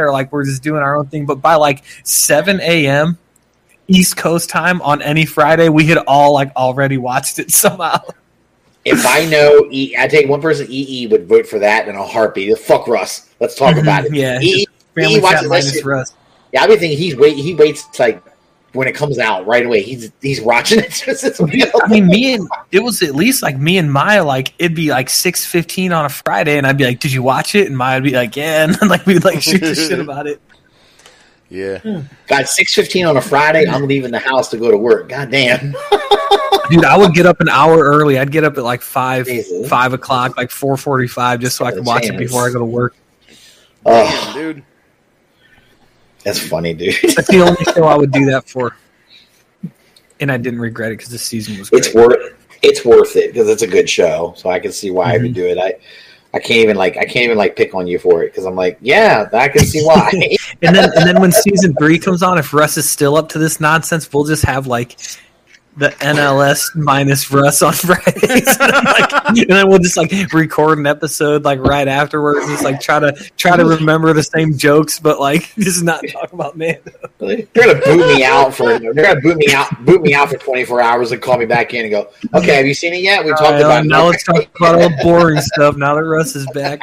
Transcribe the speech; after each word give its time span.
or 0.00 0.12
like 0.12 0.32
we're 0.32 0.44
just 0.44 0.62
doing 0.62 0.82
our 0.82 0.96
own 0.96 1.06
thing. 1.06 1.26
But 1.26 1.36
by 1.36 1.54
like 1.54 1.84
seven 2.04 2.60
a.m. 2.60 3.18
East 3.88 4.16
Coast 4.16 4.48
time 4.48 4.80
on 4.82 5.02
any 5.02 5.26
Friday, 5.26 5.68
we 5.68 5.84
had 5.86 5.98
all 5.98 6.32
like 6.32 6.54
already 6.56 6.98
watched 6.98 7.38
it 7.38 7.50
somehow. 7.52 8.00
If 8.84 9.04
I 9.06 9.24
know, 9.24 9.66
e, 9.70 9.94
I 9.98 10.06
take 10.08 10.28
one 10.28 10.42
person. 10.42 10.66
EE 10.68 11.06
would 11.06 11.26
vote 11.26 11.46
for 11.46 11.58
that 11.58 11.88
in 11.88 11.94
a 11.94 12.06
heartbeat. 12.06 12.56
Fuck 12.58 12.86
Russ. 12.86 13.30
Let's 13.40 13.54
talk 13.54 13.76
about 13.80 14.04
it. 14.04 14.14
Yeah, 14.14 14.40
EE, 14.40 14.66
Fat 14.94 15.22
watches 15.22 15.48
that 15.48 15.64
shit. 15.64 15.84
Russ. 15.84 16.14
Yeah, 16.52 16.62
I've 16.62 16.68
been 16.68 16.78
thinking 16.78 16.98
he's 16.98 17.16
wait. 17.16 17.36
He 17.36 17.54
waits 17.54 17.98
like 17.98 18.22
when 18.74 18.88
it 18.88 18.94
comes 18.94 19.18
out 19.18 19.46
right 19.46 19.64
away. 19.64 19.82
He's 19.82 20.12
he's 20.20 20.40
watching 20.40 20.80
it. 20.80 20.90
Just 21.06 21.24
as 21.24 21.40
well. 21.40 21.50
I 21.82 21.88
mean, 21.88 22.06
me 22.06 22.34
and 22.34 22.48
it 22.72 22.80
was 22.80 23.02
at 23.02 23.14
least 23.14 23.42
like 23.42 23.56
me 23.56 23.78
and 23.78 23.92
Maya. 23.92 24.24
Like 24.24 24.52
it'd 24.58 24.76
be 24.76 24.90
like 24.90 25.08
six 25.08 25.46
fifteen 25.46 25.92
on 25.92 26.04
a 26.04 26.08
Friday, 26.08 26.58
and 26.58 26.66
I'd 26.66 26.76
be 26.76 26.84
like, 26.84 27.00
"Did 27.00 27.12
you 27.12 27.22
watch 27.22 27.54
it?" 27.54 27.66
And 27.66 27.76
Maya 27.76 27.96
would 27.96 28.04
be 28.04 28.10
like, 28.10 28.36
"Yeah," 28.36 28.64
and 28.64 28.74
then, 28.74 28.88
like 28.88 29.06
we'd 29.06 29.24
like 29.24 29.42
shoot 29.42 29.60
the 29.60 29.74
shit 29.74 29.98
about 30.00 30.26
it. 30.26 30.40
Yeah. 31.48 31.78
Hmm. 31.78 32.00
God, 32.26 32.48
six 32.48 32.74
fifteen 32.74 33.06
on 33.06 33.16
a 33.16 33.22
Friday. 33.22 33.66
I'm 33.66 33.86
leaving 33.86 34.10
the 34.10 34.18
house 34.18 34.50
to 34.50 34.56
go 34.56 34.70
to 34.70 34.76
work. 34.76 35.08
God 35.08 35.30
damn. 35.30 35.74
Dude, 36.70 36.84
I 36.84 36.96
would 36.96 37.12
get 37.12 37.26
up 37.26 37.40
an 37.40 37.48
hour 37.50 37.78
early. 37.78 38.18
I'd 38.18 38.32
get 38.32 38.42
up 38.42 38.56
at 38.56 38.64
like 38.64 38.80
five 38.80 39.26
Jesus. 39.26 39.68
five 39.68 39.92
o'clock, 39.92 40.36
like 40.36 40.50
four 40.50 40.76
forty 40.76 41.06
five, 41.06 41.40
just 41.40 41.56
so 41.56 41.64
I 41.64 41.72
could 41.72 41.84
watch 41.84 42.06
it 42.06 42.16
before 42.16 42.48
I 42.48 42.52
go 42.52 42.58
to 42.58 42.64
work. 42.64 42.96
Oh, 43.86 44.32
dude. 44.34 44.64
That's 46.24 46.38
funny, 46.38 46.74
dude. 46.74 46.94
That's 47.14 47.28
the 47.28 47.40
only 47.42 47.64
show 47.74 47.84
I 47.84 47.96
would 47.96 48.10
do 48.12 48.24
that 48.26 48.48
for, 48.48 48.76
and 50.20 50.32
I 50.32 50.36
didn't 50.36 50.60
regret 50.60 50.90
it 50.92 50.98
because 50.98 51.10
the 51.10 51.18
season 51.18 51.58
was 51.58 51.70
great. 51.70 51.86
it's 51.86 51.94
worth 51.94 52.34
it's 52.62 52.84
worth 52.84 53.14
it 53.16 53.32
because 53.32 53.48
it's 53.48 53.62
a 53.62 53.66
good 53.66 53.88
show. 53.88 54.32
So 54.36 54.48
I 54.50 54.58
can 54.58 54.72
see 54.72 54.90
why 54.90 55.12
I 55.12 55.14
Mm-hmm. 55.14 55.22
would 55.24 55.34
do 55.34 55.46
it. 55.46 55.58
I 55.58 55.74
I 56.32 56.40
can't 56.40 56.60
even 56.60 56.76
like 56.76 56.96
I 56.96 57.04
can't 57.04 57.24
even 57.24 57.36
like 57.36 57.54
pick 57.56 57.74
on 57.74 57.86
you 57.86 57.98
for 57.98 58.22
it 58.22 58.30
because 58.32 58.44
I'm 58.46 58.56
like, 58.56 58.78
yeah, 58.80 59.28
I 59.32 59.48
can 59.48 59.62
see 59.64 59.82
why. 59.84 60.10
and 60.62 60.74
then 60.74 60.90
and 60.96 61.06
then 61.06 61.20
when 61.20 61.30
season 61.30 61.74
three 61.76 61.98
comes 61.98 62.22
on, 62.22 62.38
if 62.38 62.52
Russ 62.52 62.76
is 62.76 62.88
still 62.90 63.16
up 63.16 63.28
to 63.30 63.38
this 63.38 63.60
nonsense, 63.60 64.12
we'll 64.12 64.24
just 64.24 64.44
have 64.44 64.66
like 64.66 64.96
the 65.76 65.88
NLS 65.88 66.74
minus 66.76 67.30
Russ 67.30 67.62
on 67.62 67.72
Fridays, 67.72 68.58
and, 68.60 68.72
then, 68.72 68.84
like, 68.84 69.12
and 69.28 69.50
then 69.50 69.68
we'll 69.68 69.80
just 69.80 69.96
like 69.96 70.12
record 70.32 70.78
an 70.78 70.86
episode 70.86 71.44
like 71.44 71.58
right 71.60 71.88
afterwards, 71.88 72.46
just 72.46 72.62
like 72.62 72.80
try 72.80 73.00
to 73.00 73.12
try 73.36 73.56
to 73.56 73.64
remember 73.64 74.12
the 74.12 74.22
same 74.22 74.56
jokes, 74.56 75.00
but 75.00 75.18
like 75.18 75.52
just 75.58 75.82
not 75.82 76.04
talk 76.08 76.32
about 76.32 76.56
man. 76.56 76.78
they're 77.18 77.46
gonna 77.54 77.80
boot 77.80 78.06
me 78.14 78.24
out 78.24 78.54
for 78.54 78.78
they're 78.78 78.94
gonna 78.94 79.20
boot 79.20 79.36
me 79.36 79.52
out 79.52 79.84
boot 79.84 80.00
me 80.00 80.14
out 80.14 80.28
for 80.28 80.38
24 80.38 80.80
hours 80.80 81.12
and 81.12 81.20
call 81.20 81.38
me 81.38 81.46
back 81.46 81.74
in 81.74 81.82
and 81.82 81.90
go, 81.90 82.08
okay, 82.34 82.54
have 82.54 82.66
you 82.66 82.74
seen 82.74 82.94
it 82.94 83.02
yet? 83.02 83.24
We 83.24 83.30
talked 83.30 83.42
All 83.42 83.52
right, 83.52 83.60
about 83.62 83.84
it. 83.84 83.88
now 83.88 84.06
let's 84.06 84.22
talk 84.22 84.48
about 84.56 84.76
all 84.76 84.88
the 84.88 84.96
boring 85.02 85.40
stuff. 85.40 85.76
Now 85.76 85.94
that 85.96 86.04
Russ 86.04 86.36
is 86.36 86.46
back, 86.54 86.82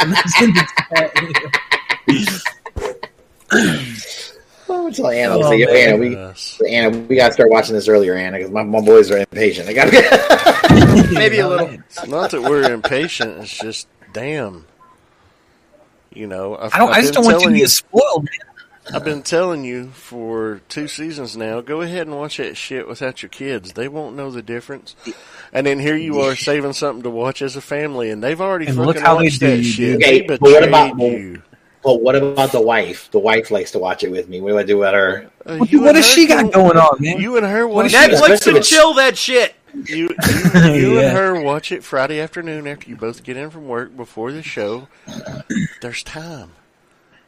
and 4.73 4.88
that's 4.88 4.97
in 5.00 5.03
the 5.03 5.09
Oh, 5.09 5.11
tell 5.11 5.11
Anna, 5.11 5.45
Oh, 5.45 5.50
say. 5.52 5.86
Anna, 5.86 5.97
we, 5.97 6.69
Anna, 6.75 6.97
we 7.08 7.16
gotta 7.16 7.33
start 7.33 7.50
watching 7.50 7.75
this 7.75 7.88
earlier, 7.88 8.16
Anna, 8.16 8.38
because 8.38 8.52
my, 8.52 8.64
my 8.64 8.81
boys 8.81 9.11
are 9.11 9.17
impatient. 9.17 9.69
I 9.69 9.73
gotta 9.73 11.08
Maybe 11.13 11.39
a 11.39 11.47
little. 11.47 11.69
It's 11.69 12.08
not 12.08 12.31
that 12.31 12.41
we're 12.41 12.72
impatient. 12.72 13.38
It's 13.44 13.58
just 13.58 13.88
damn. 14.13 14.66
You 16.13 16.28
know, 16.28 16.58
I've, 16.58 16.73
I 16.73 16.78
don't. 16.78 16.89
I've 16.89 16.97
I 16.97 17.02
just 17.02 17.13
don't 17.13 17.23
want 17.25 17.36
you 17.36 17.39
to 17.39 17.44
telling 17.45 17.59
get 17.59 17.69
spoiled, 17.69 18.23
man. 18.25 18.94
I've 18.94 19.03
been 19.05 19.22
telling 19.22 19.63
you 19.63 19.88
for 19.91 20.59
two 20.67 20.88
seasons 20.88 21.38
now. 21.38 21.61
Go 21.61 21.81
ahead 21.81 22.08
and 22.08 22.17
watch 22.17 22.38
that 22.38 22.58
shit 22.58 22.88
without 22.88 23.22
your 23.22 23.30
kids. 23.30 23.73
They 23.73 23.88
won't 23.88 24.16
know 24.17 24.31
the 24.31 24.41
difference. 24.41 24.95
And 25.53 25.66
then 25.66 25.80
here 25.80 25.95
you 25.95 26.19
are 26.22 26.35
saving 26.35 26.73
something 26.73 27.03
to 27.03 27.09
watch 27.09 27.41
as 27.41 27.56
a 27.56 27.61
family, 27.61 28.09
and 28.09 28.22
they've 28.23 28.41
already 28.41 28.66
And 28.66 28.75
fucking 28.75 28.88
look 28.88 29.00
how 29.00 29.17
they 29.17 29.25
watched 29.25 29.39
do 29.39 29.47
that 29.47 29.58
you, 29.58 29.63
shit. 29.63 30.00
dude. 30.00 30.02
They 30.02 30.17
Okay, 30.17 30.28
but 30.28 30.41
what 30.41 30.63
about- 30.67 30.97
betrayed 30.97 31.22
you. 31.22 31.41
But 31.83 32.01
what 32.01 32.15
about 32.15 32.51
the 32.51 32.61
wife? 32.61 33.09
The 33.11 33.19
wife 33.19 33.49
likes 33.49 33.71
to 33.71 33.79
watch 33.79 34.03
it 34.03 34.11
with 34.11 34.29
me. 34.29 34.39
What 34.39 34.49
do 34.51 34.57
I 34.59 34.63
do 34.63 34.77
with 34.79 34.93
her? 34.93 35.29
Uh, 35.45 35.57
What, 35.57 35.71
you 35.71 35.81
what 35.81 35.95
has 35.95 36.05
she 36.05 36.27
got 36.27 36.41
can- 36.41 36.51
going 36.51 36.77
on, 36.77 36.97
man? 36.99 37.19
You 37.19 37.38
and 37.38 37.45
her 37.45 37.67
What 37.67 37.85
watch 37.85 37.85
is 37.88 37.91
she- 37.93 37.97
it. 37.97 38.11
Netflix 38.11 38.13
especially 38.21 38.45
can 38.45 38.53
with- 38.53 38.67
chill 38.67 38.93
that 38.95 39.17
shit. 39.17 39.55
You, 39.73 39.85
you, 40.55 40.71
you 40.73 40.93
Yeah. 40.99 41.07
and 41.07 41.17
her 41.17 41.41
watch 41.41 41.72
it 41.72 41.83
Friday 41.83 42.19
afternoon 42.19 42.67
after 42.67 42.89
you 42.89 42.95
both 42.95 43.23
get 43.23 43.38
in 43.38 43.50
from 43.50 43.67
work 43.67 43.95
before 43.95 44.31
the 44.31 44.44
show. 44.44 44.88
There's 45.81 46.03
time. 46.03 46.51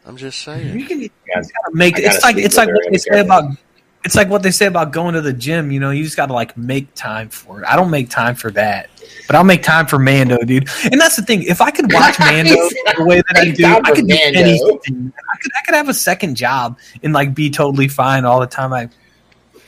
I'm 0.05 0.17
just 0.17 0.41
saying. 0.41 0.77
You 0.77 0.85
can 0.85 0.99
you 1.01 1.09
gotta 1.33 1.47
make 1.71 1.97
it's 1.97 2.21
like 2.21 2.35
it's 2.37 2.57
like 2.57 2.67
her 2.67 2.75
what 2.75 2.91
they 2.91 2.97
say 2.97 3.09
careful. 3.11 3.25
about 3.37 3.57
it's 4.03 4.15
like 4.15 4.27
what 4.29 4.43
they 4.43 4.51
say 4.51 4.65
about 4.65 4.91
going 4.91 5.13
to 5.13 5.21
the 5.21 5.31
gym. 5.31 5.71
You 5.71 5.79
know, 5.79 5.91
you 5.91 6.03
just 6.03 6.17
got 6.17 6.25
to 6.25 6.33
like 6.33 6.57
make 6.57 6.93
time 6.93 7.29
for 7.29 7.61
it. 7.61 7.65
I 7.65 7.77
don't 7.77 7.89
make 7.89 8.09
time 8.09 8.35
for 8.35 8.51
that, 8.51 8.89
but 9.27 9.35
I'll 9.35 9.43
make 9.43 9.63
time 9.63 9.87
for 9.87 9.97
Mando, 9.99 10.37
dude. 10.39 10.67
And 10.91 10.99
that's 10.99 11.15
the 11.15 11.21
thing. 11.23 11.43
If 11.43 11.61
I 11.61 11.71
could 11.71 11.91
watch 11.91 12.19
Mando 12.19 12.51
the 12.97 13.03
way 13.05 13.17
that 13.27 13.37
I 13.37 13.51
do, 13.51 13.65
I 13.65 13.79
could 13.91 14.07
do 14.07 14.15
Mando. 14.15 14.39
anything. 14.39 15.13
I 15.17 15.37
could 15.37 15.51
I 15.57 15.61
could 15.65 15.75
have 15.75 15.89
a 15.89 15.93
second 15.93 16.35
job 16.35 16.77
and 17.03 17.13
like 17.13 17.33
be 17.33 17.49
totally 17.49 17.87
fine 17.87 18.25
all 18.25 18.39
the 18.39 18.47
time. 18.47 18.73
I 18.73 18.89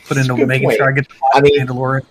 put 0.06 0.18
into 0.18 0.36
That's 0.36 0.48
making 0.48 0.68
point. 0.70 0.78
sure 0.78 0.90
I 0.90 0.94
get 0.94 1.10
to 1.10 1.16
watch 1.22 1.32
I 1.36 1.42
mean- 1.42 1.60
Mandalorian. 1.68 2.06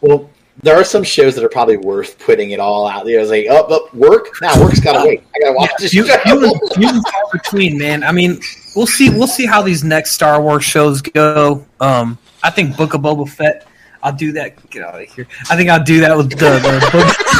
Well, 0.00 0.30
there 0.62 0.76
are 0.76 0.84
some 0.84 1.04
shows 1.04 1.34
that 1.36 1.44
are 1.44 1.48
probably 1.48 1.76
worth 1.76 2.18
putting 2.18 2.50
it 2.50 2.58
all 2.60 2.86
out 2.88 3.04
there. 3.04 3.20
It's 3.20 3.30
like, 3.30 3.46
oh, 3.48 3.66
oh 3.68 3.88
work? 3.94 4.28
Now 4.42 4.60
work's 4.60 4.80
gotta 4.80 5.06
wait. 5.06 5.22
I 5.34 5.38
gotta 5.40 5.52
watch 5.56 5.70
this 5.78 5.94
You, 5.94 6.04
show. 6.06 6.16
you, 6.26 6.40
you 6.78 6.88
and 6.88 7.02
far 7.06 7.22
between, 7.32 7.78
man. 7.78 8.02
I 8.02 8.10
mean, 8.12 8.40
we'll 8.74 8.86
see. 8.88 9.08
We'll 9.10 9.28
see 9.28 9.46
how 9.46 9.62
these 9.62 9.84
next 9.84 10.12
Star 10.12 10.42
Wars 10.42 10.64
shows 10.64 11.00
go. 11.00 11.64
Um, 11.80 12.18
I 12.42 12.50
think 12.50 12.76
Book 12.76 12.94
of 12.94 13.02
Boba 13.02 13.28
Fett. 13.28 13.66
I'll 14.02 14.12
do 14.12 14.32
that. 14.32 14.68
Get 14.70 14.82
out 14.82 15.00
of 15.02 15.08
here. 15.08 15.26
I 15.50 15.56
think 15.56 15.70
I'll 15.70 15.82
do 15.82 16.00
that 16.00 16.16
with 16.16 16.30
the, 16.30 16.36
the. 16.36 17.38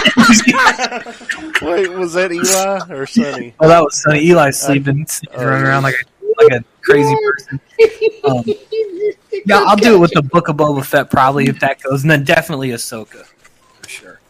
Wait, 1.63 1.89
was 1.93 2.13
that 2.15 2.33
Eli 2.33 2.81
or 2.95 3.07
Sonny? 3.07 3.55
oh, 3.61 3.69
that 3.69 3.81
was 3.83 4.03
Sonny. 4.03 4.29
Eli's 4.31 4.59
sleeping, 4.59 5.07
sleeping 5.07 5.41
running 5.41 5.67
around 5.67 5.83
like 5.85 5.95
a 5.95 6.43
like 6.43 6.61
a 6.61 6.65
crazy 6.83 7.15
person. 7.25 7.61
Um, 8.25 8.45
yeah, 9.47 9.65
I'll 9.67 9.77
do 9.77 9.95
it 9.95 9.99
with 9.99 10.13
the 10.13 10.23
Book 10.23 10.49
of 10.49 10.57
Boba 10.57 10.85
Fett 10.85 11.11
probably 11.11 11.47
if 11.47 11.61
that 11.61 11.81
goes, 11.83 12.03
and 12.03 12.11
then 12.11 12.25
definitely 12.25 12.71
Ahsoka 12.71 13.25
for 13.83 13.89
sure. 13.89 14.21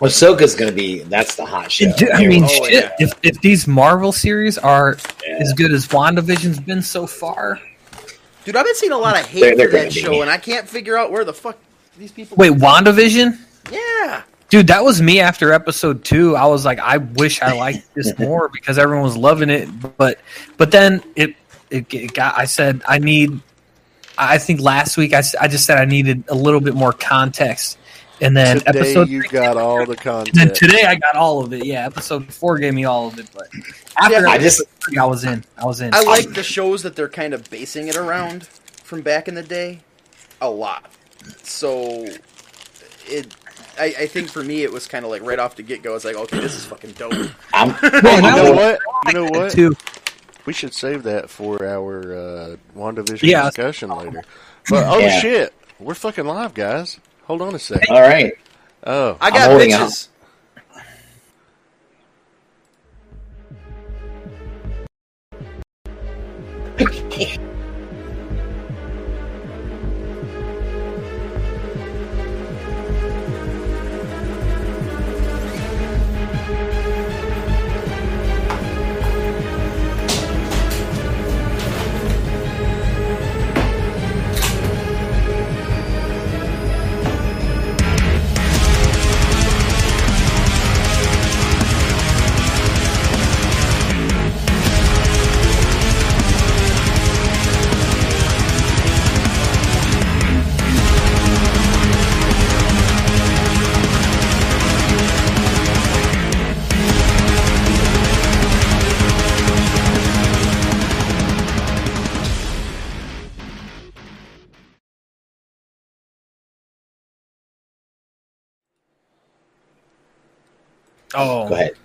Well, 0.00 0.10
Ahsoka's 0.10 0.54
gonna 0.54 0.72
be 0.72 1.00
that's 1.04 1.36
the 1.36 1.46
hot 1.46 1.70
show. 1.72 1.86
And 1.86 1.96
do- 1.96 2.10
I 2.12 2.26
mean, 2.26 2.44
Oh, 2.44 2.48
shit. 2.48 2.72
yeah. 2.72 2.92
If 2.98 3.12
if 3.22 3.40
these 3.40 3.66
Marvel 3.66 4.12
series 4.12 4.58
are 4.58 4.96
Yeah. 5.26 5.38
as 5.40 5.52
good 5.54 5.72
as 5.72 5.86
WandaVision's 5.88 6.60
been 6.60 6.82
so 6.82 7.06
far, 7.06 7.60
Dude, 8.44 8.54
I've 8.54 8.64
been 8.64 8.76
seeing 8.76 8.92
a 8.92 8.98
lot 8.98 9.18
of 9.18 9.26
hate 9.26 9.40
They're- 9.40 9.56
they're 9.56 9.66
for 9.68 9.72
that 9.72 9.78
gonna 9.78 9.90
be. 9.94 10.00
show, 10.00 10.22
and 10.22 10.30
I 10.30 10.36
can't 10.36 10.68
figure 10.68 10.96
out 10.96 11.10
where 11.10 11.24
the 11.24 11.32
fuck 11.32 11.58
these 11.98 12.12
people. 12.12 12.36
wait, 12.36 12.52
WandaVision. 12.52 13.38
Yeah. 13.70 14.22
Dude, 14.48 14.68
that 14.68 14.84
was 14.84 15.02
me 15.02 15.18
after 15.20 15.52
episode 15.52 16.04
two. 16.04 16.36
I 16.36 16.46
was 16.46 16.64
like, 16.64 16.78
I 16.78 16.98
wish 16.98 17.42
I 17.42 17.52
liked 17.54 17.92
this 17.94 18.16
more 18.18 18.48
because 18.48 18.78
everyone 18.78 19.02
was 19.04 19.16
loving 19.16 19.50
it. 19.50 19.68
But 19.96 20.20
but 20.56 20.70
then 20.70 21.02
it 21.16 21.34
it, 21.70 21.92
it 21.92 22.14
got. 22.14 22.38
I 22.38 22.44
said 22.44 22.82
I 22.86 22.98
need. 22.98 23.40
I 24.18 24.38
think 24.38 24.60
last 24.60 24.96
week 24.96 25.12
I, 25.12 25.22
I 25.40 25.48
just 25.48 25.66
said 25.66 25.78
I 25.78 25.84
needed 25.84 26.24
a 26.28 26.34
little 26.34 26.60
bit 26.60 26.74
more 26.74 26.92
context, 26.92 27.76
and 28.20 28.34
then 28.36 28.60
Today 28.60 28.78
episode 28.78 29.08
you 29.08 29.20
three- 29.22 29.28
got 29.40 29.56
all 29.56 29.84
the 29.84 30.10
and 30.10 30.28
then 30.32 30.54
today 30.54 30.84
I 30.84 30.94
got 30.94 31.16
all 31.16 31.44
of 31.44 31.52
it. 31.52 31.66
Yeah, 31.66 31.84
episode 31.84 32.32
four 32.32 32.56
gave 32.58 32.72
me 32.72 32.84
all 32.84 33.08
of 33.08 33.18
it, 33.18 33.28
but 33.34 33.48
after 34.00 34.20
Yeah, 34.22 34.28
I 34.28 34.38
just- 34.38 34.62
three, 34.80 34.96
I 34.96 35.04
was 35.04 35.24
in. 35.24 35.44
I 35.58 35.66
was 35.66 35.80
in. 35.82 35.92
I 35.92 36.00
like 36.02 36.32
the 36.32 36.42
shows 36.44 36.82
that 36.84 36.94
they're 36.96 37.08
kind 37.10 37.34
of 37.34 37.50
basing 37.50 37.88
it 37.88 37.96
around 37.96 38.46
from 38.46 39.02
back 39.02 39.26
in 39.28 39.34
the 39.34 39.42
day 39.42 39.80
a 40.40 40.48
lot 40.48 40.90
so 41.42 42.06
it 43.06 43.34
I, 43.78 43.84
I, 43.84 44.06
think 44.06 44.30
for 44.30 44.42
me 44.42 44.62
it 44.62 44.72
was 44.72 44.86
kind 44.86 45.04
of 45.04 45.10
like 45.10 45.22
right 45.22 45.38
off 45.38 45.56
the 45.56 45.62
get 45.62 45.82
go. 45.82 45.90
I 45.90 45.94
was 45.94 46.04
like, 46.04 46.16
okay, 46.16 46.40
this 46.40 46.54
is 46.54 46.64
fucking 46.64 46.92
dope. 46.92 47.12
I'm, 47.54 47.74
well, 48.02 48.16
you 48.16 48.22
know 48.22 48.52
what? 48.54 48.80
You 49.06 49.12
know 49.12 49.24
what? 49.24 49.56
We 50.46 50.52
should 50.52 50.72
save 50.72 51.02
that 51.04 51.28
for 51.28 51.64
our 51.64 52.14
uh, 52.14 52.56
WandaVision 52.76 53.28
yeah. 53.28 53.46
discussion 53.46 53.90
later. 53.90 54.22
But 54.70 54.84
oh 54.86 54.98
yeah. 54.98 55.20
shit, 55.20 55.54
we're 55.78 55.94
fucking 55.94 56.24
live, 56.24 56.54
guys. 56.54 57.00
Hold 57.24 57.42
on 57.42 57.54
a 57.54 57.58
second. 57.58 57.94
All 57.94 58.00
right. 58.00 58.32
Oh, 58.84 59.16
I 59.20 59.30
got 59.30 59.50
bitches. 59.60 60.08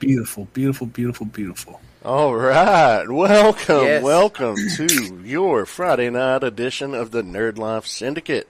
beautiful, 0.05 0.45
beautiful, 0.53 0.87
beautiful, 0.87 1.27
beautiful. 1.27 1.79
All 2.03 2.35
right, 2.35 3.07
welcome, 3.07 3.85
Yes. 3.85 4.03
welcome 4.03 4.55
to 4.77 5.21
your 5.23 5.67
Friday 5.67 6.09
night 6.09 6.43
edition 6.43 6.95
of 6.95 7.11
the 7.11 7.21
Nerd 7.21 7.59
Life 7.59 7.85
Syndicate. 7.85 8.49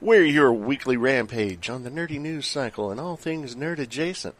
We're 0.00 0.24
your 0.24 0.52
weekly 0.52 0.96
rampage 0.96 1.70
on 1.70 1.84
the 1.84 1.90
nerdy 1.90 2.18
news 2.18 2.46
cycle 2.48 2.90
and 2.90 2.98
all 2.98 3.16
things 3.16 3.54
nerd 3.54 3.78
adjacent, 3.78 4.34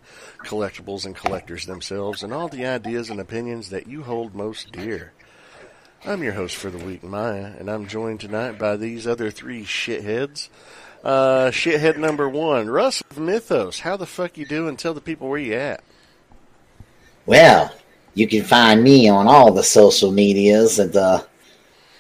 collectibles 0.45 1.07
and 1.07 1.15
collectors 1.15 1.67
themselves, 1.67 2.25
and 2.25 2.33
all 2.33 2.49
the 2.49 2.67
ideas 2.67 3.11
and 3.11 3.21
opinions 3.21 3.71
that 3.71 3.87
you 3.87 4.03
hold 4.03 4.35
most 4.35 4.73
dear. 4.73 5.13
I'm 6.05 6.23
your 6.25 6.33
host 6.33 6.57
for 6.57 6.71
the 6.71 6.85
week, 6.85 7.05
Maya, 7.05 7.53
and 7.59 7.71
I'm 7.71 7.87
joined 7.87 8.19
tonight 8.21 8.59
by 8.59 8.77
these 8.77 9.07
other 9.07 9.31
three 9.31 9.63
shitheads. 9.65 10.49
Uh, 11.05 11.51
shithead 11.53 11.97
number 11.99 12.29
one, 12.29 12.69
Russ 12.69 13.03
Mythos. 13.17 13.79
How 13.81 13.97
the 13.97 14.07
fuck 14.07 14.37
you 14.37 14.47
doing? 14.47 14.77
Tell 14.77 14.95
the 14.95 15.01
people 15.01 15.29
where 15.29 15.39
you 15.39 15.55
at. 15.55 15.85
Well, 17.27 17.73
you 18.15 18.27
can 18.27 18.43
find 18.45 18.83
me 18.83 19.09
on 19.09 19.27
all 19.29 19.53
the 19.53 19.63
social 19.63 20.11
medias 20.13 20.79
at 20.81 20.93
the 20.93 21.27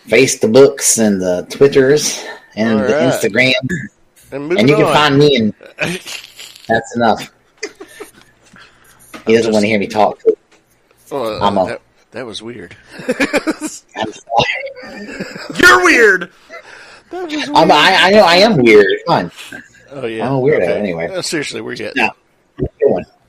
Facebooks 0.09 0.99
and 1.05 1.21
the 1.21 1.47
Twitters 1.51 2.25
and 2.57 2.81
All 2.81 2.87
the 2.87 2.93
right. 2.95 3.13
Instagram. 3.13 3.53
And 4.33 4.53
And 4.59 4.69
you 4.69 4.77
can 4.77 4.85
on. 4.87 4.95
find 4.95 5.19
me 5.19 5.37
in. 5.37 5.55
That's 6.69 6.97
enough. 6.97 7.33
He 9.27 9.35
doesn't 9.37 9.53
want 9.53 9.63
to 9.63 9.69
hear 9.69 9.79
me 9.79 9.87
talk. 9.87 10.21
Oh, 11.13 11.39
I'm 11.41 11.59
a- 11.59 11.67
that, 11.67 11.83
that 12.13 12.27
was 12.27 12.43
weird. 12.43 12.77
You're 15.59 15.85
weird. 15.85 16.31
That 17.11 17.25
was 17.25 17.33
weird. 17.33 17.49
I'm, 17.55 17.71
I, 17.71 17.97
I 18.01 18.11
know 18.11 18.21
I 18.23 18.37
am 18.37 18.57
weird. 18.57 18.87
Come 19.07 19.31
oh 19.91 20.07
yeah, 20.07 20.27
I'm 20.27 20.35
a 20.35 20.41
weirdo 20.41 20.69
anyway. 20.69 21.09
Uh, 21.09 21.23
seriously, 21.23 21.61
where 21.61 21.75
you 21.75 21.87
at? 21.87 21.97
No. 21.97 22.11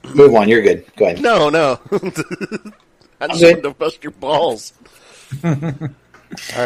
Go 0.03 0.09
on. 0.09 0.17
Move 0.17 0.35
on. 0.35 0.49
You're 0.49 0.61
good. 0.61 0.85
Go 0.95 1.05
ahead. 1.05 1.21
No, 1.21 1.49
no. 1.49 1.79
I 1.91 3.27
just 3.27 3.39
good. 3.39 3.57
wanted 3.57 3.61
to 3.63 3.71
bust 3.71 4.03
your 4.03 4.11
balls. 4.11 4.73
All 5.43 5.51
right, 5.53 5.91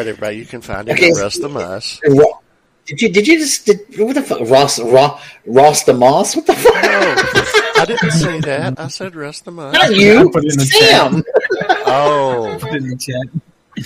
everybody, 0.08 0.38
you 0.38 0.46
can 0.46 0.62
find 0.62 0.88
it 0.88 0.94
Okay. 0.94 1.10
at 1.12 1.18
Rest 1.18 1.42
the 1.42 1.50
Mice. 1.50 2.00
Ro- 2.08 2.40
Did 2.86 3.02
you? 3.02 3.10
Did 3.12 3.28
you 3.28 3.40
just? 3.40 3.66
Did, 3.66 3.80
what 3.98 4.14
the 4.16 4.22
fuck? 4.22 4.42
Ross? 4.50 4.80
Ross? 4.80 5.22
Ross 5.46 5.84
the 5.84 5.94
Moss? 5.94 6.36
What 6.36 6.46
the 6.46 6.54
fuck? 6.54 6.74
Oh, 6.76 7.74
I 7.78 7.86
didn't 7.86 8.12
say 8.12 8.40
that. 8.42 8.80
I 8.80 8.88
said 8.88 9.16
Rest 9.16 9.46
the 9.46 9.52
Mice. 9.52 9.74
Not 9.74 9.96
you, 9.96 10.30
put 10.30 10.46
it 10.46 10.54
in 10.54 10.60
the 10.60 10.66
Sam. 10.66 11.24
Oh, 11.88 12.58
Put 12.62 12.74
it 12.76 12.84
in 12.84 12.90
the 12.90 12.96
chat. 12.96 13.86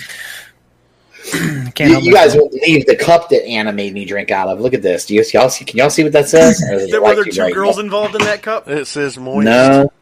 Can't 1.74 1.78
You, 1.80 1.98
you 2.00 2.12
guys 2.12 2.34
myself. 2.34 2.50
won't 2.50 2.54
leave 2.54 2.86
the 2.86 2.96
cup 2.96 3.28
that 3.28 3.44
Anna 3.46 3.72
made 3.72 3.92
me 3.92 4.04
drink 4.04 4.30
out 4.30 4.48
of. 4.48 4.60
Look 4.60 4.74
at 4.74 4.82
this. 4.82 5.06
Do 5.06 5.14
you 5.14 5.24
y'all 5.32 5.48
see? 5.50 5.64
Can 5.64 5.76
y'all 5.78 5.90
see 5.90 6.02
what 6.02 6.12
that 6.12 6.28
says? 6.28 6.62
Or 6.70 6.74
is 6.74 6.90
There 6.90 7.02
were 7.02 7.14
there 7.14 7.24
two 7.24 7.32
bright? 7.32 7.54
girls 7.54 7.78
involved 7.78 8.14
in 8.14 8.22
that 8.22 8.42
cup? 8.42 8.68
it 8.68 8.86
says 8.86 9.18
moist. 9.18 9.44
No. 9.44 9.92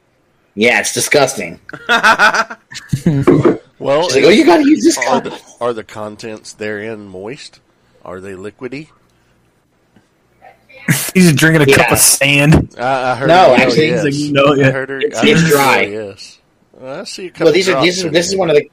Yeah, 0.55 0.81
it's 0.81 0.94
disgusting. 0.94 1.61
Well, 3.79 4.09
She's 4.09 4.17
like, 4.17 4.25
oh, 4.25 4.29
you 4.31 4.44
gotta 4.44 4.65
use 4.69 4.82
this 4.82 4.99
are, 4.99 5.20
cup. 5.20 5.25
the, 5.25 5.41
are 5.61 5.73
the 5.73 5.85
contents 5.85 6.53
therein 6.55 7.06
moist? 7.06 7.61
Are 8.05 8.21
they 8.21 8.32
liquidy? 8.32 8.88
He's 11.14 11.32
drinking 11.35 11.62
a 11.62 11.76
cup 11.76 11.93
of 11.93 11.99
sand. 11.99 12.75
I, 12.79 13.12
I 13.12 13.14
heard. 13.14 13.29
No, 13.29 13.35
her 13.35 13.56
yell 13.56 13.69
actually, 13.69 13.88
yes. 13.88 14.05
like, 14.05 14.14
no, 14.32 14.55
yeah. 14.55 14.69
I 14.69 14.71
heard 14.71 14.88
her. 14.88 14.99
It's- 15.00 15.17
I 15.23 15.26
heard 15.26 15.37
it's 15.38 15.49
dry. 15.49 15.81
yell 15.82 16.06
Yes. 16.09 16.38
Well, 16.73 17.00
I 17.00 17.05
see 17.05 17.26
a 17.26 17.31
couple. 17.31 17.44
Well, 17.47 17.53
these 17.55 17.69
are 17.69 17.82
these. 17.82 18.03
Are, 18.03 18.06
in 18.09 18.12
this 18.12 18.29
is 18.29 18.37
one 18.37 18.50
of 18.50 18.56
the. 18.56 18.69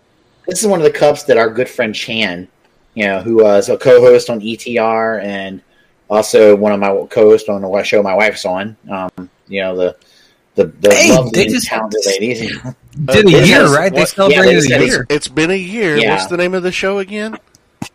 This 0.47 0.61
is 0.61 0.67
one 0.67 0.79
of 0.79 0.83
the 0.83 0.91
cups 0.91 1.23
that 1.23 1.37
our 1.37 1.49
good 1.49 1.69
friend 1.69 1.93
Chan, 1.93 2.47
you 2.93 3.05
know, 3.05 3.21
who 3.21 3.37
was 3.43 3.69
a 3.69 3.77
co-host 3.77 4.29
on 4.29 4.39
ETR 4.41 5.23
and 5.23 5.61
also 6.09 6.55
one 6.55 6.71
of 6.71 6.79
my 6.79 6.89
co-hosts 7.09 7.49
on 7.49 7.61
the 7.61 7.83
show 7.83 8.03
my 8.03 8.13
wife's 8.13 8.45
on. 8.45 8.77
Um, 8.89 9.29
you 9.47 9.61
know 9.61 9.75
the 9.75 9.95
the 10.55 10.65
the 10.65 10.93
Hey, 10.93 11.11
lovely 11.11 11.31
they 11.31 11.47
just- 11.47 11.67
talented 11.67 12.01
ladies. 12.05 12.57
Did 13.05 13.25
a 13.25 13.29
year, 13.29 13.61
has- 13.61 13.75
right? 13.75 13.91
They 13.93 13.99
what- 14.01 14.09
celebrated 14.09 14.51
yeah, 14.53 14.57
a 14.77 14.79
said 14.79 14.81
year. 14.87 15.05
It's 15.09 15.27
been 15.27 15.51
a 15.51 15.55
year. 15.57 15.97
Yeah. 15.97 16.11
What's 16.15 16.27
the 16.27 16.37
name 16.37 16.53
of 16.53 16.63
the 16.63 16.71
show 16.71 16.99
again? 16.99 17.37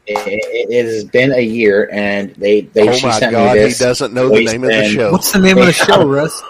It, 0.07 0.19
it, 0.27 0.71
it 0.71 0.85
has 0.87 1.05
been 1.05 1.33
a 1.33 1.41
year, 1.41 1.89
and 1.93 2.35
they 2.35 2.63
they 2.63 2.89
oh 2.89 2.93
she 2.93 3.07
my 3.07 3.19
sent 3.19 3.33
god, 3.33 3.57
me 3.57 3.69
he 3.69 3.75
doesn't 3.75 4.13
know 4.13 4.29
the 4.29 4.37
voice 4.37 4.53
name 4.53 4.65
of 4.65 4.71
the 4.71 4.89
show. 4.89 5.13
What's 5.13 5.33
the 5.33 5.39
name 5.39 5.59
of 5.59 5.67
the 5.67 5.73
show, 5.73 6.07
Russ? 6.09 6.43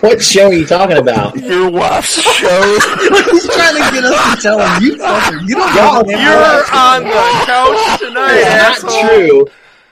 what 0.00 0.22
show 0.22 0.46
are 0.46 0.52
you 0.52 0.66
talking 0.66 0.96
about? 0.96 1.36
Your 1.36 1.70
wife's 1.70 2.20
show. 2.20 2.78
He's 3.60 3.70
trying 3.70 3.92
to 3.94 4.00
get 4.00 4.04
us 4.04 4.36
to 4.36 4.42
tell 4.42 4.58
him. 4.60 4.82
You, 4.82 4.96
fucker, 4.96 5.48
you 5.48 5.54
don't 5.56 5.74
Y'all- 5.74 5.94
know 5.94 6.02
the 6.02 6.12
name 6.12 6.18
of 6.18 6.22
You're 6.22 6.34
the 6.34 6.76
on 6.76 7.02
the 7.04 7.10
couch 7.46 7.98
tonight, 8.00 8.72
It's 8.74 8.82
not 8.84 9.08
true. 9.08 9.46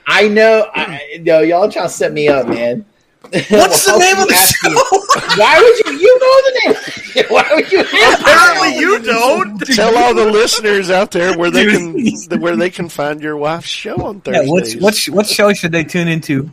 I 0.07 0.27
know. 0.27 0.69
I, 0.73 1.19
no, 1.21 1.39
y'all 1.41 1.69
trying 1.71 1.85
to 1.87 1.93
set 1.93 2.11
me 2.13 2.27
up, 2.27 2.47
man. 2.47 2.85
What's 3.21 3.85
the 3.85 3.97
name 3.99 4.17
of 4.17 4.27
the 4.27 4.33
ask 4.33 4.63
me- 4.63 4.71
show? 4.71 5.39
Why 5.39 5.59
would 5.59 5.93
you? 5.93 5.99
You 5.99 6.19
know 6.19 6.41
the 6.41 6.61
name. 6.65 7.25
Why 7.29 7.45
would 7.51 7.71
you? 7.71 7.81
Apparently 7.81 8.79
you 8.79 8.99
don't. 9.03 9.59
Tell 9.75 9.95
all 9.97 10.13
the 10.15 10.25
listeners 10.25 10.89
out 10.89 11.11
there 11.11 11.37
where 11.37 11.51
they 11.51 11.65
can 11.65 12.39
where 12.41 12.55
they 12.55 12.69
can 12.71 12.89
find 12.89 13.21
your 13.21 13.37
wife's 13.37 13.67
show 13.67 13.95
on 14.03 14.21
Yeah, 14.25 14.41
Thursdays. 14.41 14.77
what's, 14.81 15.07
what, 15.09 15.15
what 15.15 15.27
show 15.27 15.53
should 15.53 15.71
they 15.73 15.83
tune 15.83 16.07
into? 16.07 16.51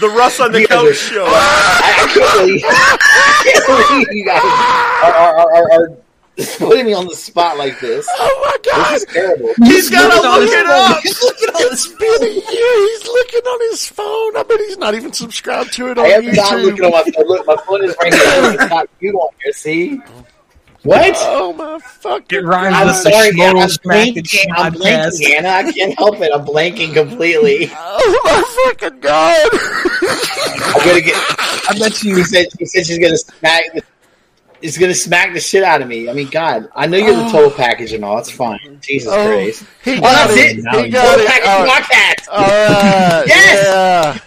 The 0.00 0.08
Russ 0.08 0.40
on 0.40 0.52
the 0.52 0.60
You 0.62 0.66
Couch 0.68 0.86
are- 0.86 0.94
show. 0.94 1.24
I, 1.26 2.04
I 2.04 2.12
can't 2.12 2.40
believe. 2.40 2.62
I 2.64 3.42
can't 3.44 3.66
believe 3.66 4.08
you 4.12 4.24
guys 4.26 4.42
are, 4.42 5.14
are, 5.14 5.38
are, 5.38 5.72
are, 5.72 5.72
are 5.82 5.98
putting 6.58 6.86
me 6.86 6.92
on 6.94 7.06
the 7.06 7.14
spot 7.14 7.56
like 7.58 7.78
this. 7.80 8.06
oh 8.18 8.40
my 8.44 8.72
god! 8.72 8.92
This 8.94 9.02
is 9.02 9.12
terrible. 9.14 9.48
He's 9.64 9.90
gotta 9.90 10.20
look 10.20 10.42
his 10.42 10.52
it 10.52 10.66
phone. 10.66 10.92
up. 10.92 11.02
He's 11.02 11.22
looking 11.22 11.48
on 11.50 11.70
his 11.70 11.86
It's 11.86 11.88
been 11.94 12.22
a 12.22 12.32
year. 12.32 12.88
He's 12.88 13.04
looking 13.06 13.40
on 13.46 13.70
his 13.70 13.86
phone. 13.86 14.36
I 14.36 14.42
bet 14.48 14.58
he's 14.60 14.78
not 14.78 14.94
even 14.94 15.12
subscribed 15.12 15.72
to 15.74 15.88
it 15.92 15.98
on 15.98 16.04
I 16.06 16.08
am 16.08 16.26
not 16.26 16.58
looking 16.58 16.82
YouTube. 16.82 16.86
on 16.86 16.90
my 16.92 17.02
phone. 17.12 17.26
Look, 17.28 17.46
my 17.46 17.56
phone 17.66 17.84
is 17.84 17.96
right 18.02 18.12
here. 18.12 18.52
It's 18.60 18.70
not 18.70 18.88
you 19.00 19.12
on 19.20 19.28
here. 19.44 19.52
See? 19.52 20.00
Oh, 20.08 20.24
What? 20.84 21.14
Oh 21.18 21.52
my 21.54 21.78
fucking! 21.78 22.38
It 22.38 22.44
rhymes 22.44 22.74
I'm 22.76 22.86
with 22.88 23.02
the 23.04 23.10
sorry, 23.10 23.28
Anna. 23.40 23.60
I'm 23.60 23.68
blanking. 23.68 24.46
I'm 24.54 24.74
blanking, 24.74 25.30
Anna. 25.30 25.48
I 25.48 25.72
can't 25.72 25.96
help 25.98 26.20
it. 26.20 26.30
I'm 26.32 26.44
blanking 26.44 26.92
completely. 26.94 27.70
Oh 27.76 28.20
my 28.24 28.72
fucking 28.78 29.00
god! 29.00 29.48
I'm 30.76 30.86
gonna 30.86 31.00
get. 31.00 31.14
I 31.70 31.76
bet 31.78 31.94
She 31.94 32.08
you. 32.08 32.22
said. 32.24 32.46
She 32.58 32.66
said 32.66 32.86
she's 32.86 32.98
gonna 32.98 33.16
smack. 33.16 33.72
the- 33.72 33.82
Is 34.60 34.76
gonna 34.78 34.94
smack 34.94 35.32
the 35.34 35.40
shit 35.40 35.62
out 35.62 35.80
of 35.82 35.88
me. 35.88 36.08
I 36.08 36.12
mean, 36.12 36.28
God, 36.28 36.68
I 36.74 36.86
know 36.86 36.96
you're 36.98 37.14
the 37.16 37.24
total 37.30 37.50
oh. 37.50 37.56
package 37.56 37.92
and 37.92 38.04
all. 38.04 38.18
It's 38.18 38.30
fine. 38.30 38.78
Jesus 38.82 39.12
Oh, 39.12 39.26
Christ. 39.26 39.64
he 39.84 39.96
Oh, 39.96 40.00
got 40.00 40.28
that's 40.28 40.32
it. 40.36 40.58
it. 40.58 40.84
He 40.84 40.90
got 40.90 41.04
Total 41.16 41.24
it. 41.24 41.28
package 41.28 41.48
All 41.48 41.64
right. 41.64 41.82
podcast. 41.82 42.28
All 42.30 42.40
right. 42.40 43.24
Yes! 43.26 44.20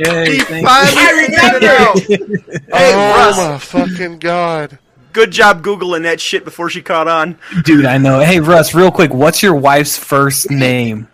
Yeah. 0.00 0.12
Yay, 0.12 0.32
He 0.36 0.40
finally 0.40 1.26
figured 1.26 1.62
it 1.62 1.80
out. 1.80 1.98
Hey, 2.78 2.92
oh 2.94 3.52
my 3.52 3.58
fucking 3.58 4.18
god! 4.20 4.78
Good 5.12 5.30
job 5.30 5.62
googling 5.62 6.02
that 6.02 6.20
shit 6.20 6.44
before 6.44 6.70
she 6.70 6.82
caught 6.82 7.08
on. 7.08 7.38
Dude, 7.64 7.84
I 7.84 7.98
know. 7.98 8.20
Hey, 8.20 8.40
Russ, 8.40 8.74
real 8.74 8.90
quick, 8.90 9.12
what's 9.12 9.42
your 9.42 9.54
wife's 9.54 9.96
first 9.96 10.50
name? 10.50 11.08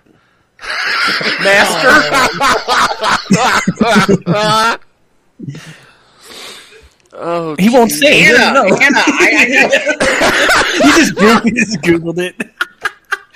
Master. 1.42 1.90
Oh, 7.16 7.54
He 7.58 7.70
won't 7.70 7.92
say 7.92 8.06
it. 8.08 8.24
He 8.24 8.26
Anna, 8.26 8.38
doesn't 8.38 8.54
know. 8.54 8.76
Anna, 8.84 8.98
I, 9.06 9.28
he, 10.82 10.88
just 10.98 11.14
Googled, 11.14 11.44
he 11.44 11.50
just 11.52 11.78
Googled 11.82 12.18
it. 12.18 12.34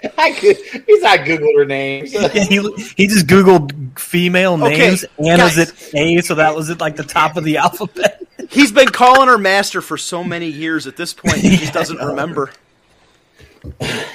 I, 0.04 0.10
I 0.18 0.32
could. 0.32 0.56
He's 0.86 1.02
not 1.02 1.20
Googled 1.20 1.56
her 1.56 1.64
names. 1.64 2.12
Yeah, 2.18 2.28
he, 2.28 2.56
he 2.96 3.06
just 3.06 3.26
Googled 3.26 3.98
female 3.98 4.54
Okay, 4.64 4.78
names. 4.78 5.04
Anna's 5.18 5.56
guys. 5.56 5.92
at 5.92 5.94
A, 5.94 6.20
so 6.22 6.34
that 6.36 6.54
was 6.54 6.70
at 6.70 6.80
like 6.80 6.96
the 6.96 7.02
top 7.04 7.36
of 7.36 7.44
the 7.44 7.56
alphabet. 7.58 8.22
He's 8.50 8.72
been 8.72 8.88
calling 8.88 9.28
her 9.28 9.38
master 9.38 9.80
for 9.80 9.96
so 9.98 10.22
many 10.24 10.46
years. 10.46 10.86
At 10.86 10.96
this 10.96 11.12
point, 11.12 11.36
he 11.36 11.56
just 11.56 11.72
doesn't 11.74 11.98
remember. 11.98 12.50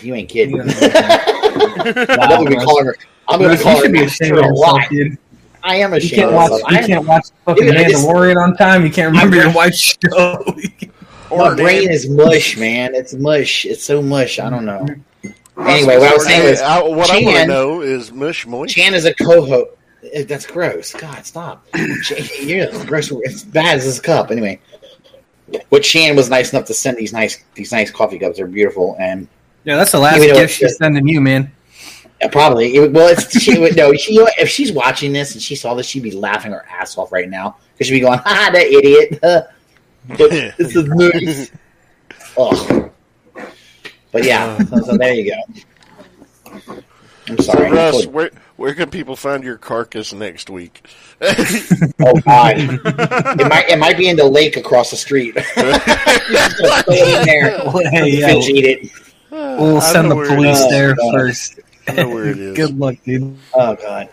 You 0.02 0.16
ain't 0.16 0.30
kidding. 0.30 0.60
I'm 0.62 0.68
gonna 0.68 2.50
be 2.50 2.56
calling 2.56 2.86
her. 2.88 2.96
I'm 3.28 3.42
gonna 3.42 3.58
call 3.58 3.74
you 3.74 3.78
her 3.78 3.84
should 3.84 3.92
be 3.94 4.02
master 4.02 4.24
ashamed 4.26 4.38
of 4.40 4.46
a 4.46 4.48
yourself, 4.48 4.74
lot. 4.80 4.90
dude. 4.90 5.18
I 5.64 5.76
am 5.78 5.92
You 5.92 5.98
ashamed 5.98 6.16
can't 6.22 6.32
watch. 6.34 6.52
myself. 6.52 6.72
You 6.72 6.78
I 6.78 6.88
can't 6.88 7.08
watch 7.08 7.26
fucking 7.46 7.66
Dude, 7.68 7.76
I 7.78 7.84
just- 7.90 8.06
Mandalorian 8.08 8.44
on 8.44 8.56
time. 8.58 8.86
You 8.86 8.92
can't 8.92 9.12
remember 9.12 9.36
your 9.38 9.52
wife's 9.54 9.80
show. 10.04 10.44
My 11.32 11.56
brain 11.56 11.90
is 11.92 12.10
mush, 12.10 12.58
man. 12.58 12.96
It's 12.96 13.14
mush. 13.14 13.66
It's 13.66 13.84
so 13.84 14.02
mush. 14.02 14.40
I 14.40 14.50
don't 14.50 14.66
know. 14.66 14.86
Russ 15.56 15.70
Anyway, 15.70 15.98
what 15.98 16.12
I 16.12 16.14
was 16.14 16.26
saying 16.26 16.42
Hey, 16.42 16.50
was, 16.52 16.62
I, 16.62 16.82
what 16.82 17.10
I 17.12 17.22
want 17.22 17.38
to 17.38 17.46
know 17.46 17.82
is 17.82 18.12
mush 18.12 18.46
moist. 18.48 18.76
Chan 18.76 18.94
is 18.94 19.06
a 19.06 19.14
co-host. 19.14 19.70
Eh, 20.12 20.24
That's 20.24 20.46
gross. 20.46 20.94
God, 20.94 21.26
stop. 21.26 21.66
Chan- 22.04 22.28
You're 22.48 22.68
gross. 22.86 23.12
It's 23.12 23.44
bad 23.44 23.78
as 23.78 23.86
this 23.86 24.00
cup. 24.00 24.32
Anyway, 24.32 24.60
what 25.70 25.84
Chan 25.84 26.16
was 26.16 26.30
nice 26.30 26.54
enough 26.54 26.66
to 26.66 26.74
send 26.74 26.98
these 26.98 27.14
nice 27.14 27.44
these 27.54 27.72
nice 27.72 27.92
coffee 27.92 28.20
cups. 28.20 28.38
They're 28.38 28.48
beautiful 28.48 28.96
and 29.00 29.28
Yeah, 29.64 29.76
that's 29.78 29.92
the 29.92 30.00
last 30.00 30.20
Give 30.20 30.32
me 30.32 30.34
gift 30.34 30.56
she's 30.56 30.78
sending 30.78 31.08
you, 31.08 31.22
man. 31.22 31.52
probably 32.32 32.76
it, 32.76 32.92
well, 32.92 33.10
it's 33.10 33.40
she 33.40 33.60
would 33.60 33.76
no. 33.76 33.94
She 33.94 34.16
if 34.40 34.50
she's 34.50 34.72
watching 34.72 35.14
this 35.14 35.34
and 35.34 35.42
she 35.42 35.56
saw 35.56 35.74
this, 35.76 35.86
she'd 35.86 36.04
be 36.04 36.12
laughing 36.12 36.52
her 36.52 36.66
ass 36.68 36.98
off 36.98 37.12
right 37.12 37.30
now 37.30 37.58
because 37.74 37.88
she'd 37.88 37.94
be 37.94 38.00
going, 38.00 38.20
"Ha, 38.20 38.50
that 38.54 38.66
idiot." 38.66 39.20
but 39.22 39.54
this 40.58 40.76
is 40.76 40.86
nice. 40.88 41.52
Ugh. 42.38 42.92
But 44.14 44.24
yeah, 44.24 44.58
so, 44.60 44.78
so 44.82 44.98
there 44.98 45.14
you 45.14 45.32
go. 45.32 46.62
I'm 47.28 47.38
sorry. 47.40 47.70
So, 47.70 47.76
Russ, 47.76 48.06
where 48.08 48.32
where 48.58 48.76
can 48.76 48.90
people 48.90 49.16
find 49.16 49.44
your 49.44 49.58
carcass 49.58 50.14
next 50.14 50.50
week? 50.50 50.86
oh 51.22 52.20
God, 52.26 52.56
it 52.58 53.48
might 53.50 53.70
it 53.70 53.80
might 53.80 53.98
be 53.98 54.08
in 54.10 54.16
the 54.18 54.26
lake 54.26 54.56
across 54.58 54.92
the 54.92 54.98
street. 54.98 55.34
Just 55.36 55.56
gonna 55.56 55.80
throw 55.80 56.94
it 56.94 57.20
in 57.20 57.26
there. 57.26 57.90
Hey, 57.92 58.20
yeah, 58.20 58.28
Fish 58.28 58.50
eat 58.50 58.66
it. 58.66 58.92
we'll 59.32 59.82
send 59.82 60.12
the 60.12 60.16
police 60.16 60.60
is. 60.60 60.70
there 60.70 60.96
God. 60.96 61.14
first. 61.14 61.60
I 61.88 61.94
know 61.94 62.10
where 62.10 62.26
it 62.28 62.38
is. 62.40 62.56
Good 62.56 62.78
luck, 62.78 62.96
dude. 63.04 63.36
Oh 63.54 63.76
God. 63.76 64.10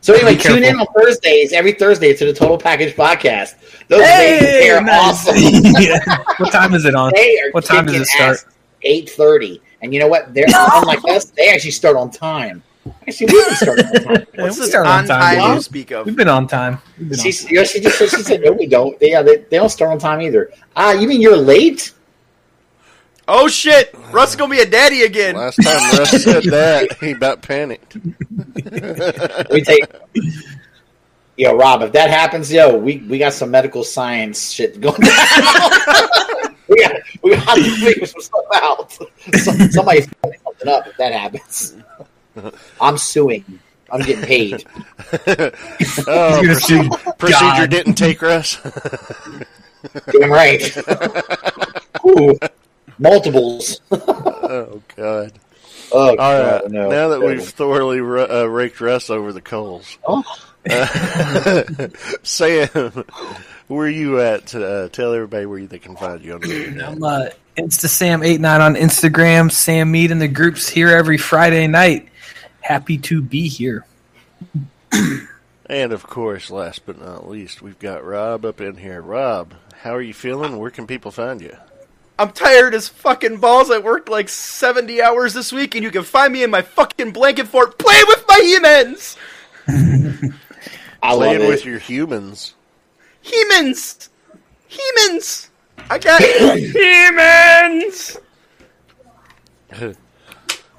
So 0.00 0.12
anyway, 0.14 0.36
tune 0.36 0.62
in 0.62 0.76
on 0.78 0.86
Thursdays, 0.96 1.52
every 1.52 1.72
Thursday 1.72 2.12
to 2.14 2.24
the 2.26 2.32
Total 2.32 2.58
Package 2.58 2.94
Podcast. 2.94 3.54
Those 3.88 4.02
Hey, 4.04 4.38
days 4.38 4.64
they're 4.66 4.82
nice. 4.82 5.26
awesome. 5.26 5.34
Yeah. 5.82 5.98
What 6.38 6.52
time 6.52 6.74
is 6.74 6.84
it 6.84 6.94
on? 6.94 7.10
What 7.52 7.64
time 7.64 7.86
does 7.86 7.96
it 7.96 8.06
start? 8.06 8.44
Eight 8.84 9.10
thirty. 9.10 9.60
And 9.82 9.92
you 9.92 10.00
know 10.00 10.08
what? 10.08 10.32
They're 10.32 10.46
unlike 10.48 11.04
us. 11.08 11.26
They 11.26 11.50
actually 11.50 11.72
start 11.72 11.96
on 11.96 12.10
time. 12.10 12.62
Actually, 13.06 13.26
we 13.26 13.32
didn't 13.32 13.56
start 13.56 13.78
on 13.78 13.92
time. 13.92 14.26
What's 14.36 14.58
we 14.60 14.70
the 14.70 14.78
on 14.78 14.86
on 14.86 15.06
time, 15.06 15.38
time 15.38 15.54
you 15.56 15.62
speak 15.62 15.90
of? 15.90 16.06
We've 16.06 16.16
been 16.16 16.28
on 16.28 16.46
time. 16.46 16.78
Been 16.98 17.18
on 17.18 17.30
She, 17.30 17.48
you 17.48 17.56
know, 17.56 17.64
she 17.64 17.80
just 17.80 17.98
said, 17.98 18.10
she 18.10 18.22
said, 18.22 18.40
no, 18.42 18.52
we 18.52 18.66
don't. 18.66 18.98
They, 18.98 19.10
yeah, 19.10 19.22
they, 19.22 19.36
they 19.36 19.56
don't 19.56 19.70
start 19.70 19.90
on 19.90 19.98
time 19.98 20.20
either. 20.20 20.52
Ah, 20.76 20.92
you 20.92 21.08
mean 21.08 21.20
you're 21.20 21.36
late? 21.36 21.92
Oh 23.26 23.48
shit! 23.48 23.94
Russ 24.12 24.36
gonna 24.36 24.54
be 24.54 24.60
a 24.60 24.66
daddy 24.66 25.02
again. 25.02 25.36
Last 25.36 25.56
time 25.62 25.98
Russ 25.98 26.10
said 26.24 26.44
that, 26.44 26.98
he 27.00 27.12
about 27.12 27.42
panicked. 27.42 27.96
Let 28.54 29.52
me 29.52 29.62
take. 29.62 29.84
Yo, 31.36 31.56
Rob, 31.56 31.82
if 31.82 31.92
that 31.92 32.10
happens, 32.10 32.52
yo, 32.52 32.76
we, 32.76 32.98
we 33.08 33.18
got 33.18 33.32
some 33.32 33.50
medical 33.50 33.82
science 33.82 34.52
shit 34.52 34.80
going 34.80 35.00
down. 35.00 35.10
we 36.74 36.82
got 36.82 36.92
we 37.22 37.30
got 37.36 37.54
to 37.56 37.62
figure 37.62 38.06
some 38.06 38.20
stuff 38.20 38.44
out. 38.54 38.92
Some, 38.92 39.70
somebody's 39.70 40.06
fucking 40.22 40.40
something 40.44 40.68
up 40.68 40.86
if 40.86 40.96
that 40.98 41.12
happens. 41.12 41.76
I'm 42.80 42.98
suing. 42.98 43.44
I'm 43.90 44.00
getting 44.00 44.24
paid. 44.24 44.64
Oh, 46.06 46.40
You're 46.40 46.54
gonna 46.54 46.54
sue 46.60 46.88
procedure 47.18 47.66
didn't 47.66 47.94
take 47.94 48.20
Russ. 48.22 48.56
Damn 50.10 50.30
right. 50.30 50.76
Ooh, 52.06 52.38
multiples. 52.98 53.80
oh 53.92 54.82
God! 54.96 55.32
Oh, 55.92 56.08
All 56.08 56.16
right. 56.16 56.16
God, 56.62 56.72
no. 56.72 56.88
now 56.90 57.08
that 57.08 57.20
we've 57.20 57.42
thoroughly 57.46 58.00
ru- 58.00 58.26
uh, 58.28 58.44
raked 58.46 58.80
Russ 58.80 59.10
over 59.10 59.32
the 59.32 59.40
coals, 59.42 59.98
Oh. 60.06 60.22
Sam, 62.22 62.68
where 63.68 63.86
are 63.86 63.90
you 63.90 64.20
at? 64.20 64.54
Uh, 64.54 64.88
tell 64.88 65.12
everybody 65.14 65.46
where 65.46 65.64
they 65.66 65.78
can 65.78 65.96
find 65.96 66.22
you 66.22 66.34
on 66.34 66.40
the 66.40 66.54
internet. 66.66 66.88
I'm 66.88 67.02
uh, 67.02 67.26
InstaSam89 67.56 68.60
on 68.60 68.74
Instagram. 68.74 69.50
Sam 69.50 69.90
Meet 69.90 70.10
in 70.10 70.18
the 70.18 70.28
groups 70.28 70.68
here 70.68 70.88
every 70.88 71.18
Friday 71.18 71.66
night. 71.66 72.08
Happy 72.60 72.98
to 72.98 73.20
be 73.22 73.48
here. 73.48 73.84
And 75.66 75.92
of 75.92 76.02
course, 76.06 76.50
last 76.50 76.84
but 76.86 77.00
not 77.00 77.28
least, 77.28 77.62
we've 77.62 77.78
got 77.78 78.04
Rob 78.04 78.44
up 78.44 78.60
in 78.60 78.76
here. 78.76 79.00
Rob, 79.00 79.54
how 79.80 79.94
are 79.94 80.02
you 80.02 80.14
feeling? 80.14 80.58
Where 80.58 80.70
can 80.70 80.86
people 80.86 81.10
find 81.10 81.40
you? 81.40 81.56
I'm 82.18 82.30
tired 82.30 82.74
as 82.74 82.88
fucking 82.88 83.38
balls. 83.38 83.70
I 83.70 83.78
worked 83.78 84.08
like 84.08 84.28
70 84.28 85.02
hours 85.02 85.34
this 85.34 85.52
week, 85.52 85.74
and 85.74 85.82
you 85.82 85.90
can 85.90 86.04
find 86.04 86.32
me 86.32 86.42
in 86.44 86.50
my 86.50 86.62
fucking 86.62 87.12
blanket 87.12 87.48
fort 87.48 87.76
playing 87.78 88.04
with 88.06 88.24
my 88.28 88.40
humans. 88.40 89.16
I 91.02 91.10
love 91.12 91.18
Playing 91.18 91.42
it. 91.42 91.48
with 91.48 91.64
your 91.64 91.78
humans. 91.78 92.54
He-Mans! 93.24 94.10
He-Mans! 94.68 95.48
I 95.90 95.98
got 95.98 96.22
He-Mans! 96.58 98.18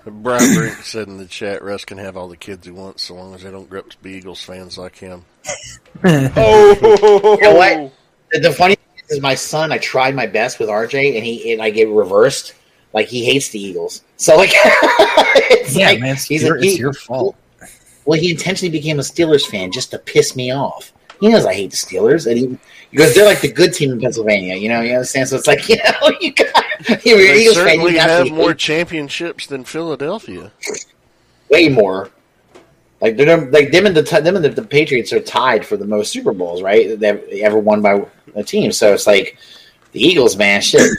Brian 0.06 0.54
Brink 0.54 0.76
said 0.76 1.08
in 1.08 1.18
the 1.18 1.26
chat, 1.26 1.64
Russ 1.64 1.84
can 1.86 1.98
have 1.98 2.16
all 2.16 2.28
the 2.28 2.38
kids 2.38 2.68
he 2.68 2.72
wants 2.72 3.02
so 3.02 3.16
long 3.16 3.34
as 3.34 3.42
they 3.42 3.50
don't 3.50 3.68
grow 3.68 3.80
up 3.80 3.90
to 3.90 3.98
be 3.98 4.12
Eagles 4.12 4.44
fans 4.44 4.78
like 4.78 4.96
him. 4.96 5.26
Oh! 6.04 7.38
You 7.42 7.48
know 7.48 7.56
what? 7.56 7.92
The, 8.32 8.40
the 8.40 8.52
funny 8.52 8.76
thing 8.76 9.04
is, 9.10 9.22
my 9.22 9.34
son. 9.34 9.72
I 9.72 9.78
tried 9.80 10.14
my 10.14 10.28
best 10.28 10.60
with 10.60 10.68
RJ, 10.70 11.16
and 11.16 11.26
he 11.26 11.54
and 11.54 11.62
I 11.62 11.70
get 11.70 11.88
reversed. 11.88 12.54
Like 12.94 13.08
he 13.08 13.24
hates 13.26 13.50
the 13.50 13.60
Eagles. 13.60 14.04
So 14.18 14.36
like, 14.36 14.52
it's 14.54 15.76
Yeah, 15.76 15.88
like 15.88 16.02
man, 16.02 16.16
it's, 16.16 16.26
he's 16.26 16.44
your, 16.44 16.58
a, 16.58 16.62
he, 16.62 16.68
it's 16.68 16.78
your 16.78 16.94
fault. 16.94 17.38
Well, 18.06 18.20
he 18.20 18.32
intentionally 18.32 18.72
became 18.72 19.00
a 19.00 19.04
Steelers 19.04 19.46
fan 19.48 19.72
just 19.72 19.92
to 19.92 20.00
piss 20.00 20.36
me 20.36 20.52
off. 20.52 20.92
He 21.20 21.30
knows 21.30 21.46
I 21.46 21.54
hate 21.54 21.72
the 21.72 21.78
Steelers, 21.78 22.28
and 22.30 22.38
he 22.38 22.58
because 22.92 23.14
they're 23.14 23.26
like 23.26 23.42
the 23.42 23.52
good 23.52 23.74
team 23.74 23.92
in 23.92 24.00
Pennsylvania. 24.00 24.56
You 24.56 24.70
know, 24.70 24.82
you 24.82 24.94
understand. 24.94 25.30
So 25.30 25.36
it's 25.38 25.48
like 25.48 25.68
you 25.70 25.78
know, 25.78 26.12
you 26.22 26.34
got 26.34 26.64
you're 27.06 27.18
They 27.18 27.42
Eagles 27.42 27.58
fan. 27.58 27.66
certainly 27.68 27.94
You 27.94 28.00
have 28.00 28.28
have 28.28 28.32
more 28.32 28.54
championships 28.54 29.48
than 29.48 29.64
Philadelphia. 29.64 30.52
way 31.50 31.70
more. 31.70 32.10
Like 33.02 33.18
they're 33.18 33.38
like 33.52 33.72
them 33.72 33.86
and 33.86 33.96
the 33.96 34.02
them 34.02 34.36
and 34.36 34.46
the, 34.46 34.50
the 34.50 34.64
Patriots 34.64 35.12
are 35.14 35.20
tied 35.20 35.66
for 35.66 35.78
the 35.78 35.86
most 35.86 36.12
Super 36.12 36.32
Bowls, 36.34 36.62
right? 36.62 36.98
They've 37.00 37.22
ever 37.42 37.60
won 37.60 37.82
by 37.82 38.06
a 38.36 38.44
team. 38.44 38.72
So 38.72 38.94
it's 38.94 39.06
like 39.08 39.38
the 39.92 40.02
Eagles, 40.02 40.38
man. 40.38 40.62
Shit, 40.62 40.90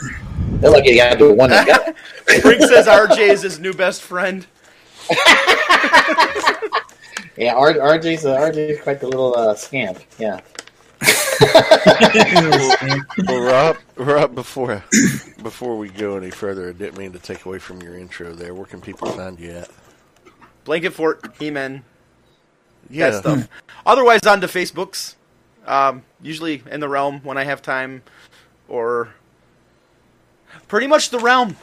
they're 0.60 0.70
lucky 0.70 0.90
they 0.90 0.96
got 0.96 1.18
to 1.18 1.32
one. 1.32 1.50
They 1.50 1.64
got. 1.64 1.94
Brink 2.42 2.62
says 2.62 2.86
RJ 2.86 3.18
is 3.30 3.42
his 3.42 3.58
new 3.58 3.72
best 3.72 4.02
friend. 4.02 4.46
Yeah, 7.36 7.54
R, 7.54 7.74
RJ's 7.74 8.24
uh, 8.24 8.38
RJ's 8.38 8.80
quite 8.82 9.00
the 9.00 9.08
little 9.08 9.36
uh, 9.36 9.54
scamp. 9.54 9.98
Yeah. 10.18 10.40
Well, 13.26 13.40
Rob, 13.40 13.76
Rob, 13.96 14.34
before 14.34 14.82
before 15.42 15.76
we 15.76 15.88
go 15.90 16.16
any 16.16 16.30
further, 16.30 16.70
I 16.70 16.72
didn't 16.72 16.96
mean 16.98 17.12
to 17.12 17.18
take 17.18 17.44
away 17.44 17.58
from 17.58 17.80
your 17.82 17.96
intro 17.96 18.32
there. 18.32 18.54
Where 18.54 18.66
can 18.66 18.80
people 18.80 19.08
find 19.10 19.38
you 19.38 19.50
at? 19.50 19.70
Blanket 20.64 20.92
fort, 20.92 21.34
He-Man, 21.38 21.82
Yeah, 22.90 23.10
that 23.10 23.20
stuff. 23.20 23.48
Otherwise, 23.84 24.20
on 24.26 24.40
to 24.40 24.46
Facebooks. 24.46 25.14
Um, 25.66 26.02
usually 26.22 26.62
in 26.70 26.80
the 26.80 26.88
realm 26.88 27.20
when 27.22 27.36
I 27.36 27.44
have 27.44 27.60
time, 27.62 28.02
or 28.68 29.10
pretty 30.68 30.86
much 30.86 31.10
the 31.10 31.18
realm. 31.18 31.56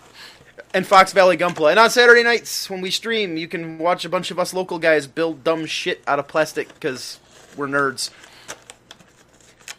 And 0.73 0.85
Fox 0.87 1.13
Valley 1.13 1.37
Gunpla. 1.37 1.71
And 1.71 1.79
on 1.79 1.89
Saturday 1.89 2.23
nights 2.23 2.69
when 2.69 2.81
we 2.81 2.89
stream, 2.91 3.37
you 3.37 3.47
can 3.47 3.77
watch 3.77 4.05
a 4.05 4.09
bunch 4.09 4.31
of 4.31 4.39
us 4.39 4.53
local 4.53 4.79
guys 4.79 5.05
build 5.07 5.43
dumb 5.43 5.65
shit 5.65 6.03
out 6.07 6.17
of 6.19 6.27
plastic 6.27 6.73
because 6.73 7.19
we're 7.55 7.67
nerds. 7.67 8.09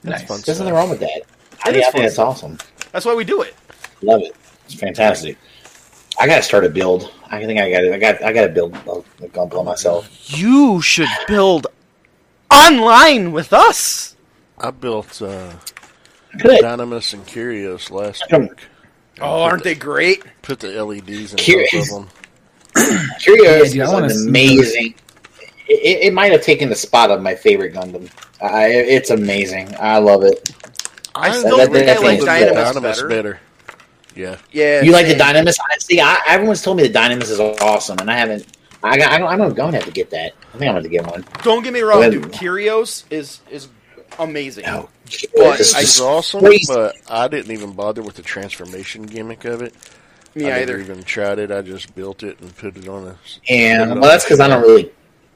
that's 0.02 0.21
Nice. 0.21 0.28
fun 0.28 0.40
There's 0.45 0.59
nothing 0.61 0.75
wrong 0.75 0.90
with 0.90 1.00
that. 1.00 1.23
I, 1.64 1.71
It 1.71 1.73
think- 1.73 1.76
is 1.76 1.87
I 1.87 1.90
think 1.90 2.04
that's 2.04 2.19
awesome. 2.19 2.59
That's 2.93 3.04
why 3.04 3.14
we 3.14 3.25
do 3.25 3.43
it. 3.43 3.54
Love 4.02 4.21
it. 4.23 4.37
It's 4.66 4.75
fantastic. 4.75 5.37
I 6.21 6.26
gotta 6.28 6.43
start 6.43 6.64
a 6.64 6.69
build. 6.69 7.12
I 7.28 7.45
think 7.45 7.59
I 7.61 7.71
got 7.73 7.85
I 7.93 7.99
got 7.99 8.23
I 8.23 8.33
gotta 8.33 8.49
build 8.52 8.75
a, 8.75 9.25
a 9.25 9.28
gunpla 9.28 9.64
myself. 9.64 10.09
You 10.38 10.81
should 10.81 11.09
build 11.26 11.66
online 12.52 13.33
with 13.33 13.52
us. 13.52 14.14
I 14.59 14.71
built 14.71 15.21
uh, 15.21 15.52
Good. 16.38 16.62
Dynames 16.62 17.12
and 17.14 17.26
Kyrios 17.26 17.90
last 17.90 18.25
week. 18.31 18.50
Oh, 19.21 19.42
aren't 19.42 19.62
they 19.64 19.75
great? 19.75 20.23
Put 20.42 20.61
the 20.61 20.83
LEDs 20.85 21.33
in 21.33 21.38
Kyrios. 21.38 21.71
both 21.73 21.83
of 21.83 21.88
them. 21.88 22.09
Kyrios 23.21 23.75
Yeah, 23.75 23.87
dude, 23.99 24.04
is 24.11 24.23
an 24.23 24.28
amazing. 24.28 24.94
It, 25.68 25.73
it, 25.73 26.02
it 26.09 26.12
might 26.14 26.33
have 26.33 26.42
taken 26.42 26.68
the 26.68 26.75
spot 26.75 27.11
of 27.11 27.23
my 27.23 27.35
favorite 27.35 27.73
Gundam. 27.75 28.11
I, 28.42 28.66
it's 28.68 29.11
amazing. 29.11 29.75
I 29.78 29.99
love 29.99 30.23
it. 30.25 30.50
I 31.14 31.28
I 31.28 31.33
still 31.38 31.56
that- 31.59 31.71
think 31.71 31.87
that 31.87 31.99
I 31.99 32.00
like 32.00 32.18
thing's 32.18 32.25
Dynames 32.28 32.54
Dynames 32.75 32.83
better. 32.83 33.09
better. 33.09 33.40
Yeah, 34.16 34.37
Yeah, 34.52 34.83
You 34.83 34.92
like 34.92 35.06
the 35.06 35.12
same. 35.18 35.21
Dynames? 35.21 35.56
I 35.71 35.78
see. 35.78 36.00
I, 36.00 36.18
everyone's 36.28 36.62
told 36.62 36.76
me 36.76 36.87
the 36.87 36.92
Dynames 36.92 37.30
is 37.30 37.40
awesome, 37.40 37.99
and 37.99 38.11
I 38.11 38.16
haven't. 38.16 38.47
I 38.83 38.97
got. 38.99 39.11
I 39.12 39.18
don't, 39.18 39.28
I'm 39.28 39.54
going 39.54 39.73
to 39.73 39.78
have 39.78 39.87
to 39.87 39.92
get 39.92 40.11
that. 40.11 40.33
I 40.52 40.59
think 40.59 40.68
I'm 40.68 40.75
going 40.75 40.83
to 40.85 40.88
get 40.90 41.06
one. 41.06 41.25
Don't 41.42 41.62
get 41.64 41.73
me 41.73 41.80
wrong, 41.80 42.00
When- 42.00 42.11
dude. 42.11 42.25
Kyrios 42.33 43.04
is 43.11 43.40
is 43.50 43.68
amazing. 44.18 44.64
No, 44.66 44.88
But 45.37 45.61
It's 45.61 45.75
I- 45.75 45.81
it's 45.83 46.01
awesome, 46.01 46.41
crazy. 46.41 46.73
but 46.73 46.97
I 47.09 47.29
didn't 47.29 47.51
even 47.53 47.73
bother 47.73 48.03
with 48.03 48.15
the 48.17 48.23
transformation 48.23 49.03
gimmick 49.03 49.45
of 49.45 49.61
it. 49.63 49.75
Me 50.35 50.51
I 50.51 50.63
either. 50.63 50.79
never 50.79 50.93
even 50.93 51.05
tried 51.05 51.39
it. 51.39 51.51
I 51.53 51.61
just 51.63 51.95
built 51.95 52.23
it 52.23 52.41
and 52.41 52.57
put 52.57 52.77
it 52.77 52.89
on 52.89 53.07
a. 53.07 53.17
Yeah, 53.49 53.79
put 53.79 53.89
it 53.89 53.93
on 53.93 54.01
well, 54.01 54.11
that's 54.11 54.25
because 54.25 54.41
I 54.41 54.49
don't 54.49 54.63
really. 54.63 54.91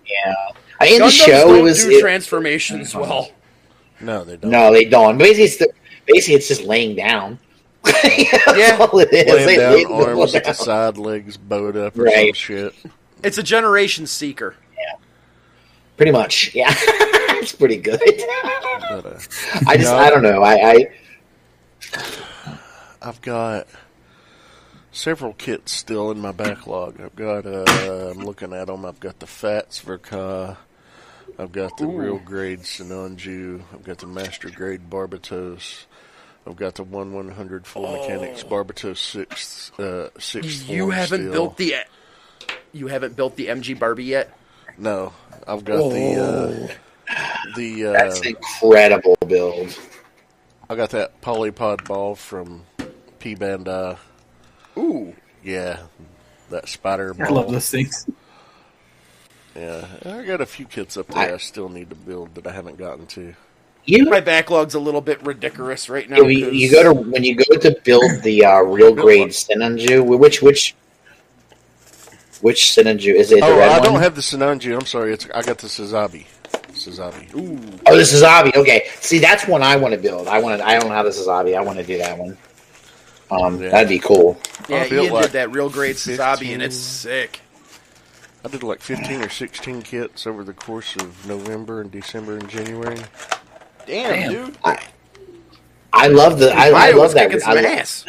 Yeah, 0.07 0.35
I, 0.81 0.87
in 0.89 1.01
the 1.01 1.11
show 1.11 1.49
don't 1.49 1.59
it 1.59 1.63
was. 1.63 1.85
do 1.85 1.91
it- 1.91 2.01
transformations 2.01 2.95
uh-huh. 2.95 3.05
well. 3.05 3.31
No, 4.01 4.25
they 4.25 4.37
don't. 4.37 4.51
no, 4.51 4.73
they 4.73 4.85
don't. 4.87 5.19
Basically, 5.19 5.45
it's 5.45 5.57
the, 5.59 5.71
basically 6.07 6.35
it's 6.37 6.49
just 6.49 6.63
laying 6.63 6.97
down. 6.97 7.39
That's 7.85 8.57
Yeah. 8.57 8.77
all 8.81 8.99
it 9.01 9.13
is. 9.13 9.27
Laying 9.27 9.47
They 9.47 9.57
down, 9.57 9.73
lay 9.75 9.85
arms 9.85 10.33
down. 10.33 10.37
at 10.41 10.45
the 10.47 10.53
side, 10.55 10.97
legs 10.99 11.37
bowed 11.37 11.77
up, 11.77 11.97
or 11.99 12.05
Right. 12.05 12.27
some 12.29 12.35
shit. 12.35 12.75
It's 13.23 13.39
a 13.39 13.43
generation 13.43 14.07
seeker. 14.07 14.55
Yeah, 14.77 14.95
pretty 15.97 16.13
much, 16.13 16.55
yeah. 16.55 16.75
it's 17.41 17.53
pretty 17.53 17.77
good. 17.77 18.01
But, 18.01 19.07
uh, 19.07 19.19
I 19.67 19.77
just, 19.77 19.91
No. 19.93 19.97
I 19.99 20.11
don't 20.11 20.23
know. 20.23 20.43
I, 20.43 20.55
I 20.73 20.87
I've 23.01 23.21
got 23.23 23.67
several 24.93 25.33
kits 25.35 25.73
still 25.73 26.11
in 26.11 26.21
my 26.21 26.33
backlog. 26.33 27.01
I've 27.01 27.15
got, 27.17 27.47
uh, 27.47 28.11
I'm 28.11 28.19
looking 28.25 28.53
at 28.53 28.67
them. 28.67 28.85
I've 28.85 29.01
got 29.01 29.19
the 29.21 29.27
Fats 29.27 29.81
Verka. 29.83 30.57
I've 31.39 31.53
got 31.53 31.77
the 31.79 31.87
real 31.87 32.19
grade 32.19 32.61
Sinanju. 32.61 33.63
I've 33.73 33.85
got 33.85 33.99
the 33.99 34.07
master 34.07 34.51
grade 34.51 34.91
Barbatos. 34.91 35.85
I've 36.47 36.57
got 36.57 36.75
the 36.77 36.83
one 36.83 37.13
one 37.13 37.29
hundred 37.29 37.67
full 37.67 37.83
mechanics 37.93 38.43
Barbatos 38.43 38.97
six 38.97 39.71
uh, 39.79 40.09
sixth. 40.19 40.69
You 40.69 40.85
form 40.85 40.91
haven't 40.93 41.21
still. 41.21 41.33
built 41.33 41.57
the 41.59 41.75
You 42.73 42.87
haven't 42.89 43.17
built 43.17 43.37
the 43.37 43.49
MG 43.49 43.79
Barbie 43.79 44.05
yet. 44.05 44.37
No, 44.79 45.13
I've 45.47 45.65
got 45.65 45.91
the 45.91 46.69
uh, 46.71 46.75
the 47.57 47.87
uh, 47.87 47.93
That's 47.93 48.21
incredible 48.21 49.17
build. 49.27 49.79
I 50.71 50.75
got 50.77 50.91
that 50.91 51.21
polypod 51.23 51.85
ball 51.87 52.15
from 52.15 52.65
P 53.19 53.35
Bandai. 53.35 53.97
Ooh, 54.77 55.15
Yeah, 55.43 55.81
that 56.51 56.69
spider 56.69 57.15
Ball. 57.15 57.27
I 57.27 57.31
love 57.31 57.51
those 57.51 57.71
things. 57.71 58.07
Yeah, 59.57 59.87
I 60.05 60.25
got 60.25 60.41
a 60.41 60.47
few 60.47 60.67
kits 60.67 60.97
up 60.97 61.09
there 61.09 61.35
I, 61.35 61.37
still 61.39 61.69
need 61.69 61.89
to 61.91 61.97
build 61.97 62.35
that 62.37 62.47
I 62.47 62.53
haven't 62.53 62.77
gotten 62.79 63.07
to. 63.09 63.35
You 63.87 64.05
my 64.05 64.21
backlog's 64.21 64.75
a 64.75 64.79
little 64.81 65.01
bit 65.01 65.21
ridiculous 65.25 65.89
right 65.89 66.09
now. 66.09 66.19
if 66.21 66.31
you, 66.31 66.45
'cause- 66.45 66.55
you 66.55 66.71
go 66.71 66.83
to 66.83 66.93
when 66.93 67.25
you 67.25 67.35
go 67.35 67.57
to 67.57 67.81
build 67.85 68.23
the 68.23 68.45
uh, 68.45 68.61
real 68.61 68.95
grade 68.95 69.29
Sinanju, 69.29 70.05
which 70.19 70.43
which 70.43 70.75
which 72.43 72.61
Sinanju 72.65 73.15
is 73.15 73.33
it? 73.33 73.41
The 73.41 73.47
Oh, 73.47 73.59
red 73.59 73.71
I 73.71 73.79
one? 73.79 73.83
don't 73.93 74.01
have 74.03 74.15
the 74.15 74.21
Sinanju. 74.21 74.75
I'm 74.79 74.87
sorry. 74.87 75.15
It's 75.15 75.27
I 75.35 75.43
got 75.43 75.59
the 75.59 75.67
Sazabi. 76.89 77.31
Sazabi. 77.31 77.35
Ooh, 77.37 77.79
Oh, 77.87 77.97
this 77.97 78.13
is 78.13 78.23
Avi. 78.23 78.53
Okay, 78.57 78.89
see, 79.01 79.19
that's 79.19 79.47
one 79.47 79.63
I 79.63 79.77
want 79.77 79.95
to 79.95 80.01
build. 80.01 80.29
I 80.29 80.41
want 80.41 80.61
to. 80.61 80.67
I 80.67 80.79
don't 80.79 80.91
have 80.91 81.05
this 81.05 81.19
is 81.19 81.29
Avi. 81.29 81.55
I 81.57 81.61
want 81.63 81.79
to 81.79 81.85
do 81.85 81.99
that 81.99 82.19
one. 82.19 82.37
Um, 83.31 83.61
Yeah. 83.63 83.71
that'd 83.71 83.89
be 83.89 83.99
cool. 83.99 84.39
yeah, 84.69 84.83
I 84.83 84.89
built 84.89 85.05
Ian 85.07 85.13
like 85.15 85.23
did 85.25 85.33
that 85.33 85.51
real 85.53 85.69
grade 85.71 85.97
Sazabi, 85.97 86.53
and 86.55 86.63
it's 86.63 86.77
sick. 86.77 87.41
I 88.45 88.49
did 88.49 88.63
like 88.63 88.81
15 88.81 89.21
or 89.23 89.29
16 89.29 89.83
kits 89.83 90.27
over 90.27 90.45
the 90.45 90.53
course 90.55 90.95
of 90.97 91.27
November 91.27 91.81
and 91.81 91.91
December 91.91 92.37
and 92.39 92.49
January. 92.49 92.99
Damn, 93.87 94.13
Damn. 94.13 94.33
dude. 94.33 94.59
I 94.65 94.79
I 95.93 96.07
love 96.09 96.39
the. 96.39 96.51
I, 96.53 96.69
I 96.69 96.91
love 96.93 97.15
that. 97.15 97.31
kicking 97.31 97.47
I 97.49 97.55
some 97.57 97.65
ass. 97.65 98.05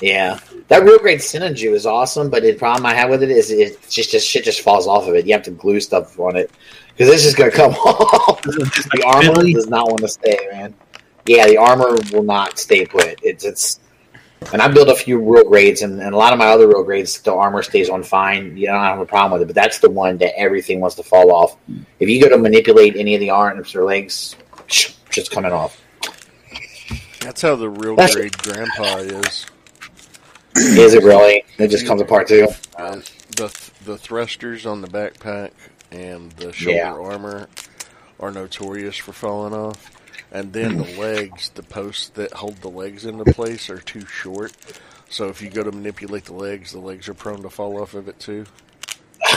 Yeah, 0.00 0.40
that 0.68 0.82
real 0.82 0.98
grade 0.98 1.20
Sinanju 1.20 1.72
is 1.74 1.86
awesome, 1.86 2.28
but 2.28 2.42
the 2.42 2.54
problem 2.54 2.84
I 2.86 2.94
have 2.94 3.08
with 3.08 3.22
it 3.22 3.30
is 3.30 3.50
it 3.52 3.80
just 3.88 4.10
just 4.10 4.28
shit 4.28 4.44
just 4.44 4.60
falls 4.60 4.86
off 4.88 5.06
of 5.08 5.14
it. 5.14 5.26
You 5.26 5.32
have 5.32 5.44
to 5.44 5.52
glue 5.52 5.78
stuff 5.80 6.18
on 6.18 6.36
it 6.36 6.50
because 6.96 7.12
it's 7.14 7.22
just 7.22 7.36
gonna 7.36 7.50
come 7.50 7.72
off. 7.74 8.40
the 8.42 9.02
armor 9.06 9.34
fiddly? 9.34 9.54
does 9.54 9.68
not 9.68 9.86
want 9.88 10.00
to 10.00 10.08
stay, 10.08 10.36
man. 10.52 10.74
Yeah, 11.26 11.46
the 11.46 11.56
armor 11.58 11.96
will 12.12 12.22
not 12.24 12.58
stay 12.58 12.84
put. 12.86 13.20
It's 13.22 13.44
it's. 13.44 13.80
And 14.52 14.60
I 14.60 14.66
built 14.66 14.88
a 14.88 14.94
few 14.96 15.18
real 15.20 15.44
grades, 15.48 15.82
and, 15.82 16.00
and 16.02 16.12
a 16.12 16.16
lot 16.16 16.32
of 16.32 16.38
my 16.40 16.46
other 16.46 16.66
real 16.66 16.82
grades, 16.82 17.20
the 17.20 17.32
armor 17.32 17.62
stays 17.62 17.88
on 17.88 18.02
fine. 18.02 18.56
You 18.56 18.66
don't 18.66 18.80
have 18.82 18.98
a 18.98 19.06
problem 19.06 19.32
with 19.38 19.42
it, 19.42 19.46
but 19.46 19.54
that's 19.54 19.78
the 19.78 19.88
one 19.88 20.18
that 20.18 20.36
everything 20.36 20.80
wants 20.80 20.96
to 20.96 21.04
fall 21.04 21.30
off. 21.30 21.56
If 22.00 22.08
you 22.08 22.20
go 22.20 22.28
to 22.28 22.36
manipulate 22.38 22.96
any 22.96 23.14
of 23.14 23.20
the 23.20 23.30
arms 23.30 23.72
or 23.76 23.84
legs, 23.84 24.34
just 24.66 25.30
coming 25.30 25.52
off. 25.52 25.80
That's 27.20 27.40
how 27.40 27.54
the 27.54 27.68
real 27.70 27.94
That's- 27.94 28.16
grade 28.16 28.36
grandpa 28.38 28.96
is. 28.96 29.46
Is 30.56 30.94
it 30.94 31.04
really? 31.04 31.44
It 31.58 31.68
just 31.68 31.86
comes 31.86 32.00
apart 32.02 32.26
too. 32.26 32.48
Uh, 32.76 32.96
the 33.36 33.70
the 33.84 33.96
thrusters 33.96 34.66
on 34.66 34.80
the 34.82 34.88
backpack 34.88 35.52
and 35.92 36.32
the 36.32 36.52
shoulder 36.52 36.78
Yeah. 36.78 36.92
armor 36.94 37.48
are 38.18 38.30
notorious 38.30 38.96
for 38.96 39.12
falling 39.12 39.54
off. 39.54 39.90
And 40.32 40.52
then 40.52 40.76
the 40.78 40.84
legs, 40.98 41.50
the 41.50 41.62
posts 41.62 42.08
that 42.10 42.32
hold 42.32 42.56
the 42.58 42.68
legs 42.70 43.04
into 43.04 43.24
place 43.32 43.68
are 43.70 43.78
too 43.78 44.06
short. 44.06 44.52
So 45.08 45.28
if 45.28 45.42
you 45.42 45.50
go 45.50 45.62
to 45.62 45.70
manipulate 45.72 46.24
the 46.24 46.34
legs, 46.34 46.72
the 46.72 46.78
legs 46.80 47.08
are 47.08 47.14
prone 47.14 47.42
to 47.42 47.50
fall 47.50 47.80
off 47.80 47.94
of 47.94 48.08
it 48.08 48.18
too. 48.18 48.46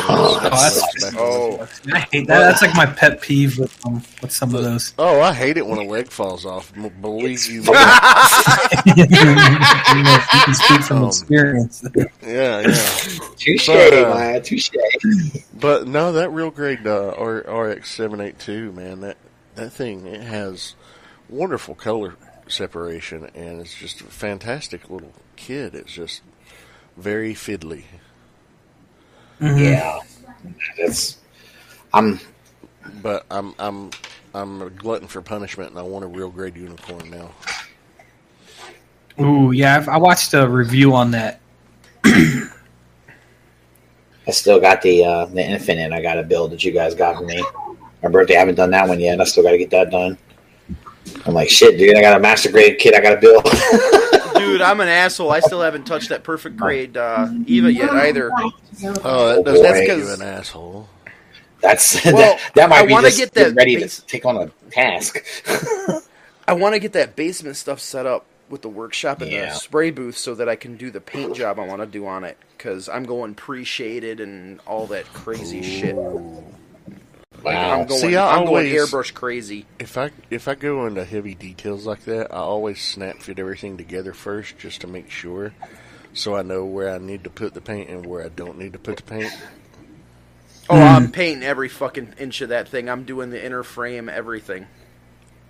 Oh, 0.07 0.39
that's- 0.41 0.81
Legs 0.81 1.03
back. 1.03 1.13
Oh, 1.21 1.67
I 1.93 1.99
hate 2.11 2.27
that. 2.27 2.39
That's 2.39 2.61
like 2.61 2.75
my 2.75 2.85
pet 2.87 3.21
peeve 3.21 3.57
with 3.59 3.85
um, 3.85 4.01
with 4.21 4.31
some 4.31 4.53
of 4.55 4.63
those. 4.63 4.93
Oh, 4.97 5.21
I 5.21 5.31
hate 5.33 5.57
it 5.57 5.65
when 5.65 5.77
a 5.77 5.83
leg 5.83 6.07
falls 6.09 6.45
off. 6.45 6.73
Believe 7.01 7.45
you 7.47 7.61
me. 7.61 7.67
you 8.95 9.07
can 9.07 10.53
speak 10.53 10.81
from 10.83 10.97
Um, 11.03 11.07
experience. 11.07 11.83
Yeah, 12.21 12.61
yeah. 12.61 13.19
Touche, 13.37 13.67
But, 13.67 13.93
uh, 13.93 14.15
man. 14.15 14.41
Touche. 14.41 14.71
But 15.53 15.87
no, 15.87 16.11
that 16.13 16.31
real 16.31 16.51
grade 16.51 16.85
uh, 16.87 17.13
R- 17.17 17.45
RX 17.69 17.91
seven 17.91 18.21
eight 18.21 18.39
two 18.39 18.71
man, 18.71 19.01
that 19.01 19.17
that 19.55 19.71
thing 19.71 20.05
it 20.07 20.21
has 20.21 20.75
wonderful 21.29 21.75
color 21.75 22.15
separation 22.47 23.29
and 23.33 23.59
it's 23.61 23.73
just 23.75 24.01
a 24.01 24.05
fantastic 24.05 24.89
little 24.89 25.13
kid. 25.35 25.73
It's 25.75 25.91
just 25.93 26.21
very 26.97 27.33
fiddly. 27.33 27.83
Yeah, 29.41 29.99
that's. 30.77 31.17
I'm. 31.93 32.19
But 33.01 33.25
I'm 33.31 33.53
I'm 33.57 33.91
I'm 34.33 34.61
a 34.61 34.69
glutton 34.69 35.07
for 35.07 35.21
punishment 35.21 35.69
and 35.69 35.79
I 35.79 35.81
want 35.81 36.03
a 36.03 36.07
real 36.07 36.29
grade 36.29 36.55
unicorn 36.55 37.09
now. 37.09 37.31
Ooh, 39.23 39.51
yeah, 39.51 39.77
I've, 39.77 39.87
I 39.87 39.97
watched 39.97 40.33
a 40.33 40.47
review 40.47 40.93
on 40.93 41.11
that. 41.11 41.39
I 44.27 44.31
still 44.31 44.59
got 44.59 44.81
the 44.81 45.05
uh, 45.05 45.25
the 45.25 45.41
infinite. 45.41 45.93
I 45.93 46.01
got 46.01 46.15
to 46.15 46.23
build 46.23 46.51
that 46.51 46.63
you 46.63 46.71
guys 46.71 46.93
got 46.95 47.15
for 47.17 47.23
me. 47.23 47.43
My 48.03 48.09
birthday. 48.09 48.35
I 48.35 48.39
haven't 48.39 48.55
done 48.55 48.71
that 48.71 48.87
one 48.87 48.99
yet. 48.99 49.21
I 49.21 49.23
still 49.23 49.43
got 49.43 49.51
to 49.51 49.57
get 49.57 49.69
that 49.69 49.89
done. 49.89 50.17
I'm 51.25 51.33
like 51.33 51.49
shit, 51.49 51.77
dude. 51.77 51.95
I 51.95 52.01
got 52.01 52.17
a 52.17 52.19
master 52.19 52.51
grade 52.51 52.77
kit. 52.77 52.93
I 52.95 53.01
got 53.01 53.15
to 53.15 53.21
build. 53.21 53.45
dude, 54.57 54.61
I'm 54.61 54.79
an 54.81 54.87
asshole. 54.87 55.31
I 55.31 55.39
still 55.39 55.61
haven't 55.61 55.85
touched 55.85 56.09
that 56.09 56.23
perfect 56.23 56.57
grade 56.57 56.95
uh, 56.97 57.29
Eva 57.45 57.71
yet 57.71 57.89
either. 57.91 58.31
Oh, 58.33 58.51
Oh, 59.03 59.35
that 59.35 59.45
doesn't 59.45 59.63
boy. 59.63 59.71
make 59.71 59.87
you 59.89 59.95
'cause- 60.05 60.19
an 60.19 60.27
asshole. 60.27 60.89
That's 61.61 62.03
Well, 62.05 62.15
that, 62.17 62.51
that 62.55 62.69
might 62.69 62.79
I 62.83 62.85
be 62.85 62.93
wanna 62.93 63.07
just 63.07 63.17
get 63.19 63.33
that 63.33 63.55
ready 63.55 63.77
base- 63.77 63.97
to 64.01 64.05
take 64.05 64.25
on 64.25 64.37
a 64.37 64.51
task. 64.71 65.23
I 66.47 66.53
want 66.53 66.73
to 66.75 66.79
get 66.79 66.93
that 66.93 67.15
basement 67.15 67.55
stuff 67.57 67.79
set 67.79 68.05
up 68.05 68.25
with 68.49 68.61
the 68.61 68.69
workshop 68.69 69.21
and 69.21 69.31
Yeah. 69.31 69.45
the 69.49 69.55
spray 69.55 69.89
booth 69.89 70.15
so 70.17 70.35
that 70.35 70.47
I 70.47 70.55
can 70.55 70.77
do 70.77 70.91
the 70.91 71.01
paint 71.01 71.35
job 71.35 71.59
I 71.59 71.65
want 71.65 71.81
to 71.81 71.87
do 71.87 72.05
on 72.05 72.23
it 72.23 72.37
because 72.55 72.87
I'm 72.87 73.03
going 73.05 73.33
pre-shaded 73.33 74.19
and 74.19 74.59
all 74.67 74.85
that 74.87 75.05
crazy 75.13 75.63
shit. 75.63 75.95
Like, 77.45 77.55
Wow. 77.55 77.81
I'm 77.81 77.87
going, 77.87 78.01
See, 78.01 78.15
I 78.15 78.35
I'm 78.37 78.45
going 78.45 78.65
airbrush 78.65 79.13
crazy. 79.13 79.65
If 79.79 79.97
I 79.97 80.11
if 80.31 80.47
I 80.47 80.55
go 80.55 80.85
into 80.87 81.05
heavy 81.05 81.35
details 81.35 81.85
like 81.85 82.05
that, 82.05 82.33
I 82.33 82.37
always 82.37 82.81
snap 82.81 83.21
fit 83.21 83.39
everything 83.39 83.77
together 83.77 84.13
first 84.13 84.57
just 84.57 84.81
to 84.81 84.87
make 84.87 85.11
sure, 85.11 85.53
so 86.13 86.35
I 86.35 86.41
know 86.41 86.65
where 86.65 86.89
I 86.93 86.97
need 86.97 87.23
to 87.25 87.29
put 87.29 87.53
the 87.53 87.61
paint 87.61 87.89
and 87.89 88.05
where 88.05 88.25
I 88.25 88.29
don't 88.29 88.57
need 88.57 88.73
to 88.73 88.79
put 88.79 88.97
the 88.97 89.03
paint. 89.03 89.31
Oh, 90.69 90.81
I'm 90.81 91.11
painting 91.11 91.43
every 91.43 91.69
fucking 91.69 92.15
inch 92.17 92.41
of 92.41 92.49
that 92.49 92.67
thing. 92.69 92.89
I'm 92.89 93.03
doing 93.05 93.29
the 93.29 93.43
inner 93.43 93.63
frame, 93.63 94.09
everything. 94.09 94.67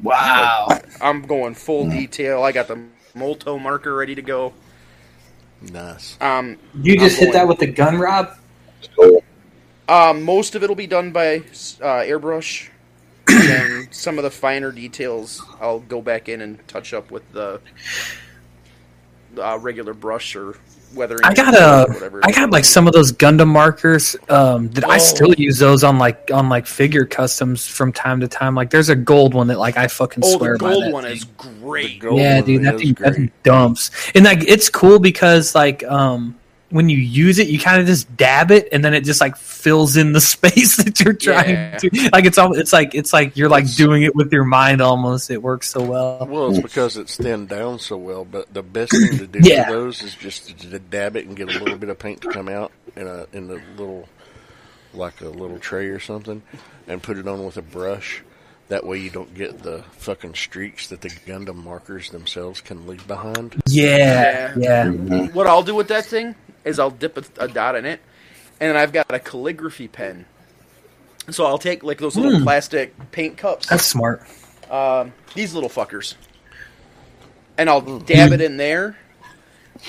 Wow. 0.02 0.68
I'm 1.00 1.22
going 1.24 1.56
full 1.56 1.90
detail. 1.90 2.44
I 2.44 2.52
got 2.52 2.68
the 2.68 2.90
Molotow 3.16 3.62
marker 3.62 3.96
ready 3.96 4.16
to 4.16 4.22
go. 4.22 4.54
Nice. 5.62 6.20
Um, 6.20 6.60
You 6.74 6.98
just 6.98 7.18
I'm 7.18 7.26
hit 7.26 7.34
that 7.34 7.48
with 7.48 7.60
the 7.60 7.68
gun, 7.68 7.98
Rob? 7.98 8.38
Cool. 8.96 9.24
Um, 9.88 10.24
most 10.24 10.56
of 10.56 10.63
it'll 10.63 10.76
be 10.76 10.88
done 10.88 11.12
by 11.12 11.38
uh, 11.38 12.02
airbrush, 12.04 12.69
and 13.28 13.88
some 13.93 14.17
of 14.17 14.24
the 14.24 14.32
finer 14.32 14.71
details 14.71 15.41
I'll 15.62 15.80
go 15.82 16.02
back 16.02 16.28
in 16.30 16.41
and 16.41 16.65
touch 16.67 16.93
up 16.93 17.12
with 17.12 17.30
the 17.34 17.62
uh, 19.38 19.58
regular 19.60 19.93
brush 19.93 20.36
or 20.36 20.58
weathering. 20.95 21.19
I 21.24 21.34
got 21.34 21.54
or 21.54 21.91
a, 21.91 21.93
whatever. 21.93 22.21
I 22.24 22.32
got 22.32 22.50
like 22.52 22.65
some 22.65 22.88
of 22.88 22.93
those 22.93 23.12
Gundam 23.12 23.48
markers. 23.50 24.15
Um, 24.30 24.69
that 24.69 24.86
I 24.86 24.95
Oh. 24.95 25.00
still 25.00 25.34
use 25.36 25.60
those 25.60 25.84
on 25.84 25.98
like 26.00 26.32
on 26.34 26.50
like 26.50 26.65
figure 26.65 27.06
customs 27.06 27.67
from 27.67 27.91
time 27.91 28.21
to 28.21 28.28
time. 28.28 28.56
Like 28.56 28.69
there's 28.71 28.89
a 28.89 28.95
gold 28.95 29.34
one 29.34 29.48
that 29.48 29.60
like 29.60 29.78
I 29.78 29.88
fucking 29.88 30.24
oh, 30.26 30.38
swear 30.38 30.54
the 30.54 30.60
by 30.63 30.69
gold 30.71 30.84
that 30.86 30.93
one 30.93 31.04
thing. 31.04 31.13
is 31.13 31.24
great. 31.26 32.00
gold 32.00 32.19
yeah, 32.19 32.41
dude, 32.41 32.63
that 32.63 32.76
is 32.76 32.82
thing, 32.82 32.93
that 32.95 33.13
thing 33.15 33.32
dumps, 33.43 33.91
and 34.15 34.26
like 34.26 34.43
it's 34.48 34.69
cool 34.69 34.98
because 35.00 35.54
like 35.54 35.84
um 35.84 36.36
when 36.76 36.90
you 36.90 36.98
use 36.98 37.40
it, 37.40 37.48
you 37.48 37.58
kind 37.58 37.80
of 37.82 37.88
just 37.88 38.16
dab 38.18 38.52
it, 38.52 38.68
and 38.72 38.84
then 38.84 38.94
it 38.94 39.02
just 39.06 39.22
like 39.22 39.38
fills 39.38 39.98
in 39.98 40.12
the 40.12 40.22
space 40.36 40.78
that 40.78 41.00
you're 41.00 41.14
trying 41.14 41.50
Yeah. 41.50 41.78
to. 41.78 42.10
Like 42.14 42.26
it's 42.26 42.38
all, 42.38 42.54
it's 42.58 42.74
like 42.74 42.94
it's 42.94 43.14
like 43.14 43.36
you're 43.38 43.50
like 43.50 43.64
It's- 43.64 43.78
doing 43.78 44.04
it 44.04 44.16
with 44.16 44.32
your 44.34 44.44
mind 44.44 44.82
almost. 44.82 45.32
It 45.32 45.42
works 45.42 45.70
so 45.70 45.82
well. 45.84 46.28
Well, 46.30 46.50
it's 46.52 46.60
because 46.60 46.98
it's 46.98 47.18
thinned 47.18 47.50
down 47.50 47.80
so 47.80 47.98
well. 47.98 48.26
But 48.26 48.54
the 48.54 48.62
best 48.64 48.92
thing 48.92 49.18
to 49.18 49.28
do 49.28 49.40
Yeah. 49.42 49.66
for 49.66 49.72
those 49.72 50.04
is 50.04 50.14
just 50.16 50.48
to, 50.60 50.70
to 50.72 50.80
dab 50.80 51.16
it 51.16 51.26
and 51.26 51.36
get 51.36 51.54
a 51.56 51.60
little 51.60 51.78
bit 51.78 51.90
of 51.90 51.98
paint 51.98 52.22
to 52.22 52.30
come 52.30 52.50
out 52.50 52.72
in 52.96 53.08
a 53.08 53.26
in 53.34 53.48
the 53.48 53.62
little 53.78 54.08
like 54.94 55.22
a 55.22 55.30
little 55.30 55.60
tray 55.60 55.88
or 55.88 56.00
something, 56.00 56.42
and 56.88 57.02
put 57.02 57.18
it 57.18 57.28
on 57.28 57.46
with 57.46 57.58
a 57.58 57.62
brush. 57.62 58.22
That 58.68 58.84
way, 58.84 58.98
you 58.98 59.12
don't 59.12 59.32
get 59.36 59.62
the 59.62 59.84
fucking 59.92 60.34
streaks 60.34 60.88
that 60.88 61.02
the 61.02 61.10
Gundam 61.10 61.58
markers 61.64 62.10
themselves 62.10 62.62
can 62.62 62.88
leave 62.88 63.06
behind. 63.08 63.62
Yeah, 63.68 64.56
yeah. 64.58 64.90
What 64.90 65.46
I'll 65.46 65.62
do 65.62 65.76
with 65.76 65.88
that 65.90 66.06
thing 66.06 66.34
is 66.65 66.80
I'll 66.80 66.91
dip 66.91 67.17
a, 67.17 67.45
a 67.45 67.47
dot 67.47 67.75
in 67.75 67.86
it, 67.86 68.01
and 68.60 68.69
then 68.69 68.78
I've 68.78 68.93
got 68.93 69.13
a 69.13 69.19
calligraphy 69.19 69.88
pen. 69.88 70.25
So 71.30 71.45
I'll 71.45 71.58
take 71.60 71.84
like 71.84 71.99
those 71.99 72.17
little 72.17 72.32
Hmm. 72.32 72.43
plastic 72.43 72.93
paint 73.12 73.38
cups. 73.38 73.67
That's 73.69 73.86
smart. 73.86 74.23
um, 74.69 75.13
these 75.34 75.54
little 75.54 75.69
fuckers, 75.69 76.15
and 77.58 77.69
I'll 77.69 77.82
dab 77.99 78.32
it 78.34 78.41
in 78.41 78.58
there, 78.58 78.97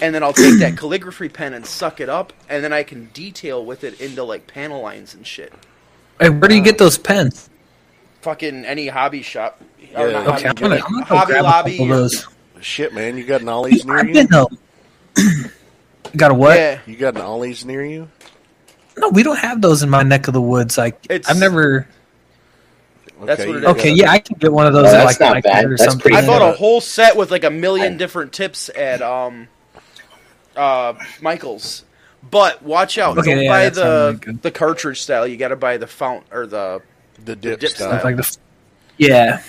and 0.01 0.15
then 0.15 0.23
I'll 0.23 0.33
take 0.35 0.59
that 0.59 0.77
calligraphy 0.77 1.29
pen 1.29 1.55
and 1.55 1.67
suck 1.67 2.01
it 2.01 2.09
up, 2.09 2.33
and 2.49 2.65
then 2.65 2.73
I 2.73 2.83
can 2.83 3.07
detail 3.07 3.65
with 3.65 3.85
it 3.85 4.01
into 4.01 4.25
like 4.25 4.47
panel 4.47 4.83
lines 4.83 5.15
and 5.15 5.27
shit. 5.27 5.55
Hey, 6.21 6.31
where 6.31 6.49
do 6.49 6.55
you 6.55 6.63
get 6.63 6.79
those 6.79 6.99
pens? 6.99 7.51
Fucking 8.23 8.65
any 8.65 8.89
hobby 8.89 9.23
shop. 9.23 9.63
Or 9.95 10.11
Yeah. 10.11 10.19
not 10.23 10.27
Okay, 10.29 10.49
I'm 10.49 10.55
hobby, 10.55 10.63
gonna, 10.63 10.77
I'm 10.87 10.93
gonna 10.93 11.07
go 11.07 11.19
Hobby 11.19 11.33
grab 11.35 11.43
a 11.43 11.45
Lobby. 11.45 11.71
couple 11.71 11.85
of 11.85 11.89
those. 11.91 12.27
Shit, 12.61 12.93
man, 12.95 13.17
you 13.17 13.25
got 13.25 13.43
an 13.43 13.49
Ollie's 13.49 13.85
near 13.85 14.03
I've 14.03 14.07
you? 14.07 14.15
been 14.15 14.29
got 16.17 16.31
a 16.31 16.35
what? 16.35 16.57
Yeah, 16.59 16.79
You 16.87 16.97
got 16.97 17.15
an 17.15 17.23
Ollie's 17.23 17.65
near 17.65 17.85
you? 17.85 18.09
No, 18.99 19.11
we 19.11 19.23
don't 19.23 19.39
have 19.39 19.61
those 19.61 19.83
in 19.83 19.91
my 19.91 20.03
neck 20.03 20.27
of 20.29 20.35
the 20.35 20.41
woods. 20.41 20.77
Like 20.79 20.99
It's- 21.11 21.29
I've 21.31 21.39
never. 21.39 21.87
That's 23.23 23.41
Okay, 23.41 23.49
what 23.49 23.57
it 23.57 23.63
you 23.63 23.69
is. 23.69 23.77
Okay, 23.77 23.91
yeah, 23.93 24.11
I 24.11 24.19
can 24.19 24.37
get 24.39 24.53
one 24.53 24.67
of 24.67 24.75
those. 24.75 24.85
Oh, 24.85 24.89
at, 24.89 25.05
that's 25.05 25.21
like 25.21 25.35
not 25.35 25.43
bad. 25.43 25.65
or 25.65 25.71
That's 25.71 25.85
something. 25.85 26.01
pretty 26.01 26.17
I 26.19 26.27
bought 26.27 26.43
a 26.43 26.53
whole 26.53 26.81
set 26.83 27.17
with 27.17 27.31
like 27.31 27.45
a 27.45 27.51
million 27.51 27.97
different 27.97 28.33
tips 28.33 28.69
at 28.77 29.01
um 29.01 29.49
uh 30.55 30.95
Michaels. 31.23 31.85
But 32.29 32.63
watch 32.63 32.99
out! 32.99 33.17
Okay, 33.19 33.35
Don't 33.35 33.45
yeah, 33.45 33.51
buy 33.51 33.69
the 33.71 34.21
really 34.27 34.39
the 34.43 34.51
cartridge 34.51 35.01
style. 35.03 35.27
You 35.27 35.37
got 35.37 35.49
to 35.49 35.57
buy 35.57 35.77
the 35.79 35.87
fount 35.87 36.25
or 36.33 36.47
the 36.47 36.83
The 37.25 37.37
dip, 37.37 37.61
dip 37.61 37.71
style. 37.71 37.91
style. 37.99 38.05
Like 38.05 38.17
the, 38.17 38.37
yeah. 38.99 39.43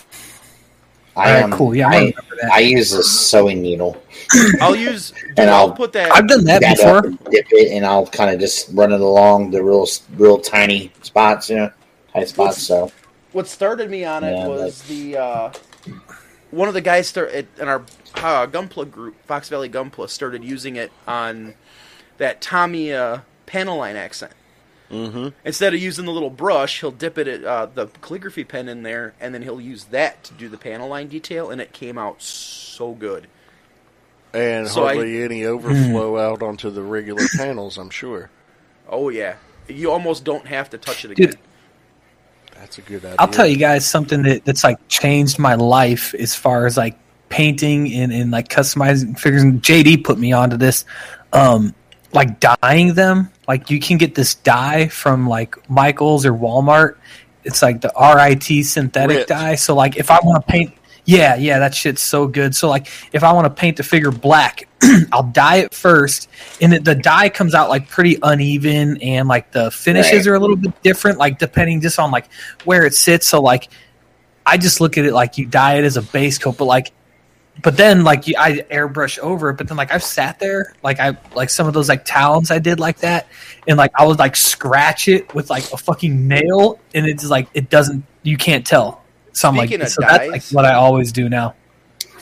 I 1.18 1.42
All 1.42 1.50
right, 1.50 1.52
cool. 1.58 1.76
Yeah, 1.76 1.90
I 1.90 1.96
I. 1.96 2.14
I 2.54 2.60
use 2.60 2.94
a 2.94 3.04
sewing 3.04 3.62
needle. 3.62 4.02
I'll 4.62 4.76
use. 4.76 5.14
And 5.38 5.50
I'll, 5.50 5.68
I'll- 5.68 5.72
put 5.72 5.92
that. 5.94 6.12
I've 6.12 6.28
done 6.28 6.44
that 6.46 6.62
That 6.62 6.78
before. 6.78 7.06
and 7.08 7.20
dip 7.32 7.48
it, 7.52 7.72
and 7.72 7.86
I'll 7.86 8.06
kind 8.08 8.34
of 8.34 8.40
just 8.40 8.70
run 8.74 8.92
it 8.92 9.02
along 9.02 9.52
the 9.52 9.64
real, 9.64 9.88
real 10.16 10.40
tiny 10.40 10.92
spots, 11.02 11.50
you 11.50 11.56
know, 11.58 11.72
tight 12.14 12.30
spots. 12.30 12.62
So 12.62 12.92
what 13.32 13.48
started 13.48 13.90
me 13.90 14.06
on 14.06 14.24
it 14.24 14.32
Yeah, 14.34 14.48
was 14.48 14.84
the 14.84 15.18
uh, 15.18 15.54
one 16.52 16.68
of 16.68 16.74
the 16.76 16.82
guys 16.82 17.08
start 17.08 17.32
at, 17.32 17.46
in 17.60 17.68
our 17.68 17.82
uh, 18.16 18.46
Gunpla 18.48 18.90
group, 18.92 19.16
Fox 19.26 19.50
Valley 19.50 19.70
Gunpla, 19.70 20.10
started 20.10 20.44
using 20.44 20.76
it 20.76 20.92
on 21.08 21.56
that 22.18 22.42
Tamiya 22.42 23.02
uh, 23.02 23.22
panel 23.46 23.78
line 23.78 23.96
accent. 23.96 24.34
Mm-hmm. 24.92 25.30
Instead 25.44 25.74
of 25.74 25.82
using 25.82 26.06
the 26.06 26.12
little 26.12 26.30
brush, 26.30 26.80
he'll 26.80 26.92
dip 26.92 27.18
it 27.18 27.28
at 27.28 27.44
uh, 27.44 27.66
the 27.66 27.88
calligraphy 28.02 28.44
pen 28.46 28.70
in 28.70 28.84
there, 28.84 29.14
and 29.20 29.34
then 29.34 29.42
he'll 29.42 29.60
use 29.62 29.86
that 29.86 30.24
to 30.26 30.34
do 30.34 30.48
the 30.48 30.58
panel 30.58 30.88
line 30.88 31.08
detail, 31.08 31.50
and 31.52 31.60
it 31.60 31.74
came 31.74 31.98
out 31.98 32.22
so 32.22 32.94
good. 32.94 33.28
And 34.34 34.68
So 34.68 34.86
I- 34.86 34.96
hardly 34.96 35.24
any 35.24 35.46
overflow 35.46 36.18
out 36.18 36.42
onto 36.42 36.70
the 36.70 36.82
regular 36.82 37.24
panels, 37.38 37.78
I'm 37.78 37.90
sure. 37.90 38.30
Oh 38.88 39.10
yeah, 39.10 39.36
you 39.68 39.92
almost 39.92 40.24
don't 40.24 40.48
have 40.48 40.70
to 40.70 40.78
touch 40.78 41.04
it 41.04 41.12
again. 41.12 41.32
Dude, 41.32 41.40
That's 42.56 42.78
a 42.78 42.82
good 42.82 43.04
idea. 43.04 43.16
I'll 43.20 43.28
tell 43.28 43.48
you 43.48 43.58
guys 43.58 43.86
something 43.86 44.24
that, 44.24 44.46
that's 44.46 44.64
like 44.64 44.78
changed 44.88 45.38
my 45.40 45.56
life 45.56 46.14
as 46.16 46.34
far 46.36 46.66
as 46.66 46.78
like 46.78 46.98
painting 47.30 47.92
and, 47.94 48.14
and 48.14 48.32
like 48.32 48.48
customizing 48.48 49.20
figures. 49.20 49.44
And 49.44 49.62
JD 49.62 50.06
put 50.06 50.18
me 50.18 50.32
onto 50.32 50.56
this. 50.56 50.86
Um, 51.34 51.76
like 52.14 52.40
dyeing 52.40 52.94
them. 52.94 53.30
Like 53.48 53.70
you 53.70 53.80
can 53.80 53.98
get 53.98 54.14
this 54.16 54.36
dye 54.36 54.88
from 54.88 55.28
like 55.28 55.70
Michaels 55.70 56.26
or 56.26 56.34
Walmart. 56.34 56.98
It's 57.44 57.62
like 57.62 57.80
the 57.82 57.92
RIT 57.98 58.66
synthetic 58.66 59.18
Rit. 59.18 59.28
dye. 59.28 59.56
So 59.56 59.74
like 59.76 59.98
if 59.98 60.12
I 60.12 60.20
want 60.22 60.46
to 60.46 60.52
paint 60.52 60.74
yeah, 61.06 61.38
yeah, 61.38 61.60
that 61.60 61.74
shit's 61.74 62.02
so 62.02 62.28
good. 62.28 62.54
So 62.54 62.68
like 62.68 62.88
if 63.14 63.24
I 63.24 63.32
want 63.32 63.46
to 63.46 63.50
paint 63.50 63.78
the 63.78 63.84
figure 63.84 64.12
black, 64.12 64.68
I'll 65.14 65.24
dye 65.24 65.58
it 65.60 65.74
first 65.74 66.28
and 66.60 66.74
it, 66.74 66.84
the 66.84 66.96
dye 66.96 67.30
comes 67.30 67.56
out 67.56 67.70
like 67.70 67.88
pretty 67.88 68.18
uneven 68.22 69.02
and 69.02 69.30
like 69.30 69.54
the 69.54 69.72
finishes 69.72 70.28
Right. 70.28 70.34
are 70.34 70.36
a 70.36 70.40
little 70.40 70.58
bit 70.58 70.82
different 70.84 71.18
like 71.18 71.40
depending 71.40 71.80
just 71.80 71.98
on 71.98 72.12
like 72.12 72.28
where 72.66 72.86
it 72.86 72.94
sits. 72.94 73.26
So 73.26 73.42
like 73.42 73.70
I 74.46 74.58
just 74.58 74.82
look 74.82 74.98
at 74.98 75.06
it 75.06 75.14
like 75.14 75.38
you 75.38 75.46
dye 75.46 75.76
it 75.76 75.86
as 75.86 75.96
a 75.96 76.02
base 76.02 76.38
coat, 76.38 76.58
but 76.58 76.66
like 76.66 76.92
but 77.64 77.78
then 77.78 78.04
like 78.04 78.24
I 78.38 78.60
airbrush 78.72 79.20
over 79.20 79.50
it. 79.50 79.58
But 79.58 79.68
then 79.68 79.78
like 79.78 79.92
I've 79.92 80.04
sat 80.04 80.40
there 80.40 80.74
like 80.84 81.00
I 81.00 81.18
like 81.34 81.50
some 81.50 81.68
of 81.68 81.74
those 81.74 81.90
like 81.90 82.06
talons 82.06 82.52
I 82.52 82.60
did 82.60 82.80
like 82.80 83.00
that, 83.00 83.28
and 83.68 83.78
like 83.78 83.92
I 83.96 84.06
would 84.06 84.20
like 84.20 84.36
scratch 84.36 85.08
it 85.08 85.34
with 85.34 85.50
like 85.50 85.72
a 85.72 85.78
fucking 85.78 86.28
nail, 86.28 86.80
and 86.94 87.06
it's 87.08 87.26
like 87.30 87.48
it 87.54 87.70
doesn't 87.70 88.04
you 88.24 88.38
can't 88.38 88.66
tell. 88.66 89.04
So 89.34 89.50
I'm 89.50 89.56
Speaking 89.56 89.80
like 89.80 89.88
of 89.88 89.94
so 89.94 90.02
that's 90.02 90.28
like 90.30 90.44
what 90.52 90.66
I 90.66 90.74
always 90.74 91.12
do 91.12 91.30
now. 91.30 91.56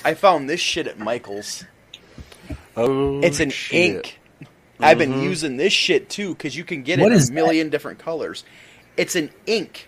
I 0.04 0.14
found 0.14 0.50
this 0.50 0.60
shit 0.60 0.88
at 0.88 1.00
Michaels. 1.00 1.64
Oh, 2.78 3.22
It's 3.22 3.40
an 3.40 3.50
shit. 3.50 3.96
ink. 3.96 4.20
I've 4.80 4.98
been 4.98 5.14
Mhm. 5.14 5.24
using 5.24 5.58
this 5.58 5.72
shit 5.72 6.10
too 6.10 6.36
because 6.36 6.56
you 6.56 6.64
can 6.66 6.84
get 6.84 7.00
What 7.00 7.12
it 7.14 7.22
in 7.22 7.30
a 7.30 7.32
million 7.32 7.70
different 7.70 8.00
colors. 8.00 8.44
It's 8.98 9.16
an 9.16 9.32
ink. 9.46 9.88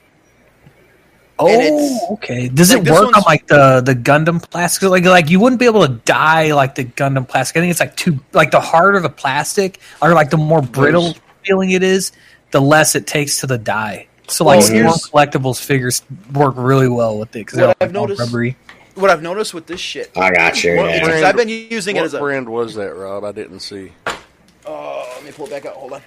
Oh, 1.39 2.07
okay. 2.13 2.49
Does 2.49 2.73
like, 2.73 2.85
it 2.87 2.91
work 2.91 3.15
on 3.15 3.23
like 3.25 3.47
the 3.47 3.81
the 3.81 3.93
Gundam 3.95 4.41
plastic? 4.41 4.89
Like 4.89 5.05
like 5.05 5.29
you 5.29 5.39
wouldn't 5.39 5.59
be 5.59 5.65
able 5.65 5.85
to 5.85 5.93
dye 5.93 6.53
like 6.53 6.75
the 6.75 6.85
Gundam 6.85 7.27
plastic. 7.27 7.57
I 7.57 7.59
think 7.61 7.71
it's 7.71 7.79
like 7.79 7.95
too 7.95 8.19
like 8.33 8.51
the 8.51 8.59
harder 8.59 8.99
the 8.99 9.09
plastic 9.09 9.79
or 10.01 10.13
like 10.13 10.29
the 10.29 10.37
more 10.37 10.61
brittle 10.61 11.15
feeling 11.43 11.71
it 11.71 11.83
is, 11.83 12.11
the 12.51 12.59
less 12.61 12.95
it 12.95 13.05
takes 13.07 13.39
to 13.41 13.47
the 13.47 13.57
dye. 13.57 14.07
So 14.27 14.43
like 14.45 14.59
Well, 14.59 14.93
small 14.93 15.25
collectibles 15.25 15.63
figures 15.63 16.01
work 16.33 16.55
really 16.57 16.89
well 16.89 17.19
with 17.19 17.29
it 17.35 17.45
because 17.45 17.59
What 17.59 17.77
they're 17.79 17.87
I've 17.87 17.93
like, 17.95 18.01
noticed- 18.01 18.19
rubbery. 18.19 18.57
What 18.95 19.11
I've 19.11 19.21
noticed 19.21 19.53
with 19.53 19.67
this 19.67 19.79
shit, 19.79 20.11
I 20.17 20.31
got 20.31 20.63
you. 20.63 20.75
What 20.75 20.89
yeah. 20.89 21.03
brand- 21.03 21.23
I've 21.25 21.37
been 21.37 21.49
using 21.49 21.97
it 21.97 22.01
as 22.03 22.15
a. 22.15 22.19
brand 22.19 22.49
was 22.49 22.73
that, 22.73 22.95
Rob? 22.95 23.23
I 23.25 23.31
didn't 23.31 23.59
see. 23.59 23.91
Oh, 24.65 25.07
let 25.15 25.23
me 25.23 25.31
pull 25.31 25.45
it 25.45 25.51
back 25.51 25.67
out. 25.67 25.75
Hold 25.75 25.93
on. 25.93 26.01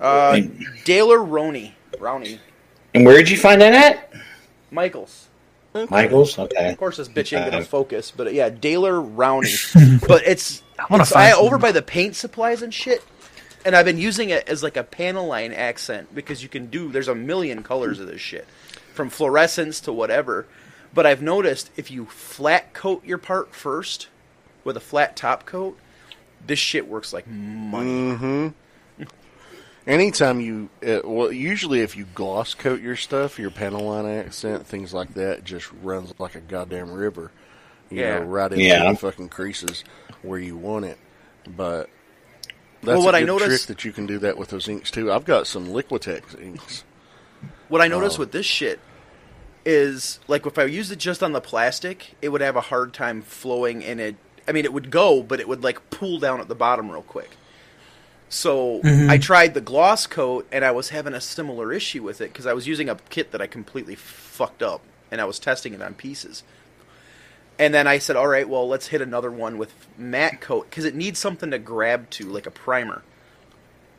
Uh, 0.00 0.40
Daler 0.84 1.20
Roney, 1.22 1.74
Rowney, 1.96 2.38
And 2.98 3.06
where 3.06 3.16
did 3.16 3.30
you 3.30 3.36
find 3.36 3.60
that 3.60 3.72
at? 3.72 4.12
Michaels. 4.72 5.28
Michaels. 5.88 6.36
Okay. 6.36 6.68
Of 6.68 6.78
course, 6.78 6.96
this 6.96 7.08
bitch 7.08 7.36
ain't 7.36 7.48
gonna 7.48 7.62
Uh, 7.62 7.64
focus, 7.64 8.10
but 8.10 8.34
yeah, 8.34 8.48
Daler 8.48 8.94
Rowney. 8.94 10.02
but 10.08 10.26
it's, 10.26 10.64
I 10.80 10.86
wanna 10.90 11.04
it's 11.04 11.12
find 11.12 11.32
I, 11.32 11.36
over 11.36 11.58
by 11.58 11.70
the 11.70 11.80
paint 11.80 12.16
supplies 12.16 12.60
and 12.60 12.74
shit. 12.74 13.04
And 13.64 13.76
I've 13.76 13.84
been 13.84 13.98
using 13.98 14.30
it 14.30 14.48
as 14.48 14.64
like 14.64 14.76
a 14.76 14.82
panel 14.82 15.28
line 15.28 15.52
accent 15.52 16.12
because 16.12 16.42
you 16.42 16.48
can 16.48 16.66
do. 16.66 16.90
There's 16.90 17.06
a 17.06 17.14
million 17.14 17.62
colors 17.62 18.00
of 18.00 18.08
this 18.08 18.20
shit, 18.20 18.48
from 18.94 19.10
fluorescence 19.10 19.78
to 19.82 19.92
whatever. 19.92 20.46
But 20.92 21.06
I've 21.06 21.22
noticed 21.22 21.70
if 21.76 21.92
you 21.92 22.06
flat 22.06 22.74
coat 22.74 23.04
your 23.04 23.18
part 23.18 23.54
first 23.54 24.08
with 24.64 24.76
a 24.76 24.80
flat 24.80 25.14
top 25.14 25.46
coat, 25.46 25.78
this 26.44 26.58
shit 26.58 26.88
works 26.88 27.12
like 27.12 27.28
money. 27.28 27.90
Mm-hmm. 27.90 28.48
Anytime 29.88 30.40
you, 30.42 30.68
uh, 30.86 31.00
well, 31.02 31.32
usually 31.32 31.80
if 31.80 31.96
you 31.96 32.04
gloss 32.14 32.52
coat 32.52 32.82
your 32.82 32.94
stuff, 32.94 33.38
your 33.38 33.50
panel 33.50 33.86
line 33.86 34.04
accent, 34.06 34.66
things 34.66 34.92
like 34.92 35.14
that, 35.14 35.44
just 35.44 35.70
runs 35.82 36.12
like 36.18 36.34
a 36.34 36.40
goddamn 36.40 36.92
river. 36.92 37.30
You 37.90 38.02
Yeah. 38.02 38.18
know, 38.18 38.24
right 38.26 38.52
into 38.52 38.62
Yeah. 38.64 38.92
the 38.92 38.98
fucking 38.98 39.30
creases 39.30 39.84
where 40.20 40.38
you 40.38 40.58
want 40.58 40.84
it. 40.84 40.98
But 41.48 41.88
that's 42.82 42.98
Well, 42.98 43.02
what 43.02 43.14
a 43.14 43.16
I 43.16 43.20
good 43.20 43.26
noticed- 43.28 43.64
trick 43.66 43.78
that 43.78 43.84
you 43.86 43.92
can 43.92 44.04
do 44.04 44.18
that 44.18 44.36
with 44.36 44.50
those 44.50 44.68
inks 44.68 44.90
too. 44.90 45.10
I've 45.10 45.24
got 45.24 45.46
some 45.46 45.68
Liquitex 45.68 46.38
inks. 46.38 46.84
What 47.68 47.80
I 47.80 47.88
noticed 47.88 48.18
Oh. 48.18 48.20
with 48.20 48.32
this 48.32 48.44
shit 48.44 48.80
is 49.64 50.20
like 50.28 50.44
if 50.44 50.58
I 50.58 50.64
used 50.64 50.92
it 50.92 50.98
just 50.98 51.22
on 51.22 51.32
the 51.32 51.40
plastic, 51.40 52.14
it 52.20 52.28
would 52.28 52.42
have 52.42 52.56
a 52.56 52.60
hard 52.60 52.92
time 52.92 53.22
flowing 53.22 53.82
and 53.82 54.00
it 54.00 54.16
I 54.46 54.52
mean 54.52 54.66
it 54.66 54.72
would 54.74 54.90
go, 54.90 55.22
but 55.22 55.40
it 55.40 55.48
would 55.48 55.62
like 55.64 55.88
pool 55.88 56.18
down 56.18 56.40
at 56.40 56.48
the 56.48 56.54
bottom 56.54 56.90
real 56.90 57.00
quick. 57.02 57.30
So 58.28 58.80
Mhm. 58.82 59.08
I 59.08 59.18
tried 59.18 59.54
the 59.54 59.60
gloss 59.60 60.06
coat 60.06 60.46
and 60.52 60.64
I 60.64 60.70
was 60.70 60.90
having 60.90 61.14
a 61.14 61.20
similar 61.20 61.72
issue 61.72 62.02
with 62.02 62.20
it 62.20 62.32
because 62.32 62.46
I 62.46 62.52
was 62.52 62.66
using 62.66 62.88
a 62.88 62.96
kit 63.08 63.32
that 63.32 63.40
I 63.40 63.46
completely 63.46 63.94
fucked 63.94 64.62
up 64.62 64.82
and 65.10 65.20
I 65.20 65.24
was 65.24 65.38
testing 65.38 65.72
it 65.72 65.80
on 65.80 65.94
pieces. 65.94 66.42
And 67.58 67.74
then 67.74 67.86
I 67.86 67.98
said, 67.98 68.14
"All 68.16 68.28
right, 68.28 68.48
well, 68.48 68.68
let's 68.68 68.88
hit 68.88 69.00
another 69.00 69.30
one 69.32 69.58
with 69.58 69.72
matte 69.96 70.40
coat 70.40 70.68
because 70.70 70.84
it 70.84 70.94
needs 70.94 71.18
something 71.18 71.50
to 71.50 71.58
grab 71.58 72.08
to, 72.10 72.26
like 72.26 72.46
a 72.46 72.50
primer." 72.52 73.02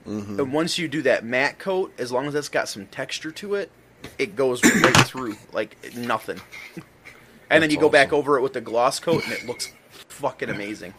Mm-hmm. 0.07 0.39
And 0.39 0.53
once 0.53 0.77
you 0.77 0.87
do 0.87 1.01
that 1.01 1.25
matte 1.25 1.59
coat, 1.59 1.91
as 1.97 2.11
long 2.11 2.27
as 2.27 2.35
it's 2.35 2.47
got 2.49 2.69
some 2.69 2.85
texture 2.87 3.31
to 3.31 3.55
it, 3.55 3.69
it 4.17 4.35
goes 4.37 4.63
right 4.63 4.95
through 5.07 5.35
like 5.51 5.75
nothing. 5.95 6.39
And 7.49 7.61
then 7.61 7.61
That's 7.61 7.73
you 7.73 7.79
go 7.79 7.89
back 7.89 8.13
over 8.13 8.37
it 8.37 8.41
with 8.41 8.53
the 8.53 8.61
gloss 8.61 8.99
coat, 8.99 9.23
and 9.25 9.33
it 9.33 9.45
looks 9.45 9.73
fucking 9.89 10.49
amazing. 10.49 10.93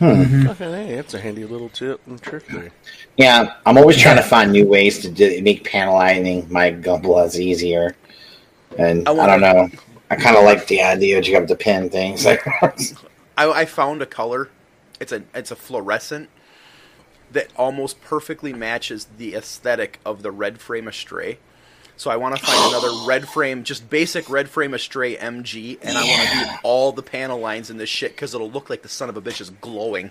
Hmm. 0.00 0.48
Okay, 0.48 0.86
hey, 0.88 0.96
that's 0.96 1.14
a 1.14 1.20
handy 1.20 1.44
little 1.44 1.68
tip 1.70 2.00
and 2.06 2.22
trick 2.22 2.48
there. 2.48 2.72
Yeah, 3.18 3.56
I'm 3.66 3.78
always 3.78 3.98
trying 3.98 4.16
to 4.16 4.22
find 4.22 4.50
new 4.52 4.66
ways 4.66 5.00
to 5.00 5.10
do, 5.10 5.42
make 5.42 5.64
panel 5.64 5.94
lining 5.94 6.50
my 6.50 6.72
Gunplas 6.72 7.38
easier. 7.38 7.96
And 8.78 9.06
I 9.06 9.12
I, 9.12 9.14
wanna- 9.14 9.38
don't 9.38 9.40
know. 9.40 9.68
I 10.10 10.16
kind 10.16 10.36
of 10.36 10.44
like 10.44 10.66
the 10.68 10.82
idea 10.82 11.16
that 11.16 11.28
you 11.28 11.34
have 11.36 11.46
to 11.48 11.56
pin 11.56 11.90
things. 11.90 12.24
Like, 12.24 12.46
I, 13.38 13.50
I 13.50 13.64
found 13.66 14.02
a 14.02 14.06
color. 14.06 14.50
It's 15.00 15.12
a 15.12 15.22
it's 15.34 15.50
a 15.50 15.56
fluorescent 15.56 16.30
that 17.32 17.48
almost 17.56 18.00
perfectly 18.02 18.52
matches 18.52 19.06
the 19.18 19.34
aesthetic 19.34 20.00
of 20.04 20.22
the 20.22 20.30
red 20.32 20.60
frame 20.60 20.88
astray. 20.88 21.38
So 22.00 22.10
I 22.10 22.16
want 22.16 22.34
to 22.34 22.42
find 22.42 22.74
another 22.74 23.06
red 23.06 23.28
frame, 23.28 23.62
just 23.62 23.90
basic 23.90 24.30
red 24.30 24.48
frame 24.48 24.72
astray 24.72 25.16
MG, 25.16 25.78
and 25.82 25.98
I 25.98 26.02
want 26.02 26.28
to 26.30 26.34
do 26.34 26.50
all 26.62 26.92
the 26.92 27.02
panel 27.02 27.38
lines 27.38 27.68
in 27.68 27.76
this 27.76 27.90
shit 27.90 28.12
because 28.12 28.34
it'll 28.34 28.50
look 28.50 28.70
like 28.70 28.80
the 28.80 28.88
son 28.88 29.10
of 29.10 29.18
a 29.18 29.20
bitch 29.20 29.38
is 29.42 29.50
glowing. 29.50 30.10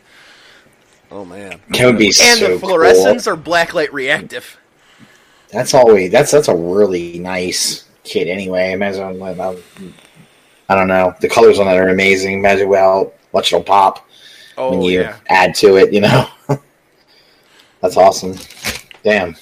Oh 1.10 1.26
man, 1.26 1.60
that 1.70 1.86
would 1.88 1.98
be 1.98 2.10
And 2.10 2.14
so 2.16 2.60
the 2.60 2.64
fluorescents 2.64 3.26
cool. 3.26 3.34
are 3.34 3.38
blacklight 3.38 3.92
reactive. 3.92 4.60
That's 5.52 5.74
always 5.74 6.12
that's 6.12 6.30
that's 6.30 6.48
a 6.48 6.56
really 6.56 7.18
nice 7.18 7.90
kit. 8.04 8.28
Anyway, 8.28 8.72
imagine 8.72 9.02
um, 9.02 9.24
I 9.24 9.58
I 10.70 10.76
don't 10.76 10.88
know. 10.88 11.16
The 11.22 11.28
colors 11.28 11.58
on 11.58 11.66
that 11.66 11.76
are 11.76 11.90
amazing. 11.90 12.38
Imagine 12.38 12.70
well, 12.70 13.12
much 13.34 13.52
it'll 13.52 13.64
pop 13.64 14.08
Oh 14.60 14.70
when 14.70 14.84
you 14.84 15.00
yeah. 15.02 15.18
add 15.28 15.56
to 15.56 15.78
it. 15.78 15.92
You 15.92 16.02
know, 16.02 16.30
that's 17.82 17.98
awesome. 17.98 18.36
Damn. 19.02 19.36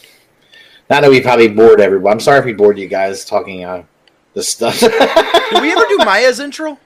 Now 0.90 1.02
that 1.02 1.10
we 1.10 1.22
probably 1.22 1.50
bored 1.50 1.82
everyone. 1.82 2.14
I'm 2.14 2.20
sorry 2.20 2.40
if 2.40 2.46
we 2.46 2.54
bored 2.54 2.78
you 2.78 2.88
guys 2.88 3.26
talking 3.26 3.66
uh, 3.66 3.84
this 4.34 4.50
stuff. 4.50 4.80
Did 4.80 5.62
we 5.62 5.72
ever 5.72 5.86
do 5.90 5.98
Maya's 6.06 6.40
intro? 6.40 6.80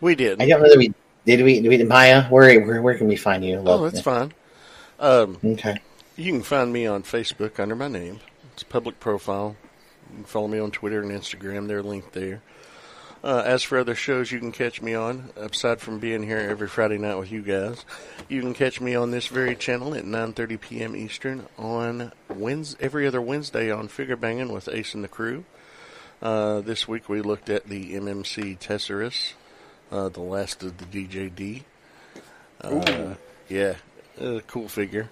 we 0.00 0.14
did. 0.14 0.40
I 0.40 0.46
don't 0.48 0.62
know 0.62 0.68
that 0.68 0.78
we 0.78 0.92
did. 1.24 1.42
We 1.42 1.60
did 1.60 1.68
we 1.68 1.82
Maya. 1.84 2.24
Where 2.28 2.60
where 2.60 2.82
where 2.82 2.96
can 2.96 3.08
we 3.08 3.16
find 3.16 3.44
you? 3.44 3.62
Oh, 3.64 3.82
that's 3.84 4.00
fine. 4.00 4.32
Um, 5.00 5.38
Okay. 5.44 5.78
You 6.16 6.32
can 6.32 6.42
find 6.42 6.72
me 6.72 6.84
on 6.86 7.04
Facebook 7.04 7.60
under 7.60 7.76
my 7.76 7.86
name. 7.86 8.20
It's 8.52 8.62
a 8.62 8.66
public 8.66 8.98
profile. 8.98 9.56
You 10.10 10.16
can 10.16 10.24
follow 10.24 10.48
me 10.48 10.58
on 10.58 10.72
Twitter 10.72 11.00
and 11.00 11.12
Instagram. 11.12 11.68
They're 11.68 11.82
linked 11.82 12.12
there. 12.12 12.42
Uh, 13.22 13.42
as 13.44 13.64
for 13.64 13.78
other 13.78 13.96
shows 13.96 14.30
you 14.30 14.38
can 14.38 14.52
catch 14.52 14.80
me 14.80 14.94
on, 14.94 15.30
aside 15.36 15.80
from 15.80 15.98
being 15.98 16.22
here 16.22 16.38
every 16.38 16.68
Friday 16.68 16.98
night 16.98 17.16
with 17.16 17.32
you 17.32 17.42
guys, 17.42 17.84
you 18.28 18.40
can 18.40 18.54
catch 18.54 18.80
me 18.80 18.94
on 18.94 19.10
this 19.10 19.26
very 19.26 19.56
channel 19.56 19.94
at 19.94 20.04
9:30 20.04 20.60
p.m. 20.60 20.94
Eastern 20.94 21.46
on 21.58 22.12
Wednesday, 22.28 22.84
every 22.84 23.06
other 23.06 23.20
Wednesday 23.20 23.72
on 23.72 23.88
Figure 23.88 24.16
Banging 24.16 24.52
with 24.52 24.68
Ace 24.68 24.94
and 24.94 25.02
the 25.02 25.08
Crew. 25.08 25.44
Uh, 26.22 26.60
this 26.60 26.86
week 26.86 27.08
we 27.08 27.20
looked 27.20 27.50
at 27.50 27.68
the 27.68 27.94
MMC 27.94 28.58
Tesarus, 28.58 29.32
uh, 29.90 30.08
the 30.08 30.20
last 30.20 30.62
of 30.62 30.78
the 30.78 30.84
DJD. 30.84 31.64
Uh, 32.60 33.14
yeah, 33.48 33.74
cool 34.46 34.68
figure. 34.68 35.08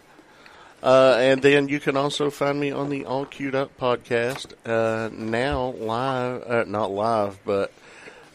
Uh, 0.82 1.16
and 1.18 1.42
then 1.42 1.68
you 1.68 1.80
can 1.80 1.96
also 1.96 2.30
find 2.30 2.60
me 2.60 2.70
on 2.70 2.90
the 2.90 3.04
All 3.04 3.24
Queued 3.24 3.54
Up 3.54 3.76
podcast, 3.78 4.52
uh, 4.64 5.08
now 5.12 5.70
live, 5.78 6.44
uh, 6.44 6.64
not 6.66 6.90
live, 6.90 7.38
but 7.44 7.72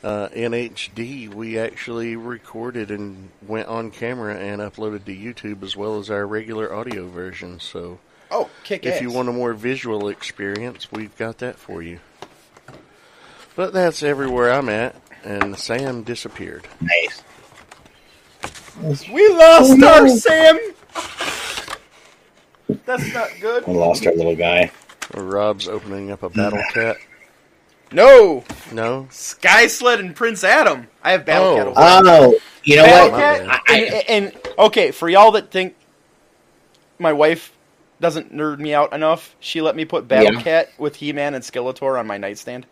uh, 0.04 0.30
in 0.34 0.52
HD. 0.54 1.34
We 1.34 1.58
actually 1.60 2.16
recorded 2.16 2.92
and 2.92 3.30
went 3.48 3.68
on 3.68 3.92
camera 3.92 4.36
and 4.36 4.62
uploaded 4.62 5.06
to 5.06 5.16
YouTube 5.16 5.64
as 5.64 5.76
well 5.76 6.00
as 6.00 6.10
our 6.10 6.26
regular 6.26 6.74
audio 6.74 7.08
version. 7.08 7.60
So 7.60 8.00
Oh, 8.32 8.50
kick 8.64 8.86
if 8.86 8.96
ass. 8.96 9.02
you 9.02 9.12
want 9.12 9.28
a 9.30 9.34
more 9.34 9.54
visual 9.54 10.08
experience, 10.08 10.92
we've 10.92 11.16
got 11.18 11.40
that 11.40 11.58
for 11.58 11.82
you. 11.84 12.00
But 13.56 13.74
that's 13.74 14.02
everywhere 14.04 14.52
I'm 14.54 14.70
at, 14.70 14.96
and 15.26 15.58
Sam 15.60 16.04
disappeared. 16.04 16.66
Nice. 16.80 17.22
we 19.12 19.28
lost 19.30 19.74
Oh, 19.82 19.88
our. 19.88 20.08
Sam. 20.08 20.60
That's 22.86 23.14
not 23.14 23.30
good. 23.42 23.68
We 23.68 23.74
lost 23.74 24.08
our 24.08 24.14
little 24.16 24.36
guy. 24.36 24.72
Rob's 25.14 25.68
opening 25.68 26.10
up 26.12 26.24
a 26.24 26.30
battle 26.30 26.64
cat. 26.74 26.96
No, 27.92 28.44
No, 28.72 29.08
Sky 29.12 29.68
Sled 29.68 30.00
and 30.00 30.16
Prince 30.16 30.44
Adam. 30.44 30.88
I 31.04 31.12
have 31.12 31.26
Battle 31.26 31.50
Oh. 31.50 31.56
Cat. 31.58 31.68
over 31.68 31.76
Oh, 31.78 32.36
you 32.64 32.78
know 32.78 32.84
Battle 32.86 33.12
what? 33.12 33.20
Cat- 33.20 33.46
Cat. 33.46 33.62
I- 33.68 33.76
and, 33.80 34.10
and 34.34 34.42
okay, 34.60 34.92
for 34.92 35.10
y'all 35.10 35.32
that 35.32 35.52
think 35.52 35.76
my 37.00 37.12
wife 37.12 37.52
doesn't 38.00 38.34
nerd 38.34 38.60
me 38.60 38.74
out 38.74 38.94
enough, 38.94 39.36
she 39.40 39.62
let 39.62 39.76
me 39.76 39.84
put 39.86 40.08
Battle 40.08 40.34
Yeah. 40.36 40.42
Cat 40.42 40.70
with 40.78 40.96
He-Man 40.96 41.34
and 41.34 41.44
Skeletor 41.44 42.00
on 42.00 42.08
my 42.08 42.18
nightstand. 42.18 42.66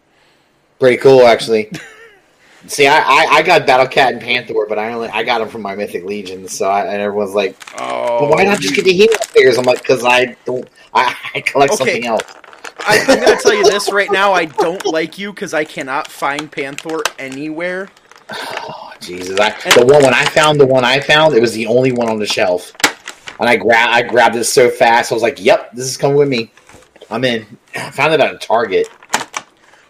Pretty 0.79 0.97
cool, 0.97 1.25
actually. 1.27 1.69
See, 2.67 2.87
I, 2.87 2.97
I, 2.97 3.25
I 3.35 3.41
got 3.43 3.65
Battle 3.65 3.87
Cat 3.87 4.13
and 4.13 4.21
Panther, 4.21 4.65
but 4.67 4.77
I 4.79 4.91
only 4.93 5.07
I 5.09 5.23
got 5.23 5.39
them 5.39 5.47
from 5.49 5.61
my 5.61 5.75
Mythic 5.75 6.03
Legion. 6.05 6.47
So 6.47 6.69
I, 6.69 6.81
and 6.85 7.01
everyone's 7.01 7.33
like, 7.33 7.55
Oh, 7.79 8.21
"Well, 8.21 8.31
why 8.31 8.43
not 8.43 8.59
just 8.59 8.75
get 8.75 8.83
the 8.85 8.91
He-Man 8.93 9.17
figures?" 9.29 9.57
I'm 9.57 9.63
like, 9.65 9.81
"Cause 9.83 10.03
I 10.03 10.35
don't. 10.45 10.67
I, 10.93 11.15
I 11.35 11.41
collect 11.41 11.73
Okay. 11.73 11.77
something 11.77 12.05
else." 12.05 12.23
I, 12.81 13.05
I'm 13.07 13.19
gonna 13.19 13.39
tell 13.39 13.53
you 13.53 13.63
this 13.63 13.91
right 13.91 14.11
now. 14.11 14.33
I 14.33 14.45
don't 14.45 14.85
like 14.85 15.17
you 15.17 15.31
because 15.33 15.53
I 15.53 15.63
cannot 15.63 16.07
find 16.07 16.51
Panther 16.51 17.01
anywhere. 17.17 17.89
Oh, 18.31 18.93
Jesus, 19.01 19.39
I, 19.39 19.51
the 19.71 19.85
one 19.85 20.03
when 20.03 20.13
I 20.13 20.25
found 20.25 20.59
the 20.59 20.65
one 20.65 20.83
I 20.83 20.99
found, 20.99 21.35
it 21.35 21.41
was 21.41 21.53
the 21.53 21.67
only 21.67 21.91
one 21.91 22.09
on 22.09 22.19
the 22.19 22.25
shelf, 22.27 22.73
and 23.39 23.49
I 23.49 23.55
grabbed 23.55 23.93
I 23.93 24.01
grabbed 24.03 24.35
it 24.35 24.43
so 24.45 24.69
fast. 24.69 25.11
I 25.11 25.15
was 25.15 25.23
like, 25.23 25.43
"Yep, 25.43 25.73
this 25.73 25.85
is 25.85 25.97
coming 25.97 26.17
with 26.17 26.29
me. 26.29 26.51
I'm 27.09 27.23
in." 27.23 27.45
I 27.75 27.91
found 27.91 28.13
it 28.13 28.19
at 28.19 28.33
a 28.33 28.37
Target. 28.37 28.87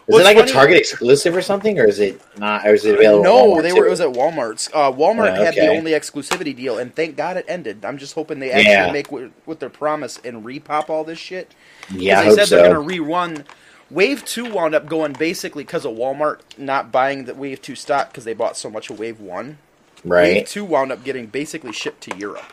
Is 0.09 0.19
it 0.19 0.23
like 0.23 0.37
funny- 0.37 0.49
a 0.49 0.53
Target 0.53 0.77
exclusive 0.77 1.35
or 1.35 1.41
something, 1.41 1.79
or 1.79 1.85
is 1.85 1.99
it 1.99 2.19
not? 2.37 2.65
Or 2.67 2.73
is 2.73 2.83
it 2.85 2.95
available? 2.95 3.23
No, 3.23 3.61
they 3.61 3.69
too? 3.69 3.75
were. 3.77 3.87
It 3.87 3.89
was 3.91 4.01
at 4.01 4.09
Walmart's. 4.09 4.69
Uh, 4.73 4.91
Walmart 4.91 5.37
Oh, 5.37 5.43
had 5.45 5.53
the 5.55 5.67
only 5.67 5.91
exclusivity 5.91 6.55
deal, 6.55 6.77
and 6.79 6.93
thank 6.95 7.15
God 7.15 7.37
it 7.37 7.45
ended. 7.47 7.85
I'm 7.85 7.97
just 7.97 8.15
hoping 8.15 8.39
they 8.39 8.51
actually 8.51 8.71
Yeah. 8.71 8.91
make 8.91 9.11
with, 9.11 9.31
with 9.45 9.59
their 9.59 9.69
promise 9.69 10.19
and 10.25 10.43
repop 10.43 10.89
all 10.89 11.03
this 11.03 11.19
shit. 11.19 11.53
yeah, 11.93 12.21
I 12.21 12.29
they 12.29 12.35
said 12.35 12.47
so. 12.47 12.55
they're 12.57 12.73
going 12.73 12.87
to 12.87 12.95
rerun. 13.01 13.45
Wave 13.91 14.23
two 14.25 14.45
wound 14.45 14.75
up 14.75 14.85
going 14.87 15.13
basically 15.13 15.63
because 15.63 15.83
of 15.85 15.93
Walmart 15.95 16.39
not 16.57 16.91
buying 16.91 17.25
the 17.25 17.33
Wave 17.33 17.61
two 17.61 17.73
stock 17.75 18.09
because 18.11 18.23
they 18.23 18.33
bought 18.33 18.55
so 18.57 18.69
much 18.69 18.89
of 18.91 18.99
Wave 18.99 19.19
one. 19.19 19.57
Right. 20.05 20.35
Wave 20.35 20.47
two 20.47 20.63
wound 20.63 20.91
up 20.91 21.03
getting 21.03 21.25
basically 21.25 21.71
shipped 21.73 22.01
to 22.01 22.15
Europe, 22.17 22.43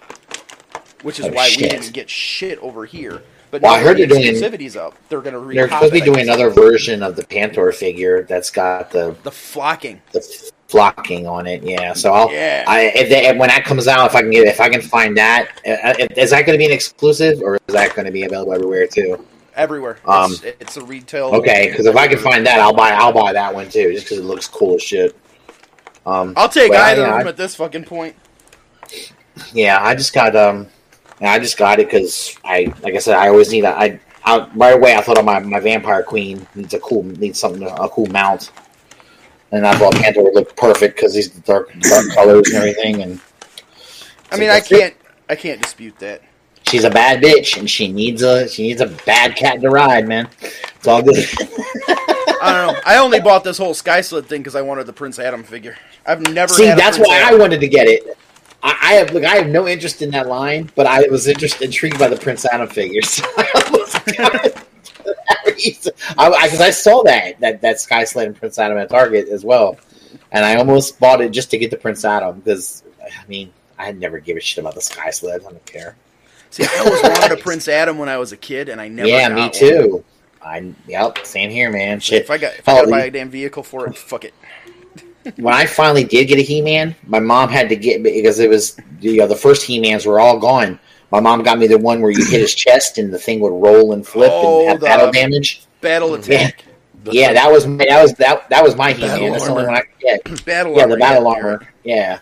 which 1.02 1.20
is 1.20 1.26
Oh, 1.26 1.30
why 1.32 1.46
shit. 1.48 1.62
we 1.62 1.68
didn't 1.68 1.92
get 1.92 2.08
shit 2.10 2.58
over 2.60 2.86
here. 2.86 3.22
But 3.50 3.62
Well, 3.62 3.74
I 3.74 3.80
heard 3.80 3.96
they're 3.96 4.06
doing- 4.06 4.22
exclusivity's 4.22 4.76
up. 4.76 4.94
They're 5.08 5.20
going 5.20 5.34
to 5.34 5.54
They're 5.54 5.68
supposed 5.68 5.92
to 5.92 6.00
be 6.00 6.04
doing 6.04 6.20
another 6.20 6.50
version 6.50 7.02
of 7.02 7.16
the 7.16 7.24
Panther 7.24 7.70
figure 7.72 8.22
that's 8.24 8.50
got 8.50 8.90
the 8.90 9.14
the 9.22 9.30
flocking. 9.30 10.00
the 10.12 10.20
flocking 10.68 11.26
on 11.26 11.46
it. 11.46 11.62
Yeah, 11.62 11.92
so 11.92 12.12
I'll. 12.12 12.32
Yeah. 12.32 12.64
I 12.66 12.92
if 12.94 13.08
they, 13.08 13.36
when 13.36 13.48
that 13.48 13.64
comes 13.64 13.86
out, 13.86 14.06
if 14.10 14.16
I 14.16 14.22
can 14.22 14.30
get 14.30 14.46
if 14.48 14.60
I 14.60 14.68
can 14.68 14.82
find 14.82 15.16
that, 15.16 15.48
uh, 15.66 15.94
if- 15.98 16.18
is 16.18 16.30
that 16.30 16.44
going 16.46 16.58
to 16.58 16.58
be 16.58 16.66
an 16.66 16.72
exclusive 16.72 17.40
or 17.40 17.56
is 17.68 17.74
that 17.74 17.94
going 17.94 18.06
to 18.06 18.12
be 18.12 18.24
available 18.24 18.52
everywhere 18.52 18.86
too? 18.86 19.24
everywhere. 19.54 19.96
Um, 20.06 20.32
it's, 20.32 20.42
it's 20.60 20.76
a 20.76 20.84
retail. 20.84 21.26
Okay, 21.28 21.68
because 21.70 21.86
if 21.86 21.96
I 21.96 22.06
can 22.06 22.18
find 22.18 22.46
that, 22.46 22.60
I'll 22.60 22.74
buy 22.74 22.90
I'll 22.90 23.12
buy 23.12 23.32
that 23.32 23.54
one 23.54 23.70
too, 23.70 23.92
just 23.92 24.04
because 24.06 24.18
it 24.18 24.24
looks 24.24 24.46
cool 24.46 24.74
as 24.74 24.82
shit. 24.82 25.16
Um, 26.04 26.34
I'll 26.36 26.48
take 26.48 26.70
well, 26.70 26.84
either 26.84 27.06
of 27.06 27.18
them 27.18 27.28
at 27.28 27.36
this 27.36 27.54
fucking 27.56 27.84
point. 27.84 28.14
Yeah, 29.52 29.78
I 29.82 29.94
just 29.94 30.12
got 30.12 30.36
um, 30.36 30.68
yeah, 31.20 31.32
I 31.32 31.38
just 31.38 31.56
got 31.56 31.78
it 31.80 31.86
because 31.86 32.36
I 32.44 32.72
like 32.82 32.94
I 32.94 32.98
said, 32.98 33.16
I 33.16 33.28
always 33.28 33.50
need 33.50 33.64
a 33.64 33.70
I. 33.70 34.00
I, 34.28 34.48
right 34.56 34.74
away, 34.74 34.96
I 34.96 35.02
thought 35.02 35.18
of 35.18 35.24
my, 35.24 35.38
my 35.38 35.60
vampire 35.60 36.02
queen 36.02 36.44
needs 36.56 36.74
a 36.74 36.80
cool 36.80 37.04
needs 37.04 37.38
something 37.38 37.62
a 37.62 37.88
cool 37.88 38.06
mount, 38.06 38.50
and 39.52 39.64
I 39.64 39.72
thought 39.78 39.94
Panther 39.94 40.20
would 40.20 40.34
look 40.34 40.56
perfect 40.56 40.96
because 40.96 41.14
he's 41.14 41.30
the 41.30 41.40
dark 41.42 41.72
dark 41.78 42.12
colors 42.12 42.48
and 42.48 42.56
everything, 42.56 43.02
and 43.02 43.20
I 44.32 44.36
mean, 44.36 44.50
I 44.50 44.58
can't. 44.58 44.96
I 45.28 45.36
can't 45.36 45.62
dispute 45.62 45.96
that. 46.00 46.22
she's 46.68 46.84
a 46.84 46.90
bad 46.90 47.22
bitch 47.22 47.56
and 47.56 47.68
she 47.68 47.88
needs 47.88 48.22
a 48.22 48.48
she 48.48 48.62
needs 48.62 48.80
a 48.80 48.86
bad 49.06 49.36
cat 49.36 49.60
to 49.60 49.70
ride, 49.70 50.08
man. 50.08 50.28
It's 50.42 50.86
all 50.86 51.02
good. 51.02 51.16
I 51.88 52.52
don't 52.52 52.74
know. 52.74 52.80
I 52.84 52.98
only 52.98 53.20
bought 53.20 53.44
this 53.44 53.58
whole 53.58 53.74
Sky 53.74 54.00
Sled 54.00 54.26
thing 54.26 54.40
because 54.40 54.54
I 54.54 54.62
wanted 54.62 54.86
the 54.86 54.92
Prince 54.92 55.18
Adam 55.18 55.42
figure. 55.42 55.76
I've 56.04 56.20
never. 56.32 56.52
See, 56.52 56.66
that's 56.66 56.96
Prince 56.96 57.08
why 57.08 57.22
I 57.24 57.34
wanted 57.36 57.60
to 57.60 57.68
get 57.68 57.86
it. 57.86 58.16
I, 58.62 58.76
I 58.80 58.92
have 58.94 59.12
look, 59.12 59.24
I 59.24 59.36
have 59.36 59.48
no 59.48 59.66
interest 59.66 60.02
in 60.02 60.10
that 60.10 60.26
line, 60.26 60.70
but 60.74 60.86
I 60.86 61.06
was 61.08 61.26
interested 61.28 61.64
intrigued 61.64 61.98
by 61.98 62.08
the 62.08 62.16
Prince 62.16 62.44
Adam 62.44 62.68
figures. 62.68 63.20
I 63.36 63.62
almost 63.66 64.04
got 64.16 64.44
it 64.44 64.58
for 64.58 65.14
that 65.28 65.54
reason. 65.54 65.92
I 66.18 66.30
because 66.30 66.60
I, 66.60 66.70
saw 66.70 67.02
that 67.04 67.40
that 67.40 67.60
that 67.62 67.80
Sky 67.80 68.04
Sled 68.04 68.26
and 68.28 68.36
Prince 68.36 68.58
Adam 68.58 68.78
at 68.78 68.88
Target 68.88 69.28
as 69.28 69.44
well, 69.44 69.78
and 70.32 70.44
I 70.44 70.56
almost 70.56 70.98
bought 70.98 71.20
it 71.20 71.30
just 71.30 71.50
to 71.50 71.58
get 71.58 71.70
the 71.70 71.76
Prince 71.76 72.04
Adam 72.04 72.40
because 72.40 72.82
I 73.02 73.26
mean 73.28 73.52
I 73.78 73.92
never 73.92 74.18
give 74.18 74.36
a 74.36 74.40
shit 74.40 74.58
about 74.58 74.74
the 74.74 74.80
Sky 74.80 75.10
Sled. 75.10 75.42
I 75.42 75.50
don't 75.50 75.66
care. 75.66 75.96
See, 76.50 76.64
I 76.64 76.78
always 76.78 77.02
wanted 77.02 77.38
a 77.38 77.42
Prince 77.42 77.68
Adam 77.68 77.98
when 77.98 78.08
I 78.08 78.16
was 78.16 78.32
a 78.32 78.36
kid, 78.36 78.68
and 78.68 78.80
I 78.80 78.88
never. 78.88 79.08
yeah, 79.08 79.28
me 79.28 79.42
one. 79.42 79.52
too. 79.52 80.04
I 80.42 80.74
yep, 80.86 81.26
same 81.26 81.50
here, 81.50 81.70
man. 81.70 82.00
Shit. 82.00 82.22
If 82.22 82.30
I 82.30 82.38
got, 82.38 82.54
if 82.54 82.68
I 82.68 82.74
got 82.74 82.84
to 82.84 82.90
buy 82.90 83.04
a 83.06 83.10
damn 83.10 83.30
vehicle 83.30 83.62
for 83.62 83.86
it, 83.88 83.96
fuck 83.96 84.24
it. 84.24 84.32
When 85.36 85.54
I 85.54 85.66
finally 85.66 86.04
did 86.04 86.26
get 86.28 86.38
a 86.38 86.42
He 86.42 86.62
Man, 86.62 86.94
my 87.06 87.18
mom 87.20 87.48
had 87.48 87.68
to 87.70 87.76
get 87.76 88.02
because 88.02 88.38
it 88.38 88.48
was 88.48 88.76
you 89.00 89.16
know 89.18 89.26
the 89.26 89.36
first 89.36 89.64
He 89.64 89.80
Mans 89.80 90.06
were 90.06 90.20
all 90.20 90.38
gone. 90.38 90.78
My 91.12 91.20
mom 91.20 91.42
got 91.42 91.58
me 91.58 91.66
the 91.66 91.78
one 91.78 92.00
where 92.00 92.10
you 92.10 92.24
hit 92.26 92.40
his 92.40 92.54
chest 92.54 92.98
and 92.98 93.12
the 93.12 93.18
thing 93.18 93.40
would 93.40 93.52
roll 93.52 93.92
and 93.92 94.06
flip 94.06 94.30
Oh, 94.34 94.60
and 94.60 94.68
have 94.70 94.80
battle 94.80 95.12
damage. 95.12 95.64
Battle 95.80 96.10
Mm-hmm. 96.10 96.32
Yeah, 96.32 96.38
attack, 96.38 96.64
yeah, 97.12 97.32
that 97.32 97.50
was 97.52 97.66
my, 97.66 97.84
that 97.88 98.02
was 98.02 98.12
that 98.14 98.48
that 98.50 98.64
was 98.64 98.74
my 98.76 98.92
He 98.92 99.02
Man. 99.06 99.32
That's 99.32 99.44
the 99.44 99.50
only 99.52 99.66
one 99.66 99.74
I 99.76 99.80
could 99.82 100.00
get. 100.00 100.44
battle. 100.44 100.74
Yeah, 100.76 100.86
the 100.86 100.96
battle 100.96 101.22
yeah, 101.24 101.36
armor. 101.36 101.68
Yeah, 101.84 102.18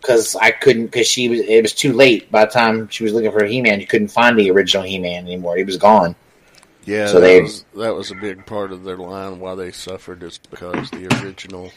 because 0.00 0.34
I 0.36 0.50
couldn't 0.50 0.86
because 0.86 1.06
she 1.06 1.28
was 1.28 1.40
it 1.40 1.62
was 1.62 1.74
too 1.74 1.92
late 1.92 2.30
by 2.30 2.44
the 2.46 2.50
time 2.50 2.88
she 2.88 3.04
was 3.04 3.12
looking 3.12 3.30
for 3.32 3.44
a 3.44 3.48
He 3.48 3.60
Man. 3.60 3.80
You 3.80 3.86
couldn't 3.86 4.08
find 4.08 4.38
the 4.38 4.50
original 4.50 4.84
He 4.84 4.98
Man 4.98 5.24
anymore. 5.26 5.56
He 5.56 5.64
was 5.64 5.76
gone. 5.76 6.14
Yeah, 6.86 7.08
So 7.08 7.20
that, 7.20 7.26
they- 7.26 7.42
was, 7.42 7.64
that 7.76 7.94
was 7.94 8.10
a 8.10 8.14
big 8.14 8.46
part 8.46 8.72
of 8.72 8.84
their 8.84 8.96
line 8.96 9.38
why 9.38 9.54
they 9.54 9.70
suffered 9.70 10.22
is 10.22 10.38
because 10.38 10.90
the 10.90 11.06
original 11.22 11.70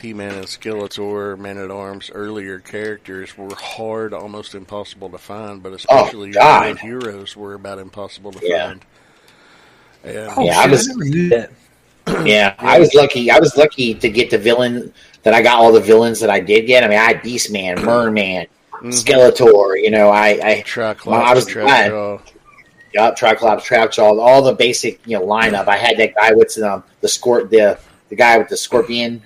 He-Man 0.00 0.34
and 0.34 0.46
Skeletor, 0.46 1.38
Man-at-Arms, 1.38 2.10
earlier 2.12 2.58
characters 2.58 3.36
were 3.38 3.54
hard, 3.54 4.12
almost 4.12 4.54
impossible 4.54 5.08
to 5.10 5.18
find, 5.18 5.62
but 5.62 5.72
especially 5.72 6.28
your 6.30 6.40
Oh, 6.40 6.44
God. 6.44 6.66
old 6.68 6.78
heroes 6.80 7.36
were 7.36 7.54
about 7.54 7.78
impossible 7.78 8.32
to 8.32 8.40
Yeah. 8.46 8.66
find. 8.66 8.84
And 10.04 10.30
Oh, 10.36 10.44
Yeah, 10.44 10.58
I 10.58 10.62
shit, 10.62 10.70
was- 10.70 10.88
never 10.88 11.04
knew 11.04 11.28
that. 11.30 11.50
Yeah, 12.26 12.54
I 12.58 12.78
was 12.78 12.92
lucky. 12.94 13.30
I 13.30 13.38
was 13.38 13.56
lucky 13.56 13.94
to 13.94 14.08
get 14.10 14.28
the 14.30 14.36
villain 14.38 14.92
that 15.22 15.32
I 15.32 15.40
got 15.40 15.56
all 15.58 15.72
the 15.72 15.80
villains 15.80 16.20
that 16.20 16.28
I 16.28 16.38
did 16.40 16.66
get. 16.66 16.84
I 16.84 16.88
mean, 16.88 16.98
I 16.98 17.04
had 17.04 17.22
Beastman, 17.22 17.82
Merman, 17.82 18.46
Mhm. 18.82 18.88
Skeletor. 18.92 19.82
You 19.82 19.90
know, 19.90 20.10
I, 20.10 20.28
I 20.42 20.62
Triclops, 20.66 21.06
Well, 21.06 21.20
I 21.22 21.32
was 21.32 21.46
glad. 21.46 21.90
Trapjaw. 21.92 22.20
Yup, 22.92 23.16
Triclops, 23.18 23.64
Trapjaw, 23.64 24.20
all 24.20 24.42
the 24.42 24.52
basic 24.52 25.00
you 25.06 25.18
know 25.18 25.24
lineup. 25.26 25.66
I 25.66 25.76
had 25.78 25.96
that 25.96 26.14
guy 26.14 26.32
with 26.32 26.56
um, 26.62 26.84
the 27.00 27.08
scor- 27.08 27.48
the 27.48 27.78
the 28.10 28.14
guy 28.16 28.36
with 28.38 28.48
the 28.48 28.56
scorpion, 28.56 29.22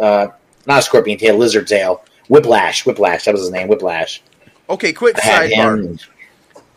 uh, 0.00 0.28
not 0.66 0.78
a 0.78 0.82
scorpion 0.82 1.18
tail, 1.18 1.36
lizard 1.36 1.66
tail, 1.66 2.04
Whiplash, 2.28 2.84
Whiplash. 2.86 3.24
That 3.24 3.32
was 3.32 3.42
his 3.42 3.50
name, 3.50 3.68
Whiplash. 3.68 4.22
Okay, 4.68 4.92
quick 4.92 5.16
I 5.24 5.48
sidebar. 5.48 6.06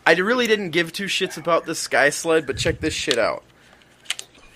I 0.06 0.12
really 0.14 0.46
didn't 0.46 0.70
give 0.70 0.92
two 0.92 1.06
shits 1.06 1.36
about 1.36 1.64
this 1.64 1.78
Sky 1.78 2.10
Sled, 2.10 2.46
but 2.46 2.58
check 2.58 2.80
this 2.80 2.92
shit 2.94 3.18
out. 3.18 3.42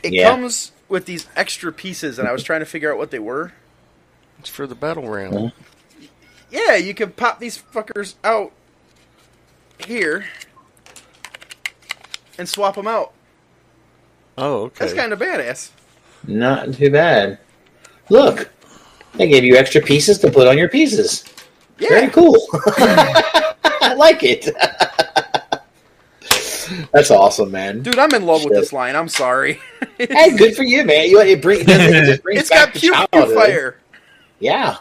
It 0.02 0.12
Yeah. 0.12 0.30
comes 0.30 0.72
with 0.88 1.06
these 1.06 1.26
extra 1.36 1.72
pieces, 1.72 2.18
and 2.18 2.28
I 2.28 2.32
was 2.32 2.42
trying 2.42 2.60
to 2.60 2.66
figure 2.66 2.92
out 2.92 2.98
what 2.98 3.10
they 3.10 3.18
were. 3.18 3.52
It's 4.38 4.48
for 4.48 4.66
the 4.66 4.74
battle 4.74 5.08
round. 5.08 5.34
Mhm. 5.34 5.52
Yeah, 6.50 6.76
you 6.76 6.94
can 6.94 7.10
pop 7.10 7.40
these 7.40 7.60
fuckers 7.74 8.14
out 8.24 8.52
here, 9.86 10.26
and 12.38 12.48
swap 12.48 12.74
them 12.76 12.86
out. 12.86 13.12
Oh, 14.36 14.62
okay. 14.64 14.76
That's 14.78 14.94
kind 14.94 15.12
of 15.12 15.18
badass. 15.18 15.70
Not 16.26 16.74
too 16.74 16.90
bad. 16.90 17.38
Look, 18.08 18.50
they 19.18 19.28
gave 19.28 19.44
you 19.44 19.56
extra 19.56 19.82
pieces 19.82 20.18
to 20.18 20.30
put 20.30 20.46
on 20.46 20.56
your 20.56 20.68
pieces. 20.68 21.24
Very 21.76 22.08
cool. 22.08 22.36
I 22.52 23.94
like 23.96 24.22
it. 24.22 24.48
That's 26.92 27.10
awesome, 27.10 27.50
man. 27.50 27.82
dude, 27.82 27.98
I'm 27.98 28.14
in 28.14 28.26
love 28.26 28.44
with 28.44 28.52
this 28.54 28.72
line. 28.72 28.96
I'm 28.96 29.08
sorry. 29.08 29.60
Hey, 29.98 30.36
good 30.36 30.54
for 30.54 30.62
you, 30.62 30.84
man. 30.84 31.10
You 31.10 31.20
it, 31.20 31.42
bring, 31.42 31.62
it, 31.62 31.68
it 31.68 32.22
brings 32.22 32.40
it's 32.42 32.50
back 32.50 32.72
got 32.72 33.10
pew 33.10 33.34
fire. 33.34 33.80
Yeah. 34.38 34.76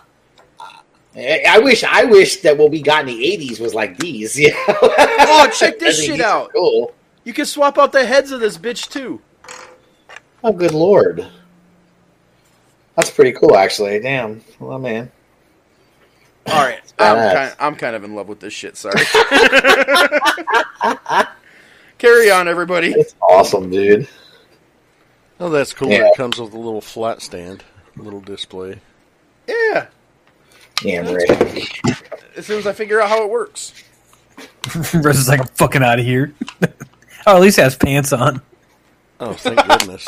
I 1.15 1.43
I 1.50 1.58
wish 1.58 1.84
I 1.84 2.04
wish 2.04 2.41
that 2.41 2.56
what 2.56 2.69
we 2.69 2.84
got 2.84 3.02
in 3.02 3.08
the 3.08 3.23
'80s 3.23 3.60
was 3.60 3.73
like 3.73 3.97
these. 3.97 4.38
You 4.38 4.52
know? 4.52 4.63
Oh, 4.69 5.50
check 5.52 5.80
this 5.80 6.04
shit 6.04 6.21
out. 6.21 6.52
Cool. 6.54 6.93
You 7.23 7.34
can 7.34 7.47
swap 7.47 7.80
out 7.80 7.91
the 7.93 8.06
heads 8.06 8.32
of 8.32 8.39
this 8.39 8.60
bitch 8.60 8.89
too. 8.89 9.19
Oh, 10.43 10.54
good 10.54 10.73
lord. 10.73 11.28
That's 12.97 13.10
pretty 13.12 13.31
cool, 13.31 13.55
actually. 13.55 13.99
Damn. 14.01 14.43
Well, 14.60 14.79
man. 14.79 15.10
All 16.47 16.65
right, 16.65 16.79
I'm 16.99 17.15
badass. 17.17 17.33
kind, 17.33 17.55
I'm 17.60 17.75
kind 17.75 17.95
of 17.95 18.03
in 18.03 18.15
love 18.15 18.27
with 18.27 18.39
this 18.39 18.53
shit. 18.53 18.75
Sorry. 18.77 18.95
Carry 21.97 22.29
on, 22.29 22.47
everybody. 22.47 22.91
It's 22.93 23.15
awesome, 23.21 23.69
dude. 23.69 24.07
Oh, 25.39 25.49
that's 25.49 25.73
cool. 25.73 25.89
Yeah. 25.89 26.07
It 26.07 26.15
comes 26.17 26.39
with 26.39 26.53
a 26.53 26.57
little 26.57 26.81
flat 26.81 27.21
stand, 27.21 27.63
a 27.97 28.01
little 28.01 28.21
display. 28.21 28.79
Yeah, 29.47 29.88
Yeah, 30.83 31.12
right. 31.12 31.69
as 32.36 32.45
soon 32.45 32.60
as 32.60 32.67
I 32.67 32.73
figure 32.73 33.01
out 33.01 33.10
how 33.10 33.23
it 33.23 33.29
works. 33.29 33.73
Russ 34.93 35.17
is 35.17 35.29
like, 35.29 35.39
I'm 35.39 35.47
fucking 35.47 35.83
out 35.83 35.99
of 35.99 36.05
here. 36.05 36.33
oh, 37.25 37.36
at 37.36 37.41
least 37.41 37.57
he 37.57 37.63
has 37.63 37.75
pants 37.75 38.13
on. 38.13 38.41
Oh, 39.19 39.33
thank 39.33 39.63
goodness. 39.65 40.05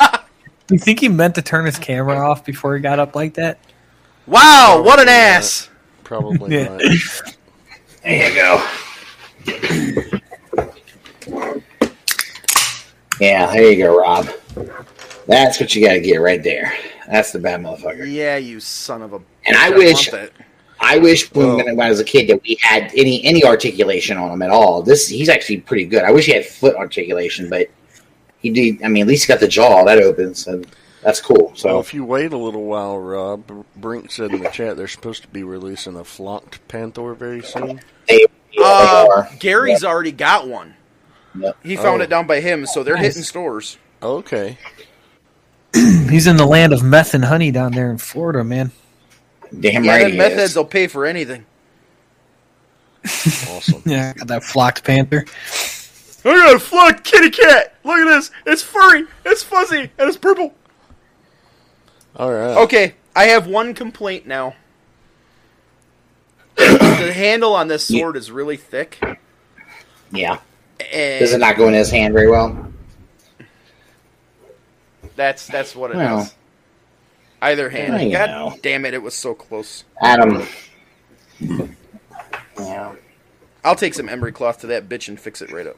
Do 0.70 0.76
you 0.76 0.78
think 0.78 1.00
he 1.00 1.08
meant 1.08 1.34
to 1.34 1.42
turn 1.42 1.66
his 1.66 1.76
camera 1.80 2.16
off 2.16 2.44
before 2.44 2.76
he 2.76 2.80
got 2.80 3.00
up 3.00 3.16
like 3.16 3.34
that? 3.34 3.58
Wow, 4.28 4.82
what 4.84 5.00
an 5.00 5.06
Probably 5.06 5.10
ass! 5.18 5.68
Probably 6.04 6.56
Yeah. 6.56 6.68
not. 6.68 6.80
There 8.04 8.30
you 8.30 8.34
go. 8.36 10.10
Yeah, 13.20 13.52
there 13.52 13.72
you 13.72 13.76
go, 13.84 13.98
Rob. 13.98 14.28
That's 15.26 15.58
what 15.60 15.74
you 15.74 15.84
got 15.84 15.94
to 15.94 16.00
get 16.00 16.18
right 16.18 16.40
there. 16.42 16.72
That's 17.10 17.32
the 17.32 17.40
bad 17.40 17.60
motherfucker. 17.60 18.10
Yeah, 18.10 18.36
you 18.36 18.60
son 18.60 19.02
of 19.02 19.12
a. 19.12 19.20
And 19.46 19.56
I 19.56 19.72
bitch, 19.72 19.76
wish- 19.76 20.10
that. 20.12 20.30
I 20.82 20.98
wish 20.98 21.30
when, 21.34 21.56
when 21.56 21.80
I 21.80 21.90
was 21.90 21.98
a 22.00 22.04
kid 22.04 22.28
that 22.30 22.40
we 22.42 22.56
had 22.62 22.90
any 22.96 23.22
any 23.24 23.44
articulation 23.44 24.16
on 24.16 24.30
him 24.30 24.40
at 24.40 24.50
all. 24.50 24.82
This 24.82 25.08
he's 25.08 25.28
actually 25.28 25.58
pretty 25.62 25.84
good. 25.84 26.04
I 26.04 26.10
wish 26.12 26.24
he 26.26 26.32
had 26.32 26.46
foot 26.46 26.74
articulation, 26.76 27.50
but 27.50 27.68
he 28.40 28.50
did. 28.50 28.82
I 28.82 28.88
mean, 28.88 29.02
at 29.02 29.08
least 29.08 29.24
he 29.26 29.28
got 29.32 29.40
the 29.40 29.48
jaw 29.48 29.84
that 29.84 29.98
opens, 29.98 30.46
and 30.46 30.66
that's 31.02 31.20
cool. 31.20 31.52
So 31.54 31.68
So 31.68 31.78
if 31.80 31.94
you 31.94 32.04
wait 32.04 32.32
a 32.32 32.36
little 32.36 32.64
while, 32.64 32.98
Rob, 32.98 33.64
Brink 33.76 34.10
said 34.10 34.32
in 34.32 34.42
the 34.42 34.50
chat 34.50 34.76
they're 34.76 34.88
supposed 34.88 35.22
to 35.22 35.28
be 35.28 35.42
releasing 35.42 35.96
a 35.96 36.04
flocked 36.04 36.66
Panthor 36.68 37.16
very 37.16 37.42
soon. 37.42 37.80
they, 38.08 38.26
yeah, 38.52 38.62
Uh, 38.64 39.02
they 39.04 39.08
are. 39.10 39.28
Gary's 39.38 39.84
already 39.84 40.12
got 40.12 40.48
one. 40.48 40.74
Yep. 41.38 41.56
He 41.62 41.76
found 41.76 42.00
Oh. 42.00 42.04
it 42.04 42.10
down 42.10 42.26
by 42.26 42.40
him, 42.40 42.66
so 42.66 42.82
they're 42.82 42.96
Nice. 42.96 43.04
hitting 43.04 43.22
stores. 43.22 43.78
Okay. 44.02 44.58
He's 45.74 46.26
in 46.26 46.36
the 46.36 46.46
land 46.46 46.72
of 46.72 46.82
meth 46.82 47.14
and 47.14 47.24
honey 47.24 47.50
down 47.52 47.72
there 47.72 47.90
in 47.90 47.98
Florida, 47.98 48.42
man. 48.42 48.72
Damn 49.58 49.84
Yeah, 49.84 49.92
right. 49.92 50.08
then 50.08 50.16
meth 50.16 50.32
is. 50.32 50.38
heads 50.38 50.56
will 50.56 50.64
pay 50.64 50.86
for 50.88 51.06
anything. 51.06 51.44
Awesome. 53.48 53.82
Yeah, 53.86 54.12
got 54.14 54.26
that 54.28 54.44
flocked 54.44 54.84
Panthor. 54.84 55.28
I 56.24 56.34
got 56.36 56.56
a 56.56 56.58
flock 56.58 57.02
kitty 57.04 57.30
cat. 57.30 57.74
Look 57.84 57.98
at 57.98 58.04
this. 58.04 58.30
It's 58.46 58.62
furry. 58.62 59.06
It's 59.24 59.42
fuzzy, 59.42 59.90
and 59.98 60.08
it's 60.08 60.16
purple. 60.18 60.54
All 62.16 62.32
right. 62.32 62.56
Okay, 62.58 62.94
I 63.16 63.24
have 63.24 63.46
one 63.46 63.74
complaint 63.74 64.26
now. 64.26 64.54
the 66.56 67.12
handle 67.14 67.54
on 67.54 67.68
this 67.68 67.86
sword 67.86 68.16
is 68.16 68.30
really 68.30 68.56
thick, 68.58 68.98
Yeah. 70.12 70.38
and 70.92 71.20
Does 71.20 71.32
it 71.32 71.38
not 71.38 71.56
go 71.56 71.68
in 71.68 71.74
his 71.74 71.90
hand 71.90 72.12
very 72.12 72.28
well? 72.30 72.66
that's 75.16 75.46
that's 75.46 75.74
what 75.74 75.90
it 75.90 75.94
is. 75.94 75.98
Well. 75.98 76.30
Either 77.42 77.70
hand. 77.70 77.94
I 77.94 78.10
God 78.10 78.30
know. 78.30 78.56
damn 78.62 78.84
it! 78.84 78.92
It 78.92 79.02
was 79.02 79.14
so 79.14 79.32
close. 79.34 79.84
Adam. 80.02 80.46
Yeah. 82.58 82.94
I'll 83.64 83.76
take 83.76 83.94
some 83.94 84.08
emery 84.10 84.32
cloth 84.32 84.58
to 84.60 84.66
that 84.68 84.88
bitch 84.88 85.08
and 85.08 85.18
fix 85.18 85.40
it 85.40 85.50
right 85.50 85.66
up. 85.66 85.76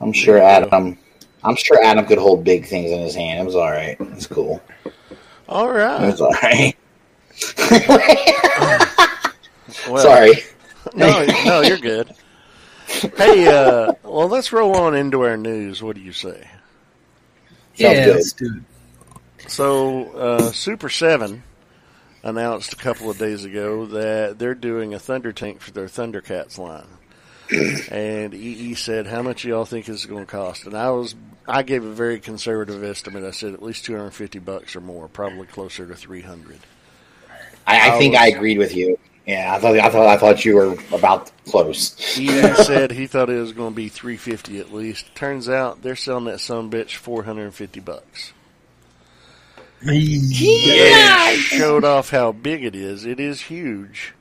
I'm 0.00 0.12
sure 0.12 0.38
Adam. 0.38 0.98
I'm 1.42 1.56
sure 1.56 1.82
Adam 1.82 2.06
could 2.06 2.18
hold 2.18 2.44
big 2.44 2.66
things 2.66 2.90
in 2.90 3.00
his 3.00 3.14
hand. 3.14 3.40
It 3.40 3.44
was 3.46 3.54
all 3.54 3.70
right. 3.70 3.96
It's 4.00 4.26
cool. 4.26 4.60
All 5.48 5.70
right. 5.70 6.02
It 6.02 6.06
was 6.06 6.20
all 6.20 6.32
right. 6.42 6.76
Well, 9.88 10.02
Sorry. 10.02 10.32
No, 10.94 11.24
no, 11.44 11.60
you're 11.60 11.78
good. 11.78 12.12
Hey, 13.16 13.46
uh, 13.46 13.92
well, 14.02 14.28
let's 14.28 14.52
roll 14.52 14.74
on 14.74 14.94
into 14.94 15.22
our 15.22 15.36
news. 15.36 15.82
What 15.82 15.94
do 15.94 16.02
you 16.02 16.12
say? 16.12 16.48
Yeah, 17.76 18.04
good. 18.04 18.16
let's 18.16 18.32
do 18.32 18.56
it. 18.56 19.50
So, 19.50 20.10
uh, 20.12 20.50
Super 20.52 20.88
7 20.88 21.42
announced 22.22 22.72
a 22.72 22.76
couple 22.76 23.10
of 23.10 23.18
days 23.18 23.44
ago 23.44 23.86
that 23.86 24.38
they're 24.38 24.54
doing 24.54 24.92
a 24.92 24.98
Thunder 24.98 25.32
Tank 25.32 25.60
for 25.60 25.70
their 25.70 25.86
Thundercats 25.86 26.58
line. 26.58 26.86
And 27.90 28.34
EE 28.34 28.74
said, 28.74 29.06
"How 29.06 29.22
much 29.22 29.44
y'all 29.44 29.64
think 29.64 29.86
this 29.86 30.00
is 30.00 30.06
going 30.06 30.24
to 30.26 30.30
cost?" 30.30 30.66
And 30.66 30.74
I 30.76 30.90
was, 30.90 31.14
I 31.48 31.62
gave 31.62 31.84
a 31.84 31.90
very 31.92 32.20
conservative 32.20 32.82
estimate. 32.84 33.24
I 33.24 33.30
said 33.32 33.54
at 33.54 33.62
least 33.62 33.84
250 33.84 34.38
bucks 34.40 34.76
or 34.76 34.80
more, 34.80 35.08
probably 35.08 35.46
closer 35.46 35.86
to 35.86 35.94
300. 35.94 36.58
I, 37.66 37.90
I 37.90 37.94
I 37.94 37.98
think 37.98 38.14
was- 38.14 38.22
I 38.22 38.26
agreed 38.28 38.58
with 38.58 38.74
you. 38.74 38.98
Yeah, 39.26 39.54
I 39.54 39.60
thought 39.60 39.78
I 39.78 39.90
thought 39.90 40.06
I 40.08 40.16
thought 40.16 40.44
you 40.44 40.56
were 40.56 40.76
about 40.92 41.30
close. 41.46 41.96
he 42.16 42.26
said 42.64 42.90
he 42.90 43.06
thought 43.06 43.30
it 43.30 43.38
was 43.38 43.52
going 43.52 43.72
to 43.72 43.76
be 43.76 43.88
350 43.88 44.58
at 44.58 44.72
least. 44.72 45.14
Turns 45.14 45.48
out 45.48 45.82
they're 45.82 45.94
selling 45.94 46.24
that 46.24 46.40
some 46.40 46.70
bitch 46.70 46.96
450 46.96 47.80
bucks. 47.80 48.32
Yeah. 49.82 51.32
Showed 51.36 51.84
off 51.84 52.10
how 52.10 52.32
big 52.32 52.64
it 52.64 52.74
is. 52.74 53.04
It 53.04 53.20
is 53.20 53.40
huge. 53.42 54.14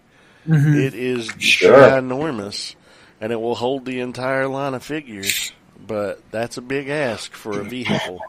Mhm. 0.48 0.76
It 0.86 0.94
is 0.94 1.30
Sure. 1.38 1.74
ginormous, 1.78 2.76
and 3.22 3.32
it 3.32 3.40
will 3.40 3.56
hold 3.56 3.86
the 3.86 4.00
entire 4.00 4.48
line 4.48 4.74
of 4.74 4.84
figures. 4.84 5.52
But 5.86 6.22
that's 6.32 6.58
a 6.58 6.62
big 6.62 6.90
ask 6.90 7.34
for 7.34 7.60
a 7.60 7.64
vehicle, 7.64 8.22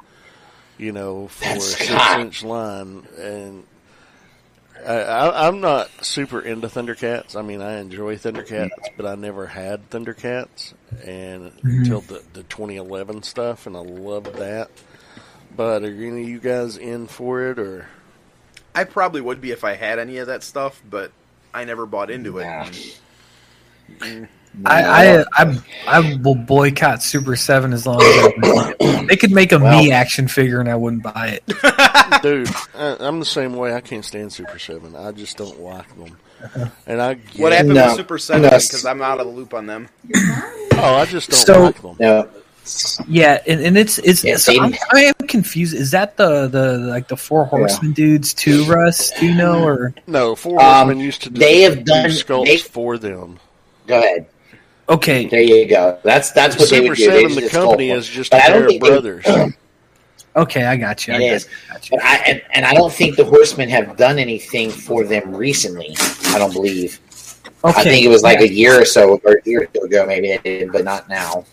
you 0.78 0.92
know, 0.92 1.28
for 1.28 1.44
That's- 1.44 1.74
a 1.74 1.84
six-inch 1.84 2.44
line. 2.44 3.06
And 3.18 3.64
I, 4.86 4.94
I, 4.94 5.48
I'm 5.48 5.60
not 5.60 5.90
super 6.04 6.40
into 6.40 6.68
Thundercats. 6.68 7.36
I 7.36 7.42
mean, 7.42 7.60
I 7.60 7.80
enjoy 7.80 8.16
Thundercats, 8.16 8.70
but 8.96 9.06
I 9.06 9.14
never 9.14 9.46
had 9.46 9.90
Thundercats, 9.90 10.74
and 11.04 11.52
mm-hmm. 11.52 11.68
until 11.80 12.00
the 12.00 12.22
the 12.32 12.42
2011 12.44 13.22
stuff, 13.22 13.66
and 13.66 13.76
I 13.76 13.80
loved 13.80 14.36
that. 14.36 14.70
But 15.54 15.82
are 15.82 15.86
any 15.86 16.22
of 16.22 16.28
you 16.28 16.38
guys 16.38 16.76
in 16.76 17.08
for 17.08 17.50
it, 17.50 17.58
or 17.58 17.86
I 18.74 18.84
probably 18.84 19.20
would 19.20 19.40
be 19.40 19.50
if 19.50 19.64
I 19.64 19.74
had 19.74 19.98
any 19.98 20.18
of 20.18 20.28
that 20.28 20.42
stuff, 20.42 20.80
but 20.88 21.12
I 21.52 21.64
never 21.64 21.86
bought 21.86 22.10
into 22.10 22.38
it. 22.38 22.44
Yeah. 22.44 22.70
Mm. 23.98 24.28
I, 24.64 24.84
I 25.20 25.24
I 25.32 25.58
I 25.86 26.18
will 26.22 26.34
boycott 26.34 27.02
Super 27.02 27.36
Seven 27.36 27.72
as 27.72 27.86
long 27.86 28.00
as 28.02 28.32
I, 28.82 29.04
they 29.08 29.16
could 29.16 29.30
make 29.30 29.52
a 29.52 29.58
Well- 29.58 29.82
me 29.82 29.92
action 29.92 30.28
figure 30.28 30.60
and 30.60 30.68
I 30.68 30.74
wouldn't 30.76 31.02
buy 31.02 31.40
it. 31.40 31.46
dude, 32.22 32.48
I, 32.74 32.96
I'm 33.00 33.20
the 33.20 33.24
same 33.26 33.54
way. 33.54 33.74
I 33.74 33.80
can't 33.80 34.04
stand 34.04 34.32
Super 34.32 34.58
Seven. 34.58 34.96
I 34.96 35.12
just 35.12 35.36
don't 35.36 35.60
like 35.60 35.88
them. 35.96 36.16
And 36.86 37.00
I 37.00 37.14
get, 37.14 37.40
What 37.40 37.52
happened 37.52 37.74
No. 37.74 37.86
with 37.86 37.96
Super 37.96 38.18
Seven? 38.18 38.42
No. 38.42 38.48
Because 38.50 38.84
I'm 38.84 39.02
out 39.02 39.20
of 39.20 39.26
the 39.26 39.32
loop 39.32 39.54
on 39.54 39.66
them. 39.66 39.88
Oh, 40.74 40.94
I 40.96 41.04
just 41.06 41.30
don't 41.30 41.38
So- 41.46 41.62
like 41.64 41.80
them. 41.82 41.96
No, 42.00 42.28
Yeah, 43.08 43.40
and, 43.46 43.60
and 43.60 43.78
it's 43.78 43.98
it's 43.98 44.24
Yeah, 44.24 44.36
so. 44.36 44.60
I'm, 44.60 44.74
I 44.92 45.02
am 45.04 45.26
confused. 45.28 45.74
Is 45.74 45.92
that 45.92 46.16
the 46.16 46.48
the 46.48 46.78
like 46.78 47.08
the 47.08 47.16
four 47.16 47.44
horsemen 47.44 47.92
dudes 47.92 48.34
too, 48.34 48.64
Russ? 48.64 49.10
Do 49.18 49.26
you 49.26 49.34
know 49.34 49.62
or 49.62 49.94
No, 50.06 50.34
Four 50.34 50.60
Um, 50.60 50.66
Horsemen 50.86 50.98
used 51.00 51.22
to 51.22 51.30
do, 51.30 51.38
they 51.40 51.62
have 51.62 51.78
do 51.78 51.84
done- 51.84 52.10
sculpts 52.10 52.46
they- 52.46 52.56
for 52.58 52.98
them. 52.98 53.38
go 53.86 53.98
ahead. 53.98 54.26
Okay? 54.90 55.26
There 55.26 55.40
you 55.40 55.66
go. 55.66 55.98
That's 56.04 56.32
that's 56.32 56.56
what 56.58 56.68
they 56.70 56.76
Super 56.76 56.88
would 56.90 56.98
do. 56.98 57.10
They 57.10 57.20
Seven, 57.22 57.34
the 57.36 57.40
just 57.42 57.52
company, 57.54 57.88
sculpt 57.88 57.96
is 57.96 58.08
just 58.08 58.30
But 58.30 58.40
a 58.40 58.44
I 58.44 58.48
don't 58.48 58.52
pair 58.56 58.64
of 58.64 58.68
think 58.70 58.82
they- 58.82 58.88
brothers. 58.90 59.54
Okay, 60.36 60.64
I 60.64 60.76
got 60.76 61.08
you. 61.08 61.14
It 61.14 61.18
got 61.18 61.24
is. 61.24 61.48
got 61.68 61.90
you. 61.90 61.96
But 61.96 62.06
I 62.06 62.16
and, 62.18 62.42
and 62.54 62.64
I 62.64 62.72
don't 62.72 62.92
think 62.92 63.16
the 63.16 63.24
Horsemen 63.24 63.68
have 63.70 63.96
done 63.96 64.16
anything 64.16 64.70
for 64.70 65.02
them 65.02 65.34
recently. 65.34 65.96
I 66.26 66.38
don't 66.38 66.52
believe. 66.52 67.00
Okay, 67.64 67.80
I 67.80 67.82
think 67.82 68.04
it 68.06 68.08
was 68.10 68.22
like 68.22 68.40
a 68.40 68.48
year 68.48 68.80
or 68.80 68.84
so, 68.84 69.18
or 69.24 69.32
a 69.32 69.42
year 69.44 69.62
or 69.62 69.66
two 69.66 69.80
ago, 69.80 70.06
maybe 70.06 70.28
they 70.28 70.38
did, 70.60 70.70
but 70.72 70.84
not 70.84 71.08
now. 71.08 71.44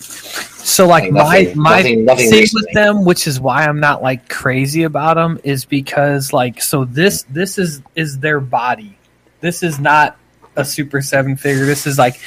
So 0.00 0.86
like 0.86 1.12
Like, 1.12 1.12
my 1.12 1.52
my 1.56 1.76
nothing- 1.76 2.04
nothing 2.06 2.30
thing 2.30 2.40
recently. 2.40 2.64
with 2.68 2.74
them, 2.74 3.04
which 3.04 3.26
is 3.26 3.38
why 3.38 3.66
I'm 3.66 3.80
not 3.80 4.02
like 4.02 4.30
crazy 4.30 4.84
about 4.84 5.16
them, 5.16 5.38
is 5.44 5.66
because 5.66 6.32
like 6.32 6.62
so 6.62 6.86
this 6.86 7.22
this 7.24 7.58
is 7.58 7.82
is 7.96 8.18
their 8.18 8.40
body. 8.40 8.96
This 9.40 9.62
is 9.62 9.78
not 9.78 10.16
a 10.56 10.64
Super 10.64 11.02
Seven 11.02 11.36
figure. 11.36 11.66
This 11.66 11.86
is 11.86 11.98
like 11.98 12.18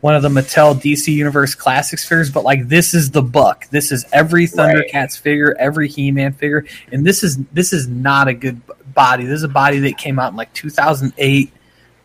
one 0.00 0.14
of 0.14 0.22
the 0.22 0.28
Mattel 0.28 0.74
DC 0.74 1.12
Universe 1.12 1.54
Classics 1.54 2.06
figures, 2.06 2.30
but 2.30 2.44
like 2.44 2.68
this 2.68 2.94
is 2.94 3.10
the 3.10 3.22
buck. 3.22 3.68
This 3.70 3.92
is 3.92 4.04
every 4.12 4.46
Thundercats 4.46 5.18
figure, 5.18 5.56
every 5.58 5.88
He-Man 5.88 6.32
figure, 6.32 6.64
and 6.90 7.06
this 7.06 7.22
is 7.22 7.38
this 7.52 7.72
is 7.72 7.88
not 7.88 8.28
a 8.28 8.34
good 8.34 8.60
body. 8.94 9.24
This 9.24 9.36
is 9.36 9.44
a 9.44 9.48
body 9.48 9.78
that 9.80 9.98
came 9.98 10.18
out 10.18 10.32
in 10.32 10.36
like 10.36 10.52
2008. 10.54 11.52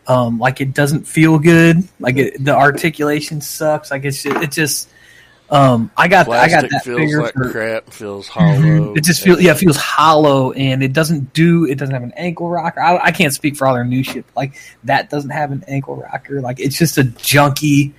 Um, 0.08 0.40
like 0.40 0.62
it 0.62 0.74
doesn't 0.74 1.06
feel 1.06 1.38
good. 1.38 1.88
Like 2.00 2.18
it, 2.18 2.44
the 2.44 2.56
articulation 2.56 3.42
sucks. 3.42 3.92
Like 3.92 4.06
it's 4.06 4.24
just, 4.24 4.44
it 4.44 4.52
just. 4.52 4.90
Um, 5.50 5.92
I 5.96 6.10
got 6.10 6.28
I 6.28 6.50
got 6.50 6.70
that 6.70 6.84
feels 6.84 7.00
figure 7.00 7.22
like 7.22 7.34
for, 7.34 7.50
crap. 7.50 7.90
Feels 7.92 8.28
hollow. 8.28 8.94
it 8.96 9.04
just 9.04 9.24
feels 9.24 9.42
yeah, 9.42 9.52
it 9.52 9.58
feels 9.58 9.78
hollow, 9.78 10.52
and 10.52 10.84
it 10.84 10.92
doesn't 10.92 11.34
do. 11.34 11.66
It 11.66 11.76
doesn't 11.78 11.94
have 11.94 12.04
an 12.04 12.14
ankle 12.18 12.50
rocker. 12.50 12.82
I, 12.82 12.98
I 12.98 13.12
can't 13.12 13.34
speak 13.34 13.56
for 13.56 13.66
all 13.66 13.74
their 13.74 13.86
new 13.86 14.04
shit. 14.04 14.26
Like 14.36 14.56
that 14.84 15.10
doesn't 15.10 15.30
have 15.30 15.52
an 15.52 15.64
ankle 15.68 15.96
rocker. 15.96 16.42
Like 16.42 16.60
it's 16.60 16.78
just 16.78 16.98
a 16.98 17.04
junky 17.04 17.94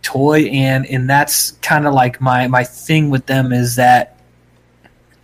toy, 0.00 0.44
and 0.44 0.86
and 0.86 1.08
that's 1.08 1.52
kind 1.62 1.86
of 1.86 1.92
like 1.92 2.20
my 2.22 2.48
my 2.48 2.64
thing 2.64 3.10
with 3.10 3.26
them 3.26 3.52
is 3.52 3.76
that, 3.76 4.18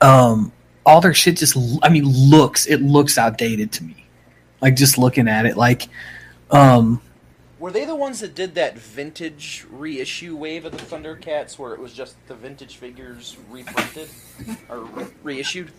um, 0.03 0.53
all 0.85 1.01
their 1.01 1.14
shit 1.14 1.39
just 1.39 1.57
I 1.83 1.89
mean 1.89 2.05
looks 2.05 2.66
it 2.66 2.83
looks 2.83 3.16
outdated 3.16 3.72
to 3.72 3.85
me. 3.85 4.07
Like 4.61 4.76
just 4.76 4.99
looking 4.99 5.28
at 5.28 5.47
it, 5.47 5.57
like, 5.57 5.89
um, 6.51 7.01
Were 7.61 7.70
they 7.70 7.84
the 7.84 7.94
ones 7.94 8.20
that 8.20 8.34
did 8.34 8.54
that 8.54 8.78
vintage 8.78 9.66
reissue 9.70 10.34
wave 10.34 10.64
of 10.64 10.72
the 10.72 10.78
Thundercats, 10.78 11.58
where 11.58 11.74
it 11.74 11.78
was 11.78 11.92
just 11.92 12.16
the 12.26 12.34
vintage 12.34 12.76
figures 12.76 13.36
reprinted 13.50 14.08
or 14.70 14.80
re- 14.80 15.06
reissued? 15.22 15.70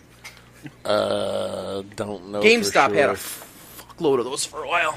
Uh, 0.84 1.82
don't 1.96 2.28
know. 2.28 2.40
for 2.40 2.46
GameStop 2.46 2.94
had 2.94 3.10
a 3.10 3.14
fuckload 3.14 4.20
of 4.20 4.24
those 4.24 4.44
for 4.44 4.62
a 4.62 4.68
while. 4.68 4.96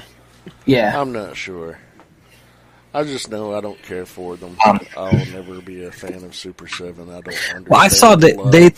yeah, 0.64 0.98
I'm 1.00 1.10
not 1.12 1.36
sure. 1.36 1.80
I 2.94 3.02
just 3.02 3.30
know 3.32 3.52
I 3.52 3.60
don't 3.60 3.82
care 3.82 4.06
for 4.06 4.36
them. 4.36 4.56
Um, 4.64 4.80
I'll 4.96 5.12
never 5.26 5.60
be 5.60 5.84
a 5.84 5.90
fan 5.90 6.22
of 6.22 6.36
Super 6.36 6.68
Seven. 6.68 7.08
I 7.08 7.14
don't 7.14 7.26
understand. 7.26 7.68
Well, 7.68 7.80
I 7.80 7.88
saw 7.88 8.14
that 8.14 8.36
love. 8.36 8.52
they 8.52 8.70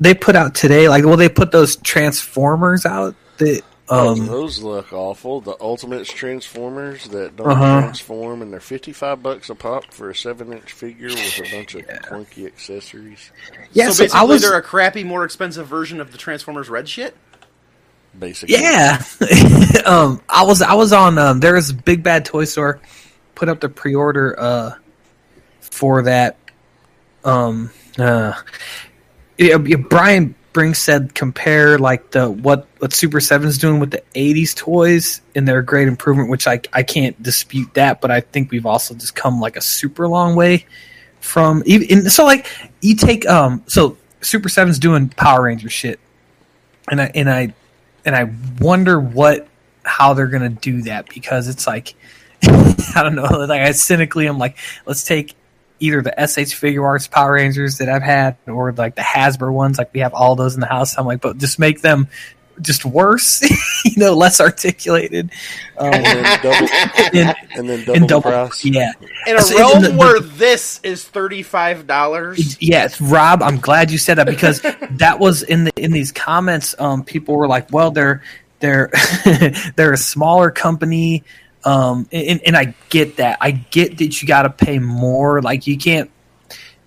they 0.00 0.14
put 0.14 0.36
out 0.36 0.54
today. 0.54 0.88
Like, 0.88 1.04
well, 1.04 1.18
they 1.18 1.28
put 1.28 1.52
those 1.52 1.76
Transformers 1.76 2.86
out. 2.86 3.14
That 3.36 3.62
Oh, 3.92 4.10
um, 4.12 4.26
those 4.26 4.62
look 4.62 4.92
awful. 4.92 5.40
The 5.40 5.56
Ultimates 5.60 6.12
Transformers 6.12 7.08
that 7.08 7.34
don't 7.36 7.50
Uh-huh. 7.50 7.80
transform, 7.80 8.40
and 8.42 8.52
they're 8.52 8.60
fifty-five 8.60 9.22
bucks 9.22 9.50
a 9.50 9.54
pop 9.56 9.92
for 9.92 10.10
a 10.10 10.14
seven-inch 10.14 10.72
figure 10.72 11.08
with 11.08 11.38
a 11.40 11.56
bunch 11.56 11.74
of 11.74 11.82
clunky 11.86 12.46
accessories. 12.46 13.30
yeah. 13.72 13.86
so 13.86 13.92
So, 13.92 14.04
basically, 14.04 14.20
I 14.20 14.22
was 14.24 14.42
they're 14.42 14.56
a 14.56 14.62
crappy, 14.62 15.02
more 15.04 15.24
expensive 15.24 15.66
version 15.66 16.00
of 16.00 16.12
the 16.12 16.18
Transformers 16.18 16.70
Red 16.70 16.88
shit. 16.88 17.16
Basically, 18.18 18.56
Yeah. 18.56 19.02
um, 19.86 20.20
I 20.28 20.44
was 20.44 20.62
I 20.62 20.74
was 20.74 20.92
on 20.92 21.18
um, 21.18 21.40
there 21.40 21.54
was 21.54 21.70
a 21.70 21.74
big 21.74 22.02
bad 22.02 22.24
toy 22.24 22.44
store 22.44 22.80
put 23.34 23.48
up 23.48 23.60
the 23.60 23.68
pre 23.68 23.94
order 23.94 24.38
uh 24.38 24.72
for 25.60 26.02
that. 26.02 26.36
Um, 27.24 27.70
uh, 27.98 28.32
yeah, 29.38 29.58
yeah, 29.64 29.76
Brian 29.76 30.34
Brink 30.52 30.74
said 30.74 31.14
compare 31.14 31.78
like 31.78 32.10
the 32.10 32.30
what 32.30 32.66
what 32.78 32.92
Super 32.92 33.20
Seven's 33.20 33.58
doing 33.58 33.78
with 33.78 33.90
the 33.90 34.02
'80s 34.14 34.54
toys 34.54 35.20
and 35.34 35.46
their 35.46 35.62
great 35.62 35.88
improvement, 35.88 36.28
which 36.28 36.46
I 36.46 36.60
I 36.72 36.82
can't 36.82 37.20
dispute 37.22 37.74
that, 37.74 38.00
but 38.00 38.10
I 38.10 38.20
think 38.20 38.50
we've 38.50 38.66
also 38.66 38.94
just 38.94 39.14
come 39.14 39.40
like 39.40 39.56
a 39.56 39.60
super 39.60 40.08
long 40.08 40.34
way 40.34 40.66
from 41.20 41.62
even 41.66 42.08
so 42.10 42.24
like 42.24 42.46
you 42.80 42.96
take 42.96 43.26
um 43.28 43.62
so 43.66 43.96
Super 44.22 44.48
Seven's 44.48 44.78
doing 44.78 45.08
Power 45.10 45.42
Ranger 45.42 45.70
shit, 45.70 46.00
and 46.90 47.00
I 47.00 47.12
and 47.14 47.30
I 47.30 47.54
and 48.04 48.16
I 48.16 48.30
wonder 48.60 49.00
what 49.00 49.46
how 49.84 50.14
they're 50.14 50.26
gonna 50.26 50.48
do 50.48 50.82
that 50.82 51.08
because 51.08 51.48
it's 51.48 51.66
like 51.66 51.94
I 52.42 53.02
don't 53.02 53.14
know. 53.14 53.22
Like 53.22 53.62
I 53.62 53.72
cynically, 53.72 54.26
I'm 54.26 54.38
like, 54.38 54.56
let's 54.86 55.04
take 55.04 55.34
either 55.80 56.02
the 56.02 56.12
SH 56.12 56.54
Figuarts 56.60 57.10
Power 57.10 57.32
Rangers 57.32 57.78
that 57.78 57.88
I've 57.88 58.02
had, 58.02 58.36
or 58.46 58.72
like 58.72 58.94
the 58.94 59.02
Hasbro 59.02 59.52
ones. 59.52 59.78
Like 59.78 59.92
we 59.92 60.00
have 60.00 60.14
all 60.14 60.36
those 60.36 60.54
in 60.54 60.60
the 60.60 60.66
house. 60.66 60.96
I'm 60.98 61.06
like, 61.06 61.20
but 61.20 61.38
just 61.38 61.58
make 61.58 61.80
them 61.80 62.08
just 62.60 62.84
worse, 62.84 63.40
you 63.86 63.92
know, 63.96 64.12
less 64.12 64.38
articulated. 64.38 65.30
Um, 65.78 65.94
and 65.94 66.04
then 66.04 66.40
double, 66.42 66.68
and, 67.18 67.36
and 67.56 67.68
then 67.70 67.78
double, 67.80 67.94
and 67.96 68.08
double, 68.08 68.30
price. 68.30 68.64
yeah, 68.66 68.92
In 69.26 69.36
a 69.36 69.40
So, 69.40 69.56
realm 69.56 69.76
and 69.76 69.84
the- 69.86 69.88
the- 69.92 69.96
where 69.96 70.20
this 70.20 70.78
is 70.82 71.02
thirty 71.04 71.42
five 71.42 71.86
dollars, 71.86 72.58
Yes, 72.60 73.00
Rob, 73.00 73.42
I'm 73.42 73.58
glad 73.58 73.90
you 73.90 73.96
said 73.96 74.16
that 74.18 74.26
because 74.26 74.60
that 74.90 75.18
was 75.18 75.42
in 75.42 75.64
the 75.64 75.72
in 75.76 75.90
these 75.92 76.12
comments. 76.12 76.74
Um, 76.78 77.02
people 77.02 77.34
were 77.36 77.48
like, 77.48 77.72
"Well, 77.72 77.90
they're 77.92 78.22
they're 78.58 78.90
they're 79.76 79.94
a 79.94 79.96
smaller 79.96 80.50
company," 80.50 81.24
um, 81.64 82.08
and, 82.12 82.40
and 82.46 82.56
I 82.56 82.74
get 82.88 83.16
that. 83.16 83.38
I 83.40 83.50
get 83.52 83.98
that 83.98 84.20
you 84.22 84.28
got 84.28 84.42
to 84.42 84.50
pay 84.50 84.78
more. 84.78 85.42
Like 85.42 85.66
you 85.66 85.76
can't 85.78 86.10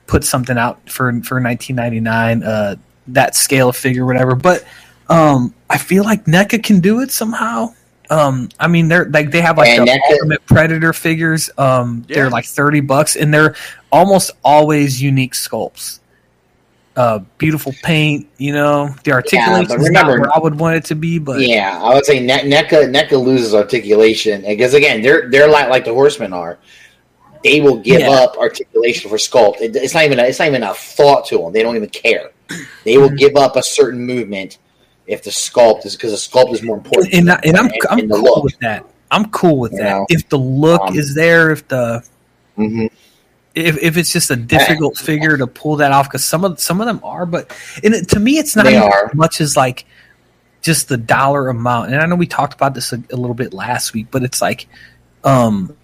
put 0.07 0.24
something 0.24 0.57
out 0.57 0.89
for 0.89 1.05
for 1.21 1.39
1999 1.41 2.43
uh, 2.43 2.76
that 3.07 3.36
scale 3.36 3.69
of 3.69 3.76
figure, 3.78 4.05
whatever. 4.05 4.36
But 4.36 4.63
um, 5.09 5.53
I 5.69 5.78
feel 5.78 6.03
like 6.03 6.26
NECA 6.26 6.63
can 6.63 6.80
do 6.80 7.01
it 7.01 7.11
somehow. 7.11 7.74
Um, 8.09 8.49
I 8.59 8.67
mean, 8.67 8.89
they're 8.89 9.05
like 9.05 9.32
they 9.32 9.41
have 9.41 9.57
like 9.57 9.69
And 9.69 9.88
the 9.88 9.91
NECA- 9.91 10.11
Ultimate 10.13 10.45
Predator 10.45 10.93
figures. 10.93 11.49
Um, 11.57 12.05
Yeah. 12.07 12.15
they're 12.15 12.30
like 12.30 12.45
thirty 12.45 12.82
bucks, 12.82 13.15
and 13.15 13.34
they're 13.34 13.55
almost 13.91 14.32
always 14.43 15.01
unique 15.01 15.34
sculpts. 15.34 15.99
Uh, 16.96 17.20
beautiful 17.39 17.74
paint, 17.82 18.28
you 18.38 18.54
know. 18.54 18.94
The 19.04 19.12
articulation 19.14 19.66
is 19.66 19.88
remember- 19.88 20.12
not 20.18 20.20
where 20.28 20.36
I 20.36 20.39
would 20.39 20.60
want 20.60 20.76
it 20.76 20.86
to 20.86 20.96
be, 20.96 21.18
but 21.18 21.39
Yeah, 21.41 21.80
I 21.82 21.96
would 21.96 22.06
say 22.06 22.20
Ne- 22.20 22.44
NECA 22.48 22.88
NECA 22.94 23.14
loses 23.24 23.56
articulation 23.56 24.41
because 24.44 24.76
again, 24.76 25.02
they're 25.02 25.28
they're 25.32 25.48
like 25.48 25.70
like 25.70 25.86
the 25.86 25.94
Horsemen 25.94 26.34
are. 26.34 26.60
They 27.44 27.62
will 27.62 27.78
give 27.78 28.02
Yeah. 28.02 28.12
up 28.12 28.38
articulation 28.38 29.10
for 29.10 29.18
sculpt. 29.18 29.60
It, 29.60 29.76
it's 29.76 29.96
not 29.96 30.04
even 30.04 30.20
a, 30.20 30.24
it's 30.24 30.38
not 30.39 30.48
even 30.50 30.62
a 30.64 30.74
thought 30.76 31.26
to 31.28 31.39
them. 31.39 31.52
They 31.52 31.64
don't 31.64 31.76
even 31.76 31.89
care. 31.89 32.30
They 32.86 32.98
will 33.00 33.10
Mhm. 33.10 33.18
give 33.18 33.36
up 33.38 33.56
a 33.56 33.64
certain 33.64 34.00
movement 34.06 34.60
if 35.08 35.24
the 35.24 35.32
sculpt 35.32 35.86
is 35.88 35.96
because 35.96 36.12
the 36.12 36.18
sculpt 36.18 36.54
is 36.54 36.62
more 36.62 36.78
important. 36.78 37.12
and, 37.14 37.30
and, 37.44 37.58
I'm 37.58 37.70
I'm 37.89 38.08
cool 38.08 38.22
look. 38.22 38.44
with 38.44 38.60
that. 38.60 38.86
I'm 39.10 39.26
cool 39.32 39.58
with 39.58 39.72
You 39.74 39.80
that. 39.80 39.89
know? 39.89 40.06
If 40.10 40.30
the 40.30 40.38
look 40.38 40.82
Um, 40.82 40.96
is 40.98 41.16
there, 41.16 41.50
if 41.52 41.68
the 41.68 42.04
Mhm. 42.58 42.89
If, 43.56 43.78
if 43.82 43.97
it's 43.97 44.12
just 44.12 44.32
a 44.32 44.36
difficult 44.36 44.97
figure 44.97 45.38
to 45.38 45.45
pull 45.47 45.76
that 45.78 45.91
off 45.91 46.08
because 46.10 46.24
some 46.24 46.43
of 46.43 46.60
some 46.60 46.82
of 46.82 46.88
them 46.88 46.99
are 47.04 47.26
but 47.26 47.56
and 47.84 47.93
it, 47.93 48.10
to 48.10 48.20
me 48.20 48.38
it's 48.39 48.56
not 48.56 48.66
They 48.66 48.72
even 48.78 48.84
are. 48.84 49.08
as 49.10 49.16
much 49.16 49.41
as 49.41 49.56
like 49.56 49.86
just 50.62 50.88
the 50.89 50.97
dollar 50.97 51.49
amount 51.49 51.91
and 51.91 52.01
i 52.01 52.06
know 52.06 52.16
we 52.16 52.26
talked 52.26 52.54
about 52.54 52.74
this 52.74 52.93
a, 52.93 53.04
a 53.12 53.16
little 53.16 53.36
bit 53.36 53.54
last 53.54 53.93
week 53.93 54.08
but 54.10 54.24
it's 54.24 54.41
like 54.41 54.68
um 55.24 55.76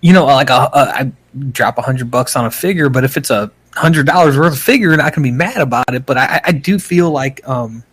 you 0.00 0.12
know 0.12 0.26
like 0.26 0.50
a, 0.50 0.54
a, 0.54 0.70
i 0.74 1.12
drop 1.50 1.78
a 1.78 1.82
hundred 1.82 2.10
bucks 2.10 2.34
on 2.34 2.44
a 2.46 2.50
figure 2.50 2.88
but 2.88 3.04
if 3.04 3.16
it's 3.16 3.30
a 3.30 3.50
hundred 3.74 4.06
dollars 4.06 4.36
worth 4.36 4.54
of 4.54 4.58
figure 4.58 4.96
not 4.96 5.14
gonna 5.14 5.24
be 5.24 5.30
mad 5.30 5.58
about 5.58 5.92
it 5.94 6.04
but 6.04 6.16
i 6.16 6.40
i 6.44 6.50
do 6.52 6.78
feel 6.78 7.10
like 7.10 7.46
um 7.48 7.84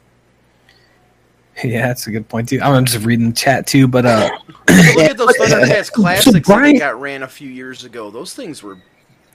yeah 1.64 1.88
that's 1.88 2.08
a 2.08 2.12
good 2.12 2.28
point 2.28 2.49
too 2.49 2.60
i'm 2.62 2.86
just 2.86 3.06
reading 3.06 3.30
the 3.30 3.36
chat 3.36 3.68
too 3.68 3.88
but 3.88 4.06
uh 4.06 4.30
look 4.68 5.10
at 5.12 5.18
those 5.18 5.34
Thundercats 5.39 5.91
classics 5.91 6.34
that 6.34 6.43
Brian- 6.45 6.74
they 6.74 6.80
got 6.80 6.99
ran 6.99 7.24
a 7.24 7.28
few 7.28 7.49
years 7.49 7.84
ago. 7.84 8.10
Those 8.10 8.34
things 8.34 8.62
were 8.64 8.78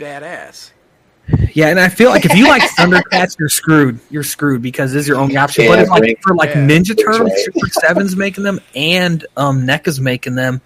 badass. 0.01 0.71
Yeah, 1.53 1.69
and 1.69 1.79
I 1.79 1.89
feel 1.89 2.11
like 2.11 2.25
if 2.25 2.35
you 2.35 2.49
like 2.49 2.63
Thundercats, 2.77 3.39
you're 3.39 3.49
screwed. 3.49 4.01
You're 4.11 4.25
screwed 4.25 4.63
because 4.63 4.95
it's 4.95 5.07
your 5.07 5.19
only 5.19 5.37
option. 5.37 5.67
but 5.69 5.77
Yeah, 5.77 5.83
if 5.85 5.89
like 5.91 6.03
right. 6.03 6.19
for 6.23 6.35
like 6.35 6.51
Yeah. 6.51 6.67
Ninja 6.67 6.97
Turtles, 6.99 7.31
right. 7.31 7.39
Super 7.55 7.69
Seven's 7.69 8.17
making 8.17 8.43
them, 8.45 8.59
and 8.75 9.25
um, 9.37 9.65
NECA's 9.67 10.01
making 10.01 10.35
them, 10.35 10.61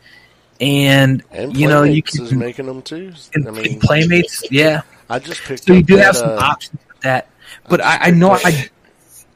and, 0.61 1.22
And 1.32 1.55
you 1.57 1.68
know 1.68 1.82
you 1.82 2.03
Playmates 2.03 2.18
is 2.20 2.28
can 2.30 2.39
making 2.39 2.66
them 2.66 2.80
too. 2.80 3.12
and 3.35 3.47
I 3.47 3.51
mean, 3.51 3.80
Playmates, 3.80 4.43
yeah. 4.51 4.82
I 5.11 5.18
just 5.18 5.43
picked 5.43 5.64
So 5.64 5.74
you 5.74 5.82
do 5.82 5.97
that, 5.97 6.05
have 6.07 6.16
some 6.16 6.30
uh, 6.30 6.37
options 6.43 6.80
with 6.89 7.01
that. 7.01 7.28
But 7.68 7.80
just 7.80 8.01
I, 8.01 8.07
I 8.07 8.11
know 8.12 8.32
up- 8.32 8.41
I 8.47 8.70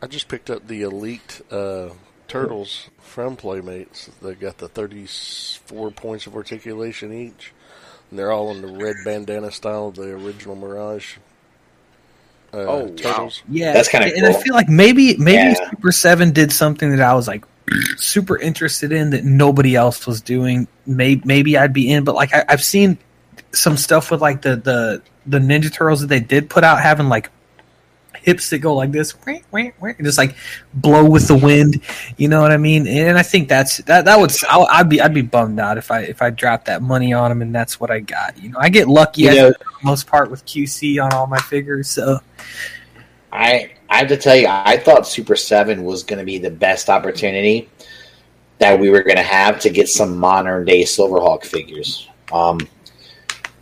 I 0.01 0.07
just 0.07 0.29
picked 0.29 0.49
up 0.49 0.67
the 0.67 0.83
Elite 0.83 1.43
uh, 1.51 1.89
Turtles 2.29 2.89
from 3.01 3.37
Playmates. 3.37 4.09
They 4.23 4.35
got 4.35 4.57
the 4.59 4.69
34 4.69 5.91
points 5.91 6.27
of 6.27 6.37
articulation 6.37 7.13
each. 7.13 7.53
And 8.11 8.19
they're 8.19 8.33
all 8.33 8.51
in 8.53 8.63
the 8.63 8.69
red 8.69 8.97
bandana 9.05 9.51
style 9.51 9.89
of 9.89 9.97
the 9.97 10.11
original 10.13 10.57
Mirage. 10.57 11.17
Uh, 12.53 12.57
Oh, 12.57 12.97
wow. 13.05 13.31
Yeah, 13.49 13.73
That's 13.73 13.89
kinda 13.89 14.11
and 14.17 14.27
I 14.27 14.33
feel 14.33 14.55
like 14.55 14.69
maybe 14.71 15.17
maybe 15.19 15.37
Yeah. 15.37 15.71
Super 15.71 15.93
Seven 15.93 16.31
did 16.33 16.51
something 16.51 16.91
that 16.91 17.01
I 17.01 17.13
was 17.15 17.29
like 17.29 17.45
super 17.97 18.39
interested 18.39 18.91
in 18.93 19.11
that 19.11 19.25
nobody 19.25 19.75
else 19.77 20.07
was 20.07 20.23
doing. 20.23 20.67
Maybe 20.87 21.21
maybe 21.27 21.59
I'd 21.59 21.75
be 21.75 21.91
in, 21.91 22.05
but 22.05 22.15
like 22.15 22.33
I, 22.35 22.45
I've 22.49 22.63
seen 22.65 22.97
some 23.53 23.77
stuff 23.77 24.11
with 24.11 24.23
like 24.23 24.41
the 24.41 24.57
the 24.57 25.03
the 25.27 25.39
Ninja 25.39 25.71
Turtles 25.71 26.01
that 26.01 26.07
they 26.07 26.21
did 26.21 26.49
put 26.49 26.65
out 26.65 26.81
having 26.81 27.11
like 27.11 27.31
hips 28.29 28.51
that 28.51 28.59
go 28.59 28.75
like 28.75 28.93
this, 28.93 29.15
wah, 29.27 29.39
wah, 29.51 29.65
wah, 29.81 29.89
and 29.89 30.05
just 30.05 30.19
like 30.19 30.37
blow 30.75 31.05
with 31.05 31.29
the 31.29 31.37
wind. 31.37 31.81
You 32.17 32.29
know 32.29 32.41
what 32.41 32.53
I 32.53 32.57
mean? 32.57 32.87
And 32.87 33.19
I 33.19 33.23
think 33.23 33.49
that's 33.49 33.79
that. 33.79 34.05
That 34.05 34.19
would 34.21 34.33
I- 34.49 34.79
I'd 34.81 34.89
be 34.89 35.01
I'd 35.01 35.15
be 35.15 35.23
bummed 35.23 35.59
out 35.61 35.79
if 35.79 35.91
I 35.91 36.01
if 36.01 36.23
I 36.23 36.31
dropped 36.31 36.67
that 36.67 36.83
money 36.83 37.13
on 37.13 37.31
them 37.31 37.43
and 37.43 37.55
that's 37.55 37.81
what 37.81 37.91
I 37.91 38.01
got. 38.01 38.37
You 38.43 38.51
know, 38.51 38.59
I 38.59 38.69
get 38.69 38.89
lucky 38.89 39.23
You 39.23 39.35
know- 39.35 39.53
for 39.53 39.59
the 39.59 39.87
most 39.87 40.07
part 40.07 40.31
with 40.31 40.45
QC 40.47 40.99
on 41.05 41.13
all 41.13 41.27
my 41.27 41.39
figures. 41.39 41.89
So 41.89 42.21
I 43.33 43.71
I 43.91 43.99
have 43.99 44.09
to 44.09 44.17
tell 44.17 44.37
you, 44.37 44.47
I 44.49 44.77
thought 44.77 45.07
Super 45.07 45.37
Seven 45.37 45.85
was 45.85 46.03
going 46.03 46.19
to 46.19 46.25
be 46.25 46.39
the 46.39 46.51
best 46.51 46.89
opportunity 46.91 47.69
that 48.59 48.79
we 48.79 48.91
were 48.91 49.03
going 49.03 49.17
to 49.17 49.23
have 49.23 49.61
to 49.61 49.71
get 49.71 49.89
some 49.89 50.19
modern 50.19 50.65
day 50.65 50.83
Silverhawk 50.83 51.45
figures. 51.45 52.09
Um, 52.33 52.59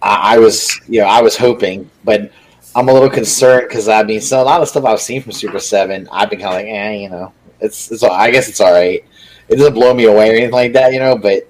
I, 0.03 0.35
I 0.35 0.39
was, 0.39 0.81
you 0.89 1.01
know, 1.01 1.07
I 1.07 1.21
was 1.21 1.37
hoping, 1.37 1.89
but 2.03 2.33
I'm 2.77 2.89
a 2.89 2.93
little 2.93 3.09
concerned 3.11 3.67
because 3.69 3.89
I 3.89 4.03
mean, 4.03 4.21
so 4.21 4.41
a 4.41 4.45
lot 4.45 4.61
of 4.61 4.69
stuff 4.69 4.85
I've 4.85 5.01
seen 5.01 5.23
from 5.23 5.33
Super 5.33 5.59
Seven, 5.59 6.07
I've 6.13 6.29
been 6.31 6.39
kind 6.41 6.51
of 6.51 6.61
like, 6.61 6.67
eh, 6.67 6.93
you 6.93 7.09
know, 7.09 7.33
it's, 7.59 7.91
it's, 7.91 8.03
I 8.03 8.31
guess 8.31 8.49
it's 8.51 8.61
all 8.61 8.71
right. 8.73 9.03
It 9.49 9.57
doesn't 9.57 9.73
blow 9.75 9.95
me 9.95 10.05
away 10.05 10.29
or 10.29 10.33
anything 10.33 10.51
like 10.53 10.75
that, 10.75 10.93
you 10.93 10.99
know. 10.99 11.17
But 11.17 11.49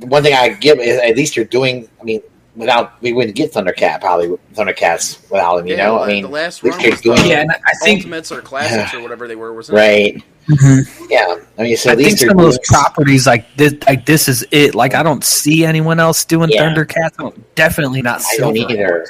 one 0.00 0.22
thing 0.22 0.32
I 0.34 0.48
give 0.50 0.78
is 0.78 0.98
at 0.98 1.16
least 1.16 1.36
you're 1.36 1.44
doing. 1.44 1.86
I 2.00 2.04
mean, 2.04 2.22
without 2.56 3.00
we 3.02 3.12
wouldn't 3.12 3.36
get 3.36 3.52
Thundercat 3.52 4.00
probably 4.00 4.28
Thundercats 4.54 5.20
without 5.30 5.58
him, 5.58 5.66
you 5.66 5.76
Yeah, 5.76 5.86
know. 5.88 5.96
the- 5.98 6.04
I 6.04 6.06
mean, 6.08 6.22
the 6.22 6.28
last 6.30 6.58
at 6.58 6.64
least 6.64 6.78
run 6.78 6.90
was 6.90 7.00
doing 7.02 7.16
the- 7.18 7.24
it. 7.24 7.28
Yeah, 7.28 7.40
and 7.42 7.50
I 7.50 7.72
think 7.84 7.98
Ultimates 7.98 8.32
or 8.32 8.40
classics 8.40 8.94
or 8.94 9.02
whatever 9.02 9.28
they 9.28 9.36
were, 9.36 9.52
wasn't 9.52 9.76
right. 9.76 10.22
Mhm. 10.48 11.10
Yeah, 11.10 11.36
I 11.58 11.62
mean, 11.62 11.76
so 11.76 11.90
I 11.90 11.92
at 11.92 11.98
think 11.98 12.08
least 12.10 12.22
you're 12.22 12.30
some 12.30 12.38
of 12.38 12.44
those 12.46 12.58
doing- 12.58 12.64
properties 12.82 13.26
like 13.26 13.44
this, 13.56 13.74
like 13.86 14.06
this 14.06 14.28
is 14.28 14.46
it. 14.50 14.74
Like 14.74 14.94
I 14.94 15.02
don't 15.02 15.22
see 15.24 15.64
anyone 15.64 16.00
else 16.00 16.24
doing 16.24 16.48
Yeah. 16.50 16.62
Thundercats. 16.62 17.12
I 17.18 17.22
don't- 17.24 17.54
Definitely 17.54 18.00
not 18.02 18.20
I 18.32 18.36
don't 18.38 18.56
Silver. 18.56 18.72
either. 18.72 19.06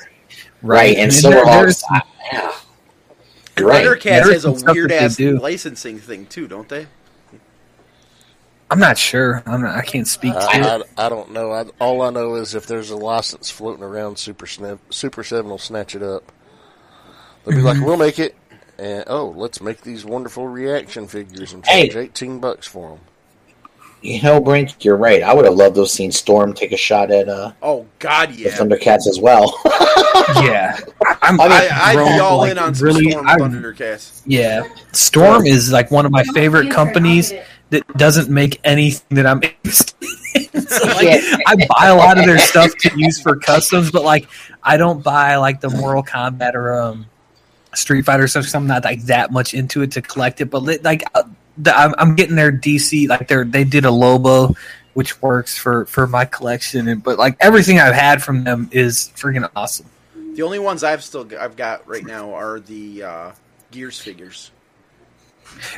Right, 0.63 0.97
and 0.97 1.11
there- 1.11 1.33
Silverhawks. 1.45 1.45
there's- 1.45 1.85
I- 1.91 2.03
Yeah, 2.33 2.53
right. 3.67 3.85
Thundercats 3.87 4.03
There's 4.03 4.45
has 4.45 4.45
a 4.45 4.73
weird 4.73 4.93
ass 4.93 5.19
licensing 5.19 5.99
thing 5.99 6.27
too, 6.27 6.47
don't 6.49 6.69
they? 6.69 6.87
I'm 8.71 8.79
not 8.79 8.97
sure. 8.99 9.43
I'm 9.47 9.63
not, 9.63 9.75
I 9.77 9.83
can't 9.83 10.07
speak 10.07 10.33
uh, 10.35 10.47
to 10.53 10.59
it. 10.59 10.65
I, 10.97 11.03
I, 11.03 11.07
I 11.07 11.09
don't 11.09 11.33
know. 11.33 11.51
I, 11.53 11.65
all 11.81 12.03
I 12.03 12.11
know 12.11 12.37
is 12.37 12.55
if 12.55 12.67
there's 12.67 12.91
a 12.91 12.97
license 12.97 13.51
floating 13.51 13.83
around, 13.83 14.17
Super 14.19 14.47
Sna- 14.47 14.79
Super 14.91 15.25
Seven 15.25 15.51
will 15.51 15.59
snatch 15.59 15.97
it 15.97 16.03
up. 16.05 16.31
They'll 17.45 17.57
be 17.57 17.63
like, 17.63 17.77
mm-hmm. 17.79 17.85
"We'll 17.87 17.97
make 17.97 18.19
it," 18.21 18.37
and 18.79 19.03
oh, 19.09 19.31
let's 19.37 19.61
make 19.61 19.81
these 19.81 20.05
wonderful 20.05 20.47
reaction 20.47 21.09
figures 21.09 21.53
and 21.53 21.65
charge 21.65 21.95
Hey. 21.95 21.99
eighteen 22.01 22.39
bucks 22.39 22.67
for 22.67 22.91
them. 22.91 23.01
You 24.03 24.23
know, 24.23 24.41
Brink, 24.41 24.83
you're 24.85 24.97
right. 24.97 25.23
I 25.23 25.35
would 25.35 25.45
have 25.45 25.55
loved 25.55 25.75
to 25.75 25.83
have 25.83 25.91
seen 25.91 26.11
Storm 26.11 26.55
take 26.55 26.73
a 26.73 26.77
shot 26.77 27.11
at 27.11 27.29
uh, 27.29 27.53
Oh 27.63 27.87
God, 27.99 28.31
the 28.33 28.43
yeah. 28.45 28.51
Thundercats 28.51 29.07
as 29.07 29.19
well. 29.21 29.61
yeah, 30.43 30.79
I'm, 31.23 31.39
I 31.41 31.45
I, 31.47 31.69
I'd 31.73 32.15
be 32.15 32.21
all 32.21 32.39
like, 32.39 32.53
in 32.53 32.59
on 32.59 32.73
really. 32.75 33.11
Storm 33.11 33.29
I'm- 33.29 33.39
Thundercats. 33.41 34.23
Yeah, 34.27 34.67
Storm 34.93 35.45
is 35.47 35.71
like 35.71 35.91
one 35.91 36.07
of 36.07 36.13
my 36.13 36.25
favorite 36.33 36.71
companies 36.71 37.33
that 37.71 37.87
doesn't 37.99 38.31
make 38.31 38.59
anything 38.65 39.17
that 39.17 39.27
I'm 39.27 39.43
interested 39.65 39.95
in. 40.03 40.63
So, 40.67 40.87
like, 40.87 41.03
Yeah. 41.05 41.37
I 41.47 41.57
buy 41.57 41.87
a 41.89 41.95
lot 41.95 42.19
of 42.19 42.25
their 42.25 42.39
stuff 42.39 42.71
to 42.81 42.91
use 42.99 43.21
for 43.21 43.37
customs, 43.37 43.91
but 43.91 44.03
like 44.03 44.29
I 44.63 44.77
don't 44.79 45.03
buy 45.05 45.37
like 45.37 45.61
the 45.61 45.69
Mortal 45.71 46.03
Kombat 46.03 46.55
or 46.55 46.73
um, 46.81 47.07
Street 47.75 48.07
Fighter 48.07 48.27
stuff. 48.29 48.45
'cause 48.45 48.55
I'm 48.55 48.67
not 48.67 48.85
like 48.85 49.03
that 49.05 49.31
much 49.31 49.53
into 49.55 49.83
it 49.83 49.91
to 49.93 50.03
collect 50.03 50.41
it. 50.41 50.47
But 50.47 50.63
like 50.83 51.05
uh, 51.15 51.23
the, 51.23 51.31
I'm, 51.67 51.95
I'm 51.99 52.15
getting 52.17 52.37
their 52.37 52.53
DC 52.53 53.09
like 53.09 53.29
they 53.29 53.43
they 53.45 53.65
did 53.65 53.85
a 53.85 53.91
Lobo. 53.91 54.55
Which 54.93 55.23
works 55.23 55.57
for 55.57 55.87
for 55.87 56.09
my 56.09 56.25
collection, 56.25 56.89
and 56.89 57.01
but 57.01 57.17
like 57.17 57.37
everything 57.39 57.79
I've 57.79 57.95
had 57.95 58.25
from 58.25 58.43
them 58.43 58.69
is 58.73 59.13
freaking 59.15 59.49
awesome. 59.55 59.87
The 60.35 60.43
only 60.43 60.59
ones 60.59 60.83
I've 60.83 61.05
still 61.05 61.29
I've 61.39 61.55
got 61.55 61.87
right 61.87 62.05
now 62.05 62.35
are 62.35 62.59
the 62.59 63.05
uh, 63.05 63.33
Gears 63.71 64.01
figures. 64.01 64.51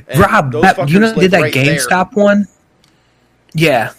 And 0.09 0.18
Rob, 0.18 0.53
that, 0.53 0.89
you 0.89 0.99
know 0.99 1.12
they 1.12 1.22
did 1.22 1.30
that 1.33 1.43
right 1.43 1.53
there. 1.53 1.76
GameStop 1.76 2.14
one? 2.14 2.47
Yeah. 3.55 3.93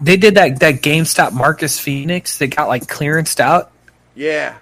They 0.00 0.16
did 0.16 0.34
that 0.36 0.60
that 0.60 0.76
GameStop 0.76 1.32
Marcus 1.32 1.78
Phoenix 1.78 2.38
They 2.38 2.46
got 2.46 2.68
like 2.68 2.86
clearanced 2.86 3.40
out. 3.40 3.70
Yeah, 4.14 4.56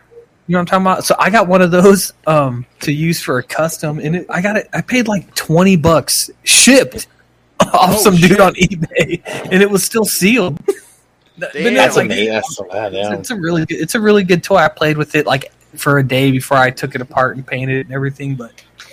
You 0.52 0.58
know 0.58 0.64
what 0.64 0.72
I'm 0.74 0.82
talking 0.84 0.92
about? 0.98 1.04
So 1.06 1.16
I 1.18 1.30
got 1.30 1.48
one 1.48 1.62
of 1.62 1.70
those 1.70 2.12
um 2.26 2.66
to 2.80 2.92
use 2.92 3.22
for 3.22 3.38
a 3.38 3.42
custom 3.42 3.98
and 3.98 4.16
it, 4.16 4.26
I 4.28 4.42
got 4.42 4.56
it 4.58 4.68
I 4.74 4.82
paid 4.82 5.08
like 5.08 5.34
20 5.34 5.76
bucks 5.76 6.28
shipped 6.44 7.06
off 7.60 7.70
Oh, 7.72 7.96
some 7.96 8.14
shit. 8.18 8.32
dude 8.32 8.40
on 8.42 8.52
eBay 8.56 9.22
and 9.50 9.62
it 9.62 9.70
was 9.70 9.82
still 9.82 10.04
sealed. 10.04 10.60
Damn. 11.54 11.72
That's 11.72 11.96
like, 11.96 12.04
amazing. 12.04 12.28
That's 12.34 12.54
so 12.54 12.64
bad, 12.64 12.92
It's, 12.92 13.08
yeah. 13.08 13.16
it's 13.16 13.30
a 13.30 13.36
really 13.36 13.64
good 13.64 13.76
it's 13.80 13.94
a 13.94 14.00
really 14.00 14.24
good 14.24 14.44
toy. 14.44 14.56
I 14.56 14.68
played 14.68 14.98
with 14.98 15.14
it 15.14 15.24
like 15.24 15.50
for 15.74 15.96
a 15.96 16.06
day 16.06 16.30
before 16.30 16.58
I 16.58 16.68
took 16.68 16.94
it 16.94 17.00
apart 17.00 17.36
and 17.36 17.46
painted 17.46 17.78
it 17.78 17.86
and 17.86 17.94
everything, 17.94 18.34
but 18.34 18.52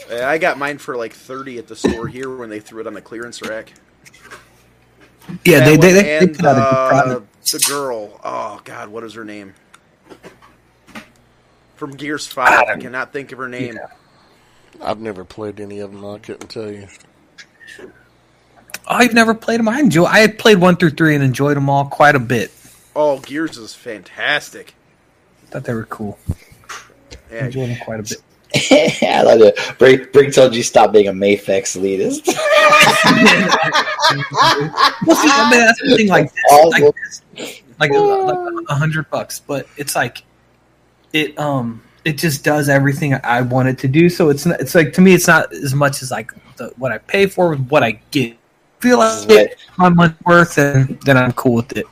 I 0.09 0.37
got 0.37 0.57
mine 0.57 0.77
for 0.77 0.95
like 0.95 1.11
thirty 1.11 1.57
at 1.57 1.67
the 1.67 1.75
store 1.75 2.07
here 2.07 2.33
when 2.33 2.49
they 2.49 2.61
threw 2.61 2.79
it 2.79 2.87
on 2.87 2.93
the 2.93 3.01
clearance 3.01 3.41
rack. 3.41 3.73
yeah, 5.43 5.59
That 5.59 5.65
they, 5.65 5.71
they, 5.71 5.75
one 5.75 5.79
they, 5.81 5.91
they 6.03 6.17
and 6.19 6.35
put 6.37 6.45
out 6.45 6.51
a 6.55 6.59
good 6.61 6.63
uh, 6.63 6.87
product. 6.87 7.51
the 7.51 7.59
girl. 7.67 8.21
Oh 8.23 8.61
God, 8.63 8.87
what 8.87 9.03
is 9.03 9.13
her 9.15 9.25
name? 9.25 9.53
From 11.79 11.91
Gears 11.91 12.27
Five, 12.27 12.67
I 12.67 12.73
um, 12.73 12.81
cannot 12.81 13.13
think 13.13 13.31
of 13.31 13.37
her 13.37 13.47
name. 13.47 13.75
Yeah. 13.77 13.87
I've 14.81 14.99
never 14.99 15.23
played 15.23 15.61
any 15.61 15.79
of 15.79 15.93
them. 15.93 16.05
I 16.05 16.19
couldn't 16.19 16.49
tell 16.49 16.69
you. 16.69 16.89
Oh, 17.79 17.89
I've 18.85 19.13
never 19.13 19.33
played 19.33 19.61
them. 19.61 19.69
I 19.69 19.79
enjoy. 19.79 20.03
I 20.03 20.19
had 20.19 20.37
played 20.37 20.57
one 20.57 20.75
through 20.75 20.89
three 20.89 21.15
and 21.15 21.23
enjoyed 21.23 21.55
them 21.55 21.69
all 21.69 21.85
quite 21.85 22.15
a 22.15 22.19
bit. 22.19 22.51
Oh, 22.97 23.19
Gears 23.21 23.57
is 23.57 23.73
fantastic. 23.75 24.73
Thought 25.51 25.63
they 25.63 25.73
were 25.73 25.85
cool. 25.85 26.19
Yeah, 27.31 27.45
Enjoyed 27.45 27.69
them 27.69 27.77
quite 27.85 28.01
a 28.01 28.03
bit. 28.03 28.17
I 29.01 29.21
love 29.23 29.39
it. 29.39 29.57
Brink, 29.79 30.11
Brink 30.11 30.33
told 30.33 30.53
you 30.53 30.63
stop 30.63 30.91
being 30.91 31.07
a 31.07 31.13
Mafex 31.13 31.77
elitist. 31.79 32.27
Well, 35.07 35.15
see, 35.15 35.29
I 35.31 35.49
mean, 35.49 35.59
that's 35.61 35.81
the 35.81 35.95
thing. 35.95 36.07
Like, 36.09 36.33
this, 36.33 36.43
Awesome. 36.51 36.69
like, 36.83 36.95
this, 36.95 37.61
like, 37.79 37.91
like 37.91 38.65
a 38.67 38.75
hundred 38.75 39.09
bucks, 39.09 39.39
but 39.39 39.65
it's 39.77 39.95
like 39.95 40.23
it. 41.13 41.37
Um, 41.39 41.81
it 42.05 42.17
just 42.17 42.43
does 42.45 42.69
everything 42.69 43.13
I 43.23 43.41
want 43.41 43.67
it 43.67 43.77
to 43.79 43.87
do. 43.87 44.09
So 44.09 44.29
it's 44.29 44.45
not, 44.45 44.59
it's 44.61 44.73
like 44.73 44.93
to 44.93 45.01
me, 45.01 45.13
it's 45.13 45.27
not 45.27 45.53
as 45.53 45.75
much 45.75 46.01
as 46.01 46.11
like 46.11 46.31
the, 46.55 46.69
what 46.77 46.91
I 46.91 46.97
pay 46.99 47.25
for 47.27 47.49
with 47.49 47.67
what 47.67 47.83
I 47.83 47.99
get. 48.11 48.37
Feel 48.79 48.99
like 48.99 49.27
what- 49.27 49.37
it, 49.37 49.57
my 49.77 49.89
money 49.89 50.13
worth, 50.25 50.57
and 50.57 50.99
then 51.01 51.17
I'm 51.17 51.33
cool 51.33 51.55
with 51.55 51.75
it. 51.77 51.85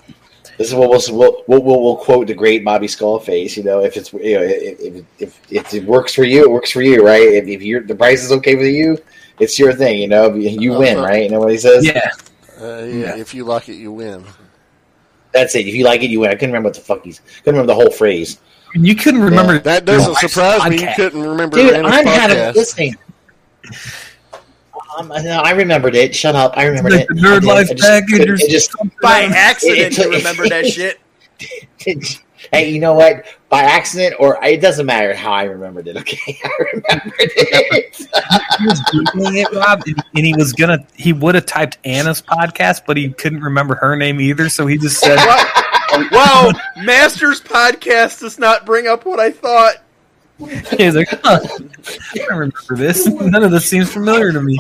This 0.58 0.70
is 0.70 0.74
what 0.74 0.90
we'll, 0.90 1.02
we'll, 1.16 1.44
we'll, 1.48 1.62
we'll, 1.62 1.84
we'll 1.84 1.96
quote 1.98 2.26
the 2.28 2.34
great 2.34 2.66
Bobby 2.66 2.88
Skullface. 2.88 3.56
You 3.58 3.64
know, 3.64 3.84
if 3.84 3.96
it's 3.96 4.12
you 4.14 4.40
know 4.40 4.44
if, 4.44 4.80
if, 4.80 5.06
if, 5.20 5.52
if 5.52 5.74
it 5.76 5.84
works 5.84 6.16
for 6.16 6.24
you, 6.24 6.42
it 6.46 6.50
works 6.50 6.72
for 6.72 6.82
you, 6.82 7.06
right? 7.06 7.22
If, 7.22 7.48
if 7.48 7.62
you're 7.62 7.84
the 7.84 7.94
price 7.94 8.24
is 8.24 8.32
okay 8.32 8.56
with 8.56 8.68
you, 8.74 8.98
it's 9.40 9.60
your 9.60 9.74
thing. 9.74 10.00
You 10.00 10.08
know, 10.08 10.34
you 10.34 10.72
win, 10.80 10.98
right? 10.98 11.24
You 11.24 11.30
know 11.30 11.42
what 11.42 11.52
he 11.52 11.58
says? 11.60 11.86
Yeah, 11.86 12.10
Uh, 12.60 12.78
yeah, 12.78 12.84
Yeah. 12.86 13.16
if 13.18 13.36
you 13.36 13.44
like 13.44 13.70
it, 13.70 13.76
you 13.76 13.92
win. 13.92 14.24
That's 15.38 15.54
it. 15.56 15.68
If 15.68 15.76
you 15.76 15.84
like 15.84 16.02
it, 16.04 16.10
you 16.10 16.20
win. 16.22 16.32
I 16.32 16.34
couldn't 16.34 16.50
remember 16.50 16.68
what 16.70 16.76
the 16.76 16.82
fuck 16.82 17.04
he's. 17.04 17.20
Couldn't 17.44 17.60
remember 17.60 17.68
the 17.68 17.76
whole 17.76 17.92
phrase. 17.92 18.40
you 18.74 18.96
couldn't 18.96 19.22
remember 19.22 19.54
Yeah, 19.54 19.60
That 19.60 19.86
doesn't 19.86 20.14
Life's 20.14 20.34
surprise 20.34 20.70
me. 20.70 20.82
You 20.82 20.88
couldn't 20.96 21.22
remember 21.22 21.58
Dude, 21.58 21.76
I'm 21.76 22.04
kind 22.04 22.32
of 22.32 22.38
podcast. 22.38 22.56
listening. 22.56 22.96
Um, 24.98 25.10
no, 25.10 25.42
I 25.44 25.52
remembered 25.52 25.96
it. 25.96 26.16
Shut 26.16 26.36
up. 26.36 26.58
I 26.58 26.66
remembered 26.66 26.94
like 26.94 27.02
it. 27.02 27.08
the 27.10 27.14
nerd 27.16 27.44
life 27.44 27.70
I 27.70 27.74
just 27.76 27.88
package 27.88 28.18
couldn't- 28.18 28.42
It 28.42 28.50
just 28.50 28.72
by 29.02 29.22
accident 29.26 29.80
It- 29.80 29.98
you 29.98 30.12
it- 30.12 30.18
remember 30.18 30.50
that 30.50 30.66
shit. 30.76 31.00
Hey, 32.52 32.70
you 32.70 32.80
know 32.80 32.94
what? 32.94 33.26
By 33.50 33.62
accident, 33.62 34.16
or 34.20 34.44
it 34.44 34.62
doesn't 34.62 34.86
matter 34.86 35.14
how 35.14 35.32
I 35.32 35.44
remembered 35.44 35.88
it. 35.88 35.98
Okay, 35.98 36.40
I 36.44 36.50
remembered 36.74 37.14
it. 37.18 37.96
he 37.96 38.66
was 38.66 38.82
googling 38.92 39.42
it, 39.42 39.52
Rob, 39.56 39.84
and, 39.86 40.04
and 40.16 40.26
he 40.26 40.34
was 40.36 40.54
gonna. 40.54 40.86
He 40.96 41.14
would 41.14 41.36
have 41.36 41.46
typed 41.46 41.78
Anna's 41.86 42.22
podcast, 42.22 42.82
but 42.86 42.98
he 42.98 43.10
couldn't 43.10 43.42
remember 43.42 43.76
her 43.76 43.96
name 43.96 44.20
either. 44.20 44.50
So 44.50 44.68
he 44.68 44.78
just 44.78 45.00
said, 45.00 45.16
What? 45.18 46.12
wow, 46.12 46.52
Masters 46.84 47.42
podcast 47.42 48.20
does 48.20 48.38
not 48.38 48.66
bring 48.66 48.88
up 48.88 49.06
what 49.06 49.20
I 49.20 49.32
thought. 49.32 49.76
"He's 50.78 50.96
like, 50.96 51.08
huh, 51.24 51.40
I 52.14 52.18
don't 52.18 52.30
remember 52.30 52.76
this. 52.76 53.08
None 53.08 53.44
of 53.44 53.52
this 53.52 53.68
seems 53.70 53.92
familiar 53.92 54.32
to 54.32 54.42
me." 54.42 54.58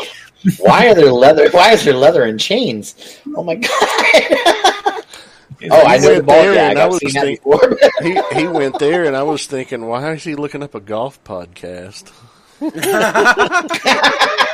Why 0.59 0.87
are 0.87 0.95
there 0.95 1.11
leather? 1.11 1.49
Why 1.49 1.73
is 1.73 1.83
there 1.83 1.93
leather 1.93 2.23
and 2.23 2.39
chains? 2.39 3.19
Oh 3.35 3.43
my 3.43 3.55
god! 3.55 4.93
He's 5.59 5.71
oh, 5.71 5.75
like, 5.77 5.87
I 5.87 5.97
know 5.97 6.01
the 6.01 6.13
went 6.15 6.25
ball 6.27 6.41
there 6.43 6.53
gag. 6.53 6.69
and 6.71 6.79
I 6.79 6.83
I've 6.85 6.89
was 6.91 6.99
seen 6.99 7.13
that 7.13 7.25
before. 7.25 7.77
he 8.33 8.41
he 8.41 8.47
went 8.47 8.79
there, 8.79 9.05
and 9.05 9.15
I 9.15 9.23
was 9.23 9.45
thinking, 9.47 9.85
why 9.87 10.13
is 10.13 10.23
he 10.23 10.35
looking 10.35 10.61
up 10.63 10.75
a 10.75 10.79
golf 10.79 11.23
podcast? 11.23 12.11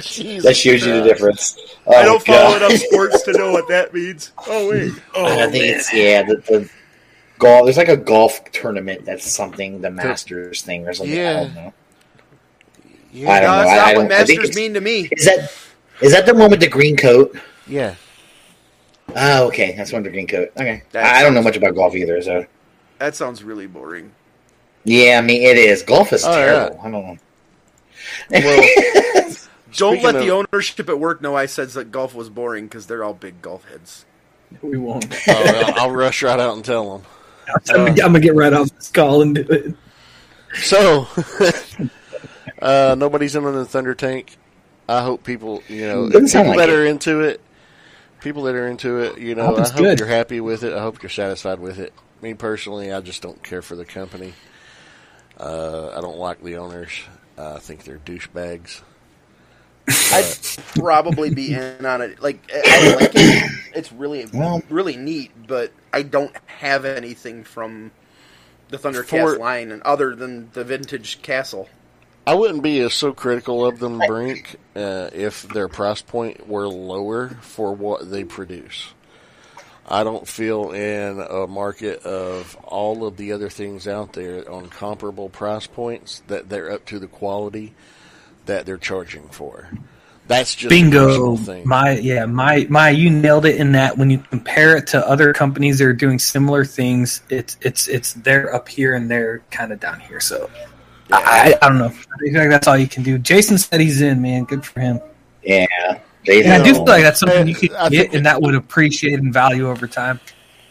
Jesus 0.00 0.44
that 0.44 0.56
shows 0.56 0.84
you 0.84 0.94
the 1.00 1.04
difference. 1.04 1.56
Oh, 1.86 1.94
I 1.94 2.04
don't 2.04 2.24
follow 2.24 2.58
God. 2.58 2.62
enough 2.70 2.80
sports 2.80 3.22
to 3.22 3.32
know 3.32 3.52
what 3.52 3.68
that 3.68 3.94
means. 3.94 4.32
Oh 4.46 4.70
wait. 4.70 4.92
Oh 5.14 5.24
I 5.26 5.36
man. 5.36 5.52
think 5.52 5.64
it's 5.66 5.92
yeah. 5.92 6.22
The, 6.22 6.36
the 6.36 6.70
golf. 7.38 7.64
There's 7.66 7.76
like 7.76 7.88
a 7.88 7.96
golf 7.96 8.42
tournament. 8.50 9.04
That's 9.04 9.30
something 9.30 9.80
the 9.80 9.90
Masters 9.90 10.62
thing 10.62 10.86
or 10.88 10.94
something. 10.94 11.14
I 11.14 11.18
Yeah. 11.22 11.32
don't 11.44 11.54
know. 11.54 11.74
Yeah, 13.12 13.30
I 13.30 13.40
don't 13.40 13.50
No, 13.50 13.56
know. 13.56 13.64
that's 13.64 13.70
I- 13.70 13.72
I 13.72 13.76
not 13.76 13.92
don't- 13.94 14.02
what 14.04 14.08
Masters 14.08 14.56
mean 14.56 14.74
to 14.74 14.80
me. 14.80 15.08
Is 15.12 15.24
that 15.26 15.52
is 16.00 16.12
that 16.12 16.26
the 16.26 16.34
one 16.34 16.50
with 16.50 16.60
the 16.60 16.68
green 16.68 16.96
coat? 16.96 17.36
yeah. 17.68 17.94
Oh, 19.16 19.46
okay. 19.48 19.74
That's 19.76 19.92
one 19.92 20.02
with 20.02 20.12
the 20.12 20.16
green 20.16 20.26
coat. 20.26 20.52
Okay. 20.56 20.82
That 20.92 21.04
I 21.16 21.20
I 21.20 21.22
don't 21.22 21.34
know 21.34 21.42
much 21.42 21.56
about 21.56 21.74
golf 21.74 21.94
either. 21.94 22.20
So 22.22 22.46
That 22.98 23.14
sounds 23.14 23.42
really 23.42 23.66
boring. 23.66 24.12
yeah, 24.84 25.18
I 25.18 25.20
mean 25.22 25.42
it 25.42 25.56
is. 25.56 25.82
Golf 25.82 26.12
is 26.12 26.24
Oh, 26.24 26.30
yeah. 26.30 26.46
terrible. 26.46 26.80
I 26.80 26.90
don't 26.90 26.92
know. 27.06 27.16
Well, 28.30 29.34
Don't 29.76 29.94
Speaking 29.98 30.04
let 30.04 30.12
the 30.24 30.28
of- 30.38 30.46
ownership 30.52 30.88
at 30.88 31.00
work 31.00 31.20
know 31.20 31.34
I 31.36 31.46
said 31.46 31.68
that 31.70 31.90
golf 31.90 32.14
was 32.14 32.30
boring 32.30 32.66
because 32.66 32.86
they're 32.86 33.02
all 33.02 33.14
big 33.14 33.42
golf 33.42 33.68
heads. 33.68 34.04
we 34.62 34.78
won't. 34.78 35.06
uh, 35.28 35.72
I'll 35.76 35.90
rush 35.90 36.22
right 36.22 36.38
out 36.38 36.54
and 36.54 36.64
tell 36.64 36.98
them. 36.98 37.06
I'm 37.74 37.94
gonna 37.96 38.20
get 38.20 38.34
right 38.36 38.52
off 38.52 38.70
this 38.70 38.90
call 38.90 39.22
and 39.22 39.34
do 39.34 39.40
it. 39.50 39.74
So, 40.60 41.08
uh, 42.62 42.94
nobody's 42.96 43.34
in 43.34 43.44
on 43.44 43.54
the 43.54 43.64
Thunder 43.64 43.94
Tank. 43.94 44.36
I 44.88 45.02
hope 45.02 45.24
people, 45.24 45.62
you 45.68 45.86
know, 45.86 46.08
Doesn't 46.08 46.26
people 46.28 46.46
like 46.56 46.58
that 46.58 46.68
it. 46.68 46.74
are 46.74 46.86
into 46.86 47.20
it, 47.22 47.40
people 48.24 48.42
that 48.44 48.54
are 48.56 48.66
into 48.66 48.98
it, 48.98 49.18
you 49.18 49.34
know, 49.36 49.46
hope 49.46 49.58
I 49.60 49.68
hope 49.68 49.76
good. 49.76 49.98
you're 50.00 50.08
happy 50.08 50.40
with 50.40 50.64
it. 50.64 50.72
I 50.72 50.80
hope 50.80 51.02
you're 51.02 51.10
satisfied 51.10 51.60
with 51.60 51.78
it. 51.78 51.92
Me 52.22 52.34
personally, 52.34 52.92
I 52.92 53.00
just 53.00 53.22
don't 53.22 53.40
care 53.42 53.62
for 53.62 53.76
the 53.76 53.84
company. 53.84 54.32
Uh, 55.38 55.90
I 55.96 56.00
don't 56.00 56.16
like 56.18 56.42
the 56.42 56.56
owners. 56.56 56.90
I 57.38 57.58
think 57.58 57.84
they're 57.84 57.98
douchebags. 57.98 58.80
I'd 59.88 60.34
probably 60.80 61.34
be 61.34 61.52
in 61.54 61.84
on 61.84 62.00
it. 62.00 62.20
Like 62.22 62.50
I 62.52 62.94
like 62.96 63.10
it. 63.14 63.50
It's 63.74 63.92
really 63.92 64.26
Well- 64.32 64.62
really 64.70 64.96
neat, 64.96 65.32
but 65.46 65.72
I 65.92 66.02
don't 66.02 66.34
have 66.46 66.84
anything 66.84 67.44
from 67.44 67.90
the 68.70 68.78
Thundercats 68.78 69.34
For- 69.34 69.38
line 69.38 69.70
and 69.70 69.82
other 69.82 70.14
than 70.14 70.50
the 70.52 70.64
vintage 70.64 71.20
castle. 71.22 71.68
I 72.26 72.34
wouldn't 72.34 72.62
be 72.62 72.80
as 72.80 72.94
so 72.94 73.12
critical 73.12 73.66
of 73.66 73.78
them, 73.78 73.98
Brink, 74.06 74.56
uh, 74.74 75.10
if 75.12 75.42
their 75.42 75.68
price 75.68 76.00
point 76.00 76.48
were 76.48 76.66
lower 76.66 77.30
for 77.42 77.74
what 77.74 78.10
they 78.10 78.24
produce. 78.24 78.94
I 79.86 80.02
don't 80.04 80.26
feel 80.26 80.72
in 80.72 81.20
a 81.20 81.46
market 81.46 82.02
of 82.04 82.56
all 82.64 83.06
of 83.06 83.18
the 83.18 83.32
other 83.32 83.50
things 83.50 83.86
out 83.86 84.14
there 84.14 84.50
on 84.50 84.70
comparable 84.70 85.28
price 85.28 85.66
points 85.66 86.22
that 86.28 86.48
they're 86.48 86.72
up 86.72 86.86
to 86.86 86.98
the 86.98 87.06
quality 87.06 87.74
that 88.46 88.64
they're 88.64 88.78
charging 88.78 89.28
for. 89.28 89.68
That's 90.26 90.54
just 90.54 90.70
Bingo. 90.70 91.06
personal 91.08 91.36
thing. 91.36 91.68
My 91.68 91.98
yeah, 91.98 92.24
my 92.24 92.66
my 92.70 92.88
you 92.88 93.10
nailed 93.10 93.44
it 93.44 93.56
in 93.56 93.72
that 93.72 93.98
when 93.98 94.08
you 94.08 94.18
compare 94.18 94.74
it 94.78 94.86
to 94.88 95.06
other 95.06 95.34
companies 95.34 95.78
that 95.78 95.84
are 95.84 95.92
doing 95.92 96.18
similar 96.18 96.64
things, 96.64 97.20
it's 97.28 97.58
it's 97.60 97.88
it's 97.88 98.14
they're 98.14 98.54
up 98.54 98.66
here 98.70 98.94
and 98.94 99.10
they're 99.10 99.40
kind 99.50 99.70
of 99.70 99.80
down 99.80 100.00
here. 100.00 100.20
So 100.20 100.48
I, 101.12 101.54
I 101.60 101.68
don't 101.68 101.78
know. 101.78 101.86
I 101.86 102.18
think 102.18 102.32
that's 102.50 102.66
all 102.66 102.76
you 102.76 102.88
can 102.88 103.02
do. 103.02 103.18
Jason 103.18 103.58
said 103.58 103.80
he's 103.80 104.00
in, 104.00 104.22
man. 104.22 104.44
Good 104.44 104.64
for 104.64 104.80
him. 104.80 105.00
Yeah, 105.42 105.66
they 106.26 106.42
And 106.42 106.52
I 106.54 106.64
do 106.64 106.72
feel 106.74 106.84
like 106.86 107.02
that's 107.02 107.20
something 107.20 107.46
you 107.46 107.54
could 107.54 107.72
I 107.74 107.88
get 107.90 108.14
and 108.14 108.24
that 108.26 108.40
would 108.40 108.54
appreciate 108.54 109.14
in 109.18 109.30
value 109.32 109.68
over 109.68 109.86
time. 109.86 110.20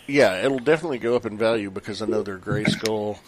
Yeah, 0.07 0.43
it'll 0.43 0.59
definitely 0.59 0.97
go 0.97 1.15
up 1.15 1.25
in 1.25 1.37
value 1.37 1.69
because 1.69 2.01
I 2.01 2.07
know 2.07 2.23
their 2.23 2.37
Grayskull, 2.39 3.19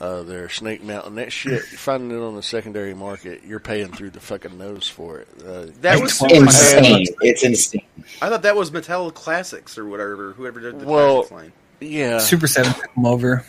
uh, 0.00 0.22
their 0.22 0.48
Snake 0.48 0.82
Mountain, 0.84 1.16
that 1.16 1.32
shit. 1.32 1.62
Finding 1.64 2.16
it 2.16 2.22
on 2.22 2.36
the 2.36 2.42
secondary 2.42 2.94
market, 2.94 3.42
you're 3.44 3.60
paying 3.60 3.88
through 3.88 4.10
the 4.10 4.20
fucking 4.20 4.56
nose 4.56 4.88
for 4.88 5.18
it. 5.18 5.28
Uh, 5.44 5.66
That 5.80 5.94
Like 5.96 6.04
was 6.04 6.18
twenty- 6.18 6.36
insane. 6.36 7.06
It's 7.20 7.42
insane. 7.44 7.82
I 8.22 8.28
thought 8.28 8.42
that 8.42 8.54
was 8.56 8.70
Mattel 8.70 9.12
Classics 9.12 9.76
or 9.76 9.84
whatever. 9.86 10.32
Whoever 10.32 10.60
did 10.60 10.78
the 10.80 10.86
Well- 10.86 11.24
Classics 11.24 11.32
line. 11.32 11.52
yeah, 11.80 12.18
Super 12.18 12.46
Seven 12.46 12.72
took 12.72 12.90
him 12.96 13.04
over. 13.04 13.44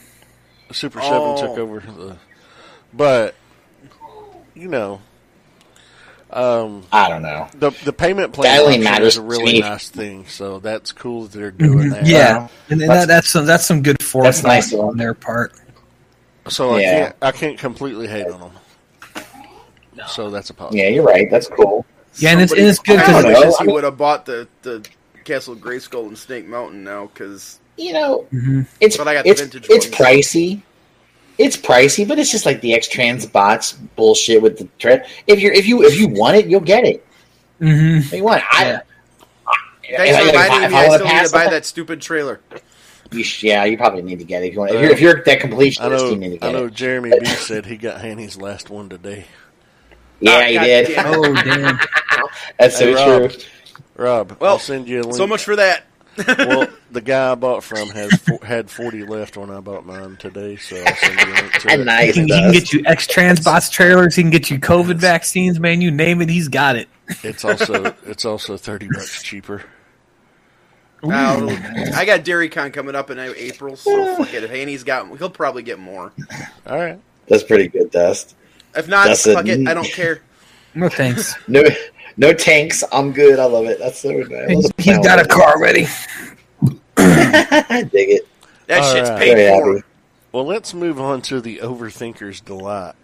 Super 0.72 1.00
Seven 1.00 1.18
Oh. 1.22 1.38
took 1.48 1.58
over 1.60 1.80
the, 1.80 2.18
but 2.96 3.36
you 4.56 4.68
know, 4.70 5.02
um, 6.32 6.84
I 6.92 7.10
don't 7.10 7.22
know. 7.22 7.48
the 7.54 7.72
the 7.84 7.94
payment 7.94 8.34
plan 8.34 8.56
That 8.56 8.64
only 8.64 8.78
matters 8.80 9.14
is 9.14 9.18
a 9.18 9.22
to 9.22 9.28
really 9.28 9.54
me. 9.54 9.60
nice 9.62 9.90
thing. 9.90 10.26
So 10.28 10.60
that's 10.60 10.92
cool 10.92 11.24
that 11.24 11.32
they're 11.38 11.52
doing 11.52 11.90
that. 11.90 12.00
Mm-hmm. 12.04 12.06
Yeah, 12.10 12.48
and, 12.70 12.82
and 12.82 12.82
That's- 12.82 13.02
that, 13.02 13.08
that's 13.08 13.30
some, 13.30 13.46
that's 13.46 13.66
some 13.66 13.82
good 13.84 14.02
forethought 14.02 14.44
nice 14.48 14.72
them. 14.72 14.80
on 14.82 14.98
their 14.98 15.14
part. 15.14 15.54
So 16.48 16.72
I 16.76 16.82
Yeah. 16.82 17.00
can't 17.00 17.16
I 17.22 17.32
can't 17.32 17.58
completely 17.60 18.08
hate 18.08 18.28
on 18.28 18.40
them. 18.40 18.52
So 20.08 20.30
that's 20.30 20.50
a 20.50 20.54
positive. 20.54 20.84
Yeah, 20.84 20.90
you're 20.90 21.04
right. 21.04 21.30
That's 21.32 21.48
cool. 21.48 21.86
Yeah, 22.18 22.32
and 22.32 22.42
it's, 22.42 22.52
and 22.52 22.62
it's 22.62 22.80
good 22.80 22.98
because 22.98 23.24
don't 23.24 23.32
wishes 23.32 23.44
know. 23.44 23.56
I 23.56 23.62
he 23.62 23.66
mean- 23.68 23.74
would 23.76 23.84
have 23.84 23.98
bought 23.98 24.26
the 24.26 24.48
the 24.62 24.86
Castle 25.24 25.56
Grayskull 25.56 26.08
and 26.08 26.18
Snake 26.18 26.46
Mountain 26.48 26.84
now 26.84 27.08
because 27.08 27.60
You 27.78 27.92
know, 27.94 28.26
Mhm. 28.34 28.68
it's 28.80 28.96
But 28.98 29.08
I 29.10 29.14
got 29.16 29.24
the 29.26 29.32
it's 29.32 29.42
vintage 29.42 29.68
it's 29.70 29.86
ones. 29.88 29.96
pricey. 29.98 30.62
It's 31.38 31.58
pricey, 31.58 32.08
but 32.08 32.18
it's 32.20 32.32
just 32.32 32.46
like 32.46 32.62
the 32.62 32.74
X 32.74 32.88
Transbots 32.88 33.78
bullshit 33.96 34.42
with 34.42 34.58
the 34.58 34.68
tread. 34.80 35.08
If 35.28 35.42
you 35.42 35.52
if 35.52 35.68
you 35.68 35.84
if 35.84 36.00
you 36.00 36.08
want 36.08 36.38
it, 36.38 36.48
you'll 36.48 36.62
get 36.62 36.86
it. 36.86 37.06
Mm-hmm. 37.60 37.98
If 37.98 38.14
you 38.14 38.24
want 38.24 38.40
it. 38.42 38.46
I, 38.52 38.66
Yeah. 38.66 38.80
I, 39.48 39.98
thanks 39.98 40.18
for 40.18 40.28
if 40.30 40.36
I- 40.36 40.44
reminding 40.44 40.64
if 40.66 40.72
me. 40.72 40.78
I 40.78 40.80
I 40.84 40.88
wanna 40.88 40.98
still 41.06 41.16
need 41.18 41.26
to 41.26 41.32
buy 41.32 41.46
on 41.46 41.52
that 41.52 41.66
stupid 41.66 42.02
trailer. 42.02 42.40
You 43.12 43.24
sh- 43.24 43.44
yeah, 43.44 43.66
you 43.66 43.78
probably 43.78 44.02
need 44.02 44.18
to 44.20 44.26
get 44.26 44.44
it 44.44 44.48
if 44.48 44.54
you 44.54 44.60
want. 44.60 44.72
If 44.72 44.82
you're 44.82 44.92
if 44.92 45.00
you're 45.02 45.24
that 45.24 45.28
I 45.44 45.48
completionist, 45.48 45.90
know. 45.90 46.10
you 46.10 46.16
need 46.18 46.42
to 46.42 46.48
I 46.48 46.52
know. 46.52 46.66
it. 46.66 46.74
Jeremy 46.74 47.12
B 47.20 47.26
said 47.26 47.66
he 47.66 47.78
got 47.78 48.02
Hanny's 48.02 48.36
last 48.38 48.70
one 48.70 48.90
today. 48.90 49.26
Yeah, 50.22 50.32
Ah, 50.32 50.42
he 50.48 50.54
God 50.56 50.64
did. 50.64 50.88
damn. 50.96 51.06
Oh 51.14 51.34
damn! 51.44 51.80
That's 52.60 52.78
so 52.80 52.94
Rob. 52.94 53.32
true. 53.32 53.40
Rob, 53.98 54.38
Well, 54.40 54.52
I'll 54.54 54.60
send 54.60 54.88
you 54.90 55.02
a 55.02 55.04
link. 55.04 55.16
So 55.16 55.28
much 55.28 55.44
for 55.44 55.56
that. 55.56 55.84
Well, 56.18 56.68
the 56.92 57.02
guy 57.02 57.32
I 57.32 57.36
bought 57.36 57.64
from 57.64 57.90
has 57.90 58.12
fo- 58.14 58.38
had 58.40 58.70
forty 58.70 59.04
left 59.04 59.38
when 59.38 59.50
I 59.50 59.60
bought 59.60 59.86
mine 59.86 60.18
today, 60.18 60.56
so 60.56 60.78
I'll 60.78 60.96
send 60.96 61.20
you 61.20 61.26
a 61.26 61.36
link 61.36 61.52
to 61.54 61.72
And 61.72 61.82
it. 61.90 62.06
He 62.06 62.14
can, 62.14 62.28
he 62.28 62.30
can 62.30 62.52
get 62.52 62.74
you 62.74 62.84
X 62.86 63.08
Transbots 63.08 63.72
trailers. 63.72 64.16
He 64.16 64.24
can 64.24 64.32
get 64.32 64.50
you 64.50 64.60
COVID 64.60 64.96
vaccines, 64.96 65.60
man. 65.60 65.82
You 65.82 65.92
name 65.92 66.22
it, 66.22 66.30
he's 66.30 66.48
got 66.48 66.76
it. 66.76 66.88
It's 67.24 67.46
also 67.46 67.96
it's 68.06 68.26
also 68.26 68.58
thirty 68.58 68.88
bucks 68.88 69.22
cheaper. 69.24 69.64
Now, 71.04 71.38
um, 71.38 71.50
I 71.94 72.06
got 72.06 72.22
DairyCon 72.22 72.74
coming 72.74 72.96
up 72.96 73.12
in 73.12 73.20
April, 73.20 73.76
so 73.76 74.16
fuck 74.16 74.34
it. 74.34 74.44
If 74.44 74.50
Haney's 74.50 74.84
got, 74.84 75.08
he'll 75.18 75.30
probably 75.30 75.62
get 75.62 75.78
more. 75.78 76.12
All 76.66 76.78
right. 76.78 77.00
That's 77.28 77.44
pretty 77.44 77.68
good, 77.68 77.92
Dust. 77.92 78.36
If 78.76 78.88
not, 78.88 79.08
That's 79.08 79.26
a 79.26 79.34
fuck 79.34 79.48
it. 79.48 79.60
I 79.68 79.72
mm. 79.72 79.74
don't 79.74 79.92
care. 79.92 80.22
No 80.74 80.90
thanks. 80.90 81.36
No, 81.48 81.64
no 82.18 82.34
tanks. 82.34 82.84
I'm 82.92 83.12
good. 83.12 83.40
I 83.40 83.46
love 83.46 83.66
it. 83.66 83.80
That's 83.80 84.00
so 84.00 84.10
nice. 84.12 84.50
He's, 84.50 84.72
he's 84.78 84.98
got 85.00 85.20
a 85.20 85.26
car 85.28 85.60
ready. 85.62 85.88
I 86.98 87.88
dig 87.92 88.10
it. 88.12 88.28
That 88.68 88.82
All 88.84 88.94
shit's 88.94 89.10
right. 89.10 89.20
paid 89.20 89.36
Very 89.36 89.60
for. 89.60 89.74
happy. 89.76 89.88
Well, 90.32 90.46
let's 90.46 90.74
move 90.74 91.00
on 91.00 91.22
to 91.24 91.40
the 91.42 91.58
Overthinker's 91.60 92.42
delight. 92.42 92.96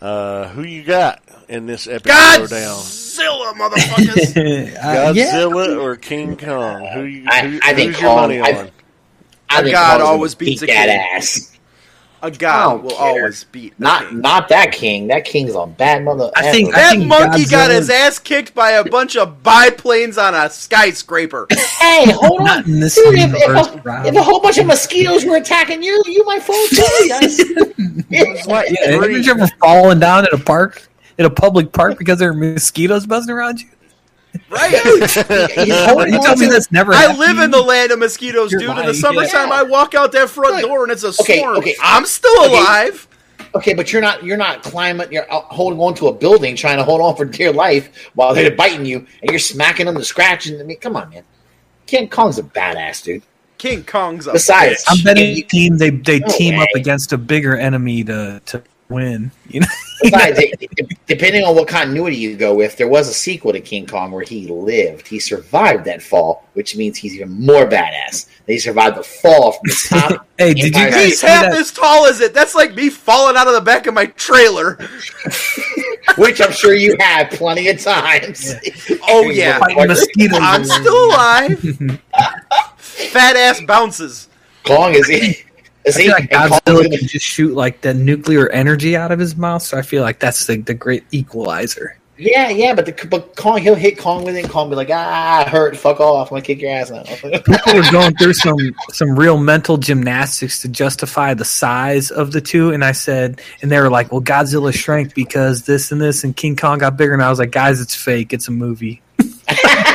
Uh, 0.00 0.48
who 0.48 0.62
you 0.62 0.84
got 0.84 1.22
in 1.48 1.66
this 1.66 1.86
epic 1.88 2.12
throwdown? 2.12 2.76
Godzilla, 2.76 3.52
motherfuckers! 3.54 4.36
Uh, 4.76 5.12
yeah. 5.14 5.32
Godzilla 5.32 5.80
or 5.80 5.96
King 5.96 6.36
Kong? 6.36 6.86
Who 6.92 7.02
you? 7.04 7.24
I- 7.28 7.46
who, 7.48 7.58
I 7.62 7.74
think 7.74 7.92
who's 7.92 8.00
your 8.02 8.10
Kong. 8.10 8.20
money 8.28 8.40
I- 8.40 8.50
on? 8.60 8.70
I 9.48 9.62
think 9.62 9.72
God 9.72 10.00
always 10.02 10.34
beats 10.34 10.62
a 10.62 10.66
that 10.66 10.86
king. 10.88 11.00
ass. 11.16 11.55
A 12.26 12.28
I 12.28 12.30
god 12.38 12.82
will 12.82 12.90
care. 12.90 12.98
always 13.00 13.44
beat. 13.44 13.72
a 13.78 13.82
Not 13.82 14.08
king. 14.08 14.20
not 14.20 14.48
that 14.48 14.72
king. 14.72 15.06
That 15.06 15.24
king's 15.24 15.54
a 15.54 15.64
bad 15.66 16.04
mother. 16.04 16.30
I 16.34 16.50
think- 16.50 16.70
effer. 16.70 16.78
I 16.78 16.80
That 16.82 16.90
think 16.96 17.06
monkey 17.06 17.44
got 17.44 17.70
his 17.70 17.88
ass 17.88 18.18
kicked 18.18 18.52
by 18.54 18.72
a 18.72 18.84
bunch 18.84 19.16
of 19.16 19.42
biplanes 19.44 20.18
on 20.18 20.34
a 20.34 20.50
skyscraper. 20.50 21.46
hey, 21.50 22.10
hold 22.10 22.40
on. 22.48 22.64
In 22.64 22.80
this 22.80 22.96
Dude, 22.96 23.14
if, 23.14 23.32
if, 23.34 23.86
a, 23.86 24.06
if 24.08 24.14
a 24.16 24.22
whole 24.22 24.40
bunch 24.40 24.58
of 24.58 24.66
mosquitoes 24.66 25.24
were 25.24 25.36
attacking 25.36 25.82
you, 25.82 26.02
you 26.06 26.24
might 26.24 26.42
fall 26.42 26.66
too. 26.68 26.82
guys. 27.08 27.38
What? 28.46 28.70
Yeah, 28.70 28.90
haven't 28.92 29.22
you 29.22 29.30
ever 29.30 29.46
fallen 29.60 30.00
down 30.00 30.26
in 30.26 30.38
a 30.38 30.42
park, 30.42 30.88
in 31.18 31.26
a 31.26 31.30
public 31.30 31.72
park, 31.72 31.96
because 31.98 32.18
there 32.18 32.30
are 32.30 32.34
mosquitoes 32.34 33.06
buzzing 33.06 33.32
around 33.34 33.60
you? 33.60 33.68
Right? 34.50 34.70
He's 34.72 35.66
You 35.66 36.20
tell 36.22 36.36
me 36.36 36.46
that's 36.46 36.70
never. 36.72 36.92
I 36.92 36.98
happened 37.02 37.18
live 37.18 37.38
in 37.40 37.50
the 37.50 37.60
land 37.62 37.92
of 37.92 37.98
mosquitoes, 37.98 38.52
You're 38.52 38.60
dude. 38.60 38.78
In 38.78 38.86
the 38.86 38.94
summertime, 38.94 39.48
Yeah. 39.48 39.54
I 39.54 39.62
walk 39.62 39.94
out 39.94 40.12
that 40.12 40.30
front 40.30 40.56
Look, 40.56 40.64
door 40.64 40.82
and 40.84 40.92
it's 40.92 41.04
a 41.04 41.08
okay, 41.08 41.38
storm. 41.38 41.56
okay. 41.58 41.74
I'm 41.82 42.06
still 42.06 42.44
Okay. 42.44 42.52
alive. 42.58 43.08
Okay, 43.54 43.74
but 43.74 43.92
you're 43.92 44.02
not 44.02 44.22
you're 44.22 44.36
not 44.36 44.62
climbing. 44.62 45.10
You're 45.10 45.30
out 45.32 45.44
holding 45.44 45.80
on 45.80 45.94
to 45.94 46.08
a 46.08 46.12
building, 46.12 46.56
trying 46.56 46.76
to 46.78 46.84
hold 46.84 47.00
on 47.00 47.16
for 47.16 47.24
dear 47.24 47.52
life 47.52 47.90
while 48.14 48.34
they're 48.34 48.50
biting 48.50 48.84
you, 48.84 48.98
and 49.22 49.30
you're 49.30 49.38
smacking 49.38 49.86
them 49.86 49.94
to 49.96 50.04
scratching. 50.04 50.60
I 50.60 50.64
mean, 50.64 50.78
come 50.78 50.96
on, 50.96 51.08
man. 51.10 51.22
King 51.86 52.08
Kong's 52.08 52.38
a 52.38 52.42
badass 52.42 53.02
dude. 53.04 53.22
King 53.58 53.82
Kong's 53.84 54.26
a 54.26 54.32
Besides, 54.32 54.84
bitch. 54.84 54.98
I'm 54.98 55.02
betting 55.04 55.36
you 55.36 55.42
team 55.44 55.78
they 55.78 55.90
they 55.90 56.18
No 56.18 56.26
team 56.28 56.58
up 56.60 56.68
against 56.74 57.12
a 57.12 57.18
bigger 57.18 57.56
enemy 57.56 58.04
to 58.04 58.42
to 58.46 58.62
win. 58.88 59.30
You 59.48 59.60
know, 59.60 59.66
Besides, 60.02 60.38
it- 60.38 60.54
it- 60.60 60.88
depending 61.06 61.44
on 61.44 61.54
what 61.54 61.68
continuity 61.68 62.16
you 62.16 62.36
go 62.36 62.54
with, 62.54 62.76
there 62.76 62.88
was 62.88 63.08
a 63.08 63.14
sequel 63.14 63.52
to 63.52 63.60
King 63.60 63.86
Kong 63.86 64.10
where 64.12 64.22
he 64.24 64.46
lived. 64.46 65.06
He 65.08 65.18
survived 65.20 65.84
that 65.86 66.02
fall, 66.02 66.44
which 66.54 66.76
means 66.76 66.98
he's 66.98 67.14
even 67.14 67.30
more 67.30 67.66
badass. 67.66 68.26
He 68.46 68.58
survived 68.58 68.96
the 68.96 69.02
fall 69.02 69.52
from 69.52 69.60
the 69.64 69.86
top. 69.88 70.26
hey, 70.38 70.54
did 70.54 70.64
you 70.66 70.70
guys 70.70 70.94
He's 70.94 71.20
half 71.22 71.46
that? 71.46 71.54
as 71.58 71.72
tall 71.72 72.06
as 72.06 72.20
it. 72.20 72.32
That's 72.34 72.54
like 72.54 72.74
me 72.74 72.90
falling 72.90 73.36
out 73.36 73.48
of 73.48 73.54
the 73.54 73.60
back 73.60 73.86
of 73.86 73.94
my 73.94 74.06
trailer. 74.06 74.78
which 76.18 76.40
I'm 76.40 76.52
sure 76.52 76.72
you 76.74 76.96
have 77.00 77.30
plenty 77.30 77.68
of 77.68 77.80
times. 77.80 78.54
Oh, 79.08 79.28
yeah. 79.30 79.58
Mosquitoes. 79.86 80.38
I'm 80.40 80.64
still 80.64 81.06
alive. 81.06 81.58
Fat 82.78 83.36
ass 83.36 83.60
bounces. 83.62 84.28
Kong 84.64 84.94
is 84.94 85.06
he? 85.06 85.42
Is 85.86 85.96
I 85.96 86.00
he? 86.00 86.06
feel 86.06 86.14
like 86.14 86.30
Godzilla 86.30 86.98
can 86.98 87.08
just 87.08 87.24
shoot 87.24 87.54
like 87.54 87.80
the 87.80 87.94
nuclear 87.94 88.48
energy 88.50 88.96
out 88.96 89.12
of 89.12 89.18
his 89.18 89.36
mouth, 89.36 89.62
so 89.62 89.78
I 89.78 89.82
feel 89.82 90.02
like 90.02 90.18
that's 90.18 90.44
the, 90.46 90.56
the 90.56 90.74
great 90.74 91.04
equalizer. 91.12 91.96
Yeah, 92.18 92.48
yeah, 92.48 92.74
but 92.74 92.86
the 92.86 93.06
but 93.08 93.36
Kong 93.36 93.58
he'll 93.58 93.74
hit 93.74 93.98
Kong 93.98 94.24
with 94.24 94.36
it. 94.36 94.44
and 94.44 94.50
Kong 94.50 94.70
be 94.70 94.74
like, 94.74 94.88
ah, 94.90 95.44
I 95.44 95.48
hurt, 95.48 95.76
fuck 95.76 96.00
off, 96.00 96.28
I'm 96.28 96.36
gonna 96.36 96.42
kick 96.42 96.62
your 96.62 96.70
ass 96.70 96.90
now. 96.90 97.02
People 97.20 97.74
were 97.74 97.90
going 97.92 98.16
through 98.16 98.32
some 98.32 98.56
some 98.90 99.18
real 99.18 99.36
mental 99.36 99.76
gymnastics 99.76 100.62
to 100.62 100.68
justify 100.68 101.34
the 101.34 101.44
size 101.44 102.10
of 102.10 102.32
the 102.32 102.40
two, 102.40 102.72
and 102.72 102.82
I 102.82 102.92
said, 102.92 103.42
and 103.60 103.70
they 103.70 103.78
were 103.78 103.90
like, 103.90 104.10
"Well, 104.10 104.22
Godzilla 104.22 104.72
shrank 104.72 105.14
because 105.14 105.64
this 105.66 105.92
and 105.92 106.00
this, 106.00 106.24
and 106.24 106.34
King 106.34 106.56
Kong 106.56 106.78
got 106.78 106.96
bigger." 106.96 107.12
And 107.12 107.22
I 107.22 107.28
was 107.28 107.38
like, 107.38 107.50
"Guys, 107.50 107.80
it's 107.82 107.94
fake. 107.94 108.32
It's 108.32 108.48
a 108.48 108.52
movie." 108.52 109.02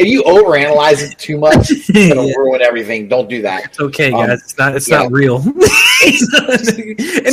Yeah. 0.00 0.04
yeah, 0.04 0.06
if 0.06 0.12
you 0.12 0.22
overanalyze 0.22 1.02
it 1.12 1.18
too 1.18 1.38
much, 1.38 1.70
it'll 1.94 2.26
Yeah. 2.28 2.34
ruin 2.36 2.62
everything. 2.62 3.08
Don't 3.08 3.28
do 3.28 3.42
that. 3.42 3.64
It's 3.66 3.80
okay, 3.80 4.12
Um, 4.12 4.26
guys. 4.26 4.40
It's 4.42 4.58
not. 4.58 4.76
It's 4.76 4.88
yeah. 4.88 4.98
not 5.02 5.12
real. 5.12 5.36
and 5.44 5.54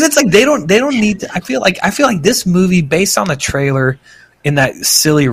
it's 0.03 0.15
like 0.17 0.29
they 0.31 0.45
don't. 0.45 0.67
They 0.67 0.79
don't 0.79 0.99
need. 0.99 1.21
To, 1.21 1.29
I 1.33 1.39
feel 1.39 1.61
like. 1.61 1.77
I 1.83 1.91
feel 1.91 2.07
like 2.07 2.21
this 2.21 2.45
movie, 2.45 2.81
based 2.81 3.17
on 3.17 3.27
the 3.27 3.35
trailer, 3.35 3.97
in 4.43 4.55
that 4.55 4.75
silly 4.75 5.27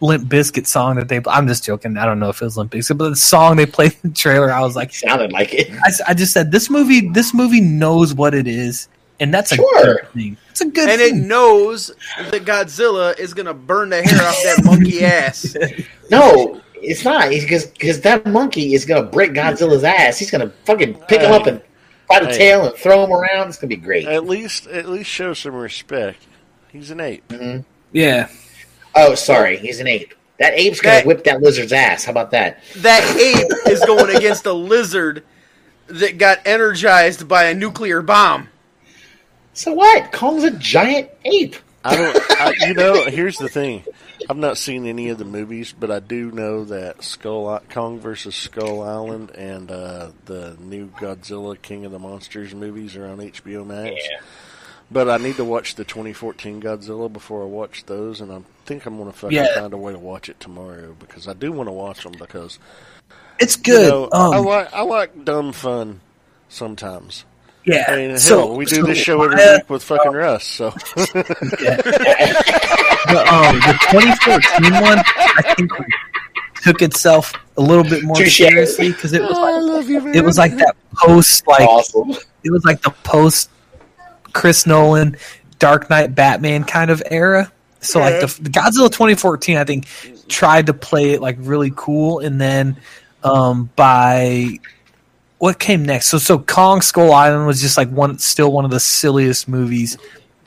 Limp 0.00 0.28
Bizkit 0.28 0.66
song 0.66 0.96
that 0.96 1.08
they. 1.08 1.20
I'm 1.26 1.46
just 1.48 1.64
joking. 1.64 1.96
I 1.96 2.04
don't 2.04 2.18
know 2.20 2.28
if 2.28 2.40
it 2.40 2.44
was 2.44 2.56
Limp 2.56 2.70
Bizkit, 2.72 2.98
but 2.98 3.10
the 3.10 3.16
song 3.16 3.56
they 3.56 3.66
played 3.66 3.92
in 4.02 4.10
the 4.10 4.16
trailer, 4.16 4.50
I 4.52 4.60
was 4.60 4.76
like, 4.76 4.94
Sounded 4.94 5.32
like 5.32 5.54
it. 5.54 5.70
I 6.06 6.14
just 6.14 6.32
said 6.32 6.52
this 6.52 6.70
movie. 6.70 7.08
This 7.10 7.34
movie 7.34 7.60
knows 7.60 8.14
what 8.14 8.34
it 8.34 8.46
is, 8.46 8.88
and 9.20 9.34
that's 9.34 9.52
a 9.52 9.56
Sure. 9.56 9.84
good 9.84 10.08
thing. 10.12 10.36
It's 10.50 10.60
a 10.60 10.66
good 10.66 10.88
and 10.88 11.00
it 11.00 11.14
knows 11.14 11.92
that 12.30 12.44
Godzilla 12.44 13.16
is 13.18 13.32
gonna 13.34 13.54
burn 13.54 13.90
the 13.90 14.02
hair 14.02 14.22
off 14.26 14.36
that 14.44 14.64
monkey 14.64 15.04
ass. 15.04 15.56
No, 16.10 16.60
it's 16.82 17.04
not. 17.04 17.28
Because 17.30 17.66
because 17.66 18.00
that 18.02 18.26
monkey 18.26 18.74
is 18.74 18.84
gonna 18.84 19.02
break 19.02 19.32
Godzilla's 19.32 19.84
ass. 19.84 20.18
He's 20.18 20.30
gonna 20.30 20.52
fucking 20.64 20.94
pick 21.08 21.20
him 21.20 21.32
up 21.32 21.46
and 21.46 21.60
by 22.08 22.20
the 22.20 22.26
Hey. 22.28 22.38
tail 22.38 22.66
and 22.66 22.74
throw 22.76 23.04
him 23.04 23.12
around. 23.12 23.48
It's 23.48 23.58
gonna 23.58 23.68
be 23.68 23.76
great. 23.76 24.06
At 24.06 24.24
least, 24.26 24.66
at 24.66 24.88
least 24.88 25.10
show 25.10 25.34
some 25.34 25.54
respect. 25.54 26.22
He's 26.72 26.90
an 26.90 27.00
ape. 27.00 27.26
Mm-hmm. 27.28 27.60
yeah, 27.92 28.28
Oh, 28.94 29.14
sorry, 29.14 29.56
he's 29.58 29.80
an 29.80 29.86
ape. 29.86 30.14
That 30.38 30.54
ape's 30.58 30.80
gonna 30.80 30.96
That- 30.96 31.06
whip 31.06 31.24
that 31.24 31.40
lizard's 31.42 31.72
ass. 31.72 32.04
How 32.04 32.12
about 32.12 32.30
that? 32.32 32.62
That 32.76 33.02
ape 33.16 33.46
is 33.72 33.80
going 33.84 34.14
against 34.16 34.46
a 34.46 34.52
lizard 34.52 35.22
that 35.88 36.18
got 36.18 36.40
energized 36.46 37.26
by 37.28 37.44
a 37.44 37.54
nuclear 37.54 38.02
bomb. 38.02 38.48
So 39.54 39.72
what? 39.72 40.12
Kong's 40.12 40.44
a 40.44 40.50
giant 40.52 41.10
ape. 41.24 41.56
I 41.84 41.96
don't. 41.96 42.16
I, 42.40 42.52
you 42.66 42.74
know, 42.74 43.04
here's 43.06 43.38
the 43.38 43.48
thing. 43.48 43.82
I've 44.30 44.36
not 44.36 44.58
seen 44.58 44.86
any 44.86 45.08
of 45.10 45.18
the 45.18 45.24
movies, 45.24 45.74
but 45.78 45.90
I 45.90 46.00
do 46.00 46.30
know 46.30 46.64
that 46.64 47.02
Skull 47.02 47.48
I- 47.48 47.60
Kong 47.70 47.98
versus 48.00 48.34
Skull 48.34 48.82
Island 48.82 49.30
and 49.30 49.70
uh, 49.70 50.10
the 50.26 50.56
new 50.60 50.88
Godzilla 50.88 51.60
King 51.60 51.84
of 51.84 51.92
the 51.92 51.98
Monsters 51.98 52.54
movies 52.54 52.96
are 52.96 53.06
on 53.06 53.18
HBO 53.18 53.64
Max. 53.66 54.02
But 54.90 55.10
I 55.10 55.18
need 55.18 55.36
to 55.36 55.44
watch 55.44 55.74
the 55.74 55.84
2014 55.84 56.62
Godzilla 56.62 57.12
before 57.12 57.42
I 57.42 57.46
watch 57.46 57.84
those, 57.84 58.22
and 58.22 58.32
I 58.32 58.40
think 58.64 58.86
I'm 58.86 58.96
gonna 58.96 59.12
fucking 59.12 59.36
Yeah. 59.36 59.54
find 59.54 59.72
a 59.74 59.76
way 59.76 59.92
to 59.92 59.98
watch 59.98 60.28
it 60.30 60.40
tomorrow 60.40 60.96
because 60.98 61.28
I 61.28 61.34
do 61.34 61.52
want 61.52 61.68
to 61.68 61.72
watch 61.72 62.02
them 62.04 62.14
because 62.18 62.58
it's 63.38 63.56
you 63.58 63.62
good. 63.64 63.88
know, 63.88 64.04
um, 64.12 64.32
I 64.34 64.38
like 64.38 64.72
I 64.72 64.82
like 64.82 65.24
dumb 65.26 65.52
fun 65.52 66.00
sometimes. 66.48 67.26
Yeah. 67.68 67.84
I 67.88 67.96
mean, 67.96 68.10
hell, 68.10 68.18
so 68.18 68.54
we 68.54 68.64
do 68.64 68.76
so 68.76 68.82
this 68.82 68.98
show 68.98 69.22
every 69.22 69.40
uh, 69.42 69.56
week 69.58 69.70
with 69.70 69.82
fucking 69.82 70.12
Russ, 70.12 70.44
so 70.44 70.70
the, 70.96 71.14
um, 73.30 73.56
the 73.60 73.78
2014 73.90 74.72
one, 74.82 74.98
I 74.98 75.54
think, 75.56 75.70
took 76.62 76.82
itself 76.82 77.32
a 77.56 77.62
little 77.62 77.84
bit 77.84 78.04
more 78.04 78.16
Touche. 78.16 78.36
seriously 78.38 78.92
because 78.92 79.12
it 79.12 79.22
was 79.22 79.32
Oh, 79.34 79.42
like, 79.42 79.62
love 79.62 79.88
you, 79.88 80.06
it 80.12 80.24
was 80.24 80.38
like 80.38 80.56
that 80.56 80.74
post 80.96 81.46
like 81.46 81.68
awesome. 81.68 82.10
it 82.44 82.50
was 82.50 82.64
like 82.64 82.82
the 82.82 82.90
post 82.90 83.50
Chris 84.32 84.66
Nolan 84.66 85.16
Dark 85.58 85.90
Knight 85.90 86.14
Batman 86.14 86.64
kind 86.64 86.90
of 86.90 87.02
era. 87.10 87.50
So 87.80 88.00
like 88.00 88.20
the, 88.20 88.26
the 88.42 88.50
Godzilla 88.50 88.90
2014, 88.90 89.56
I 89.56 89.64
think 89.64 89.86
tried 90.28 90.66
to 90.66 90.74
play 90.74 91.12
it 91.12 91.20
like 91.20 91.36
really 91.38 91.72
cool, 91.74 92.18
and 92.20 92.40
then 92.40 92.76
um, 93.22 93.70
by 93.76 94.58
what 95.38 95.58
came 95.58 95.84
next? 95.84 96.06
So 96.06 96.18
so 96.18 96.38
Kong 96.38 96.82
Skull 96.82 97.12
Island 97.12 97.46
was 97.46 97.60
just 97.60 97.76
like 97.76 97.88
one, 97.90 98.18
still 98.18 98.52
one 98.52 98.64
of 98.64 98.70
the 98.70 98.80
silliest 98.80 99.48
movies 99.48 99.96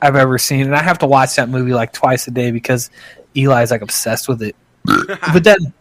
I've 0.00 0.16
ever 0.16 0.38
seen, 0.38 0.66
and 0.66 0.76
I 0.76 0.82
have 0.82 0.98
to 1.00 1.06
watch 1.06 1.36
that 1.36 1.48
movie 1.48 1.72
like 1.72 1.92
twice 1.92 2.26
a 2.28 2.30
day 2.30 2.50
because 2.50 2.90
Eli's 3.34 3.70
like 3.70 3.82
obsessed 3.82 4.28
with 4.28 4.42
it. 4.42 4.56
but 4.84 5.44
then, 5.44 5.72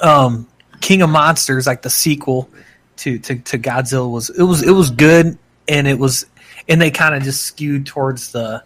um, 0.00 0.46
King 0.80 1.02
of 1.02 1.10
Monsters, 1.10 1.66
like 1.66 1.82
the 1.82 1.90
sequel 1.90 2.50
to, 2.98 3.18
to 3.18 3.36
to 3.36 3.58
Godzilla, 3.58 4.10
was 4.10 4.30
it 4.30 4.42
was 4.42 4.62
it 4.62 4.72
was 4.72 4.90
good, 4.90 5.38
and 5.68 5.86
it 5.86 5.98
was, 5.98 6.26
and 6.68 6.80
they 6.80 6.90
kind 6.90 7.14
of 7.14 7.22
just 7.22 7.42
skewed 7.44 7.86
towards 7.86 8.32
the 8.32 8.62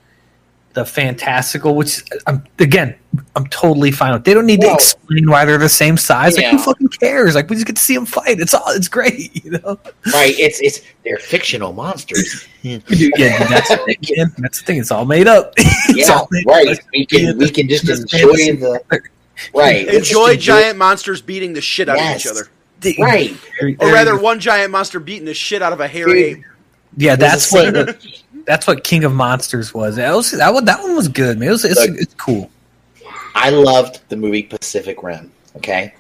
the 0.75 0.85
fantastical, 0.85 1.75
which 1.75 2.03
I'm 2.27 2.45
again 2.59 2.95
I'm 3.35 3.47
totally 3.49 3.91
fine 3.91 4.13
with. 4.13 4.25
They 4.25 4.35
don't 4.35 4.47
need 4.47 4.61
to 4.61 4.73
explain 4.73 5.29
why 5.31 5.45
they're 5.45 5.59
the 5.59 5.69
same 5.69 5.97
size. 5.97 6.37
Like 6.37 6.43
Yeah. 6.45 6.51
who 6.53 6.59
fucking 6.59 6.89
cares? 6.89 7.35
Like 7.35 7.49
we 7.49 7.57
just 7.57 7.67
get 7.67 7.77
to 7.77 7.83
see 7.83 7.95
them 7.95 8.07
fight. 8.07 8.39
It's 8.41 8.55
all 8.55 8.69
it's 8.69 8.89
great, 8.89 9.45
you 9.45 9.53
know. 9.53 9.79
Right? 10.13 10.39
It's 10.39 10.61
it's 10.61 10.81
they're 11.05 11.19
fictional 11.19 11.73
monsters. 11.73 12.47
yeah, 12.63 12.79
dude, 12.87 13.13
that's 13.17 13.69
the 13.71 13.77
thing. 13.77 14.31
That's 14.39 14.61
the 14.61 14.65
thing. 14.67 14.79
It's 14.79 14.91
all 14.91 15.05
made 15.05 15.27
up. 15.27 15.55
it's 15.57 16.09
yeah, 16.09 16.15
all 16.15 16.29
made 16.31 16.45
right. 16.47 16.69
up. 16.69 16.79
We 16.93 17.07
can 17.07 17.39
we 17.39 17.51
can 17.51 17.69
just 17.69 17.87
This 17.87 18.01
enjoy 18.01 18.57
the 18.57 18.81
right. 19.55 19.87
Let's 19.87 20.09
Enjoy 20.09 20.35
just 20.35 20.47
giant 20.47 20.79
monsters 20.79 21.23
beating 21.23 21.55
the 21.55 21.61
shit 21.61 21.89
out 21.89 21.97
Yes. 21.97 22.25
of 22.27 22.33
each 22.33 22.37
other. 22.37 22.51
Right. 23.03 23.37
Or 23.81 23.93
rather, 23.93 24.17
one 24.19 24.39
giant 24.39 24.71
monster 24.71 25.01
beating 25.01 25.25
the 25.25 25.35
shit 25.35 25.63
out 25.63 25.73
of 25.73 25.81
a 25.81 25.89
hairy 25.89 26.23
ape. 26.25 26.45
Yeah, 26.97 27.17
that's 27.17 27.51
There's 27.51 27.75
a 27.75 27.85
what 27.85 28.07
that's 28.49 28.67
what 28.67 28.83
King 28.83 29.05
of 29.05 29.13
Monsters 29.13 29.75
was. 29.75 29.97
That 29.97 30.15
was 30.15 30.31
that 30.33 30.53
one. 30.53 30.65
That 30.65 30.83
one 30.83 30.97
was 30.97 31.07
good, 31.07 31.39
man. 31.39 31.49
It 31.49 31.53
was, 31.53 31.65
it's, 31.67 31.79
Look. 31.79 32.01
it's 32.01 32.15
cool. 32.15 32.51
I 33.35 33.51
loved 33.51 34.01
the 34.09 34.17
movie 34.17 34.43
Pacific 34.43 35.03
Rim. 35.03 35.31
Okay, 35.57 35.95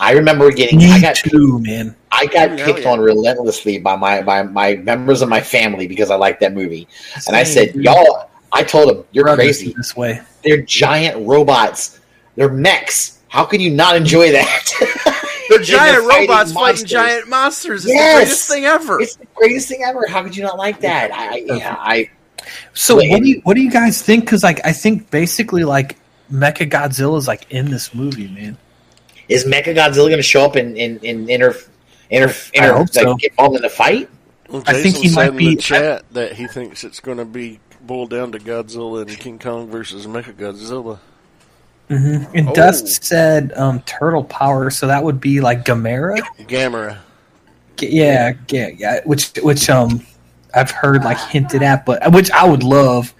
I 0.00 0.12
remember 0.12 0.50
getting. 0.50 0.78
Me 0.78 0.90
I 0.90 1.00
got 1.00 1.16
too, 1.16 1.60
man. 1.60 1.94
I 2.10 2.26
got 2.26 2.58
Hell 2.58 2.66
picked 2.66 2.86
yeah. 2.86 2.92
on 2.92 3.00
relentlessly 3.00 3.78
by 3.78 3.94
my 3.94 4.22
by 4.22 4.42
my 4.42 4.76
members 4.76 5.20
of 5.20 5.28
my 5.28 5.42
family 5.42 5.86
because 5.86 6.10
I 6.10 6.16
liked 6.16 6.40
that 6.40 6.54
movie, 6.54 6.88
and 7.26 7.36
I 7.36 7.44
said, 7.44 7.74
dude. 7.74 7.84
"Y'all." 7.84 8.30
I 8.54 8.62
told 8.62 8.88
them, 8.88 9.04
"You're 9.12 9.24
Brothers 9.24 9.58
crazy. 9.58 9.74
this 9.76 9.94
way. 9.94 10.20
They're 10.42 10.62
giant 10.62 11.26
robots. 11.26 12.00
They're 12.36 12.52
mechs. 12.52 13.18
How 13.32 13.44
can 13.44 13.60
you 13.60 13.70
not 13.70 13.96
enjoy 13.96 14.32
that?" 14.32 14.68
They're 15.48 15.58
And 15.58 15.66
giant 15.66 15.96
fighting 15.96 16.28
robots 16.30 16.52
fighting 16.52 16.54
monsters. 16.54 16.90
giant 16.90 17.28
monsters. 17.28 17.84
It's 17.84 17.92
Yes. 17.94 18.14
the 18.14 18.18
greatest 18.24 18.48
thing 18.48 18.64
ever. 18.64 19.00
It's 19.00 19.16
the 19.16 19.26
greatest 19.34 19.68
thing 19.68 19.82
ever. 19.84 20.06
How 20.06 20.22
could 20.22 20.36
you 20.36 20.42
not 20.44 20.56
like 20.56 20.80
that? 20.80 21.12
I, 21.12 21.28
I 21.34 21.34
yeah, 21.46 21.76
I 21.78 22.10
So 22.74 22.96
Wait. 22.96 23.10
what 23.10 23.22
do 23.22 23.28
you 23.28 23.40
what 23.44 23.54
do 23.54 23.60
you 23.62 23.70
guys 23.70 24.00
think? 24.00 24.24
Because 24.24 24.42
like 24.42 24.60
I 24.64 24.72
think 24.72 25.10
basically 25.10 25.64
like 25.64 25.98
Mecha 26.32 26.70
Godzilla 26.70 27.18
is 27.18 27.28
like 27.28 27.46
in 27.50 27.70
this 27.70 27.94
movie, 27.94 28.28
man. 28.28 28.56
is 29.28 29.44
Mecha 29.44 29.74
Godzilla 29.74 30.06
going 30.08 30.12
to 30.16 30.22
show 30.22 30.44
up 30.44 30.56
in 30.56 30.76
in 30.76 30.98
in 31.00 31.28
inter 31.28 31.54
inter, 32.08 32.28
I 32.28 32.32
inter 32.54 32.78
like 32.78 32.88
so. 32.92 33.14
get 33.16 33.32
involved 33.32 33.56
in 33.56 33.62
the 33.62 33.68
fight? 33.70 34.08
Well, 34.48 34.62
I 34.66 34.74
think 34.80 34.96
he 34.96 35.08
said 35.08 35.16
might 35.16 35.28
in 35.32 35.36
be- 35.36 35.54
the 35.56 35.60
chat 35.62 36.04
that 36.12 36.32
he 36.34 36.46
thinks 36.46 36.84
it's 36.84 37.00
going 37.00 37.18
to 37.18 37.24
be 37.26 37.58
boiled 37.82 38.10
down 38.10 38.32
to 38.32 38.38
Godzilla 38.38 39.02
and 39.02 39.18
King 39.18 39.38
Kong 39.38 39.68
versus 39.70 40.06
Mecha 40.06 40.32
Godzilla. 40.34 40.98
Mm-hmm. 41.90 42.36
And 42.36 42.48
Oh. 42.48 42.54
Dust 42.54 43.04
said 43.04 43.52
um, 43.56 43.80
turtle 43.82 44.24
power, 44.24 44.70
so 44.70 44.86
that 44.86 45.02
would 45.02 45.20
be 45.20 45.40
like 45.40 45.64
Gamera. 45.64 46.18
Gamera. 46.40 46.98
G- 47.76 47.88
Yeah, 47.90 48.32
yeah, 48.48 48.68
yeah. 48.76 49.00
Which 49.04 49.32
which 49.42 49.68
um 49.68 50.04
I've 50.54 50.70
heard 50.70 51.04
like 51.04 51.18
hinted 51.18 51.62
at, 51.62 51.84
but 51.84 52.12
which 52.12 52.30
I 52.30 52.44
would 52.48 52.62
love. 52.62 53.12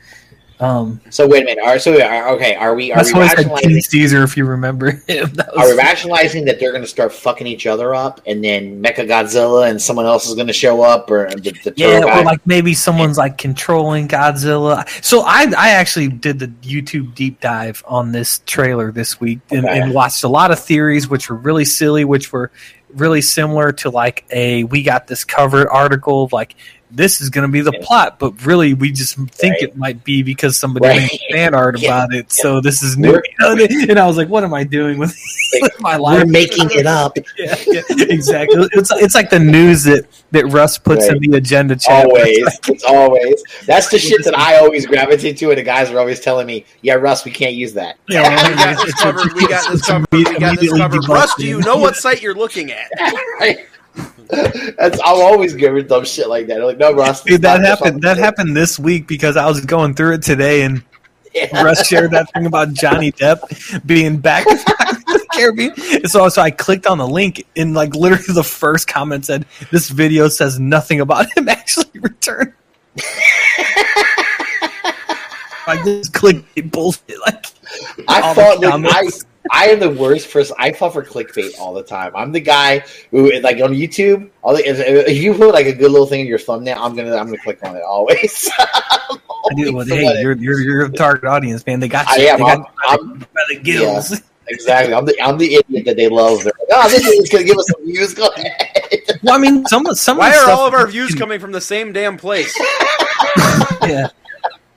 Um, 0.62 1.00
So 1.10 1.26
wait 1.26 1.42
a 1.42 1.44
minute. 1.44 1.64
Are 1.64 1.76
so 1.80 2.00
are, 2.00 2.28
okay? 2.36 2.54
Are 2.54 2.74
we 2.76 2.92
are 2.92 2.96
that's 2.96 3.12
we 3.12 3.18
why 3.18 3.34
I 3.36 3.60
said 3.60 3.82
Caesar, 3.82 4.22
if 4.22 4.36
you 4.36 4.44
remember 4.44 4.92
him. 5.08 5.32
Are 5.58 5.66
we 5.66 5.76
rationalizing 5.76 6.44
that 6.44 6.60
they're 6.60 6.70
going 6.70 6.84
to 6.84 6.88
start 6.88 7.12
fucking 7.12 7.48
each 7.48 7.66
other 7.66 7.96
up, 7.96 8.20
and 8.26 8.44
then 8.44 8.80
Mecha 8.80 9.08
Godzilla 9.08 9.68
and 9.68 9.82
someone 9.82 10.06
else 10.06 10.28
is 10.28 10.34
going 10.34 10.46
to 10.46 10.52
show 10.52 10.82
up, 10.82 11.10
or 11.10 11.28
the, 11.30 11.50
the 11.64 11.74
yeah, 11.76 12.00
guy? 12.00 12.20
or 12.20 12.24
like 12.24 12.46
maybe 12.46 12.74
someone's 12.74 13.18
like 13.18 13.38
controlling 13.38 14.06
Godzilla. 14.06 14.88
So 15.04 15.22
I 15.22 15.52
I 15.58 15.70
actually 15.70 16.08
did 16.08 16.38
the 16.38 16.46
YouTube 16.46 17.16
deep 17.16 17.40
dive 17.40 17.82
on 17.86 18.12
this 18.12 18.40
trailer 18.46 18.92
this 18.92 19.20
week 19.20 19.40
and, 19.50 19.64
Okay. 19.64 19.80
and 19.80 19.92
watched 19.92 20.22
a 20.22 20.28
lot 20.28 20.52
of 20.52 20.60
theories, 20.60 21.08
which 21.08 21.28
were 21.28 21.36
really 21.36 21.64
silly, 21.64 22.04
which 22.04 22.32
were 22.32 22.52
really 22.94 23.22
similar 23.22 23.72
to 23.72 23.90
like 23.90 24.24
a 24.30 24.64
we 24.64 24.82
got 24.82 25.06
this 25.08 25.24
covered 25.24 25.66
article 25.68 26.28
like 26.30 26.54
this 26.95 27.20
is 27.20 27.30
going 27.30 27.43
to 27.47 27.49
be 27.51 27.61
the 27.62 27.72
Yeah. 27.72 27.86
plot, 27.86 28.18
but 28.18 28.45
really 28.45 28.74
we 28.74 28.93
just 28.93 29.14
think 29.16 29.55
Right. 29.55 29.62
it 29.62 29.76
might 29.76 30.05
be 30.05 30.22
because 30.22 30.57
somebody 30.59 30.86
Right. 30.88 31.01
made 31.11 31.20
fan 31.32 31.55
art 31.55 31.78
Yeah. 31.78 31.88
about 32.05 32.14
it. 32.14 32.30
So 32.32 32.61
this 32.61 32.82
is 32.82 32.97
new. 32.99 33.12
We're- 33.40 33.68
And 33.88 33.99
I 33.99 34.07
was 34.07 34.16
like, 34.16 34.28
what 34.28 34.45
am 34.45 34.53
I 34.55 34.64
doing 34.64 34.99
with, 34.99 35.16
with 35.61 35.72
my 35.80 35.97
life? 35.97 36.18
We're 36.20 36.26
making 36.26 36.70
it 36.72 36.86
up. 36.86 37.16
yeah, 37.38 37.57
yeah, 37.66 37.80
exactly. 37.88 38.68
It's 38.72 38.90
it's 38.93 39.14
like 39.14 39.30
the 39.30 39.38
news 39.38 39.84
that 39.84 40.05
that 40.32 40.47
Russ 40.47 40.78
puts 40.78 41.09
Right. 41.09 41.16
in 41.22 41.30
the 41.30 41.36
agenda 41.38 41.76
chat. 41.76 42.07
Always, 42.07 42.38
it's 42.68 42.84
always. 42.84 43.43
That's 43.66 43.88
the 43.88 43.99
shit 43.99 44.24
that 44.24 44.38
I 44.38 44.57
always 44.59 44.86
gravitate 44.86 45.36
to, 45.38 45.49
and 45.51 45.59
the 45.59 45.62
guys 45.62 45.90
are 45.90 45.99
always 45.99 46.20
telling 46.20 46.47
me, 46.47 46.64
"Yeah, 46.82 46.95
Russ, 46.95 47.24
we 47.24 47.30
can't 47.30 47.55
use 47.55 47.72
that." 47.74 47.97
Yeah, 48.09 48.22
well, 48.22 48.51
we 48.51 48.57
got 48.57 48.84
this 48.86 48.95
covered. 48.95 49.32
We 49.34 49.47
got 49.47 49.70
this 49.70 49.80
It's 49.80 49.86
covered. 49.88 50.07
We 50.12 50.24
got 50.24 50.32
this 50.40 50.43
immediately 50.49 50.80
covered. 50.80 51.01
debunked, 51.03 51.09
Russ, 51.14 51.34
do 51.36 51.47
you 51.47 51.61
know 51.61 51.76
what 51.76 51.97
site 51.97 52.22
you're 52.22 52.34
looking 52.34 52.70
at? 52.72 52.88
That's 54.78 54.99
I'm 55.01 55.20
always 55.20 55.55
giving 55.55 55.86
dumb 55.86 56.05
shit 56.05 56.28
like 56.28 56.47
that. 56.47 56.59
I'm 56.59 56.64
like, 56.64 56.78
no, 56.78 56.93
Russ, 56.93 57.22
Dude, 57.22 57.43
that 57.43 57.61
happened. 57.61 58.03
That 58.03 58.16
happened 58.16 58.57
this 58.57 58.78
week 58.78 59.07
because 59.07 59.36
I 59.36 59.47
was 59.47 59.61
going 59.64 59.95
through 59.95 60.14
it 60.14 60.22
today, 60.22 60.62
and 60.62 60.78
shit." 61.32 61.53
Yeah. 61.53 61.62
Russ 61.62 61.86
shared 61.86 62.11
that 62.12 62.32
thing 62.32 62.47
about 62.47 62.72
Johnny 62.72 63.12
Depp 63.12 63.86
being 63.86 64.18
back 64.18 64.47
in 64.47 64.57
the 64.57 65.26
Caribbean. 65.32 65.72
And 65.93 66.11
so, 66.11 66.28
so 66.28 66.43
I 66.43 66.51
clicked 66.51 66.86
on 66.86 66.99
the 66.99 67.07
link, 67.07 67.45
and 67.57 67.74
like 67.74 67.95
literally 67.95 68.24
the 68.28 68.45
first 68.45 68.86
comment 68.88 69.26
said, 69.26 69.47
"This 69.70 69.88
video 69.88 70.28
says 70.28 70.59
nothing 70.59 71.01
about 71.01 71.26
him 71.36 71.49
actually 71.49 72.01
returning." 72.01 72.55
I 75.66 75.80
just 75.84 76.12
clicked 76.12 76.70
bullshit. 76.70 77.20
Like 77.26 77.47
I 78.09 78.34
thought 78.34 78.61
like 78.61 78.84
I. 78.86 79.09
I 79.51 79.66
am 79.68 79.80
the 79.80 79.90
worst 79.90 80.30
person. 80.30 80.57
I 80.59 80.72
fall 80.72 80.90
for 80.90 81.03
clickbait 81.03 81.59
all 81.59 81.74
the 81.74 81.82
time. 81.82 82.12
I'm 82.14 82.32
the 82.32 82.40
guy 82.40 82.84
who 83.11 83.32
like 83.40 83.57
on 83.61 83.72
YouTube. 83.72 84.30
All 84.43 84.55
the, 84.55 84.68
if, 84.68 84.78
if 84.78 85.16
you 85.22 85.34
put 85.34 85.53
like 85.53 85.66
a 85.66 85.72
good 85.72 85.90
little 85.90 86.07
thing 86.07 86.20
in 86.20 86.26
your 86.26 86.38
thumbnail, 86.38 86.78
I'm 86.80 86.95
gonna 86.95 87.16
I'm 87.16 87.26
gonna 87.26 87.38
click 87.38 87.59
on 87.64 87.76
it 87.76 87.82
always. 87.82 88.51
I'm 88.59 89.57
do. 89.57 89.74
Well, 89.74 89.86
hey, 89.86 90.22
you're 90.22 90.36
you're 90.36 90.61
you're 90.61 90.88
the 90.88 90.97
target 90.97 91.24
audience, 91.24 91.66
man. 91.66 91.80
They 91.80 91.88
got 91.88 92.07
I 92.09 92.20
am. 92.22 92.38
They 92.38 92.45
got 92.45 92.59
I'm, 92.88 93.01
I'm 93.01 93.11
you 93.20 93.26
by 93.34 93.43
the 93.49 93.59
gills. 93.61 94.22
exactly. 94.47 94.95
I'm 94.95 95.05
the 95.05 95.20
I'm 95.20 95.38
the 95.38 95.57
idiot 95.57 95.84
that 95.86 95.97
they 95.97 96.09
love. 96.09 96.45
They're 96.45 96.53
like, 96.61 96.68
oh, 96.72 96.88
this 96.88 97.05
is 97.05 97.28
gonna 97.28 97.45
give 97.45 97.59
us 97.59 97.66
some 97.68 97.84
views. 97.84 98.14
Go 98.14 98.28
ahead. 98.28 99.18
Well, 99.22 99.34
I 99.34 99.38
mean, 99.38 99.66
some 99.66 99.86
of 99.86 99.99
some. 99.99 100.18
Why 100.18 100.28
of 100.28 100.34
are 100.34 100.43
stuff 100.43 100.59
all 100.59 100.66
of 100.66 100.74
our 100.74 100.86
views 100.86 101.11
can- 101.11 101.18
coming 101.18 101.40
from 101.40 101.53
the 101.53 101.61
same 101.61 101.93
damn 101.93 102.16
place? 102.16 102.57
Yeah. 103.82 104.09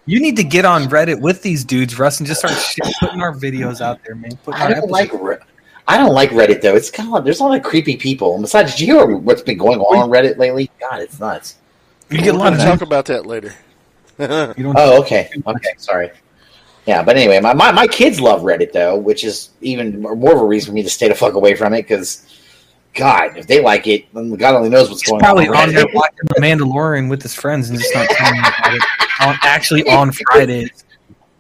You 0.08 0.20
need 0.20 0.36
to 0.38 0.43
get 0.43 0.66
on 0.66 0.84
Reddit 0.84 1.20
with 1.20 1.41
these 1.41 1.64
dudes, 1.64 1.97
Russ, 1.97 2.20
and 2.20 2.28
just 2.28 2.41
start 2.41 2.53
shit, 2.56 2.86
putting 2.99 3.22
our 3.22 3.34
videos 3.34 3.82
out 3.82 3.99
there, 4.06 4.16
man. 4.16 4.38
Putting 4.43 4.62
I 4.62 4.70
don't 4.74 4.89
like 4.89 5.10
episodes- 5.10 5.24
Re- 5.24 5.38
I 5.88 5.97
don't 5.97 6.14
like 6.14 6.30
Reddit 6.32 6.62
though. 6.62 6.76
It's 6.76 6.89
kind 6.89 7.14
of 7.16 7.24
there's 7.24 7.39
a 7.39 7.43
lot 7.43 7.58
of 7.58 7.64
creepy 7.64 7.95
people. 7.95 8.34
And 8.34 8.41
besides, 8.41 8.72
did 8.76 8.88
you 8.88 8.95
hear 8.95 9.06
what's 9.18 9.41
been 9.41 9.58
going 9.58 9.80
on 9.80 9.97
on 9.97 10.10
Reddit 10.10 10.38
lately? 10.38 10.70
God, 10.80 11.01
it's 11.01 11.20
nuts. 11.20 11.56
You 12.10 12.20
get 12.20 12.36
a 12.36 12.38
lot 12.38 12.53
of 12.53 12.60
to 12.60 12.66
talk 12.66 12.82
about 12.82 13.06
that 13.06 13.26
later. 13.26 13.53
You 14.18 14.28
don't. 14.28 14.76
Oh, 14.78 15.01
okay, 15.01 15.30
okay, 15.45 15.74
sorry. 15.78 16.10
Yeah, 16.86 17.03
but 17.03 17.18
anyway, 17.18 17.41
my, 17.41 17.53
my, 17.53 17.74
my 17.74 17.86
kids 17.86 18.22
love 18.22 18.43
Reddit 18.43 18.72
though, 18.72 18.95
which 18.95 19.26
is 19.26 19.49
even 19.60 20.01
more 20.01 20.34
of 20.34 20.39
a 20.39 20.45
reason 20.45 20.70
for 20.72 20.74
me 20.76 20.84
to 20.84 20.89
stay 20.89 21.10
the 21.10 21.16
fuck 21.16 21.34
away 21.34 21.53
from 21.56 21.74
it. 21.74 21.82
Because, 21.82 22.26
God, 22.96 23.38
if 23.38 23.48
they 23.48 23.62
like 23.62 23.88
it, 23.88 24.12
then 24.14 24.34
God 24.36 24.56
only 24.56 24.70
knows 24.70 24.89
what's 24.89 25.02
He's 25.02 25.12
going 25.12 25.20
probably 25.20 25.48
on. 25.48 25.54
Probably 25.54 25.76
on 25.76 25.86
there 25.86 25.93
watching 25.93 26.20
The 26.24 26.41
Mandalorian 26.41 27.10
with 27.10 27.22
his 27.22 27.36
friends 27.36 27.70
and 27.70 27.78
just 27.78 27.93
not 27.93 28.10
telling 28.10 28.39
about 28.39 28.74
it. 28.74 28.84
On, 29.22 29.36
actually, 29.43 29.88
on 29.89 30.12
Fridays. 30.12 30.86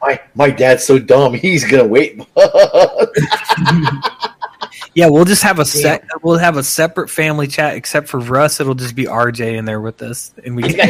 My 0.01 0.19
my 0.35 0.49
dad's 0.49 0.85
so 0.85 0.99
dumb. 0.99 1.33
He's 1.33 1.65
gonna 1.65 1.87
wait. 1.87 2.21
Yeah, 4.95 5.07
we'll 5.07 5.25
just 5.25 5.43
have 5.43 5.59
a 5.59 5.65
set. 5.65 6.07
We'll 6.23 6.37
have 6.37 6.55
a 6.55 6.63
separate 6.63 7.09
family 7.09 7.47
chat, 7.47 7.75
except 7.75 8.07
for 8.07 8.17
Russ. 8.17 8.61
It'll 8.61 8.75
just 8.75 8.95
be 8.95 9.03
RJ 9.03 9.57
in 9.57 9.65
there 9.65 9.81
with 9.81 10.01
us, 10.01 10.31
and 10.45 10.55
we 10.55 10.63
can. 10.63 10.77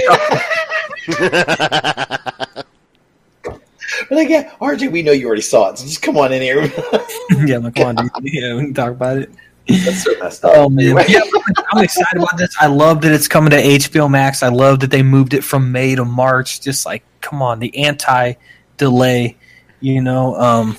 like, 4.11 4.29
yeah, 4.29 4.51
RJ, 4.61 4.91
we 4.91 5.01
know 5.01 5.11
you 5.11 5.25
already 5.25 5.41
saw 5.41 5.71
it, 5.71 5.79
so 5.79 5.85
just 5.85 6.03
come 6.03 6.17
on 6.17 6.31
in 6.31 6.43
here. 6.43 6.65
yeah, 7.45 7.57
like, 7.57 7.73
come 7.73 7.97
on, 7.97 8.05
dude. 8.07 8.11
Yeah, 8.21 8.55
we 8.55 8.65
can 8.65 8.75
talk 8.75 8.91
about 8.91 9.17
it. 9.17 9.31
That's 9.67 10.03
so 10.03 10.11
messed 10.19 10.45
up. 10.45 10.51
Oh 10.55 10.69
man, 10.69 10.95
yeah, 11.07 11.19
I'm 11.71 11.83
excited 11.83 12.17
about 12.21 12.37
this. 12.37 12.55
I 12.59 12.67
love 12.67 13.01
that 13.01 13.11
it's 13.11 13.27
coming 13.27 13.49
to 13.51 13.57
HBO 13.57 14.09
Max. 14.09 14.43
I 14.43 14.49
love 14.49 14.79
that 14.81 14.91
they 14.91 15.01
moved 15.01 15.33
it 15.33 15.43
from 15.43 15.71
May 15.71 15.95
to 15.95 16.05
March. 16.05 16.61
Just 16.61 16.85
like, 16.85 17.03
come 17.21 17.41
on, 17.41 17.59
the 17.59 17.75
anti-delay. 17.83 19.35
You 19.81 20.01
know, 20.01 20.35
um, 20.35 20.77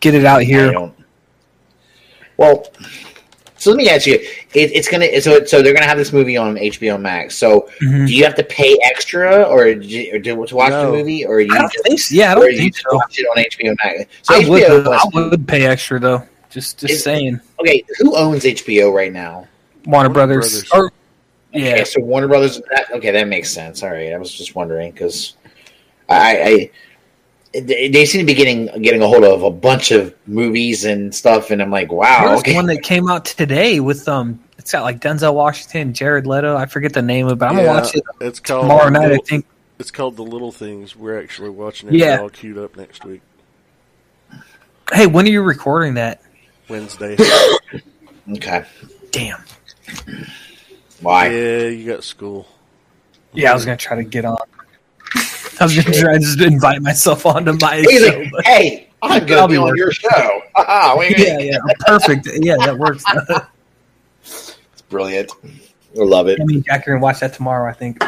get 0.00 0.14
it 0.14 0.24
out 0.24 0.42
here. 0.42 0.90
Well, 2.36 2.66
so 3.56 3.70
let 3.70 3.76
me 3.78 3.88
ask 3.88 4.06
you: 4.06 4.14
it, 4.14 4.70
It's 4.72 4.88
gonna 4.88 5.20
so 5.20 5.44
so 5.44 5.62
they're 5.62 5.72
gonna 5.74 5.86
have 5.86 5.96
this 5.98 6.12
movie 6.12 6.36
on 6.36 6.56
HBO 6.56 7.00
Max. 7.00 7.34
So 7.36 7.68
Mhm. 7.82 8.06
do 8.06 8.14
you 8.14 8.24
have 8.24 8.34
to 8.34 8.44
pay 8.44 8.78
extra, 8.84 9.42
or, 9.44 9.68
you, 9.68 10.14
or 10.14 10.18
do, 10.18 10.44
to 10.46 10.54
watch 10.56 10.70
No. 10.70 10.90
the 10.90 10.98
movie, 10.98 11.24
or 11.24 11.40
you 11.40 11.54
I 11.54 11.58
don't 11.58 11.72
just, 11.72 11.84
think 11.84 11.98
so. 12.00 12.14
Yeah, 12.14 12.32
I 12.32 12.34
don't 12.34 12.52
you 12.52 12.58
think 12.58 12.74
just 12.74 12.86
so. 12.90 12.96
watch 12.96 13.18
it 13.18 13.22
on 13.24 13.42
HBO 13.42 13.74
Max? 13.82 14.10
So 14.22 14.34
I 14.34 14.42
HBO. 14.42 14.84
would, 14.84 15.24
I 15.24 15.28
would 15.30 15.48
pay 15.48 15.64
extra 15.66 15.98
though. 15.98 16.22
Just, 16.54 16.78
just 16.78 16.94
Is- 16.94 17.02
saying. 17.02 17.40
okay, 17.60 17.84
who 17.98 18.16
owns 18.16 18.44
HBO 18.44 18.94
right 18.94 19.12
now? 19.12 19.48
Warner, 19.86 20.08
Warner 20.08 20.08
Brothers. 20.10 20.64
Brothers. 20.64 20.72
Or, 20.72 20.92
yeah, 21.52 21.72
Okay, 21.72 21.84
so 21.84 22.00
Warner 22.00 22.28
Brothers. 22.28 22.60
That, 22.70 22.86
okay, 22.92 23.10
that 23.10 23.26
makes 23.26 23.50
sense. 23.50 23.82
All 23.82 23.90
right, 23.90 24.12
I 24.12 24.18
was 24.18 24.32
just 24.32 24.54
wondering 24.54 24.92
because 24.92 25.34
I, 26.08 26.70
I 27.54 27.58
they 27.60 27.88
they 27.88 28.04
seem 28.06 28.20
to 28.20 28.24
be 28.26 28.34
getting 28.34 28.66
getting 28.82 29.02
a 29.02 29.08
hold 29.08 29.24
of 29.24 29.42
a 29.42 29.50
bunch 29.50 29.90
of 29.90 30.14
movies 30.28 30.84
and 30.84 31.12
stuff, 31.12 31.50
and 31.50 31.60
I'm 31.60 31.70
like, 31.72 31.90
wow. 31.90 32.28
There's 32.28 32.40
Okay. 32.40 32.54
one 32.54 32.66
that 32.66 32.82
came 32.84 33.08
out 33.08 33.24
today 33.24 33.80
with 33.80 34.06
um, 34.08 34.38
it's 34.56 34.70
got 34.70 34.82
like 34.84 35.00
Denzel 35.00 35.34
Washington, 35.34 35.92
Jared 35.92 36.24
Leto. 36.26 36.56
I 36.56 36.66
forget 36.66 36.92
the 36.92 37.02
name 37.02 37.26
of 37.26 37.32
it, 37.32 37.36
but 37.40 37.50
I'm 37.50 37.58
Yeah, 37.58 37.64
gonna 37.66 37.80
watch 37.80 37.96
it 37.96 38.02
It's 38.20 38.38
called 38.38 38.62
tomorrow 38.62 38.90
night. 38.90 39.10
I 39.12 39.18
think. 39.18 39.44
It's 39.80 39.90
called 39.90 40.16
The 40.16 40.22
Little 40.22 40.52
Things. 40.52 40.94
We're 40.94 41.20
actually 41.20 41.50
watching 41.50 41.88
it. 41.88 41.96
Yeah. 41.96 42.20
all 42.20 42.28
queued 42.30 42.58
up 42.58 42.76
next 42.76 43.04
week, 43.04 43.22
Hey, 44.92 45.06
when 45.06 45.26
are 45.26 45.30
you 45.30 45.42
recording 45.42 45.94
that? 45.94 46.20
Wednesday. 46.68 47.16
Okay. 48.32 48.64
Damn. 49.10 49.42
Why? 51.00 51.28
yeah, 51.28 51.66
you 51.68 51.86
got 51.92 52.04
school. 52.04 52.46
Yeah, 53.32 53.50
I 53.50 53.54
was 53.54 53.64
gonna 53.64 53.76
try 53.76 53.96
to 53.96 54.04
get 54.04 54.24
on. 54.24 54.36
I 55.60 55.64
was 55.64 55.76
gonna 55.76 55.96
try 55.96 56.14
to 56.14 56.18
just 56.20 56.40
invite 56.40 56.80
myself 56.82 57.26
onto 57.26 57.52
my 57.60 57.76
He's 57.76 58.00
show. 58.06 58.18
like, 58.18 58.30
but- 58.32 58.44
hey, 58.46 58.88
I'm 59.02 59.20
I'll 59.22 59.26
gonna 59.28 59.48
be 59.48 59.54
be 59.54 59.58
on 59.58 59.76
your 59.76 59.92
show. 59.92 60.08
Haha, 60.56 61.00
yeah, 61.02 61.38
yeah, 61.38 61.58
perfect. 61.80 62.28
Yeah, 62.40 62.56
that 62.58 62.78
works. 62.78 63.04
I 63.06 63.42
It's 64.22 64.82
brilliant. 64.88 65.30
I 65.44 66.02
love 66.02 66.28
it. 66.28 66.40
I 66.40 66.44
mean, 66.44 66.62
Jack, 66.62 66.86
you're 66.86 66.96
gonna 66.96 67.02
watch 67.04 67.20
that 67.20 67.34
tomorrow. 67.34 67.68
I 67.68 67.74
think. 67.74 68.02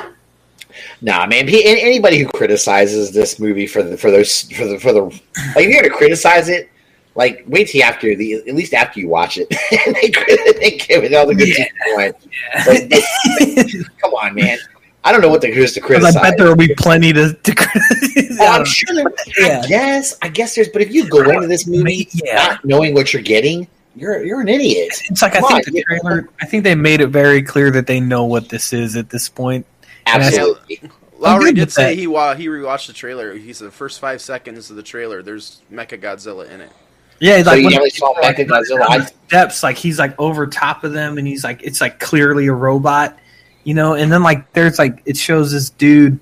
Nah, 1.00 1.26
man. 1.26 1.46
He, 1.48 1.64
anybody 1.64 2.18
who 2.18 2.28
criticizes 2.28 3.12
this 3.12 3.38
movie 3.38 3.66
for 3.66 3.82
the 3.82 3.96
for 3.96 4.10
those 4.10 4.42
for 4.52 4.64
the 4.66 4.78
for 4.80 4.92
the 4.92 5.02
like, 5.02 5.20
if 5.56 5.68
you're 5.70 5.82
gonna 5.82 5.94
criticize 5.94 6.48
it, 6.48 6.70
like 7.16 7.42
wait 7.46 7.68
till 7.68 7.82
after 7.82 8.14
the 8.14 8.34
at 8.34 8.54
least 8.54 8.72
after 8.74 9.00
you 9.00 9.08
watch 9.08 9.38
it, 9.38 9.48
and 9.86 9.94
they, 10.52 10.52
they 10.60 10.76
give 10.76 11.02
it 11.02 11.12
all 11.14 11.26
the 11.26 11.34
good 11.34 11.48
Yeah. 11.48 11.66
points. 11.94 12.26
Like, 12.66 13.90
come 14.00 14.14
on, 14.14 14.34
man. 14.34 14.58
I 15.02 15.12
don't 15.12 15.20
know 15.20 15.28
what 15.28 15.40
the 15.40 15.52
who's 15.52 15.72
to 15.74 15.80
Because 15.80 16.00
criticize. 16.00 16.16
I 16.16 16.30
bet 16.30 16.38
there 16.38 16.48
will 16.48 16.56
be 16.56 16.74
plenty 16.74 17.12
to. 17.12 17.32
to 17.32 17.54
criticize. 17.56 18.38
I'm 18.40 18.64
sure 18.64 18.94
there. 18.94 19.04
Yeah. 19.38 19.60
I 19.64 19.66
guess. 19.68 20.16
I 20.22 20.28
guess 20.28 20.54
there's. 20.56 20.68
But 20.68 20.82
if 20.82 20.92
you 20.92 21.08
go 21.08 21.20
into 21.30 21.46
this 21.46 21.66
movie 21.66 22.08
Yeah. 22.12 22.34
not 22.34 22.64
knowing 22.64 22.92
what 22.94 23.12
you're 23.12 23.22
getting, 23.22 23.68
you're 23.94 24.24
you're 24.24 24.40
an 24.40 24.48
idiot. 24.48 25.00
It's 25.08 25.22
like 25.22 25.36
I 25.36 25.40
think 25.40 25.52
on, 25.52 25.60
the 25.66 25.72
you- 25.78 25.84
trailer. 25.84 26.28
I 26.40 26.46
think 26.46 26.64
they 26.64 26.74
made 26.74 27.00
it 27.00 27.08
very 27.08 27.40
clear 27.42 27.70
that 27.70 27.86
they 27.86 28.00
know 28.00 28.24
what 28.24 28.48
this 28.48 28.72
is 28.72 28.96
at 28.96 29.10
this 29.10 29.28
point. 29.28 29.64
Absolutely. 30.06 30.80
Lowry 31.18 31.52
did 31.52 31.72
say 31.72 31.84
that. 31.90 31.94
he 31.98 32.06
wa- 32.08 32.34
he 32.34 32.48
rewatched 32.48 32.88
the 32.88 32.92
trailer. 32.92 33.32
He 33.34 33.52
said 33.52 33.68
the 33.68 33.72
first 33.72 34.00
five 34.00 34.20
seconds 34.20 34.70
of 34.70 34.76
the 34.76 34.82
trailer, 34.82 35.22
there's 35.22 35.60
Mecha 35.72 35.98
Godzilla 36.00 36.50
in 36.50 36.60
it. 36.60 36.70
Yeah, 37.18 37.42
So 37.42 37.50
like 37.50 37.58
you 37.58 37.64
when 37.64 37.74
never 37.74 37.90
saw 37.90 38.10
like, 38.10 38.36
Mechagodzilla? 38.36 38.88
on 38.88 39.00
the 39.00 39.12
steps, 39.26 39.62
like 39.62 39.76
he's 39.76 39.98
like 39.98 40.18
over 40.18 40.46
top 40.46 40.84
of 40.84 40.92
them, 40.92 41.18
and 41.18 41.26
he's 41.26 41.44
like 41.44 41.62
it's 41.62 41.80
like 41.80 41.98
clearly 41.98 42.46
a 42.46 42.52
robot, 42.52 43.18
you 43.64 43.74
know. 43.74 43.94
And 43.94 44.12
then 44.12 44.22
like 44.22 44.52
there's 44.52 44.78
like 44.78 45.02
it 45.06 45.16
shows 45.16 45.52
this 45.52 45.70
dude 45.70 46.18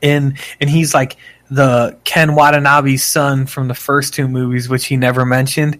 in, 0.00 0.36
and 0.60 0.70
he's 0.70 0.94
like 0.94 1.16
the 1.50 1.98
Ken 2.04 2.34
Watanabe's 2.34 3.04
son 3.04 3.46
from 3.46 3.68
the 3.68 3.74
first 3.74 4.14
two 4.14 4.28
movies, 4.28 4.68
which 4.68 4.86
he 4.86 4.96
never 4.96 5.26
mentioned. 5.26 5.78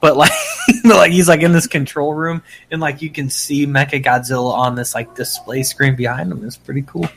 But 0.00 0.16
like, 0.16 0.32
like 0.84 1.12
he's 1.12 1.28
like 1.28 1.42
in 1.42 1.52
this 1.52 1.68
control 1.68 2.12
room, 2.12 2.42
and 2.70 2.80
like 2.80 3.02
you 3.02 3.10
can 3.10 3.30
see 3.30 3.66
Mecha 3.66 4.02
Godzilla 4.02 4.52
on 4.52 4.74
this 4.74 4.94
like 4.94 5.14
display 5.14 5.62
screen 5.62 5.94
behind 5.94 6.32
him. 6.32 6.44
It's 6.44 6.56
pretty 6.56 6.82
cool. 6.82 7.08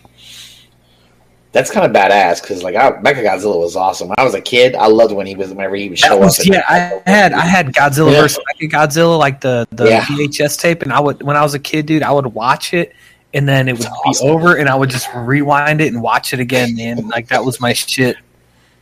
That's 1.58 1.72
kind 1.72 1.88
of 1.88 1.92
badass 1.92 2.40
because 2.40 2.62
like 2.62 2.76
I, 2.76 2.92
Mechagodzilla 3.02 3.60
was 3.60 3.76
awesome. 3.76 4.10
When 4.10 4.16
I 4.20 4.24
was 4.24 4.36
a 4.36 4.42
kid, 4.42 4.76
I 4.76 4.86
loved 4.86 5.12
when 5.12 5.26
he 5.26 5.36
was 5.36 5.50
whenever 5.50 5.76
he 5.76 5.90
would 5.90 5.98
show 5.98 6.16
was, 6.16 6.40
up. 6.40 6.46
yeah, 6.46 6.62
I 6.70 7.10
had 7.10 7.34
I 7.34 7.42
had 7.48 7.74
Godzilla 7.74 8.12
Yeah. 8.14 8.22
versus 8.22 8.44
Godzilla 8.62 9.18
like 9.18 9.42
the 9.42 9.68
the 9.72 9.86
Yeah. 9.86 10.02
VHS 10.06 10.60
tape, 10.62 10.84
and 10.84 10.94
I 10.94 11.00
would 11.00 11.24
when 11.24 11.36
I 11.36 11.42
was 11.42 11.56
a 11.56 11.60
kid, 11.60 11.88
dude, 11.88 12.04
I 12.04 12.12
would 12.12 12.28
watch 12.28 12.76
it, 12.76 12.94
and 13.34 13.50
then 13.50 13.68
it 13.68 13.72
would 13.72 13.82
That's 13.82 13.90
be 13.90 14.10
awesome. 14.10 14.30
over, 14.30 14.56
and 14.58 14.70
I 14.70 14.76
would 14.76 14.92
just 14.92 15.08
rewind 15.16 15.82
it 15.82 15.92
and 15.92 16.00
watch 16.04 16.32
it 16.32 16.40
again, 16.40 16.76
man. 16.76 17.08
Like 17.08 17.28
that 17.30 17.44
was 17.44 17.60
my 17.60 17.74
shit. 17.74 18.18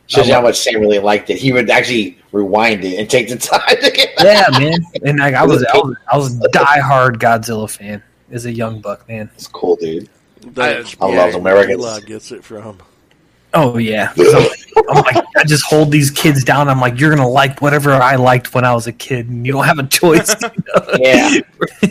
Shows 0.08 0.28
you 0.28 0.34
how 0.34 0.42
much 0.42 0.56
Sam 0.58 0.78
really 0.78 0.98
liked 0.98 1.30
it. 1.30 1.38
He 1.38 1.52
would 1.52 1.70
actually 1.70 2.18
rewind 2.32 2.84
it 2.84 2.98
and 2.98 3.08
take 3.08 3.30
the 3.30 3.36
time 3.36 3.76
to 3.82 3.90
get. 3.90 4.10
Yeah, 4.22 4.44
man. 4.58 4.84
And 5.02 5.18
like 5.18 5.34
I 5.34 5.46
was 5.46 5.64
I 5.64 5.78
was, 5.78 5.96
I 6.12 6.16
was 6.18 6.36
a 6.44 6.48
diehard 6.50 7.16
Godzilla 7.16 7.70
fan 7.70 8.02
as 8.30 8.44
a 8.44 8.52
young 8.52 8.82
buck, 8.82 9.08
man. 9.08 9.30
It's 9.34 9.46
cool, 9.46 9.76
dude. 9.76 10.10
That's 10.54 10.96
I 11.00 11.06
where 11.06 11.16
love 11.26 11.34
Americans. 11.34 11.82
Eli 11.82 12.00
gets 12.00 12.32
it 12.32 12.44
from. 12.44 12.78
Oh 13.54 13.78
yeah. 13.78 14.12
So, 14.14 14.48
I'm 14.90 15.02
like 15.04 15.24
I 15.36 15.44
just 15.44 15.64
hold 15.64 15.90
these 15.90 16.10
kids 16.10 16.44
down. 16.44 16.68
I'm 16.68 16.80
like, 16.80 17.00
you're 17.00 17.14
gonna 17.14 17.28
like 17.28 17.62
whatever 17.62 17.92
I 17.92 18.16
liked 18.16 18.54
when 18.54 18.64
I 18.64 18.74
was 18.74 18.86
a 18.86 18.92
kid, 18.92 19.28
and 19.28 19.46
you 19.46 19.52
don't 19.52 19.64
have 19.64 19.78
a 19.78 19.86
choice. 19.86 20.34
you 20.42 20.48
know? 20.74 20.88
Yeah, 20.98 21.38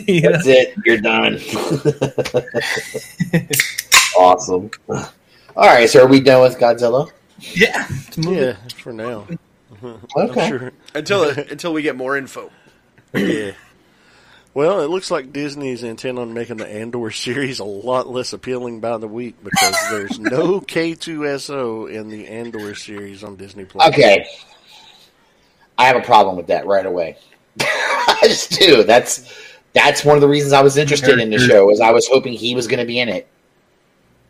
Yeah. 0.06 0.30
that's 0.30 0.46
it. 0.46 0.74
You're 0.84 0.98
done. 0.98 1.40
awesome. 4.18 4.70
All 4.88 5.04
right, 5.56 5.88
so 5.88 6.04
are 6.04 6.06
we 6.06 6.20
done 6.20 6.42
with 6.42 6.58
Godzilla? 6.58 7.10
Yeah. 7.38 7.86
It's 7.90 8.16
a 8.16 8.20
movie. 8.20 8.40
Yeah, 8.40 8.56
for 8.76 8.92
now. 8.92 9.26
Okay. 10.16 10.40
I'm 10.42 10.48
sure. 10.48 10.72
Until 10.94 11.24
until 11.30 11.72
we 11.72 11.82
get 11.82 11.96
more 11.96 12.16
info. 12.16 12.50
Yeah. 13.14 13.52
Well, 14.56 14.80
it 14.80 14.88
looks 14.88 15.10
like 15.10 15.34
Disney's 15.34 15.82
intent 15.82 16.18
on 16.18 16.32
making 16.32 16.56
the 16.56 16.66
Andor 16.66 17.10
series 17.10 17.58
a 17.58 17.64
lot 17.64 18.08
less 18.08 18.32
appealing 18.32 18.80
by 18.80 18.96
the 18.96 19.06
week 19.06 19.34
because 19.44 19.76
there's 19.90 20.18
no 20.18 20.60
K2SO 20.62 21.92
in 21.92 22.08
the 22.08 22.26
Andor 22.26 22.74
series 22.74 23.22
on 23.22 23.36
Disney 23.36 23.66
Plus. 23.66 23.86
Okay. 23.88 24.26
I 25.76 25.84
have 25.84 25.96
a 25.96 26.00
problem 26.00 26.36
with 26.36 26.46
that 26.46 26.64
right 26.64 26.86
away. 26.86 27.18
I 27.60 28.20
just 28.22 28.58
do. 28.58 28.82
That's 28.82 29.30
that's 29.74 30.06
one 30.06 30.16
of 30.16 30.22
the 30.22 30.28
reasons 30.28 30.54
I 30.54 30.62
was 30.62 30.78
interested 30.78 31.18
in 31.18 31.28
the 31.28 31.38
show. 31.38 31.66
Was 31.66 31.82
I 31.82 31.90
was 31.90 32.08
hoping 32.08 32.32
he 32.32 32.54
was 32.54 32.66
going 32.66 32.78
to 32.80 32.86
be 32.86 32.98
in 32.98 33.10
it. 33.10 33.28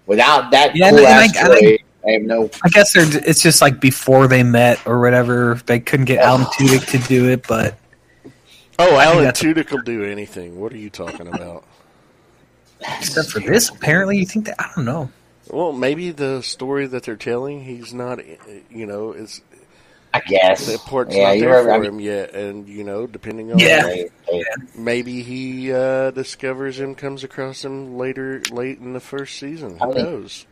Without 0.07 0.51
that 0.51 0.75
Yeah, 0.75 0.91
cool 0.91 0.99
and 0.99 1.07
I- 1.07 1.25
ass 1.27 1.37
I 1.37 1.57
think- 1.61 1.85
I 2.05 2.11
have 2.11 2.23
no. 2.23 2.51
I 2.65 2.69
guess 2.69 2.97
it's 2.97 3.43
just 3.43 3.61
like 3.63 3.81
before 3.81 4.27
they 4.27 4.43
met 4.43 4.85
or 4.89 5.01
whatever. 5.01 5.61
They 5.67 5.79
couldn't 5.79 6.07
get 6.07 6.19
Alan 6.19 6.47
Tudyk 6.47 6.85
to 6.91 6.99
do 7.07 7.29
it, 7.29 7.47
but 7.47 7.77
Oh, 8.79 8.99
Alan 8.99 9.25
that's- 9.25 9.43
Tudyk 9.43 9.71
will 9.71 9.83
do 9.83 10.05
anything. 10.05 10.61
What 10.61 10.73
are 10.73 10.77
you 10.79 10.91
talking 10.91 11.29
about? 11.29 11.65
except 12.99 13.31
for 13.31 13.41
this, 13.41 13.71
apparently 13.71 14.19
you 14.19 14.27
think 14.27 14.47
that 14.47 14.57
I 14.61 14.71
don't 14.77 14.85
know. 14.85 15.11
Well, 15.51 15.73
maybe 15.73 16.11
the 16.11 16.43
story 16.43 16.87
that 16.89 17.05
they're 17.05 17.17
telling, 17.17 17.63
he's 17.63 17.95
not, 17.95 18.19
you 18.71 18.85
know, 18.87 19.13
it's. 19.13 19.41
I 20.13 20.21
guess. 20.21 20.67
the 20.67 20.79
port's 20.79 21.15
yeah, 21.15 21.35
not 21.35 21.41
there 21.41 21.51
right. 21.65 21.75
I 21.75 21.77
for 21.77 21.83
mean, 21.83 21.93
him 21.93 22.01
yet, 22.01 22.35
and 22.35 22.69
you 22.69 22.85
know, 22.85 23.07
depending 23.07 23.53
on 23.53 23.59
Yeah. 23.59 23.83
they- 23.83 24.11
they- 24.31 24.45
maybe 24.75 25.23
he 25.23 25.73
uh, 25.73 26.11
discovers 26.11 26.79
him, 26.81 26.95
comes 26.95 27.23
across 27.25 27.65
him 27.65 27.97
later, 27.99 28.41
late 28.51 28.79
in 28.79 28.93
the 28.93 29.01
first 29.01 29.39
season. 29.39 29.79
Who 29.79 29.85
I 29.85 29.87
mean- 29.95 30.05
knows? 30.05 30.47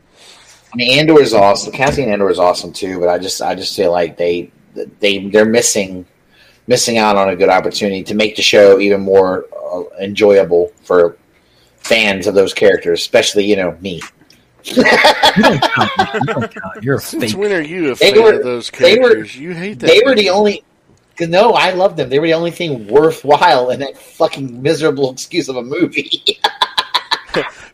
I 0.73 0.77
mean, 0.77 0.99
Andor 0.99 1.21
is 1.21 1.33
awesome. 1.35 1.73
Cassian 1.73 2.09
Andor 2.11 2.29
is 2.31 2.39
awesome 2.39 2.73
too, 2.73 2.99
but 3.01 3.09
I 3.09 3.19
just, 3.19 3.41
I 3.41 3.55
just 3.55 3.77
feel 3.77 3.93
like 3.93 4.17
they, 4.17 4.51
they, 5.01 5.19
they're 5.29 5.45
missing, 5.45 6.05
missing 6.67 6.99
out 6.99 7.17
on 7.17 7.29
a 7.31 7.37
good 7.37 7.49
opportunity 7.49 8.03
to 8.05 8.15
make 8.15 8.37
the 8.37 8.43
show 8.43 8.79
even 8.81 9.01
more 9.01 9.47
uh, 9.73 9.83
enjoyable 10.01 10.73
for 10.83 11.17
fans 11.79 12.27
of 12.27 12.35
those 12.35 12.55
characters, 12.55 13.01
especially 13.01 13.45
you 13.45 13.57
know 13.57 13.77
me. 13.81 14.01
You 14.65 14.83
don't 14.83 15.61
count. 15.63 15.91
You 15.97 16.21
don't 16.35 16.55
count. 16.55 16.83
You're 16.85 16.97
a 16.97 17.01
Since 17.01 17.33
fake. 17.33 17.37
when 17.39 17.53
are 17.53 17.61
you 17.61 17.93
a 17.93 17.95
They 17.97 18.13
fan 18.13 18.23
were- 18.23 18.33
of 18.35 18.43
those 18.45 18.71
they 18.71 18.97
were- 18.99 19.09
characters? 19.11 19.37
you 19.37 19.53
hate 19.53 19.79
that. 19.81 19.87
They 19.89 20.01
were 20.05 20.15
the 20.15 20.31
only. 20.31 20.65
No, 21.21 21.53
I 21.53 21.71
love 21.71 21.97
them. 21.97 22.09
They 22.09 22.19
were 22.19 22.27
the 22.27 22.35
only 22.35 22.51
thing 22.51 22.89
worthwhile 22.89 23.71
in 23.71 23.79
that 23.81 23.97
fucking 23.97 24.61
miserable 24.63 25.11
excuse 25.13 25.49
of 25.49 25.57
a 25.57 25.63
movie. 25.63 26.11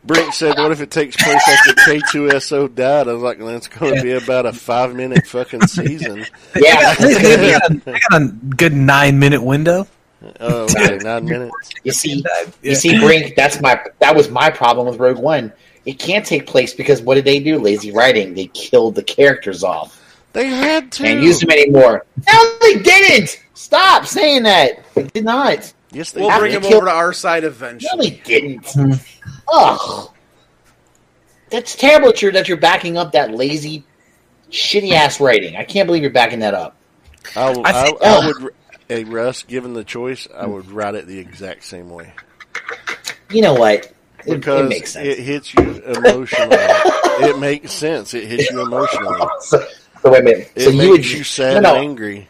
Brent 0.03 0.33
said, 0.33 0.57
"What 0.57 0.71
if 0.71 0.81
it 0.81 0.89
takes 0.89 1.15
place 1.15 1.47
after 1.47 1.73
K2SO 1.73 2.73
died?" 2.73 3.07
I 3.07 3.13
was 3.13 3.21
like, 3.21 3.37
"That's 3.39 3.67
going 3.67 3.95
to 3.95 4.01
be 4.01 4.11
about 4.11 4.45
a 4.47 4.53
five 4.53 4.95
minute 4.95 5.27
fucking 5.27 5.67
season." 5.67 6.25
yeah, 6.55 6.95
They, 6.95 7.13
they 7.13 7.51
got 7.51 7.71
a, 7.71 7.73
they 7.85 7.99
got 8.09 8.21
a 8.21 8.27
good 8.57 8.73
nine 8.93 9.19
minute 9.19 9.43
window. 9.43 9.87
Oh, 10.39 10.63
okay, 10.63 10.97
nine 10.97 11.25
minutes. 11.25 11.55
you 11.83 11.91
see, 11.91 12.23
you 12.61 12.75
see, 12.75 12.99
Brink. 12.99 13.35
That's 13.35 13.61
my. 13.61 13.79
That 13.99 14.15
was 14.15 14.29
my 14.29 14.49
problem 14.49 14.87
with 14.87 14.99
Rogue 14.99 15.17
One. 15.19 15.53
It 15.85 15.97
can't 15.99 16.25
take 16.25 16.45
place 16.45 16.73
because 16.73 17.01
what 17.01 17.15
did 17.15 17.25
they 17.25 17.39
do? 17.39 17.57
Lazy 17.59 17.91
writing. 17.91 18.33
They 18.35 18.47
killed 18.47 18.93
the 18.95 19.01
characters 19.03 19.63
off 19.63 19.99
They 20.33 20.45
had 20.47 20.91
to. 20.93 21.05
and 21.07 21.23
used 21.23 21.41
them 21.41 21.49
anymore. 21.49 22.05
No, 22.31 22.57
they 22.61 22.79
didn't. 22.79 23.43
Stop 23.55 24.05
saying 24.05 24.43
that. 24.43 24.83
They 24.93 25.03
did 25.03 25.25
not. 25.25 25.73
Yes, 25.91 26.11
they 26.11 26.21
We'll 26.21 26.37
bring 26.39 26.51
him 26.53 26.61
kill- 26.61 26.77
over 26.77 26.85
to 26.87 26.91
our 26.91 27.13
side 27.13 27.43
No, 27.43 27.49
eventually. 27.49 28.09
they 28.09 28.21
didn't. 28.23 28.65
Hmm. 28.71 28.91
Ugh. 29.53 30.09
That's 31.49 31.75
terrible 31.75 32.07
that 32.07 32.21
you're, 32.21 32.31
that 32.31 32.47
you're 32.47 32.57
backing 32.57 32.97
up 32.97 33.11
that 33.11 33.31
lazy, 33.31 33.83
shitty 34.51 34.91
ass 34.93 35.19
writing. 35.19 35.55
I 35.57 35.63
can't 35.63 35.85
believe 35.85 36.01
you're 36.01 36.11
backing 36.11 36.39
that 36.39 36.53
up. 36.53 36.75
I, 37.35 37.49
I 37.49 37.61
I, 37.65 37.83
think- 37.85 38.01
I 38.03 38.25
would. 38.27 38.53
Hey 38.87 39.03
Russ, 39.05 39.43
given 39.43 39.73
the 39.73 39.83
choice, 39.85 40.27
I 40.35 40.45
would 40.45 40.69
write 40.69 40.95
it 40.95 41.07
the 41.07 41.17
exact 41.17 41.63
same 41.63 41.89
way 41.89 42.11
You 43.29 43.41
know 43.41 43.53
what? 43.53 43.85
It, 44.25 44.33
it 44.33 44.35
because 44.35 44.67
makes 44.69 44.91
sense. 44.91 45.07
it 45.07 45.19
hits 45.19 45.53
you 45.53 45.61
emotionally. 45.83 46.57
it 46.59 47.39
makes 47.39 47.71
sense. 47.71 48.13
It 48.13 48.25
hits 48.27 48.51
you 48.51 48.61
emotionally. 48.61 49.19
so, 49.39 49.65
so 50.01 50.11
wait 50.11 50.19
a 50.19 50.23
minute. 50.23 50.51
It 50.55 50.61
So 50.63 50.69
you 50.71 50.77
makes 50.77 50.89
would 50.89 51.11
you 51.11 51.23
sad 51.23 51.53
no, 51.63 51.69
no, 51.71 51.75
and 51.75 51.85
angry. 51.85 52.27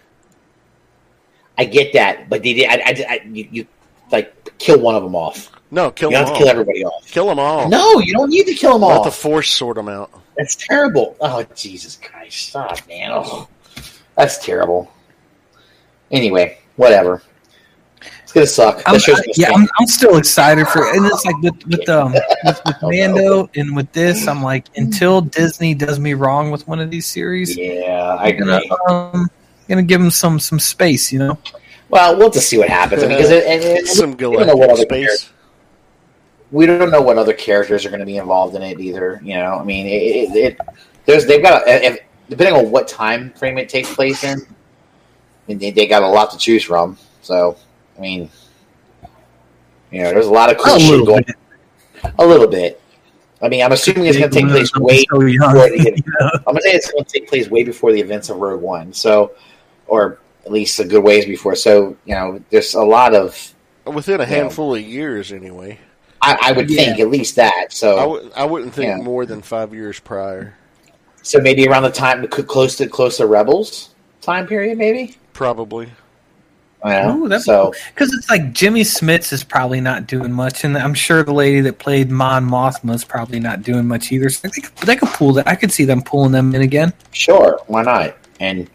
I 1.62 1.66
get 1.66 1.94
that, 1.94 2.28
but 2.28 2.42
they 2.42 2.54
did. 2.54 2.68
I, 2.68 2.74
I, 2.74 3.06
I 3.08 3.22
you, 3.32 3.48
you 3.52 3.68
like 4.12 4.58
kill 4.58 4.80
one 4.80 4.96
of 4.96 5.04
them 5.04 5.16
off. 5.16 5.52
No, 5.70 5.92
kill 5.92 6.10
You 6.10 6.18
them 6.18 6.26
have 6.26 6.30
to 6.30 6.34
all. 6.34 6.40
kill 6.40 6.50
everybody 6.50 6.84
off. 6.84 7.06
Kill 7.06 7.28
them 7.28 7.38
all. 7.38 7.70
No, 7.70 8.00
you 8.00 8.14
don't 8.14 8.32
need 8.32 8.46
to 8.48 8.56
kill 8.56 8.74
them 8.74 8.84
all. 8.84 8.90
Let 8.90 8.98
all. 8.98 9.04
the 9.04 9.12
force 9.12 9.52
sort 9.52 9.76
them 9.76 9.88
out. 9.88 10.10
That's 10.36 10.56
terrible. 10.56 11.16
Oh 11.22 11.44
Jesus 11.54 12.00
Christ! 12.02 12.50
Stop, 12.50 12.80
man. 12.88 13.12
Oh, 13.14 13.48
that's 14.18 14.44
terrible. 14.44 14.92
Anyway, 16.10 16.58
whatever. 16.78 17.22
It's 18.24 18.32
gonna 18.34 18.48
suck. 18.48 18.82
I'm, 18.88 18.98
show's 18.98 19.18
gonna 19.18 19.34
yeah, 19.36 19.50
stink. 19.50 19.60
I'm, 19.60 19.68
I'm 19.80 19.86
still 19.88 20.18
excited 20.18 20.68
for, 20.68 20.92
and 20.96 21.06
it's 21.06 21.24
like 21.26 21.38
with 21.44 21.68
with 21.68 21.90
um 21.90 22.14
with, 22.14 22.60
with 22.66 22.76
Oh, 22.82 22.90
no. 22.90 23.08
Mando 23.08 23.50
and 23.56 23.76
with 23.76 23.92
this, 23.92 24.28
I'm 24.28 24.42
like 24.42 24.66
until 24.78 25.22
Disney 25.22 25.76
does 25.76 26.00
me 26.00 26.16
wrong 26.16 26.50
with 26.50 26.68
one 26.68 26.80
of 26.80 26.90
these 26.90 27.06
series, 27.06 27.56
yeah, 27.56 28.18
I 28.20 28.30
I'm 28.30 28.40
gonna 28.40 28.58
agree. 28.58 28.72
um 28.90 29.30
gonna 29.68 29.84
give 29.84 30.02
him 30.02 30.12
some 30.12 30.40
some 30.40 30.60
space, 30.60 31.12
you 31.12 31.20
know. 31.20 31.38
Well, 31.90 32.18
we'll 32.18 32.30
just 32.30 32.48
see 32.48 32.58
what 32.58 32.70
happens 32.70 33.04
because 33.04 33.30
it, 33.30 33.46
and, 33.46 33.64
and 33.64 33.88
Some 33.88 34.12
we 34.12 34.18
don't 34.18 34.48
know 34.48 34.56
what 34.56 34.70
galactic 34.70 34.72
other 34.72 34.82
space. 34.84 35.06
characters, 35.06 35.34
we 36.52 36.66
don't 36.66 36.92
know 36.92 37.02
what 37.02 37.18
other 37.18 37.34
characters 37.34 37.86
are 37.86 37.90
going 37.90 38.00
to 38.00 38.06
be 38.06 38.18
involved 38.18 38.56
in 38.56 38.62
it 38.62 38.80
either. 38.80 39.20
You 39.24 39.36
know, 39.36 39.56
I 39.56 39.64
mean, 39.64 39.88
it, 39.88 39.90
it, 39.90 40.36
it 40.36 40.60
there's 41.06 41.26
they've 41.26 41.44
got 41.44 41.68
a, 41.68 41.86
if, 41.86 42.00
depending 42.30 42.56
on 42.56 42.72
what 42.72 42.88
time 42.88 43.32
frame 43.32 43.58
it 43.58 43.68
takes 43.68 43.94
place 43.94 44.24
in, 44.24 44.40
I 44.40 44.46
mean, 45.48 45.58
they, 45.60 45.72
they 45.72 45.86
got 45.86 46.02
a 46.02 46.08
lot 46.08 46.32
to 46.32 46.38
choose 46.38 46.64
from. 46.64 46.98
So, 47.22 47.58
I 47.98 48.02
mean, 48.02 48.30
you 49.92 50.02
know, 50.02 50.12
there's 50.12 50.28
a 50.28 50.32
lot 50.32 50.50
of 50.50 50.58
cool 50.58 50.76
A 50.76 50.80
shit 50.80 51.06
going. 51.06 51.24
bit. 51.24 52.14
A 52.18 52.26
little 52.26 52.48
bit. 52.48 52.82
I 53.42 53.50
mean, 53.50 53.64
I'm 53.64 53.72
assuming 53.72 54.06
it's 54.06 54.18
going 54.18 54.30
to 54.30 54.40
take 54.40 54.48
place 54.48 54.72
I'm 54.76 54.84
way 54.84 55.04
so 55.10 55.20
before 55.20 55.70
the, 55.70 55.94
you 56.06 56.14
know? 56.20 56.30
I'm 56.36 56.54
gonna 56.54 56.62
say 56.62 56.72
it's 56.72 56.92
going 56.92 57.04
to 57.04 57.12
take 57.12 57.28
place 57.28 57.50
way 57.50 57.64
before 57.64 57.92
the 57.92 58.00
events 58.00 58.30
of 58.30 58.38
Rogue 58.38 58.62
One. 58.62 58.94
So, 58.94 59.34
or 59.92 60.18
at 60.46 60.52
least 60.52 60.80
a 60.80 60.86
good 60.86 61.04
ways 61.04 61.26
before. 61.26 61.54
So, 61.56 61.96
you 62.06 62.16
know, 62.16 62.42
there's 62.50 62.74
a 62.74 62.82
lot 62.84 63.14
of. 63.14 63.54
Within 63.86 64.22
a 64.22 64.24
Yeah. 64.24 64.30
handful 64.30 64.74
of 64.74 64.82
years, 64.82 65.32
anyway. 65.34 65.78
I, 66.22 66.38
I 66.42 66.52
would 66.54 66.70
Yeah. 66.70 66.86
think 66.86 67.00
at 67.02 67.10
least 67.10 67.36
that. 67.36 67.68
So, 67.74 67.98
I 67.98 68.02
w- 68.02 68.32
I 68.38 68.46
wouldn't 68.46 68.74
think 68.74 68.88
Yeah. 68.88 69.04
more 69.04 69.26
than 69.26 69.42
five 69.42 69.74
years 69.74 70.00
prior. 70.00 70.56
so 71.24 71.40
maybe 71.40 71.68
around 71.68 71.84
the 71.84 71.92
time 71.92 72.26
c- 72.34 72.42
close 72.44 72.76
to 72.78 72.88
close 72.88 73.18
to 73.18 73.28
Rebels 73.28 73.90
time 74.22 74.48
period, 74.48 74.78
maybe. 74.78 75.18
Probably. 75.34 75.90
I 76.84 77.02
don't. 77.04 77.20
Ooh, 77.22 77.28
that'd 77.28 77.44
so 77.44 77.72
Because 77.94 78.12
it's 78.14 78.28
like 78.28 78.54
Jimmy 78.54 78.82
Smits 78.82 79.32
is 79.32 79.44
probably 79.44 79.82
not 79.82 80.08
doing 80.08 80.32
much, 80.32 80.64
and 80.64 80.76
I'm 80.76 80.96
sure 80.96 81.22
the 81.22 81.32
lady 81.34 81.62
that 81.62 81.78
played 81.78 82.10
Mon 82.10 82.44
Mothma 82.50 82.96
is 82.96 83.04
probably 83.06 83.40
not 83.40 83.62
doing 83.62 83.88
much 83.88 84.12
either. 84.12 84.30
So 84.30 84.48
they 84.48 84.62
could, 84.62 84.76
they 84.88 84.96
could 84.96 85.10
pull 85.10 85.34
that. 85.34 85.48
I 85.48 85.54
could 85.56 85.72
see 85.72 85.86
them 85.86 86.02
pulling 86.02 86.32
them 86.32 86.56
in 86.56 86.62
again. 86.62 86.92
sure, 87.12 87.60
why 87.68 87.84
not? 87.84 88.16
And 88.40 88.68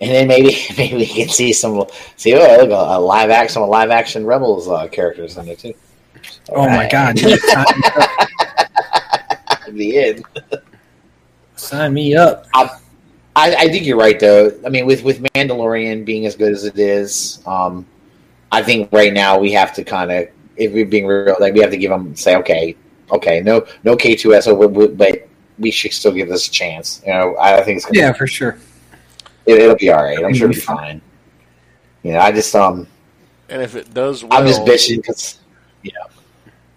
and 0.00 0.10
then 0.10 0.28
maybe 0.28 0.56
maybe 0.76 0.96
we 0.96 1.06
can 1.06 1.28
see 1.28 1.52
some 1.52 1.84
see 2.16 2.34
oh 2.34 2.38
look 2.38 2.70
a, 2.70 2.96
a 2.96 2.98
live 2.98 3.30
action 3.30 3.54
some 3.54 3.68
live 3.68 3.90
action 3.90 4.24
Rebels 4.26 4.68
uh, 4.68 4.88
characters 4.88 5.36
in 5.36 5.46
there 5.46 5.56
too. 5.56 5.74
Oh 6.50 6.68
my 6.68 6.88
god! 6.88 7.18
In 9.68 9.76
the 9.76 9.98
end. 9.98 10.24
sign 11.56 11.92
me 11.92 12.16
up. 12.16 12.46
I, 12.54 13.54
I 13.54 13.68
think 13.68 13.86
you're 13.86 13.98
right, 13.98 14.18
though. 14.18 14.50
I 14.66 14.68
mean, 14.68 14.86
with 14.86 15.04
with 15.04 15.22
Mandalorian 15.22 16.04
being 16.04 16.26
as 16.26 16.34
good 16.34 16.52
as 16.52 16.64
it 16.64 16.78
is, 16.78 17.40
um, 17.46 17.86
I 18.50 18.62
think 18.62 18.90
right 18.92 19.12
now 19.12 19.38
we 19.38 19.52
have 19.52 19.72
to 19.74 19.84
kind 19.84 20.10
of, 20.10 20.28
if 20.56 20.72
we're 20.72 20.86
being 20.86 21.06
real, 21.06 21.36
like 21.38 21.54
we 21.54 21.60
have 21.60 21.70
to 21.70 21.76
give 21.76 21.90
them 21.90 22.16
say, 22.16 22.34
okay, 22.36 22.74
okay, 23.12 23.40
no, 23.40 23.64
no 23.84 23.94
K 23.94 24.16
two 24.16 24.34
S, 24.34 24.46
but 24.48 25.28
we 25.58 25.70
should 25.70 25.92
still 25.92 26.12
give 26.12 26.28
this 26.28 26.48
a 26.48 26.50
chance. 26.50 27.00
You 27.06 27.12
know, 27.12 27.36
I 27.38 27.62
think 27.62 27.76
it's 27.76 27.86
gonna, 27.86 28.00
Yeah, 28.00 28.12
for 28.12 28.26
sure. 28.26 28.58
It, 29.48 29.58
it'll 29.60 29.76
be 29.76 29.90
all 29.90 30.02
right. 30.04 30.24
I'm 30.24 30.34
sure 30.34 30.48
it'll 30.50 30.54
be 30.54 30.60
fine. 30.60 31.00
You 32.02 32.12
know, 32.12 32.20
I 32.20 32.32
just 32.32 32.54
um, 32.54 32.86
And 33.48 33.62
if 33.62 33.74
it 33.74 33.92
does 33.92 34.22
well, 34.24 34.38
I'm 34.40 34.46
just 34.46 34.62
bitching 34.62 34.96
because 34.96 35.38
yeah, 35.82 35.92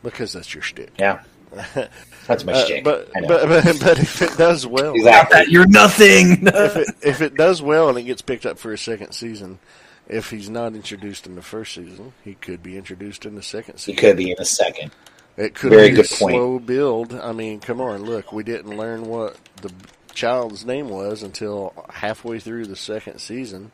because 0.03 0.34
that's 0.34 0.53
your 0.53 0.63
shtick. 0.63 0.91
yeah, 0.97 1.22
that's 2.28 2.43
my 2.43 2.53
Uh, 2.53 2.65
shtick. 2.65 2.84
but, 2.84 3.09
but, 3.13 3.47
but 3.47 3.63
but 3.80 3.99
if 3.99 4.22
it 4.22 4.38
does 4.38 4.65
well, 4.65 4.93
exactly. 4.95 5.38
That 5.39 5.49
you're 5.49 5.67
nothing. 5.67 6.41
if 6.47 6.76
it 6.76 6.88
if 7.01 7.22
it 7.22 7.36
does 7.36 7.61
well 7.61 7.89
and 7.89 7.97
it 7.97 8.03
gets 8.03 8.22
picked 8.22 8.45
up 8.45 8.57
for 8.57 8.74
a 8.74 8.78
second 8.78 9.11
season, 9.13 9.59
if 10.07 10.30
he's 10.32 10.49
not 10.49 10.74
introduced 10.74 11.28
in 11.28 11.36
the 11.36 11.41
first 11.41 11.74
season, 11.76 12.13
he 12.24 12.34
could 12.36 12.63
be 12.63 12.78
introduced 12.78 13.26
in 13.26 13.36
the 13.36 13.43
second 13.43 13.78
season. 13.78 13.93
He 13.95 13.99
season. 14.01 14.09
could 14.09 14.17
be 14.17 14.32
in 14.32 14.38
a 14.39 14.45
second. 14.45 14.91
It 15.38 15.55
could 15.55 15.69
Very 15.69 15.89
be 15.89 15.95
good 15.97 16.05
a 16.05 16.09
point. 16.09 16.34
slow 16.36 16.59
build. 16.59 17.13
I 17.13 17.32
mean, 17.32 17.61
come 17.61 17.80
on, 17.80 18.03
look, 18.03 18.34
we 18.34 18.43
didn't 18.43 18.76
learn 18.76 19.03
what 19.05 19.38
the 19.61 19.72
child's 20.14 20.66
name 20.66 20.89
was 20.89 21.24
until 21.24 21.74
halfway 21.89 22.39
through 22.39 22.66
the 22.66 22.76
second 22.76 23.20
season. 23.20 23.72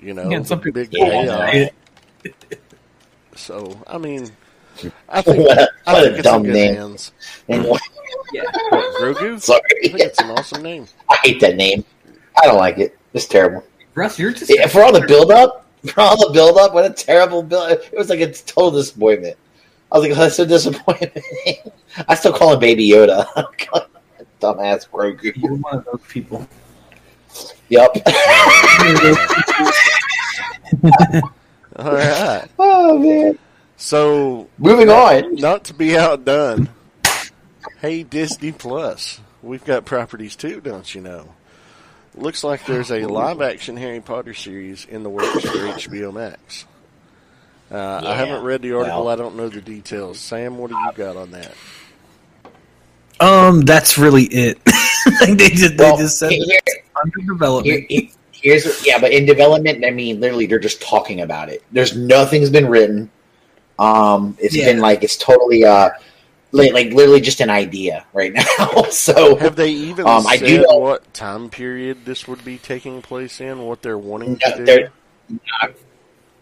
You 0.00 0.14
know, 0.14 0.28
Yeah, 0.30 0.42
some 0.42 0.60
people- 0.60 0.82
big 0.82 0.88
Yeah, 0.92 1.70
payoff. 2.24 2.32
So, 3.34 3.78
I 3.86 3.98
mean, 3.98 4.30
I 5.08 5.22
think 5.22 5.38
What 5.46 5.58
a- 5.58 5.70
I 5.86 5.92
what 5.92 6.02
a 6.02 6.06
think 6.06 6.18
it's 6.18 6.26
in 6.26 6.32
dumb 6.32 6.42
good 6.44 6.54
name. 6.54 6.74
hands. 6.76 7.12
And 7.48 7.64
What, 7.64 7.80
Grogu? 9.00 9.40
sorry, 9.40 9.60
I 9.84 9.88
think 9.88 10.00
it's 10.00 10.20
an 10.20 10.30
awesome 10.30 10.62
name. 10.62 10.86
I 11.10 11.16
hate 11.22 11.40
that 11.40 11.56
name. 11.56 11.84
I 12.42 12.46
don't 12.46 12.58
like 12.58 12.78
it. 12.78 12.96
It's 13.14 13.26
terrible. 13.26 13.64
Russ, 13.94 14.18
you're 14.18 14.32
just 14.32 14.52
Yeah, 14.54 14.66
for 14.66 14.82
all 14.82 14.92
the 14.92 15.06
build 15.06 15.30
up, 15.30 15.66
for 15.86 16.00
all 16.00 16.16
the 16.28 16.32
build 16.32 16.58
up, 16.58 16.74
what 16.74 16.84
a 16.84 16.90
terrible 16.90 17.42
build! 17.42 17.70
It 17.70 17.94
was 17.96 18.10
like 18.10 18.20
a 18.20 18.30
total 18.32 18.72
disappointment. 18.72 19.36
I 19.90 19.98
was 19.98 20.08
like, 20.08 20.16
oh, 20.18 20.20
that's 20.20 20.36
so 20.36 20.44
disappointing. 20.44 21.10
I 22.08 22.14
still 22.14 22.32
call 22.32 22.52
him 22.54 22.58
Baby 22.60 22.88
Yoda. 22.90 23.26
Dumbass 24.40 24.88
Grogu. 24.88 25.32
you're 25.36 25.54
one 25.54 25.76
of 25.78 25.84
those 25.84 26.00
people. 26.08 26.46
Yep. 27.68 27.96
All 31.78 31.92
right. 31.92 32.48
oh 32.58 32.98
man. 32.98 33.38
So, 33.76 34.48
Moving 34.56 34.88
on. 34.88 35.34
not 35.34 35.64
to 35.64 35.74
be 35.74 35.98
outdone, 35.98 36.70
hey 37.80 38.02
Disney 38.04 38.52
Plus, 38.52 39.20
we've 39.42 39.64
got 39.64 39.84
properties 39.84 40.34
too, 40.36 40.60
don't 40.62 40.94
you 40.94 41.02
know? 41.02 41.28
Looks 42.14 42.42
like 42.42 42.64
there's 42.64 42.90
a 42.90 43.00
live 43.06 43.42
action 43.42 43.76
Harry 43.76 44.00
Potter 44.00 44.32
series 44.32 44.86
in 44.86 45.02
the 45.02 45.10
works 45.10 45.42
for 45.42 45.48
HBO 45.48 46.14
Max. 46.14 46.64
Uh, 47.70 48.00
I 48.06 48.14
haven't 48.14 48.42
read 48.44 48.62
the 48.62 48.72
article. 48.72 49.04
well. 49.04 49.08
I 49.12 49.16
don't 49.16 49.36
know 49.36 49.48
the 49.50 49.60
details. 49.60 50.18
Sam, 50.18 50.56
what 50.56 50.70
do 50.70 50.76
you 50.76 50.92
got 50.94 51.16
on 51.16 51.32
that? 51.32 51.52
Um, 53.48 53.60
that's 53.62 53.98
really 53.98 54.24
it. 54.24 54.58
like 55.20 55.38
they 55.38 55.50
just 55.50 55.76
they 55.76 55.96
just 55.96 56.18
said 56.18 56.32
here- 56.32 56.58
it's 56.66 56.88
under 57.02 57.18
development. 57.32 57.86
Here, 57.88 58.00
here- 58.00 58.10
here's 58.32 58.86
yeah, 58.86 58.98
but 59.00 59.12
in 59.12 59.24
development, 59.26 59.84
I 59.84 59.90
mean, 59.90 60.20
literally, 60.20 60.46
they're 60.46 60.58
just 60.58 60.80
talking 60.82 61.20
about 61.22 61.48
it. 61.48 61.62
There's 61.72 61.96
nothing's 61.96 62.50
been 62.50 62.68
written. 62.68 63.10
Um, 63.78 64.36
it's 64.40 64.54
Yeah. 64.56 64.66
been 64.66 64.80
like 64.80 65.02
it's 65.04 65.16
totally 65.16 65.64
uh, 65.64 65.90
li- 66.52 66.72
like 66.72 66.92
literally 66.92 67.20
just 67.20 67.40
an 67.40 67.50
idea 67.50 68.04
right 68.12 68.32
now. 68.58 68.84
so 68.90 69.36
Have 69.36 69.56
they 69.56 69.70
even 69.70 70.06
Um, 70.06 70.26
I 70.26 70.36
do 70.36 70.62
know- 70.62 70.78
what 70.78 71.12
time 71.14 71.48
period 71.50 72.04
this 72.04 72.26
would 72.28 72.44
be 72.44 72.58
taking 72.58 73.02
place 73.02 73.40
in? 73.40 73.62
What 73.62 73.82
they're 73.82 73.98
wanting 73.98 74.38
No, 74.44 74.50
to 74.52 74.56
do? 74.58 74.64
they're 74.64 74.92
not, 75.62 75.70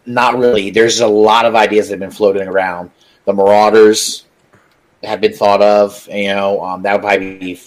not 0.05 0.37
really. 0.37 0.69
There's 0.69 0.99
a 0.99 1.07
lot 1.07 1.45
of 1.45 1.55
ideas 1.55 1.87
that 1.87 1.93
have 1.93 1.99
been 1.99 2.11
floating 2.11 2.47
around. 2.47 2.91
The 3.25 3.33
Marauders 3.33 4.24
have 5.05 5.21
been 5.21 5.33
thought 5.33 5.61
of. 5.61 6.07
You 6.11 6.27
know, 6.33 6.63
um, 6.63 6.81
that 6.83 6.93
would 6.93 7.01
probably 7.01 7.37
be 7.37 7.61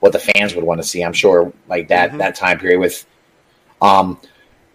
what 0.00 0.12
the 0.12 0.18
fans 0.18 0.54
would 0.54 0.64
want 0.64 0.80
to 0.80 0.86
see. 0.86 1.02
I'm 1.02 1.12
sure, 1.12 1.52
like 1.68 1.88
that 1.88 2.12
Mhm. 2.12 2.18
that 2.18 2.34
time 2.36 2.58
period 2.58 2.80
with. 2.80 3.04
Um, 3.82 4.18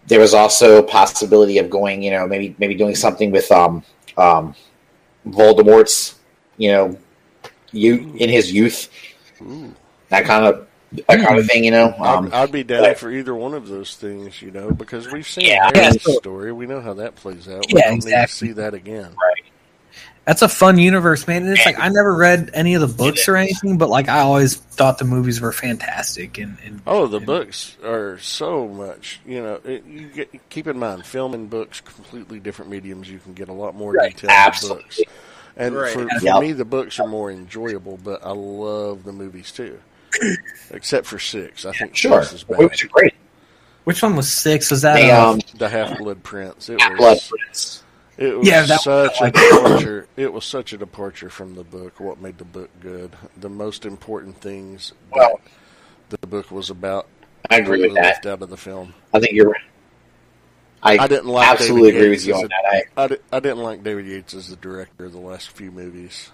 there 0.07 0.19
was 0.19 0.33
also 0.33 0.77
a 0.79 0.83
possibility 0.83 1.57
of 1.59 1.69
going. 1.69 2.01
You 2.03 2.11
know, 2.11 2.27
maybe 2.27 2.55
maybe 2.57 2.75
doing 2.75 2.95
something 2.95 3.31
with 3.31 3.51
um, 3.51 3.83
um, 4.17 4.55
Voldemort's. 5.27 6.15
You 6.57 6.71
know, 6.71 6.97
you 7.71 8.13
in 8.17 8.29
his 8.29 8.51
youth, 8.51 8.89
Ooh. 9.41 9.73
that 10.09 10.25
kind 10.25 10.45
of 10.45 10.67
that 11.07 11.25
kind 11.25 11.39
of 11.39 11.47
thing. 11.47 11.63
You 11.63 11.71
know, 11.71 11.93
um, 11.99 12.27
I'd, 12.27 12.33
I'd 12.33 12.51
be 12.51 12.63
down 12.63 12.81
but- 12.83 12.97
for 12.99 13.09
either 13.11 13.33
one 13.33 13.53
of 13.53 13.67
those 13.67 13.95
things, 13.95 14.41
you 14.41 14.51
know, 14.51 14.71
because 14.71 15.11
we've 15.11 15.27
seen 15.27 15.45
Yeah, 15.47 15.71
Harry's 15.73 16.03
story. 16.17 16.51
We 16.51 16.65
know 16.67 16.81
how 16.81 16.93
that 16.95 17.15
plays 17.15 17.47
out. 17.47 17.65
We 17.71 17.79
Yeah, 17.79 17.87
don't 17.87 17.95
exactly. 17.95 18.19
need 18.19 18.27
to 18.27 18.33
see 18.33 18.51
that 18.61 18.73
again. 18.73 19.15
That's 20.25 20.43
a 20.43 20.47
fun 20.49 20.77
universe, 20.77 21.27
man. 21.27 21.43
And 21.43 21.51
it's 21.57 21.65
like 21.65 21.79
I 21.79 21.89
never 21.89 22.13
read 22.15 22.51
any 22.53 22.75
of 22.75 22.81
the 22.81 22.87
books 22.87 23.27
or 23.27 23.35
anything, 23.37 23.77
but 23.79 23.89
like 23.89 24.07
I 24.07 24.19
always 24.19 24.55
thought 24.55 24.99
the 24.99 25.03
movies 25.05 25.41
were 25.41 25.51
fantastic. 25.51 26.37
And, 26.37 26.57
and 26.63 26.81
Oh, 26.85 27.07
the 27.07 27.17
and- 27.17 27.25
books 27.25 27.75
are 27.83 28.19
so 28.19 28.67
much. 28.67 29.19
You 29.25 29.41
know, 29.41 29.59
it, 29.65 29.83
you 29.85 30.07
get, 30.07 30.49
keep 30.49 30.67
in 30.67 30.77
mind, 30.77 31.05
film 31.07 31.33
and 31.33 31.49
books 31.49 31.81
completely 31.81 32.39
different 32.39 32.69
mediums. 32.69 33.09
You 33.09 33.17
can 33.19 33.33
get 33.33 33.49
a 33.49 33.53
lot 33.53 33.73
more 33.75 33.93
Right, 33.93 34.15
detail 34.15 34.29
in 34.61 34.69
books. 34.69 35.01
And 35.57 35.75
Right. 35.75 35.91
for, 35.91 36.07
for 36.07 36.23
Yep. 36.25 36.41
me, 36.41 36.51
the 36.53 36.65
books 36.65 36.99
are 36.99 37.07
more 37.07 37.31
enjoyable, 37.31 37.99
but 38.03 38.23
I 38.25 38.31
love 38.31 39.03
the 39.03 39.11
movies 39.13 39.51
too. 39.51 39.79
Except 40.71 41.07
for 41.07 41.17
six, 41.19 41.65
I 41.65 41.71
think 41.73 41.95
Sure, 41.95 42.21
six 42.21 42.33
is 42.35 42.43
bad. 42.43 42.59
movies 42.59 42.83
are 42.83 42.87
great. 42.89 43.13
Which 43.85 44.03
one 44.03 44.15
was 44.15 44.31
six? 44.31 44.69
Was 44.69 44.83
that? 44.83 44.93
They 44.93 45.09
uh, 45.09 45.31
um, 45.31 45.39
The 45.57 45.67
Half 45.67 45.97
Blood 45.97 46.21
Prince. 46.21 46.69
It 46.69 46.77
Blood 46.77 46.99
was 46.99 47.27
Prince. 47.27 47.80
It 48.21 48.37
was 48.37 48.47
Yeah, 48.47 48.63
that- 48.63 48.81
such 48.81 49.19
a 49.19 49.23
like- 49.23 49.33
departure. 49.33 50.07
It 50.15 50.31
was 50.31 50.45
such 50.45 50.73
a 50.73 50.77
departure 50.77 51.29
from 51.29 51.55
the 51.55 51.63
book. 51.63 51.99
What 51.99 52.21
made 52.21 52.37
the 52.37 52.45
book 52.45 52.69
good? 52.79 53.15
The 53.37 53.49
most 53.49 53.85
important 53.85 54.39
things 54.39 54.93
Well, 55.11 55.39
that 56.09 56.21
the 56.21 56.27
book 56.27 56.51
was 56.51 56.69
about. 56.69 57.07
I 57.49 57.55
agree 57.57 57.79
with 57.81 57.87
completely 57.89 57.95
that. 57.95 58.07
left 58.07 58.25
out 58.27 58.41
of 58.41 58.49
the 58.49 58.57
film. 58.57 58.93
I 59.13 59.19
think 59.19 59.33
you're 59.33 59.49
right. 59.49 59.61
I, 60.83 60.97
I 60.97 61.07
didn't 61.07 61.27
like 61.27 61.47
absolutely 61.47 61.91
David 61.91 62.01
agree 62.01 62.09
with 62.11 62.25
you 62.27 62.33
on 62.35 62.45
a- 62.45 62.47
that. 62.47 62.65
I, 62.97 63.03
I, 63.03 63.07
di- 63.07 63.17
I 63.33 63.39
didn't 63.39 63.59
like 63.63 63.83
David 63.83 64.05
Yates 64.07 64.33
as 64.33 64.47
the 64.49 64.55
director 64.55 65.05
of 65.05 65.11
the 65.11 65.19
last 65.19 65.49
few 65.51 65.69
movies, 65.71 66.31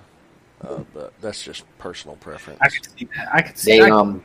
uh, 0.61 0.83
but 0.93 1.13
that's 1.21 1.43
just 1.43 1.65
personal 1.79 2.15
preference. 2.17 2.59
I 2.61 2.69
could 2.69 2.87
see 2.97 3.09
that. 3.15 3.27
I 3.33 3.41
could 3.41 3.57
see. 3.57 3.79
they 3.79 3.85
I 3.85 3.89
um, 3.89 4.23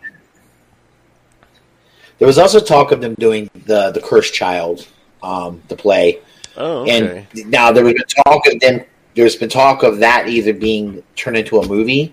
there 2.18 2.26
was 2.28 2.38
also 2.38 2.60
talk 2.60 2.92
of 2.92 3.00
them 3.00 3.14
doing 3.14 3.50
the 3.66 3.90
the 3.90 4.00
Cursed 4.00 4.32
Child, 4.34 4.86
um, 5.22 5.60
the 5.68 5.76
play, 5.76 6.20
oh, 6.56 6.82
okay. 6.82 7.26
and 7.34 7.50
now 7.50 7.72
there 7.72 7.84
was 7.84 7.94
been 7.94 8.24
talk 8.24 8.46
of 8.46 8.60
them. 8.60 8.84
There's 9.14 9.36
been 9.36 9.48
talk 9.48 9.82
of 9.82 9.98
that 9.98 10.28
either 10.28 10.52
being 10.52 11.02
turned 11.16 11.36
into 11.36 11.58
a 11.58 11.66
movie. 11.66 12.12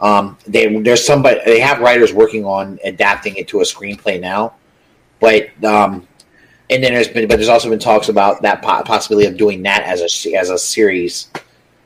Um, 0.00 0.38
they, 0.46 0.80
there's 0.80 1.04
somebody 1.04 1.40
they 1.44 1.60
have 1.60 1.80
writers 1.80 2.12
working 2.12 2.44
on 2.44 2.78
adapting 2.84 3.36
it 3.36 3.48
to 3.48 3.60
a 3.60 3.64
screenplay 3.64 4.20
now, 4.20 4.54
but 5.18 5.48
um, 5.64 6.06
and 6.70 6.82
then 6.82 6.92
there's 6.92 7.08
been 7.08 7.26
but 7.26 7.36
there's 7.36 7.48
also 7.48 7.68
been 7.68 7.78
talks 7.78 8.08
about 8.08 8.42
that 8.42 8.62
po- 8.62 8.82
possibility 8.84 9.26
of 9.26 9.36
doing 9.36 9.62
that 9.62 9.82
as 9.82 10.00
a 10.00 10.34
as 10.34 10.50
a 10.50 10.58
series. 10.58 11.30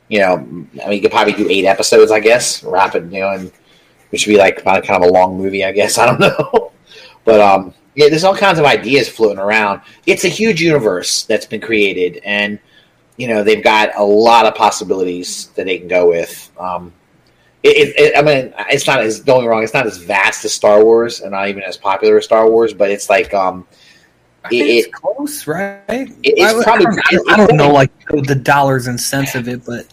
You 0.09 0.18
know, 0.18 0.34
I 0.34 0.40
mean, 0.40 0.93
you 0.93 1.01
could 1.01 1.11
probably 1.11 1.32
do 1.32 1.49
eight 1.49 1.64
episodes, 1.64 2.11
I 2.11 2.20
guess, 2.20 2.62
wrap 2.64 2.95
it, 2.95 3.05
you 3.05 3.20
know, 3.20 3.30
and 3.30 3.51
which 4.11 4.26
would 4.26 4.34
be 4.34 4.38
like 4.38 4.62
kind 4.62 4.76
of 4.76 4.84
kind 4.84 5.03
of 5.03 5.09
a 5.09 5.12
long 5.12 5.38
movie, 5.38 5.64
I 5.64 5.72
guess. 5.72 5.97
I 5.99 6.05
don't 6.07 6.20
know, 6.20 6.72
but 7.24 7.40
um, 7.40 7.72
yeah, 7.95 8.09
there's 8.09 8.24
all 8.24 8.36
kinds 8.36 8.59
of 8.59 8.64
ideas 8.64 9.09
floating 9.09 9.38
around. 9.38 9.80
It's 10.07 10.24
a 10.24 10.28
huge 10.28 10.61
universe 10.62 11.24
that's 11.24 11.47
been 11.47 11.61
created, 11.61 12.20
and 12.24 12.59
you 13.16 13.28
know 13.28 13.43
they've 13.43 13.62
got 13.62 13.90
a 13.97 14.03
lot 14.05 14.47
of 14.47 14.55
possibilities 14.55 15.49
that 15.57 15.66
they 15.66 15.78
can 15.78 15.88
go 15.88 16.09
with. 16.09 16.51
Um, 16.59 16.93
it, 17.62 17.76
it, 17.76 17.97
it, 18.01 18.18
I 18.18 18.22
mean, 18.22 18.53
it's 18.70 18.86
not 18.86 19.01
as 19.01 19.20
don't 19.20 19.38
get 19.38 19.43
me 19.43 19.49
wrong, 19.49 19.62
it's 19.62 19.74
not 19.74 19.86
as 19.86 19.99
vast 19.99 20.45
as 20.45 20.53
Star 20.53 20.82
Wars, 20.84 21.20
and 21.20 21.30
not 21.32 21.49
even 21.49 21.62
as 21.62 21.76
popular 21.76 22.16
as 22.18 22.24
Star 22.24 22.49
Wars, 22.51 22.72
but 22.74 22.90
it's 22.90 23.09
like 23.09 23.32
um, 23.34 23.66
I 24.45 24.49
think 24.49 24.62
it- 24.62 24.66
it's 24.74 24.88
close, 24.97 25.47
right? 25.47 25.82
it's 26.24 26.43
I, 26.43 26.62
probably- 26.64 26.86
I 26.86 27.12
don't- 27.14 27.30
I 27.30 27.36
don't 27.36 27.57
know 27.57 27.70
like 27.70 27.93
the 28.09 28.34
dollars 28.34 28.86
and 28.88 29.01
cents 29.01 29.34
of 29.36 29.47
it, 29.49 29.64
but 29.64 29.86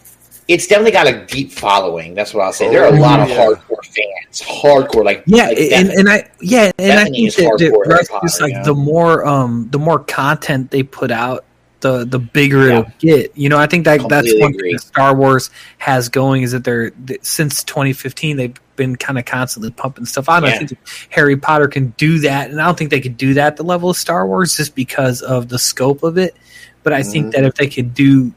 it's 0.50 0.66
definitely 0.66 0.90
got 0.90 1.06
a 1.06 1.24
deep 1.26 1.52
following. 1.52 2.12
That's 2.12 2.34
what 2.34 2.42
I'll 2.44 2.52
say. 2.52 2.68
There 2.68 2.82
are 2.84 2.92
Oh, 2.92 2.98
a 2.98 3.00
lot 3.00 3.20
of 3.20 3.28
yeah. 3.28 3.36
hardcore 3.46 3.84
fans, 3.84 4.42
hardcore 4.42 5.04
like 5.04 5.22
yeah, 5.26 5.46
like 5.46 5.58
and, 5.58 5.88
and 5.90 6.08
I 6.08 6.28
yeah, 6.40 6.72
and 6.78 6.98
I 6.98 7.04
think 7.04 7.32
that, 7.36 7.56
that 7.88 8.06
Potter, 8.10 8.26
just 8.26 8.40
like 8.40 8.50
you 8.52 8.58
know? 8.58 8.64
the 8.64 8.74
more 8.74 9.24
um 9.24 9.68
the 9.70 9.78
more 9.78 10.00
content 10.00 10.72
they 10.72 10.82
put 10.82 11.12
out, 11.12 11.44
the 11.80 12.04
the 12.04 12.18
bigger 12.18 12.66
Yeah. 12.68 12.78
it'll 12.80 12.92
get. 12.98 13.36
You 13.38 13.48
know, 13.48 13.58
I 13.58 13.66
think 13.68 13.84
that 13.84 14.00
that's 14.08 14.26
Completely 14.26 14.40
one 14.40 14.50
agree. 14.54 14.70
thing 14.72 14.78
Star 14.78 15.14
Wars 15.14 15.50
has 15.78 16.08
going 16.08 16.42
is 16.42 16.50
that 16.50 16.64
they're 16.64 16.90
since 17.22 17.62
2015 17.62 18.36
they've 18.36 18.60
been 18.74 18.96
kind 18.96 19.18
of 19.20 19.26
constantly 19.26 19.70
pumping 19.70 20.04
stuff 20.06 20.28
out. 20.28 20.42
And 20.42 20.46
I 20.46 20.56
think 20.58 20.76
Harry 21.10 21.36
Potter 21.36 21.68
can 21.68 21.94
do 21.96 22.18
that, 22.20 22.50
and 22.50 22.60
I 22.60 22.64
don't 22.66 22.76
think 22.76 22.90
they 22.90 23.00
could 23.00 23.16
do 23.16 23.34
that 23.34 23.46
at 23.46 23.56
the 23.56 23.62
level 23.62 23.88
of 23.90 23.96
Star 23.96 24.26
Wars 24.26 24.56
just 24.56 24.74
because 24.74 25.22
of 25.22 25.48
the 25.48 25.58
scope 25.60 26.02
of 26.02 26.18
it. 26.18 26.34
But 26.82 26.94
I 26.94 27.00
Mhm. 27.02 27.12
think 27.12 27.34
that 27.34 27.44
if 27.44 27.54
they 27.54 27.66
could 27.68 27.94
do 27.94 28.32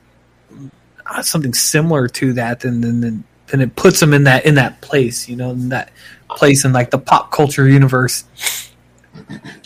something 1.22 1.53
similar 1.53 2.07
to 2.07 2.34
that, 2.34 2.61
then 2.61 2.82
then 2.82 3.01
then, 3.01 3.24
then 3.47 3.61
it 3.61 3.76
puts 3.76 3.99
them 3.99 4.14
in 4.14 4.24
that 4.26 4.45
in 4.45 4.55
that 4.55 4.82
place, 4.82 5.28
you 5.30 5.36
know, 5.36 5.51
in 5.51 5.70
that 5.70 5.91
place 6.30 6.66
in 6.66 6.74
like 6.74 6.91
the 6.91 6.99
pop 6.99 7.32
culture 7.32 7.68
universe. 7.68 8.26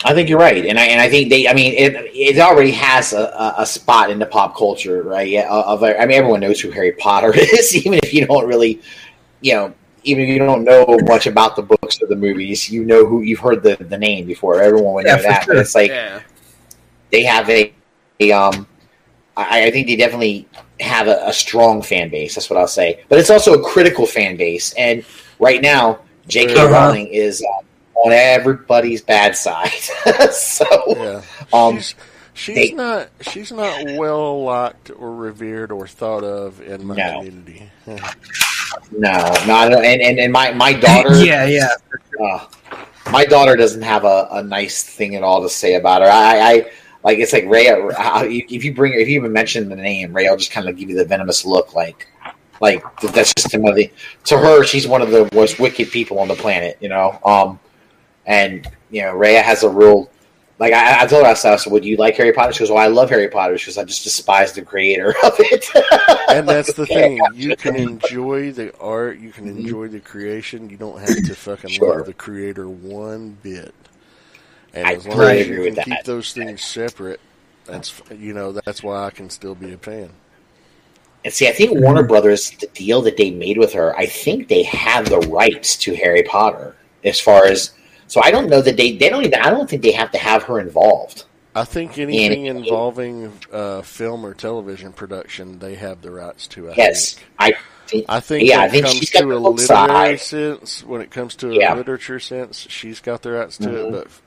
I 0.04 0.12
think 0.14 0.28
you're 0.28 0.38
right, 0.38 0.64
and 0.66 0.78
I 0.78 0.84
and 0.86 1.00
I 1.00 1.08
think 1.08 1.30
they. 1.30 1.48
I 1.48 1.54
mean, 1.54 1.72
it 1.74 1.94
it 2.14 2.38
already 2.38 2.70
has 2.72 3.12
a, 3.12 3.22
a, 3.22 3.54
a 3.58 3.66
spot 3.66 4.10
in 4.10 4.18
the 4.18 4.26
pop 4.26 4.56
culture, 4.56 5.02
right? 5.02 5.28
Yeah, 5.28 5.48
of 5.50 5.82
I 5.82 6.04
mean, 6.04 6.18
everyone 6.18 6.40
knows 6.40 6.60
who 6.60 6.70
Harry 6.70 6.92
Potter 6.92 7.32
is, 7.36 7.74
even 7.74 7.98
if 8.02 8.12
you 8.12 8.26
don't 8.26 8.46
really, 8.46 8.80
you 9.40 9.54
know, 9.54 9.74
even 10.04 10.24
if 10.24 10.28
you 10.28 10.38
don't 10.38 10.64
know 10.64 10.98
much 11.06 11.26
about 11.26 11.56
the 11.56 11.62
books 11.62 12.00
or 12.02 12.06
the 12.06 12.16
movies, 12.16 12.70
you 12.70 12.84
know 12.84 13.06
who 13.06 13.22
you've 13.22 13.40
heard 13.40 13.62
the, 13.62 13.76
the 13.76 13.98
name 13.98 14.26
before. 14.26 14.60
Everyone 14.60 14.94
would 14.94 15.06
know 15.06 15.12
Yeah, 15.12 15.16
for 15.16 15.22
that. 15.22 15.44
sure. 15.44 15.54
But 15.54 15.60
it's 15.60 15.74
like 15.74 15.90
yeah. 15.90 16.20
they 17.10 17.22
have 17.24 17.48
a, 17.48 17.72
a 18.20 18.32
um, 18.32 18.66
I, 19.36 19.66
I 19.66 19.70
think 19.70 19.86
they 19.86 19.96
definitely 19.96 20.46
have 20.80 21.08
a, 21.08 21.20
a 21.26 21.32
strong 21.32 21.82
fan 21.82 22.08
base. 22.08 22.34
That's 22.34 22.48
what 22.50 22.58
I'll 22.58 22.68
say. 22.68 23.02
But 23.08 23.18
it's 23.18 23.30
also 23.30 23.54
a 23.54 23.62
critical 23.64 24.06
fan 24.06 24.36
base, 24.36 24.72
and 24.74 25.04
right 25.38 25.60
now, 25.60 26.00
J.K. 26.28 26.54
Uh-huh. 26.54 26.68
Rowling 26.68 27.06
is 27.08 27.42
um, 27.42 27.64
on 28.04 28.12
everybody's 28.12 29.02
bad 29.02 29.36
side. 29.36 29.70
so, 30.32 30.64
Yeah. 30.88 31.22
um, 31.52 31.76
she's 31.76 31.94
she's 32.34 32.54
they- 32.54 32.72
not 32.72 33.08
she's 33.22 33.50
not 33.52 33.84
well 33.96 34.44
liked 34.44 34.90
or 34.90 35.14
revered 35.14 35.72
or 35.72 35.86
thought 35.88 36.22
of 36.24 36.60
in 36.60 36.86
my 36.86 36.94
No. 36.96 37.14
community. 37.18 37.70
no, 37.86 37.98
no, 39.46 39.68
don't- 39.70 39.84
and, 39.84 40.00
and 40.02 40.18
and 40.18 40.32
my 40.32 40.52
my 40.52 40.72
daughter, 40.72 41.14
yeah, 41.24 41.44
yeah. 41.46 41.68
uh, 42.22 42.46
my 43.10 43.24
daughter 43.24 43.56
doesn't 43.56 43.82
have 43.82 44.04
a, 44.04 44.28
a 44.32 44.42
nice 44.42 44.82
thing 44.82 45.14
at 45.14 45.22
all 45.22 45.42
to 45.42 45.48
say 45.48 45.74
about 45.74 46.02
her. 46.02 46.08
I, 46.08 46.38
I 46.52 46.70
like 47.04 47.18
it's 47.18 47.32
like 47.32 47.46
Ray. 47.46 47.68
uh, 47.68 48.24
If 48.24 48.64
you 48.64 48.74
bring, 48.74 48.94
if 48.94 49.08
you 49.08 49.18
even 49.20 49.32
mention 49.32 49.68
the 49.68 49.76
name, 49.76 50.12
Ray 50.12 50.28
I'll 50.28 50.36
just 50.36 50.50
kind 50.50 50.68
of 50.68 50.76
give 50.76 50.90
you 50.90 50.96
the 50.96 51.04
venomous 51.04 51.44
look, 51.44 51.74
like, 51.74 52.08
like 52.60 52.82
that's 53.00 53.32
just 53.34 53.54
another. 53.54 53.84
To 54.24 54.38
her, 54.38 54.64
she's 54.64 54.86
one 54.86 55.02
of 55.02 55.10
the 55.10 55.28
most 55.32 55.58
wicked 55.60 55.90
people 55.90 56.18
on 56.18 56.28
the 56.28 56.34
planet, 56.34 56.76
you 56.80 56.88
know. 56.88 57.18
Um, 57.24 57.60
and 58.26 58.66
you 58.90 59.02
know, 59.02 59.14
Rhea 59.14 59.42
has 59.42 59.62
a 59.62 59.68
real. 59.68 60.10
Like 60.60 60.72
I, 60.72 61.02
I 61.02 61.06
told 61.06 61.22
her, 61.24 61.30
I 61.30 61.34
said, 61.34 61.56
"Would 61.70 61.84
you 61.84 61.96
like 61.98 62.16
Harry 62.16 62.32
Potter?" 62.32 62.52
She 62.52 62.58
goes, 62.58 62.70
"Oh, 62.72 62.76
I 62.76 62.88
love 62.88 63.10
Harry 63.10 63.28
Potter." 63.28 63.56
She 63.58 63.66
goes, 63.70 63.78
"I 63.78 63.84
just 63.84 64.02
despise 64.02 64.52
the 64.52 64.62
creator 64.62 65.14
of 65.22 65.34
it." 65.38 65.66
And 66.30 66.46
that's 66.46 66.74
the 66.74 66.84
thing. 66.84 67.18
You 67.32 67.56
can 67.56 67.74
enjoy 67.74 68.52
the 68.52 68.76
art, 68.78 69.18
you 69.18 69.30
can 69.32 69.48
enjoy 69.48 69.88
the 69.88 70.00
creation, 70.00 70.68
you 70.68 70.76
don't 70.76 70.98
have 70.98 71.08
to 71.24 71.34
fucking 71.34 71.70
Sure. 71.70 71.96
love 71.96 72.06
the 72.06 72.12
creator 72.12 72.68
one 72.68 73.38
bit. 73.42 73.72
And 74.74 74.86
I 74.86 74.92
as 74.94 75.06
long 75.06 75.16
totally 75.16 75.40
as 75.40 75.46
you 75.48 75.52
agree 75.54 75.66
can 75.68 75.74
with 75.76 75.84
keep 75.84 75.94
that. 75.94 76.04
those 76.04 76.32
things 76.32 76.62
separate, 76.64 77.20
that's 77.64 78.00
you 78.16 78.32
know, 78.34 78.52
that's 78.52 78.82
why 78.82 79.04
I 79.04 79.10
can 79.10 79.30
still 79.30 79.54
be 79.54 79.72
a 79.72 79.78
fan. 79.78 80.10
And 81.24 81.34
see, 81.34 81.48
I 81.48 81.52
think 81.52 81.78
Warner 81.80 82.04
Brothers, 82.04 82.50
the 82.50 82.68
deal 82.68 83.02
that 83.02 83.16
they 83.16 83.30
made 83.30 83.58
with 83.58 83.72
her, 83.72 83.96
I 83.96 84.06
think 84.06 84.48
they 84.48 84.62
have 84.64 85.08
the 85.08 85.18
rights 85.20 85.76
to 85.78 85.94
Harry 85.96 86.22
Potter 86.22 86.76
as 87.04 87.18
far 87.20 87.46
as. 87.46 87.72
So 88.06 88.20
I 88.24 88.30
don't 88.30 88.48
know 88.48 88.62
that 88.62 88.76
they 88.76 88.96
they 88.96 89.08
don't 89.10 89.24
even. 89.24 89.40
I 89.40 89.50
don't 89.50 89.68
think 89.68 89.82
they 89.82 89.92
have 89.92 90.10
to 90.12 90.18
have 90.18 90.42
her 90.44 90.60
involved. 90.60 91.24
I 91.54 91.64
think 91.64 91.98
anything 91.98 92.46
And- 92.48 92.58
involving 92.60 93.32
uh, 93.52 93.82
film 93.82 94.24
or 94.24 94.32
television 94.32 94.92
production, 94.92 95.58
they 95.58 95.74
have 95.74 96.02
the 96.02 96.10
rights 96.12 96.46
to. 96.48 96.70
I 96.70 96.74
Yes, 96.76 97.14
think. 97.14 97.26
I 97.38 97.52
think. 97.86 98.04
I 98.08 98.20
think 98.20 98.48
Yeah, 98.48 98.56
when 98.56 98.62
I 98.62 98.66
it 98.66 98.70
think 98.70 98.84
comes 98.84 98.96
she's 98.98 99.10
got 99.10 99.20
to 99.22 99.32
a 99.32 99.38
literary 99.38 100.18
side. 100.18 100.20
sense, 100.20 100.84
when 100.84 101.00
it 101.00 101.10
comes 101.10 101.34
to 101.36 101.50
a 101.50 101.54
Yeah. 101.54 101.74
literature 101.74 102.20
sense, 102.20 102.66
she's 102.70 103.00
got 103.00 103.22
the 103.22 103.32
rights 103.32 103.58
to 103.58 103.68
Mhm. 103.68 103.74
it. 103.88 103.92
But 103.92 104.06
f- 104.06 104.22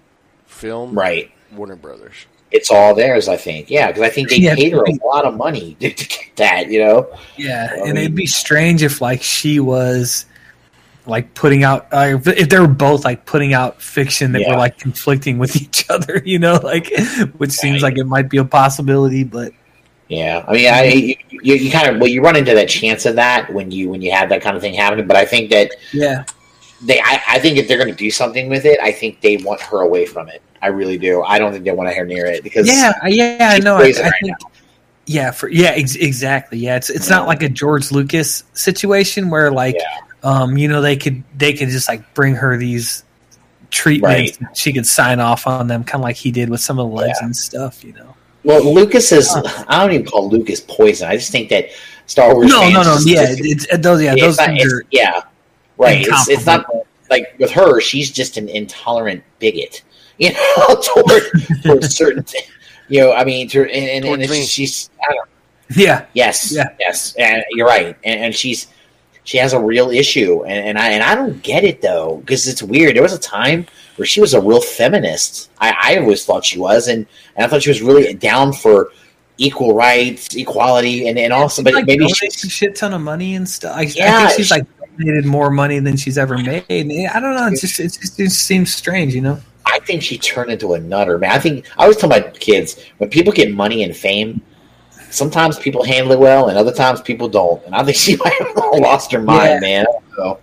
film, 0.51 0.93
Right. 0.97 1.31
Warner 1.55 1.75
Brothers. 1.75 2.13
It's 2.51 2.69
all 2.69 2.93
theirs, 2.93 3.27
I 3.29 3.37
think. 3.37 3.69
Yeah, 3.69 3.87
because 3.87 4.03
I 4.03 4.09
think 4.09 4.29
they 4.29 4.35
Yeah, 4.37 4.55
paid 4.55 4.73
her 4.73 4.83
a 4.83 5.05
lot 5.05 5.25
of 5.25 5.35
money 5.35 5.75
to, 5.79 5.89
to 5.93 6.07
get 6.07 6.35
that. 6.35 6.69
You 6.69 6.79
know, 6.85 7.07
Yeah, 7.37 7.69
I 7.71 7.87
and 7.89 7.97
it'd 7.97 8.15
be 8.15 8.25
strange 8.25 8.83
if 8.83 9.01
like 9.01 9.21
she 9.23 9.59
was 9.59 10.25
like 11.07 11.33
putting 11.33 11.63
out 11.63 11.87
uh, 11.91 12.19
if 12.25 12.49
they 12.49 12.59
were 12.59 12.67
both 12.67 13.03
like 13.05 13.25
putting 13.25 13.53
out 13.53 13.81
fiction 13.81 14.33
that 14.33 14.41
Yeah. 14.41 14.51
were 14.51 14.57
like 14.57 14.77
conflicting 14.77 15.39
with 15.39 15.55
each 15.61 15.85
other, 15.89 16.21
you 16.25 16.39
know, 16.39 16.59
like 16.61 16.91
which 17.37 17.51
seems 17.51 17.81
Right. 17.81 17.93
like 17.93 17.97
it 17.99 18.05
might 18.05 18.29
be 18.29 18.37
a 18.37 18.45
possibility, 18.45 19.23
but 19.23 19.53
Yeah, 20.09 20.43
I 20.47 20.51
mean, 20.53 20.67
I 20.73 20.83
you, 20.83 21.15
you, 21.29 21.55
you 21.55 21.71
kind 21.71 21.87
of 21.87 22.01
well, 22.01 22.09
you 22.09 22.21
run 22.21 22.35
into 22.35 22.53
that 22.53 22.67
chance 22.67 23.05
of 23.05 23.15
that 23.15 23.51
when 23.53 23.71
you 23.71 23.89
when 23.89 24.01
you 24.01 24.11
have 24.11 24.27
that 24.29 24.41
kind 24.41 24.55
of 24.57 24.61
thing 24.61 24.73
happening. 24.73 25.07
But 25.07 25.15
I 25.15 25.23
think 25.25 25.49
that 25.51 25.71
yeah, 25.93 26.25
they, 26.83 26.99
I, 26.99 27.21
I 27.27 27.39
think 27.39 27.57
if 27.57 27.67
they're 27.67 27.77
going 27.77 27.89
to 27.91 27.95
do 27.95 28.09
something 28.11 28.49
with 28.49 28.65
it, 28.65 28.79
I 28.79 28.91
think 28.91 29.21
they 29.21 29.37
want 29.37 29.61
her 29.61 29.81
away 29.81 30.05
from 30.05 30.29
it. 30.29 30.41
I 30.61 30.67
really 30.67 30.97
do. 30.97 31.21
I 31.23 31.39
don't 31.39 31.51
think 31.51 31.63
they 31.65 31.71
want 31.71 31.93
her 31.93 32.05
near 32.05 32.25
it 32.27 32.43
because 32.43 32.67
yeah, 32.67 32.93
yeah, 33.07 33.49
I 33.53 33.59
know. 33.59 33.75
I, 33.75 33.79
I 33.79 33.83
right 34.03 34.13
think, 34.21 34.37
yeah, 35.07 35.31
for 35.31 35.49
yeah, 35.49 35.71
ex- 35.75 35.95
exactly. 35.95 36.59
Yeah, 36.59 36.75
it's 36.75 36.89
it's 36.89 37.09
not 37.09 37.27
like 37.27 37.41
a 37.43 37.49
George 37.49 37.91
Lucas 37.91 38.43
situation 38.53 39.29
where 39.29 39.51
like, 39.51 39.75
Yeah. 39.75 39.97
um, 40.23 40.57
you 40.57 40.67
know, 40.67 40.81
they 40.81 40.95
could 40.97 41.23
they 41.35 41.53
could 41.53 41.69
just 41.69 41.87
like 41.89 42.13
bring 42.13 42.35
her 42.35 42.57
these 42.57 43.03
treatments, 43.71 44.37
she 44.53 44.73
could 44.73 44.85
sign 44.85 45.19
off 45.19 45.47
on 45.47 45.67
them, 45.67 45.83
kind 45.83 46.01
of 46.01 46.03
like 46.03 46.15
he 46.15 46.31
did 46.31 46.49
with 46.49 46.59
some 46.61 46.77
of 46.77 46.89
the 46.89 46.95
Legends 46.95 47.19
and 47.21 47.35
stuff, 47.35 47.83
you 47.83 47.93
know. 47.93 48.15
Well, 48.43 48.63
Lucas 48.73 49.11
is. 49.11 49.29
I 49.67 49.81
don't 49.81 49.93
even 49.93 50.05
call 50.05 50.29
Lucas 50.29 50.59
poison. 50.61 51.07
I 51.07 51.15
just 51.15 51.31
think 51.31 51.49
that 51.49 51.69
Star 52.07 52.33
Wars. 52.33 52.49
No, 52.49 52.69
no, 52.69 52.83
no. 52.83 52.95
just- 52.95 53.07
Yeah, 53.07 53.25
just- 53.27 53.39
it's, 53.43 53.77
those. 53.77 54.01
Yeah, 54.03 54.15
those 54.15 54.37
not- 54.37 54.47
things 54.47 54.71
are. 54.73 54.83
yeah, 54.91 55.21
right. 55.81 56.05
It's, 56.07 56.29
it's 56.29 56.45
not 56.45 56.65
like 57.09 57.35
with 57.39 57.51
her. 57.51 57.81
She's 57.81 58.11
just 58.11 58.37
an 58.37 58.47
intolerant 58.49 59.23
bigot, 59.39 59.83
you 60.17 60.31
know, 60.33 60.81
toward 60.81 61.23
for 61.63 61.81
certain 61.81 62.23
thing. 62.23 62.43
You 62.87 63.01
know, 63.01 63.13
I 63.13 63.23
mean, 63.23 63.47
to, 63.49 63.61
and, 63.61 64.05
and, 64.05 64.21
and 64.21 64.29
me. 64.31 64.43
she's. 64.43 64.89
I 65.07 65.13
don't 65.13 65.29
Yeah, 65.77 66.05
Yes, 66.13 66.51
Yeah. 66.53 66.69
yes, 66.79 67.15
and 67.17 67.43
you're 67.51 67.67
right. 67.67 67.95
And, 68.03 68.19
and 68.25 68.35
she's 68.35 68.67
she 69.23 69.37
has 69.37 69.53
a 69.53 69.59
real 69.59 69.89
issue, 69.91 70.43
and, 70.45 70.67
and 70.69 70.77
I 70.79 70.89
and 70.89 71.03
I 71.03 71.15
don't 71.15 71.41
get 71.43 71.63
it 71.63 71.81
though 71.81 72.17
because 72.17 72.47
it's 72.47 72.61
weird. 72.63 72.95
There 72.95 73.03
was 73.03 73.13
a 73.13 73.19
time 73.19 73.65
where 73.97 74.05
she 74.05 74.19
was 74.19 74.33
a 74.33 74.41
real 74.41 74.61
feminist. 74.61 75.51
I, 75.59 75.75
I 75.95 75.97
always 75.99 76.25
thought 76.25 76.43
she 76.43 76.59
was, 76.59 76.87
and, 76.87 77.05
and 77.35 77.45
I 77.45 77.47
thought 77.49 77.61
she 77.63 77.69
was 77.69 77.81
really 77.81 78.13
down 78.13 78.51
for 78.51 78.89
equal 79.37 79.73
rights, 79.75 80.35
equality, 80.35 81.07
and, 81.07 81.17
and 81.17 81.31
also, 81.31 81.63
but 81.63 81.73
like 81.73 81.85
maybe 81.87 82.05
donates 82.05 82.15
she's 82.15 82.43
a 82.43 82.49
shit 82.49 82.75
ton 82.75 82.93
of 82.93 83.01
money 83.01 83.35
and 83.35 83.47
stuff. 83.47 83.75
I, 83.77 83.81
I 83.81 83.83
Yeah, 83.95 84.27
think 84.27 84.37
she's 84.37 84.47
she- 84.47 84.53
like 84.55 84.65
donated 85.01 85.25
more 85.25 85.49
money 85.49 85.79
than 85.79 85.97
she's 85.97 86.17
ever 86.17 86.37
made. 86.37 86.63
I 86.69 87.19
don't 87.19 87.35
know. 87.35 87.47
It's 87.51 87.61
just 87.61 87.79
it 87.79 87.83
just, 87.83 88.19
it 88.19 88.23
just 88.25 88.43
seems 88.45 88.73
strange, 88.73 89.13
you 89.13 89.21
know. 89.21 89.39
I 89.65 89.79
think 89.79 90.01
she 90.01 90.17
turned 90.17 90.51
into 90.51 90.73
a 90.73 90.79
nutter, 90.79 91.17
man. 91.17 91.31
I 91.31 91.39
think 91.39 91.65
I 91.77 91.83
always 91.83 91.97
tell 91.97 92.09
my 92.09 92.21
kids 92.21 92.83
when 92.97 93.09
people 93.09 93.31
get 93.31 93.53
money 93.53 93.83
and 93.83 93.95
fame, 93.95 94.41
sometimes 95.09 95.57
people 95.59 95.83
handle 95.83 96.11
it 96.13 96.19
well, 96.19 96.49
and 96.49 96.57
other 96.57 96.73
times 96.73 97.01
people 97.01 97.29
don't. 97.29 97.63
And 97.65 97.75
I 97.75 97.83
think 97.83 97.97
she 97.97 98.15
might 98.23 98.33
have 98.33 98.55
lost 98.81 99.11
her 99.11 99.21
mind, 99.21 99.49
Yeah. 99.49 99.59
man. 99.59 99.85
So 100.15 100.39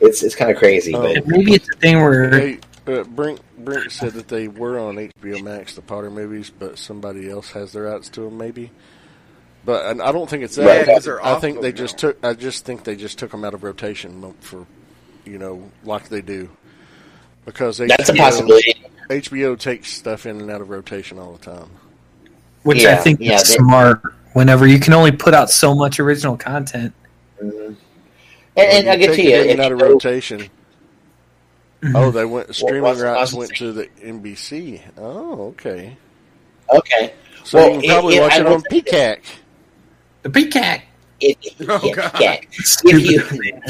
it's 0.00 0.22
it's 0.22 0.34
kind 0.34 0.50
of 0.50 0.56
crazy, 0.56 0.94
Oh. 0.94 1.02
but 1.02 1.26
maybe 1.26 1.54
it's 1.54 1.68
a 1.68 1.78
thing 1.78 1.96
where 1.96 2.30
They, 2.30 2.58
uh, 2.86 3.04
Brink, 3.04 3.40
Brink 3.58 3.90
said 3.90 4.12
that 4.14 4.28
they 4.28 4.48
were 4.48 4.78
on 4.78 4.96
HBO 4.96 5.42
Max, 5.42 5.74
the 5.74 5.82
Potter 5.82 6.10
movies, 6.10 6.50
but 6.56 6.78
somebody 6.78 7.30
else 7.30 7.50
has 7.52 7.72
their 7.72 7.84
rights 7.84 8.08
to 8.10 8.22
them, 8.22 8.38
maybe. 8.38 8.70
But 9.68 9.84
and 9.84 10.00
I 10.00 10.12
don't 10.12 10.30
think 10.30 10.44
it's 10.44 10.56
that. 10.56 10.64
Right. 10.66 10.86
Yeah, 10.88 10.94
'cause 10.94 11.04
they're 11.04 11.22
I 11.22 11.38
think 11.40 11.60
they 11.60 11.72
now. 11.72 11.76
just 11.76 11.98
took. 11.98 12.16
I 12.24 12.32
just 12.32 12.64
think 12.64 12.84
they 12.84 12.96
just 12.96 13.18
took 13.18 13.30
them 13.32 13.44
out 13.44 13.52
of 13.52 13.62
rotation 13.62 14.32
for, 14.40 14.64
you 15.26 15.36
know, 15.36 15.70
like 15.84 16.08
they 16.08 16.22
do, 16.22 16.48
because 17.44 17.76
that's 17.76 18.08
a 18.08 18.14
possibility. 18.14 18.82
HBO 19.10 19.56
takes 19.58 19.88
stuff 19.92 20.24
in 20.24 20.40
and 20.40 20.50
out 20.50 20.62
of 20.62 20.70
rotation 20.70 21.18
all 21.18 21.32
the 21.32 21.50
time. 21.50 21.68
which 22.62 22.82
Yeah, 22.82 22.94
I 22.94 22.96
think 22.96 23.20
yeah, 23.20 23.34
is 23.34 23.42
they- 23.48 23.56
smart. 23.56 24.00
Whenever 24.32 24.66
you 24.66 24.80
can 24.80 24.94
only 24.94 25.12
put 25.12 25.34
out 25.34 25.50
so 25.50 25.74
much 25.74 26.00
original 26.00 26.38
content. 26.38 26.94
Mhm. 27.42 27.76
And, 27.76 27.76
and 28.56 28.88
I 28.88 28.94
You 28.94 28.98
get 29.06 29.14
to 29.16 29.22
you. 29.22 29.30
it 29.30 29.40
in 29.40 29.46
if 29.48 29.52
and 29.52 29.60
out 29.60 29.68
you 29.68 29.74
of 29.74 29.80
know- 29.80 29.88
rotation. 29.88 30.48
Oh, 31.94 32.10
they 32.10 32.24
went 32.24 32.54
streaming 32.54 32.82
what's- 32.84 33.00
rights 33.00 33.34
went 33.34 33.54
to 33.56 33.72
the 33.72 33.88
NBC. 34.02 34.80
Oh, 34.96 35.48
okay. 35.48 35.98
okay. 36.74 37.12
So 37.44 37.58
Well, 37.58 37.74
you 37.74 37.80
can 37.82 37.90
probably 37.90 38.14
it- 38.14 38.18
it- 38.18 38.20
watch 38.22 38.32
I 38.32 38.40
it 38.40 38.46
on 38.46 38.62
Peacock. 38.70 39.18
this. 39.22 39.26
Peacock. 40.22 40.22
The 40.22 40.30
Peacock. 40.30 40.82
If, 41.20 41.36
Oh, 41.68 41.80
yeah, 41.84 41.94
God. 41.94 42.12
yeah. 42.20 42.40
Stupid 42.52 43.02
you- 43.02 43.20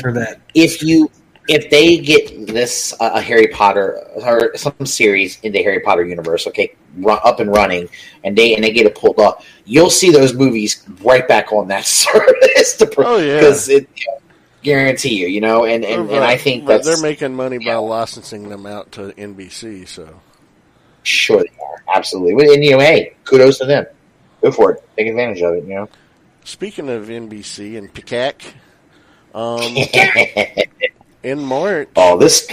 for 0.01 0.13
that. 0.13 0.41
if 0.55 0.83
you 0.83 1.11
if 1.49 1.71
they 1.71 1.97
get 1.97 2.47
this 2.47 2.93
uh, 3.01 3.13
a 3.15 3.23
Harry 3.23 3.47
Potter 3.47 3.99
or 4.17 4.55
some 4.55 4.85
series 4.85 5.41
in 5.41 5.53
the 5.53 5.63
Harry 5.63 5.81
Potter 5.81 6.05
universe, 6.05 6.47
okay, 6.47 6.75
run, 6.99 7.19
up 7.25 7.41
and 7.41 7.51
running, 7.51 7.89
and 8.23 8.37
they 8.37 8.55
and 8.55 8.63
they 8.63 8.71
get 8.71 8.85
it 8.85 8.95
pulled 8.95 9.19
off, 9.19 9.47
you'll 9.65 9.89
see 9.89 10.11
those 10.11 10.35
movies 10.35 10.85
right 11.03 11.27
back 11.27 11.51
on 11.51 11.69
that 11.69 11.87
service. 11.87 12.77
To, 12.77 12.91
Oh, 12.99 13.17
yeah. 13.17 13.37
because 13.41 13.67
it 13.71 13.89
guarantee 14.63 15.15
you, 15.15 15.29
you 15.29 15.41
know, 15.41 15.65
and 15.65 15.87
and, 15.87 16.11
and 16.11 16.23
I 16.23 16.37
think 16.37 16.67
that's 16.67 16.87
they're 16.87 17.01
making 17.01 17.33
money 17.35 17.57
by 17.57 17.65
yeah. 17.65 17.77
licensing 17.79 18.51
them 18.51 18.67
out 18.67 18.93
to 18.93 19.13
NBC. 19.13 19.89
So 19.89 20.21
sure 21.05 21.39
they 21.41 21.49
are 21.65 21.97
absolutely. 21.97 22.35
Well, 22.35 22.53
And 22.53 22.63
you 22.63 22.73
know, 22.73 22.81
hey, 22.81 23.15
kudos 23.25 23.57
to 23.61 23.65
them. 23.65 23.87
Go 24.43 24.53
for 24.53 24.73
it. 24.73 24.85
Take 24.99 25.07
advantage 25.07 25.41
of 25.41 25.55
it. 25.55 25.65
You 25.65 25.75
know. 25.77 25.89
Speaking 26.49 26.89
of 26.89 27.07
NBC 27.09 27.77
and 27.77 27.93
Peacock, 27.93 28.41
um, 29.35 29.61
in 31.23 31.41
March, 31.43 31.89
oh, 31.95 32.17
this 32.19 32.51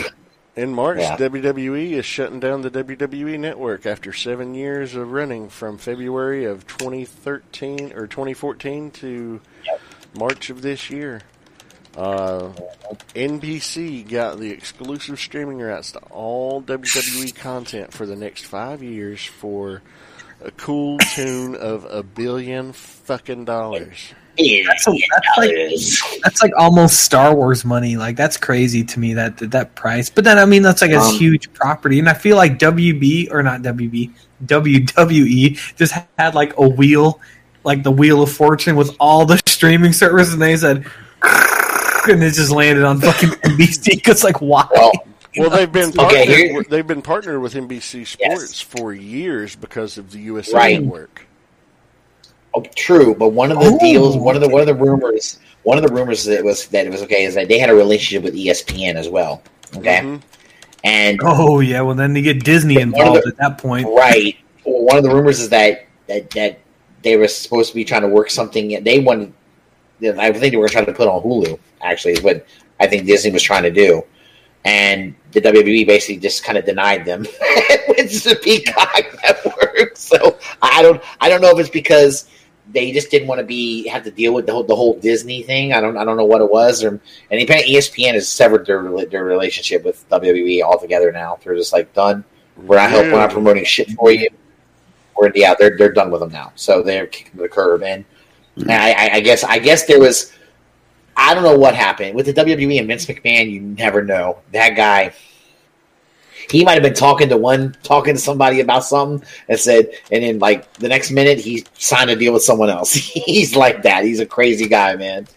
in 0.55 0.73
March, 0.73 0.99
Yeah. 0.99 1.17
WWE 1.17 1.91
is 1.93 2.05
shutting 2.05 2.39
down 2.39 2.61
the 2.61 2.71
WWE 2.71 3.39
network 3.39 3.85
after 3.85 4.11
seven 4.13 4.53
years 4.53 4.95
of 4.95 5.11
running 5.11 5.49
from 5.49 5.77
February 5.77 6.45
of 6.45 6.67
2013 6.67 7.93
or 7.93 8.07
2014 8.07 8.91
to 8.91 9.41
March 10.13 10.49
of 10.49 10.61
this 10.61 10.89
year. 10.89 11.21
Uh, 11.95 12.51
NBC 13.15 14.09
got 14.09 14.37
the 14.37 14.51
exclusive 14.51 15.17
streaming 15.17 15.59
rights 15.59 15.93
to 15.93 15.99
all 16.11 16.61
WWE 16.61 17.33
content 17.35 17.93
for 17.93 18.05
the 18.05 18.17
next 18.17 18.45
five 18.45 18.83
years 18.83 19.23
for 19.23 19.81
a 20.45 20.51
cool 20.51 20.97
tune 21.15 21.55
of 21.55 21.85
a 21.89 22.03
billion 22.03 22.71
fucking 22.71 23.45
dollars. 23.45 24.13
That's, 24.37 24.87
a, 24.87 24.91
that's 24.91 25.37
like 25.37 26.21
that's 26.23 26.41
like 26.43 26.51
almost 26.57 26.99
Star 26.99 27.33
Wars 27.33 27.63
money. 27.63 27.95
Like 27.95 28.17
that's 28.17 28.37
crazy 28.37 28.83
to 28.83 28.99
me 28.99 29.13
that 29.13 29.37
that, 29.37 29.51
that 29.51 29.75
price. 29.75 30.09
But 30.09 30.23
then 30.23 30.37
I 30.37 30.45
mean 30.45 30.61
that's 30.61 30.81
like 30.81 30.91
a 30.91 30.99
Um, 30.99 31.13
huge 31.15 31.51
property, 31.53 31.99
and 31.99 32.09
I 32.09 32.13
feel 32.13 32.35
like 32.35 32.59
WB 32.59 33.31
or 33.31 33.41
not 33.43 33.61
WB 33.61 34.11
WWE 34.45 35.75
just 35.77 35.93
had 36.17 36.35
like 36.35 36.57
a 36.57 36.67
wheel, 36.67 37.21
like 37.63 37.83
the 37.83 37.91
Wheel 37.91 38.21
of 38.21 38.31
Fortune 38.31 38.75
with 38.75 38.95
all 38.99 39.25
the 39.25 39.41
streaming 39.45 39.93
services, 39.93 40.33
and 40.33 40.41
they 40.41 40.57
said, 40.57 40.85
and 41.23 42.21
it 42.21 42.33
just 42.33 42.51
landed 42.51 42.83
on 42.83 42.99
fucking 42.99 43.29
NBC. 43.29 43.95
Because 43.95 44.23
like 44.25 44.41
why? 44.41 44.67
Well, 44.73 44.91
Well, 45.37 45.49
they've 45.49 45.71
been 45.71 45.89
Okay, 45.89 45.95
partnered, 45.97 46.27
here- 46.27 46.53
with, 46.55 46.69
they've 46.69 46.87
been 46.87 47.01
partnered 47.01 47.41
with 47.41 47.53
NBC 47.55 48.05
Sports 48.05 48.41
Yes. 48.41 48.61
for 48.61 48.93
years 48.93 49.55
because 49.55 49.97
of 49.97 50.11
the 50.11 50.19
USA 50.19 50.53
Right. 50.55 50.81
Network. 50.81 51.25
Oh, 52.53 52.63
true, 52.75 53.13
but 53.15 53.29
one 53.29 53.51
of 53.51 53.59
the 53.59 53.65
Oh. 53.73 53.79
deals, 53.79 54.15
one 54.15 54.35
of 54.35 54.41
the 54.41 54.47
one 54.47 54.61
of 54.61 54.67
the 54.67 54.73
rumors, 54.75 55.39
one 55.63 55.77
of 55.77 55.83
the 55.85 55.93
rumors 55.93 56.23
that 56.25 56.43
was 56.43 56.67
that 56.67 56.85
it 56.85 56.89
was 56.89 57.01
okay 57.03 57.25
is 57.25 57.35
that 57.35 57.49
they 57.49 57.59
had 57.59 57.69
a 57.69 57.75
relationship 57.75 58.23
with 58.23 58.33
ESPN 58.35 58.95
as 58.95 59.09
well. 59.09 59.41
Okay, 59.75 59.99
Mhm. 60.01 60.21
and 60.85 61.19
Oh 61.21 61.59
yeah, 61.59 61.81
well 61.81 61.95
then 61.95 62.13
they 62.13 62.21
get 62.21 62.43
Disney 62.45 62.75
One 62.75 62.83
involved 62.83 63.23
the- 63.23 63.29
at 63.29 63.37
that 63.39 63.57
point. 63.57 63.87
right, 63.89 64.35
well, 64.63 64.83
one 64.83 64.97
of 64.97 65.03
the 65.03 65.09
rumors 65.13 65.41
is 65.41 65.49
that 65.49 65.85
that 66.07 66.29
that 66.31 66.59
they 67.03 67.17
were 67.17 67.27
supposed 67.27 67.69
to 67.71 67.75
be 67.75 67.83
trying 67.83 68.01
to 68.03 68.07
work 68.07 68.29
something. 68.31 68.81
They 68.83 68.99
wanted, 68.99 69.33
I 70.17 70.31
think 70.31 70.51
they 70.51 70.57
were 70.57 70.69
trying 70.69 70.85
to 70.85 70.93
put 70.93 71.07
on 71.09 71.21
Hulu. 71.23 71.59
Actually, 71.81 72.13
is 72.13 72.21
what 72.23 72.45
I 72.79 72.87
think 72.87 73.05
Disney 73.05 73.31
was 73.31 73.43
trying 73.43 73.63
to 73.63 73.69
do, 73.71 74.01
and 74.65 75.15
the 75.31 75.41
WWE 75.41 75.87
basically 75.87 76.17
just 76.17 76.43
kind 76.43 76.57
of 76.57 76.65
denied 76.65 77.05
them 77.05 77.25
it's 77.97 78.23
the 78.23 78.35
Peacock 78.35 79.05
network. 79.23 79.95
So 79.95 80.37
I 80.61 80.81
don't, 80.81 81.01
I 81.21 81.29
don't 81.29 81.41
know 81.41 81.51
if 81.51 81.59
it's 81.59 81.69
because 81.69 82.27
they 82.71 82.91
just 82.91 83.11
didn't 83.11 83.27
want 83.27 83.39
to 83.39 83.45
be 83.45 83.87
have 83.87 84.03
to 84.03 84.11
deal 84.11 84.33
with 84.33 84.45
the 84.45 84.51
whole, 84.51 84.63
the 84.63 84.75
whole 84.75 84.99
Disney 84.99 85.43
thing. 85.43 85.73
I 85.73 85.81
don't 85.81 85.97
I 85.97 86.03
don't 86.03 86.17
know 86.17 86.25
what 86.25 86.41
it 86.41 86.49
was, 86.49 86.83
or 86.83 86.99
and 87.29 87.41
apparently 87.41 87.75
ESPN 87.75 88.13
has 88.13 88.27
severed 88.27 88.65
their 88.65 88.83
their 89.05 89.23
relationship 89.23 89.83
with 89.83 90.07
WWE 90.09 90.61
altogether 90.61 91.11
now. 91.11 91.39
They're 91.43 91.55
just 91.55 91.73
like 91.73 91.93
done. 91.93 92.23
We're 92.57 92.77
not 92.77 92.89
helping. 92.89 93.11
We're 93.11 93.19
not 93.19 93.31
promoting 93.31 93.65
shit 93.65 93.91
for 93.91 94.11
you. 94.11 94.29
We're 95.17 95.31
yeah, 95.35 95.53
they're 95.57 95.77
they're 95.77 95.91
done 95.91 96.11
with 96.11 96.21
them 96.21 96.31
now. 96.31 96.53
So 96.55 96.81
they're 96.81 97.07
kicking 97.07 97.39
the 97.39 97.49
curb, 97.49 97.83
and, 97.83 98.03
and 98.57 98.71
I, 98.71 99.09
I 99.13 99.19
guess 99.19 99.43
I 99.43 99.59
guess 99.59 99.85
there 99.85 99.99
was. 99.99 100.31
I 101.17 101.33
don't 101.33 101.43
know 101.43 101.57
what 101.57 101.75
happened 101.75 102.15
with 102.15 102.25
the 102.25 102.33
WWE 102.33 102.79
and 102.79 102.87
Vince 102.87 103.05
McMahon. 103.05 103.49
You 103.49 103.61
never 103.61 104.03
know. 104.03 104.39
That 104.51 104.75
guy, 104.75 105.13
he 106.49 106.63
might 106.65 106.73
have 106.73 106.83
been 106.83 106.93
talking 106.93 107.29
to 107.29 107.37
one, 107.37 107.75
talking 107.83 108.15
to 108.15 108.19
somebody 108.19 108.59
about 108.59 108.83
something, 108.83 109.27
and 109.47 109.59
said, 109.59 109.91
and 110.11 110.23
then 110.23 110.39
like 110.39 110.71
the 110.73 110.87
next 110.89 111.11
minute 111.11 111.39
he 111.39 111.65
signed 111.73 112.09
a 112.09 112.15
deal 112.15 112.33
with 112.33 112.43
someone 112.43 112.69
else. 112.69 112.93
He's 112.93 113.55
like 113.55 113.83
that. 113.83 114.03
He's 114.03 114.19
a 114.19 114.25
crazy 114.25 114.67
guy, 114.67 114.95
man. 114.95 115.27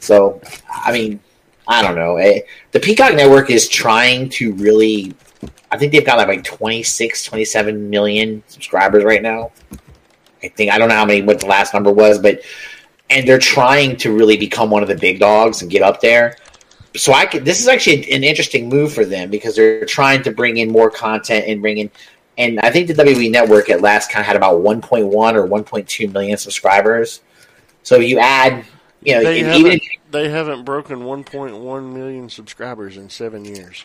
So 0.00 0.40
I 0.68 0.92
mean, 0.92 1.20
I 1.66 1.82
don't 1.82 1.96
know. 1.96 2.16
Eh, 2.16 2.40
The 2.72 2.80
Peacock 2.80 3.14
Network 3.14 3.50
is 3.50 3.68
trying 3.68 4.28
to 4.30 4.52
really. 4.54 5.14
I 5.70 5.76
think 5.76 5.90
they've 5.90 6.06
got 6.06 6.18
like, 6.18 6.28
like 6.28 6.44
26, 6.44 7.24
27 7.24 7.90
million 7.90 8.44
subscribers 8.46 9.02
right 9.02 9.20
now. 9.22 9.50
I 10.42 10.48
think 10.48 10.70
I 10.70 10.78
don't 10.78 10.88
know 10.88 10.94
how 10.94 11.04
many 11.04 11.22
what 11.22 11.40
the 11.40 11.46
last 11.46 11.74
number 11.74 11.90
was, 11.90 12.18
but 12.18 12.42
and 13.10 13.28
they're 13.28 13.38
trying 13.38 13.96
to 13.98 14.12
really 14.12 14.36
become 14.36 14.70
one 14.70 14.82
of 14.82 14.88
the 14.88 14.94
big 14.96 15.20
dogs 15.20 15.62
and 15.62 15.70
get 15.70 15.82
up 15.82 16.00
there. 16.00 16.36
So 16.96 17.12
I 17.12 17.26
could. 17.26 17.44
This 17.44 17.60
is 17.60 17.68
actually 17.68 18.10
an 18.12 18.22
interesting 18.24 18.68
move 18.68 18.92
for 18.92 19.04
them 19.04 19.30
because 19.30 19.56
they're 19.56 19.84
trying 19.84 20.22
to 20.22 20.30
bring 20.30 20.58
in 20.58 20.70
more 20.70 20.90
content 20.90 21.46
and 21.48 21.60
bring 21.60 21.78
in. 21.78 21.90
And 22.38 22.60
I 22.60 22.70
think 22.70 22.88
the 22.88 22.94
WWE 22.94 23.30
Network 23.30 23.68
at 23.70 23.80
last 23.80 24.10
kind 24.10 24.20
of 24.20 24.26
had 24.26 24.36
about 24.36 24.60
1.1 24.60 25.04
or 25.04 25.46
1.2 25.48 26.12
million 26.12 26.36
subscribers. 26.36 27.20
So 27.84 27.98
you 27.98 28.18
add, 28.18 28.64
you 29.02 29.14
know, 29.14 29.22
They 29.22 29.40
even 29.40 29.50
haven't, 29.52 29.72
if, 29.74 29.82
they 30.10 30.28
haven't 30.28 30.64
broken 30.64 31.00
1.1 31.00 31.92
million 31.92 32.28
subscribers 32.28 32.96
in 32.96 33.08
seven 33.10 33.44
years. 33.44 33.84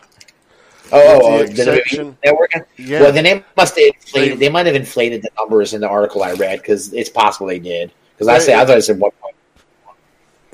oh, 0.92 1.20
oh 1.22 1.38
with 1.38 1.50
oh, 1.50 1.52
the 1.52 1.64
the 1.64 1.82
WWE 1.98 2.16
Network. 2.24 2.50
Yeah, 2.76 3.02
Well, 3.02 3.12
then 3.12 3.24
they 3.24 3.44
must 3.56 3.76
have 3.76 3.86
inflated. 3.86 4.38
They- 4.38 4.46
They 4.46 4.48
might 4.48 4.66
have 4.66 4.74
inflated 4.74 5.22
the 5.22 5.30
numbers 5.38 5.74
in 5.74 5.80
the 5.80 5.88
article 5.88 6.22
I 6.22 6.32
read 6.32 6.60
because 6.60 6.92
it's 6.92 7.10
possible 7.10 7.46
they 7.46 7.58
did. 7.58 7.92
Because 8.20 8.28
I 8.34 8.38
say 8.38 8.54
I 8.54 8.66
thought 8.66 8.76
I 8.76 8.80
said 8.80 8.98
one 9.00 9.10
point. 9.22 9.34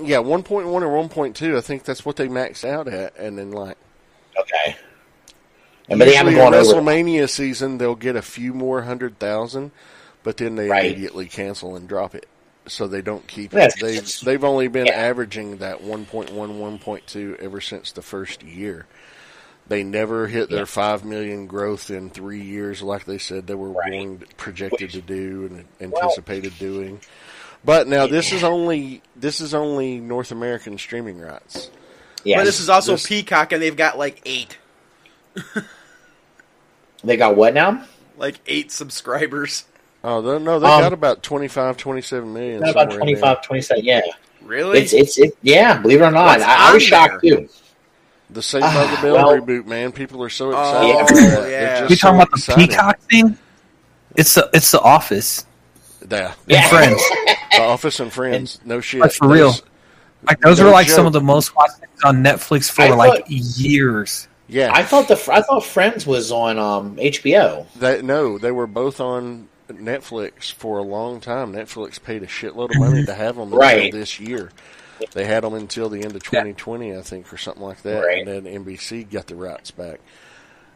yeah, 0.09 0.19
1.1 0.19 0.49
or 0.65 1.09
1.2. 1.09 1.57
I 1.57 1.61
think 1.61 1.83
that's 1.83 2.05
what 2.07 2.15
they 2.15 2.29
maxed 2.29 2.65
out 2.65 2.87
at, 2.87 3.17
and 3.19 3.37
then 3.37 3.51
like 3.51 3.77
Okay. 4.39 4.77
And, 5.89 5.99
but 5.99 6.05
they 6.05 6.15
haven't 6.15 6.35
gone 6.37 6.55
in 6.55 6.61
over. 6.61 6.75
WrestleMania 6.81 7.29
season, 7.29 7.79
they'll 7.79 7.97
get 7.97 8.15
a 8.15 8.23
few 8.23 8.55
more 8.55 8.83
hundred 8.83 9.19
thousand, 9.19 9.73
but 10.23 10.37
then 10.37 10.55
they 10.55 10.69
Right. 10.69 10.85
immediately 10.87 11.27
cancel 11.27 11.75
and 11.75 11.89
drop 11.89 12.15
it, 12.15 12.27
so 12.67 12.87
they 12.87 13.03
don't 13.03 13.27
keep 13.27 13.53
it. 13.53 13.75
They've 13.81 14.21
they've 14.25 14.45
only 14.45 14.69
been 14.69 14.87
Yeah. 14.87 14.93
averaging 14.95 15.57
that 15.57 15.83
1.1, 15.83 16.31
1.2 16.61 17.37
ever 17.41 17.61
since 17.61 17.91
the 17.91 18.03
first 18.03 18.45
year. 18.45 18.87
They 19.69 19.83
never 19.83 20.29
hit 20.29 20.51
their 20.51 20.61
Yeah. 20.61 20.65
five 20.67 21.05
million 21.05 21.49
growth 21.49 21.91
in 21.91 22.11
three 22.11 22.41
years, 22.43 22.81
like 22.83 23.05
they 23.07 23.19
said 23.19 23.49
they 23.49 23.57
were 23.57 23.71
Right. 23.71 24.21
projected 24.37 24.91
to 24.91 25.01
do 25.01 25.47
and 25.81 25.93
Well- 25.93 26.03
anticipated 26.05 26.57
doing. 26.61 27.01
But 27.65 27.89
now 27.89 28.07
this 28.07 28.33
is 28.33 28.45
only 28.45 29.03
this 29.17 29.41
is 29.41 29.55
only 29.55 29.99
North 29.99 30.31
American 30.33 30.79
streaming 30.79 31.19
rights. 31.21 31.71
Yeah, 32.25 32.39
but 32.39 32.45
this 32.45 32.61
is 32.61 32.69
also 32.69 32.93
this- 32.93 33.07
Peacock, 33.07 33.53
and 33.53 33.63
they've 33.63 33.77
got 33.77 33.99
like 33.99 34.21
eight, 34.25 34.57
they 37.05 37.17
got 37.17 37.37
what 37.37 37.55
now? 37.55 37.85
like 38.19 38.41
eight 38.47 38.73
subscribers. 38.73 39.65
Oh 40.03 40.23
they- 40.23 40.39
no, 40.43 40.59
they 40.59 40.67
Um, 40.67 40.81
got 40.81 40.93
about 40.93 41.23
25, 41.23 41.77
27 41.77 42.33
million. 42.33 42.61
Got 42.61 42.71
about 42.71 42.81
somewhere 42.93 42.99
25, 42.99 43.43
27. 43.43 43.85
Yeah, 43.85 44.01
Really? 44.43 44.79
it's 44.81 44.93
it's 44.93 45.19
it, 45.19 45.37
yeah. 45.43 45.79
Believe 45.79 46.01
it 46.01 46.05
or 46.05 46.11
not, 46.11 46.39
What's 46.39 46.45
I, 46.45 46.71
I 46.71 46.75
was 46.75 46.83
shocked 46.83 47.23
there? 47.23 47.37
too. 47.39 47.49
The 48.31 48.43
Saved 48.43 48.63
by 48.63 48.69
Ah, 48.75 48.97
the 48.97 49.03
Bell 49.07 49.15
well- 49.15 49.39
reboot, 49.41 49.67
man. 49.67 49.93
People 49.93 50.23
are 50.23 50.29
so 50.29 50.53
Oh, 50.55 50.61
excited. 50.61 50.89
Yeah. 50.89 51.07
for 51.43 51.49
yeah. 51.51 51.79
just 51.81 51.91
You 51.91 51.97
talking 51.97 51.99
so 51.99 52.09
about 52.15 52.31
the 52.31 52.37
excited. 52.37 52.71
Peacock 52.71 52.99
thing? 53.11 53.39
It's 54.17 54.35
the 54.35 54.51
it's 54.53 54.71
the 54.71 54.81
Office 54.81 55.45
Yeah. 56.11 56.27
and 56.29 56.35
Yeah. 56.47 56.69
Friends. 56.69 57.03
The 57.53 57.63
Office 57.63 58.01
and 58.01 58.13
Friends. 58.13 58.61
No 58.67 58.81
shit. 58.81 59.01
Like, 59.01 59.13
for 59.13 59.29
real. 59.29 59.53
Those- 59.53 59.63
Like 60.25 60.41
those 60.41 60.61
No 60.61 60.69
are 60.69 60.73
like 60.73 60.89
some 60.91 61.07
of 61.07 61.13
the 61.15 61.21
most 61.23 61.55
watched 61.57 61.77
things 61.79 62.03
on 62.05 62.23
Netflix 62.23 62.71
for 62.71 62.83
I 62.83 62.89
like 62.91 63.25
years. 63.29 64.29
Yeah. 64.49 64.71
I 64.75 64.83
thought 64.83 65.09
the 65.09 65.15
I 65.33 65.41
thought 65.43 65.65
Friends 65.65 66.07
was 66.07 66.31
on 66.33 66.59
um, 66.59 66.97
HBO. 66.97 67.67
That 67.77 68.05
no, 68.05 68.37
they 68.39 68.51
were 68.53 68.67
both 68.67 69.01
on 69.01 69.49
Netflix 69.71 70.53
for 70.53 70.79
a 70.79 70.83
long 70.83 71.21
time. 71.21 71.53
Netflix 71.53 72.03
paid 72.03 72.23
a 72.23 72.27
shitload 72.27 72.71
of 72.71 72.79
money 72.79 73.05
to 73.07 73.15
have 73.15 73.37
them 73.37 73.51
Right. 73.55 73.91
this 73.93 74.21
year. 74.21 74.51
They 75.13 75.25
had 75.25 75.43
them 75.45 75.55
until 75.55 75.89
the 75.89 76.03
end 76.03 76.15
of 76.17 76.23
2020, 76.23 76.97
I 76.97 77.03
think, 77.03 77.33
or 77.33 77.37
something 77.37 77.63
like 77.63 77.83
that. 77.83 78.05
Right. 78.05 78.27
And 78.27 78.45
then 78.47 78.65
NBC 78.65 79.11
got 79.11 79.27
the 79.29 79.35
rights 79.37 79.71
back. 79.71 80.01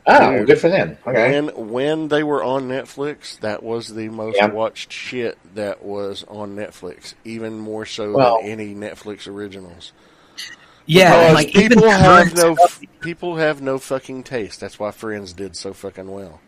Oh, 0.07 0.39
Dude. 0.39 0.47
good 0.47 0.59
for 0.59 0.69
them. 0.69 0.97
Okay. 1.07 1.41
When 1.41 1.69
when 1.71 2.09
they 2.09 2.23
were 2.23 2.43
on 2.43 2.69
Netflix, 2.69 3.39
that 3.41 3.63
was 3.63 3.89
the 3.95 4.09
most 4.09 4.37
Yeah. 4.37 4.47
watched 4.47 4.93
shit 4.93 5.39
that 5.55 5.83
was 5.83 6.25
on 6.29 6.57
Netflix, 6.57 7.15
even 7.25 7.59
more 7.59 7.85
so 7.87 8.13
Well- 8.13 8.41
than 8.41 8.51
any 8.51 8.75
Netflix 8.75 9.29
originals. 9.29 9.93
Yeah, 10.87 11.11
Because 11.11 11.35
like 11.35 11.57
even 11.57 11.69
people 11.79 11.91
have 11.91 12.35
no 12.35 12.55
stuff- 12.57 12.81
people 13.01 13.37
have 13.37 13.61
no 13.63 13.79
fucking 13.79 14.23
taste. 14.25 14.61
That's 14.61 14.79
why 14.79 14.91
Friends 14.91 15.33
did 15.33 15.55
so 15.55 15.73
fucking 15.73 16.11
well. 16.11 16.41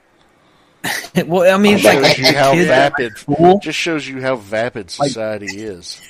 well, 1.27 1.55
I 1.55 1.59
mean, 1.59 1.75
it's 1.75 1.83
Shows 1.85 2.03
like 2.03 2.19
you 2.19 2.35
how 2.35 2.55
vapid. 2.57 3.17
school. 3.17 3.61
Just 3.63 3.79
shows 3.79 4.09
you 4.09 4.21
how 4.21 4.35
vapid 4.37 4.91
society 4.91 5.63
is. 5.63 6.01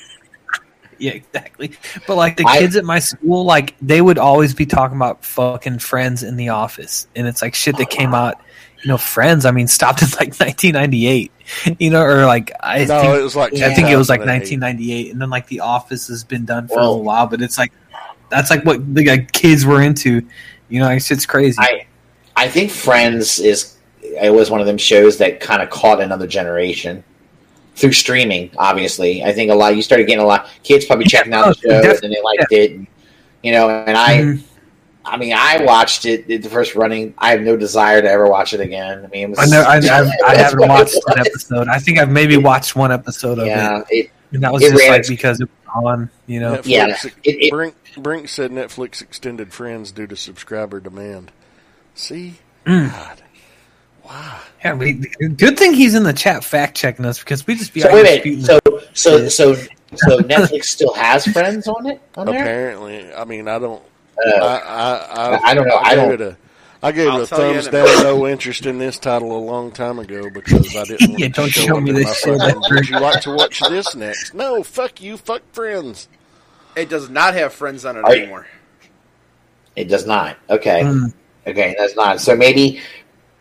Yeah, 1.02 1.14
exactly. 1.14 1.72
But 2.06 2.14
like 2.14 2.36
the 2.36 2.44
I- 2.46 2.58
kids 2.60 2.76
at 2.76 2.84
my 2.84 3.00
school, 3.00 3.44
like 3.44 3.74
they 3.82 4.00
would 4.00 4.18
always 4.18 4.54
be 4.54 4.66
talking 4.66 4.96
about 4.96 5.24
fucking 5.24 5.80
Friends 5.80 6.22
in 6.22 6.36
the 6.36 6.50
office, 6.50 7.08
and 7.16 7.26
it's 7.26 7.42
like 7.42 7.56
shit 7.56 7.76
that 7.78 7.88
oh, 7.92 7.96
came 7.96 8.14
out. 8.14 8.40
You 8.84 8.88
know, 8.88 8.98
Friends. 8.98 9.44
I 9.44 9.50
mean, 9.50 9.66
stopped 9.66 10.00
in 10.02 10.08
like 10.10 10.34
1998. 10.38 11.32
You 11.80 11.90
know, 11.90 12.02
or 12.02 12.24
like 12.26 12.52
I 12.60 12.84
No, 12.84 13.00
think 13.00 13.18
it 13.18 13.22
was 13.22 13.34
like 13.34 13.52
I 13.54 13.74
think 13.74 13.88
it 13.88 13.96
was 13.96 14.08
like 14.08 14.20
1998, 14.20 15.10
and 15.10 15.20
then 15.20 15.28
like 15.28 15.48
The 15.48 15.58
Office 15.60 16.06
has 16.06 16.22
been 16.22 16.44
done 16.44 16.68
for 16.68 16.74
a 16.74 16.76
Well- 16.76 16.90
little 16.90 17.04
while, 17.04 17.26
but 17.26 17.42
it's 17.42 17.58
like 17.58 17.72
that's 18.28 18.50
like 18.50 18.64
what 18.64 18.94
the 18.94 19.04
like, 19.04 19.32
kids 19.32 19.66
were 19.66 19.82
into. 19.82 20.22
You 20.68 20.80
know, 20.80 20.88
it's 20.90 21.06
shit's 21.06 21.26
crazy. 21.26 21.58
I 21.58 21.86
I 22.36 22.46
think 22.46 22.70
Friends 22.70 23.40
is 23.40 23.76
it 24.02 24.32
was 24.32 24.50
one 24.52 24.60
of 24.60 24.68
them 24.68 24.78
shows 24.78 25.18
that 25.18 25.40
kind 25.40 25.62
of 25.62 25.70
caught 25.70 26.00
another 26.00 26.28
generation 26.28 27.02
through 27.74 27.92
streaming. 27.92 28.50
Obviously, 28.58 29.24
I 29.24 29.32
think 29.32 29.50
a 29.50 29.54
lot 29.54 29.74
you 29.76 29.82
started 29.82 30.06
getting 30.06 30.22
a 30.22 30.26
lot 30.26 30.48
kids 30.62 30.84
probably 30.84 31.06
checking 31.06 31.32
out 31.32 31.56
the 31.62 31.68
Oh, 31.78 31.82
show 31.82 31.98
and 32.02 32.12
they 32.12 32.20
liked 32.22 32.52
it. 32.52 32.70
And, 32.72 32.86
you 33.42 33.52
know, 33.52 33.68
and 33.70 33.96
I 33.96 34.18
Mhm. 34.18 34.42
I 35.04 35.16
mean 35.16 35.32
I 35.36 35.64
watched 35.64 36.04
it 36.06 36.26
the 36.28 36.38
first 36.48 36.74
running. 36.74 37.14
I 37.18 37.30
have 37.30 37.40
no 37.40 37.56
desire 37.56 38.00
to 38.02 38.08
ever 38.08 38.26
watch 38.28 38.52
it 38.54 38.60
again. 38.60 39.04
I 39.04 39.08
mean, 39.08 39.24
it 39.24 39.30
was, 39.30 39.38
I 39.38 39.46
know 39.46 39.62
I, 39.62 39.76
I've, 39.76 40.10
I 40.26 40.36
haven't 40.42 40.68
watched 40.68 40.94
an 41.08 41.18
episode. 41.26 41.68
I 41.68 41.78
think 41.78 41.98
I've 41.98 42.10
maybe 42.10 42.36
watched 42.36 42.76
one 42.76 42.92
episode 42.92 43.38
of 43.38 43.46
it, 43.46 43.48
Yeah, 43.48 43.82
it, 43.90 44.10
and 44.32 44.42
that 44.42 44.52
was 44.52 44.62
it 44.62 44.70
just 44.72 44.82
ran 44.82 44.92
like 44.92 45.08
because 45.08 45.40
it 45.40 45.48
was 45.66 45.84
on. 45.84 46.10
You 46.26 46.40
know, 46.40 46.56
Netflix, 46.58 46.66
Yeah, 46.66 46.86
it- 47.24 47.44
it- 47.46 47.50
Brink, 47.50 47.74
Brink 47.96 48.28
said 48.28 48.50
Netflix 48.52 49.02
extended 49.02 49.52
Friends 49.52 49.90
due 49.92 50.06
to 50.06 50.16
subscriber 50.16 50.78
demand. 50.80 51.32
See, 51.94 52.34
Mm. 52.66 52.90
God, 52.92 53.22
wow. 54.04 54.38
Yeah, 54.64 54.74
we, 54.74 54.92
good 54.94 55.58
thing 55.58 55.72
he's 55.74 55.94
in 55.94 56.04
the 56.04 56.12
chat 56.12 56.44
fact 56.44 56.76
checking 56.76 57.04
us 57.04 57.18
because 57.18 57.46
we 57.46 57.54
just 57.56 57.72
be 57.74 57.80
so 57.80 57.88
out 57.88 57.94
wait 57.94 58.06
here 58.06 58.22
a 58.22 58.36
minute. 58.36 58.40
disputing. 58.40 58.80
So 58.94 59.28
so 59.28 59.54
so 59.54 59.54
so 59.96 60.18
Netflix 60.20 60.64
still 60.64 60.94
has 60.94 61.26
Friends 61.26 61.66
on 61.68 61.86
it 61.86 62.00
on 62.16 62.26
there. 62.26 62.40
Apparently, 62.42 63.12
I 63.14 63.24
mean, 63.24 63.48
I 63.48 63.58
don't. 63.58 63.82
Uh, 64.24 64.30
I, 64.36 64.46
I, 64.46 65.34
I, 65.36 65.40
I 65.50 65.54
don't 65.54 65.66
know. 65.66 65.76
I 65.76 65.94
gave 65.94 65.98
don't- 65.98 66.12
It 66.12 66.20
a, 66.20 66.36
I 66.84 66.92
gave 66.92 67.08
I'll 67.08 67.20
it 67.20 67.22
a 67.24 67.26
thumbs 67.34 67.68
down, 67.68 68.02
no 68.02 68.26
interest 68.26 68.66
in 68.66 68.78
this 68.78 68.98
title 68.98 69.36
a 69.36 69.38
long 69.38 69.70
time 69.70 69.98
ago 69.98 70.28
because 70.30 70.74
I 70.76 70.84
didn't. 70.84 71.08
Want 71.10 71.20
Yeah, 71.20 71.28
don't 71.28 71.48
show, 71.48 71.66
show 71.66 71.80
me 71.80 71.92
this 71.92 72.26
my 72.26 72.36
shit. 72.38 72.56
Would 72.70 72.88
you 72.88 72.98
like 73.00 73.20
to 73.22 73.30
watch 73.34 73.60
this 73.68 73.94
next? 73.94 74.34
No, 74.34 74.62
fuck 74.62 75.00
you, 75.00 75.16
fuck 75.16 75.42
Friends. 75.52 76.08
It 76.76 76.88
does 76.88 77.08
not 77.10 77.34
have 77.34 77.52
friends 77.52 77.84
on 77.84 77.96
it 77.98 78.04
Are 78.04 78.14
you- 78.14 78.22
anymore. 78.22 78.46
it 79.76 79.84
does 79.88 80.06
not. 80.06 80.36
Okay. 80.50 80.82
Mm. 80.82 81.12
Okay, 81.46 81.74
that's 81.78 81.96
not. 81.96 82.20
So 82.20 82.34
maybe 82.36 82.80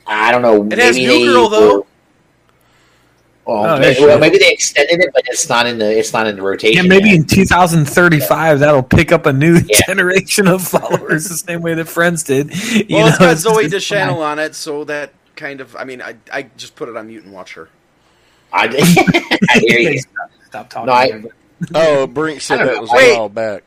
I 0.08 0.32
don't 0.32 0.42
know. 0.42 0.66
It 0.72 0.78
has 0.80 0.96
maybe 0.96 1.08
New 1.08 1.26
they 1.28 1.34
Girl, 1.34 1.50
though. 1.50 1.60
were- 1.78 1.80
oh, 1.80 1.86
oh, 3.48 3.62
Well, 3.62 3.76
Oh, 3.76 3.80
maybe, 3.80 4.00
well, 4.02 4.20
maybe 4.20 4.38
they 4.38 4.52
extended 4.52 5.00
it, 5.00 5.10
but 5.14 5.24
it's 5.28 5.48
not 5.50 5.66
in 5.68 5.78
the 5.80 5.98
it's 5.98 6.14
not 6.14 6.28
in 6.28 6.36
the 6.36 6.42
rotation. 6.42 6.84
Yeah, 6.84 6.90
maybe 6.90 7.10
yet. 7.10 7.16
in 7.20 7.26
2035 7.26 8.60
that'll 8.60 8.84
pick 8.84 9.12
up 9.12 9.26
a 9.26 9.34
new 9.34 9.56
Yeah. 9.68 9.82
generation 9.88 10.48
of 10.48 10.68
followers 10.68 11.28
the 11.30 11.38
same 11.38 11.62
way 11.62 11.74
that 11.76 11.88
Friends 11.88 12.24
did. 12.24 12.54
You 12.74 12.86
Well, 12.98 13.08
it's 13.08 13.20
know, 13.20 13.28
got 13.28 13.38
Zooey 13.38 13.70
Deschanel 13.70 14.22
on 14.22 14.40
it, 14.40 14.56
so 14.56 14.84
that 14.86 15.12
kind 15.36 15.60
of. 15.62 15.76
I 15.76 15.84
mean, 15.86 16.02
I 16.02 16.16
I 16.32 16.44
just 16.58 16.76
put 16.76 16.88
it 16.90 16.96
on 16.98 17.08
mute 17.08 17.24
and 17.24 17.34
watch 17.34 17.54
her. 17.56 17.70
I, 18.54 18.66
I 19.50 19.60
hear 19.60 19.80
you. 19.80 20.00
Stop, 20.00 20.32
stop 20.48 20.70
talking. 20.70 20.88
No, 20.88 20.94
I- 20.94 21.24
Oh, 21.76 22.08
Brink 22.08 22.42
said 22.42 22.58
that 22.58 22.74
know. 22.76 22.82
was 22.82 22.90
a 22.92 23.14
while 23.16 23.30
back. 23.30 23.64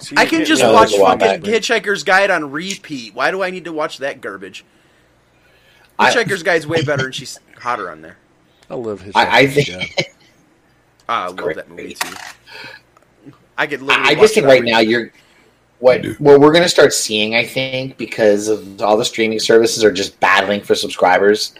So 0.00 0.14
I 0.18 0.26
can 0.26 0.44
just 0.44 0.60
No, 0.60 0.72
watch 0.74 0.90
was 0.90 0.98
a 1.00 1.02
while 1.02 1.18
fucking 1.18 1.40
back. 1.40 1.50
Hitchhiker's 1.50 2.02
Guide 2.04 2.30
on 2.30 2.50
repeat. 2.50 3.14
Why 3.14 3.30
do 3.30 3.42
I 3.42 3.48
need 3.50 3.64
to 3.64 3.72
watch 3.72 3.96
that 3.98 4.20
garbage? 4.20 4.64
I- 5.98 6.12
Hitchhiker's 6.12 6.42
Guide's 6.42 6.66
way 6.66 6.82
better, 6.82 7.06
and 7.06 7.14
she's 7.14 7.38
hotter 7.58 7.90
on 7.90 8.02
there. 8.02 8.16
I 8.70 8.74
love 8.74 9.00
his. 9.00 9.14
I, 9.14 9.38
I 9.40 9.46
think. 9.46 9.68
Ah, 11.08 11.24
I 11.24 11.26
love 11.28 11.36
Great. 11.36 11.56
that 11.56 11.70
movie 11.70 11.94
too. 11.94 12.14
I 13.56 13.66
could 13.66 13.80
literally. 13.82 14.08
I 14.08 14.12
watch 14.14 14.20
just 14.22 14.34
think 14.34 14.46
right 14.46 14.62
now 14.64 14.80
you're 14.80 15.12
what 15.78 16.04
what 16.18 16.40
we're 16.40 16.50
going 16.52 16.62
to 16.64 16.68
start 16.68 16.92
seeing. 16.92 17.34
I 17.36 17.44
think 17.44 17.96
because 17.96 18.48
of 18.48 18.82
all 18.82 18.96
the 18.96 19.04
streaming 19.04 19.38
services 19.38 19.84
are 19.84 19.92
just 19.92 20.18
battling 20.20 20.62
for 20.62 20.74
subscribers. 20.74 21.54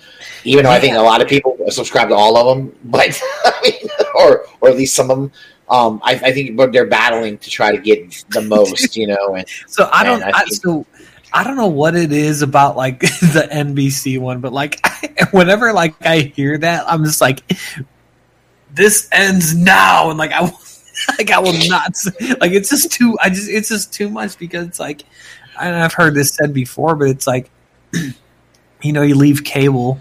Even 0.45 0.65
though 0.65 0.71
I 0.71 0.81
think 0.81 0.97
a 0.97 1.01
lot 1.01 1.21
of 1.23 1.29
people 1.29 1.57
subscribe 1.69 2.09
to 2.09 2.15
all 2.15 2.37
of 2.37 2.57
them, 2.57 2.75
but 2.85 3.21
I 3.45 3.53
mean, 3.63 3.89
or 4.17 4.47
or 4.61 4.69
at 4.71 4.77
least 4.77 4.95
some 4.95 5.11
of 5.11 5.17
them. 5.19 5.33
Um, 5.69 6.01
I, 6.05 6.13
I 6.15 6.33
think 6.33 6.57
but 6.57 6.73
they're 6.73 6.87
battling 6.87 7.39
to 7.39 7.51
try 7.51 7.73
to 7.75 7.79
get 7.81 8.25
the 8.31 8.43
most, 8.43 8.97
you 8.97 9.07
know. 9.09 9.35
And 9.37 9.49
So 9.69 9.89
I 9.93 10.05
don't. 10.05 10.23
And 10.23 10.33
I 10.35 10.41
I, 10.41 10.45
think- 10.45 10.63
so 10.63 10.87
I 11.37 11.45
don't 11.45 11.57
know 11.57 11.67
what 11.67 11.95
it 11.95 12.13
is 12.13 12.43
about 12.43 12.77
like 12.77 13.01
the 13.01 13.49
NBC 13.53 14.19
one, 14.19 14.41
but 14.41 14.53
like 14.53 14.85
whenever 15.33 15.73
like 15.73 15.95
I 16.05 16.21
hear 16.21 16.57
that, 16.59 16.91
I'm 16.91 17.05
just 17.05 17.21
like, 17.21 17.41
this 18.73 19.09
ends 19.13 19.55
now, 19.55 20.11
and 20.11 20.19
like 20.19 20.33
I 20.33 20.41
like 21.19 21.31
I 21.31 21.39
will 21.39 21.69
not 21.69 21.95
like 22.41 22.53
it's 22.53 22.71
just 22.71 22.91
too. 22.93 23.17
I 23.21 23.29
just 23.29 23.51
it's 23.51 23.69
just 23.69 23.93
too 23.93 24.09
much 24.09 24.39
because 24.39 24.67
it's 24.67 24.81
like, 24.81 25.03
I've 25.59 25.93
heard 25.93 26.15
this 26.15 26.35
said 26.35 26.53
before, 26.53 26.97
but 26.97 27.09
it's 27.09 27.27
like. 27.27 27.51
you 28.83 28.93
know, 28.93 29.03
you 29.03 29.15
leave 29.15 29.45
cable, 29.45 30.01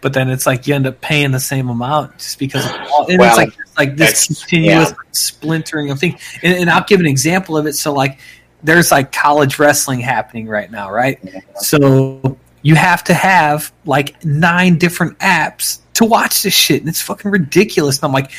but 0.00 0.12
then 0.12 0.30
it's 0.30 0.46
like 0.46 0.66
you 0.66 0.74
end 0.74 0.86
up 0.86 1.00
paying 1.00 1.30
the 1.30 1.40
same 1.40 1.68
amount 1.68 2.18
just 2.18 2.38
because. 2.38 2.64
Of 2.64 2.72
all, 2.90 3.06
and 3.08 3.18
Well, 3.18 3.28
it's 3.28 3.36
like 3.36 3.56
like 3.76 3.96
this 3.96 4.26
continuous 4.26 4.90
yeah. 4.90 4.96
splintering 5.12 5.90
of 5.90 5.98
things. 5.98 6.20
And, 6.42 6.58
and 6.58 6.70
I'll 6.70 6.84
give 6.84 7.00
an 7.00 7.06
example 7.06 7.56
of 7.56 7.66
it. 7.66 7.74
So 7.74 7.92
like, 7.92 8.18
there's 8.64 8.90
like 8.90 9.12
college 9.12 9.58
wrestling 9.58 10.00
happening 10.00 10.48
right 10.48 10.70
now, 10.70 10.90
right? 10.90 11.20
So 11.56 12.38
you 12.62 12.74
have 12.74 13.04
to 13.04 13.14
have 13.14 13.72
like 13.84 14.24
nine 14.24 14.78
different 14.78 15.18
apps 15.18 15.80
to 15.94 16.04
watch 16.04 16.42
this 16.42 16.54
shit, 16.54 16.80
and 16.80 16.88
it's 16.88 17.00
fucking 17.02 17.30
ridiculous. 17.30 17.98
And 17.98 18.04
I'm 18.06 18.12
like, 18.12 18.32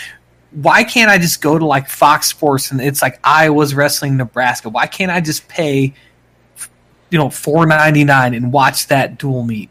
why 0.51 0.83
can't 0.83 1.11
I 1.11 1.17
just 1.19 1.41
go 1.41 1.57
to 1.57 1.65
like 1.65 1.87
Fox 1.87 2.27
Sports 2.27 2.71
and 2.71 2.81
it's 2.81 3.01
like 3.01 3.19
Iowa's 3.23 3.75
wrestling 3.75 4.17
Nebraska? 4.17 4.69
Why 4.69 4.87
can't 4.87 5.11
I 5.11 5.21
just 5.21 5.47
pay, 5.47 5.93
you 7.09 7.17
know, 7.17 7.29
four 7.29 7.65
ninety 7.65 8.03
nine 8.03 8.33
and 8.33 8.51
watch 8.51 8.87
that 8.87 9.17
dual 9.19 9.43
meet? 9.43 9.69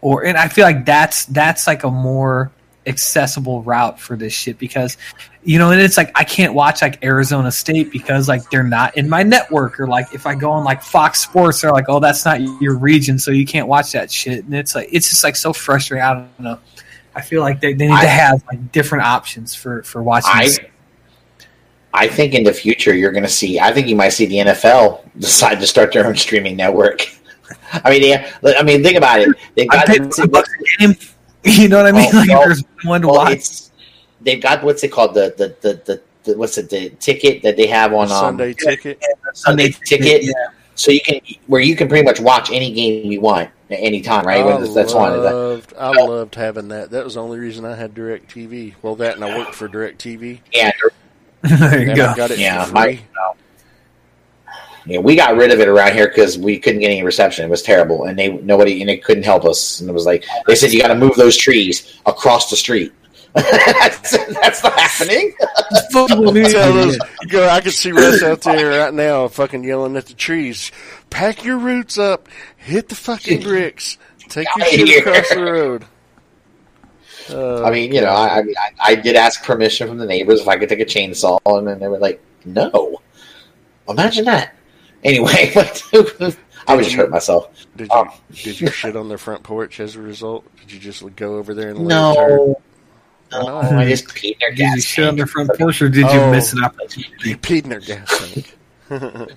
Or 0.00 0.24
and 0.24 0.38
I 0.38 0.48
feel 0.48 0.64
like 0.64 0.86
that's 0.86 1.26
that's 1.26 1.66
like 1.66 1.84
a 1.84 1.90
more 1.90 2.50
accessible 2.86 3.62
route 3.62 4.00
for 4.00 4.16
this 4.16 4.32
shit 4.32 4.58
because 4.58 4.96
you 5.42 5.58
know 5.58 5.70
and 5.70 5.80
it's 5.80 5.96
like 5.96 6.10
I 6.14 6.24
can't 6.24 6.52
watch 6.54 6.82
like 6.82 7.02
Arizona 7.02 7.50
State 7.50 7.90
because 7.90 8.28
like 8.28 8.48
they're 8.50 8.62
not 8.62 8.96
in 8.96 9.08
my 9.08 9.22
network 9.22 9.80
or 9.80 9.86
like 9.86 10.12
if 10.14 10.26
I 10.26 10.34
go 10.34 10.50
on 10.50 10.64
like 10.64 10.82
Fox 10.82 11.20
Sports 11.20 11.60
they're 11.62 11.72
like 11.72 11.86
oh 11.88 11.98
that's 12.00 12.24
not 12.24 12.40
your 12.60 12.76
region 12.76 13.18
so 13.18 13.30
you 13.30 13.46
can't 13.46 13.66
watch 13.66 13.92
that 13.92 14.10
shit 14.10 14.44
and 14.44 14.54
it's 14.54 14.74
like 14.74 14.88
it's 14.92 15.08
just 15.08 15.24
like 15.24 15.36
so 15.36 15.52
frustrating 15.52 16.04
I 16.04 16.14
don't 16.14 16.40
know 16.40 16.58
I 17.14 17.22
feel 17.22 17.40
like 17.40 17.60
they, 17.60 17.72
they 17.72 17.86
need 17.86 17.94
I- 17.94 18.02
to 18.02 18.08
have 18.08 18.44
like 18.48 18.70
different 18.72 19.04
options 19.04 19.54
for 19.54 19.82
for 19.82 20.02
watching 20.02 20.30
I. 20.32 20.48
I 21.92 22.06
think 22.06 22.34
in 22.34 22.44
the 22.44 22.52
future 22.52 22.94
you're 22.94 23.10
going 23.10 23.24
to 23.24 23.28
see. 23.28 23.58
I 23.58 23.72
think 23.72 23.88
you 23.88 23.96
might 23.96 24.10
see 24.10 24.24
the 24.26 24.36
NFL 24.36 25.00
decide 25.18 25.58
to 25.58 25.66
start 25.66 25.92
their 25.92 26.06
own 26.06 26.14
streaming 26.16 26.56
network. 26.56 27.08
I 27.72 27.90
mean, 27.90 28.04
yeah, 28.04 28.30
I 28.56 28.62
mean, 28.62 28.80
think 28.84 28.96
about 28.96 29.18
it. 29.20 29.28
They've 29.56 29.66
I 29.72 29.74
got 29.78 29.86
paid 29.88 30.02
what's 30.04 30.24
bucks 30.28 30.50
a 30.52 30.86
game 30.86 30.96
you 31.44 31.68
know 31.68 31.78
what 31.82 31.86
I 31.86 31.92
mean 31.92 32.08
Oh, 32.12 32.16
like 32.18 32.28
well- 32.28 32.44
there's 32.44 32.62
one 32.84 33.00
to 33.00 33.08
well, 33.08 33.16
watch 33.16 33.69
they've 34.20 34.40
got 34.42 34.62
what's 34.62 34.82
it 34.84 34.88
called 34.92 35.14
the 35.14 35.34
the, 35.36 35.56
the 35.60 35.74
the 35.84 36.02
the 36.24 36.38
what's 36.38 36.58
it 36.58 36.68
the 36.70 36.90
ticket 37.00 37.42
that 37.42 37.56
they 37.56 37.66
have 37.66 37.92
on 37.92 38.02
um, 38.04 38.08
Sunday 38.08 38.52
ticket. 38.54 39.02
Sunday 39.34 39.70
ticket. 39.86 40.34
So 40.74 40.90
you 40.92 41.00
can 41.02 41.20
where 41.46 41.60
you 41.60 41.76
can 41.76 41.88
pretty 41.88 42.04
much 42.04 42.20
watch 42.20 42.50
any 42.50 42.72
game 42.72 43.10
you 43.12 43.20
want 43.20 43.50
at 43.70 43.78
any 43.80 44.00
time, 44.00 44.26
right? 44.26 44.44
I 44.44 44.66
that's 44.66 44.94
one. 44.94 45.12
loved, 45.22 45.74
I 45.78 45.90
loved 45.90 46.34
having 46.34 46.68
that. 46.68 46.90
That 46.90 47.04
was 47.04 47.14
the 47.14 47.22
only 47.22 47.38
reason 47.38 47.64
I 47.64 47.74
had 47.74 47.94
Direct 47.94 48.34
TV. 48.34 48.74
Well, 48.82 48.96
that 48.96 49.16
and 49.16 49.24
I 49.24 49.36
worked 49.36 49.54
for 49.54 49.68
Direct 49.68 50.00
TV, 50.02 50.40
Yeah, 50.52 50.70
there 51.42 51.82
you 51.82 51.88
and 51.88 51.96
go 51.96 52.06
I 52.06 52.16
got 52.16 52.30
it 52.30 52.38
Yeah, 52.38 52.64
for 52.64 52.72
my- 52.72 52.84
free. 52.96 53.00
yeah, 54.86 54.98
we 55.00 55.16
got 55.16 55.36
rid 55.36 55.52
of 55.52 55.60
it 55.60 55.68
around 55.68 55.92
here 55.92 56.08
because 56.08 56.38
we 56.38 56.58
couldn't 56.58 56.80
get 56.80 56.90
any 56.90 57.02
reception. 57.02 57.44
It 57.44 57.50
was 57.50 57.62
terrible, 57.62 58.04
and 58.04 58.18
they 58.18 58.28
nobody 58.28 58.80
and 58.80 58.88
they 58.88 58.96
couldn't 58.96 59.24
help 59.24 59.44
us. 59.44 59.80
And 59.80 59.90
it 59.90 59.92
was 59.92 60.06
like 60.06 60.24
they 60.46 60.54
said, 60.54 60.72
you 60.72 60.80
got 60.80 60.88
to 60.88 60.94
move 60.94 61.14
those 61.16 61.36
trees 61.36 62.00
across 62.06 62.48
the 62.48 62.56
street. 62.56 62.92
That's, 63.34 64.16
that's 64.40 64.62
not 64.62 64.78
happening. 64.78 65.32
Tell 65.90 66.06
those, 66.08 66.98
go, 67.28 67.48
I 67.48 67.60
can 67.60 67.70
see 67.70 67.92
Russ 67.92 68.22
out 68.22 68.42
there 68.42 68.80
right 68.84 68.94
now, 68.94 69.28
fucking 69.28 69.64
yelling 69.64 69.96
at 69.96 70.06
the 70.06 70.14
trees. 70.14 70.72
Pack 71.10 71.44
your 71.44 71.58
roots 71.58 71.98
up, 71.98 72.28
hit 72.56 72.88
the 72.88 72.94
fucking 72.94 73.42
bricks, 73.44 73.98
take 74.28 74.48
your 74.56 74.66
Outta 74.66 74.76
shit 74.76 74.88
here. 74.88 74.98
across 75.00 75.28
the 75.30 75.42
road. 75.42 75.84
Uh, 77.30 77.64
I 77.64 77.70
mean, 77.70 77.92
you 77.92 78.00
know, 78.00 78.08
I, 78.08 78.38
I 78.38 78.40
I, 78.40 78.44
I 78.80 78.94
did 78.96 79.16
ask 79.16 79.44
permission 79.44 79.88
from 79.88 79.98
the 79.98 80.06
neighbors 80.06 80.40
if 80.40 80.48
I 80.48 80.56
could 80.56 80.68
take 80.68 80.80
a 80.80 80.84
chainsaw, 80.84 81.38
and 81.46 81.66
then 81.66 81.78
they 81.78 81.88
were 81.88 81.98
like, 81.98 82.22
"No." 82.44 83.00
Imagine 83.88 84.24
that. 84.26 84.54
Anyway, 85.02 85.52
I 85.54 86.76
would 86.76 86.84
just 86.84 86.94
hurt 86.96 87.10
myself. 87.10 87.48
did 87.76 87.88
you 87.88 87.96
um, 87.96 88.10
did 88.32 88.60
you 88.60 88.68
shit 88.70 88.94
on 88.94 89.08
their 89.08 89.18
front 89.18 89.42
porch 89.42 89.80
as 89.80 89.96
a 89.96 90.00
result? 90.00 90.44
Did 90.60 90.72
you 90.72 90.78
just 90.78 91.04
go 91.16 91.36
over 91.38 91.54
there 91.54 91.70
and 91.70 91.78
lay 91.80 91.84
a? 91.84 91.88
No, 91.88 92.60
Why 93.32 93.38
no, 93.42 93.60
not? 93.62 93.74
I 93.74 93.88
just 93.88 94.06
peed 94.08 94.32
in 94.32 94.38
their 94.40 94.50
did 94.50 94.58
you 94.58 94.74
gas 94.76 94.82
shit 94.84 95.04
on 95.04 95.08
tank. 95.10 95.16
their 95.18 95.26
front 95.26 95.50
porch 95.58 95.80
or 95.82 95.88
did 95.88 96.00
you 96.02 96.06
Oh. 96.20 96.30
miss 96.30 96.52
an 96.52 96.64
opportunity 96.64 97.30
You 97.30 97.36
peed 97.36 97.64
in 97.64 97.70
their 97.70 97.80
gas 97.80 98.32
tank. 98.32 98.56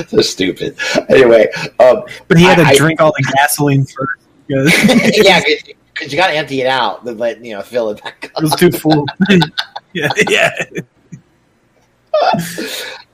so 0.08 0.20
stupid. 0.20 0.76
Anyway, 1.08 1.48
um, 1.80 2.02
but 2.28 2.38
he 2.38 2.44
had 2.44 2.56
to 2.56 2.62
I- 2.62 2.68
I- 2.70 2.76
drink 2.76 3.00
all 3.00 3.12
the 3.16 3.32
gasoline 3.36 3.84
first 3.84 4.20
because 4.46 4.72
yeah, 5.24 5.40
because 5.94 6.12
you 6.12 6.18
got 6.18 6.28
to 6.28 6.34
empty 6.34 6.60
it 6.60 6.66
out, 6.66 7.04
then 7.04 7.18
let 7.18 7.44
you 7.44 7.54
know 7.54 7.62
fill 7.62 7.90
it 7.90 8.02
back 8.02 8.24
up. 8.24 8.30
It 8.30 8.36
up. 8.36 8.42
was 8.42 8.54
too 8.56 8.70
full. 8.70 9.04
yeah, 9.92 10.08
yeah. 10.28 10.50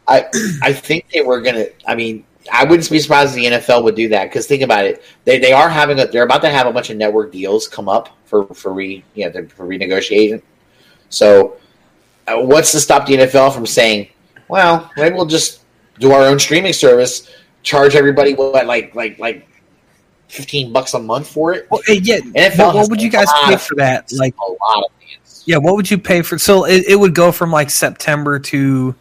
I 0.08 0.24
I 0.62 0.72
think 0.72 1.06
they 1.12 1.22
were 1.22 1.40
gonna. 1.40 1.66
I 1.86 1.94
mean, 1.94 2.24
I 2.52 2.64
wouldn't 2.64 2.88
be 2.90 2.98
surprised 2.98 3.36
if 3.36 3.42
the 3.42 3.56
NFL 3.56 3.84
would 3.84 3.94
do 3.94 4.08
that 4.08 4.24
because 4.24 4.46
think 4.46 4.62
about 4.62 4.84
it. 4.84 5.02
They 5.24 5.38
they 5.38 5.52
are 5.52 5.68
having 5.68 5.98
a. 5.98 6.06
They're 6.06 6.24
about 6.24 6.42
to 6.42 6.50
have 6.50 6.66
a 6.66 6.72
bunch 6.72 6.90
of 6.90 6.96
network 6.96 7.32
deals 7.32 7.68
come 7.68 7.88
up 7.88 8.16
for 8.24 8.46
for 8.54 8.72
re 8.72 9.04
you 9.14 9.30
know 9.30 9.46
for 9.48 9.66
renegotiation. 9.66 10.42
So, 11.08 11.56
uh, 12.26 12.38
what's 12.38 12.72
to 12.72 12.80
stop 12.80 13.06
the 13.06 13.14
NFL 13.14 13.54
from 13.54 13.66
saying, 13.66 14.08
well, 14.48 14.90
maybe 14.96 15.14
we'll 15.14 15.26
just 15.26 15.62
do 15.98 16.12
our 16.12 16.22
own 16.22 16.38
streaming 16.38 16.72
service, 16.72 17.30
charge 17.62 17.94
everybody 17.94 18.34
what 18.34 18.66
like 18.66 18.94
like 18.94 19.18
like 19.18 19.46
fifteen 20.28 20.72
bucks 20.72 20.94
a 20.94 20.98
month 20.98 21.28
for 21.28 21.52
it. 21.52 21.68
Well, 21.70 21.80
yeah. 21.88 22.18
NFL 22.18 22.74
What, 22.74 22.90
would 22.90 23.02
you 23.02 23.10
guys 23.10 23.28
pay 23.44 23.56
for 23.56 23.76
that? 23.76 24.10
Like, 24.12 24.34
a 24.36 24.50
lot 24.50 24.84
of 24.84 24.90
fans. 25.00 25.42
yeah, 25.46 25.56
what 25.56 25.76
would 25.76 25.90
you 25.90 25.98
pay 25.98 26.22
for? 26.22 26.38
So 26.38 26.64
it, 26.64 26.84
it 26.86 26.96
would 26.96 27.14
go 27.14 27.32
from 27.32 27.50
like 27.50 27.70
September 27.70 28.38
to 28.38 28.94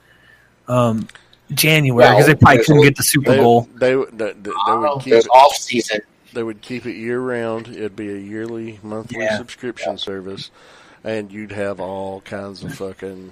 um, 0.68 1.08
January 1.54 2.08
because 2.10 2.18
Well, 2.18 2.28
they 2.28 2.36
probably 2.36 2.64
couldn't 2.64 2.82
get 2.84 2.96
the 2.98 3.04
Super 3.04 3.32
They, 3.32 3.38
Bowl. 3.38 3.70
they, 3.76 3.96
would- 3.96 4.18
they, 4.18 4.34
they 4.34 4.52
Oh, 4.68 4.94
would 4.96 5.04
keep 5.04 5.14
it, 5.14 5.28
off 5.30 5.56
season. 5.56 6.00
they 6.34 6.44
would 6.44 6.62
keep 6.62 6.86
it 6.86 6.96
year 6.96 7.20
round. 7.20 7.68
It'd 7.68 7.96
be 7.96 8.10
a 8.10 8.18
yearly, 8.18 8.80
monthly 8.84 9.20
Yeah. 9.24 9.38
subscription 9.38 9.98
service, 9.98 10.50
and 11.04 11.32
you'd 11.32 11.52
have 11.52 11.80
all 11.80 12.22
kinds 12.22 12.64
of 12.64 12.74
fucking, 12.76 13.32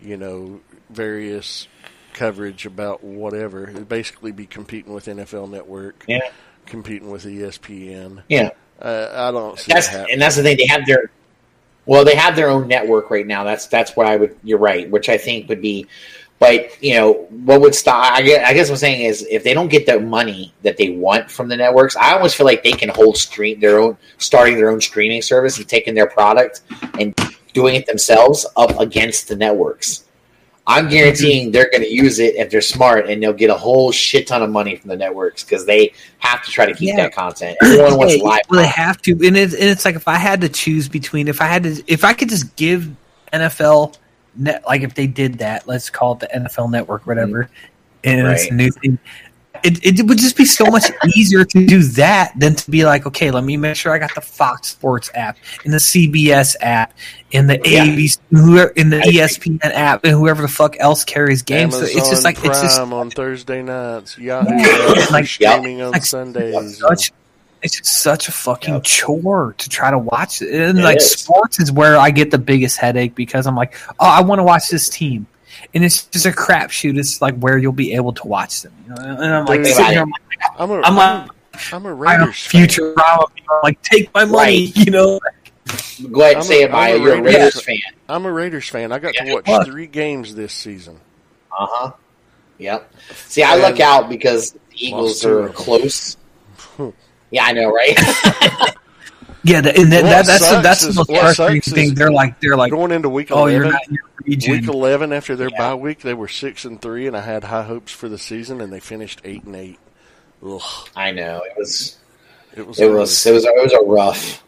you 0.00 0.16
know, 0.16 0.60
various 0.90 1.68
coverage 2.14 2.66
about 2.66 3.02
whatever. 3.04 3.68
It'd 3.70 3.88
basically 3.88 4.32
be 4.32 4.46
competing 4.46 4.92
with 4.92 5.06
NFL 5.06 5.46
Network, 5.50 6.04
Yeah. 6.08 6.20
competing 6.66 7.10
with 7.10 7.24
ESPN. 7.24 8.22
Yeah. 8.28 8.50
Uh, 8.80 9.08
I 9.14 9.30
don't 9.30 9.58
see 9.58 9.72
That's 9.72 9.86
it 9.88 9.90
happening. 9.90 10.12
and 10.14 10.22
that's 10.22 10.36
the 10.36 10.42
thing. 10.42 10.56
They 10.56 10.66
have 10.66 10.84
their 10.86 11.10
well, 11.84 12.04
they 12.04 12.14
have 12.14 12.36
their 12.36 12.48
own 12.48 12.68
network 12.68 13.10
right 13.10 13.26
now. 13.26 13.42
That's 13.44 13.66
that's 13.66 13.96
what 13.96 14.06
I 14.06 14.16
would. 14.16 14.36
You're 14.44 14.58
right, 14.58 14.88
which 14.90 15.08
I 15.08 15.18
think 15.18 15.48
would 15.48 15.60
be. 15.62 15.86
But 16.42 16.82
you 16.82 16.94
know 16.94 17.12
what 17.44 17.60
would 17.60 17.72
stop? 17.72 18.14
I 18.14 18.20
guess, 18.22 18.44
I 18.44 18.52
guess 18.52 18.66
what 18.68 18.72
I'm 18.74 18.78
saying 18.78 19.02
is 19.02 19.24
if 19.30 19.44
they 19.44 19.54
don't 19.54 19.68
get 19.68 19.86
the 19.86 20.00
money 20.00 20.52
that 20.62 20.76
they 20.76 20.90
want 20.90 21.30
from 21.30 21.46
the 21.46 21.56
networks, 21.56 21.94
I 21.94 22.14
almost 22.14 22.34
feel 22.34 22.46
like 22.46 22.64
they 22.64 22.72
can 22.72 22.88
hold 22.88 23.16
stream 23.16 23.60
their 23.60 23.78
own, 23.78 23.96
starting 24.18 24.56
their 24.56 24.68
own 24.68 24.80
streaming 24.80 25.22
service 25.22 25.58
and 25.58 25.68
taking 25.68 25.94
their 25.94 26.08
product 26.08 26.62
and 26.98 27.14
doing 27.52 27.76
it 27.76 27.86
themselves 27.86 28.44
up 28.56 28.76
against 28.80 29.28
the 29.28 29.36
networks. 29.36 30.02
I'm 30.66 30.88
guaranteeing 30.88 31.52
they're 31.52 31.70
going 31.70 31.84
to 31.84 31.92
use 31.92 32.18
it 32.18 32.34
if 32.34 32.50
they're 32.50 32.60
smart, 32.60 33.08
and 33.08 33.22
they'll 33.22 33.32
get 33.32 33.50
a 33.50 33.54
whole 33.54 33.92
shit 33.92 34.26
ton 34.26 34.42
of 34.42 34.50
money 34.50 34.74
from 34.74 34.88
the 34.90 34.96
networks 34.96 35.44
because 35.44 35.64
they 35.64 35.92
have 36.18 36.42
to 36.44 36.50
try 36.50 36.66
to 36.66 36.74
keep 36.74 36.88
Yeah. 36.88 36.96
that 37.04 37.14
content. 37.14 37.56
Everyone 37.62 37.98
wants 37.98 38.16
Yeah, 38.16 38.22
live. 38.24 38.40
Well, 38.50 38.60
they 38.60 38.66
have 38.66 39.00
to, 39.02 39.12
and, 39.12 39.36
it, 39.36 39.52
and 39.52 39.62
it's 39.70 39.84
like 39.84 39.94
if 39.94 40.08
I 40.08 40.16
had 40.16 40.40
to 40.40 40.48
choose 40.48 40.88
between, 40.88 41.28
if 41.28 41.40
I 41.40 41.46
had 41.46 41.62
to, 41.62 41.82
if 41.86 42.02
I 42.02 42.14
could 42.14 42.30
just 42.30 42.56
give 42.56 42.90
NFL 43.32 43.94
net, 44.36 44.62
like 44.66 44.82
if 44.82 44.94
they 44.94 45.06
did 45.06 45.38
that, 45.38 45.66
let's 45.68 45.90
call 45.90 46.12
it 46.14 46.20
the 46.20 46.28
NFL 46.28 46.70
Network, 46.70 47.06
whatever, 47.06 47.48
and 48.04 48.26
it's 48.28 48.46
a 48.50 48.54
new 48.54 48.70
thing. 48.70 48.98
It, 49.64 50.00
it 50.00 50.06
would 50.08 50.18
just 50.18 50.36
be 50.36 50.44
so 50.44 50.64
much 50.64 50.90
easier 51.16 51.44
to 51.44 51.66
do 51.66 51.84
that 51.84 52.32
than 52.36 52.56
to 52.56 52.68
be 52.70 52.84
like, 52.84 53.06
okay, 53.06 53.30
let 53.30 53.44
me 53.44 53.56
make 53.56 53.76
sure 53.76 53.92
I 53.92 53.98
got 53.98 54.12
the 54.12 54.20
Fox 54.20 54.68
Sports 54.70 55.08
app, 55.14 55.36
and 55.64 55.72
the 55.72 55.78
CBS 55.78 56.56
app, 56.60 56.94
and 57.32 57.48
the 57.48 57.60
Yeah. 57.64 57.86
ABC, 57.86 58.18
whoever, 58.30 58.70
in 58.72 58.90
the 58.90 58.98
I. 58.98 59.02
ESPN 59.02 59.60
app, 59.62 60.02
and 60.04 60.14
whoever 60.14 60.42
the 60.42 60.48
fuck 60.48 60.74
else 60.80 61.04
carries 61.04 61.42
games. 61.42 61.76
So 61.76 61.82
it's 61.84 62.10
just 62.10 62.24
like 62.24 62.38
Prime 62.38 62.50
it's 62.50 62.60
just 62.62 62.80
on 62.80 63.10
Thursday 63.10 63.62
nights, 63.62 64.18
Yahoo 64.18 64.50
Yeah. 64.56 65.06
Like- 65.12 65.26
streaming 65.26 65.80
on 65.82 65.92
like 65.92 66.04
Sundays. 66.06 66.78
such 66.78 67.12
it's 67.62 67.78
just 67.78 68.02
such 68.02 68.28
a 68.28 68.32
fucking 68.32 68.74
Yep. 68.74 68.82
chore 68.84 69.54
to 69.58 69.68
try 69.68 69.90
to 69.90 69.98
watch 69.98 70.42
it. 70.42 70.52
And 70.52 70.78
It 70.78 70.82
like 70.82 70.96
is. 70.98 71.12
sports 71.12 71.60
is 71.60 71.70
where 71.72 71.96
I 71.96 72.10
get 72.10 72.30
the 72.30 72.38
biggest 72.38 72.76
headache 72.78 73.14
because 73.14 73.46
I'm 73.46 73.54
like, 73.56 73.74
oh, 74.00 74.06
I 74.06 74.20
want 74.22 74.38
to 74.40 74.42
watch 74.44 74.68
this 74.68 74.88
team. 74.88 75.26
And 75.74 75.84
it's 75.84 76.04
just 76.04 76.26
a 76.26 76.30
crapshoot. 76.30 76.98
It's 76.98 77.22
like 77.22 77.36
where 77.38 77.56
you'll 77.58 77.72
be 77.72 77.94
able 77.94 78.12
to 78.14 78.26
watch 78.26 78.62
them. 78.62 78.72
You 78.84 78.94
know? 78.94 79.02
And 79.02 79.24
I'm 79.34 79.44
like, 79.46 79.62
Think 79.62 79.76
sitting 79.76 79.80
about 79.80 79.92
here. 79.92 80.00
I'm 80.02 80.10
like, 80.10 80.58
I'm 80.58 80.70
a, 80.70 80.74
I'm 80.74 80.84
I'm, 80.84 80.96
like, 80.96 81.30
I'm 81.72 81.72
a 81.72 81.76
I'm 81.76 81.86
a 81.86 81.94
Raiders 81.94 82.46
future 82.46 82.94
drama. 82.94 83.26
Like, 83.62 83.80
take 83.82 84.12
my 84.14 84.24
money. 84.24 84.66
Right. 84.66 84.76
You 84.86 84.90
know, 84.90 85.20
Go 86.10 86.20
ahead 86.22 86.32
and 86.32 86.36
I'm 86.38 86.42
say 86.42 86.62
a- 86.62 86.66
it, 86.66 86.72
Maya. 86.72 86.94
I'm 86.96 87.00
a 87.00 87.04
You're 87.04 87.14
a 87.14 87.22
Raiders 87.22 87.34
Raiders 87.34 87.62
fan. 87.62 87.76
fan. 87.76 87.92
I'm 88.08 88.24
a 88.26 88.32
Raiders 88.32 88.68
fan. 88.68 88.92
I 88.92 88.98
got 88.98 89.14
Yeah. 89.14 89.24
to 89.24 89.32
watch 89.34 89.46
What? 89.46 89.66
three 89.66 89.86
games 89.86 90.34
this 90.34 90.52
season. 90.52 90.98
Uh 91.56 91.66
huh. 91.70 91.92
Yep. 92.58 92.92
See, 93.28 93.42
I 93.42 93.52
And 93.54 93.62
luck 93.62 93.78
out 93.80 94.08
because 94.08 94.52
the 94.52 94.58
Eagles 94.74 95.24
are 95.24 95.48
close. 95.50 96.16
yeah, 97.32 97.44
I 97.46 97.52
know, 97.52 97.70
right? 97.72 97.96
yeah. 99.42 99.60
The, 99.60 99.76
and 99.76 99.90
that, 99.92 100.02
that, 100.04 100.26
that's 100.26 100.28
the, 100.28 100.38
sucks 100.38 100.62
that's 100.62 100.82
the 100.82 100.88
is- 100.90 100.96
most 100.96 101.10
frustrating 101.10 101.60
thing. 101.62 101.84
is 101.86 101.94
They're 101.94 102.12
like, 102.12 102.38
they're 102.40 102.56
like, 102.56 102.70
Going 102.70 102.92
into 102.92 103.08
week 103.08 103.28
oh, 103.32 103.46
11, 103.46 103.54
you're 103.54 103.72
not 103.72 103.88
in 103.88 103.94
your 103.94 104.04
region. 104.24 104.52
week 104.52 104.68
11 104.68 105.12
after 105.12 105.34
their 105.36 105.48
Yeah. 105.50 105.58
bye 105.58 105.74
week, 105.74 106.00
they 106.02 106.14
were 106.14 106.28
6 106.28 106.64
and 106.64 106.80
3 106.80 107.06
and 107.08 107.16
I 107.16 107.20
had 107.22 107.44
high 107.44 107.64
hopes 107.64 107.90
for 107.92 108.08
the 108.08 108.18
season 108.18 108.60
and 108.60 108.72
they 108.72 108.80
finished 108.80 109.20
8 109.24 109.44
and 109.44 109.56
8. 109.56 109.78
Ugh, 110.46 110.60
I 110.96 111.10
know 111.12 111.42
it 111.44 111.52
was 111.56 111.98
it 112.56 112.66
was. 112.66 112.78
it 112.80 112.90
was 112.90 113.26
it 113.26 113.32
was 113.32 113.44
it 113.44 113.54
was 113.62 113.72
a 113.72 113.80
rough. 113.84 114.42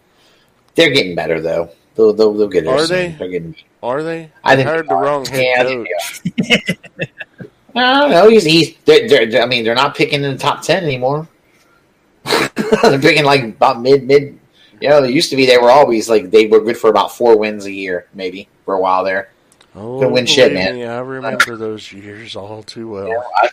They're 0.74 0.90
getting 0.90 1.14
better 1.14 1.40
though. 1.40 1.70
They'll 1.94 2.12
they'll, 2.12 2.32
they'll 2.34 2.48
get 2.48 2.64
there 2.64 2.74
Are 2.74 2.80
soon. 2.86 2.88
they? 2.96 3.08
They're 3.18 3.28
getting. 3.28 3.54
Are 3.82 4.02
they? 4.02 4.30
I 4.42 4.56
think 4.56 4.68
hired 4.68 4.88
the 4.88 4.94
wrong 4.96 5.24
head 5.24 5.42
Yeah, 5.44 5.60
I 5.60 5.64
coach. 5.64 6.18
think 6.18 6.36
they. 6.36 7.08
I 7.76 8.00
don't 8.00 8.10
know. 8.10 8.28
He's, 8.28 8.44
he's 8.44 8.74
they're, 8.84 9.08
they're, 9.28 9.42
I 9.42 9.46
mean, 9.46 9.64
they're 9.64 9.74
not 9.74 9.94
picking 9.96 10.22
in 10.24 10.32
the 10.32 10.38
top 10.38 10.62
ten 10.62 10.82
anymore. 10.84 11.28
they're 12.82 12.98
picking 12.98 13.24
like 13.24 13.42
about 13.42 13.80
mid 13.80 14.04
mid. 14.04 14.38
You 14.80 14.88
know, 14.88 15.00
they 15.00 15.10
used 15.10 15.30
to 15.30 15.36
be. 15.36 15.46
They 15.46 15.58
were 15.58 15.70
always 15.70 16.08
like 16.08 16.30
they 16.30 16.46
were 16.46 16.60
good 16.60 16.76
for 16.76 16.90
about 16.90 17.14
four 17.16 17.38
wins 17.38 17.64
a 17.66 17.72
year, 17.72 18.08
maybe 18.14 18.48
for 18.64 18.74
a 18.74 18.80
while 18.80 19.04
there. 19.04 19.30
Oh, 19.74 19.98
Couldn't 19.98 20.14
win 20.14 20.26
shit, 20.26 20.52
man. 20.52 20.76
me, 20.76 20.84
I 20.84 21.00
remember 21.00 21.56
those 21.56 21.92
years 21.92 22.36
all 22.36 22.62
too 22.62 22.88
well. 22.88 23.08
Yeah, 23.08 23.22
I, 23.36 23.48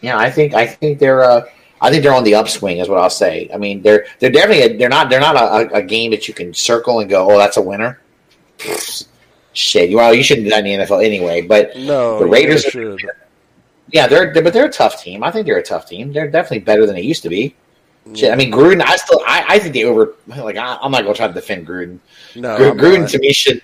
yeah, 0.00 0.18
I 0.18 0.30
think 0.30 0.54
I 0.54 0.66
think 0.66 0.98
they're 0.98 1.22
uh, 1.22 1.46
I 1.80 1.90
think 1.90 2.02
they're 2.02 2.14
on 2.14 2.24
the 2.24 2.34
upswing, 2.34 2.78
is 2.78 2.88
what 2.88 2.98
I'll 2.98 3.10
say. 3.10 3.50
I 3.52 3.58
mean, 3.58 3.82
they're 3.82 4.06
they're 4.18 4.30
definitely 4.30 4.76
they're 4.76 4.88
not 4.88 5.10
they're 5.10 5.20
not 5.20 5.36
a, 5.36 5.76
a, 5.76 5.78
a 5.78 5.82
game 5.82 6.10
that 6.10 6.28
you 6.28 6.34
can 6.34 6.52
circle 6.54 7.00
and 7.00 7.08
go, 7.08 7.30
oh, 7.30 7.38
that's 7.38 7.56
a 7.56 7.62
winner. 7.62 8.00
Shit, 9.52 9.94
well, 9.94 10.14
you 10.14 10.22
shouldn't 10.22 10.44
do 10.44 10.50
that 10.50 10.66
in 10.66 10.78
the 10.80 10.84
NFL 10.84 11.04
anyway. 11.04 11.40
But 11.40 11.76
No, 11.76 12.18
The 12.18 12.26
Raiders 12.26 12.66
yeah, 13.92 14.06
they're, 14.08 14.32
they're 14.32 14.42
but 14.42 14.52
they're 14.52 14.66
a 14.66 14.72
tough 14.72 15.02
team. 15.02 15.22
I 15.22 15.30
think 15.30 15.46
they're 15.46 15.58
a 15.58 15.62
tough 15.62 15.88
team. 15.88 16.12
They're 16.12 16.30
definitely 16.30 16.60
better 16.60 16.86
than 16.86 16.96
they 16.96 17.02
used 17.02 17.22
to 17.22 17.28
be. 17.28 17.54
Shit, 18.14 18.32
I 18.32 18.36
mean, 18.36 18.52
Gruden. 18.52 18.82
I 18.82 18.96
still 18.96 19.20
I, 19.26 19.44
I 19.48 19.58
think 19.58 19.74
they 19.74 19.84
over 19.84 20.14
like 20.28 20.56
I, 20.56 20.78
I'm 20.80 20.92
not 20.92 21.02
going 21.02 21.12
to 21.14 21.18
try 21.18 21.26
to 21.26 21.34
defend 21.34 21.66
Gruden. 21.66 21.98
no, 22.36 22.56
Gru- 22.56 22.74
Gruden 22.74 23.00
not. 23.00 23.10
to 23.10 23.18
me 23.18 23.32
should 23.32 23.62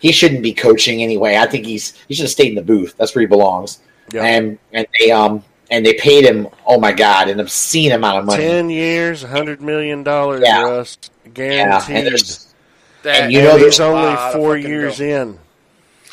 he 0.00 0.10
shouldn't 0.12 0.42
be 0.42 0.52
coaching 0.52 1.02
anyway. 1.02 1.36
I 1.36 1.46
think 1.46 1.64
he's 1.66 1.92
he 2.08 2.14
should 2.14 2.24
have 2.24 2.30
stayed 2.30 2.48
in 2.48 2.54
the 2.56 2.62
booth. 2.62 2.94
That's 2.98 3.14
where 3.14 3.20
he 3.20 3.26
belongs. 3.26 3.78
Yeah. 4.12 4.24
And 4.24 4.58
and 4.72 4.86
they 4.98 5.10
um 5.10 5.44
and 5.70 5.84
they 5.86 5.94
paid 5.94 6.24
him. 6.24 6.48
Oh 6.66 6.80
my 6.80 6.92
god, 6.92 7.28
an 7.28 7.38
obscene 7.40 7.92
amount 7.92 8.18
of 8.18 8.24
money. 8.24 8.42
Ten 8.42 8.70
years, 8.70 9.22
hundred 9.22 9.60
million 9.60 10.02
dollars, 10.02 10.42
Yeah. 10.44 10.62
Russ, 10.62 10.98
yeah, 11.24 11.30
guaranteed. 11.32 11.96
and 11.96 12.06
there's 12.06 12.54
That 13.02 13.22
And 13.24 13.32
you 13.32 13.38
And 13.40 13.48
know 13.48 13.52
he's 13.54 13.62
there's 13.76 13.80
only 13.80 14.32
four 14.32 14.56
years 14.56 14.98
dough. 14.98 15.04
in. 15.04 15.38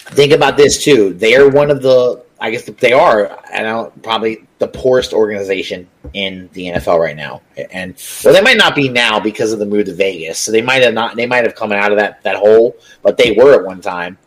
Think 0.05 0.33
about 0.33 0.57
this 0.57 0.83
too. 0.83 1.13
They 1.13 1.35
are 1.35 1.49
one 1.49 1.71
of 1.71 1.81
the 1.81 2.23
I 2.39 2.51
guess 2.51 2.63
they 2.63 2.93
are 2.93 3.39
I 3.51 3.61
don't 3.61 4.03
probably 4.03 4.45
the 4.59 4.67
poorest 4.67 5.13
organization 5.13 5.87
in 6.13 6.49
the 6.53 6.67
NFL 6.67 6.99
right 6.99 7.15
now. 7.15 7.41
And 7.71 7.95
well, 8.23 8.33
they 8.33 8.41
might 8.41 8.57
not 8.57 8.75
be 8.75 8.89
now 8.89 9.19
because 9.19 9.51
of 9.51 9.59
the 9.59 9.65
move 9.65 9.85
to 9.85 9.93
Vegas. 9.93 10.39
So 10.39 10.51
they 10.51 10.61
might 10.61 10.81
have 10.81 10.93
not. 10.93 11.15
They 11.15 11.25
might 11.25 11.43
have 11.43 11.55
come 11.55 11.71
out 11.71 11.91
of 11.91 11.97
that 11.97 12.23
that 12.23 12.37
hole, 12.37 12.75
but 13.01 13.17
they 13.17 13.31
were 13.31 13.53
at 13.53 13.65
one 13.65 13.81
time. 13.81 14.17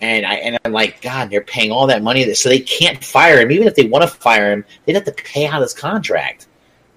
And 0.00 0.26
I 0.26 0.34
and 0.36 0.58
I'm 0.64 0.72
like, 0.72 1.00
God, 1.00 1.30
they're 1.30 1.42
paying 1.42 1.72
all 1.72 1.86
that 1.86 2.02
money, 2.02 2.32
so 2.34 2.48
they 2.48 2.60
can't 2.60 3.02
fire 3.02 3.40
him. 3.40 3.50
Even 3.50 3.66
if 3.66 3.74
they 3.74 3.86
want 3.86 4.02
to 4.02 4.08
fire 4.08 4.52
him, 4.52 4.64
they'd 4.84 4.94
have 4.94 5.04
to 5.04 5.12
pay 5.12 5.46
out 5.46 5.62
his 5.62 5.72
contract. 5.74 6.46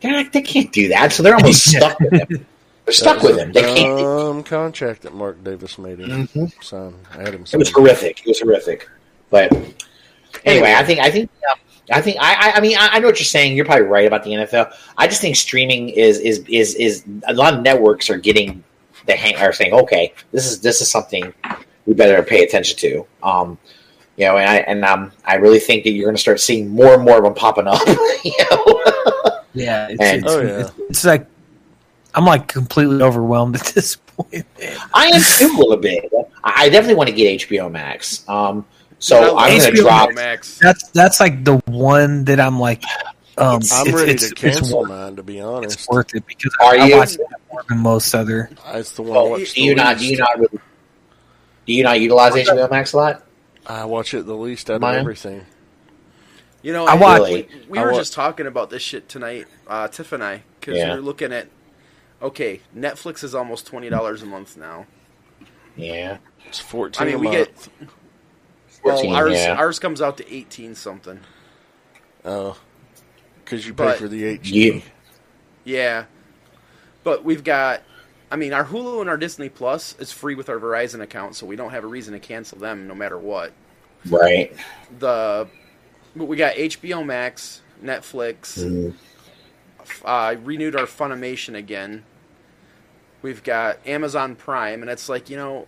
They're 0.01 0.11
not, 0.11 0.31
they 0.31 0.41
can't 0.41 0.71
do 0.71 0.87
that, 0.89 1.11
so 1.11 1.23
they're 1.23 1.35
almost 1.35 1.69
stuck 1.75 1.99
with 1.99 2.13
him. 2.13 2.45
They're 2.89 2.93
stuck 2.93 3.21
with 3.21 3.37
him. 3.37 3.51
They 3.51 3.61
can't. 3.61 3.99
dumb 3.99 4.43
contract 4.43 5.03
that 5.03 5.13
Mark 5.13 5.43
Davis 5.43 5.77
made 5.77 5.99
him. 5.99 6.27
Mhm. 6.27 6.63
Son, 6.63 6.95
I 7.13 7.17
had 7.19 7.35
him. 7.35 7.43
It 7.51 7.57
was 7.57 7.71
horrific. 7.71 8.21
It 8.21 8.27
was 8.27 8.39
horrific. 8.41 8.89
But 9.29 9.51
anyway, 10.43 10.73
I 10.75 10.83
think 10.83 10.99
I 10.99 11.11
think 11.11 11.29
um, 11.51 11.59
I 11.91 12.01
think 12.01 12.17
I, 12.19 12.49
I 12.49 12.51
I 12.57 12.61
mean 12.61 12.75
I, 12.77 12.89
I 12.93 12.99
know 12.99 13.05
what 13.07 13.19
you're 13.19 13.25
saying. 13.25 13.55
You're 13.55 13.65
probably 13.65 13.85
right 13.85 14.07
about 14.07 14.23
the 14.23 14.31
NFL. 14.31 14.73
I 14.97 15.05
just 15.07 15.21
think 15.21 15.35
streaming 15.35 15.89
is 15.89 16.17
is 16.19 16.39
is 16.49 16.73
is 16.75 17.03
a 17.27 17.33
lot 17.33 17.53
of 17.53 17.61
networks 17.61 18.09
are 18.09 18.17
getting 18.17 18.63
the 19.05 19.15
hang 19.15 19.35
are 19.37 19.53
saying 19.53 19.73
okay 19.73 20.13
this 20.31 20.45
is 20.45 20.61
this 20.61 20.81
is 20.81 20.89
something 20.89 21.33
we 21.85 21.93
better 21.93 22.21
pay 22.23 22.43
attention 22.43 22.75
to. 22.79 23.05
Um, 23.21 23.57
you 24.17 24.25
know, 24.25 24.37
and 24.37 24.49
I 24.49 24.55
and 24.57 24.83
um 24.83 25.11
I 25.25 25.35
really 25.35 25.59
think 25.59 25.83
that 25.83 25.91
you're 25.91 26.05
going 26.05 26.15
to 26.15 26.21
start 26.21 26.39
seeing 26.39 26.69
more 26.69 26.95
and 26.95 27.03
more 27.03 27.17
of 27.19 27.23
them 27.23 27.35
popping 27.35 27.67
up. 27.67 27.81
you 28.25 28.33
know, 28.49 28.81
Yeah, 29.53 29.87
it's, 29.89 30.01
And- 30.01 30.23
it's, 30.23 30.27
Oh, 30.33 30.41
yeah. 30.41 30.59
it's, 30.59 30.71
it's 30.89 31.05
like 31.05 31.27
I'm 32.15 32.25
like 32.25 32.47
completely 32.47 33.01
overwhelmed 33.01 33.55
at 33.55 33.65
this 33.75 33.95
point. 33.97 34.45
I 34.93 35.07
am 35.07 35.21
too 35.21 35.53
a 35.55 35.57
little 35.57 35.77
bit. 35.77 36.11
I 36.43 36.63
I 36.63 36.69
definitely 36.69 36.95
want 36.95 37.09
to 37.09 37.15
get 37.15 37.41
HBO 37.41 37.71
Max. 37.71 38.27
Um, 38.27 38.65
so 38.99 39.17
I 39.17 39.19
love 39.27 39.37
I'm 39.37 39.57
going 39.59 39.75
to 39.75 39.81
drop. 39.81 40.13
Max. 40.13 40.57
That's 40.59 40.89
that's 40.89 41.19
like 41.19 41.43
the 41.45 41.57
one 41.67 42.25
that 42.25 42.39
I'm 42.39 42.59
like, 42.59 42.83
um, 43.37 43.57
It's- 43.61 43.71
I'm 43.73 43.87
it's, 43.87 43.95
ready 43.95 44.11
it's, 44.13 44.29
to 44.29 44.35
cancel 44.35 44.79
worth, 44.81 44.89
mine. 44.89 45.15
To 45.17 45.23
be 45.23 45.39
honest, 45.39 45.77
it's 45.79 45.87
worth 45.87 46.13
it 46.15 46.25
because 46.25 46.53
Are 46.61 46.75
I, 46.77 46.91
I 46.91 46.97
watch 46.97 47.13
that 47.13 47.27
more 47.51 47.63
than 47.69 47.77
most 47.79 48.13
other. 48.15 48.49
it's 48.67 48.91
the 48.93 49.03
one. 49.03 49.11
I 49.11 49.21
Well, 49.21 49.29
watch 49.31 49.53
do 49.53 49.63
you 49.63 49.75
the 49.75 49.81
not? 49.83 49.97
Do 49.99 50.05
you 50.05 50.17
not? 50.17 50.37
Really, 50.39 50.59
do 51.65 51.73
you 51.73 51.83
not 51.83 51.99
utilize 52.01 52.33
HBO 52.33 52.69
Max 52.69 52.93
a 52.93 52.97
lot? 52.97 53.23
I 53.67 53.85
watch 53.85 54.13
it 54.15 54.25
the 54.25 54.35
least 54.35 54.69
out 54.69 54.75
of 54.77 54.81
Mine? 54.81 54.95
everything. 54.95 55.45
You 56.61 56.73
know, 56.73 56.87
I 56.87 56.93
and 56.93 57.01
watch- 57.01 57.19
Really? 57.21 57.43
we, 57.43 57.65
we 57.69 57.77
I 57.79 57.83
were 57.85 57.91
wa- 57.93 57.97
just 57.99 58.11
talking 58.13 58.47
about 58.47 58.69
this 58.69 58.81
shit 58.81 59.07
tonight, 59.07 59.45
uh, 59.67 59.87
Tiff 59.87 60.11
and 60.11 60.21
I, 60.23 60.43
because 60.59 60.75
Yeah. 60.77 60.89
we 60.89 60.95
were 60.95 61.01
looking 61.05 61.31
at. 61.31 61.47
Okay, 62.21 62.61
Netflix 62.75 63.23
is 63.23 63.33
almost 63.33 63.65
twenty 63.67 63.89
dollars 63.89 64.21
a 64.21 64.25
month 64.25 64.57
now. 64.57 64.85
Yeah. 65.75 66.17
It's 66.45 66.59
fourteen. 66.59 67.01
I 67.01 67.05
mean, 67.05 67.15
a 67.15 67.19
we 67.19 67.25
month. 67.27 67.69
get 67.77 67.87
well, 68.83 68.95
14, 68.97 69.15
ours 69.15 69.33
yeah. 69.33 69.55
ours 69.55 69.79
comes 69.79 70.01
out 70.01 70.17
to 70.17 70.33
eighteen 70.33 70.75
something. 70.75 71.19
Oh, 72.25 72.57
because 73.43 73.65
you 73.65 73.73
pay 73.73 73.85
But- 73.85 73.97
for 73.99 74.07
the 74.07 74.37
HD. 74.37 74.51
You- 74.51 74.81
Yeah, 75.63 76.05
but 77.03 77.23
we've 77.23 77.43
got. 77.43 77.83
I 78.31 78.35
mean, 78.35 78.53
our 78.53 78.65
Hulu 78.65 79.01
and 79.01 79.09
our 79.09 79.17
Disney 79.17 79.49
Plus 79.49 79.95
is 79.97 80.11
free 80.11 80.35
with 80.35 80.49
our 80.49 80.59
Verizon 80.59 81.01
account, 81.01 81.35
so 81.35 81.45
we 81.47 81.55
don't 81.55 81.71
have 81.71 81.83
a 81.83 81.87
reason 81.87 82.13
to 82.13 82.19
cancel 82.19 82.59
them, 82.59 82.87
no 82.87 82.93
matter 82.93 83.17
what. 83.17 83.53
Right. 84.07 84.55
The 84.99 85.47
but 86.15 86.25
we 86.25 86.37
got 86.37 86.55
HBO 86.55 87.05
Max, 87.05 87.61
Netflix. 87.83 88.59
Mm. 88.59 88.93
uh, 90.05 90.35
renewed 90.43 90.75
our 90.75 90.85
Funimation 90.85 91.55
again. 91.55 92.03
We've 93.21 93.43
got 93.43 93.85
Amazon 93.85 94.35
Prime, 94.35 94.81
and 94.81 94.89
it's 94.89 95.09
like 95.09 95.29
you 95.29 95.37
know, 95.37 95.67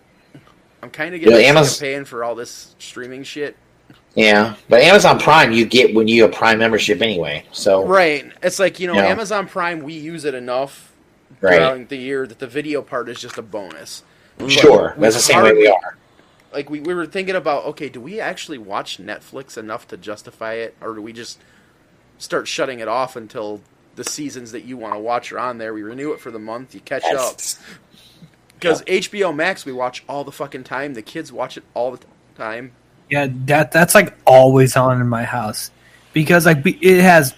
I'm 0.82 0.90
kind 0.90 1.14
of 1.14 1.20
getting 1.20 1.34
Yeah, 1.36 1.46
sick 1.46 1.56
Amaz- 1.56 1.80
paying 1.80 2.04
for 2.04 2.24
all 2.24 2.34
this 2.34 2.74
streaming 2.78 3.22
shit. 3.24 3.56
Yeah, 4.14 4.54
but 4.68 4.82
Amazon 4.82 5.18
Prime 5.18 5.52
you 5.52 5.64
get 5.64 5.94
when 5.94 6.06
you 6.08 6.22
have 6.22 6.32
Prime 6.32 6.58
membership 6.58 7.00
anyway. 7.00 7.44
So 7.52 7.84
Right? 7.86 8.30
It's 8.42 8.58
like 8.58 8.78
you 8.80 8.86
know, 8.86 8.94
Yeah. 8.94 9.06
Amazon 9.06 9.46
Prime. 9.46 9.82
We 9.82 9.94
use 9.94 10.24
it 10.24 10.34
enough 10.34 10.92
right, 11.40 11.56
throughout 11.56 11.88
the 11.88 11.96
year 11.96 12.26
that 12.26 12.38
the 12.38 12.46
video 12.46 12.82
part 12.82 13.08
is 13.08 13.20
just 13.20 13.38
a 13.38 13.42
bonus. 13.42 14.02
sure, 14.48 14.94
that's 14.98 15.14
the 15.14 15.20
same 15.20 15.42
way 15.42 15.52
we 15.52 15.66
are. 15.68 15.96
Like 16.52 16.68
we, 16.68 16.80
we 16.80 16.92
were 16.92 17.06
thinking 17.06 17.34
about, 17.34 17.64
okay, 17.64 17.88
do 17.88 17.98
we 18.00 18.20
actually 18.20 18.58
watch 18.58 18.98
Netflix 18.98 19.56
enough 19.56 19.88
to 19.88 19.96
justify 19.96 20.54
it, 20.54 20.74
or 20.82 20.94
do 20.94 21.00
we 21.00 21.12
just 21.14 21.38
start 22.18 22.46
shutting 22.46 22.80
it 22.80 22.88
off 22.88 23.16
until 23.16 23.62
the 23.94 24.04
seasons 24.04 24.52
that 24.52 24.64
you 24.64 24.76
want 24.76 24.94
to 24.94 25.00
watch 25.00 25.32
are 25.32 25.38
on 25.38 25.58
there? 25.58 25.74
We 25.74 25.82
renew 25.82 26.12
it 26.12 26.20
for 26.20 26.30
the 26.30 26.38
month, 26.38 26.74
you 26.74 26.80
catch 26.80 27.04
up. 27.04 27.36
That's, 27.36 27.58
Because 28.54 28.82
HBO 28.82 29.34
Max, 29.34 29.64
we 29.64 29.72
watch 29.72 30.04
all 30.08 30.24
the 30.24 30.32
fucking 30.32 30.64
time. 30.64 30.94
The 30.94 31.02
kids 31.02 31.32
watch 31.32 31.56
it 31.56 31.64
all 31.74 31.90
the 31.92 32.00
time. 32.36 32.72
Yeah, 33.10 33.28
that 33.46 33.72
that's 33.72 33.94
like 33.94 34.14
always 34.26 34.76
on 34.76 35.00
in 35.00 35.08
my 35.08 35.24
house 35.24 35.70
because 36.12 36.46
like 36.46 36.64
it 36.64 37.02
has 37.02 37.34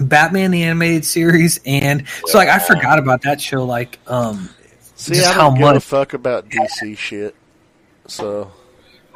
Batman 0.00 0.50
the 0.50 0.64
animated 0.64 1.04
series 1.04 1.60
and 1.64 2.06
so 2.26 2.38
like 2.38 2.48
I 2.48 2.58
forgot 2.58 2.98
about 2.98 3.22
that 3.22 3.40
show 3.40 3.64
like 3.64 3.98
um 4.08 4.48
See, 4.96 5.14
just 5.14 5.28
I 5.28 5.32
how 5.34 5.50
don't 5.50 5.58
give 5.58 5.68
a 5.68 5.74
much 5.74 5.84
fuck 5.84 6.14
about 6.14 6.48
DC 6.48 6.96
shit. 6.98 7.36
So 8.08 8.50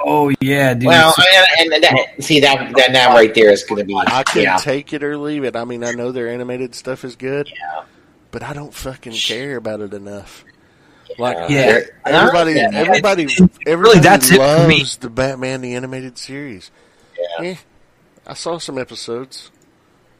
oh 0.04 0.32
yeah 0.40 0.74
dude 0.74 0.86
well, 0.86 1.14
it's- 1.18 1.58
and, 1.60 1.72
and 1.72 1.82
that, 1.84 2.08
see 2.22 2.40
that 2.40 2.72
that 2.76 2.92
now 2.92 3.12
right 3.14 3.34
there 3.34 3.50
is 3.50 3.64
going 3.64 3.80
to 3.80 3.84
be 3.84 3.94
I 3.94 4.22
can 4.22 4.42
yeah. 4.42 4.56
take 4.56 4.92
it 4.92 5.02
or 5.02 5.16
leave 5.16 5.44
it. 5.44 5.56
I 5.56 5.64
mean, 5.64 5.82
I 5.84 5.92
know 5.92 6.12
their 6.12 6.28
animated 6.28 6.74
stuff 6.74 7.04
is 7.04 7.16
good, 7.16 7.48
Yeah. 7.48 7.82
but 8.30 8.42
I 8.42 8.52
don't 8.52 8.72
fucking 8.74 9.12
care 9.12 9.56
about 9.56 9.80
it 9.80 9.92
enough. 9.94 10.44
Like 11.18 11.50
Yeah. 11.50 11.80
Everybody, 12.06 12.52
Yeah. 12.54 12.70
everybody, 12.72 13.22
It's- 13.24 13.40
it's- 13.40 13.58
everybody 13.66 13.98
that's 14.00 14.30
it 14.30 14.36
for 14.36 14.66
me. 14.66 14.78
loves 14.78 14.96
the 14.96 15.10
Batman 15.10 15.60
the 15.60 15.74
animated 15.74 16.16
series. 16.18 16.70
Yeah. 17.40 17.44
Eh, 17.50 17.54
I 18.26 18.34
saw 18.34 18.58
some 18.58 18.78
episodes. 18.78 19.50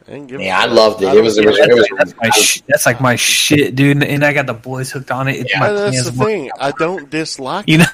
I 0.07 0.11
didn't 0.13 0.27
give 0.27 0.41
a 0.41 0.45
Yeah, 0.45 0.59
I 0.61 0.65
loved 0.67 1.01
it. 1.03 1.07
I 1.07 1.13
It 1.13 1.15
don't 1.15 1.25
was- 1.25 1.39
it 1.39 1.47
was- 1.47 1.57
that's, 1.59 2.11
like, 2.13 2.17
my 2.23 2.31
sh- 2.31 2.63
that's 2.69 2.87
like 2.87 3.01
my 3.01 3.17
shit 3.17 3.75
dude 3.77 4.03
and 4.03 4.25
I 4.25 4.33
got 4.33 4.47
the 4.47 4.53
boys 4.55 4.91
hooked 4.91 5.11
on 5.13 5.29
it 5.29 5.37
it's 5.37 5.51
Yeah. 5.53 5.61
my 5.61 5.71
that's 5.73 5.91
plans 5.91 6.11
the 6.11 6.19
work- 6.19 6.29
thing. 6.29 6.51
I 6.61 6.73
don't 6.73 7.09
dislike 7.09 7.65
you 7.69 7.79
know 7.79 7.85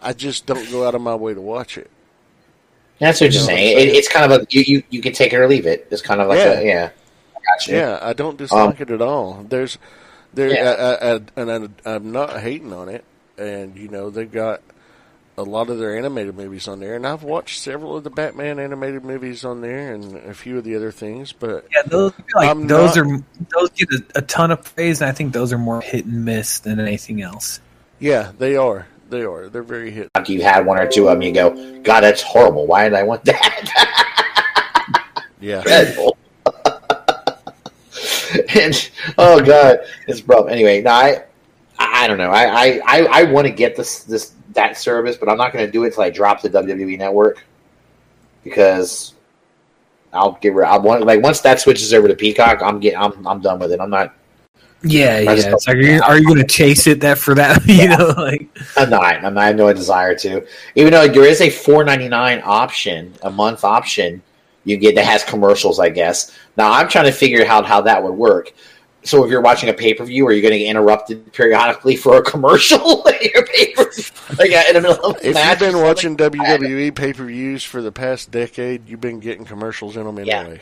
I 0.00 0.12
just 0.12 0.46
don't 0.46 0.70
go 0.70 0.86
out 0.86 0.94
of 0.94 1.00
my 1.00 1.14
way 1.14 1.34
to 1.34 1.40
watch 1.40 1.78
it. 1.78 1.90
That's 2.98 3.20
what 3.20 3.32
you're 3.32 3.40
You 3.42 3.46
know 3.48 3.52
what 3.52 3.58
saying. 3.58 3.76
saying? 3.78 3.88
It, 3.88 3.94
it's 3.96 4.08
kind 4.08 4.30
of 4.32 4.40
a 4.42 4.46
you, 4.50 4.62
you 4.66 4.82
you 4.90 5.00
can 5.00 5.12
take 5.12 5.32
it 5.32 5.36
or 5.36 5.48
leave 5.48 5.66
it. 5.66 5.88
It's 5.90 6.02
kind 6.02 6.20
of 6.20 6.28
like 6.28 6.38
Yeah. 6.38 6.58
a 6.60 6.64
yeah. 6.64 6.90
I. 7.36 7.40
Yeah, 7.72 7.98
I 8.00 8.12
don't 8.12 8.36
dislike 8.38 8.76
um, 8.80 8.82
it 8.82 8.90
at 8.90 9.02
all. 9.02 9.44
There's, 9.48 9.76
there, 10.32 10.48
Um, 10.50 10.54
Yeah. 10.54 10.70
I, 10.70 10.92
I, 10.94 11.14
I, 11.14 11.20
and 11.36 11.72
I, 11.84 11.90
I'm 11.94 12.12
not 12.12 12.38
hating 12.40 12.72
on 12.72 12.88
it. 12.88 13.04
And 13.36 13.76
you 13.76 13.88
know, 13.88 14.10
they've 14.10 14.30
got 14.30 14.62
a 15.36 15.42
lot 15.42 15.68
of 15.70 15.78
their 15.78 15.96
animated 15.96 16.36
movies 16.36 16.68
on 16.68 16.78
there, 16.78 16.94
and 16.94 17.06
I've 17.06 17.22
watched 17.22 17.58
several 17.58 17.96
of 17.96 18.04
the 18.04 18.10
Batman 18.10 18.58
animated 18.58 19.02
movies 19.04 19.44
on 19.44 19.60
there, 19.62 19.92
and 19.94 20.14
a 20.16 20.34
few 20.34 20.58
of 20.58 20.64
the 20.64 20.76
other 20.76 20.92
things. 20.92 21.32
But 21.32 21.66
yeah 21.74 21.82
those 21.86 22.12
like 22.34 22.56
those 22.68 22.96
not- 22.96 23.06
are 23.06 23.24
those 23.50 23.70
get 23.70 23.90
a, 23.90 24.02
a 24.16 24.22
ton 24.22 24.50
of 24.50 24.62
praise 24.76 25.00
and 25.00 25.08
I 25.10 25.12
think 25.12 25.32
those 25.32 25.52
are 25.52 25.58
more 25.58 25.80
hit 25.80 26.04
and 26.04 26.24
miss 26.24 26.60
than 26.60 26.78
anything 26.78 27.22
else 27.22 27.60
yeah, 27.98 28.32
they 28.38 28.56
are. 28.56 28.86
They 29.12 29.24
are. 29.24 29.50
They're 29.50 29.62
very 29.62 29.90
hit. 29.90 30.08
Like 30.14 30.30
you 30.30 30.40
had 30.40 30.64
one 30.64 30.78
or 30.78 30.86
two 30.88 31.08
of 31.08 31.18
them, 31.18 31.22
you 31.22 31.32
go, 31.32 31.82
God, 31.82 32.00
that's 32.00 32.22
horrible. 32.22 32.66
Why 32.66 32.84
did 32.84 32.94
I 32.94 33.02
want 33.02 33.22
that? 33.26 34.18
Yeah, 35.38 35.60
Dreadful. 35.62 36.16
and 38.54 38.90
oh 39.18 39.42
god, 39.44 39.80
it's 40.06 40.22
rough. 40.22 40.48
Anyway, 40.48 40.80
no, 40.82 40.92
I, 40.92 41.24
I 41.80 42.06
don't 42.06 42.16
know. 42.16 42.30
I, 42.30 42.80
I, 42.86 43.00
I, 43.10 43.22
want 43.24 43.48
to 43.48 43.52
get 43.52 43.74
this 43.74 44.04
this 44.04 44.34
that 44.52 44.76
service, 44.76 45.16
but 45.16 45.28
I'm 45.28 45.36
not 45.36 45.52
going 45.52 45.66
to 45.66 45.70
do 45.70 45.82
it 45.82 45.88
until 45.88 46.04
I 46.04 46.10
drop 46.10 46.40
the 46.42 46.48
WWE 46.48 46.96
Network 46.96 47.44
because 48.44 49.14
I'll 50.12 50.38
get 50.40 50.54
rid. 50.54 50.68
I 50.68 50.78
want 50.78 51.04
like 51.04 51.22
once 51.24 51.40
that 51.40 51.60
switches 51.60 51.92
over 51.92 52.06
to 52.06 52.14
Peacock, 52.14 52.62
I'm 52.62 52.78
get 52.78 52.96
I'm 52.96 53.26
I'm 53.26 53.40
done 53.40 53.58
with 53.58 53.72
it. 53.72 53.80
I'm 53.80 53.90
not. 53.90 54.14
Yeah, 54.84 55.16
I 55.16 55.20
yeah. 55.20 55.34
just 55.34 55.66
like, 55.68 55.76
are 55.76 55.80
you, 55.80 56.02
are 56.02 56.18
you 56.18 56.26
going 56.26 56.38
to 56.38 56.46
chase 56.46 56.86
it 56.86 57.00
that 57.00 57.18
for 57.18 57.34
that? 57.34 57.62
You 57.66 57.88
know, 57.88 58.14
like 58.16 58.48
I'm 58.76 58.90
not. 58.90 59.16
I'm 59.24 59.34
not. 59.34 59.38
I 59.38 59.46
have 59.48 59.56
no 59.56 59.72
desire 59.72 60.14
to. 60.16 60.46
Even 60.74 60.92
though 60.92 61.06
there 61.08 61.24
is 61.24 61.40
a 61.40 61.48
4.99 61.48 62.42
option, 62.44 63.14
a 63.22 63.30
month 63.30 63.64
option, 63.64 64.22
you 64.64 64.76
get 64.76 64.94
that 64.96 65.04
has 65.04 65.24
commercials. 65.24 65.78
I 65.80 65.88
guess. 65.88 66.36
Now 66.56 66.72
I'm 66.72 66.88
trying 66.88 67.06
to 67.06 67.12
figure 67.12 67.44
out 67.46 67.66
how 67.66 67.80
that 67.82 68.02
would 68.02 68.14
work. 68.14 68.52
So 69.04 69.24
if 69.24 69.30
you're 69.30 69.40
watching 69.40 69.68
a 69.68 69.72
pay 69.72 69.94
per 69.94 70.04
view, 70.04 70.26
are 70.26 70.32
you 70.32 70.42
going 70.42 70.52
to 70.52 70.58
get 70.58 70.68
interrupted 70.68 71.32
periodically 71.32 71.96
for 71.96 72.18
a 72.18 72.22
commercial? 72.22 73.04
in 73.22 73.30
your 73.34 73.46
pay-per-view? 73.46 74.04
like 74.38 74.50
in 74.52 74.74
the 74.74 74.80
middle 74.80 75.04
of 75.04 75.16
a 75.16 75.28
If 75.28 75.36
you've 75.36 75.58
been 75.58 75.72
something? 75.72 75.82
watching 75.82 76.16
WWE 76.16 76.94
pay 76.94 77.12
per 77.12 77.24
views 77.24 77.64
for 77.64 77.82
the 77.82 77.92
past 77.92 78.30
decade, 78.30 78.88
you've 78.88 79.00
been 79.00 79.18
getting 79.20 79.44
commercials 79.44 79.96
in 79.96 80.04
them 80.04 80.24
Yeah. 80.24 80.56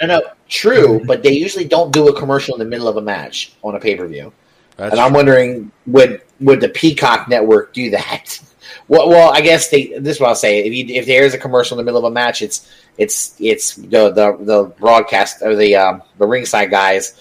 Anyway. 0.00 0.18
No, 0.18 0.20
no, 0.20 0.30
true, 0.48 1.02
but 1.04 1.22
they 1.22 1.32
usually 1.32 1.64
don't 1.64 1.92
do 1.92 2.08
a 2.08 2.18
commercial 2.18 2.54
in 2.54 2.58
the 2.58 2.64
middle 2.64 2.88
of 2.88 2.96
a 2.96 3.02
match 3.02 3.54
on 3.62 3.74
a 3.74 3.80
pay 3.80 3.96
per 3.96 4.06
view. 4.06 4.32
And 4.78 5.00
I'm 5.00 5.12
wondering, 5.12 5.70
would 5.86 6.22
would 6.40 6.60
the 6.60 6.68
Peacock 6.68 7.28
network 7.28 7.72
do 7.72 7.90
that? 7.90 8.40
Well, 8.88 9.08
well, 9.08 9.32
I 9.32 9.40
guess 9.40 9.68
they. 9.68 9.98
This 9.98 10.16
is 10.16 10.20
what 10.20 10.28
I'll 10.28 10.36
say. 10.36 10.60
If 10.60 10.72
you, 10.72 10.94
if 10.94 11.06
there 11.06 11.24
is 11.24 11.34
a 11.34 11.38
commercial 11.38 11.76
in 11.76 11.84
the 11.84 11.88
middle 11.88 12.04
of 12.04 12.10
a 12.10 12.14
match, 12.14 12.40
it's 12.40 12.70
it's 12.98 13.34
it's 13.40 13.74
the 13.76 14.10
the, 14.10 14.36
the 14.40 14.64
broadcast 14.78 15.42
or 15.42 15.56
the 15.56 15.74
um, 15.74 16.02
the 16.18 16.26
ringside 16.26 16.70
guys 16.70 17.20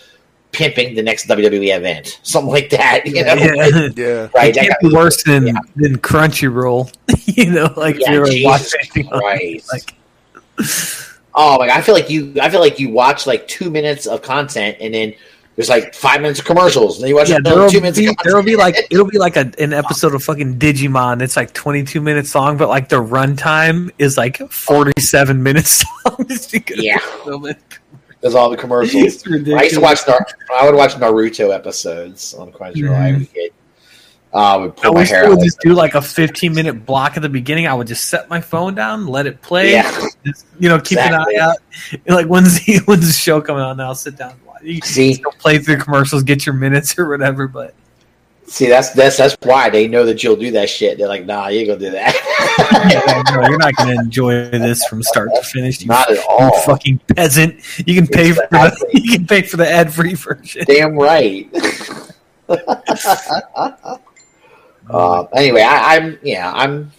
pimping 0.52 0.96
the 0.96 1.02
next 1.02 1.28
WWE 1.28 1.76
event, 1.76 2.20
something 2.24 2.52
like 2.52 2.70
that. 2.72 3.06
You 3.06 3.24
know, 3.24 3.34
yeah. 3.34 3.90
yeah. 3.96 4.30
right? 4.36 4.56
It 4.56 4.60
can't 4.60 4.80
be 4.80 4.94
worse 4.94 5.24
than 5.24 5.48
yeah. 5.48 5.54
than 5.76 5.98
Crunchyroll. 5.98 6.94
you 7.26 7.52
know, 7.52 7.74
like 7.78 7.98
Yeah, 8.00 8.12
you're 8.12 8.26
Jesus 8.28 8.74
watching 8.74 9.08
Christ. 9.08 9.72
like 9.72 9.96
Oh 11.36 11.58
my! 11.60 11.68
God, 11.68 11.78
I 11.78 11.82
feel 11.82 11.94
like 11.94 12.10
you. 12.10 12.34
I 12.42 12.50
feel 12.50 12.62
like 12.62 12.80
you 12.80 12.90
watch 12.90 13.28
like 13.28 13.48
two 13.48 13.70
minutes 13.70 14.08
of 14.08 14.22
content, 14.22 14.78
and 14.80 14.94
then 14.94 15.14
there's 15.56 15.70
like 15.70 15.94
five 15.94 16.22
minutes 16.22 16.40
of 16.40 16.46
commercials, 16.46 16.96
and 16.96 17.04
then 17.04 17.10
you 17.10 17.16
watch 17.16 17.30
yeah, 17.30 17.38
another 17.38 17.56
there'll 17.56 17.72
two 17.72 17.80
minutes. 17.82 17.98
be, 17.98 18.08
of 18.08 18.16
there'll 18.24 18.44
be 18.44 18.56
like 18.56 18.76
it'll 18.92 19.08
be 19.08 19.18
like 19.18 19.36
a, 19.38 19.52
an 19.60 19.74
episode 19.74 20.14
of 20.14 20.24
fucking 20.24 20.58
Digimon. 20.60 21.22
It's 21.22 21.36
like 21.36 21.54
22 21.54 22.02
minutes 22.02 22.36
long, 22.36 22.58
but 22.58 22.68
like 22.68 22.90
the 22.90 23.02
runtime 23.02 23.92
is 23.98 24.18
like 24.18 24.38
47 24.50 25.42
minutes 25.42 25.84
long. 26.06 26.26
Yeah. 26.76 27.00
There's 28.22 28.34
all 28.34 28.50
the 28.50 28.58
commercials. 28.58 29.26
I 29.28 29.64
used 29.64 29.76
to 29.76 29.80
watch. 29.82 30.00
Nar- 30.08 30.26
I 30.54 30.66
would 30.66 30.76
watch 30.76 30.94
Naruto 30.96 31.54
episodes 31.54 32.34
on 32.34 32.52
Crunchyroll. 32.52 32.96
I 32.96 33.12
would 33.12 33.34
get. 33.34 33.54
Uh, 34.36 34.38
I 34.38 34.56
would 34.58 34.74
I 34.84 34.92
my 34.92 35.06
hair 35.06 35.26
I 35.26 35.30
would 35.30 35.40
just 35.40 35.62
do 35.62 35.74
like 35.74 35.96
a 35.96 36.02
15 36.02 36.54
minute 36.54 36.86
block 36.86 37.16
at 37.16 37.22
the 37.22 37.30
beginning. 37.30 37.68
I 37.68 37.74
would 37.74 37.88
just 37.88 38.10
set 38.10 38.30
my 38.30 38.42
phone 38.42 38.76
down, 38.76 39.08
let 39.08 39.26
it 39.28 39.42
play. 39.42 39.72
Yeah. 39.72 39.90
Just, 40.26 40.46
you 40.60 40.68
know, 40.68 40.78
keep 40.78 40.98
Exactly. 40.98 41.36
an 41.36 41.42
eye 41.42 41.44
out. 41.46 41.58
Like 42.08 42.28
when's 42.28 42.60
the 42.66 42.80
when's 42.86 43.08
the 43.08 43.14
show 43.14 43.40
coming 43.40 43.64
on? 43.64 43.78
Now 43.78 43.86
I'll 43.88 43.96
sit 43.96 44.18
down. 44.18 44.32
and 44.32 44.46
watch. 44.46 44.62
You 44.62 44.82
See, 44.82 45.24
play 45.40 45.58
through 45.60 45.78
commercials, 45.78 46.22
get 46.24 46.46
your 46.46 46.54
minutes 46.54 47.00
or 47.00 47.08
whatever. 47.08 47.48
But 47.48 47.74
see, 48.46 48.68
that's 48.68 48.90
that's 48.92 49.16
that's 49.16 49.38
why 49.44 49.70
they 49.70 49.88
know 49.88 50.06
that 50.06 50.22
you'll 50.22 50.36
do 50.36 50.52
that 50.52 50.70
shit. 50.70 50.98
They're 50.98 51.08
like, 51.08 51.26
nah, 51.26 51.48
you 51.48 51.60
ain't 51.60 51.68
gonna 51.70 51.80
do 51.80 51.92
that. 51.92 52.14
yeah, 52.92 53.36
no, 53.36 53.48
you're 53.48 53.58
not 53.58 53.74
going 53.76 53.96
to 53.96 54.02
enjoy 54.02 54.50
this 54.50 54.84
from 54.88 55.02
start 55.04 55.30
to 55.36 55.44
finish. 55.44 55.82
You, 55.82 55.88
Not 55.88 56.10
at 56.12 56.18
you 56.18 56.24
all. 56.28 56.60
fucking 56.62 57.00
peasant. 57.16 57.62
You 57.88 57.96
can 57.96 58.08
pay 58.08 58.32
for 58.32 58.48
the, 58.52 58.90
you 58.94 59.18
can 59.18 59.28
pay 59.28 59.42
for 59.44 59.58
the 59.58 59.70
ad 59.70 59.94
free 59.94 60.14
version. 60.16 60.64
Damn 60.68 60.96
right. 60.98 61.50
Uh, 64.90 65.24
anyway, 65.36 65.62
I, 65.62 65.96
I'm 65.98 66.20
yeah, 66.24 66.52
I'm. 66.52 66.92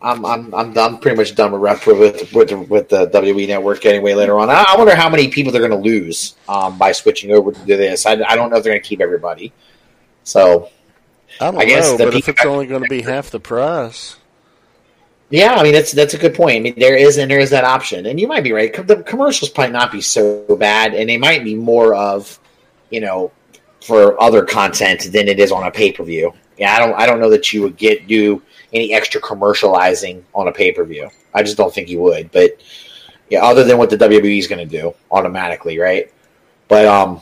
I'm 0.00 0.24
I'm 0.24 0.54
I'm 0.54 0.72
done. 0.72 0.98
Pretty 0.98 1.16
much 1.16 1.34
done 1.34 1.50
with 1.50 1.60
rep 1.60 1.84
with 1.86 2.32
with 2.32 2.52
with 2.68 2.88
the 2.88 3.08
WWE 3.08 3.48
network 3.48 3.84
anyway. 3.84 4.14
Later 4.14 4.38
on, 4.38 4.48
I, 4.48 4.64
I 4.68 4.76
wonder 4.76 4.94
how 4.94 5.08
many 5.08 5.28
people 5.28 5.50
they're 5.50 5.66
going 5.66 5.82
to 5.82 5.88
lose 5.88 6.36
um, 6.48 6.78
by 6.78 6.92
switching 6.92 7.32
over 7.32 7.50
to 7.50 7.64
this. 7.64 8.06
I, 8.06 8.12
I 8.12 8.36
don't 8.36 8.50
know 8.50 8.58
if 8.58 8.62
they're 8.62 8.72
going 8.72 8.82
to 8.82 8.88
keep 8.88 9.00
everybody. 9.00 9.52
So 10.22 10.70
I 11.40 11.50
don't 11.50 11.60
I 11.60 11.64
guess 11.64 11.84
know, 11.90 11.96
the 11.96 12.04
but 12.04 12.14
if 12.14 12.28
it's 12.28 12.44
only 12.44 12.66
going 12.66 12.82
to 12.84 12.88
be 12.88 13.02
half 13.02 13.30
the 13.30 13.40
price, 13.40 14.16
Yeah, 15.30 15.54
I 15.54 15.62
mean 15.64 15.72
that's 15.72 15.90
that's 15.92 16.14
a 16.14 16.18
good 16.18 16.34
point. 16.34 16.56
I 16.56 16.60
mean 16.60 16.74
there 16.78 16.96
is 16.96 17.18
and 17.18 17.30
there 17.30 17.40
is 17.40 17.50
that 17.50 17.64
option, 17.64 18.06
and 18.06 18.20
you 18.20 18.28
might 18.28 18.44
be 18.44 18.52
right. 18.52 18.72
The 18.86 19.02
commercials 19.02 19.50
probably 19.50 19.72
not 19.72 19.90
be 19.90 20.00
so 20.00 20.56
bad, 20.56 20.94
and 20.94 21.08
they 21.08 21.18
might 21.18 21.42
be 21.42 21.54
more 21.56 21.94
of, 21.94 22.38
you 22.90 23.00
know, 23.00 23.32
for 23.82 24.20
other 24.20 24.44
content 24.44 25.12
than 25.12 25.28
it 25.28 25.38
is 25.38 25.52
on 25.52 25.66
a 25.66 25.70
pay 25.70 25.92
per 25.92 26.04
view. 26.04 26.32
Yeah, 26.56 26.74
I 26.74 26.78
don't 26.78 26.94
I 26.94 27.06
don't 27.06 27.20
know 27.20 27.30
that 27.30 27.52
you 27.52 27.62
would 27.62 27.76
get 27.76 28.06
do 28.06 28.42
any 28.72 28.92
extra 28.92 29.20
commercializing 29.20 30.22
on 30.34 30.48
a 30.48 30.52
pay 30.52 30.72
per 30.72 30.84
view. 30.84 31.08
I 31.34 31.42
just 31.42 31.56
don't 31.56 31.72
think 31.72 31.88
you 31.88 32.00
would. 32.00 32.30
But 32.32 32.60
yeah, 33.30 33.44
other 33.44 33.64
than 33.64 33.78
what 33.78 33.90
the 33.90 33.98
WWE 33.98 34.38
is 34.38 34.46
going 34.46 34.66
to 34.66 34.78
do 34.80 34.94
automatically, 35.10 35.78
right? 35.78 36.12
But 36.66 36.86
um, 36.86 37.20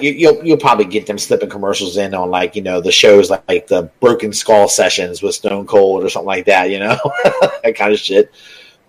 you, 0.00 0.10
you'll 0.10 0.44
you'll 0.44 0.56
probably 0.58 0.86
get 0.86 1.06
them 1.06 1.18
slipping 1.18 1.48
commercials 1.48 1.96
in 1.96 2.14
on 2.14 2.30
like 2.30 2.56
you 2.56 2.62
know 2.62 2.80
the 2.80 2.92
shows 2.92 3.30
like, 3.30 3.46
like 3.48 3.66
the 3.66 3.90
Broken 4.00 4.32
Skull 4.32 4.68
sessions 4.68 5.22
with 5.22 5.34
Stone 5.34 5.66
Cold 5.66 6.04
or 6.04 6.08
something 6.08 6.26
like 6.26 6.46
that, 6.46 6.70
you 6.70 6.78
know, 6.78 6.98
that 7.62 7.74
kind 7.76 7.92
of 7.92 7.98
shit. 7.98 8.32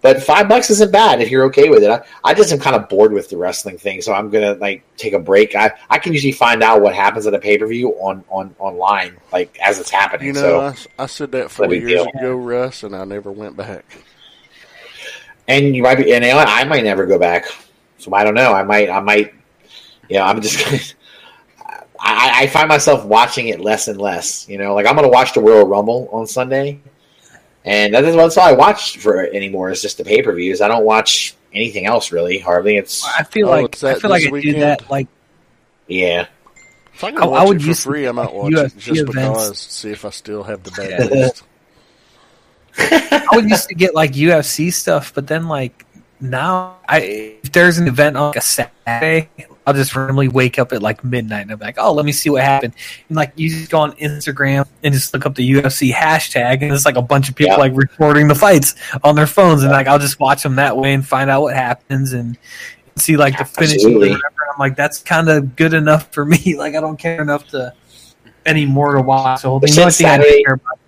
But 0.06 0.22
five 0.22 0.48
bucks 0.48 0.70
isn't 0.70 0.92
bad 0.92 1.20
if 1.20 1.32
you're 1.32 1.46
okay 1.46 1.68
with 1.68 1.82
it. 1.82 1.90
I, 1.90 2.04
I 2.24 2.36
just 2.36 2.52
am 2.52 2.60
kind 2.60 2.76
of 2.76 2.88
bored 2.90 3.12
with 3.12 3.28
the 3.28 3.38
wrestling 3.38 3.80
thing, 3.80 4.04
so 4.04 4.14
I'm 4.14 4.30
gonna 4.30 4.54
like 4.54 4.84
take 4.98 5.14
a 5.14 5.20
break. 5.20 5.56
I, 5.56 5.72
I 5.90 5.98
can 5.98 6.14
usually 6.14 6.32
find 6.32 6.62
out 6.62 6.82
what 6.82 6.94
happens 6.94 7.26
at 7.26 7.34
a 7.34 7.40
pay 7.40 7.58
per 7.58 7.66
view 7.66 7.90
on, 7.94 8.24
on 8.30 8.54
online, 8.60 9.18
like 9.34 9.58
as 9.60 9.80
it's 9.80 9.90
happening. 9.90 10.28
you 10.28 10.34
know, 10.34 10.42
so 10.42 10.60
I, 11.00 11.04
I 11.06 11.06
said 11.08 11.32
that 11.32 11.50
four 11.50 11.74
years 11.74 11.90
deal. 11.90 12.06
ago, 12.06 12.36
Russ, 12.36 12.84
and 12.84 12.96
I 12.96 13.04
never 13.04 13.32
went 13.32 13.58
back. 13.58 13.84
and 15.48 15.76
you 15.76 15.82
might 15.82 15.96
be, 15.96 16.14
and 16.14 16.24
you 16.24 16.30
know 16.30 16.38
I 16.38 16.66
might 16.66 16.84
never 16.84 17.08
go 17.08 17.18
back. 17.18 17.46
So 17.98 18.14
I 18.14 18.24
don't 18.24 18.36
know. 18.36 18.54
I 18.54 18.62
might, 18.62 18.92
I 18.92 19.00
might, 19.00 19.34
you 20.08 20.18
know, 20.18 20.26
I'm 20.26 20.40
just. 20.40 20.94
I, 22.00 22.44
I 22.44 22.48
find 22.48 22.68
myself 22.68 23.06
watching 23.06 23.48
it 23.48 23.60
less 23.60 23.88
and 23.88 24.00
less. 24.00 24.48
You 24.48 24.60
know, 24.60 24.76
like 24.76 24.86
I'm 24.86 24.94
going 24.94 25.08
to 25.08 25.12
watch 25.12 25.34
the 25.34 25.42
Royal 25.42 25.66
Rumble 25.66 26.08
on 26.12 26.28
Sunday, 26.28 26.80
and 27.66 27.94
that 27.94 28.06
is 28.06 28.16
that's 28.16 28.38
all 28.38 28.48
I 28.48 28.54
watch 28.54 28.98
for 29.00 29.26
anymore. 29.26 29.70
Is 29.72 29.82
just 29.82 29.98
the 29.98 30.06
pay 30.06 30.22
per 30.22 30.34
views. 30.34 30.62
I 30.62 30.68
don't 30.70 30.86
watch 30.86 31.36
anything 31.54 31.86
else 31.86 32.12
really. 32.14 32.38
Hardly. 32.40 32.78
It's 32.78 33.06
I 33.06 33.24
feel 33.24 33.48
Oh, 33.50 33.52
like 33.62 33.84
I 33.84 33.96
feel 33.96 34.10
like 34.10 34.24
this 34.24 34.34
I 34.34 34.40
do 34.40 34.60
that 34.60 34.90
like 34.90 35.08
yeah. 35.88 36.28
If 36.94 37.04
I 37.04 37.12
can 37.12 37.20
I- 37.24 37.26
I 37.26 37.28
watch 37.28 37.48
would 37.50 37.58
it 37.58 37.62
for 37.64 37.68
use 37.68 37.84
the 37.84 37.90
free, 37.90 38.08
I 38.08 38.12
might 38.14 38.34
watch 38.34 38.54
UFC 38.54 38.66
it 38.66 38.78
just 38.78 39.02
events. 39.02 39.14
because. 39.48 39.60
See 39.60 39.92
if 39.92 40.06
I 40.06 40.10
still 40.12 40.44
have 40.44 40.64
the 40.64 40.72
bad 40.72 40.90
Yeah. 40.92 41.08
taste. 41.10 41.44
I 42.78 43.28
would 43.34 43.50
used 43.50 43.68
to 43.70 43.76
get 43.76 43.94
like 43.96 44.12
UFC 44.14 44.72
stuff, 44.72 45.14
but 45.14 45.28
then 45.28 45.48
like 45.48 45.86
now, 46.20 46.78
I 46.88 47.00
if 47.44 47.52
there's 47.52 47.78
an 47.78 47.88
event 47.88 48.18
on 48.18 48.28
like 48.28 48.38
a 48.38 48.42
Saturday, 48.42 49.30
I'll 49.68 49.74
just 49.74 49.96
randomly 49.96 50.28
wake 50.28 50.60
up 50.60 50.72
at 50.74 50.82
like 50.84 51.04
midnight 51.04 51.42
and 51.42 51.52
I'm 51.52 51.60
like, 51.60 51.76
oh, 51.80 51.92
let 51.94 52.06
me 52.06 52.12
see 52.12 52.30
what 52.30 52.44
happened. 52.44 52.74
And 53.10 53.16
like 53.16 53.34
you 53.36 53.50
just 53.50 53.72
go 53.72 53.80
on 53.80 53.94
Instagram 53.94 54.68
and 54.84 54.94
just 54.94 55.14
look 55.14 55.26
up 55.26 55.36
the 55.36 55.54
UFC 55.54 55.92
hashtag, 55.92 56.62
and 56.62 56.72
it's 56.72 56.86
like 56.86 56.98
a 56.98 57.02
bunch 57.02 57.30
of 57.30 57.36
people 57.36 57.54
Yeah. 57.54 57.60
like 57.60 57.72
recording 57.76 58.28
the 58.28 58.36
fights 58.36 58.76
on 59.04 59.16
their 59.16 59.28
phones, 59.28 59.64
and 59.64 59.72
like 59.72 59.88
I'll 59.88 60.00
just 60.00 60.20
watch 60.20 60.44
them 60.44 60.56
that 60.56 60.78
way 60.78 60.94
and 60.94 61.06
find 61.06 61.30
out 61.30 61.42
what 61.42 61.56
happens 61.56 62.14
and 62.14 62.38
see 62.96 63.18
like 63.18 63.38
the 63.38 63.46
finish. 63.46 63.84
I'm 63.84 64.60
like, 64.60 64.76
that's 64.76 65.00
kind 65.00 65.28
of 65.30 65.56
good 65.56 65.74
enough 65.74 66.14
for 66.14 66.24
me. 66.26 66.56
Like 66.58 66.76
I 66.76 66.80
don't 66.82 66.98
care 66.98 67.22
enough 67.22 67.48
to 67.50 67.74
any 68.46 68.66
more 68.66 68.94
to 68.94 69.02
watch 69.02 69.42
thing. 69.42 69.50
The 69.50 69.52
only 69.52 69.70
thing 69.72 69.86
I 69.86 69.90
Saturday- 69.90 70.44
care 70.44 70.54
about 70.54 70.80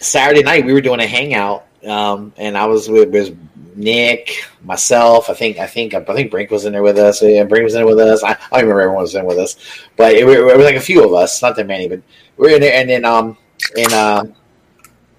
Saturday 0.00 0.42
night 0.42 0.64
we 0.64 0.72
were 0.72 0.80
doing 0.80 1.00
a 1.00 1.06
hangout, 1.06 1.66
um, 1.86 2.32
and 2.36 2.56
I 2.56 2.66
was 2.66 2.88
with 2.88 3.10
was 3.12 3.30
Nick, 3.74 4.44
myself. 4.62 5.30
I 5.30 5.34
think 5.34 5.58
I 5.58 5.66
think 5.66 5.94
I 5.94 6.02
think 6.02 6.30
Brink 6.30 6.50
was 6.50 6.64
in 6.64 6.72
there 6.72 6.82
with 6.82 6.98
us. 6.98 7.22
Yeah, 7.22 7.44
Brink 7.44 7.64
was 7.64 7.74
in 7.74 7.80
there 7.80 7.86
with 7.86 7.98
us. 7.98 8.22
I, 8.22 8.30
I 8.30 8.60
don't 8.60 8.62
remember 8.62 8.82
everyone 8.82 9.02
was 9.02 9.14
in 9.14 9.24
with 9.24 9.38
us, 9.38 9.56
but 9.96 10.14
it, 10.14 10.28
it 10.28 10.56
was 10.56 10.64
like 10.64 10.76
a 10.76 10.80
few 10.80 11.04
of 11.04 11.14
us, 11.14 11.40
not 11.42 11.56
that 11.56 11.66
many, 11.66 11.88
but 11.88 12.02
we're 12.36 12.56
in 12.56 12.60
there. 12.60 12.74
And 12.74 12.88
then 12.88 13.04
um, 13.04 13.36
and 13.76 13.92
uh, 13.92 14.24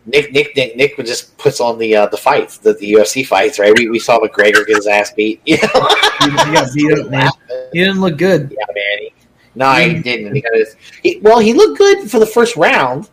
Nick 0.05 0.31
Nick 0.34 0.55
Nick 0.55 0.75
Nick 0.75 0.97
would 0.97 1.05
just 1.05 1.38
puts 1.38 1.59
on 1.59 1.77
the 1.77 1.95
uh, 1.95 2.07
the 2.07 2.17
fights, 2.17 2.57
the, 2.57 2.73
the 2.73 2.93
UFC 2.93 3.25
fights. 3.25 3.59
Right? 3.59 3.77
We, 3.77 3.89
we 3.89 3.99
saw 3.99 4.19
McGregor 4.19 4.65
get 4.65 4.77
his 4.77 4.88
ass 4.88 5.11
beat. 5.13 5.41
You 5.45 5.57
know? 5.57 5.88
He 6.21 6.53
got 6.53 6.73
beat 6.73 6.99
up, 6.99 7.09
man. 7.09 7.30
He 7.71 7.80
didn't 7.80 8.01
look 8.01 8.17
good. 8.17 8.51
Yeah, 8.51 8.65
man. 8.73 8.99
He, 8.99 9.13
no, 9.55 9.71
he 9.73 10.01
didn't. 10.01 10.35
He 10.35 10.41
got 10.41 10.53
his, 10.55 10.75
he, 11.01 11.19
well, 11.21 11.39
he 11.39 11.53
looked 11.53 11.77
good 11.77 12.09
for 12.09 12.19
the 12.19 12.25
first 12.25 12.55
round, 12.55 13.09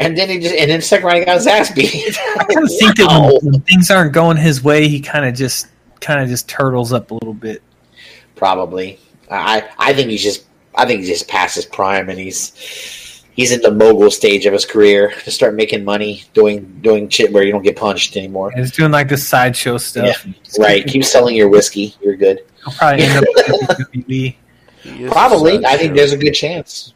and 0.00 0.16
then 0.16 0.28
he 0.28 0.38
just 0.40 0.54
and 0.54 0.70
then 0.70 0.80
the 0.80 0.84
second 0.84 1.06
round 1.06 1.18
he 1.20 1.24
got 1.24 1.34
his 1.36 1.46
ass 1.46 1.70
beat. 1.72 1.94
I 2.38 2.44
kind 2.52 2.64
of 2.64 2.70
think 2.78 2.96
that 2.96 3.06
Wow. 3.08 3.38
when, 3.42 3.52
when 3.52 3.60
things 3.62 3.90
aren't 3.90 4.12
going 4.12 4.36
his 4.36 4.62
way, 4.62 4.88
he 4.88 5.00
kind 5.00 5.24
of 5.24 5.34
just 5.34 5.68
kind 6.00 6.20
of 6.20 6.28
just 6.28 6.48
turtles 6.48 6.92
up 6.92 7.10
a 7.10 7.14
little 7.14 7.34
bit. 7.34 7.62
Probably. 8.36 8.98
I 9.30 9.68
I 9.78 9.92
think 9.94 10.10
he's 10.10 10.22
just 10.22 10.44
I 10.74 10.86
think 10.86 11.00
he's 11.00 11.08
just 11.08 11.28
past 11.28 11.54
his 11.56 11.66
prime 11.66 12.08
and 12.08 12.18
he's 12.18 13.22
he's 13.34 13.52
in 13.52 13.60
the 13.62 13.70
mogul 13.70 14.10
stage 14.10 14.46
of 14.46 14.52
his 14.52 14.64
career 14.64 15.12
to 15.24 15.30
start 15.30 15.54
making 15.54 15.84
money 15.84 16.24
doing 16.34 16.78
doing 16.82 17.08
shit 17.08 17.32
where 17.32 17.42
you 17.42 17.52
don't 17.52 17.62
get 17.62 17.76
punched 17.76 18.16
anymore. 18.16 18.52
He's 18.54 18.72
doing 18.72 18.90
like 18.92 19.08
the 19.08 19.16
sideshow 19.16 19.76
stuff. 19.78 20.26
Right. 20.58 20.86
Keep 20.86 21.04
selling 21.04 21.36
your 21.36 21.48
whiskey. 21.48 21.94
You're 22.02 22.16
good. 22.16 22.40
He'll 22.64 22.72
probably 22.74 23.04
end 23.04 23.18
up 23.18 23.24
WWE. 23.94 24.36
Probably, 25.10 25.56
a 25.56 25.66
I 25.68 25.76
think 25.76 25.94
there's 25.94 26.12
a 26.12 26.16
good 26.18 26.32
chance. 26.32 26.93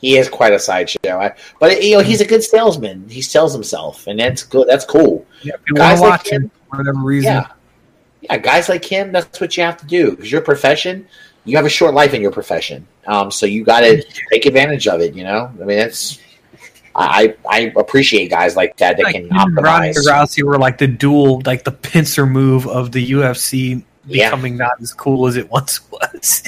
He 0.00 0.16
is 0.16 0.28
quite 0.28 0.52
a 0.52 0.58
sideshow, 0.58 0.98
I, 1.18 1.34
but 1.58 1.82
you 1.82 1.96
know 1.96 2.02
he's 2.04 2.20
a 2.20 2.24
good 2.26 2.42
salesman. 2.44 3.08
He 3.08 3.20
sells 3.20 3.52
himself, 3.52 4.06
and 4.06 4.18
that's 4.20 4.44
good. 4.44 4.68
That's 4.68 4.84
cool. 4.84 5.26
Yeah, 5.42 5.54
Guys 5.74 6.00
like 6.00 6.10
watch 6.10 6.28
him 6.28 6.50
for 6.70 6.76
whatever 6.78 7.00
reason. 7.00 7.32
Yeah, 7.32 7.46
yeah. 8.22 8.36
Guys 8.38 8.68
like 8.68 8.84
him, 8.84 9.10
that's 9.12 9.40
what 9.40 9.56
you 9.56 9.64
have 9.64 9.76
to 9.78 9.86
do 9.86 10.12
because 10.12 10.30
your 10.30 10.40
profession. 10.40 11.06
You 11.44 11.56
have 11.56 11.64
a 11.64 11.70
short 11.70 11.94
life 11.94 12.12
in 12.12 12.20
your 12.20 12.30
profession, 12.30 12.86
um, 13.06 13.30
so 13.30 13.46
you 13.46 13.64
got 13.64 13.80
to 13.80 14.02
take 14.30 14.44
advantage 14.44 14.86
of 14.86 15.00
it. 15.00 15.14
You 15.14 15.24
know, 15.24 15.50
I 15.60 15.64
mean, 15.64 15.78
that's 15.78 16.18
I 16.94 17.34
I 17.48 17.72
appreciate 17.76 18.28
guys 18.28 18.54
like 18.54 18.76
that 18.78 18.96
that 18.98 19.04
Like 19.04 19.14
can 19.14 19.24
him 19.24 19.30
optimize. 19.30 19.96
Rousey 20.06 20.42
were 20.42 20.58
like 20.58 20.78
the 20.78 20.88
dual, 20.88 21.40
like 21.46 21.64
the 21.64 21.70
pincer 21.72 22.26
move 22.26 22.66
of 22.68 22.92
the 22.92 23.12
UFC 23.12 23.82
Yeah. 24.06 24.26
becoming 24.30 24.56
not 24.58 24.72
as 24.82 24.92
cool 24.92 25.26
as 25.26 25.36
it 25.36 25.50
once 25.50 25.80
was. 25.90 26.42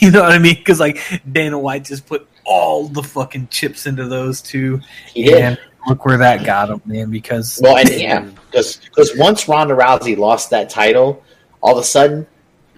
you 0.00 0.10
know 0.10 0.20
what 0.22 0.32
I 0.32 0.38
mean? 0.38 0.56
Because 0.56 0.80
like 0.80 0.98
Dana 1.30 1.58
White 1.58 1.84
just 1.84 2.06
put 2.06 2.28
all 2.52 2.88
the 2.88 3.02
fucking 3.02 3.48
chips 3.48 3.86
into 3.86 4.06
those 4.06 4.42
two, 4.42 4.80
He 5.14 5.24
did. 5.24 5.42
and 5.42 5.58
look 5.88 6.04
where 6.04 6.18
that 6.18 6.44
got 6.44 6.68
him, 6.70 6.80
man. 6.84 7.10
Because 7.10 7.58
Well, 7.62 7.78
and 7.78 7.88
yeah, 7.88 8.28
because 8.50 8.78
once 9.16 9.48
Ronda 9.48 9.74
Rousey 9.74 10.16
lost 10.16 10.50
that 10.50 10.68
title, 10.68 11.22
all 11.62 11.72
of 11.72 11.78
a 11.78 11.84
sudden, 11.84 12.26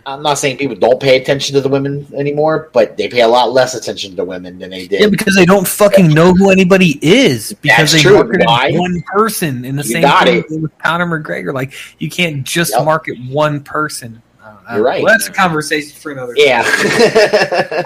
I'm 0.06 0.22
not 0.22 0.38
saying 0.38 0.58
people 0.58 0.76
don't 0.76 1.00
pay 1.00 1.20
attention 1.20 1.54
to 1.54 1.60
the 1.62 1.68
women 1.68 2.06
anymore, 2.14 2.68
but 2.72 2.96
they 2.96 3.08
pay 3.08 3.22
a 3.22 3.28
lot 3.28 3.52
less 3.52 3.74
attention 3.74 4.14
to 4.16 4.24
women 4.24 4.58
than 4.58 4.70
they 4.70 4.86
did. 4.86 5.00
Yeah, 5.00 5.06
because 5.08 5.34
they 5.34 5.46
don't 5.46 5.66
fucking 5.66 6.08
know 6.08 6.34
who 6.34 6.50
anybody 6.50 6.98
is 7.00 7.54
because 7.62 7.90
That's 7.90 7.92
they 7.94 8.02
true. 8.02 8.14
marketed 8.16 8.46
Why? 8.46 8.70
one 8.72 9.02
person. 9.06 9.64
In 9.64 9.76
the 9.76 9.82
You 9.82 9.92
same 9.92 10.02
got 10.02 10.26
thing 10.26 10.44
it. 10.48 10.60
with 10.62 10.76
Conor 10.78 11.06
McGregor, 11.06 11.54
like 11.54 11.72
you 11.98 12.10
can't 12.10 12.44
just 12.44 12.74
Yep. 12.74 12.84
market 12.84 13.18
one 13.30 13.62
person. 13.64 14.22
I 14.44 14.52
don't 14.52 14.64
know. 14.64 14.74
You're 14.76 14.84
right. 14.84 15.02
Well, 15.02 15.14
that's 15.14 15.28
a 15.28 15.32
conversation 15.32 15.90
for 15.98 16.12
another. 16.12 16.34
yeah. 16.36 16.62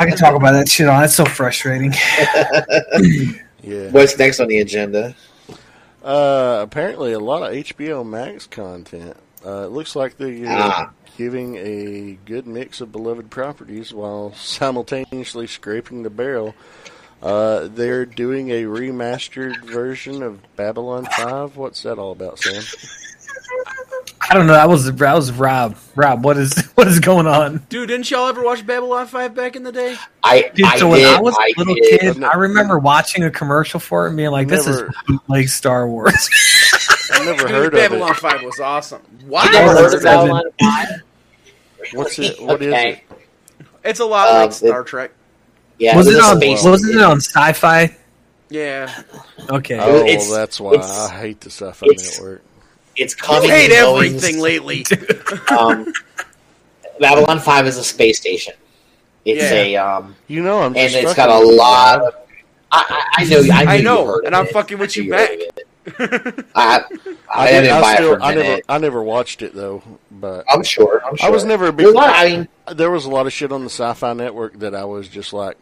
I 0.00 0.06
can 0.06 0.16
talk 0.16 0.34
about 0.34 0.52
that 0.52 0.68
shit 0.68 0.88
on. 0.88 1.04
It's 1.04 1.14
so 1.14 1.24
frustrating. 1.24 1.92
Yeah. 3.60 3.90
What's 3.90 4.16
next 4.16 4.38
on 4.40 4.46
the 4.48 4.60
agenda? 4.60 5.14
Uh, 6.02 6.60
apparently, 6.62 7.12
a 7.12 7.18
lot 7.18 7.42
of 7.42 7.52
HBO 7.52 8.06
Max 8.08 8.46
content. 8.46 9.16
Uh, 9.44 9.64
it 9.66 9.72
looks 9.72 9.94
like 9.96 10.16
they're 10.16 10.44
Ah. 10.48 10.90
giving 11.18 11.56
a 11.56 12.16
good 12.24 12.46
mix 12.46 12.80
of 12.80 12.92
beloved 12.92 13.30
properties 13.30 13.92
while 13.92 14.32
simultaneously 14.34 15.46
scraping 15.48 16.02
the 16.04 16.08
barrel. 16.08 16.54
Uh, 17.20 17.68
they're 17.68 18.06
doing 18.06 18.50
a 18.50 18.62
remastered 18.62 19.62
version 19.66 20.22
of 20.22 20.40
Babylon 20.56 21.06
5. 21.16 21.56
What's 21.56 21.82
that 21.82 21.98
all 21.98 22.12
about, 22.12 22.38
Sam? 22.38 22.62
I 24.30 24.34
don't 24.34 24.46
know. 24.46 24.52
That 24.52 24.68
was 24.68 24.92
that 24.92 25.14
was 25.14 25.32
Rob. 25.32 25.76
Rob, 25.96 26.22
what 26.24 26.36
is 26.36 26.54
what 26.74 26.86
is 26.86 27.00
going 27.00 27.26
on? 27.26 27.64
Dude, 27.68 27.88
didn't 27.88 28.10
y'all 28.10 28.26
ever 28.28 28.42
watch 28.42 28.66
Babylon 28.66 29.06
5 29.06 29.34
back 29.34 29.56
in 29.56 29.62
the 29.62 29.72
day? 29.72 29.96
I, 30.22 30.50
Dude, 30.54 30.66
I 30.66 30.76
so 30.78 30.88
when 30.90 30.98
did. 31.00 31.06
I 31.14 31.20
was 31.20 31.34
I 31.38 31.52
a 31.56 31.58
little 31.58 31.74
did. 31.74 32.00
kid, 32.00 32.22
I 32.22 32.34
remember 32.36 32.78
watching 32.78 33.24
a 33.24 33.30
commercial 33.30 33.80
for 33.80 34.04
it 34.06 34.08
and 34.08 34.16
being 34.16 34.30
like, 34.30 34.48
"This 34.48 34.66
Never- 34.66 34.88
is 35.08 35.18
like 35.28 35.48
Star 35.48 35.88
Wars." 35.88 36.12
I've 37.12 37.24
never 37.24 37.38
Dude, 37.42 37.50
heard 37.50 37.72
Babylon 37.72 38.10
of 38.10 38.16
5 38.18 38.42
was 38.42 38.60
awesome. 38.60 39.00
I 39.20 39.24
Why? 39.24 39.48
never 39.50 39.72
heard 39.74 39.94
of 39.94 40.02
Babylon 40.02 40.44
5. 40.60 40.88
it. 40.90 41.00
What's 41.94 42.18
it? 42.18 42.40
What 42.42 42.60
is 42.60 42.68
Okay. 42.72 43.02
it? 43.08 43.18
It's 43.84 44.00
a 44.00 44.04
lot 44.04 44.28
Uh, 44.28 44.32
like 44.42 44.52
Star 44.52 44.82
Trek. 44.84 45.10
Yeah, 45.78 45.96
was 45.96 46.06
it 46.06 46.16
it 46.16 46.20
on? 46.22 46.36
space- 46.36 46.64
Wasn't 46.64 46.94
it 46.94 47.00
on 47.02 47.16
Sci-Fi? 47.20 47.96
Yeah. 48.50 49.02
Okay. 49.48 49.78
Oh, 49.80 50.04
It's- 50.04 50.30
that's 50.30 50.60
why 50.60 50.74
I 50.76 51.08
hate 51.18 51.40
the 51.40 51.50
Sci-Fi 51.50 51.86
it's- 51.86 52.18
Network. 52.18 52.42
It's 52.98 53.14
You 53.14 53.22
coming. 53.22 53.50
hate 53.50 53.70
and 53.70 53.80
going. 53.86 54.06
everything 54.06 54.40
lately. 54.40 54.84
Um, 55.50 55.92
Babylon 57.00 57.38
5 57.40 57.66
is 57.66 57.76
a 57.78 57.84
space 57.84 58.18
station. 58.18 58.54
It's 59.24 59.42
Yeah. 59.42 59.52
a 59.58 59.76
um, 59.76 60.16
You 60.26 60.42
know, 60.42 60.60
I'm 60.62 60.76
and 60.76 60.92
it's 60.94 61.14
got 61.14 61.28
a 61.30 61.38
lot 61.38 62.00
of. 62.02 62.14
I, 62.70 63.06
I, 63.16 63.22
I 63.22 63.24
know. 63.24 63.38
I, 63.38 63.42
knew 63.64 63.70
I 63.70 63.80
know, 63.80 64.20
and 64.24 64.34
I'm 64.34 64.46
it. 64.46 64.52
fucking 64.52 64.78
with 64.78 64.96
you 64.96 65.10
back. 65.10 65.30
I, 65.98 66.02
I, 66.54 66.84
I, 67.34 67.50
did, 67.50 67.62
didn't 67.62 67.72
I, 67.76 67.80
buy 67.80 67.92
it 67.92 67.96
still, 67.96 68.14
for 68.14 68.20
a 68.20 68.24
I 68.24 68.28
never, 68.34 68.42
minute. 68.42 68.64
I 68.68 68.78
never 68.78 69.02
watched 69.02 69.40
it 69.42 69.54
though. 69.54 69.82
But 70.10 70.44
I'm 70.50 70.62
sure. 70.62 71.00
I'm 71.04 71.16
sure. 71.16 71.26
I 71.26 71.30
was 71.30 71.44
never 71.44 71.68
a 71.68 71.72
big. 71.72 71.84
There's 71.86 71.94
a 71.94 71.96
lot. 71.96 72.10
I 72.14 72.28
mean, 72.28 72.48
there 72.74 72.90
was 72.90 73.04
a 73.06 73.10
lot 73.10 73.26
of 73.26 73.32
shit 73.32 73.52
on 73.52 73.62
the 73.62 73.70
Sci-Fi 73.70 74.12
Network 74.12 74.58
that 74.58 74.74
I 74.74 74.84
was 74.84 75.08
just 75.08 75.32
like, 75.32 75.56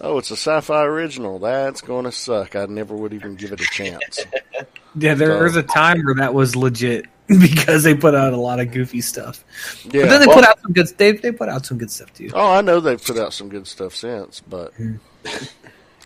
"Oh, 0.00 0.18
it's 0.18 0.30
a 0.30 0.36
Sci-Fi 0.36 0.82
original. 0.84 1.38
That's 1.38 1.80
going 1.80 2.04
to 2.06 2.12
suck." 2.12 2.56
I 2.56 2.66
never 2.66 2.96
would 2.96 3.12
even 3.12 3.36
give 3.36 3.52
it 3.52 3.60
a 3.60 3.64
chance. 3.64 4.18
Yeah, 4.94 5.14
there 5.14 5.42
was 5.42 5.56
a 5.56 5.62
time 5.62 6.04
where 6.04 6.14
that 6.16 6.34
was 6.34 6.54
legit 6.56 7.06
because 7.28 7.82
they 7.82 7.94
put 7.94 8.14
out 8.14 8.32
a 8.32 8.36
lot 8.36 8.60
of 8.60 8.70
goofy 8.72 9.00
stuff. 9.00 9.44
Yeah. 9.84 10.02
But 10.02 10.08
then 10.10 10.20
they 10.20 10.26
Well- 10.26 10.36
put 10.36 10.44
out 10.44 10.60
some 10.60 10.72
good. 10.72 10.88
They 10.98 11.12
they 11.12 11.32
put 11.32 11.48
out 11.48 11.64
some 11.66 11.78
good 11.78 11.90
stuff 11.90 12.12
too. 12.14 12.30
oh, 12.34 12.52
I 12.54 12.60
know 12.60 12.80
they've 12.80 13.02
put 13.02 13.18
out 13.18 13.32
some 13.32 13.48
good 13.48 13.66
stuff 13.66 13.94
since, 13.94 14.40
but 14.40 14.72
Hmm. 14.74 14.96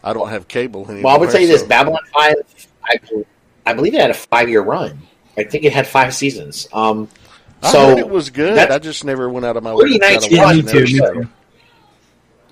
I 0.05 0.13
don't 0.13 0.29
have 0.29 0.47
cable 0.47 0.85
anymore. 0.85 1.03
well, 1.05 1.17
I 1.17 1.19
would 1.19 1.31
tell 1.31 1.41
you 1.41 1.49
this: 1.49 1.63
Babylon 1.65 2.01
5. 2.15 2.35
I, 2.85 2.99
I 3.65 3.73
believe 3.73 3.95
it 3.95 4.01
had 4.01 4.11
a 4.11 4.15
five 4.15 4.49
year 4.49 4.63
run. 4.63 5.01
I 5.37 5.43
think 5.45 5.65
it 5.65 5.73
had 5.73 5.87
five 5.87 6.15
seasons. 6.15 6.69
Um, 6.73 7.09
I 7.63 7.73
so 7.73 7.89
heard 7.89 7.99
it 7.99 8.09
was 8.09 8.31
good. 8.31 8.57
that's 8.57 8.73
I 8.73 8.79
just 8.79 9.05
never 9.05 9.29
went 9.29 9.45
out 9.47 9.57
of 9.57 9.65
my 9.65 9.75
way 9.75 9.81
pretty 9.83 9.99
to 9.99 10.07
nice 10.07 10.27
to 10.27 10.35
Yeah, 10.35 10.45
watch 10.45 10.57
me 10.57 10.63
too. 10.63 10.81
Me 10.85 10.99
too. 10.99 11.29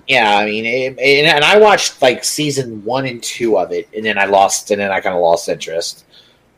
Yeah, 0.07 0.37
I 0.37 0.45
mean, 0.45 0.65
it, 0.65 0.87
and, 0.99 0.99
and 1.27 1.43
I 1.43 1.57
watched 1.57 1.99
like 2.01 2.23
season 2.23 2.83
one 2.83 3.05
and 3.07 3.23
two 3.23 3.57
of 3.57 3.71
it, 3.71 3.87
and 3.95 4.05
then 4.05 4.17
I 4.19 4.25
lost, 4.25 4.69
and 4.71 4.79
then 4.79 4.91
I 4.91 4.99
kind 4.99 5.15
of 5.15 5.21
lost 5.21 5.49
interest. 5.49 6.04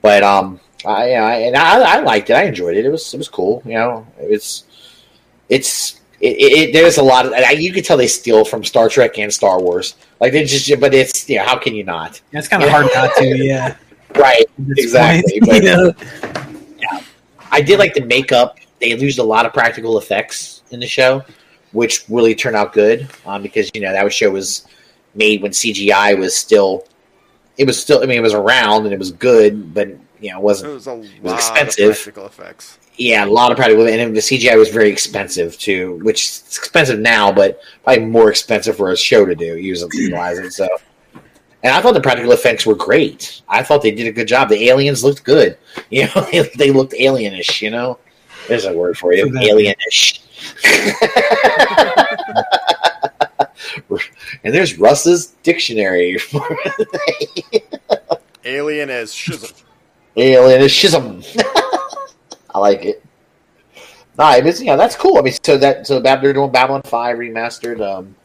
But 0.07 0.23
um, 0.23 0.61
I, 0.85 1.15
I 1.15 1.33
and 1.47 1.57
I, 1.57 1.97
I 1.97 1.99
liked 1.99 2.29
it. 2.29 2.33
I 2.33 2.43
enjoyed 2.43 2.77
it. 2.77 2.85
It 2.85 2.89
was 2.89 3.13
it 3.13 3.17
was 3.17 3.27
cool. 3.27 3.61
You 3.65 3.73
know, 3.73 4.07
it's 4.17 4.63
it's 5.49 5.99
it, 6.21 6.37
it, 6.37 6.51
it 6.69 6.73
there's 6.73 6.97
a 6.97 7.03
lot 7.03 7.25
of 7.25 7.59
you 7.59 7.73
could 7.73 7.83
tell 7.83 7.97
they 7.97 8.07
steal 8.07 8.45
from 8.45 8.63
Star 8.63 8.87
Trek 8.87 9.19
and 9.19 9.31
Star 9.33 9.59
Wars. 9.61 9.95
Like 10.21 10.31
they 10.31 10.45
just, 10.45 10.79
but 10.79 10.93
it's 10.93 11.29
yeah. 11.29 11.45
How 11.45 11.57
can 11.57 11.75
you 11.75 11.83
not? 11.83 12.21
It's 12.31 12.47
kind 12.47 12.63
of 12.63 12.69
hard 12.69 12.87
not 12.95 13.11
to. 13.17 13.37
Yeah, 13.45 13.75
Right. 14.15 14.45
Exactly, 14.77 15.39
but- 15.45 15.55
you 15.55 15.61
know? 15.63 15.93
I 17.51 17.59
did 17.61 17.79
like 17.79 17.93
the 17.93 18.05
makeup. 18.05 18.57
They 18.79 18.95
used 18.95 19.19
a 19.19 19.23
lot 19.23 19.45
of 19.45 19.51
practical 19.51 19.97
effects 19.97 20.61
in 20.71 20.79
the 20.79 20.87
show, 20.87 21.21
which 21.73 22.05
really 22.07 22.33
turned 22.33 22.55
out 22.55 22.71
good 22.71 23.09
um, 23.25 23.41
because 23.41 23.69
you 23.73 23.81
know 23.81 23.91
that 23.91 24.13
show 24.13 24.29
was 24.29 24.67
made 25.15 25.41
when 25.41 25.51
CGI 25.51 26.17
was 26.17 26.35
still. 26.37 26.87
It 27.57 27.65
was 27.65 27.81
still. 27.81 28.03
I 28.03 28.05
mean, 28.05 28.17
it 28.17 28.21
was 28.21 28.33
around 28.33 28.85
and 28.85 28.93
it 28.93 28.99
was 28.99 29.11
good, 29.11 29.73
but 29.73 29.87
you 30.19 30.31
know, 30.31 30.37
it 30.37 30.39
It 30.39 30.43
wasn't. 30.43 30.71
It 30.71 30.75
was 30.75 30.87
a 30.87 30.93
lot 30.93 31.35
expensive. 31.35 31.89
of 31.89 31.95
practical 31.95 32.25
effects. 32.25 32.77
Yeah, 32.97 33.25
a 33.25 33.27
lot 33.27 33.51
of 33.51 33.57
practical, 33.57 33.87
and 33.87 34.15
the 34.15 34.19
CGI 34.21 34.57
was 34.57 34.69
very 34.69 34.89
expensive 34.89 35.57
too, 35.59 35.99
which 36.03 36.25
is 36.25 36.57
expensive 36.57 36.99
now, 36.99 37.31
but 37.31 37.61
probably 37.83 38.05
more 38.05 38.29
expensive 38.29 38.75
for 38.75 38.91
a 38.91 38.97
show 38.97 39.25
to 39.25 39.35
do. 39.35 39.57
using 39.57 39.87
it, 39.93 39.95
utilize 39.95 40.39
it. 40.39 40.51
So, 40.51 40.67
and 41.63 41.73
I 41.73 41.81
thought 41.81 41.93
the 41.93 42.01
practical 42.01 42.31
effects 42.31 42.65
were 42.65 42.73
great. 42.73 43.43
I 43.47 43.61
thought 43.61 43.83
they 43.83 43.91
did 43.91 44.07
a 44.07 44.11
good 44.11 44.27
job. 44.27 44.49
The 44.49 44.69
aliens 44.69 45.03
looked 45.03 45.23
good. 45.23 45.57
You 45.91 46.05
know, 46.05 46.21
they, 46.31 46.49
they 46.57 46.71
looked 46.71 46.93
alienish. 46.93 47.61
You 47.61 47.69
know, 47.69 47.99
there's 48.47 48.65
a 48.65 48.73
word 48.73 48.97
for 48.97 49.13
you, 49.13 49.27
alienish. 49.27 50.21
and 54.43 54.53
there's 54.53 54.77
Russ's 54.77 55.27
dictionary. 55.43 56.17
Alien 58.45 58.89
as 58.89 59.11
Shizum. 59.13 59.63
Alien 60.17 60.61
is 60.61 60.71
shizm. 60.71 61.23
Alienishism. 61.23 61.43
I 62.55 62.59
like 62.59 62.85
it. 62.85 63.03
No, 64.17 64.31
it 64.31 64.47
is, 64.47 64.63
yeah, 64.63 64.75
that's 64.75 64.95
cool. 64.95 65.19
I 65.19 65.21
mean, 65.21 65.35
so 65.43 65.57
that 65.59 65.85
so 65.85 65.99
they're 65.99 66.33
doing 66.33 66.51
Babylon 66.51 66.81
Five 66.81 67.17
remastered. 67.17 67.81
Um, 67.81 68.15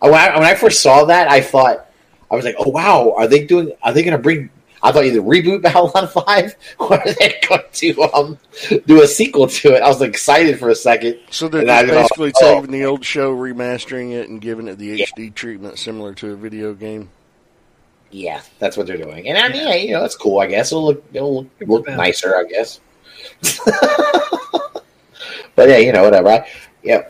when 0.00 0.14
I, 0.14 0.34
when 0.34 0.44
I 0.44 0.54
first 0.54 0.82
saw 0.82 1.04
that, 1.04 1.30
I 1.30 1.40
thought 1.40 1.88
I 2.30 2.34
was 2.34 2.44
like, 2.44 2.56
oh 2.58 2.70
wow, 2.70 3.14
are 3.16 3.28
they 3.28 3.46
doing? 3.46 3.70
Are 3.84 3.92
they 3.92 4.02
going 4.02 4.16
to 4.16 4.22
bring? 4.22 4.50
I 4.86 4.92
thought 4.92 5.04
either 5.04 5.20
reboot 5.20 5.62
Babylon 5.62 6.06
Five 6.26 6.54
or 6.78 6.96
they're 7.18 7.34
going 7.48 7.62
to 7.72 8.02
um 8.14 8.38
do 8.86 9.02
a 9.02 9.06
sequel 9.06 9.48
to 9.48 9.74
it? 9.74 9.82
I 9.82 9.88
was 9.88 10.00
excited 10.00 10.60
for 10.60 10.68
a 10.68 10.76
second. 10.76 11.18
So 11.30 11.48
they're 11.48 11.62
And 11.62 11.70
I 11.70 11.84
just 11.84 12.10
basically 12.10 12.32
oh. 12.40 12.60
taking 12.60 12.70
the 12.70 12.84
old 12.84 13.04
show, 13.04 13.36
remastering 13.36 14.12
it, 14.12 14.28
and 14.28 14.40
giving 14.40 14.68
it 14.68 14.76
the 14.78 14.86
Yeah. 14.86 15.06
HD 15.06 15.34
treatment 15.34 15.80
similar 15.80 16.14
to 16.14 16.30
a 16.30 16.36
video 16.36 16.72
game. 16.72 17.10
Yeah, 18.12 18.40
that's 18.60 18.76
what 18.76 18.86
they're 18.86 18.96
doing, 18.96 19.28
and 19.28 19.36
I 19.36 19.48
mean, 19.48 19.66
yeah, 19.66 19.74
you 19.74 19.92
know, 19.92 20.00
that's 20.00 20.14
cool. 20.14 20.38
I 20.38 20.46
guess 20.46 20.70
it'll 20.70 20.86
look 20.86 21.04
it'll 21.12 21.42
look, 21.42 21.50
look 21.66 21.88
nicer. 21.88 22.36
I 22.36 22.44
guess. 22.44 22.80
but 25.56 25.68
yeah, 25.68 25.78
you 25.78 25.92
know, 25.92 26.04
whatever. 26.04 26.28
I, 26.28 26.48
yeah, 26.84 27.08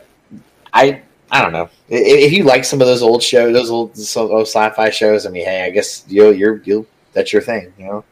I 0.73 1.03
I 1.29 1.43
don't 1.43 1.53
know. 1.53 1.69
If 1.87 2.33
you 2.33 2.43
like 2.43 2.65
some 2.65 2.81
of 2.81 2.87
those 2.87 3.03
old 3.03 3.21
shows, 3.21 3.53
those 3.53 3.69
old 3.69 3.95
some 3.95 4.29
those 4.29 4.49
sci-fi 4.49 4.89
shows, 4.89 5.27
I 5.27 5.29
mean, 5.29 5.45
hey, 5.45 5.65
I 5.65 5.69
guess 5.69 6.03
you 6.07 6.31
you're 6.31 6.61
you 6.63 6.87
that's 7.17 7.33
your 7.33 7.41
thing. 7.41 7.73
You 7.77 7.85
know, 7.85 8.03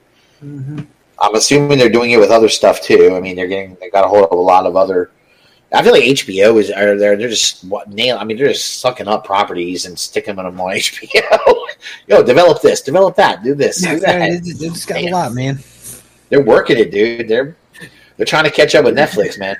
Mhm. 0.44 0.88
I'm 1.22 1.36
assuming 1.36 1.78
they're 1.78 1.90
doing 1.90 2.12
it 2.12 2.18
with 2.20 2.32
other 2.32 2.50
stuff 2.50 2.82
too. 2.82 3.16
I 3.16 3.20
mean, 3.22 3.36
they're 3.36 3.48
getting 3.48 3.78
they 3.80 3.90
got 3.90 4.04
a 4.04 4.08
hold 4.08 4.26
of 4.26 4.32
a 4.38 4.42
lot 4.42 4.66
of 4.66 4.76
other. 4.76 5.12
I 5.74 5.82
feel 5.84 5.94
like 5.94 6.04
HBO 6.04 6.58
is 6.60 6.70
are 6.72 6.98
there. 6.98 7.16
They're 7.18 7.30
just 7.30 7.64
what 7.66 7.90
nail. 7.90 8.18
I 8.20 8.24
mean, 8.24 8.38
they're 8.38 8.50
just 8.50 8.80
sucking 8.80 9.08
up 9.08 9.26
properties 9.26 9.86
and 9.86 9.98
sticking 9.98 10.36
them 10.36 10.60
on 10.60 10.74
HBO. 10.76 11.66
Yo, 12.08 12.24
develop 12.24 12.62
this, 12.62 12.82
develop 12.82 13.16
that, 13.16 13.44
do 13.44 13.54
this, 13.56 13.84
Yeah, 13.84 13.94
do 13.96 14.00
that. 14.02 14.44
they, 14.44 14.52
they 14.52 14.68
just 14.70 14.88
got 14.88 14.98
a 15.02 15.10
lot, 15.10 15.34
man. 15.34 15.60
They're 16.30 16.44
working 16.44 16.78
it, 16.78 16.92
dude. 16.92 17.28
They're 17.28 17.56
they're 18.18 18.26
trying 18.26 18.46
to 18.46 18.52
catch 18.52 18.76
up 18.76 18.86
with 18.86 18.96
Netflix, 18.96 19.38
man. 19.40 19.56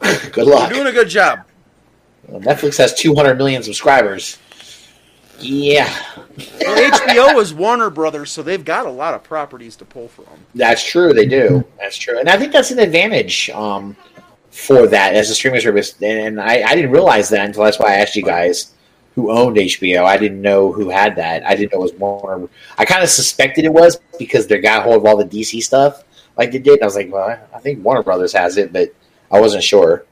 Good 0.00 0.46
You're 0.46 0.46
luck. 0.56 0.72
doing 0.72 0.86
a 0.88 0.92
good 0.92 1.08
job. 1.08 1.40
Well, 2.26 2.40
Netflix 2.40 2.76
has 2.78 2.94
200 2.94 3.36
million 3.38 3.62
subscribers. 3.62 4.38
Yeah, 5.42 5.92
Well, 6.60 6.90
HBO 6.90 7.40
is 7.40 7.52
Warner 7.52 7.90
Brothers, 7.90 8.30
so 8.30 8.42
they've 8.42 8.64
got 8.64 8.86
a 8.86 8.90
lot 8.90 9.14
of 9.14 9.22
properties 9.22 9.76
to 9.76 9.84
pull 9.84 10.08
from. 10.08 10.26
that's 10.54 10.84
true. 10.84 11.12
They 11.12 11.26
do. 11.26 11.64
That's 11.78 11.96
true, 11.96 12.18
and 12.18 12.28
I 12.28 12.38
think 12.38 12.52
that's 12.52 12.70
an 12.70 12.78
advantage 12.78 13.50
um, 13.50 13.96
for 14.50 14.86
that 14.86 15.14
as 15.14 15.30
a 15.30 15.34
streaming 15.34 15.60
service. 15.60 16.00
And 16.00 16.40
I, 16.40 16.62
I 16.62 16.74
didn't 16.74 16.92
realize 16.92 17.28
that 17.30 17.44
until 17.44 17.64
that's 17.64 17.78
why 17.78 17.92
I 17.92 17.94
asked 17.96 18.16
you 18.16 18.22
guys 18.22 18.72
who 19.14 19.30
owned 19.30 19.56
HBO. 19.56 20.04
I 20.04 20.16
didn't 20.16 20.40
know 20.40 20.72
who 20.72 20.88
had 20.88 21.16
that. 21.16 21.44
I 21.46 21.54
didn't 21.54 21.72
know 21.72 21.80
it 21.80 21.82
was 21.82 21.92
Warner. 21.94 22.48
I 22.78 22.84
kind 22.84 23.02
of 23.02 23.10
suspected 23.10 23.64
it 23.64 23.72
was 23.72 23.98
because 24.18 24.46
they 24.46 24.58
got 24.58 24.84
hold 24.84 24.96
of 24.96 25.06
all 25.06 25.16
the 25.16 25.24
DC 25.24 25.62
stuff 25.62 26.04
like 26.36 26.52
they 26.52 26.58
did. 26.58 26.74
And 26.74 26.82
I 26.82 26.86
was 26.86 26.96
like, 26.96 27.12
well, 27.12 27.38
I 27.54 27.58
think 27.58 27.84
Warner 27.84 28.02
Brothers 28.02 28.32
has 28.32 28.56
it, 28.56 28.72
but 28.72 28.94
I 29.30 29.40
wasn't 29.40 29.64
sure. 29.64 30.06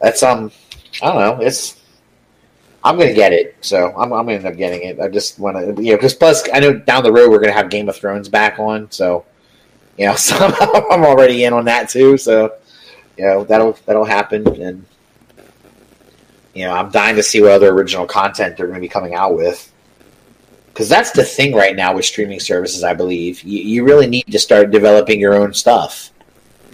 That's 0.00 0.22
um, 0.22 0.50
I 1.02 1.06
don't 1.12 1.20
know. 1.40 1.44
It's 1.44 1.80
I'm 2.86 2.96
gonna 2.96 3.12
get 3.12 3.32
it, 3.32 3.56
so 3.62 3.88
I'm, 3.96 4.12
I'm 4.12 4.26
gonna 4.26 4.34
end 4.34 4.46
up 4.46 4.56
getting 4.56 4.82
it. 4.88 5.00
I 5.00 5.08
just 5.08 5.40
want 5.40 5.56
to, 5.56 5.82
you 5.82 5.90
know, 5.90 5.96
because 5.96 6.14
plus 6.14 6.48
I 6.54 6.60
know 6.60 6.72
down 6.72 7.02
the 7.02 7.10
road 7.10 7.30
we're 7.30 7.40
gonna 7.40 7.52
have 7.52 7.68
Game 7.68 7.88
of 7.88 7.96
Thrones 7.96 8.28
back 8.28 8.60
on, 8.60 8.88
so 8.92 9.24
you 9.98 10.06
know, 10.06 10.14
so 10.16 10.36
I'm, 10.36 11.04
already 11.04 11.42
in 11.42 11.52
on 11.52 11.64
that 11.64 11.88
too. 11.88 12.16
So 12.16 12.54
you 13.16 13.24
know, 13.24 13.42
that'll 13.42 13.72
that'll 13.86 14.04
happen, 14.04 14.46
and 14.62 14.86
you 16.54 16.64
know, 16.64 16.74
I'm 16.74 16.92
dying 16.92 17.16
to 17.16 17.24
see 17.24 17.42
what 17.42 17.50
other 17.50 17.70
original 17.70 18.06
content 18.06 18.56
they're 18.56 18.68
gonna 18.68 18.78
be 18.78 18.88
coming 18.88 19.14
out 19.14 19.36
with. 19.36 19.72
Because 20.68 20.88
that's 20.88 21.10
the 21.10 21.24
thing 21.24 21.54
right 21.54 21.74
now 21.74 21.94
with 21.94 22.04
streaming 22.04 22.38
services, 22.38 22.84
I 22.84 22.94
believe. 22.94 23.42
You, 23.42 23.62
you 23.62 23.84
really 23.84 24.06
need 24.06 24.26
to 24.30 24.38
start 24.38 24.70
developing 24.70 25.18
your 25.18 25.34
own 25.34 25.54
stuff. 25.54 26.12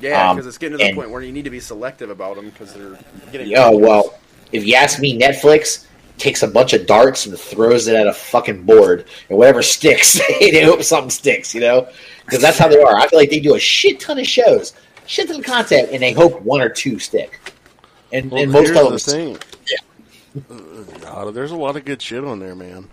Yeah, 0.00 0.28
Um, 0.28 0.36
because 0.36 0.48
it's 0.48 0.58
getting 0.58 0.76
to 0.76 0.82
the 0.82 0.88
and- 0.88 0.96
point 0.96 1.10
where 1.10 1.22
you 1.22 1.32
need 1.32 1.44
to 1.44 1.50
be 1.50 1.60
selective 1.60 2.10
about 2.10 2.36
them 2.36 2.50
because 2.50 2.74
they're 2.74 2.98
getting. 3.30 3.56
Oh 3.56 3.78
well, 3.78 4.18
if 4.50 4.66
you 4.66 4.74
ask 4.74 5.00
me, 5.00 5.18
Netflix 5.18 5.86
takes 6.18 6.42
a 6.42 6.48
bunch 6.48 6.72
of 6.72 6.86
darts 6.86 7.26
and 7.26 7.38
throws 7.38 7.88
it 7.88 7.94
at 7.96 8.06
a 8.06 8.12
fucking 8.12 8.62
board, 8.64 9.06
and 9.28 9.38
whatever 9.38 9.62
sticks, 9.62 10.20
they 10.40 10.62
hope 10.64 10.82
something 10.82 11.10
sticks. 11.10 11.54
You 11.54 11.60
know, 11.62 11.88
because 12.24 12.40
that's 12.40 12.58
how 12.58 12.68
they 12.68 12.80
are. 12.80 12.96
I 12.96 13.06
feel 13.08 13.18
like 13.18 13.30
they 13.30 13.40
do 13.40 13.54
a 13.54 13.60
shit 13.60 14.00
ton 14.00 14.18
of 14.18 14.26
shows, 14.26 14.72
shit 15.06 15.28
ton 15.28 15.40
of 15.40 15.44
content, 15.44 15.90
and 15.92 16.02
they 16.02 16.12
hope 16.12 16.40
one 16.42 16.60
or 16.60 16.68
two 16.68 16.98
stick. 16.98 17.38
And, 18.12 18.30
Well, 18.30 18.42
and 18.42 18.52
most 18.52 18.68
of 18.70 18.74
the 19.04 19.12
them, 19.12 19.36
thing. 19.36 19.38
Uh, 21.06 21.30
there's 21.30 21.50
a 21.50 21.56
lot 21.56 21.76
of 21.76 21.84
good 21.84 22.00
shit 22.00 22.24
on 22.24 22.38
there, 22.40 22.54
man. 22.54 22.88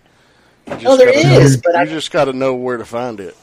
Oh, 0.67 0.97
there 0.97 1.07
gotta 1.07 1.19
is, 1.41 1.55
know- 1.55 1.61
but 1.65 1.73
you 1.73 1.79
I- 1.81 1.85
just 1.85 2.11
got 2.11 2.25
to 2.25 2.33
know 2.33 2.55
where 2.55 2.77
to 2.77 2.85
find 2.85 3.19
it. 3.19 3.35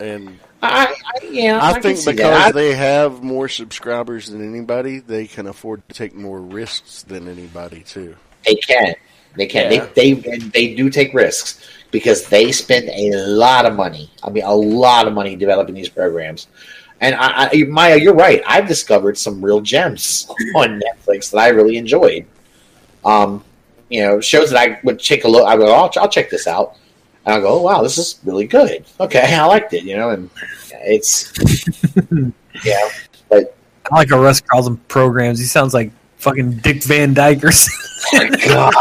And 0.00 0.38
I, 0.62 0.86
I 0.94 1.24
yeah, 1.26 1.58
I, 1.62 1.72
can 1.74 1.82
think 1.82 2.04
because. 2.04 2.20
I- 2.46 2.52
they 2.52 2.74
have 2.74 3.22
more 3.22 3.48
subscribers 3.48 4.28
than 4.28 4.46
anybody, 4.48 5.00
they 5.00 5.26
can 5.26 5.46
afford 5.46 5.86
to 5.88 5.94
take 5.94 6.14
more 6.14 6.40
risks 6.40 7.02
than 7.02 7.28
anybody 7.28 7.80
too. 7.80 8.16
They 8.46 8.54
can. 8.56 8.94
They 9.38 9.46
can. 9.46 9.72
Yeah. 9.72 9.86
They 9.94 10.14
they 10.14 10.38
they 10.38 10.74
do 10.74 10.90
take 10.90 11.14
risks 11.14 11.64
because 11.90 12.28
they 12.28 12.52
spend 12.52 12.88
a 12.90 13.16
lot 13.16 13.64
of 13.64 13.74
money. 13.74 14.10
I 14.22 14.30
mean, 14.30 14.44
a 14.44 14.54
lot 14.54 15.06
of 15.06 15.14
money 15.14 15.36
developing 15.36 15.74
these 15.74 15.88
programs. 15.88 16.48
And 17.00 17.14
I, 17.14 17.48
I, 17.52 17.64
Maya, 17.68 17.96
you're 17.96 18.14
right. 18.14 18.42
I've 18.46 18.66
discovered 18.66 19.16
some 19.16 19.42
real 19.42 19.60
gems 19.60 20.28
on 20.56 20.80
Netflix 20.80 21.30
that 21.30 21.38
I 21.38 21.48
really 21.48 21.76
enjoyed. 21.76 22.26
Um, 23.04 23.44
you 23.88 24.02
know, 24.02 24.20
shows 24.20 24.50
that 24.50 24.58
I 24.58 24.80
would 24.82 24.98
take 24.98 25.24
a 25.24 25.28
look. 25.28 25.46
I 25.46 25.56
go, 25.56 25.72
I'll, 25.72 25.90
I'll 25.96 26.08
check 26.08 26.28
this 26.28 26.46
out, 26.48 26.76
and 27.24 27.34
I 27.36 27.40
go, 27.40 27.60
oh, 27.60 27.62
wow, 27.62 27.82
this 27.82 27.96
is 27.96 28.18
really 28.24 28.46
good. 28.46 28.84
Okay, 28.98 29.34
I 29.34 29.46
liked 29.46 29.72
it. 29.72 29.84
You 29.84 29.96
know, 29.96 30.10
and 30.10 30.28
it's 30.72 31.32
yeah, 32.64 32.88
but 33.28 33.56
I 33.90 33.96
like 33.96 34.10
how 34.10 34.20
Russ 34.20 34.40
calls 34.40 34.64
them 34.64 34.78
programs. 34.88 35.38
He 35.38 35.46
sounds 35.46 35.72
like 35.72 35.92
fucking 36.16 36.58
Dick 36.58 36.82
Van 36.82 37.14
Dyke 37.14 37.44
or 37.44 37.52
something. 37.52 37.87
God. 38.46 38.74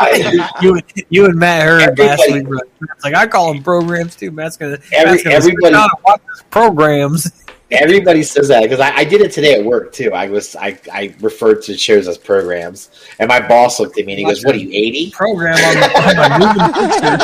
you, 0.62 0.80
you 1.10 1.26
and 1.26 1.36
Matt 1.36 1.64
heard 1.64 1.98
last 2.00 2.24
week. 2.32 2.48
It's 2.82 3.04
like 3.04 3.16
I 3.16 3.28
call 3.28 3.54
them 3.54 3.62
programs 3.64 4.16
too. 4.16 4.32
Matt's 4.32 4.56
gonna, 4.58 4.78
Every- 4.92 5.12
Matt's 5.12 5.24
gonna 5.24 5.36
everybody- 5.36 5.66
sit 5.66 5.72
down 5.74 5.90
watch 6.06 6.22
programs. 6.50 7.44
Everybody 7.70 8.24
says 8.24 8.48
that 8.48 8.64
because 8.64 8.80
I, 8.80 8.96
I 8.96 9.04
did 9.04 9.20
it 9.20 9.34
today 9.34 9.60
at 9.60 9.66
work 9.66 9.92
too. 9.92 10.14
I 10.14 10.30
was 10.30 10.56
I, 10.56 10.80
I 10.94 11.14
referred 11.20 11.62
to 11.64 11.78
shows 11.78 12.08
as 12.08 12.18
programs, 12.18 12.92
and 13.20 13.28
my 13.28 13.46
boss 13.46 13.78
looked 13.82 14.00
at 14.00 14.06
me 14.06 14.14
and 14.14 14.20
he 14.20 14.26
goes, 14.26 14.46
"What 14.46 14.56
are 14.56 14.58
you 14.58 14.70
eighty? 14.72 15.12
Program 15.12 15.56
on, 15.56 15.76
the, 15.76 16.00
on 16.00 16.16
my 16.16 16.30
moving 16.40 16.74
picture. 16.74 17.18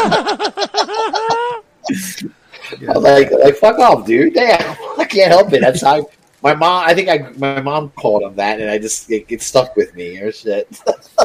I 2.90 2.92
was 2.94 3.04
like, 3.04 3.32
like 3.32 3.56
fuck 3.56 3.80
off, 3.80 4.06
dude. 4.06 4.34
Damn, 4.34 4.76
I 5.00 5.06
can't 5.06 5.32
help 5.32 5.54
it. 5.54 5.62
That's 5.62 5.82
how 5.82 6.10
my 6.44 6.54
mom. 6.54 6.84
I 6.86 6.94
think 6.94 7.10
I 7.10 7.30
my 7.38 7.62
mom 7.62 7.90
called 7.92 8.24
him 8.24 8.36
that, 8.36 8.60
and 8.60 8.70
I 8.70 8.78
just 8.78 9.10
it, 9.10 9.26
it 9.30 9.42
stuck 9.42 9.76
with 9.76 9.96
me. 9.96 10.20
Or 10.20 10.32
shit. 10.32 10.68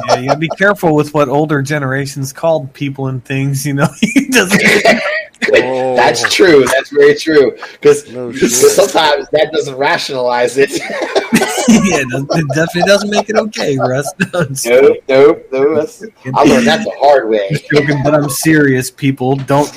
Yeah, 0.07 0.19
you 0.19 0.29
gotta 0.29 0.39
be 0.39 0.49
careful 0.49 0.95
with 0.95 1.13
what 1.13 1.29
older 1.29 1.61
generations 1.61 2.33
called 2.33 2.73
people 2.73 3.09
and 3.09 3.23
things. 3.25 3.67
You 3.67 3.75
know, 3.75 3.89
he 4.01 4.29
doesn't. 4.29 4.63
Oh. 5.51 5.95
That's 5.95 6.35
true. 6.35 6.65
That's 6.67 6.91
very 6.91 7.15
true. 7.15 7.57
Because 7.73 8.11
No 8.11 8.33
sometimes 8.33 9.29
that 9.31 9.51
doesn't 9.53 9.77
rationalize 9.77 10.59
it. 10.59 10.71
yeah, 10.73 12.03
it 12.03 12.49
definitely 12.55 12.83
doesn't 12.83 13.09
make 13.09 13.31
it 13.31 13.37
okay, 13.37 13.79
Russ. 13.79 14.13
No, 14.35 14.41
it's 14.41 14.67
nope, 14.67 14.97
nope, 15.09 15.47
nope. 15.53 15.77
That's, 15.77 16.03
I 16.35 16.43
learned 16.43 16.67
that 16.67 16.85
the 16.85 16.93
hard 16.99 17.31
way. 17.31 17.51
joking, 17.73 18.03
but 18.03 18.15
I'm 18.15 18.29
serious. 18.29 18.91
People 18.91 19.37
don't. 19.37 19.73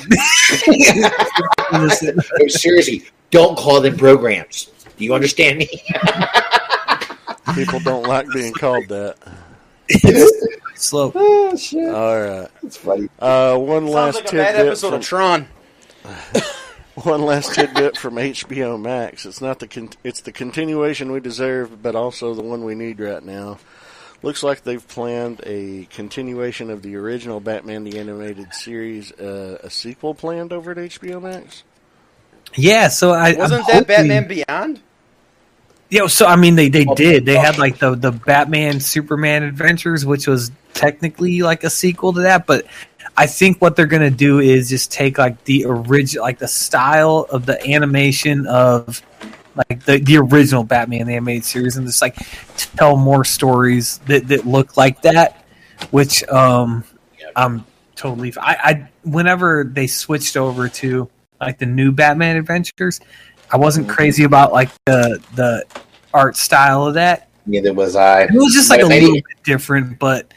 No, 1.72 1.88
seriously, 2.48 3.04
don't 3.30 3.56
call 3.56 3.80
them 3.80 3.96
programs. 3.96 4.72
Do 4.96 5.04
you 5.04 5.14
understand 5.14 5.58
me? 5.58 5.68
People 7.54 7.80
don't 7.80 8.06
like 8.06 8.26
being 8.32 8.52
called 8.52 8.88
that. 8.88 9.16
slow. 10.76 11.12
oh 11.14 11.56
shit, 11.56 11.88
All 11.92 12.20
right. 12.20 12.48
that's 12.62 12.76
funny. 12.76 13.08
Uh, 13.18 13.56
one 13.56 13.82
Sounds 13.84 13.94
last 13.94 14.14
like 14.16 14.32
a 14.32 14.36
bad 14.36 14.52
tidbit 14.52 14.66
episode 14.66 14.88
from 14.88 14.94
of 14.96 15.04
Tron. 15.04 15.48
one 16.94 17.22
last 17.22 17.54
tidbit 17.54 17.96
from 17.96 18.14
HBO 18.14 18.80
Max. 18.80 19.26
It's 19.26 19.40
not 19.40 19.58
the 19.58 19.68
con- 19.68 19.90
it's 20.04 20.20
the 20.22 20.32
continuation 20.32 21.12
we 21.12 21.20
deserve, 21.20 21.82
but 21.82 21.94
also 21.94 22.34
the 22.34 22.42
one 22.42 22.64
we 22.64 22.74
need 22.74 23.00
right 23.00 23.22
now. 23.22 23.58
Looks 24.22 24.42
like 24.44 24.62
they've 24.62 24.86
planned 24.86 25.40
a 25.44 25.86
continuation 25.90 26.70
of 26.70 26.82
the 26.82 26.94
original 26.96 27.40
Batman 27.40 27.82
the 27.84 27.98
Animated 27.98 28.54
Series, 28.54 29.10
uh, 29.12 29.58
a 29.62 29.68
sequel 29.68 30.14
planned 30.14 30.52
over 30.52 30.70
at 30.70 30.76
HBO 30.76 31.20
Max. 31.20 31.64
Yeah, 32.54 32.88
so 32.88 33.12
I 33.12 33.32
Wasn't 33.34 33.60
I'm 33.62 33.66
that 33.66 33.72
hoping- 33.74 33.86
Batman 33.86 34.28
Beyond? 34.28 34.80
Yeah, 35.90 36.06
so 36.06 36.24
I 36.26 36.36
mean, 36.36 36.54
they 36.54 36.68
they 36.70 36.86
Oh, 36.86 36.94
did. 36.94 37.26
They 37.26 37.36
had 37.36 37.58
like 37.58 37.78
the 37.78 37.94
the 37.94 38.12
Batman 38.12 38.80
Superman 38.80 39.42
Adventures, 39.42 40.06
which 40.06 40.26
was 40.26 40.50
technically 40.72 41.42
like 41.42 41.64
a 41.64 41.70
sequel 41.70 42.14
to 42.14 42.20
that, 42.22 42.46
but 42.46 42.64
I 43.14 43.26
think 43.26 43.60
what 43.60 43.76
they're 43.76 43.84
gonna 43.86 44.08
do 44.10 44.38
is 44.40 44.70
just 44.70 44.90
take 44.90 45.18
like 45.18 45.44
the 45.44 45.66
original, 45.66 46.24
like 46.24 46.38
the 46.38 46.48
style 46.48 47.26
of 47.30 47.44
the 47.44 47.62
animation 47.70 48.46
of 48.46 49.02
like 49.54 49.84
the 49.84 49.98
the 49.98 50.16
original 50.16 50.64
Batman 50.64 51.06
the 51.06 51.12
animated 51.12 51.44
series, 51.44 51.76
and 51.76 51.86
just 51.86 52.00
like 52.00 52.16
tell 52.56 52.96
more 52.96 53.22
stories 53.22 53.98
that 54.06 54.28
that 54.28 54.46
look 54.46 54.78
like 54.78 55.02
that. 55.02 55.44
Which 55.90 56.26
um, 56.28 56.84
I'm 57.36 57.66
totally. 57.96 58.32
I, 58.40 58.54
I 58.62 58.88
whenever 59.04 59.62
they 59.64 59.88
switched 59.88 60.38
over 60.38 60.70
to 60.70 61.10
like 61.42 61.58
the 61.58 61.66
new 61.66 61.92
Batman 61.92 62.36
Adventures, 62.36 63.00
I 63.50 63.56
wasn't 63.56 63.88
crazy 63.88 64.24
about 64.24 64.52
like 64.52 64.70
the 64.86 65.22
the 65.34 65.64
art 66.14 66.36
style 66.36 66.86
of 66.86 66.94
that. 66.94 67.28
Neither 67.46 67.72
was 67.74 67.96
I. 67.96 68.22
It 68.22 68.30
was 68.34 68.54
just 68.54 68.70
like 68.70 68.80
a 68.80 68.84
But 68.84 69.00
little 69.00 69.14
bit 69.14 69.24
different, 69.44 69.98
but 69.98 70.32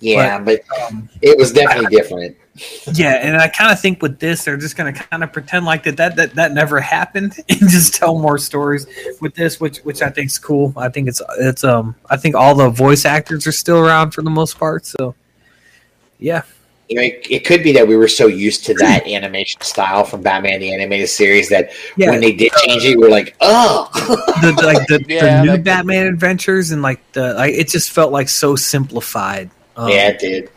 Yeah, 0.00 0.38
but 0.40 0.60
um, 0.82 1.08
it 1.22 1.38
was 1.38 1.52
definitely 1.52 1.96
different. 1.96 2.36
yeah, 2.94 3.12
and 3.22 3.36
I 3.36 3.46
kind 3.46 3.70
of 3.70 3.78
think 3.80 4.02
with 4.02 4.18
this, 4.18 4.44
they're 4.44 4.56
just 4.56 4.76
going 4.76 4.92
to 4.92 5.00
kind 5.04 5.22
of 5.22 5.32
pretend 5.32 5.64
like 5.64 5.84
that, 5.84 5.96
that 5.98 6.16
that 6.16 6.34
that 6.34 6.52
never 6.52 6.80
happened 6.80 7.36
and 7.48 7.60
just 7.70 7.94
tell 7.94 8.18
more 8.18 8.36
stories 8.38 8.86
with 9.20 9.34
this, 9.34 9.60
which 9.60 9.78
which 9.78 10.02
I 10.02 10.10
think's 10.10 10.38
cool. 10.38 10.72
I 10.76 10.88
think 10.88 11.08
it's 11.08 11.22
it's 11.38 11.62
um 11.62 11.94
I 12.10 12.16
think 12.16 12.34
all 12.34 12.54
the 12.56 12.68
voice 12.70 13.04
actors 13.04 13.46
are 13.46 13.52
still 13.52 13.78
around 13.78 14.10
for 14.10 14.22
the 14.22 14.30
most 14.30 14.58
part, 14.58 14.84
so 14.86 15.14
yeah, 16.18 16.42
You 16.88 16.96
know, 16.96 17.02
it, 17.02 17.26
it 17.28 17.44
could 17.44 17.62
be 17.62 17.72
that 17.72 17.86
we 17.86 17.96
were 17.96 18.08
so 18.08 18.26
used 18.26 18.64
to 18.66 18.74
that 18.74 19.06
animation 19.06 19.60
style 19.60 20.04
from 20.04 20.22
Batman 20.22 20.60
the 20.60 20.72
Animated 20.72 21.10
Series 21.10 21.50
that 21.50 21.70
yeah. 21.96 22.08
when 22.10 22.20
they 22.20 22.32
did 22.32 22.50
change 22.64 22.82
it, 22.84 22.96
we 22.96 23.04
were 23.04 23.10
like, 23.10 23.36
oh. 23.42 23.90
the, 24.40 24.52
the- 24.52 24.66
like 24.66 24.86
the, 24.86 25.04
Yeah, 25.08 25.38
the 25.38 25.42
new 25.42 25.50
that 25.50 25.56
could 25.56 25.64
Batman 25.64 26.06
Adventures 26.06 26.70
and 26.70 26.80
like 26.80 27.00
the 27.12 27.34
like 27.34 27.54
it 27.54 27.68
just 27.68 27.90
felt 27.90 28.10
like 28.10 28.28
so 28.30 28.56
simplified. 28.56 29.50
Um, 29.76 29.90
yeah, 29.90 30.08
it 30.08 30.18
did. 30.18 30.50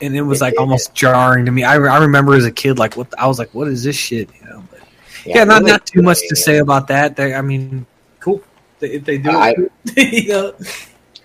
and 0.00 0.16
it 0.16 0.22
was 0.22 0.40
like 0.40 0.58
almost 0.58 0.94
jarring 0.94 1.46
to 1.46 1.52
me. 1.52 1.62
I, 1.62 1.74
I 1.74 1.98
remember 1.98 2.34
as 2.34 2.44
a 2.44 2.50
kid, 2.50 2.78
like 2.78 2.96
what 2.96 3.06
I 3.18 3.28
was 3.28 3.38
like, 3.38 3.54
what 3.54 3.68
is 3.68 3.84
this 3.84 3.96
shit? 3.96 4.30
You 4.40 4.48
know, 4.48 4.64
but 4.68 4.80
yeah, 5.24 5.44
not 5.44 5.60
really 5.60 5.72
not 5.72 5.86
too 5.86 6.02
much 6.02 6.20
good. 6.22 6.28
to 6.30 6.36
say 6.36 6.58
about 6.58 6.88
that. 6.88 7.14
They, 7.14 7.34
I 7.34 7.40
mean, 7.40 7.86
cool 8.18 8.42
they, 8.80 8.90
if 8.94 9.04
they 9.04 9.18
do 9.18 9.30
I- 9.30 9.54
it. 9.86 10.12
you 10.12 10.28
know? 10.28 10.54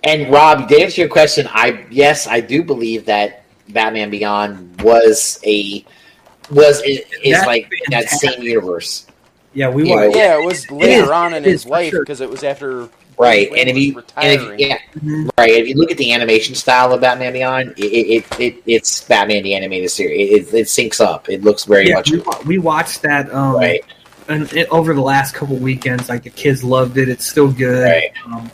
And 0.03 0.31
Rob, 0.31 0.69
to 0.69 0.79
answer 0.79 1.01
your 1.01 1.09
question, 1.09 1.47
I 1.51 1.85
yes, 1.89 2.27
I 2.27 2.39
do 2.39 2.63
believe 2.63 3.05
that 3.05 3.43
Batman 3.69 4.09
Beyond 4.09 4.81
was 4.81 5.39
a 5.45 5.85
was 6.49 6.81
is, 6.83 6.99
is 7.23 7.33
That's 7.33 7.45
like 7.47 7.69
that 7.89 8.09
same 8.09 8.41
universe. 8.41 9.05
Yeah, 9.53 9.69
we 9.69 9.87
Yeah, 9.89 9.95
watched. 9.95 10.15
Yeah, 10.15 10.39
it 10.41 10.45
was 10.45 10.69
later 10.71 11.03
is. 11.03 11.09
on 11.09 11.33
in 11.33 11.43
his 11.43 11.63
for 11.63 11.69
life 11.69 11.89
sure. 11.91 12.01
because 12.01 12.21
it 12.21 12.29
was 12.29 12.43
after 12.43 12.89
Right, 13.19 13.49
and 13.57 13.67
if 13.67 13.75
you, 13.75 13.87
and 14.15 14.39
retiring. 14.41 14.59
if, 14.59 14.69
yeah, 15.03 15.27
right. 15.39 15.49
If 15.49 15.67
you 15.67 15.73
look 15.73 15.89
at 15.89 15.97
the 15.97 16.13
animation 16.13 16.53
style 16.53 16.93
of 16.93 17.01
Batman 17.01 17.33
Beyond, 17.33 17.73
it, 17.75 17.83
it, 17.83 18.39
it 18.39 18.63
it's 18.67 19.03
Batman 19.05 19.41
the 19.41 19.55
animated 19.55 19.89
series. 19.89 20.29
It, 20.29 20.53
it, 20.53 20.59
it 20.59 20.65
syncs 20.67 21.03
up. 21.03 21.27
It 21.27 21.43
looks 21.43 21.65
very 21.65 21.87
Yeah, 21.89 21.95
much 21.95 22.11
we, 22.11 22.19
wa- 22.19 22.39
we 22.45 22.57
watched 22.59 23.01
that 23.01 23.33
um, 23.33 23.55
right. 23.55 23.83
and 24.27 24.43
it, 24.53 24.69
over 24.69 24.93
the 24.93 25.01
last 25.01 25.33
couple 25.33 25.55
weekends. 25.55 26.09
Like 26.09 26.21
the 26.23 26.29
kids 26.29 26.63
loved 26.63 26.99
it. 26.99 27.09
It's 27.09 27.27
still 27.27 27.51
good. 27.51 27.85
Right. 27.85 28.11
Um, 28.27 28.51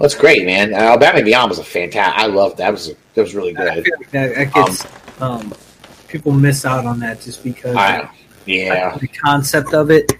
That's 0.00 0.14
great, 0.14 0.46
man. 0.46 0.72
Uh, 0.74 0.96
Batman 0.96 1.24
Beyond 1.24 1.50
was 1.50 1.58
a 1.58 1.64
fantastic. 1.64 2.18
I 2.22 2.26
loved 2.26 2.56
that. 2.58 2.70
Was 2.72 2.94
that 3.14 3.20
was 3.22 3.34
really 3.34 3.52
good. 3.52 3.68
I 3.68 3.82
feel 3.82 3.94
like 3.98 4.10
that, 4.12 4.34
that 4.34 4.54
gets 4.54 4.86
um, 5.20 5.52
people 6.08 6.32
miss 6.32 6.64
out 6.64 6.86
on 6.86 6.98
that 7.00 7.20
just 7.20 7.44
because 7.44 7.76
I, 7.76 8.08
yeah, 8.46 8.96
the 8.96 9.08
concept 9.08 9.74
of 9.74 9.90
it 9.90 10.10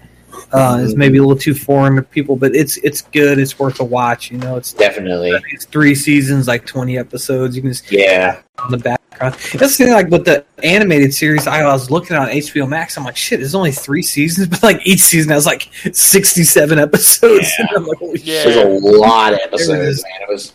uh, 0.52 0.78
is 0.82 0.94
Mhm. 0.94 0.98
maybe 0.98 1.19
a 1.19 1.23
little 1.23 1.36
too 1.39 1.55
foreign 1.55 1.97
to 1.97 2.02
people. 2.02 2.36
But 2.36 2.55
it's 2.55 2.77
it's 2.78 3.01
good. 3.02 3.39
It's 3.39 3.59
worth 3.59 3.81
a 3.81 3.85
watch. 3.85 4.31
You 4.31 4.36
know, 4.39 4.57
it's 4.57 4.73
definitely. 4.74 5.32
it's 5.51 5.65
three 5.65 5.94
seasons, 5.94 6.47
like 6.47 6.66
twenty 6.66 6.98
episodes. 6.98 7.57
You 7.57 7.62
can 7.62 7.70
just 7.73 7.90
Yeah, 7.90 8.40
on 8.59 8.70
the 8.73 8.77
background. 8.77 8.98
That's 9.20 9.76
the 9.76 9.84
thing, 9.84 9.92
like 9.92 10.09
with 10.09 10.24
the 10.24 10.44
animated 10.62 11.12
series, 11.12 11.47
I 11.47 11.62
was 11.64 11.90
looking 11.90 12.16
on 12.16 12.28
HBO 12.28 12.66
Max. 12.68 12.97
I'm 12.97 13.05
like, 13.05 13.16
shit, 13.16 13.38
there's 13.40 13.55
only 13.55 13.70
three 13.72 14.02
seasons, 14.02 14.47
but 14.51 14.62
like 14.62 14.86
each 14.86 15.01
season 15.01 15.30
has 15.32 15.44
like 15.47 15.68
67 15.92 16.78
episodes. 16.78 17.51
Yeah. 17.59 17.66
And 17.68 17.76
I'm 17.76 17.86
like, 17.86 17.98
Yeah. 18.24 18.44
there's 18.44 18.56
a 18.56 18.64
lot 18.66 19.32
of 19.34 19.38
There 19.38 19.47
it 19.48 19.52
episodes, 19.55 20.02
man. 20.05 20.22
It 20.22 20.32
was, 20.32 20.52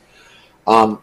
um, 0.68 1.00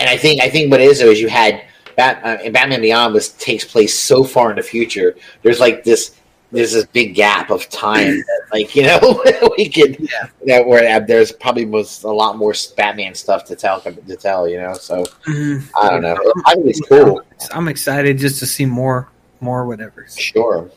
and 0.00 0.10
I 0.10 0.16
think 0.16 0.42
I 0.42 0.50
think 0.50 0.70
what 0.72 0.80
it 0.80 0.90
is 0.90 0.98
though 0.98 1.10
is 1.10 1.20
you 1.20 1.28
had 1.28 1.62
Bat, 1.96 2.20
uh, 2.24 2.42
and 2.42 2.52
Batman 2.52 2.80
Beyond 2.80 3.14
was 3.14 3.28
takes 3.30 3.64
place 3.64 3.96
so 3.96 4.24
far 4.24 4.50
in 4.50 4.56
the 4.56 4.62
future. 4.62 5.14
There's 5.42 5.60
like 5.60 5.84
this. 5.84 6.16
There's 6.54 6.72
this 6.72 6.86
big 6.86 7.14
gap 7.14 7.50
of 7.50 7.68
time, 7.68 8.18
that, 8.18 8.40
like 8.52 8.74
you 8.76 8.84
know, 8.84 9.22
we 9.58 9.68
could 9.68 9.96
Yeah. 9.98 10.28
that 10.46 10.66
where 10.66 10.96
uh, 10.96 11.00
there's 11.04 11.32
probably 11.32 11.66
was 11.66 12.04
a 12.04 12.08
lot 12.08 12.36
more 12.38 12.54
Batman 12.76 13.14
stuff 13.14 13.44
to 13.46 13.56
tell 13.56 13.80
to 13.80 14.16
tell, 14.16 14.48
you 14.48 14.58
know. 14.58 14.74
So 14.74 15.04
Mhm. 15.26 15.64
I 15.80 15.90
don't 15.90 16.02
know. 16.02 16.16
I 16.46 16.54
think 16.54 16.66
it's 16.68 16.80
cool. 16.88 17.22
I'm 17.52 17.66
excited 17.68 18.18
just 18.18 18.38
to 18.38 18.46
see 18.46 18.66
more, 18.66 19.08
more 19.40 19.66
whatever. 19.66 20.06
Sure. 20.16 20.70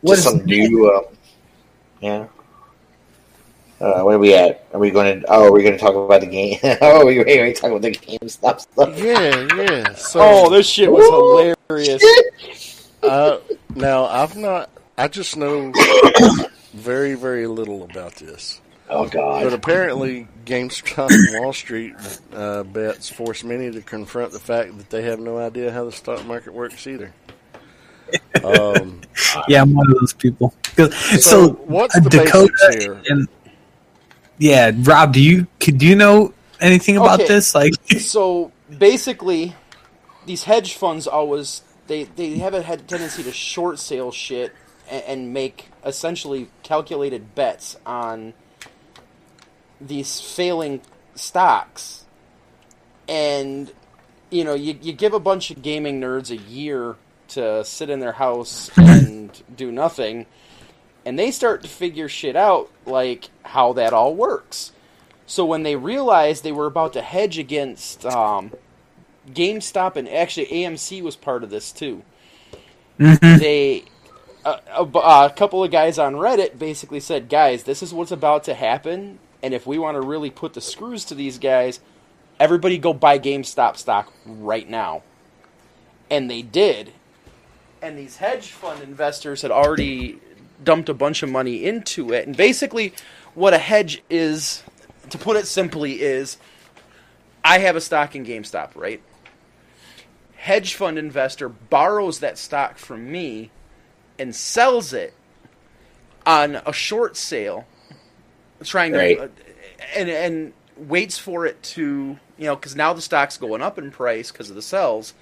What 0.00 0.14
Just 0.16 0.26
is 0.28 0.32
some 0.32 0.44
new, 0.44 0.90
uh, 0.90 1.02
yeah. 2.00 2.26
Uh, 3.80 4.02
where 4.04 4.14
are 4.14 4.18
we 4.20 4.32
at? 4.32 4.64
Are 4.72 4.78
we 4.78 4.90
going 4.92 5.20
to? 5.22 5.26
Oh, 5.28 5.50
we're 5.50 5.62
going 5.62 5.72
to 5.72 5.78
talk 5.78 5.94
about 5.96 6.20
the 6.20 6.26
game. 6.28 6.58
oh, 6.82 7.04
we 7.04 7.18
we 7.18 7.24
we 7.24 7.52
talking 7.52 7.70
about 7.70 7.82
the 7.82 7.90
game 7.90 8.28
stuff. 8.28 8.60
stuff. 8.60 8.96
Yeah, 8.96 9.46
yeah. 9.56 9.92
So, 9.94 10.20
Oh, 10.22 10.50
this 10.50 10.68
shit 10.68 10.88
was 10.90 11.02
Woo! 11.10 11.54
hilarious. 11.68 12.00
Uh, 13.02 13.38
now 13.74 14.06
I've 14.06 14.36
not. 14.36 14.70
I 14.98 15.08
just 15.08 15.36
know 15.36 15.72
very, 16.74 17.14
very 17.14 17.46
little 17.46 17.82
about 17.84 18.16
this. 18.16 18.60
Oh 18.88 19.06
God! 19.08 19.44
But 19.44 19.52
apparently, 19.54 20.28
GameStop 20.44 21.10
and 21.10 21.40
Wall 21.40 21.52
Street 21.52 21.94
uh, 22.34 22.62
bets 22.64 23.08
force 23.08 23.42
many 23.42 23.70
to 23.70 23.80
confront 23.80 24.32
the 24.32 24.38
fact 24.40 24.76
that 24.76 24.90
they 24.90 25.02
have 25.02 25.18
no 25.18 25.38
idea 25.38 25.72
how 25.72 25.84
the 25.84 25.92
stock 25.92 26.24
market 26.26 26.52
works 26.52 26.86
either. 26.86 27.12
Um, 28.44 29.00
Yeah, 29.48 29.62
I'm 29.62 29.74
one 29.74 29.90
of 29.90 29.98
those 30.00 30.12
people. 30.12 30.52
so, 30.76 30.90
So, 30.90 31.48
what's 31.64 31.94
the 31.98 32.10
Dakota 32.10 32.52
basics 32.68 32.84
here? 32.84 33.00
and 33.08 33.28
yeah, 34.38 34.72
Rob, 34.82 35.12
do 35.14 35.22
you 35.22 35.46
could 35.60 35.82
you 35.82 35.94
know 35.96 36.34
anything 36.60 36.96
about 36.98 37.20
Okay. 37.20 37.28
this? 37.28 37.54
Like, 37.54 37.72
so 37.98 38.52
basically, 38.78 39.54
these 40.26 40.44
hedge 40.44 40.74
funds 40.74 41.06
always 41.06 41.62
they 41.92 42.04
they 42.04 42.38
have 42.38 42.54
a 42.54 42.62
had 42.62 42.88
tendency 42.88 43.22
to 43.22 43.32
short 43.32 43.78
sale 43.78 44.10
shit 44.10 44.54
and, 44.90 45.04
and 45.04 45.32
make 45.34 45.68
essentially 45.84 46.48
calculated 46.62 47.34
bets 47.34 47.76
on 47.84 48.32
these 49.78 50.20
failing 50.20 50.80
stocks, 51.14 52.06
and 53.06 53.70
you 54.30 54.42
know 54.42 54.54
you 54.54 54.78
you 54.80 54.94
give 54.94 55.12
a 55.12 55.20
bunch 55.20 55.50
of 55.50 55.60
gaming 55.60 56.00
nerds 56.00 56.30
a 56.30 56.36
year 56.36 56.96
to 57.28 57.62
sit 57.64 57.90
in 57.90 58.00
their 58.00 58.12
house 58.12 58.70
and 58.76 59.42
do 59.54 59.70
nothing. 59.70 60.26
And 61.04 61.18
they 61.18 61.32
start 61.32 61.62
to 61.62 61.68
figure 61.68 62.08
shit 62.08 62.36
out, 62.36 62.70
like 62.86 63.28
how 63.44 63.72
that 63.72 63.92
all 63.92 64.14
works. 64.14 64.70
So 65.26 65.44
when 65.44 65.64
they 65.64 65.74
realized 65.74 66.44
they 66.44 66.52
were 66.52 66.66
about 66.66 66.92
to 66.92 67.02
hedge 67.02 67.38
against 67.38 68.06
um, 68.06 68.52
GameStop, 69.30 69.96
and 69.96 70.08
actually 70.08 70.46
AMC 70.46 71.02
was 71.02 71.16
part 71.16 71.44
of 71.44 71.50
this 71.50 71.72
too, 71.72 72.02
Mhm. 72.98 73.38
they 73.38 73.84
a, 74.44 74.58
a, 74.76 74.82
a 75.26 75.30
couple 75.30 75.62
of 75.62 75.70
guys 75.70 75.98
on 75.98 76.14
Reddit 76.14 76.58
basically 76.58 77.00
said, 77.00 77.28
"Guys, 77.28 77.62
this 77.64 77.82
is 77.82 77.94
what's 77.94 78.10
about 78.10 78.44
to 78.44 78.54
happen, 78.54 79.18
and 79.42 79.54
if 79.54 79.66
we 79.66 79.78
want 79.78 79.96
to 79.96 80.00
really 80.00 80.30
put 80.30 80.54
the 80.54 80.60
screws 80.60 81.04
to 81.06 81.14
these 81.14 81.38
guys, 81.38 81.80
everybody 82.40 82.78
go 82.78 82.92
buy 82.92 83.18
GameStop 83.18 83.76
stock 83.76 84.12
right 84.26 84.68
now." 84.68 85.02
And 86.10 86.30
they 86.30 86.42
did. 86.42 86.92
And 87.80 87.96
these 87.96 88.16
hedge 88.16 88.48
fund 88.48 88.82
investors 88.82 89.42
had 89.42 89.50
already 89.50 90.18
dumped 90.62 90.88
a 90.88 90.94
bunch 90.94 91.22
of 91.22 91.30
money 91.30 91.64
into 91.64 92.12
it. 92.12 92.26
And 92.26 92.36
basically, 92.36 92.92
what 93.34 93.54
a 93.54 93.58
hedge 93.58 94.02
is, 94.10 94.62
to 95.10 95.18
put 95.18 95.36
it 95.36 95.46
simply, 95.46 96.00
is 96.02 96.36
I 97.44 97.58
have 97.58 97.74
a 97.74 97.80
stock 97.80 98.14
in 98.14 98.24
GameStop, 98.24 98.70
right? 98.76 99.00
Hedge 100.42 100.74
fund 100.74 100.98
investor 100.98 101.48
borrows 101.48 102.18
that 102.18 102.36
stock 102.36 102.76
from 102.76 103.12
me 103.12 103.52
and 104.18 104.34
sells 104.34 104.92
it 104.92 105.14
on 106.26 106.56
a 106.66 106.72
short 106.72 107.16
sale, 107.16 107.64
trying 108.64 108.90
to 108.90 108.98
Right. 108.98 109.20
uh, 109.20 109.28
and 109.94 110.10
and 110.10 110.52
waits 110.76 111.16
for 111.16 111.46
it 111.46 111.62
to 111.62 112.18
you 112.38 112.44
know 112.44 112.56
because 112.56 112.74
now 112.74 112.92
the 112.92 113.00
stock's 113.00 113.36
going 113.36 113.62
up 113.62 113.78
in 113.78 113.92
price 113.92 114.32
because 114.32 114.50
of 114.50 114.56
the 114.56 114.62
sells. 114.62 115.14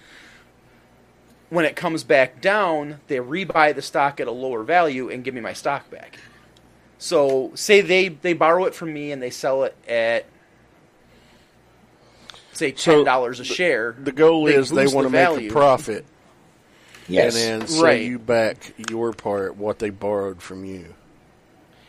When 1.50 1.66
it 1.66 1.76
comes 1.76 2.02
back 2.02 2.40
down, 2.40 3.00
they 3.08 3.16
rebuy 3.16 3.74
the 3.74 3.82
stock 3.82 4.20
at 4.20 4.26
a 4.26 4.30
lower 4.32 4.62
value 4.62 5.10
and 5.10 5.22
give 5.22 5.34
me 5.34 5.42
my 5.42 5.52
stock 5.52 5.90
back. 5.90 6.18
So 6.96 7.50
say 7.54 7.82
they 7.82 8.08
they 8.08 8.32
borrow 8.32 8.64
it 8.64 8.74
from 8.74 8.94
me 8.94 9.12
and 9.12 9.20
they 9.22 9.28
sell 9.30 9.64
it 9.64 9.76
at 9.86 10.24
say 12.52 12.72
ten 12.72 13.04
dollars 13.04 13.40
a 13.40 13.44
share. 13.44 13.94
The 13.98 14.12
goal 14.12 14.44
They 14.46 14.54
is 14.54 14.70
they 14.70 14.84
boost 14.84 14.94
want 14.94 15.10
the 15.10 15.18
to 15.18 15.34
make 15.36 15.50
a 15.50 15.52
profit 15.52 16.04
Yes. 17.08 17.34
and 17.44 17.60
then 17.62 17.68
sell 17.68 17.82
Right. 17.84 18.02
you 18.02 18.18
back 18.18 18.72
your 18.90 19.12
part, 19.12 19.56
what 19.56 19.78
they 19.78 19.90
borrowed 19.90 20.40
from 20.42 20.64
you. 20.64 20.94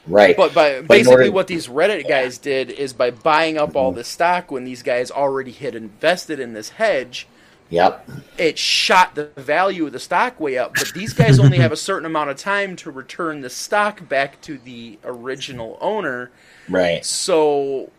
right. 0.07 0.35
But 0.35 0.53
by 0.53 0.79
But 0.79 0.87
basically, 0.87 1.25
order- 1.25 1.31
what 1.31 1.47
these 1.47 1.67
Reddit 1.67 2.07
guys 2.07 2.37
did 2.39 2.71
is 2.71 2.91
by 2.93 3.11
buying 3.11 3.57
up 3.57 3.75
all 3.75 3.91
the 3.91 4.03
stock 4.03 4.49
when 4.51 4.63
these 4.63 4.81
guys 4.81 5.11
already 5.11 5.51
had 5.51 5.75
invested 5.75 6.39
in 6.39 6.53
this 6.53 6.69
hedge, 6.69 7.27
Yep. 7.69 8.09
it 8.37 8.57
shot 8.57 9.13
the 9.15 9.25
value 9.37 9.85
of 9.85 9.91
the 9.93 9.99
stock 9.99 10.39
way 10.39 10.57
up. 10.57 10.73
But 10.73 10.91
these 10.95 11.13
guys 11.13 11.39
only 11.39 11.57
have 11.59 11.71
a 11.71 11.77
certain 11.77 12.05
amount 12.07 12.31
of 12.31 12.37
time 12.37 12.75
to 12.77 12.89
return 12.91 13.41
the 13.41 13.49
stock 13.49 14.09
back 14.09 14.41
to 14.41 14.57
the 14.57 14.97
original 15.05 15.77
owner. 15.79 16.31
Right. 16.67 17.05
So 17.05 17.91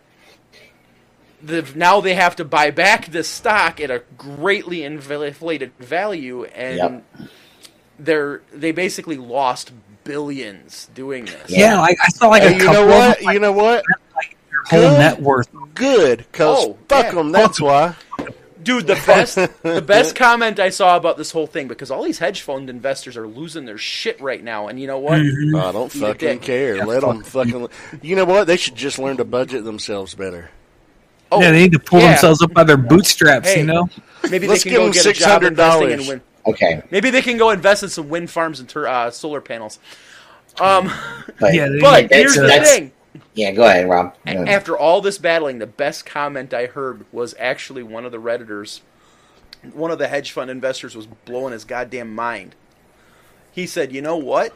the 1.43 1.67
now 1.75 2.01
they 2.01 2.15
have 2.15 2.37
to 2.37 2.45
buy 2.45 2.71
back 2.71 3.07
this 3.07 3.29
stock 3.29 3.81
at 3.81 3.91
a 3.91 4.03
greatly 4.17 4.83
inflated 4.85 5.73
value, 5.79 6.45
and 6.45 6.77
Yep. 7.19 7.29
they're 7.99 8.43
they 8.53 8.73
basically 8.73 9.17
lost 9.17 9.73
billions 10.05 10.89
doing 10.95 11.25
this. 11.27 11.49
yeah, 11.51 11.79
like 11.81 11.97
I 12.05 12.09
saw 12.09 12.29
like 12.29 12.43
Hey, 12.43 12.49
a 12.49 12.53
you 12.55 12.59
couple 12.59 12.75
know 12.75 12.83
of 12.85 12.89
what? 12.91 13.19
them, 13.19 13.27
like, 13.27 13.35
you 13.35 13.41
know 13.41 13.53
what? 13.53 13.85
whole 14.67 14.81
Good. 14.81 14.99
net 14.99 15.21
worth. 15.23 15.49
Good, 15.75 16.19
because 16.19 16.65
Oh, 16.67 16.79
fuck 16.89 17.07
yeah. 17.07 17.13
them. 17.15 17.33
That's 17.33 17.61
why. 17.61 17.95
Dude, 18.63 18.87
the 18.87 18.95
best 19.07 19.35
the 19.63 19.83
best 19.83 20.15
comment 20.15 20.61
I 20.61 20.69
saw 20.71 20.97
about 20.97 21.17
this 21.17 21.33
whole 21.33 21.49
thing 21.49 21.67
because 21.67 21.91
all 21.91 22.05
these 22.05 22.19
hedge 22.21 22.43
fund 22.43 22.71
investors 22.71 23.17
are 23.17 23.27
losing 23.27 23.65
their 23.65 23.79
shit 23.79 24.21
right 24.21 24.43
now, 24.43 24.69
and 24.69 24.79
you 24.81 24.87
know 24.87 24.99
what? 25.01 25.19
Mm-hmm. 25.21 25.57
I 25.57 25.73
don't 25.73 25.95
Eat 25.97 25.99
fucking 26.01 26.39
care. 26.41 26.77
Yeah, 26.77 26.85
Let 26.85 27.01
them 27.01 27.25
fucking. 27.25 27.69
You 28.03 28.15
know 28.15 28.25
what? 28.25 28.47
They 28.47 28.57
should 28.57 28.77
just 28.77 29.01
learn 29.01 29.17
to 29.17 29.25
budget 29.25 29.65
themselves 29.65 30.15
better. 30.15 30.51
Oh, 31.33 31.41
yeah, 31.41 31.51
they 31.51 31.61
need 31.63 31.73
to 31.73 31.79
pull 31.79 32.01
yeah. 32.01 32.11
themselves 32.13 32.43
up 32.43 32.53
by 32.53 32.65
their 32.65 32.77
bootstraps. 32.77 33.49
Hey. 33.53 33.61
You 33.61 33.67
know, 33.67 33.89
Maybe 34.31 34.47
Let's 34.47 34.63
they 34.65 34.71
give 34.71 34.79
can 34.79 34.85
them 34.85 34.93
go 34.93 35.03
get 35.03 35.07
a 35.07 35.13
job 35.13 35.43
$600. 35.43 35.49
investing 35.49 35.93
and 35.93 36.07
win. 36.09 36.21
Okay. 36.47 36.83
Maybe 36.91 37.11
they 37.11 37.23
can 37.23 37.37
go 37.37 37.51
invest 37.51 37.83
in 37.83 37.89
some 37.89 38.09
wind 38.09 38.31
farms 38.31 38.61
and 38.61 38.69
tur- 38.69 38.87
uh, 38.89 39.11
solar 39.11 39.41
panels. 39.41 39.79
Um, 40.61 40.93
But, 41.41 41.55
Yeah, 41.55 41.69
but 41.81 42.11
here's 42.13 42.35
the 42.35 42.49
thing: 42.65 42.93
Yeah. 43.35 43.53
Go 43.53 43.65
ahead, 43.65 43.89
Rob. 43.89 44.15
A- 44.27 44.33
Yeah. 44.35 44.41
after 44.51 44.77
all 44.77 45.01
this 45.01 45.19
battling, 45.19 45.59
the 45.59 45.67
best 45.67 46.05
comment 46.07 46.53
I 46.53 46.67
heard 46.67 47.05
was 47.13 47.35
actually 47.39 47.83
one 47.83 48.05
of 48.05 48.13
the 48.13 48.19
redditors. 48.21 48.81
One 49.73 49.91
of 49.91 49.99
the 49.99 50.09
hedge 50.09 50.33
fund 50.33 50.51
investors 50.51 50.95
was 50.97 51.07
blowing 51.07 51.53
his 51.53 51.65
goddamn 51.65 52.15
mind. 52.15 52.55
He 53.53 53.67
said, 53.67 53.93
"You 53.93 54.03
know 54.03 54.17
what? 54.17 54.53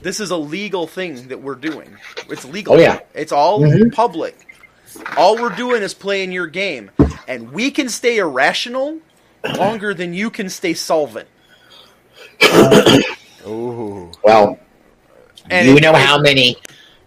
This 0.00 0.18
is 0.20 0.30
a 0.30 0.36
legal 0.36 0.86
thing 0.86 1.28
that 1.28 1.42
we're 1.42 1.54
doing. 1.54 1.96
It's 2.28 2.44
legal. 2.44 2.74
Oh, 2.74 2.78
yeah. 2.78 3.00
It's 3.14 3.30
all 3.32 3.60
Mhm. 3.60 3.92
public. 3.92 4.51
All 5.16 5.36
we're 5.40 5.50
doing 5.50 5.82
is 5.82 5.94
playing 5.94 6.32
your 6.32 6.46
game, 6.46 6.90
and 7.26 7.52
we 7.52 7.70
can 7.70 7.88
stay 7.88 8.18
irrational 8.18 8.98
longer 9.44 9.94
than 9.94 10.14
you 10.14 10.30
can 10.30 10.48
stay 10.48 10.74
solvent." 10.74 11.28
Ooh. 13.46 14.12
Well, 14.24 14.58
And 15.50 15.66
you 15.68 15.80
know 15.80 15.94
how 15.94 16.18
many 16.20 16.56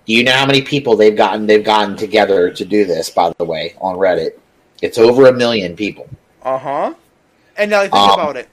Do 0.05 0.13
you 0.13 0.23
know 0.23 0.33
how 0.33 0.45
many 0.45 0.61
people 0.61 0.95
they've 0.95 1.15
gotten 1.15 1.47
they've 1.47 1.63
gotten 1.63 1.95
together 1.95 2.51
to 2.51 2.65
do 2.65 2.85
this? 2.85 3.09
By 3.09 3.31
the 3.37 3.45
way, 3.45 3.75
on 3.81 3.95
Reddit, 3.97 4.31
it's 4.81 4.97
over 4.97 5.27
a 5.27 5.33
million 5.33 5.75
people. 5.75 6.09
Uh 6.43 6.57
huh. 6.59 6.93
And 7.57 7.71
now 7.71 7.81
think 7.81 7.93
Um, 7.93 8.11
about 8.11 8.37
it. 8.37 8.49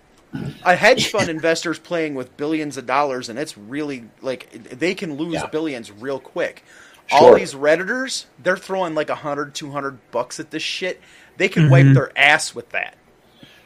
A 0.65 0.77
hedge 0.77 1.09
fund 1.09 1.29
investor's 1.29 1.79
playing 1.79 2.15
with 2.15 2.37
billions 2.37 2.77
of 2.79 2.87
dollars, 2.87 3.29
and 3.29 3.39
it's 3.39 3.59
really 3.59 4.05
like 4.23 4.51
they 4.53 4.95
can 4.95 5.17
lose 5.17 5.35
Yeah. 5.35 5.47
billions 5.47 5.91
real 5.91 6.19
quick. 6.21 6.65
All 7.11 7.35
these 7.35 7.55
redditors, 7.55 8.24
they're 8.43 8.57
throwing 8.57 8.95
like 8.95 9.09
100, 9.09 9.55
200 9.55 9.99
bucks 10.12 10.39
at 10.41 10.51
this 10.51 10.62
shit. 10.62 11.01
They 11.37 11.49
can 11.49 11.69
wipe 11.70 11.85
Mhm. 11.87 11.95
their 11.95 12.16
ass 12.19 12.55
with 12.55 12.70
that. 12.70 12.95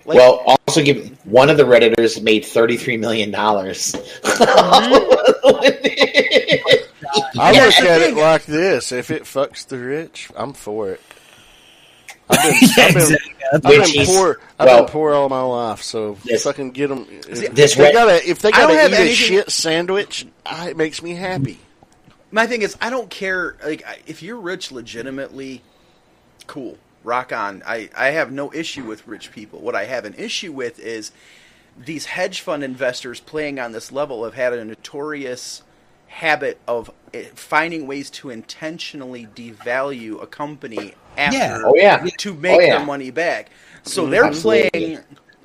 Like, 0.05 0.19
well, 0.19 0.59
also 0.67 0.83
give 0.83 1.11
one 1.25 1.51
of 1.51 1.57
the 1.57 1.65
redditors 1.65 2.21
made 2.23 2.45
thirty 2.45 2.77
three 2.77 2.97
million 2.97 3.33
dollars. 3.33 3.95
I 7.39 7.53
Yeah, 7.53 7.65
look 7.65 7.75
the 7.77 7.91
at 7.91 8.01
it 8.03 8.15
like 8.17 8.45
this: 8.47 8.93
if 8.93 9.11
it 9.11 9.25
fucks 9.25 9.67
the 9.67 9.79
rich, 9.79 10.31
I'm 10.37 10.53
for 10.53 10.91
it. 10.93 11.01
I've 12.29 12.39
been, 12.43 12.55
yeah, 12.77 12.85
I've 12.87 12.95
been, 12.95 13.03
exactly. 13.03 13.35
I've 13.53 13.63
been 13.63 13.83
is- 14.01 14.09
poor. 14.09 14.41
I've 14.59 14.67
well- 14.67 14.83
been 14.85 14.93
poor 14.93 15.15
all 15.15 15.29
my 15.29 15.43
life, 15.43 15.83
so 15.83 16.17
This- 16.25 16.45
fucking 16.45 16.71
get 16.73 16.89
them. 16.89 17.07
If, 17.29 17.55
this 17.55 17.75
they 17.75 17.83
red- 17.85 17.93
gotta, 17.95 18.29
if 18.31 18.41
they 18.41 18.51
gotta 18.51 18.75
have 18.77 18.93
eat 18.93 19.11
a 19.11 19.15
shit 19.15 19.51
sandwich, 19.51 20.27
I, 20.45 20.71
it 20.71 20.77
makes 20.77 21.03
me 21.03 21.15
happy. 21.15 21.59
My 22.31 22.47
thing 22.47 22.63
is, 22.63 22.77
I 22.81 22.91
don't 22.91 23.11
care. 23.11 23.57
Like, 23.65 23.85
if 24.07 24.23
you're 24.23 24.41
rich 24.41 24.73
legitimately, 24.73 25.63
cool, 26.47 26.79
rock 27.05 27.33
on. 27.33 27.63
I, 27.67 27.89
I 27.97 28.09
have 28.11 28.33
no 28.33 28.53
issue 28.53 28.85
with 28.85 29.07
rich 29.07 29.33
people. 29.33 29.61
What 29.61 29.75
I 29.75 29.85
have 29.85 30.05
an 30.05 30.15
issue 30.15 30.53
with 30.53 30.79
is 30.79 31.13
these 31.79 32.07
hedge 32.07 32.41
fund 32.41 32.65
investors 32.65 33.21
playing 33.21 33.59
on 33.61 33.73
this 33.73 33.93
level 33.93 34.25
have 34.25 34.35
had 34.35 34.53
a 34.55 34.65
notorious 34.65 35.63
habit 36.09 36.59
of 36.67 36.91
eh, 37.13 37.27
finding 37.35 37.87
ways 37.87 38.09
to 38.11 38.31
intentionally 38.31 39.27
devalue 39.35 40.23
a 40.23 40.27
company 40.27 40.95
after 41.17 41.37
Yeah. 41.37 41.63
Oh, 41.65 41.75
yeah. 41.77 42.07
to 42.19 42.35
make 42.35 42.57
Oh, 42.57 42.61
yeah. 42.61 42.77
their 42.79 42.87
money 42.87 43.11
back. 43.11 43.51
So 43.83 44.07
they're 44.07 44.25
Absolutely. 44.25 44.71
playing 44.71 44.99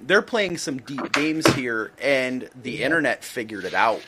they're 0.04 0.22
playing 0.24 0.58
some 0.58 0.78
deep 0.80 1.12
games 1.12 1.46
here 1.54 1.92
and 2.02 2.50
the 2.64 2.82
internet 2.84 3.24
figured 3.24 3.66
it 3.66 3.74
out. 3.74 4.02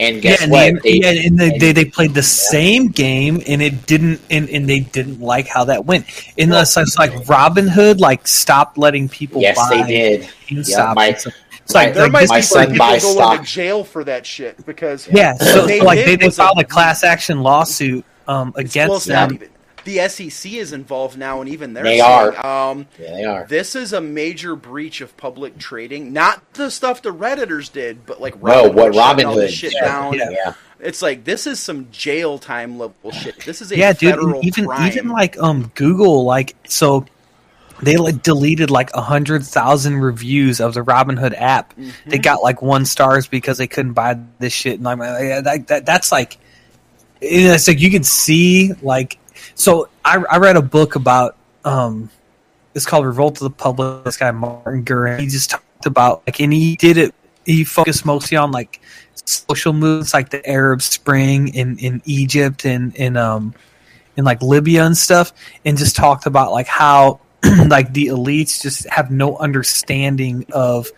And 0.00 0.20
guess 0.20 0.40
yeah, 0.40 0.44
and, 0.44 0.52
what? 0.52 0.82
they, 0.82 0.92
yeah, 0.94 1.26
and 1.26 1.38
they, 1.38 1.56
they 1.58 1.72
they 1.72 1.84
played 1.84 2.14
the 2.14 2.22
same 2.22 2.88
game, 2.88 3.40
and 3.46 3.62
it 3.62 3.86
didn't, 3.86 4.20
and, 4.28 4.48
and 4.50 4.68
they 4.68 4.80
didn't 4.80 5.20
like 5.20 5.46
how 5.46 5.64
that 5.66 5.84
went. 5.84 6.06
In 6.36 6.50
the 6.50 6.64
sense, 6.64 6.98
like 6.98 7.12
Robinhood, 7.26 8.00
like 8.00 8.26
stopped 8.26 8.76
letting 8.76 9.08
people 9.08 9.40
yes, 9.40 9.56
buy 9.56 9.82
they 9.82 9.86
did. 9.86 10.28
GameStop. 10.48 10.68
Yeah, 10.68 10.92
my- 10.94 11.06
and 11.06 11.18
stuff. 11.18 11.34
it's 11.62 11.74
like, 11.74 11.88
my- 11.88 11.92
There 11.92 12.02
like 12.04 12.12
might 12.12 12.20
this 12.22 12.30
my 12.30 12.36
be 12.38 12.42
some 12.42 12.54
son 12.54 12.62
like- 12.62 12.72
people 12.72 12.86
buys 12.86 13.02
going 13.02 13.14
stock. 13.16 13.40
to 13.40 13.46
jail 13.46 13.84
for 13.84 14.04
that 14.04 14.26
shit 14.26 14.66
because 14.66 15.08
yeah, 15.12 15.34
so, 15.34 15.66
so, 15.66 15.84
like 15.84 16.04
they, 16.04 16.16
they 16.16 16.30
filed 16.30 16.58
a- 16.58 16.62
a 16.62 16.64
class 16.64 17.04
action 17.04 17.40
lawsuit 17.42 18.04
um, 18.26 18.52
well, 18.56 18.64
against 18.64 19.08
not 19.08 19.28
them. 19.28 19.38
Even. 19.86 20.02
The 20.02 20.08
SEC 20.30 20.52
is 20.52 20.72
involved 20.72 21.16
now, 21.18 21.40
and 21.40 21.48
even 21.50 21.74
they're 21.74 21.84
They 21.84 21.98
saying, 21.98 22.34
are. 22.36 22.70
Um, 22.70 22.86
Yeah, 22.98 23.14
they 23.16 23.24
are. 23.24 23.46
this 23.48 23.74
is 23.76 23.92
a 23.92 24.00
major 24.00 24.56
breach 24.56 25.00
of 25.00 25.16
public 25.16 25.58
trading. 25.58 26.12
Not 26.12 26.42
the 26.54 26.70
stuff 26.70 27.02
the 27.02 27.12
redditors 27.14 27.72
did, 27.72 28.06
but 28.06 28.20
like 28.20 28.42
No, 28.42 28.70
Robinhood 28.70 28.74
what 28.74 28.94
shutting 28.94 29.26
all 29.26 29.34
Robinhood- 29.34 29.40
this 29.40 29.52
shit 29.54 29.72
yeah, 29.74 29.84
down. 29.84 30.14
yeah. 30.14 30.30
Yeah. 30.30 30.54
It's 30.80 31.00
like 31.00 31.24
this 31.24 31.46
is 31.46 31.60
some 31.60 31.88
jail 31.90 32.38
time 32.38 32.78
level 32.78 33.10
shit. 33.10 33.38
This 33.44 33.62
is 33.62 33.72
a 33.72 33.76
yeah, 33.78 33.92
dude. 33.94 34.10
federal 34.10 34.34
and 34.34 34.44
Even 34.44 34.66
crime. 34.66 34.86
even 34.92 35.08
like 35.08 35.38
um 35.38 35.70
Google, 35.74 36.24
like 36.24 36.54
so 36.68 37.06
they 37.82 37.96
like 37.96 38.22
deleted 38.22 38.70
like 38.70 38.90
a 38.94 39.00
hundred 39.00 39.44
thousand 39.44 39.96
reviews 39.96 40.60
of 40.60 40.74
the 40.74 40.82
Robinhood 40.82 41.34
app. 41.40 41.74
Mm-hmm. 41.76 42.10
They 42.10 42.18
got 42.18 42.42
like 42.42 42.60
one 42.60 42.84
stars 42.84 43.26
because 43.26 43.56
they 43.56 43.66
couldn't 43.66 43.94
buy 43.94 44.18
this 44.40 44.52
shit, 44.52 44.78
and 44.78 44.86
I'm 44.86 44.98
like, 44.98 45.44
that, 45.44 45.66
that 45.68 45.86
that's 45.86 46.12
like, 46.12 46.36
it's 47.20 47.66
like 47.68 47.80
you 47.80 47.90
can 47.90 48.04
see 48.04 48.72
like. 48.82 49.18
So 49.54 49.88
I 50.04 50.16
I 50.30 50.38
read 50.38 50.56
a 50.56 50.62
book 50.62 50.94
about 50.94 51.36
um, 51.64 52.10
it's 52.74 52.86
called 52.86 53.06
Revolt 53.06 53.38
of 53.38 53.44
the 53.44 53.50
Public. 53.50 54.04
This 54.04 54.16
guy 54.16 54.30
Martin 54.30 54.84
Gurri, 54.84 55.20
he 55.20 55.26
just 55.26 55.50
talked 55.50 55.86
about 55.86 56.22
like, 56.26 56.40
and 56.40 56.52
he 56.52 56.76
did 56.76 56.98
it. 56.98 57.14
He 57.44 57.64
focused 57.64 58.06
mostly 58.06 58.36
on 58.36 58.50
like 58.50 58.80
social 59.26 59.72
movements, 59.72 60.14
like 60.14 60.30
the 60.30 60.46
Arab 60.48 60.82
Spring 60.82 61.48
in 61.48 61.78
in 61.78 62.02
Egypt 62.04 62.64
and 62.64 62.94
in 62.96 63.16
um 63.16 63.54
in 64.16 64.24
like 64.24 64.42
Libya 64.42 64.84
and 64.84 64.96
stuff, 64.96 65.32
and 65.64 65.76
just 65.76 65.96
talked 65.96 66.26
about 66.26 66.52
like 66.52 66.66
how 66.66 67.20
like 67.66 67.92
the 67.92 68.06
elites 68.06 68.62
just 68.62 68.88
have 68.88 69.10
no 69.10 69.36
understanding 69.36 70.46
of 70.52 70.88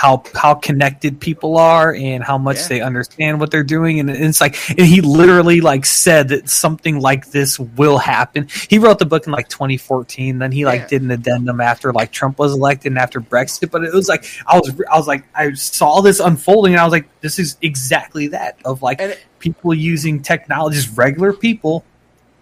how 0.00 0.22
how 0.34 0.54
connected 0.54 1.20
people 1.20 1.58
are 1.58 1.94
and 1.94 2.24
how 2.24 2.38
much 2.38 2.56
Yeah. 2.56 2.68
they 2.68 2.80
understand 2.80 3.38
what 3.38 3.50
they're 3.50 3.62
doing. 3.62 4.00
And 4.00 4.08
it's 4.08 4.40
like 4.40 4.56
and 4.70 4.80
he 4.86 5.02
literally 5.02 5.60
like 5.60 5.84
said 5.84 6.28
that 6.28 6.48
something 6.48 6.98
like 7.00 7.30
this 7.32 7.58
will 7.58 7.98
happen. 7.98 8.48
He 8.70 8.78
wrote 8.78 8.98
the 8.98 9.04
book 9.04 9.26
in 9.26 9.32
like 9.32 9.48
2014 9.50 10.38
then 10.38 10.52
he 10.52 10.64
like 10.64 10.80
Yeah. 10.82 10.86
did 10.86 11.02
an 11.02 11.10
addendum 11.10 11.60
after 11.60 11.92
like 11.92 12.12
trump 12.12 12.38
was 12.38 12.54
elected 12.54 12.92
and 12.92 12.98
after 12.98 13.20
brexit. 13.20 13.70
But 13.70 13.84
it 13.84 13.92
was 13.92 14.08
like 14.08 14.24
i 14.46 14.56
was 14.58 14.70
i 14.90 14.96
was 14.96 15.06
like 15.06 15.24
i 15.34 15.52
saw 15.52 16.00
this 16.00 16.18
unfolding 16.18 16.72
and 16.72 16.80
i 16.80 16.84
was 16.84 16.92
like 16.92 17.06
this 17.20 17.38
is 17.38 17.58
exactly 17.60 18.28
that 18.28 18.56
of 18.64 18.80
like 18.80 19.02
And- 19.02 19.18
people 19.38 19.74
using 19.74 20.22
technology 20.22 20.76
just 20.76 20.96
regular 20.96 21.34
people 21.34 21.84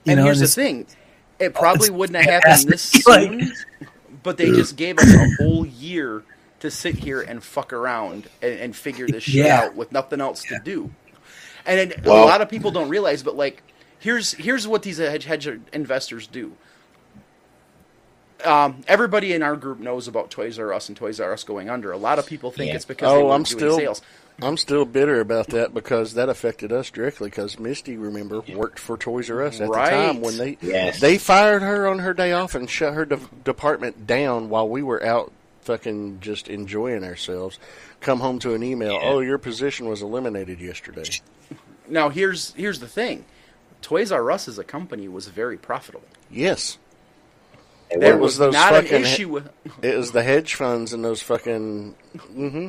you 0.04 0.12
and 0.12 0.18
know 0.18 0.24
here's 0.26 0.40
and 0.40 0.48
the 0.48 0.52
thing: 0.52 0.86
it 1.40 1.54
probably 1.54 1.90
wouldn't 1.90 2.24
have 2.24 2.42
happened 2.44 2.68
this 2.68 2.82
soon, 3.04 3.52
but 4.22 4.36
they 4.36 4.46
just 4.50 4.76
gave 4.76 4.96
us 4.98 5.12
a 5.12 5.28
whole 5.42 5.66
year 5.66 6.22
to 6.60 6.70
sit 6.70 6.96
here 6.96 7.20
and 7.20 7.42
fuck 7.42 7.72
around 7.72 8.28
and, 8.42 8.58
and 8.60 8.76
figure 8.76 9.06
this 9.06 9.22
shit 9.24 9.46
Yeah. 9.46 9.62
out 9.64 9.74
with 9.76 9.92
nothing 9.92 10.20
else 10.20 10.42
to 10.44 10.58
do. 10.64 10.90
And 11.66 11.78
it, 11.92 12.06
a 12.06 12.10
lot 12.12 12.40
of 12.40 12.48
people 12.48 12.70
don't 12.70 12.88
realize, 12.88 13.22
but 13.22 13.36
like, 13.36 13.62
here's 13.98 14.32
here's 14.32 14.66
what 14.66 14.82
these 14.82 14.98
hedge, 14.98 15.24
hedge 15.24 15.48
investors 15.72 16.26
do. 16.26 16.52
Um, 18.44 18.82
everybody 18.86 19.32
in 19.32 19.42
our 19.42 19.56
group 19.56 19.80
knows 19.80 20.06
about 20.06 20.30
Toys 20.30 20.58
R 20.60 20.72
Us 20.72 20.88
and 20.88 20.96
Toys 20.96 21.18
R 21.20 21.32
Us 21.32 21.42
going 21.42 21.68
under. 21.68 21.90
A 21.90 21.96
lot 21.96 22.18
of 22.20 22.26
people 22.26 22.52
think 22.52 22.68
Yeah. 22.70 22.76
it's 22.76 22.84
because 22.84 23.10
Oh, 23.12 23.26
were 23.26 23.32
I'm 23.32 23.42
doing 23.42 23.58
still, 23.58 23.76
sales. 23.76 24.02
I'm 24.40 24.56
still 24.56 24.84
bitter 24.84 25.20
about 25.20 25.48
that 25.48 25.74
because 25.74 26.14
that 26.14 26.28
affected 26.28 26.70
us 26.72 26.88
directly. 26.90 27.30
Because 27.30 27.58
Misty, 27.58 27.96
remember, 27.96 28.40
worked 28.54 28.78
for 28.78 28.96
Toys 28.96 29.28
R 29.28 29.42
Us 29.42 29.60
at 29.60 29.68
Right. 29.68 29.90
the 29.90 29.90
time 29.90 30.20
when 30.20 30.36
they 30.38 30.56
Yes. 30.60 31.00
they 31.00 31.18
fired 31.18 31.62
her 31.62 31.88
on 31.88 31.98
her 31.98 32.14
day 32.14 32.30
off 32.30 32.54
and 32.54 32.70
shut 32.70 32.94
her 32.94 33.04
de- 33.04 33.18
department 33.44 34.06
down 34.06 34.48
while 34.48 34.68
we 34.68 34.84
were 34.84 35.04
out 35.04 35.32
fucking 35.68 36.18
just 36.20 36.48
enjoying 36.48 37.04
ourselves. 37.04 37.58
Come 38.00 38.18
home 38.20 38.38
to 38.40 38.54
an 38.54 38.62
email. 38.64 38.98
Oh, 39.00 39.20
your 39.20 39.38
position 39.38 39.88
was 39.88 40.02
eliminated 40.02 40.60
yesterday. 40.60 41.04
Now 41.90 42.10
here's 42.10 42.52
here's 42.52 42.80
the 42.80 42.86
thing: 42.88 43.24
Toys 43.80 44.12
R 44.12 44.30
Us 44.30 44.46
as 44.48 44.58
a 44.58 44.64
company 44.64 45.08
was 45.08 45.28
very 45.28 45.56
profitable. 45.56 46.06
Yes, 46.30 46.76
It 47.90 48.00
There 48.00 48.12
It 48.12 48.20
was 48.20 48.32
was 48.32 48.38
those 48.38 48.52
not 48.52 48.74
an 48.74 48.82
fucking- 48.82 49.00
issue 49.02 49.28
with. 49.30 49.48
it 49.80 49.96
was 49.96 50.12
the 50.12 50.22
hedge 50.22 50.54
funds 50.54 50.92
and 50.92 51.02
those 51.02 51.22
fucking. 51.22 51.94
hmm 52.34 52.68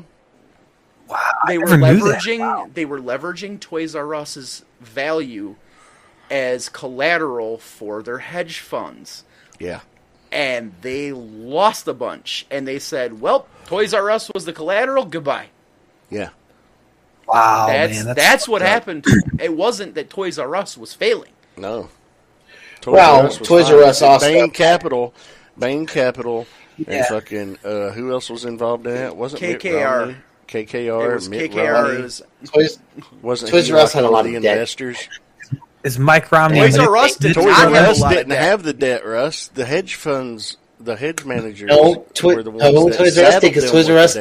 they 1.48 1.58
were 1.58 1.76
never 1.78 1.94
knew 1.94 2.08
that. 2.12 2.22
leveraging 2.22 2.74
they 2.76 2.86
were 2.86 3.02
leveraging 3.02 3.60
Toys 3.60 3.94
R 3.96 4.16
Us's 4.16 4.64
value 4.80 5.56
as 6.32 6.70
collateral 6.70 7.58
for 7.58 8.02
their 8.02 8.20
hedge 8.20 8.60
funds. 8.60 9.26
Yeah. 9.60 9.82
And 10.31 10.73
they 10.81 11.11
lost 11.11 11.88
a 11.88 11.93
bunch 11.93 12.45
and 12.51 12.68
they 12.68 12.77
said, 12.80 13.19
"Well, 13.19 13.47
Toys 13.65 13.93
R 13.93 14.10
Us 14.11 14.30
was 14.34 14.45
the 14.45 14.53
collateral, 14.53 15.06
goodbye." 15.06 15.47
Yeah. 16.11 16.30
wow 17.27 17.68
that's 17.68 18.03
man, 18.03 18.15
that's, 18.15 18.47
what 18.47 18.61
fucked 18.61 18.68
up. 18.68 18.73
happened. 18.73 19.06
It 19.39 19.56
wasn't 19.56 19.95
that 19.95 20.10
Toys 20.10 20.38
R 20.39 20.56
Us 20.56 20.77
was 20.77 20.93
failing. 20.93 21.31
No. 21.57 21.89
Toys 22.81 22.93
Well, 22.93 23.23
was 23.23 23.38
Toys 23.38 23.68
fine. 23.68 23.76
R 23.76 23.84
Us 23.84 24.01
also- 24.01 24.26
Bain 24.27 24.51
Capital, 24.51 25.14
Bain 25.57 25.85
Capital, 25.85 26.45
and 26.88 27.06
fucking 27.07 27.57
uh, 27.64 27.89
who 27.91 28.11
else 28.11 28.30
was 28.30 28.45
involved 28.45 28.85
in 28.88 28.93
that? 28.93 29.15
Wasn't 29.15 29.41
KKR. 29.41 29.99
Romney? 29.99 30.15
KKR. 30.47 31.11
it 31.11 31.14
was 31.15 31.30
Mitt 31.30 31.51
KKR. 31.51 31.73
Romney. 31.73 31.97
It 31.99 32.03
was 32.03 32.22
Toys, 32.45 32.80
Wasn't 33.22 33.51
Toys 33.51 33.72
R 33.72 33.77
Us 33.80 33.93
like 33.95 34.03
had 34.03 34.03
a 34.10 34.10
lot 34.14 34.26
of 34.26 34.34
investors. 34.34 34.97
debt. 34.97 35.10
Investors? 35.84 35.93
is 35.95 35.99
mike 35.99 36.31
romney 36.31 36.60
Toys 36.60 36.77
a 36.77 36.81
R 36.84 36.97
Us 36.97 37.15
did 37.15 37.31
manip- 37.31 37.35
Toys 37.35 37.45
not 37.45 37.68
R 37.68 37.73
have 37.76 37.89
Us 37.89 37.99
lot 38.01 38.10
didn't 38.14 38.31
have 38.31 38.64
the 38.64 38.73
debt, 38.73 39.06
Russ. 39.06 39.47
The 39.53 39.65
hedge 39.65 39.95
funds, 39.95 40.57
the 40.80 40.95
hedge 40.95 41.26
managers 41.26 41.68
No, 41.69 42.06
Toi- 42.14 42.35
were 42.35 42.43
the 42.43 42.51
ones 42.51 42.64
no, 42.64 42.89
that 42.89 42.97
Toys 42.97 43.18
R 43.18 43.26
Us 43.26 43.34
saddled 43.34 43.41
did, 43.41 43.53
'cause 43.53 43.64
them 43.64 43.72
Toys 43.72 43.89
R 43.89 43.97
Us- 43.97 44.18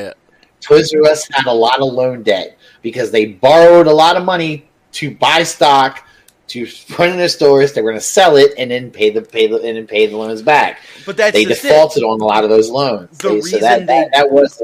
Toys 0.60 0.94
R 0.94 1.02
Us 1.10 1.28
had 1.32 1.47
a 1.47 1.52
lot 1.52 1.80
of 1.80 1.93
loan 1.93 2.22
debt 2.22 2.56
because 2.82 3.10
they 3.10 3.26
borrowed 3.26 3.86
a 3.86 3.93
lot 3.93 4.16
of 4.16 4.24
money 4.24 4.68
to 4.93 5.10
buy 5.14 5.43
stock 5.44 6.05
to 6.48 6.66
put 6.90 7.10
in 7.10 7.16
their 7.18 7.28
stores. 7.28 7.74
They 7.74 7.82
were 7.82 7.90
going 7.90 8.01
to 8.01 8.06
sell 8.06 8.36
it 8.36 8.55
and 8.56 8.70
then 8.70 8.90
pay 8.90 9.10
the 9.10 9.20
pay 9.22 9.47
the 9.47 9.56
and 9.56 9.76
then 9.76 9.86
pay 9.86 10.06
the 10.06 10.16
loans 10.16 10.40
back. 10.43 10.80
But 11.06 11.16
that's 11.18 11.32
they 11.35 11.44
just 11.44 11.64
it. 11.64 11.68
defaulted 11.68 12.02
on 12.02 12.20
a 12.20 12.24
lot 12.24 12.43
of 12.43 12.51
those 12.51 12.70
loans. 12.70 13.18
The 13.18 13.28
They- 13.28 13.40
so 13.40 13.44
reason 13.44 13.60
that, 13.60 13.78
that, 13.80 13.86
they- 13.86 14.09
that 14.18 14.30
was 14.30 14.60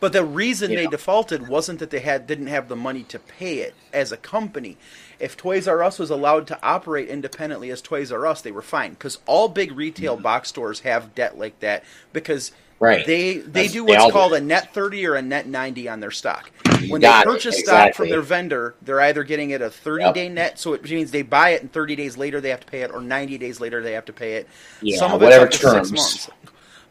But 0.00 0.12
the 0.12 0.24
reason 0.24 0.74
they 0.74 0.84
know. 0.84 0.90
defaulted 0.90 1.48
wasn't 1.48 1.78
that 1.78 1.88
they 1.90 2.00
had 2.00 2.26
didn't 2.26 2.48
have 2.48 2.68
the 2.68 2.76
money 2.76 3.04
to 3.04 3.18
pay 3.18 3.58
it 3.58 3.74
as 3.92 4.12
a 4.12 4.16
company. 4.18 4.76
If 5.18 5.36
Toys 5.36 5.66
R 5.68 5.82
Us 5.82 5.98
was 5.98 6.10
allowed 6.10 6.46
to 6.48 6.58
operate 6.62 7.08
independently 7.08 7.70
as 7.70 7.80
Toys 7.82 8.10
R 8.12 8.26
Us, 8.26 8.42
they 8.42 8.52
were 8.52 8.62
fine 8.62 8.90
because 8.92 9.18
all 9.26 9.48
big 9.48 9.72
retail 9.72 10.14
Mm-hmm. 10.14 10.22
box 10.22 10.48
stores 10.48 10.80
have 10.80 11.14
debt 11.14 11.38
like 11.38 11.58
that 11.60 11.84
because 12.12 12.52
right. 12.80 13.06
They 13.06 13.38
they 13.38 13.40
That's- 13.40 13.72
do 13.72 13.86
they 13.86 13.92
what's 13.92 14.06
do. 14.06 14.10
called 14.12 14.32
a 14.34 14.40
net 14.40 14.74
thirty 14.74 15.06
or 15.06 15.14
a 15.14 15.22
net 15.22 15.46
ninety 15.46 15.88
on 15.88 16.00
their 16.00 16.10
stock. 16.10 16.50
When 16.88 17.00
they 17.00 17.20
purchase 17.22 17.58
stock 17.60 17.94
from 17.94 18.08
their 18.10 18.20
vendor, 18.20 18.74
they're 18.82 19.00
either 19.00 19.22
getting 19.24 19.50
it 19.50 19.62
a 19.62 19.70
thirty 19.70 20.12
day 20.12 20.28
net, 20.28 20.58
so 20.58 20.72
it 20.74 20.84
means 20.84 21.10
they 21.10 21.22
buy 21.22 21.50
it 21.50 21.62
and 21.62 21.72
thirty 21.72 21.96
days 21.96 22.16
later 22.16 22.40
they 22.40 22.50
have 22.50 22.60
to 22.60 22.66
pay 22.66 22.82
it, 22.82 22.90
or 22.90 23.00
ninety 23.00 23.38
days 23.38 23.60
later 23.60 23.82
they 23.82 23.92
have 23.92 24.04
to 24.06 24.12
pay 24.12 24.34
it. 24.34 24.48
Yeah, 24.82 24.98
Some 24.98 25.12
of 25.12 25.20
whatever 25.22 25.48
terms. 25.48 25.88
six 25.88 25.92
months. 25.92 26.30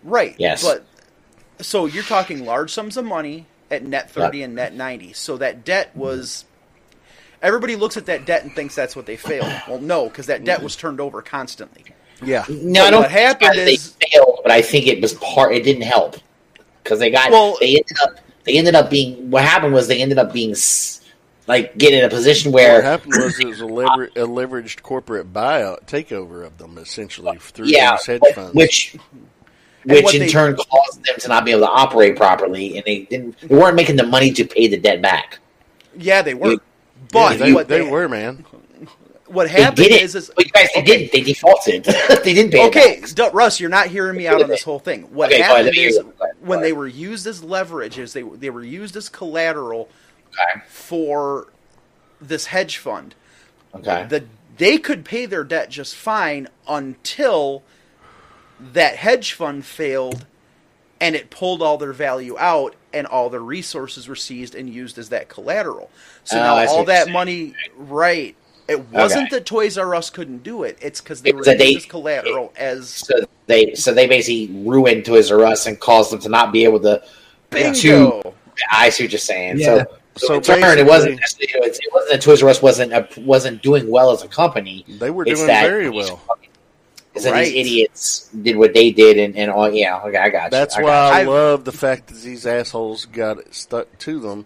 Right. 0.04 0.36
Yes. 0.40 0.64
But 0.64 0.86
so 1.64 1.86
you're 1.86 2.04
talking 2.04 2.46
large 2.46 2.72
sums 2.74 2.98
of 2.98 3.06
money 3.06 3.46
at 3.70 3.84
net 3.84 4.10
thirty 4.10 4.42
and 4.44 4.56
net 4.56 4.74
ninety. 4.74 5.14
So 5.14 5.38
that 5.38 5.64
debt 5.64 5.96
was. 5.96 6.46
Everybody 7.44 7.76
looks 7.76 7.98
at 7.98 8.06
that 8.08 8.26
debt 8.26 8.44
and 8.44 8.56
thinks 8.56 8.74
that's 8.74 8.96
what 8.96 9.06
they 9.06 9.18
failed. 9.18 9.52
Well, 9.68 9.80
no, 9.80 10.08
because 10.08 10.26
that 10.28 10.44
debt 10.46 10.64
was 10.64 10.76
turned 10.76 11.00
over 11.02 11.22
constantly. 11.22 11.84
Yeah. 12.24 12.46
No, 12.50 12.82
So 12.82 12.88
I 12.88 12.92
don't 12.92 13.02
what 13.02 13.12
happened 13.12 13.54
think 13.56 13.68
is- 13.70 13.94
they 14.00 14.08
failed, 14.12 14.40
but 14.44 14.52
I 14.52 14.62
think 14.62 14.88
it 14.88 15.02
was 15.02 15.14
part. 15.16 15.54
It 15.54 15.64
didn't 15.64 15.82
help 15.84 16.16
because 16.84 17.00
they 17.00 17.12
got. 17.12 17.30
Well- 17.32 17.58
they 17.60 17.76
ended 17.76 17.98
up. 18.02 18.16
They 18.46 18.58
ended 18.58 18.76
up 18.76 18.90
being. 18.90 19.30
What 19.30 19.44
happened 19.44 19.74
was 19.74 19.88
they 19.88 20.02
ended 20.02 20.18
up 20.18 20.32
being 20.34 20.56
like 21.48 21.78
getting 21.78 22.00
in 22.00 22.06
a 22.06 22.10
position 22.10 22.52
where. 22.54 22.76
what 22.76 22.84
happened 22.84 23.14
was 23.18 23.38
it 23.40 23.48
was 23.48 23.60
a, 23.62 23.66
lever- 23.66 24.06
a 24.16 24.26
leveraged 24.26 24.82
corporate 24.82 25.34
buyout 25.34 25.86
takeover 25.86 26.46
of 26.46 26.58
them, 26.58 26.78
essentially 26.78 27.38
through 27.40 27.68
yeah, 27.68 27.92
those 27.92 28.06
hedge 28.06 28.20
but- 28.22 28.36
funds. 28.36 28.54
which 28.54 28.96
And 29.84 29.92
which 29.92 30.14
in 30.14 30.22
they- 30.22 30.30
turn 30.30 30.56
caused 30.56 31.04
them 31.06 31.16
to 31.20 31.28
not 31.28 31.44
be 31.44 31.52
able 31.52 31.62
to 31.62 31.70
operate 31.72 32.16
properly, 32.16 32.78
and 32.78 32.86
they 32.86 33.00
didn't. 33.02 33.38
They 33.42 33.54
weren't 33.56 33.76
making 33.76 33.98
the 33.98 34.06
money 34.06 34.32
to 34.32 34.46
pay 34.46 34.68
the 34.70 34.78
debt 34.78 35.02
back. 35.02 35.40
Yeah, 35.98 36.22
they 36.22 36.34
were. 36.34 36.52
You- 36.52 36.62
But 37.14 37.38
Yeah, 37.40 37.46
they, 37.46 37.54
what 37.54 37.70
they 37.70 37.82
they, 37.82 37.82
were 37.82 38.10
man. 38.10 38.46
what 39.28 39.50
They 39.56 39.66
happened 39.66 39.76
did 39.76 39.94
it. 39.94 40.04
is, 40.04 40.16
is 40.16 40.32
But 40.36 40.46
you 40.48 40.52
guys, 40.52 40.70
they 40.76 40.82
okay. 40.82 40.84
didn't. 40.84 41.12
They 41.14 41.22
defaulted. 41.22 41.86
they 42.24 42.34
didn't 42.34 42.52
pay. 42.52 42.70
Okay, 42.70 43.02
back. 43.02 43.14
D- 43.14 43.30
Russ, 43.34 43.60
you're 43.60 43.70
not 43.70 43.88
hearing 43.88 44.18
me 44.18 44.28
out 44.28 44.42
on 44.44 44.50
this 44.50 44.64
whole 44.64 44.80
thing. 44.80 45.04
What 45.14 45.32
Okay, 45.32 45.44
go 45.44 45.54
ahead, 45.56 45.66
happened 45.66 45.68
let 45.68 45.76
me 45.76 45.82
hear 45.82 45.90
is 45.90 46.02
ahead, 46.22 46.34
when 46.40 46.62
they 46.62 46.74
were 46.74 46.88
used 46.88 47.28
as 47.28 47.44
leverage, 47.44 48.00
is 48.00 48.14
they 48.14 48.24
they 48.24 48.50
were 48.52 48.64
used 48.64 48.96
as 48.96 49.10
collateral 49.10 49.90
Okay. 50.34 50.62
for 50.64 51.54
this 52.22 52.48
hedge 52.48 52.78
fund. 52.78 53.16
Okay. 53.76 54.10
The 54.10 54.30
they 54.58 54.78
could 54.78 55.06
pay 55.06 55.26
their 55.26 55.44
debt 55.44 55.70
just 55.72 55.96
fine 55.96 56.48
until 56.68 57.64
that 58.60 58.98
hedge 58.98 59.34
fund 59.34 59.66
failed 59.66 60.28
and 61.04 61.16
it 61.16 61.30
pulled 61.30 61.62
all 61.62 61.78
their 61.78 61.92
value 61.94 62.38
out 62.40 62.76
and 62.94 63.06
all 63.08 63.30
their 63.30 63.42
resources 63.42 64.08
were 64.08 64.16
seized 64.16 64.56
and 64.56 64.70
used 64.70 64.98
as 64.98 65.10
that 65.10 65.28
collateral. 65.28 65.90
So 66.24 66.38
Oh, 66.38 66.42
now 66.42 66.56
I 66.56 66.66
all 66.66 66.86
that 66.86 67.10
money 67.10 67.54
right 67.78 68.36
it 68.70 68.80
wasn't 68.92 69.28
Okay. 69.28 69.36
that 69.40 69.46
Toys 69.46 69.78
R 69.78 69.94
Us 69.94 70.10
couldn't 70.10 70.42
do 70.42 70.64
it. 70.64 70.78
It's 70.82 71.02
because 71.02 71.22
they 71.22 71.32
It 71.32 71.36
were 71.36 71.40
was 71.40 71.48
used 71.48 71.60
they- 71.60 71.76
as 71.76 71.86
collateral 71.86 72.54
as 72.56 72.88
so 72.90 73.16
they 73.48 73.76
so 73.76 73.94
they 73.94 74.08
basically 74.08 74.48
ruined 74.64 75.04
Toys 75.06 75.30
R 75.30 75.44
Us 75.46 75.66
and 75.66 75.78
caused 75.78 76.12
them 76.14 76.20
to 76.22 76.30
not 76.30 76.54
be 76.54 76.64
able 76.64 76.80
to. 76.80 77.04
bingo. 77.50 78.34
I 78.72 78.90
see 78.90 79.04
what 79.04 79.12
you're 79.12 79.20
saying. 79.20 79.60
Yeah. 79.60 79.66
So, 79.66 79.86
so, 80.16 80.42
So 80.42 80.54
in 80.56 80.62
turn, 80.62 80.78
it 80.80 80.86
wasn't 80.86 81.20
necessarily, 81.20 81.70
it 81.72 81.80
wasn't 81.92 82.12
that 82.12 82.22
Toys 82.22 82.42
R 82.42 82.50
Us 82.50 82.62
wasn't 82.62 82.94
a, 82.94 83.08
wasn't 83.20 83.62
doing 83.62 83.90
well 83.90 84.12
as 84.12 84.24
a 84.24 84.28
company. 84.30 84.86
They 84.88 85.10
were 85.10 85.24
It's 85.28 85.40
doing 85.42 85.48
very 85.48 85.90
well. 85.90 86.22
Fucking- 87.14 87.16
It's 87.16 87.24
that 87.26 87.32
Right. 87.32 87.46
these 87.46 87.56
idiots 87.56 88.30
did 88.42 88.56
what 88.58 88.74
they 88.74 88.92
did, 88.92 89.18
and, 89.18 89.36
and 89.38 89.52
all. 89.52 89.72
Yeah, 89.72 90.02
okay, 90.06 90.18
I 90.18 90.30
got 90.30 90.44
you. 90.46 90.50
That's 90.52 90.76
I 90.78 90.82
why 90.82 90.88
got 90.90 91.14
I, 91.14 91.22
I- 91.22 91.24
love 91.24 91.66
the 91.66 91.72
fact 91.72 92.08
that 92.08 92.16
these 92.22 92.46
assholes 92.46 93.06
got 93.06 93.38
it 93.40 93.54
stuck 93.54 93.98
to 94.00 94.20
them 94.20 94.46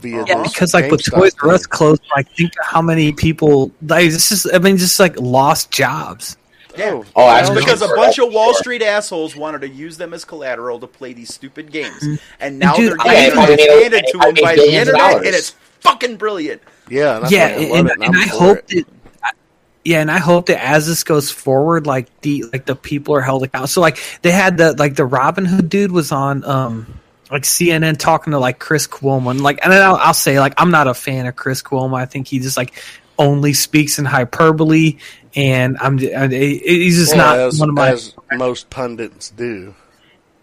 via. 0.00 0.24
Yeah, 0.26 0.42
because 0.42 0.74
like 0.74 0.90
with 0.90 1.04
Toys 1.04 1.32
R 1.42 1.50
Us 1.50 1.62
thing. 1.62 1.70
closed, 1.70 2.02
like 2.14 2.28
think 2.36 2.52
how 2.62 2.82
many 2.82 3.12
people 3.12 3.70
like 3.82 4.10
this 4.10 4.30
is 4.32 4.46
I 4.52 4.58
mean 4.58 4.76
just 4.76 5.00
like 5.00 5.18
lost 5.20 5.70
jobs. 5.70 6.36
Yeah. 6.76 6.90
Oh, 6.90 7.04
Oh, 7.14 7.54
because 7.54 7.82
a 7.82 7.88
bunch 7.88 8.18
of 8.18 8.32
Wall. 8.32 8.52
Street 8.52 8.82
assholes 8.82 9.36
wanted 9.36 9.60
to 9.60 9.68
use 9.68 9.96
them 9.96 10.12
as 10.12 10.24
collateral 10.24 10.80
to 10.80 10.88
play 10.88 11.12
these 11.12 11.32
stupid 11.32 11.70
games, 11.70 12.02
and 12.02 12.18
mm-hmm. 12.54 12.58
now 12.58 12.74
Dude, 12.76 12.90
they're 12.90 12.96
getting 12.98 13.38
I 13.38 13.44
handed 13.82 14.04
to 14.10 14.18
them 14.18 14.34
by 14.42 14.56
the 14.56 14.74
internet, 14.74 15.00
dollars. 15.00 15.26
and 15.26 15.34
it's 15.36 15.50
fucking 15.80 16.16
brilliant. 16.16 16.60
yeah, 16.90 17.18
and 17.20 17.30
yeah, 17.30 17.48
fucking 17.50 17.76
and, 17.76 17.90
and, 17.90 18.02
and, 18.02 18.16
I'm 18.16 18.20
I 18.22 18.26
for 18.26 18.38
hope 18.38 18.58
it. 18.58 18.68
that 18.68 18.86
I- 18.88 18.93
yeah, 19.84 20.00
and 20.00 20.10
I 20.10 20.18
hope 20.18 20.46
that 20.46 20.64
as 20.64 20.86
this 20.86 21.04
goes 21.04 21.30
forward, 21.30 21.86
like 21.86 22.08
the 22.22 22.44
like 22.52 22.64
the 22.64 22.74
people 22.74 23.14
are 23.14 23.20
held 23.20 23.42
accountable. 23.42 23.68
So 23.68 23.80
like 23.82 23.98
they 24.22 24.32
had 24.32 24.56
the 24.56 24.72
like 24.72 24.96
the 24.96 25.06
Robinhood 25.06 25.68
dude 25.68 25.92
was 25.92 26.10
on 26.10 26.42
um 26.44 27.00
like 27.30 27.42
CNN 27.42 27.98
talking 27.98 28.30
to 28.32 28.38
like 28.38 28.58
Chris 28.58 28.86
Cuomo, 28.86 29.30
and 29.30 29.42
like 29.42 29.60
and 29.62 29.72
I'll, 29.72 29.96
I'll 29.96 30.14
say 30.14 30.40
like 30.40 30.54
I'm 30.56 30.70
not 30.70 30.86
a 30.86 30.94
fan 30.94 31.26
of 31.26 31.36
Chris 31.36 31.62
Cuomo. 31.62 31.96
I 31.96 32.06
think 32.06 32.28
he 32.28 32.38
just 32.38 32.56
like 32.56 32.72
only 33.18 33.52
speaks 33.52 33.98
in 33.98 34.06
hyperbole, 34.06 34.98
and 35.34 35.76
I'm 35.78 35.98
he's 35.98 36.96
just 36.96 37.14
Well, 37.14 37.26
not 37.26 37.38
as, 37.38 37.60
one 37.60 37.68
of 37.68 37.74
my 37.74 37.90
as 37.90 38.14
most 38.32 38.70
pundits 38.70 39.30
do. 39.30 39.74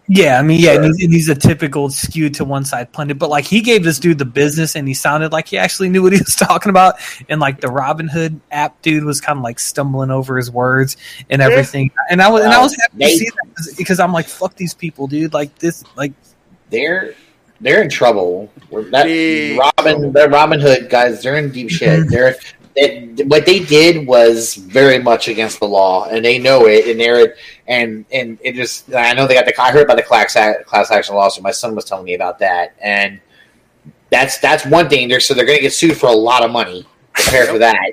Yeah, 0.08 0.38
I 0.38 0.42
mean, 0.42 0.60
yeah, 0.60 0.72
Sure. 0.74 0.82
and 0.82 0.94
he's, 0.96 1.04
and 1.04 1.14
he's 1.14 1.28
a 1.28 1.34
typical 1.34 1.88
skewed 1.88 2.34
to 2.34 2.44
one 2.44 2.64
side 2.64 2.92
pundit, 2.92 3.18
but 3.18 3.30
like 3.30 3.44
he 3.44 3.60
gave 3.60 3.84
this 3.84 3.98
dude 4.00 4.18
the 4.18 4.24
business, 4.24 4.74
and 4.74 4.86
he 4.88 4.94
sounded 4.94 5.30
like 5.32 5.46
he 5.48 5.56
actually 5.56 5.88
knew 5.88 6.02
what 6.02 6.12
he 6.12 6.18
was 6.18 6.34
talking 6.36 6.70
about. 6.70 6.96
And 7.28 7.40
like 7.40 7.60
the 7.60 7.68
Robinhood 7.68 8.40
app 8.50 8.82
dude 8.82 9.04
was 9.04 9.20
kind 9.20 9.38
of 9.38 9.44
like 9.44 9.60
stumbling 9.60 10.10
over 10.10 10.36
his 10.36 10.50
words 10.50 10.96
and 11.30 11.40
everything. 11.40 11.92
And 12.10 12.20
I 12.20 12.28
was 12.28 12.42
and 12.44 12.52
I 12.52 12.60
was 12.60 12.74
happy 12.76 12.98
to 13.04 13.08
see 13.16 13.26
that 13.30 13.74
because 13.78 14.00
I'm 14.00 14.12
like, 14.12 14.26
fuck 14.26 14.56
these 14.56 14.74
people, 14.74 15.06
dude. 15.06 15.32
Like 15.32 15.56
this, 15.60 15.84
like 15.96 16.12
they're 16.70 17.14
they're 17.60 17.80
in 17.80 17.88
trouble. 17.88 18.52
We're- 18.70 18.90
That 18.90 19.04
Robin, 19.06 20.10
trouble. 20.10 20.10
the 20.12 20.26
Robinhood 20.26 20.90
guys, 20.90 21.22
they're 21.22 21.36
in 21.36 21.52
deep 21.52 21.70
shit. 21.70 22.08
They're 22.10 22.34
they, 22.74 23.06
what 23.26 23.44
they 23.44 23.60
did 23.60 24.06
was 24.06 24.54
very 24.54 24.98
much 24.98 25.28
against 25.28 25.60
the 25.60 25.66
law, 25.66 26.06
and 26.06 26.24
they 26.24 26.38
know 26.38 26.66
it. 26.66 26.88
And 26.88 26.98
they're 26.98 27.36
and 27.66 28.04
and 28.12 28.38
it 28.42 28.54
just 28.54 28.92
I 28.94 29.12
know 29.12 29.26
they 29.26 29.34
got 29.34 29.46
the 29.46 29.60
I 29.60 29.70
heard 29.70 29.84
about 29.84 29.96
the 29.96 30.02
class 30.02 30.34
class 30.64 30.90
action 30.90 31.14
lawsuit. 31.14 31.42
My 31.42 31.50
son 31.50 31.74
was 31.74 31.84
telling 31.84 32.04
me 32.04 32.14
about 32.14 32.38
that, 32.38 32.74
and 32.80 33.20
that's 34.10 34.38
that's 34.38 34.64
one 34.66 34.88
thing. 34.88 35.08
They're 35.08 35.20
so 35.20 35.34
they're 35.34 35.46
going 35.46 35.58
to 35.58 35.62
get 35.62 35.72
sued 35.72 35.96
for 35.96 36.06
a 36.06 36.14
lot 36.14 36.44
of 36.44 36.50
money. 36.50 36.86
Prepare 37.12 37.46
for 37.46 37.58
that. 37.58 37.92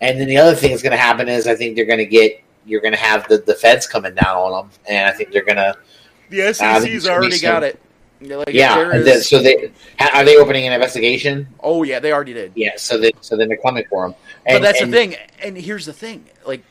And 0.00 0.20
then 0.20 0.28
the 0.28 0.36
other 0.36 0.54
thing 0.54 0.70
that's 0.70 0.82
going 0.82 0.92
to 0.92 0.98
happen 0.98 1.28
is 1.28 1.46
I 1.46 1.54
think 1.54 1.76
they're 1.76 1.86
going 1.86 1.98
to 1.98 2.06
get 2.06 2.42
you're 2.66 2.80
going 2.80 2.94
to 2.94 2.98
have 2.98 3.26
the, 3.28 3.38
the 3.38 3.54
feds 3.54 3.86
coming 3.86 4.14
down 4.14 4.36
on 4.36 4.52
them, 4.52 4.70
and 4.88 5.08
I 5.08 5.12
think 5.12 5.30
they're 5.30 5.44
going 5.44 5.56
to 5.56 5.76
The 6.30 6.52
SEC's 6.52 6.84
it's 6.84 7.06
already 7.06 7.38
got 7.38 7.62
it. 7.62 7.80
You're 8.20 8.38
Like, 8.38 8.48
yeah. 8.50 8.90
is- 8.92 9.04
then, 9.04 9.20
so 9.20 9.40
they 9.42 9.70
are 10.00 10.24
they 10.24 10.36
opening 10.36 10.66
an 10.66 10.72
investigation? 10.72 11.48
oh 11.60 11.82
yeah, 11.82 11.98
they 12.00 12.12
already 12.12 12.32
did. 12.32 12.52
Yeah. 12.54 12.72
So 12.76 12.98
they 12.98 13.12
so 13.20 13.36
then 13.36 13.48
they're 13.48 13.56
coming 13.58 13.84
for 13.90 14.06
them. 14.08 14.14
but 14.46 14.62
that's 14.62 14.80
the 14.80 14.86
thing, 14.86 15.16
and 15.42 15.56
here's 15.56 15.86
the 15.86 15.92
thing: 15.92 16.24
like 16.46 16.62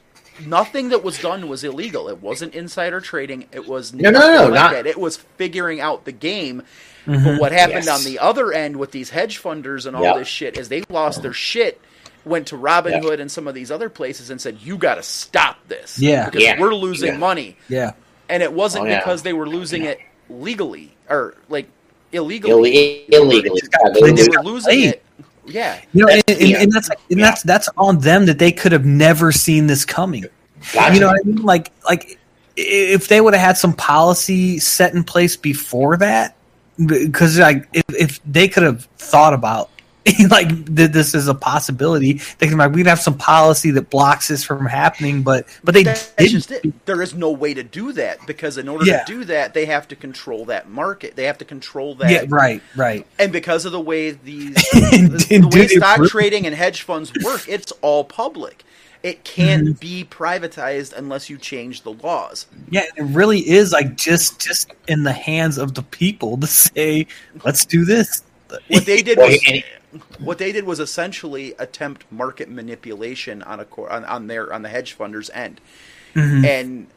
nothing 0.45 0.89
that 0.89 1.03
was 1.03 1.19
done 1.19 1.47
was 1.47 1.63
illegal. 1.63 2.09
It 2.09 2.22
wasn't 2.22 2.55
insider 2.55 2.99
trading. 2.99 3.45
It 3.51 3.67
was 3.67 3.93
No, 3.93 4.09
no, 4.09 4.19
no, 4.19 4.43
like 4.45 4.53
not- 4.53 4.72
that. 4.73 4.85
It 4.88 4.97
was 4.99 5.17
figuring 5.38 5.80
out 5.81 6.05
the 6.05 6.11
game. 6.11 6.63
mhm. 7.07 7.23
But 7.23 7.39
what 7.39 7.51
happened 7.51 7.85
Yes. 7.85 7.99
on 7.99 8.03
the 8.11 8.19
other 8.19 8.51
end 8.51 8.76
with 8.77 8.91
these 8.91 9.11
hedge 9.11 9.41
funders 9.41 9.85
and 9.85 9.95
all 9.95 10.03
Yep. 10.03 10.15
this 10.17 10.27
shit 10.27 10.57
is 10.57 10.69
they 10.69 10.84
lost 10.89 11.22
their 11.22 11.34
shit. 11.34 11.80
Went 12.26 12.47
to 12.47 12.55
Robinhood 12.57 13.03
Yep. 13.11 13.19
and 13.19 13.31
some 13.31 13.47
of 13.47 13.53
these 13.53 13.69
other 13.69 13.88
places 13.88 14.31
and 14.31 14.41
said, 14.41 14.57
"You 14.63 14.77
got 14.77 14.95
to 14.95 15.03
stop 15.03 15.57
this, 15.67 15.99
Yeah. 15.99 16.26
because 16.26 16.41
Yeah. 16.43 16.59
we're 16.59 16.73
losing 16.73 17.13
Yeah. 17.13 17.17
money." 17.17 17.55
yeah, 17.69 17.91
And 18.27 18.41
it 18.41 18.51
wasn't 18.51 18.85
Oh, 18.85 18.88
yeah. 18.88 18.97
because 18.99 19.22
they 19.22 19.34
were 19.34 19.47
losing 19.47 19.84
it 19.84 19.99
legally 20.30 20.91
or 21.10 21.35
like 21.49 21.68
illegally. 22.11 23.06
Ill- 23.11 23.23
illegally. 23.23 23.61
God, 23.61 23.93
They, 23.93 24.11
they 24.11 24.27
were 24.30 24.43
losing 24.43 24.81
it. 24.84 25.02
Yeah, 25.47 25.80
you 25.93 26.03
know, 26.03 26.11
and, 26.11 26.23
That's- 26.26 26.41
and, 26.41 26.49
yeah. 26.49 26.61
and 26.64 26.72
that's 26.72 26.89
and 27.11 27.19
that's 27.22 27.43
that's 27.43 27.69
on 27.77 27.99
them 27.99 28.26
that 28.26 28.39
they 28.39 28.52
could 28.52 28.72
have 28.72 28.85
never 28.85 29.31
seen 29.31 29.68
this 29.68 29.85
coming. 29.85 30.26
Gotcha. 30.73 30.93
You 30.95 30.99
know 30.99 31.07
what 31.07 31.22
I 31.23 31.27
mean? 31.27 31.41
Like, 31.43 31.72
like 31.84 32.19
if 32.56 33.07
they 33.07 33.22
would 33.22 33.35
have 33.35 33.43
had 33.43 33.57
some 33.57 33.73
policy 33.73 34.57
set 34.57 34.95
in 34.95 35.03
place 35.03 35.38
before 35.38 35.97
that, 35.97 36.35
because 36.84 37.38
like 37.38 37.68
if, 37.73 37.84
if 37.89 38.23
they 38.23 38.47
could 38.47 38.64
have 38.64 38.85
thought 38.97 39.35
about 39.35 39.69
like 40.30 40.49
that 40.76 40.94
this 40.94 41.15
is 41.15 41.27
a 41.27 41.34
possibility, 41.34 42.22
they 42.38 42.48
can 42.48 42.57
like 42.60 42.72
we'd 42.73 42.86
have 42.86 42.99
some 42.99 43.18
policy 43.18 43.72
that 43.72 43.90
blocks 43.90 44.27
this 44.27 44.44
from 44.44 44.65
happening, 44.65 45.23
but 45.23 45.48
but 45.64 45.73
they 45.73 45.84
that's 45.84 46.11
didn't. 46.14 46.32
just 46.32 46.52
it. 46.52 46.86
There 46.86 47.02
is 47.02 47.15
no 47.15 47.32
way 47.32 47.53
to 47.56 47.64
do 47.64 47.91
that 47.94 48.19
because 48.27 48.57
in 48.60 48.68
order 48.69 48.86
Yeah. 48.86 49.03
to 49.03 49.11
do 49.11 49.26
that, 49.26 49.53
they 49.56 49.65
have 49.65 49.88
to 49.88 49.95
control 49.95 50.45
that 50.45 50.69
market. 50.69 51.15
They 51.15 51.23
have 51.23 51.40
to 51.40 51.45
control 51.45 51.95
that. 51.95 52.11
Yeah, 52.11 52.26
right, 52.30 52.61
right. 52.76 53.06
And 53.18 53.32
because 53.32 53.65
of 53.65 53.72
the 53.72 53.82
way 53.82 54.11
these 54.11 54.53
the, 54.73 55.40
the 55.41 55.57
way 55.57 55.68
stock 55.68 55.98
really- 55.98 56.10
trading 56.10 56.45
and 56.45 56.53
hedge 56.56 56.84
funds 56.84 57.11
work, 57.23 57.48
it's 57.49 57.72
all 57.82 58.03
public. 58.03 58.64
It 59.02 59.23
can't 59.23 59.64
Mm-hmm. 59.68 59.72
be 59.80 60.03
privatized 60.03 60.94
unless 60.94 61.30
you 61.30 61.38
change 61.38 61.82
the 61.84 61.94
laws. 61.94 62.48
Yeah, 62.69 62.86
it 62.95 63.03
really 63.03 63.40
is 63.48 63.72
like 63.72 63.95
just 63.98 64.40
just 64.40 64.72
in 64.88 65.03
the 65.03 65.14
hands 65.14 65.57
of 65.57 65.73
the 65.73 65.82
people 65.84 66.38
to 66.38 66.48
say, 66.48 67.07
let's 67.44 67.65
do 67.65 67.86
this. 67.86 68.23
What 68.68 68.86
they 68.86 69.02
did 69.02 69.18
was 69.18 69.40
and- 69.48 69.64
what 70.19 70.38
they 70.38 70.51
did 70.51 70.63
was 70.65 70.80
essentially 70.80 71.53
attempt 71.59 72.05
market 72.11 72.49
manipulation 72.49 73.41
on 73.43 73.59
a 73.59 73.65
on, 73.89 74.05
on 74.05 74.27
their 74.27 74.51
on 74.53 74.61
the 74.61 74.69
hedge 74.69 74.97
funders 74.97 75.30
end, 75.34 75.61
Mhm. 76.15 76.45
and 76.45 76.88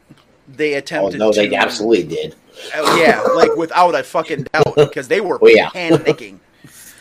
they 0.47 0.73
Oh 0.75 0.77
attempted. 0.79 1.19
no, 1.19 1.31
they 1.31 1.49
to, 1.49 1.55
absolutely 1.55 2.03
did. 2.15 2.35
Uh, 2.75 2.97
yeah, 2.99 3.21
like 3.21 3.55
without 3.55 3.95
a 3.95 4.03
fucking 4.03 4.47
doubt, 4.53 4.75
because 4.75 5.07
they 5.07 5.21
were 5.21 5.37
Oh, 5.41 5.47
yeah. 5.47 5.69
panicking. 5.69 6.39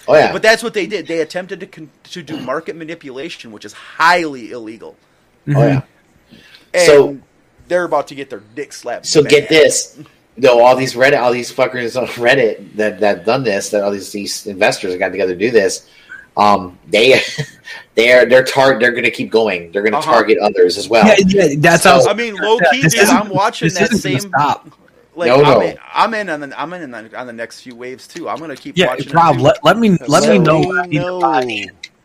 Oh 0.06 0.14
yeah. 0.14 0.32
But 0.32 0.42
that's 0.42 0.62
what 0.62 0.72
they 0.74 0.86
did. 0.86 1.06
They 1.06 1.20
attempted 1.20 1.60
to 1.60 1.66
con- 1.66 1.90
to 2.04 2.22
do 2.22 2.38
market 2.40 2.76
manipulation, 2.76 3.52
which 3.52 3.64
is 3.64 3.72
highly 3.72 4.50
illegal. 4.52 4.96
oh 5.54 5.66
yeah. 5.66 5.82
And 6.74 6.86
So- 6.86 7.18
they're 7.66 7.84
about 7.84 8.08
to 8.08 8.14
get 8.14 8.30
their 8.30 8.42
dick 8.54 8.72
slapped. 8.72 9.04
So 9.06 9.22
bad. 9.22 9.30
get 9.30 9.48
this. 9.50 9.98
Though 10.38 10.64
all 10.64 10.76
these 10.76 10.94
Reddit, 10.94 11.20
all 11.20 11.32
these 11.32 11.52
fuckers 11.52 12.00
on 12.00 12.06
Reddit 12.08 12.74
that 12.76 13.00
that 13.00 13.24
done 13.26 13.42
this, 13.44 13.68
that 13.70 13.82
all 13.82 13.90
these 13.90 14.10
these 14.12 14.46
investors 14.46 14.92
that 14.92 14.98
got 14.98 15.10
together 15.10 15.32
to 15.34 15.38
do 15.38 15.50
this, 15.50 15.88
um, 16.36 16.78
they 16.88 17.20
they 17.94 18.12
are 18.12 18.24
they're 18.26 18.44
tar- 18.44 18.78
they're 18.78 18.92
going 18.92 19.04
to 19.04 19.10
keep 19.10 19.30
going. 19.30 19.72
They're 19.72 19.82
going 19.82 19.92
to 19.92 19.98
Uh-huh. 19.98 20.12
target 20.12 20.38
others 20.38 20.78
as 20.78 20.88
well. 20.88 21.06
Yeah, 21.06 21.16
yeah, 21.26 21.54
that's 21.58 21.82
So- 21.82 21.90
how 22.04 22.08
I 22.08 22.14
mean, 22.14 22.34
low 22.36 22.58
key, 22.70 22.82
dude. 22.82 22.94
I'm 23.08 23.28
watching 23.28 23.66
this 23.68 23.78
that 23.78 23.92
isn't 23.92 24.02
gonna 24.10 24.20
same. 24.20 24.30
stop. 24.30 24.70
Like 25.16 25.28
No, 25.28 25.36
I'm, 25.36 25.42
no. 25.42 25.60
in, 25.62 25.78
I'm 25.92 26.14
in 26.14 26.28
on 26.30 26.40
the 26.40 26.60
I'm 26.60 26.72
in 26.74 26.94
on 26.94 27.08
the, 27.08 27.18
on 27.18 27.26
the 27.26 27.32
next 27.32 27.62
few 27.62 27.74
waves 27.74 28.06
too. 28.06 28.28
I'm 28.28 28.38
gonna 28.38 28.54
keep 28.54 28.76
Yeah, 28.78 28.86
watching. 28.86 29.12
Rob, 29.12 29.38
let, 29.40 29.64
let 29.64 29.76
me 29.76 29.96
let 30.06 30.22
So- 30.22 30.30
me 30.32 30.38
know. 30.38 30.60
We 30.60 30.66
what 30.66 31.48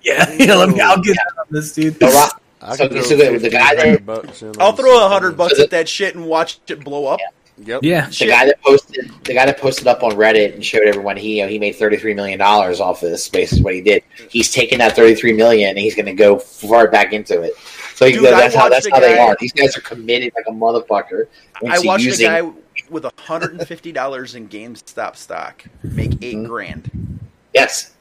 Yeah, 0.04 0.32
yeah, 0.40 0.56
let 0.56 0.70
me. 0.70 0.80
I'll 0.82 1.00
get 1.02 1.16
on 1.40 1.46
this, 1.52 1.74
dude. 1.76 2.00
So, 2.00 2.08
Rob- 2.12 2.40
I 2.60 2.76
So- 2.76 2.88
could 2.88 2.94
throw 2.94 3.02
so 3.04 3.16
the- 3.18 3.24
the 3.26 3.40
50, 3.40 3.50
guy 3.50 3.76
that- 3.76 3.86
100 3.86 4.06
bucks 4.08 4.42
in 4.42 4.54
I'll 4.60 4.74
throw 4.74 5.06
a 5.06 5.10
hundred 5.10 5.38
bucks 5.38 5.58
So 5.58 5.64
at 5.64 5.70
that 5.70 5.88
shit 5.88 6.16
and 6.16 6.26
watch 6.26 6.58
it 6.68 6.84
blow 6.84 7.06
up. 7.06 7.20
Yep. 7.60 7.82
Yeah, 7.84 8.08
the 8.08 8.12
Shit. 8.14 8.30
guy 8.30 8.46
that 8.48 8.62
posted 8.64 9.12
the 9.24 9.34
guy 9.34 9.46
that 9.46 9.60
posted 9.60 9.88
up 9.88 10.02
on 10.04 10.14
Reddit 10.14 10.56
and 10.56 10.66
showed 10.66 10.84
everyone 10.88 11.18
he 11.18 11.38
you 11.38 11.44
know, 11.44 11.50
he 11.50 11.60
made 11.60 11.74
thirty 11.76 11.98
three 11.98 12.14
million 12.16 12.40
dollars 12.40 12.80
off 12.80 13.04
of 13.04 13.10
this 13.12 13.24
space 13.24 13.54
is 13.54 13.62
what 13.62 13.74
he 13.76 13.82
did. 13.82 14.04
He's 14.30 14.52
taking 14.52 14.80
that 14.80 14.96
thirty 14.96 15.14
three 15.16 15.34
million 15.34 15.70
and 15.70 15.78
he's 15.78 15.94
going 15.96 16.08
to 16.08 16.14
go 16.14 16.40
far 16.40 16.88
back 16.90 17.14
into 17.14 17.42
it. 17.42 17.54
So 17.94 18.10
Dude, 18.10 18.22
goes, 18.24 18.32
that's 18.32 18.56
how 18.56 18.70
that's 18.70 18.88
a 18.88 18.90
how 18.90 19.00
they 19.00 19.20
are. 19.20 19.38
These 19.40 19.54
guys 19.54 19.78
are 19.78 19.82
committed 19.82 20.34
like 20.36 20.46
a 20.48 20.52
motherfucker. 20.52 21.28
I 21.70 21.80
watched 21.84 22.04
using- 22.04 22.26
a 22.28 22.42
guy 22.42 22.52
with 22.90 23.06
hundred 23.20 23.52
and 23.54 23.68
fifty 23.68 23.92
dollars 23.92 24.34
in 24.34 24.50
GameStop 24.50 25.16
stock 25.16 25.64
make 25.84 26.14
8 26.24 26.38
Mhm. 26.38 26.48
grand. 26.48 27.20
Yes, 27.54 27.92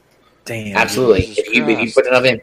damn. 0.45 0.75
absolutely. 0.75 1.25
If 1.37 1.53
you, 1.53 1.67
if 1.69 1.79
you 1.79 1.93
put 1.93 2.07
enough 2.07 2.25
in, 2.25 2.41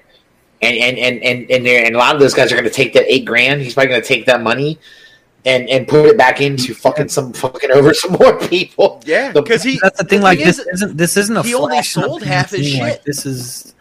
and 0.63 0.77
and 0.77 0.97
and 0.99 1.23
and 1.25 1.51
and, 1.51 1.67
there, 1.67 1.85
and 1.85 1.97
a 1.97 1.99
lot 1.99 2.15
of 2.15 2.21
those 2.21 2.35
guys 2.35 2.53
are 2.53 2.55
going 2.55 2.69
to 2.69 2.71
take 2.71 2.93
that 2.93 3.13
eight 3.13 3.25
grand. 3.25 3.63
He's 3.63 3.75
probably 3.75 3.89
going 3.89 4.03
to 4.03 4.07
take 4.09 4.27
that 4.27 4.43
money. 4.43 4.79
And, 5.47 5.71
and 5.71 5.89
put 5.89 6.05
it 6.05 6.19
back 6.19 6.43
into 6.43 6.75
fucking 6.75 7.09
some 7.09 7.33
fucking 7.33 7.71
over 7.71 7.95
some 7.95 8.13
more 8.13 8.39
people. 8.39 9.01
Yeah, 9.07 9.33
because 9.33 9.63
he 9.63 9.79
That's 9.83 9.97
the 9.97 10.05
thing. 10.05 10.21
Like 10.21 10.37
thing 10.39 10.47
this 10.49 10.59
is, 10.59 10.67
isn't 10.75 10.97
this 10.99 11.17
isn't 11.17 11.35
a 11.37 11.43
he 11.43 11.55
only 11.55 11.77
flash 11.77 11.97
in 11.97 12.03
the 12.03 12.09
sold 12.09 12.23
half 12.23 12.51
his 12.51 12.73
thing, 12.73 12.81
like, 12.83 12.93
shit. 12.93 13.05
this 13.05 13.25
is 13.25 13.75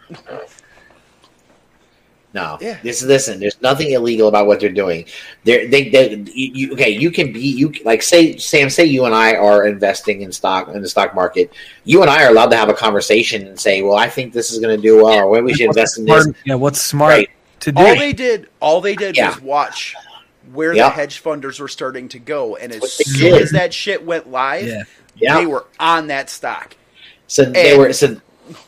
No. 2.32 2.56
Yeah. 2.60 2.78
This 2.82 3.02
listen. 3.02 3.40
There's 3.40 3.60
nothing 3.60 3.90
illegal 3.90 4.28
about 4.28 4.46
what 4.46 4.60
they're 4.60 4.70
doing. 4.70 5.04
They're, 5.44 5.68
they 5.68 5.88
they 5.90 6.14
you, 6.32 6.52
you- 6.54 6.72
okay. 6.74 6.88
You 6.90 7.10
can 7.10 7.32
be 7.32 7.40
you 7.40 7.74
like 7.84 8.02
say 8.02 8.36
Sam. 8.38 8.70
Say 8.70 8.84
you 8.84 9.04
and 9.04 9.14
I 9.14 9.34
are 9.34 9.66
investing 9.66 10.22
in 10.22 10.30
stock 10.30 10.68
in 10.68 10.80
the 10.80 10.88
stock 10.88 11.14
market. 11.14 11.52
You 11.84 12.02
and 12.02 12.10
I 12.10 12.24
are 12.24 12.30
allowed 12.30 12.50
to 12.52 12.56
have 12.56 12.68
a 12.68 12.74
conversation 12.74 13.46
and 13.48 13.58
say, 13.58 13.82
well, 13.82 13.96
I 13.96 14.08
think 14.08 14.32
this 14.32 14.52
is 14.52 14.60
going 14.60 14.74
to 14.76 14.80
do 14.80 15.02
well, 15.04 15.24
or 15.26 15.34
maybe 15.34 15.46
we 15.46 15.54
should 15.54 15.66
what's 15.66 15.76
invest 15.76 15.98
in 15.98 16.04
this. 16.06 16.22
smart, 16.22 16.36
yeah, 16.46 16.54
what's 16.54 16.80
smart 16.80 17.10
Right. 17.10 17.30
to 17.60 17.72
do? 17.72 17.82
all 17.82 17.96
they 17.96 18.12
did, 18.12 18.48
all 18.60 18.80
they 18.80 18.94
did 18.94 19.16
Yeah. 19.16 19.30
was 19.34 19.40
watch 19.42 19.94
where 20.52 20.74
Yeah. 20.74 20.88
the 20.88 20.94
hedge 20.94 21.22
funders 21.22 21.60
were 21.60 21.68
starting 21.68 22.08
to 22.10 22.18
go, 22.18 22.56
and 22.56 22.72
as 22.72 22.92
soon 22.92 23.32
did. 23.32 23.42
as 23.42 23.50
that 23.52 23.72
shit 23.74 24.04
went 24.04 24.30
live, 24.30 24.66
yeah, 24.66 24.82
Yeah. 25.16 25.38
they 25.38 25.46
were 25.46 25.66
on 25.78 26.08
that 26.08 26.30
stock. 26.30 26.76
So 27.26 27.44
they 27.44 27.76
were 27.78 27.92
so 27.92 28.16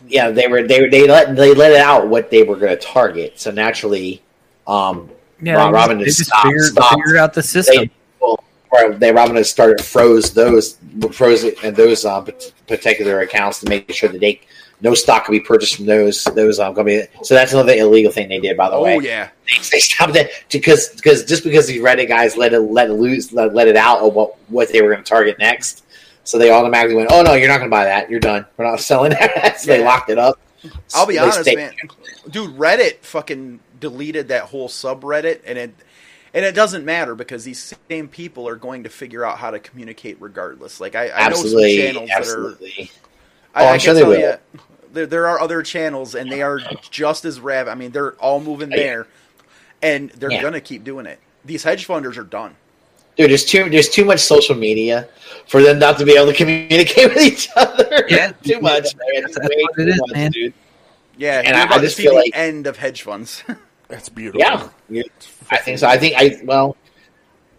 yeah 0.06 0.30
they 0.30 0.46
were 0.46 0.62
they 0.62 0.80
were- 0.82 0.90
they 0.90 1.06
let 1.08 1.34
they 1.34 1.54
let 1.54 1.72
it 1.72 1.78
out 1.80 2.06
what 2.08 2.30
they 2.30 2.42
were 2.44 2.56
going 2.56 2.76
to 2.76 2.76
target. 2.84 3.40
So 3.40 3.50
naturally, 3.50 4.22
um, 4.66 5.10
yeah. 5.40 5.54
Rob- 5.54 5.72
Robin 5.74 5.98
just, 6.04 6.18
just 6.18 6.30
stopped- 6.30 6.46
figured, 6.46 6.66
stopped. 6.66 6.94
figured 6.94 7.16
out 7.16 7.34
the 7.34 7.42
system. 7.42 7.76
they 7.76 7.90
well, 8.20 8.42
or 8.70 8.94
they 8.94 9.10
Robin 9.12 9.34
has 9.36 9.50
started 9.50 9.84
froze 9.84 10.32
those 10.32 10.76
froze 11.10 11.42
it 11.44 11.56
and 11.64 11.74
those 11.74 12.04
um, 12.04 12.24
pat- 12.26 12.52
particular 12.68 13.20
accounts 13.20 13.58
to 13.60 13.68
make 13.68 13.92
sure 13.92 14.08
that 14.08 14.20
they 14.20 14.40
no 14.82 14.94
stock 14.94 15.24
can 15.26 15.32
be 15.32 15.40
purchased 15.40 15.76
from 15.76 15.86
those 15.86 16.24
those 16.24 16.58
um, 16.60 16.74
companies. 16.74 17.06
So 17.22 17.34
that's 17.34 17.52
another 17.52 17.72
illegal 17.72 18.10
thing 18.12 18.28
they 18.28 18.40
did, 18.40 18.56
by 18.56 18.68
the 18.68 18.76
Oh 18.76 18.82
way. 18.82 18.98
yeah, 19.02 19.30
They, 19.46 19.58
they 19.70 19.78
stopped 19.78 20.16
it 20.16 20.30
because 20.50 20.88
because 20.90 21.24
just 21.24 21.44
because 21.44 21.66
these 21.66 21.80
Reddit 21.80 22.08
guys 22.08 22.36
let 22.36 22.52
it 22.52 22.60
let 22.60 22.90
it 22.90 22.94
loose 22.94 23.32
let, 23.32 23.54
let 23.54 23.68
it 23.68 23.76
out 23.76 24.00
of 24.00 24.12
what 24.14 24.36
what 24.50 24.70
they 24.72 24.82
were 24.82 24.90
going 24.92 25.04
to 25.04 25.08
target 25.08 25.38
next. 25.38 25.84
So 26.24 26.38
they 26.38 26.50
automatically 26.50 26.96
went, 26.96 27.10
"Oh 27.12 27.22
no, 27.22 27.34
you're 27.34 27.48
not 27.48 27.58
going 27.58 27.70
to 27.70 27.74
buy 27.74 27.84
that. 27.84 28.10
You're 28.10 28.20
done. 28.20 28.44
We're 28.56 28.70
not 28.70 28.80
selling 28.80 29.10
that." 29.10 29.60
so 29.60 29.66
they 29.72 29.82
locked 29.84 30.10
it 30.10 30.18
up. 30.18 30.38
I'll 30.94 31.06
be 31.06 31.14
So 31.16 31.22
honest, 31.22 31.40
stayed- 31.42 31.56
man. 31.56 31.72
Dude, 32.30 32.56
Reddit 32.56 32.98
fucking 33.02 33.58
deleted 33.80 34.28
that 34.28 34.44
whole 34.44 34.68
subreddit, 34.68 35.40
and 35.44 35.58
it 35.58 35.74
and 36.34 36.44
it 36.44 36.54
doesn't 36.54 36.84
matter 36.84 37.14
because 37.16 37.44
these 37.44 37.74
same 37.90 38.08
people 38.08 38.48
are 38.48 38.56
going 38.56 38.84
to 38.84 38.88
figure 38.88 39.24
out 39.24 39.38
how 39.38 39.50
to 39.50 39.58
communicate 39.58 40.16
regardless. 40.20 40.80
Like 40.80 40.94
I, 40.94 41.10
I 41.10 41.28
know 41.28 41.34
some 41.36 41.44
Absolutely, 41.46 41.76
that 41.82 41.96
are 41.96 42.06
absolutely. 42.16 42.90
I, 43.54 43.64
Oh, 43.64 43.66
I 43.66 43.72
I'm 43.74 43.78
sure 43.80 43.92
can 43.94 44.02
they 44.02 44.08
will. 44.08 44.18
you, 44.20 44.60
there, 44.92 45.06
there 45.06 45.26
are 45.26 45.40
other 45.40 45.62
channels, 45.62 46.14
and 46.14 46.30
they 46.30 46.42
are 46.42 46.60
just 46.90 47.24
as 47.24 47.40
rav. 47.40 47.68
I 47.68 47.74
mean, 47.74 47.90
they're 47.92 48.12
all 48.14 48.40
moving 48.40 48.70
Yeah. 48.70 48.76
there, 48.76 49.06
and 49.82 50.10
they're 50.10 50.30
Yeah. 50.32 50.42
gonna 50.42 50.60
keep 50.60 50.84
doing 50.84 51.06
it. 51.06 51.18
These 51.44 51.64
hedge 51.64 51.86
funders 51.86 52.16
are 52.16 52.24
done. 52.24 52.54
Dude, 53.16 53.30
there's 53.30 53.44
too 53.44 53.68
there's 53.68 53.88
too 53.88 54.04
much 54.04 54.20
social 54.20 54.54
media 54.54 55.08
for 55.46 55.60
them 55.62 55.78
not 55.78 55.98
to 55.98 56.04
be 56.06 56.12
able 56.16 56.26
to 56.26 56.34
communicate 56.34 57.08
with 57.14 57.22
each 57.22 57.48
other. 57.56 58.04
Yeah. 58.08 58.32
too 58.44 58.60
much. 58.60 58.94
Man. 58.96 59.06
That's- 59.22 59.34
that's 59.34 59.38
what 59.38 59.52
it 59.52 59.66
too 59.76 59.88
is, 59.88 60.00
much, 60.00 60.12
man. 60.12 60.30
dude. 60.30 60.54
Yeah, 61.18 61.42
And 61.44 61.56
I- 61.56 61.74
I 61.74 61.78
just 61.78 61.96
feel 61.96 62.12
the 62.12 62.20
like- 62.20 62.30
end 62.34 62.66
of 62.66 62.76
hedge 62.78 63.02
funds. 63.02 63.42
That's 63.88 64.08
beautiful. 64.08 64.40
Yeah, 64.40 64.68
I 65.50 65.58
think 65.58 65.78
so. 65.78 65.86
I 65.86 65.98
think 65.98 66.14
I 66.16 66.40
well, 66.44 66.76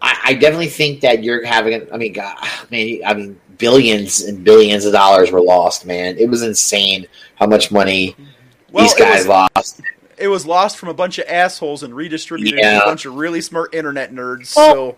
I, 0.02 0.18
I 0.26 0.34
definitely 0.34 0.70
think 0.70 1.02
that 1.02 1.24
you're 1.24 1.46
having. 1.46 1.88
I 1.94 1.98
mean, 1.98 2.12
God, 2.14 2.36
man, 2.72 3.02
I 3.06 3.14
mean, 3.14 3.40
billions 3.64 4.24
and 4.24 4.44
billions 4.44 4.84
of 4.84 4.92
dollars 4.92 5.32
were 5.32 5.40
lost. 5.40 5.86
Man, 5.86 6.18
it 6.18 6.30
was 6.30 6.42
insane 6.42 7.08
how 7.36 7.48
much 7.48 7.72
money 7.72 8.14
well, 8.74 8.84
these 8.84 8.94
it 8.94 9.00
guys 9.00 9.20
was, 9.20 9.28
lost. 9.56 9.82
it 10.18 10.28
was 10.28 10.46
lost 10.46 10.78
from 10.78 10.90
a 10.90 10.94
bunch 10.94 11.18
of 11.18 11.26
assholes 11.30 11.82
and 11.82 11.96
redistributed 11.96 12.60
to 12.60 12.84
a 12.84 12.86
bunch 12.86 13.06
of 13.06 13.16
really 13.16 13.40
smart 13.40 13.74
internet 13.74 14.12
nerds. 14.12 14.54
Well- 14.58 14.74
so 14.76 14.98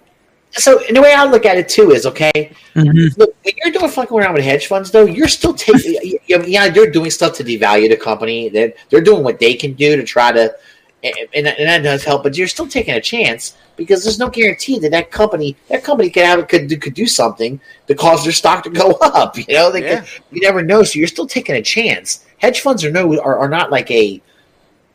So, 0.57 0.81
the 0.89 1.01
way 1.01 1.13
I 1.13 1.25
look 1.25 1.45
at 1.45 1.57
it 1.57 1.69
too 1.69 1.91
is 1.91 2.05
okay. 2.07 2.31
Mhm. 2.75 3.17
Look, 3.17 3.35
when 3.43 3.53
you're 3.63 3.73
doing 3.73 3.91
fucking 3.91 4.17
around 4.17 4.33
with 4.33 4.43
hedge 4.45 4.65
funds, 4.67 4.89
though, 4.89 5.05
you're 5.05 5.27
still 5.27 5.53
taking. 5.53 6.17
yeah, 6.27 6.69
they're 6.69 6.89
doing 6.89 7.11
stuff 7.11 7.33
to 7.33 7.43
devalue 7.43 7.89
the 7.89 7.97
company. 7.97 8.49
They're, 8.49 8.73
they're 8.89 9.01
doing 9.01 9.23
what 9.23 9.37
they 9.37 9.53
can 9.53 9.73
do 9.73 9.95
to 9.97 10.03
try 10.03 10.31
to, 10.31 10.55
and, 11.03 11.47
and 11.47 11.67
that- 11.67 11.83
does 11.83 12.03
help. 12.03 12.23
But 12.23 12.37
you're 12.37 12.47
still 12.47 12.67
taking 12.67 12.93
a 12.95 13.01
chance 13.01 13.55
because 13.75 14.03
there's 14.03 14.19
no 14.19 14.29
guarantee 14.29 14.79
that 14.79 14.91
that 14.91 15.11
company, 15.11 15.55
that 15.69 15.83
company 15.83 16.09
could 16.09 16.23
have 16.23 16.47
could 16.47 16.67
do, 16.67 16.77
could 16.77 16.93
do 16.93 17.05
something 17.07 17.59
to 17.87 17.95
cause 17.95 18.23
their 18.23 18.33
stock 18.33 18.63
to 18.63 18.69
go 18.69 18.91
up. 19.01 19.37
You 19.37 19.45
know, 19.53 19.71
they 19.71 19.83
Yeah. 19.83 19.99
could, 20.01 20.09
you 20.31 20.41
never 20.41 20.63
know. 20.63 20.83
So 20.83 20.97
you're 20.99 21.07
still 21.07 21.27
taking 21.27 21.55
a 21.55 21.61
chance. 21.61 22.25
Hedge 22.37 22.61
funds 22.61 22.83
are 22.83 22.91
no 22.91 23.19
are, 23.19 23.37
are 23.37 23.49
not 23.49 23.71
like 23.71 23.89
a 23.91 24.21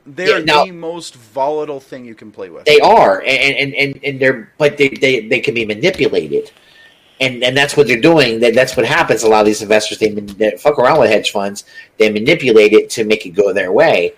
they're 0.06 0.38
Yeah, 0.38 0.44
now- 0.44 0.64
the 0.64 0.72
most 0.72 1.14
volatile 1.14 1.78
thing 1.80 2.04
you 2.04 2.14
can 2.14 2.32
play 2.32 2.48
with. 2.50 2.64
they 2.64 2.80
are 2.80 3.20
and 3.20 3.56
and, 3.56 3.74
and, 3.74 4.00
and 4.04 4.20
they're 4.20 4.52
but 4.58 4.76
they, 4.78 4.88
they, 4.88 5.28
they 5.28 5.40
can 5.40 5.54
be 5.54 5.64
manipulated 5.66 6.50
and 7.20 7.44
and 7.44 7.54
that's 7.56 7.76
what 7.76 7.86
they're 7.86 8.00
doing 8.00 8.40
that 8.40 8.54
that's 8.54 8.76
what 8.78 8.86
happens 8.86 9.22
a 9.24 9.28
lot 9.28 9.40
of 9.40 9.46
these 9.46 9.60
investors 9.60 9.98
they, 9.98 10.08
they 10.08 10.52
fuck 10.56 10.78
around 10.78 10.98
with 10.98 11.10
hedge 11.10 11.30
funds 11.32 11.64
they 11.98 12.10
manipulate 12.10 12.72
it 12.72 12.88
to 12.90 13.04
make 13.04 13.26
it 13.26 13.30
go 13.30 13.52
their 13.52 13.70
way 13.72 14.14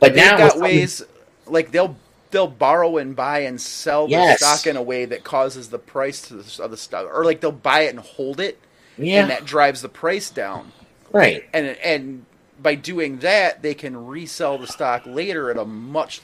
but 0.00 0.14
They've 0.14 0.24
now 0.24 0.38
got 0.38 0.60
ways 0.60 1.02
like 1.46 1.72
they'll 1.72 1.96
they'll 2.30 2.48
borrow 2.48 2.98
and 2.98 3.16
buy 3.16 3.40
and 3.40 3.60
sell 3.60 4.08
the 4.08 4.20
Yes. 4.20 4.22
stock 4.22 4.66
in 4.66 4.76
a 4.76 4.82
way 4.82 5.04
that 5.06 5.24
causes 5.24 5.70
the 5.70 5.78
price 5.78 6.22
to 6.28 6.36
the, 6.36 6.62
of 6.62 6.70
the 6.70 6.76
stock, 6.76 7.06
or 7.12 7.24
like 7.24 7.40
they'll 7.40 7.52
buy 7.52 7.82
it 7.82 7.90
and 7.90 8.00
hold 8.00 8.40
it, 8.40 8.60
yeah 8.98 9.10
and 9.14 9.30
that 9.30 9.44
drives 9.46 9.82
the 9.82 9.88
price 9.88 10.30
down. 10.30 10.72
right 11.12 11.44
And 11.52 11.66
and 11.78 12.26
by 12.58 12.74
doing 12.76 13.18
that, 13.20 13.62
they 13.62 13.74
can 13.74 14.06
resell 14.06 14.58
the 14.58 14.66
stock 14.68 15.04
later 15.06 15.50
at 15.50 15.58
a 15.58 15.64
much 15.64 16.22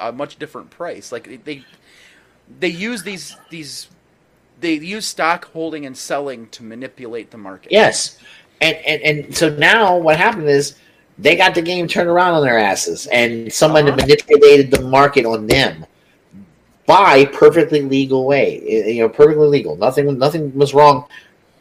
a 0.00 0.12
much 0.12 0.38
different 0.38 0.70
price. 0.70 1.12
Like 1.12 1.44
they 1.44 1.66
they 2.48 2.68
use 2.68 3.02
these 3.04 3.38
these 3.50 3.88
they 4.58 4.74
use 4.74 5.06
stock 5.06 5.46
holding 5.52 5.86
and 5.86 5.96
selling 5.96 6.48
to 6.50 6.62
manipulate 6.64 7.30
the 7.32 7.38
market. 7.38 7.76
yes 7.76 8.18
and, 8.60 8.76
and 8.86 9.02
and 9.02 9.36
so 9.36 9.48
now 9.50 9.96
what 9.98 10.16
happened 10.16 10.48
is 10.48 10.76
they 11.18 11.36
got 11.36 11.54
the 11.54 11.62
game 11.62 11.86
turned 11.86 12.08
around 12.08 12.34
on 12.34 12.42
their 12.42 12.58
asses 12.58 13.06
and 13.06 13.52
someone 13.52 13.86
Uh-huh. 13.88 13.96
manipulated 13.96 14.70
the 14.70 14.82
market 14.82 15.24
on 15.24 15.46
them 15.46 15.86
by 16.86 17.24
perfectly 17.26 17.80
legal 17.82 18.26
way 18.26 18.60
you 18.92 19.00
know 19.02 19.08
perfectly 19.08 19.46
legal 19.46 19.76
nothing 19.76 20.18
nothing 20.18 20.52
was 20.54 20.74
wrong 20.74 21.06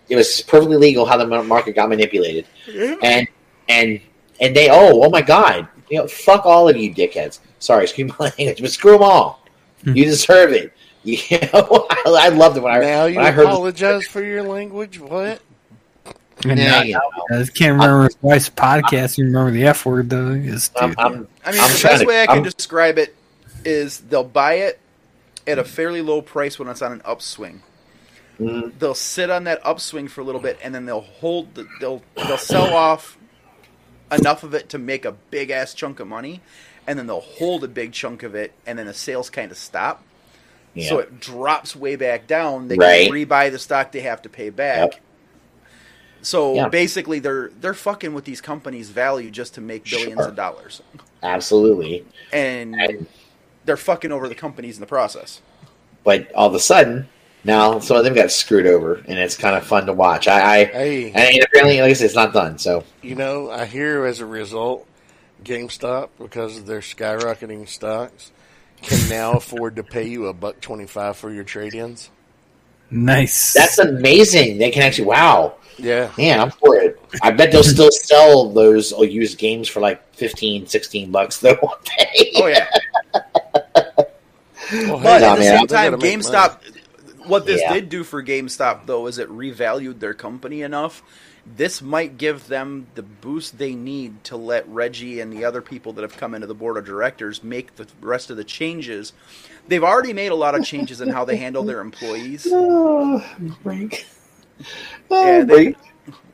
it 0.10 0.16
was 0.16 0.42
perfectly 0.42 0.76
legal 0.78 1.06
how 1.06 1.16
the 1.18 1.44
market 1.44 1.76
got 1.76 1.88
manipulated 1.90 2.46
and 3.04 3.28
and 3.70 4.02
and 4.42 4.56
they 4.56 4.70
oh 4.70 5.04
oh 5.04 5.10
my 5.10 5.22
god 5.22 5.68
you 5.90 5.98
know 5.98 6.08
fuck 6.08 6.46
all 6.46 6.68
of 6.68 6.76
you 6.76 6.94
dickheads 6.94 7.40
sorry 7.60 7.84
excuse 7.88 8.12
my 8.20 8.32
language 8.38 8.62
but 8.62 8.72
screw 8.72 8.94
them 8.94 9.04
all 9.04 9.40
Hmm. 9.86 9.98
you 9.98 10.06
deserve 10.06 10.52
it 10.54 10.72
you 11.04 11.18
know 11.54 11.86
I, 11.92 12.04
I 12.08 12.30
loved 12.30 12.56
it 12.58 12.64
when 12.64 12.74
I 12.74 12.80
Now 12.80 13.06
you 13.06 13.20
I 13.20 13.32
heard 13.32 13.46
apologize 13.48 14.08
for 14.08 14.24
your 14.24 14.42
language. 14.44 14.98
What? 15.00 15.42
And 16.52 16.60
Yeah, 16.60 16.72
now- 16.72 16.82
you 16.84 16.94
know, 16.94 17.02
I 17.32 17.44
can't 17.46 17.74
remember 17.74 18.04
his 18.06 18.18
wife's 18.22 18.50
podcast. 18.50 19.18
You 19.18 19.26
remember 19.26 19.52
the 19.52 19.66
F 19.66 19.86
word 19.86 20.10
though? 20.10 20.30
Is 20.32 20.70
I'm. 20.80 20.94
I'm, 20.98 21.28
I 21.46 21.52
mean, 21.52 21.62
I'm 21.62 21.72
the 21.72 21.80
best 21.84 22.02
to- 22.02 22.06
way 22.08 22.22
I 22.24 22.26
can 22.28 22.36
I'm- 22.38 22.44
describe 22.44 22.98
it 22.98 23.16
is 23.66 24.00
they'll 24.00 24.24
buy 24.24 24.56
it 24.56 24.80
at 25.48 25.58
a 25.60 25.64
fairly 25.64 26.02
low 26.02 26.22
price 26.22 26.58
when 26.60 26.68
it's 26.68 26.82
on 26.82 26.92
an 26.92 27.02
upswing. 27.06 27.62
Mhm. 28.40 28.74
They'll 28.80 28.96
sit 28.96 29.30
on 29.30 29.44
that 29.46 29.62
upswing 29.66 30.08
for 30.08 30.22
a 30.22 30.24
little 30.24 30.42
bit, 30.42 30.58
and 30.64 30.74
then 30.74 30.86
they'll 30.86 31.02
hold. 31.02 31.54
The, 31.56 31.68
they'll 31.80 32.02
they'll 32.16 32.38
sell 32.38 32.74
off 32.74 33.18
enough 34.12 34.44
of 34.44 34.54
it 34.54 34.70
to 34.70 34.78
make 34.78 35.06
a 35.06 35.12
big 35.32 35.50
ass 35.50 35.74
chunk 35.74 36.00
of 36.00 36.08
money, 36.08 36.42
and 36.88 36.98
then 37.00 37.08
they'll 37.08 37.20
hold 37.22 37.64
a 37.64 37.68
big 37.68 37.92
chunk 37.94 38.24
of 38.24 38.36
it, 38.36 38.52
and 38.66 38.78
then 38.80 38.88
the 38.88 38.94
sales 38.94 39.30
kind 39.30 39.52
of 39.52 39.58
stop. 39.58 40.04
Yeah. 40.74 40.90
So 40.90 41.00
it 41.00 41.20
drops 41.20 41.76
way 41.76 41.96
back 41.96 42.26
down. 42.26 42.68
They 42.68 42.76
Right. 42.76 43.06
can 43.08 43.14
rebuy 43.16 43.52
the 43.52 43.60
stock 43.60 43.92
they 43.92 44.02
have 44.02 44.24
to 44.24 44.30
pay 44.30 44.50
back. 44.50 44.94
Yep. 44.94 45.00
So 46.24 46.56
Yeah. 46.56 46.70
basically, 46.70 47.20
they're 47.20 47.52
they're 47.60 47.76
fucking 47.76 48.14
with 48.16 48.26
these 48.26 48.42
companies' 48.42 48.90
value 48.90 49.32
just 49.32 49.56
to 49.56 49.62
make 49.62 49.90
billions 49.90 50.26
Sure. 50.26 50.28
of 50.28 50.36
dollars, 50.36 50.82
Absolutely. 51.24 52.06
and 52.32 52.76
And, 52.80 53.08
they're 53.66 53.78
fucking 53.78 54.12
over 54.12 54.30
the 54.30 54.36
companies 54.36 54.78
in 54.78 54.82
the 54.82 54.88
process. 54.88 55.42
but 56.04 56.32
all 56.34 56.48
of 56.48 56.54
a 56.56 56.60
sudden, 56.60 57.10
now 57.44 57.80
some 57.80 57.98
of 57.98 58.04
them 58.04 58.14
got 58.14 58.32
screwed 58.32 58.68
over, 58.68 58.96
and 59.08 59.18
it's 59.20 59.38
kind 59.38 59.56
of 59.56 59.66
fun 59.66 59.86
to 59.88 59.94
watch. 59.94 60.28
I, 60.28 60.62
I 60.62 60.66
Hey, 61.14 61.14
and 61.14 61.44
apparently, 61.44 61.82
like 61.82 61.92
I 61.92 61.94
said, 61.94 62.06
it's 62.06 62.16
not 62.16 62.34
done. 62.34 62.58
So 62.58 62.86
you 63.02 63.16
know, 63.16 63.52
I 63.52 63.66
hear 63.66 64.06
as 64.06 64.20
a 64.20 64.26
result, 64.26 64.88
GameStop, 65.44 66.10
because 66.20 66.58
of 66.58 66.66
their 66.68 66.80
skyrocketing 66.82 67.68
stocks, 67.68 68.32
can 68.82 69.08
now 69.08 69.36
afford 69.38 69.76
to 69.78 69.84
pay 69.84 70.08
you 70.08 70.28
a 70.28 70.34
buck 70.34 70.62
twenty-five 70.62 71.18
for 71.18 71.32
your 71.32 71.44
trade-ins. 71.44 72.12
Nice. 72.90 73.54
that's 73.54 73.80
amazing. 73.80 74.58
They 74.60 74.70
can 74.72 74.84
actually, 74.84 75.08
wow, 75.08 75.56
Yeah, 75.78 76.12
man, 76.18 76.40
I'm 76.40 76.52
for 76.52 76.76
it. 76.78 77.00
I 77.22 77.32
bet 77.32 77.52
they'll 77.52 77.64
still 77.64 77.92
sell 77.92 78.50
those 78.52 78.92
or 78.92 79.06
used 79.06 79.38
games 79.38 79.68
for 79.68 79.80
like 79.80 80.04
15, 80.16 80.68
16 80.68 81.12
bucks 81.12 81.40
though. 81.40 81.58
won't? 81.62 81.90
Oh 82.36 82.48
yeah, 82.48 82.68
well, 84.88 85.00
but 85.00 85.22
Nah, 85.22 85.28
at 85.30 85.36
the 85.36 85.42
man. 85.42 85.58
same 85.58 85.68
time, 85.68 85.92
gotta 85.92 85.98
GameStop. 85.98 86.58
What 87.28 87.46
this 87.46 87.62
Yeah. 87.62 87.74
did 87.74 87.90
do 87.90 88.04
for 88.04 88.24
GameStop 88.24 88.86
though 88.86 89.08
is 89.08 89.18
it 89.18 89.30
revalued 89.30 90.00
their 90.00 90.14
company 90.14 90.62
enough. 90.62 91.02
This 91.46 91.82
might 91.82 92.18
give 92.18 92.48
them 92.48 92.88
the 92.96 93.04
boost 93.04 93.58
they 93.58 93.76
need 93.76 94.24
to 94.26 94.38
let 94.38 94.68
Reggie 94.68 95.20
and 95.20 95.32
the 95.32 95.44
other 95.44 95.62
people 95.62 95.92
that 95.94 96.02
have 96.02 96.16
come 96.16 96.34
into 96.34 96.48
the 96.48 96.54
board 96.56 96.78
of 96.78 96.86
directors 96.86 97.44
make 97.44 97.76
the 97.76 97.88
rest 98.02 98.30
of 98.30 98.38
the 98.38 98.46
changes. 98.46 99.12
They've 99.68 99.84
already 99.84 100.14
made 100.14 100.32
a 100.32 100.36
lot 100.36 100.56
of 100.56 100.64
changes 100.64 101.02
in 101.02 101.10
how 101.10 101.26
they 101.26 101.38
handle 101.38 101.64
their 101.64 101.82
employees. 101.82 102.56
Oh, 102.56 103.24
Brink. 103.64 104.06
Oh, 105.12 105.26
Yeah, 105.26 105.40
they- 105.40 105.46
Brink. 105.46 105.78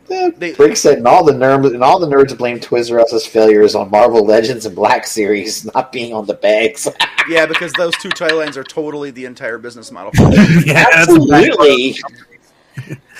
Yeah, 0.10 0.30
they- 0.36 0.54
Brink 0.54 0.76
said, 0.76 0.98
and 0.98 1.08
all 1.08 1.24
the 1.24 1.34
nerds 1.34 1.68
and 1.74 1.84
all 1.84 2.00
the 2.00 2.08
nerds 2.08 2.36
blame 2.36 2.60
Toys 2.60 2.90
R 2.92 3.00
Us's 3.00 3.28
failures 3.28 3.76
on 3.76 3.92
Marvel 3.92 4.26
Legends 4.26 4.66
and 4.66 4.76
Black 4.76 5.06
Series 5.06 5.66
not 5.76 5.92
being 5.92 6.14
on 6.14 6.26
the 6.26 6.34
bags. 6.36 6.88
Yeah, 7.30 7.46
because 7.46 7.72
those 7.74 7.94
two 7.98 8.10
toy 8.10 8.36
lines 8.36 8.58
are 8.58 8.64
totally 8.64 9.12
the 9.12 9.26
entire 9.26 9.60
business 9.60 9.92
model. 9.92 10.12
yeah, 10.18 10.86
that's 10.92 11.12
a 11.16 11.20
bad- 11.20 11.50
Absolutely. 11.52 11.96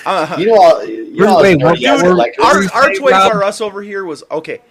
Uh, 0.04 0.36
You 0.36 0.46
know, 0.46 0.54
all, 0.60 0.84
you 0.84 1.14
know, 1.14 1.28
all 1.28 1.42
Wait, 1.42 1.62
what- 1.62 1.78
dude, 1.78 2.00
collectors- 2.00 2.44
our, 2.44 2.54
What 2.62 2.62
do 2.62 2.74
our 2.74 2.88
Toys 2.94 3.12
Rob? 3.12 3.32
R 3.34 3.44
Us 3.44 3.60
over 3.60 3.82
here 3.82 4.04
was 4.04 4.24
okay. 4.32 4.62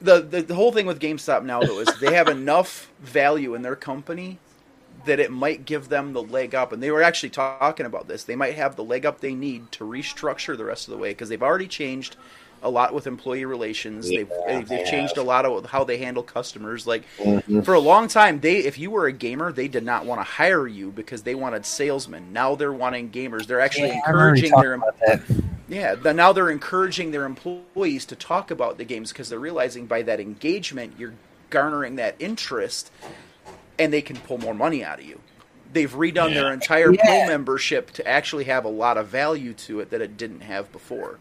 The, 0.00 0.20
the 0.20 0.42
the 0.42 0.54
whole 0.54 0.70
thing 0.70 0.86
with 0.86 1.00
GameStop 1.00 1.42
now 1.42 1.60
though 1.60 1.80
is 1.80 1.88
they 1.98 2.14
have 2.14 2.28
enough 2.28 2.92
value 3.00 3.56
in 3.56 3.62
their 3.62 3.74
company 3.74 4.38
that 5.04 5.20
it 5.20 5.30
might 5.30 5.64
give 5.64 5.88
them 5.88 6.12
the 6.12 6.22
leg 6.22 6.54
up, 6.54 6.72
and 6.72 6.82
they 6.82 6.90
were 6.90 7.02
actually 7.02 7.30
talking 7.30 7.86
about 7.86 8.08
this. 8.08 8.24
They 8.24 8.36
might 8.36 8.54
have 8.56 8.76
the 8.76 8.84
leg 8.84 9.06
up 9.06 9.20
they 9.20 9.34
need 9.34 9.70
to 9.72 9.84
restructure 9.84 10.56
the 10.56 10.64
rest 10.64 10.88
of 10.88 10.92
the 10.92 10.98
way 10.98 11.10
because 11.10 11.28
they've 11.28 11.42
already 11.42 11.68
changed 11.68 12.16
a 12.62 12.70
lot 12.70 12.92
with 12.94 13.06
employee 13.06 13.44
relations. 13.44 14.12
they've 14.12 14.32
Yeah, 14.46 14.46
they've, 14.46 14.68
they've 14.68 14.82
they 14.82 14.82
changed 14.82 15.16
a 15.16 15.22
lot 15.22 15.44
of 15.46 15.66
how 15.66 15.84
they 15.84 15.98
handle 15.98 16.22
customers. 16.24 16.86
Like 16.86 17.06
Mhm. 17.24 17.62
for 17.62 17.74
a 17.74 17.80
long 17.80 18.08
time, 18.08 18.40
they 18.40 18.58
if 18.58 18.78
you 18.78 18.90
were 18.90 19.06
a 19.06 19.12
gamer, 19.12 19.52
they 19.52 19.68
did 19.68 19.84
not 19.84 20.06
want 20.06 20.20
to 20.20 20.24
hire 20.24 20.66
you 20.66 20.90
because 20.92 21.22
they 21.22 21.34
wanted 21.34 21.66
salesmen. 21.66 22.32
Now 22.32 22.54
they're 22.54 22.72
wanting 22.72 23.10
gamers. 23.10 23.46
They're 23.46 23.60
actually 23.60 23.90
Yeah, 23.90 24.00
I 24.06 24.10
remember 24.10 24.36
you 24.36 24.44
encouraging 24.44 24.56
their 24.58 24.84
yeah, 25.66 25.94
the, 25.94 26.14
now 26.14 26.32
they're 26.32 26.50
encouraging 26.50 27.10
their 27.10 27.26
employees 27.26 28.06
to 28.06 28.16
talk 28.16 28.50
about 28.50 28.78
the 28.78 28.84
games 28.84 29.12
because 29.12 29.28
they're 29.28 29.38
realizing 29.38 29.86
by 29.86 30.02
that 30.02 30.20
engagement 30.20 30.94
you're 30.98 31.18
garnering 31.50 31.96
that 31.96 32.16
interest, 32.18 32.90
and 33.78 33.92
they 33.92 34.02
can 34.02 34.16
pull 34.16 34.38
more 34.38 34.54
money 34.54 34.84
out 34.84 34.98
of 34.98 35.04
you. 35.04 35.20
They've 35.72 35.92
redone 35.92 36.34
their 36.34 36.52
entire 36.52 36.92
Yeah. 36.92 37.04
pro 37.04 37.26
membership 37.26 37.90
to 37.92 38.06
actually 38.08 38.44
have 38.44 38.64
a 38.64 38.68
lot 38.70 38.96
of 38.96 39.08
value 39.08 39.52
to 39.54 39.80
it 39.80 39.90
that 39.90 40.00
it 40.00 40.16
didn't 40.16 40.40
have 40.40 40.72
before. 40.72 41.18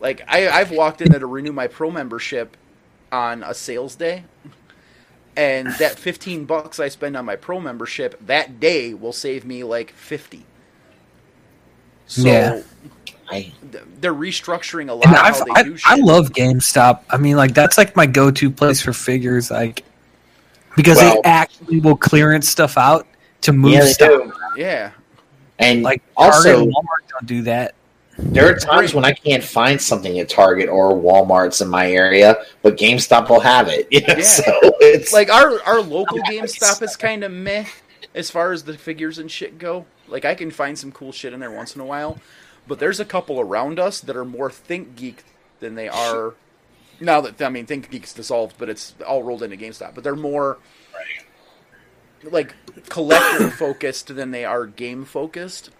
Like 0.00 0.22
I, 0.28 0.48
I've 0.48 0.70
walked 0.70 1.00
in 1.00 1.10
there 1.10 1.20
to 1.20 1.26
renew 1.26 1.52
my 1.52 1.66
pro 1.66 1.90
membership 1.90 2.56
on 3.10 3.42
a 3.42 3.54
sales 3.54 3.94
day, 3.94 4.24
and 5.36 5.68
that 5.78 5.98
fifteen 5.98 6.44
bucks 6.44 6.78
I 6.78 6.88
spend 6.88 7.16
on 7.16 7.24
my 7.24 7.36
pro 7.36 7.60
membership 7.60 8.20
that 8.26 8.60
day 8.60 8.92
will 8.92 9.14
save 9.14 9.44
me 9.46 9.64
like 9.64 9.92
fifty. 9.92 10.44
So 12.06 12.22
Yeah. 12.28 12.62
I, 13.28 13.52
they're 14.00 14.14
restructuring 14.14 14.88
a 14.88 14.92
lot 14.94 15.06
of 15.06 15.12
I've, 15.14 15.38
how 15.38 15.44
they 15.44 15.50
I, 15.56 15.62
do 15.64 15.76
shit. 15.76 15.90
I 15.90 15.96
love 15.96 16.30
GameStop. 16.30 17.00
I 17.10 17.16
mean, 17.16 17.36
like 17.36 17.54
that's 17.54 17.76
like 17.76 17.96
my 17.96 18.06
go-to 18.06 18.50
place 18.52 18.80
for 18.80 18.92
figures, 18.92 19.50
like 19.50 19.82
because 20.76 20.98
Well- 20.98 21.14
they 21.22 21.28
actually 21.28 21.80
will 21.80 21.96
clearance 21.96 22.48
stuff 22.48 22.76
out 22.78 23.06
to 23.42 23.52
move 23.52 23.72
yeah, 23.72 23.84
stuff. 23.86 24.32
yeah, 24.56 24.90
And 25.58 25.82
Like 25.82 26.02
also, 26.16 26.62
and 26.62 26.72
Walmart 26.72 27.08
don't 27.10 27.26
do 27.26 27.42
that. 27.42 27.74
there 28.18 28.48
are 28.48 28.54
times 28.58 28.94
when 28.94 29.04
I 29.04 29.12
can't 29.12 29.42
find 29.44 29.80
something 29.80 30.18
at 30.18 30.28
Target 30.28 30.68
or 30.68 30.92
Walmart's 30.94 31.60
in 31.60 31.68
my 31.68 31.90
area, 31.90 32.36
but 32.62 32.76
GameStop 32.76 33.28
will 33.28 33.40
have 33.40 33.68
it. 33.68 33.86
You 33.90 34.00
know? 34.02 34.14
Yeah. 34.16 34.22
So 34.22 34.42
it's 34.80 35.12
like 35.12 35.30
our 35.30 35.60
our 35.64 35.80
local 35.80 36.18
Nice. 36.18 36.28
GameStop 36.58 36.82
is 36.82 36.96
kind 36.96 37.24
of 37.24 37.30
meh 37.32 37.66
as 38.14 38.30
far 38.30 38.52
as 38.52 38.64
the 38.64 38.76
figures 38.78 39.18
and 39.18 39.30
shit 39.30 39.58
go. 39.58 39.84
Like 40.08 40.24
I 40.24 40.34
can 40.34 40.50
find 40.50 40.78
some 40.78 40.92
cool 40.92 41.12
shit 41.12 41.32
in 41.32 41.40
there 41.40 41.50
once 41.50 41.74
in 41.74 41.80
a 41.80 41.84
while, 41.86 42.18
but 42.66 42.78
there's 42.78 43.00
a 43.00 43.04
couple 43.04 43.38
around 43.40 43.78
us 43.78 44.00
that 44.00 44.16
are 44.16 44.24
more 44.24 44.48
ThinkGeek 44.50 45.16
than 45.60 45.74
they 45.74 45.88
are. 45.88 46.34
Now 47.00 47.20
that 47.20 47.40
I 47.42 47.48
mean 47.48 47.66
ThinkGeek's 47.66 48.12
dissolved, 48.12 48.56
but 48.58 48.68
it's 48.68 48.94
all 49.06 49.22
rolled 49.22 49.42
into 49.42 49.56
GameStop. 49.56 49.94
But 49.94 50.04
they're 50.04 50.16
more 50.16 50.58
like 52.22 52.54
collector 52.88 53.50
focused 53.58 54.14
than 54.14 54.30
they 54.30 54.44
are 54.44 54.66
game 54.66 55.04
focused. 55.04 55.70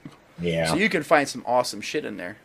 yeah. 0.41 0.67
So 0.67 0.77
you 0.77 0.89
can 0.89 1.03
find 1.03 1.29
some 1.29 1.43
awesome 1.47 1.81
shit 1.81 2.05
in 2.05 2.17
there. 2.17 2.37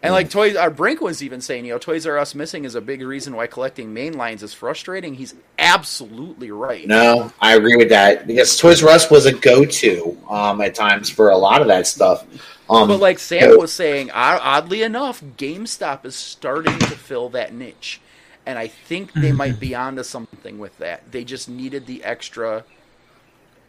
And 0.00 0.12
like 0.12 0.30
Toys, 0.30 0.54
our 0.54 0.70
Brink 0.70 1.00
was 1.00 1.24
even 1.24 1.40
saying, 1.40 1.64
you 1.64 1.72
know, 1.72 1.78
Toys 1.78 2.06
R 2.06 2.18
Us 2.18 2.32
missing 2.34 2.64
is 2.64 2.76
a 2.76 2.80
big 2.80 3.02
reason 3.02 3.34
why 3.34 3.48
collecting 3.48 3.92
main 3.92 4.12
lines 4.16 4.44
is 4.44 4.54
frustrating. 4.54 5.14
He's 5.14 5.34
absolutely 5.58 6.52
right. 6.52 6.86
No, 6.86 7.32
I 7.40 7.56
agree 7.56 7.74
with 7.74 7.88
that 7.88 8.26
because 8.28 8.56
Toys 8.56 8.82
R 8.82 8.90
Us 8.90 9.10
was 9.10 9.26
a 9.26 9.32
go-to 9.32 10.16
um, 10.30 10.60
at 10.60 10.76
times 10.76 11.10
for 11.10 11.30
a 11.30 11.36
lot 11.36 11.62
of 11.62 11.66
that 11.68 11.88
stuff. 11.88 12.24
Um, 12.70 12.88
But 12.88 13.00
like 13.00 13.18
Sam 13.18 13.56
was 13.58 13.72
saying, 13.72 14.10
oddly 14.12 14.82
enough, 14.82 15.22
GameStop 15.36 16.04
is 16.04 16.14
starting 16.14 16.78
to 16.78 16.86
fill 16.86 17.28
that 17.30 17.52
niche, 17.54 18.00
and 18.46 18.58
I 18.58 18.66
think 18.68 19.12
they 19.12 19.32
might 19.32 19.58
be 19.58 19.74
onto 19.74 20.02
something 20.02 20.58
with 20.58 20.76
that. 20.78 21.10
They 21.10 21.24
just 21.24 21.48
needed 21.48 21.86
the 21.86 22.04
extra. 22.04 22.64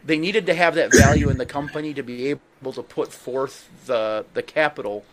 They 0.05 0.17
needed 0.17 0.45
to 0.47 0.53
have 0.53 0.75
that 0.75 0.93
value 0.93 1.29
in 1.29 1.37
the 1.37 1.45
company 1.45 1.93
to 1.93 2.03
be 2.03 2.27
able 2.27 2.73
to 2.73 2.83
put 2.83 3.11
forth 3.13 3.69
the 3.85 4.25
the 4.33 4.41
capital 4.43 5.03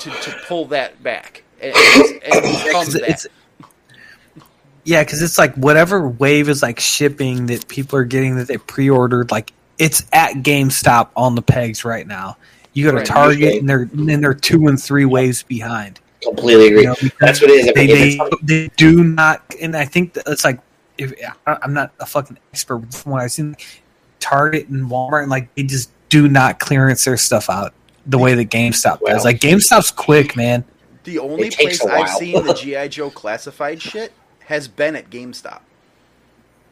to, 0.00 0.10
to 0.10 0.30
pull 0.46 0.66
that 0.66 1.02
back 1.02 1.42
and, 1.60 1.74
and 1.74 2.22
become 2.42 2.86
It's- 2.86 2.92
that. 2.92 3.02
it's- 3.02 3.26
yeah, 4.84 5.02
because 5.04 5.20
it's 5.20 5.36
like 5.36 5.54
whatever 5.56 6.08
wave 6.08 6.48
is 6.48 6.62
like 6.62 6.80
shipping 6.80 7.46
that 7.46 7.68
people 7.68 7.98
are 7.98 8.04
getting 8.04 8.36
that 8.36 8.48
they 8.48 8.56
pre-ordered, 8.56 9.30
like 9.30 9.52
it's 9.76 10.02
at 10.14 10.34
GameStop 10.36 11.08
on 11.14 11.34
the 11.34 11.42
pegs 11.42 11.84
right 11.84 12.06
now. 12.06 12.38
You 12.78 12.84
go 12.84 12.90
to 12.92 12.96
Right, 12.98 13.06
Target 13.06 13.38
usually. 13.40 13.58
and 13.58 13.68
they're 13.68 13.88
and 13.92 14.22
they're 14.24 14.34
two 14.34 14.66
and 14.68 14.80
three 14.80 15.04
waves 15.04 15.42
behind. 15.42 16.00
completely 16.22 16.68
agree. 16.68 16.80
You 16.82 16.86
know, 16.88 16.94
That's 17.20 17.40
what 17.40 17.50
it 17.50 17.54
is. 17.60 17.66
If, 17.66 17.74
they, 17.74 17.86
they, 17.86 18.18
they 18.42 18.68
do 18.76 19.02
not, 19.04 19.42
and 19.60 19.76
I 19.76 19.84
think 19.84 20.12
that 20.14 20.24
it's 20.28 20.44
like 20.44 20.60
if 20.96 21.12
I- 21.46 21.58
I'm 21.62 21.72
not 21.74 21.92
a 22.00 22.06
fucking 22.06 22.38
expert, 22.52 22.78
but 22.78 22.94
from 22.94 23.12
what 23.12 23.22
I've 23.22 23.32
seen, 23.32 23.56
Target 24.20 24.68
and 24.68 24.88
Walmart, 24.90 25.22
and 25.22 25.30
like 25.30 25.54
they 25.54 25.62
just 25.64 25.90
do 26.08 26.28
not 26.28 26.58
clearance 26.60 27.04
their 27.04 27.16
stuff 27.16 27.50
out 27.50 27.72
the 28.06 28.18
way 28.18 28.34
that 28.34 28.46
GameStop 28.50 29.00
Well. 29.00 29.14
does. 29.14 29.24
Like 29.24 29.38
GameStop's 29.40 29.90
quick, 29.90 30.36
man. 30.36 30.64
The 31.04 31.18
only 31.18 31.50
place 31.50 31.84
I've 31.84 32.08
seen 32.10 32.44
the 32.44 32.54
GI 32.62 32.88
Joe 32.90 33.10
classified 33.10 33.80
shit 33.82 34.12
has 34.46 34.66
been 34.68 34.96
at 34.96 35.10
GameStop. 35.10 35.60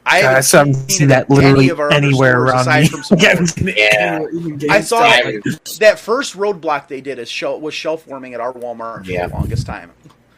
I 0.08 0.20
Uh, 0.20 0.22
haven't 0.28 0.42
so 0.44 0.60
I've 0.60 0.76
seen, 0.76 0.88
seen 0.88 1.08
that 1.08 1.24
at 1.24 1.30
any 1.30 1.36
literally 1.40 1.68
of 1.70 1.80
our 1.80 1.92
anywhere 1.92 2.40
around 2.42 2.60
aside 2.60 2.82
me. 2.82 2.88
from 2.88 3.02
some 3.02 3.18
Yeah. 3.66 4.20
Yeah. 4.60 4.72
I 4.72 4.80
saw 4.80 5.02
GameStop. 5.02 5.78
that 5.78 5.98
first 5.98 6.34
roadblock 6.36 6.86
they 6.88 7.00
did 7.00 7.18
is 7.18 7.28
shel- 7.30 7.60
was 7.60 7.74
shelf 7.74 8.06
warming 8.06 8.32
at 8.34 8.40
our 8.40 8.52
Walmart 8.52 9.04
for 9.04 9.10
Yeah. 9.10 9.26
the 9.26 9.34
longest 9.34 9.66
time. 9.66 9.90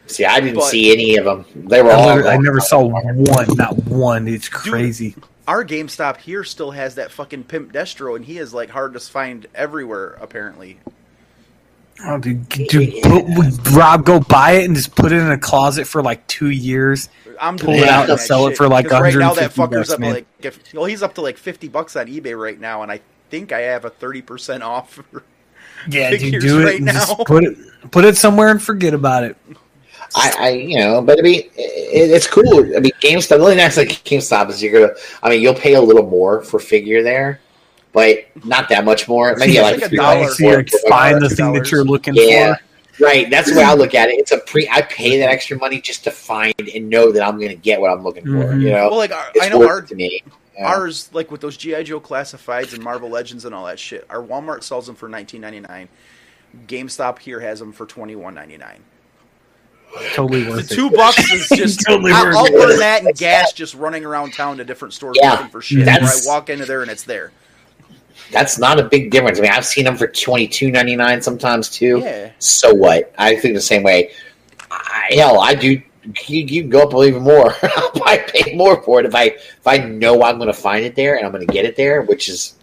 see, 0.06 0.24
I 0.24 0.40
didn't 0.40 0.54
but- 0.56 0.64
see 0.64 0.90
any 0.92 1.16
of 1.16 1.26
them. 1.26 1.44
They 1.54 1.82
were 1.82 1.90
I, 1.90 1.94
all. 1.94 2.28
I 2.28 2.36
never 2.38 2.60
saw 2.60 2.80
one, 2.82 3.22
not 3.54 3.76
one. 3.84 4.26
It's 4.26 4.48
crazy. 4.48 5.14
Our 5.46 5.64
GameStop 5.64 6.16
here 6.18 6.44
still 6.44 6.70
has 6.72 6.94
that 6.96 7.10
fucking 7.10 7.44
Pimp 7.44 7.72
Destro, 7.72 8.16
and 8.16 8.24
he 8.24 8.38
is 8.38 8.52
like 8.54 8.70
hard 8.70 8.94
to 8.94 9.00
find 9.00 9.46
everywhere 9.54 10.16
apparently. 10.20 10.78
Oh, 12.04 12.18
dude, 12.18 12.48
dude 12.48 13.02
put, 13.02 13.24
would 13.26 13.68
Rob 13.72 14.04
go 14.04 14.20
buy 14.20 14.52
it 14.52 14.64
and 14.66 14.76
just 14.76 14.94
put 14.94 15.10
it 15.10 15.16
in 15.16 15.30
a 15.30 15.38
closet 15.38 15.86
for 15.86 16.02
like 16.02 16.26
two 16.28 16.50
years. 16.50 17.08
I'm 17.40 17.56
Pull 17.56 17.74
it 17.74 17.88
out 17.88 18.08
and 18.08 18.18
that 18.18 18.20
sell 18.20 18.46
it 18.46 18.50
shit, 18.50 18.58
for, 18.58 18.68
like, 18.68 18.88
'cause 18.88 19.00
right 19.00 19.14
now 19.14 19.34
that 19.34 19.56
150 19.56 19.60
fucker's 19.60 19.88
bucks, 19.88 19.90
up 19.90 20.00
man. 20.00 20.14
like 20.14 20.26
if, 20.40 20.74
well 20.74 20.84
he's 20.84 21.02
up 21.02 21.14
to 21.14 21.20
like 21.20 21.38
fifty 21.38 21.68
bucks 21.68 21.96
on 21.96 22.06
eBay 22.06 22.40
right 22.40 22.58
now, 22.58 22.82
and 22.82 22.90
I 22.92 23.00
think 23.30 23.52
I 23.52 23.60
have 23.60 23.84
a 23.84 23.90
thirty 23.90 24.22
percent 24.22 24.62
off. 24.62 25.00
Yeah, 25.88 26.10
dude, 26.10 26.42
do 26.42 26.60
it 26.60 26.64
right 26.64 26.80
now. 26.82 26.92
just 26.92 27.18
put 27.24 27.44
it 27.44 27.56
put 27.92 28.04
it 28.04 28.16
somewhere 28.16 28.50
and 28.50 28.60
forget 28.60 28.94
about 28.94 29.22
it. 29.22 29.36
I, 30.16 30.34
I, 30.38 30.48
you 30.50 30.76
know, 30.76 31.00
but 31.00 31.20
I 31.20 31.22
mean, 31.22 31.42
it, 31.56 32.10
it's 32.10 32.26
cool. 32.26 32.58
I 32.76 32.80
mean, 32.80 32.90
GameStop. 33.00 33.28
The 33.28 33.34
only 33.36 33.54
nice 33.54 33.76
like 33.76 33.88
GameStop 33.88 34.50
is 34.50 34.60
you're 34.60 34.72
gonna. 34.72 34.92
I 35.22 35.30
mean, 35.30 35.40
you'll 35.40 35.54
pay 35.54 35.74
a 35.74 35.80
little 35.80 36.04
more 36.04 36.42
for 36.42 36.58
figure 36.58 37.02
there, 37.04 37.40
but 37.92 38.18
not 38.44 38.68
that 38.68 38.84
much 38.84 39.08
more. 39.08 39.34
Maybe 39.36 39.52
Yeah, 39.54 39.62
like, 39.62 39.74
like 39.76 39.82
a 39.84 39.88
three 39.88 39.98
dollar. 39.98 40.28
So 40.30 40.42
you 40.44 40.50
more 40.50 40.56
like 40.58 40.70
find 40.88 41.20
the 41.22 41.28
thing 41.28 41.52
that 41.54 41.70
you're 41.70 41.84
looking 41.84 42.14
Yeah. 42.16 42.54
for. 42.56 42.62
Right, 43.00 43.30
that's 43.30 43.48
the 43.48 43.56
way 43.56 43.62
I 43.62 43.74
look 43.74 43.94
at 43.94 44.08
it. 44.08 44.18
It's 44.18 44.32
a 44.32 44.38
pre. 44.38 44.68
I 44.68 44.82
pay 44.82 45.20
that 45.20 45.30
extra 45.30 45.56
money 45.56 45.80
just 45.80 46.02
to 46.04 46.10
find 46.10 46.52
and 46.74 46.90
know 46.90 47.12
that 47.12 47.22
I'm 47.22 47.36
going 47.38 47.50
to 47.50 47.54
get 47.54 47.80
what 47.80 47.92
I'm 47.92 48.02
looking 48.02 48.24
for. 48.24 48.30
Mhm. 48.30 48.60
You 48.60 48.70
know, 48.72 48.88
Well, 48.88 48.96
like 48.98 49.12
our, 49.12 49.24
it's 49.36 49.44
I 49.46 49.48
know 49.50 49.60
worth 49.60 49.68
our 49.70 49.82
to 49.82 49.94
me. 49.94 50.22
Yeah. 50.58 50.66
ours 50.66 51.08
like 51.12 51.30
with 51.30 51.40
those 51.40 51.56
GI 51.56 51.84
Joe 51.84 52.00
classifieds 52.00 52.74
and 52.74 52.82
Marvel 52.82 53.08
Legends 53.08 53.44
and 53.44 53.54
all 53.54 53.66
that 53.66 53.78
shit. 53.78 54.04
Our 54.10 54.20
Walmart 54.20 54.64
sells 54.64 54.86
them 54.88 54.96
for 54.96 55.08
19.99. 55.08 55.86
GameStop 56.66 57.20
here 57.20 57.38
has 57.38 57.60
them 57.60 57.72
for 57.72 57.86
21.99. 57.86 58.80
Totally 60.14 60.42
The 60.42 60.50
worth 60.50 60.70
it. 60.72 60.74
two 60.74 60.90
bucks 60.90 61.32
is 61.32 61.48
just 61.56 61.80
Totally 61.86 62.10
I'll, 62.12 62.24
worth 62.26 62.36
I'll 62.36 62.46
it. 62.46 62.52
burn 62.52 62.78
that 62.80 63.04
and 63.04 63.16
gas 63.16 63.52
just 63.52 63.74
running 63.74 64.04
around 64.04 64.32
town 64.34 64.56
to 64.58 64.64
different 64.64 64.92
stores 64.94 65.16
Yeah, 65.20 65.32
looking 65.32 65.48
for 65.50 65.62
shit. 65.62 65.86
Where 65.86 66.02
I 66.02 66.10
walk 66.26 66.50
into 66.50 66.66
there 66.66 66.82
and 66.82 66.90
it's 66.90 67.04
there. 67.04 67.30
That's 68.30 68.58
not 68.58 68.78
a 68.78 68.84
big 68.84 69.10
difference. 69.10 69.38
I 69.38 69.42
mean, 69.42 69.50
I've 69.50 69.64
seen 69.66 69.84
them 69.84 69.96
for 69.96 70.06
twenty 70.06 70.46
two 70.48 70.70
ninety 70.70 70.96
nine 70.96 71.22
sometimes 71.22 71.70
too. 71.70 71.98
Yeah. 72.00 72.30
So 72.38 72.74
what? 72.74 73.12
I 73.18 73.36
think 73.36 73.54
the 73.54 73.60
same 73.60 73.82
way. 73.82 74.12
I, 74.70 75.08
hell, 75.12 75.40
I 75.40 75.54
do. 75.54 75.80
You, 76.26 76.44
you 76.44 76.62
can 76.62 76.70
go 76.70 76.82
up 76.82 76.94
even 77.06 77.22
more. 77.22 77.54
I'll 77.62 77.90
probably 77.90 78.18
pay 78.42 78.54
more 78.56 78.82
for 78.82 79.00
it 79.00 79.06
if 79.06 79.14
I 79.14 79.24
if 79.24 79.66
I 79.66 79.78
know 79.78 80.22
I'm 80.22 80.36
going 80.36 80.48
to 80.48 80.52
find 80.54 80.84
it 80.84 80.94
there 80.94 81.16
and 81.16 81.26
I'm 81.26 81.32
going 81.32 81.46
to 81.46 81.52
get 81.52 81.64
it 81.64 81.76
there, 81.76 82.02
which 82.02 82.28
is 82.28 82.54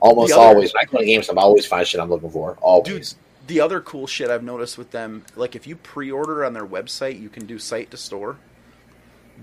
almost 0.00 0.32
other- 0.32 0.42
always. 0.42 0.72
When 0.72 0.82
I 0.82 0.90
go 0.90 0.98
to 0.98 1.04
games, 1.04 1.28
I 1.28 1.34
always 1.34 1.66
find 1.66 1.86
shit 1.86 2.00
I'm 2.00 2.10
looking 2.10 2.30
for. 2.30 2.56
Always. 2.60 2.86
Dudes 2.86 3.16
the 3.48 3.60
other 3.60 3.80
cool 3.80 4.06
shit 4.06 4.30
I've 4.30 4.44
noticed 4.44 4.78
with 4.78 4.90
them, 4.90 5.24
like 5.34 5.56
if 5.56 5.66
you 5.66 5.74
pre-order 5.74 6.44
on 6.44 6.52
their 6.52 6.66
website, 6.66 7.18
you 7.20 7.30
can 7.30 7.46
do 7.46 7.58
site 7.58 7.90
to 7.90 7.96
store. 7.96 8.36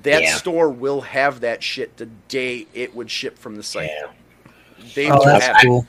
That 0.04 0.22
Yeah. 0.22 0.36
store 0.36 0.70
will 0.70 1.02
have 1.02 1.42
that 1.42 1.64
shit 1.64 1.98
the 1.98 2.06
day 2.06 2.68
it 2.74 2.96
would 2.96 3.10
ship 3.10 3.38
from 3.38 3.56
the 3.56 3.64
site. 3.64 3.90
Yeah. 3.90 4.12
They 4.94 5.10
Oh, 5.10 5.24
that's 5.26 5.46
have 5.48 5.58
it. 5.58 5.66
cool. 5.66 5.86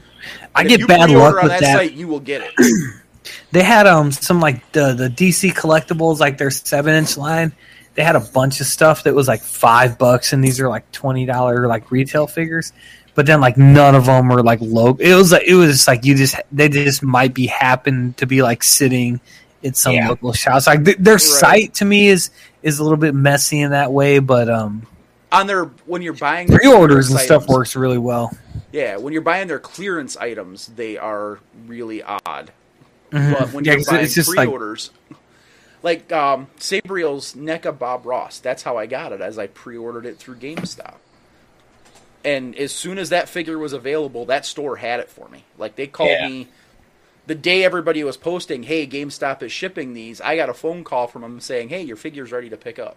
I 0.54 0.64
get 0.64 0.86
bad 0.88 1.06
pre-order 1.08 1.18
luck 1.18 1.36
on 1.36 1.42
with 1.44 1.52
that, 1.52 1.60
that. 1.60 1.76
site. 1.76 1.92
You 1.92 2.08
will 2.08 2.20
get 2.20 2.42
it. 2.42 2.52
They 3.50 3.62
had 3.62 3.86
um 3.86 4.12
some 4.12 4.40
like 4.40 4.70
the 4.72 4.92
the 4.92 5.08
DC 5.08 5.52
collectibles, 5.52 6.18
like 6.20 6.38
their 6.38 6.50
seven 6.50 6.94
inch 6.94 7.16
line. 7.16 7.52
They 7.94 8.02
had 8.04 8.14
a 8.14 8.20
bunch 8.20 8.60
of 8.60 8.66
stuff 8.66 9.04
that 9.04 9.14
was 9.14 9.26
like 9.26 9.40
five 9.42 9.98
bucks, 9.98 10.32
and 10.32 10.44
these 10.44 10.60
are 10.60 10.68
like 10.68 10.90
twenty 10.92 11.26
dollar 11.26 11.66
like 11.66 11.90
retail 11.90 12.26
figures. 12.26 12.72
But 13.14 13.26
then 13.26 13.40
like 13.40 13.56
none 13.56 13.94
of 13.94 14.06
them 14.06 14.28
were 14.28 14.42
like 14.42 14.60
low. 14.62 14.96
It 15.00 15.14
was 15.14 15.32
like 15.32 15.44
it 15.44 15.54
was 15.54 15.70
just 15.72 15.88
like 15.88 16.04
you 16.04 16.14
just 16.14 16.36
they 16.52 16.68
just 16.68 17.02
might 17.02 17.34
be 17.34 17.46
happen 17.46 18.12
to 18.18 18.26
be 18.26 18.42
like 18.42 18.62
sitting 18.62 19.20
at 19.64 19.76
some 19.76 19.94
Yeah. 19.94 20.08
local 20.08 20.32
shops. 20.32 20.66
Like 20.68 20.84
th- 20.84 20.98
their 20.98 21.18
site 21.18 21.74
to 21.74 21.84
me 21.84 22.08
is 22.08 22.30
is 22.62 22.78
a 22.78 22.82
little 22.84 22.98
bit 22.98 23.14
messy 23.14 23.60
in 23.60 23.70
that 23.72 23.92
way, 23.92 24.18
but 24.20 24.48
um 24.48 24.86
on 25.32 25.46
their 25.48 25.64
when 25.86 26.02
you're 26.02 26.12
buying 26.12 26.46
their 26.48 26.58
pre-orders 26.58 27.10
and 27.10 27.18
stuff 27.18 27.48
works 27.48 27.74
really 27.74 27.98
well. 27.98 28.36
Yeah, 28.76 28.98
when 28.98 29.14
you're 29.14 29.22
buying 29.22 29.48
their 29.48 29.58
clearance 29.58 30.18
items, 30.18 30.66
they 30.66 30.98
are 30.98 31.38
really 31.66 32.02
odd. 32.02 32.52
Mhm. 33.10 33.38
But 33.38 33.52
when 33.54 33.64
Yeah, 33.64 33.76
you're 33.76 33.84
buying 33.86 34.04
it's 34.04 34.14
just 34.14 34.28
like 34.36 34.48
pre-orders, 34.48 34.90
like, 35.82 36.12
um, 36.12 36.48
Sabriel's 36.58 37.32
NECA 37.32 37.78
Bob 37.78 38.04
Ross, 38.04 38.38
that's 38.38 38.64
how 38.64 38.76
I 38.76 38.84
got 38.84 39.12
it, 39.12 39.22
as 39.22 39.38
I 39.38 39.46
pre-ordered 39.46 40.04
it 40.04 40.18
through 40.18 40.34
GameStop. 40.34 40.96
And 42.22 42.54
as 42.56 42.70
soon 42.70 42.98
as 42.98 43.08
that 43.08 43.30
figure 43.30 43.58
was 43.58 43.72
available, 43.72 44.26
that 44.26 44.44
store 44.44 44.76
had 44.76 45.00
it 45.00 45.08
for 45.08 45.26
me. 45.30 45.44
Like 45.56 45.76
they 45.76 45.86
called 45.86 46.10
Yeah. 46.10 46.28
me 46.28 46.48
the 47.26 47.34
day 47.34 47.64
everybody 47.64 48.04
was 48.04 48.18
posting, 48.18 48.64
"Hey, 48.64 48.86
GameStop 48.86 49.42
is 49.42 49.52
shipping 49.52 49.94
these." 49.94 50.20
I 50.20 50.36
got 50.36 50.50
a 50.50 50.54
phone 50.54 50.84
call 50.84 51.06
from 51.06 51.22
them 51.22 51.40
saying, 51.40 51.70
"Hey, 51.70 51.80
your 51.80 51.96
figure's 51.96 52.30
ready 52.30 52.50
to 52.50 52.58
pick 52.58 52.78
up." 52.78 52.96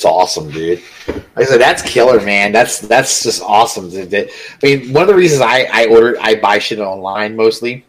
It's 0.00 0.06
awesome, 0.06 0.50
dude. 0.50 0.82
Like 1.08 1.24
I 1.36 1.44
said, 1.44 1.60
that's 1.60 1.82
killer, 1.82 2.22
man. 2.22 2.52
That's 2.52 2.78
that's 2.78 3.22
just 3.22 3.42
awesome. 3.42 3.90
I 3.94 4.30
mean, 4.62 4.94
one 4.94 5.02
of 5.02 5.08
the 5.08 5.14
reasons 5.14 5.42
I 5.42 5.68
I 5.70 5.88
order 5.88 6.16
I 6.22 6.36
buy 6.36 6.58
shit 6.58 6.78
online 6.78 7.36
mostly 7.36 7.84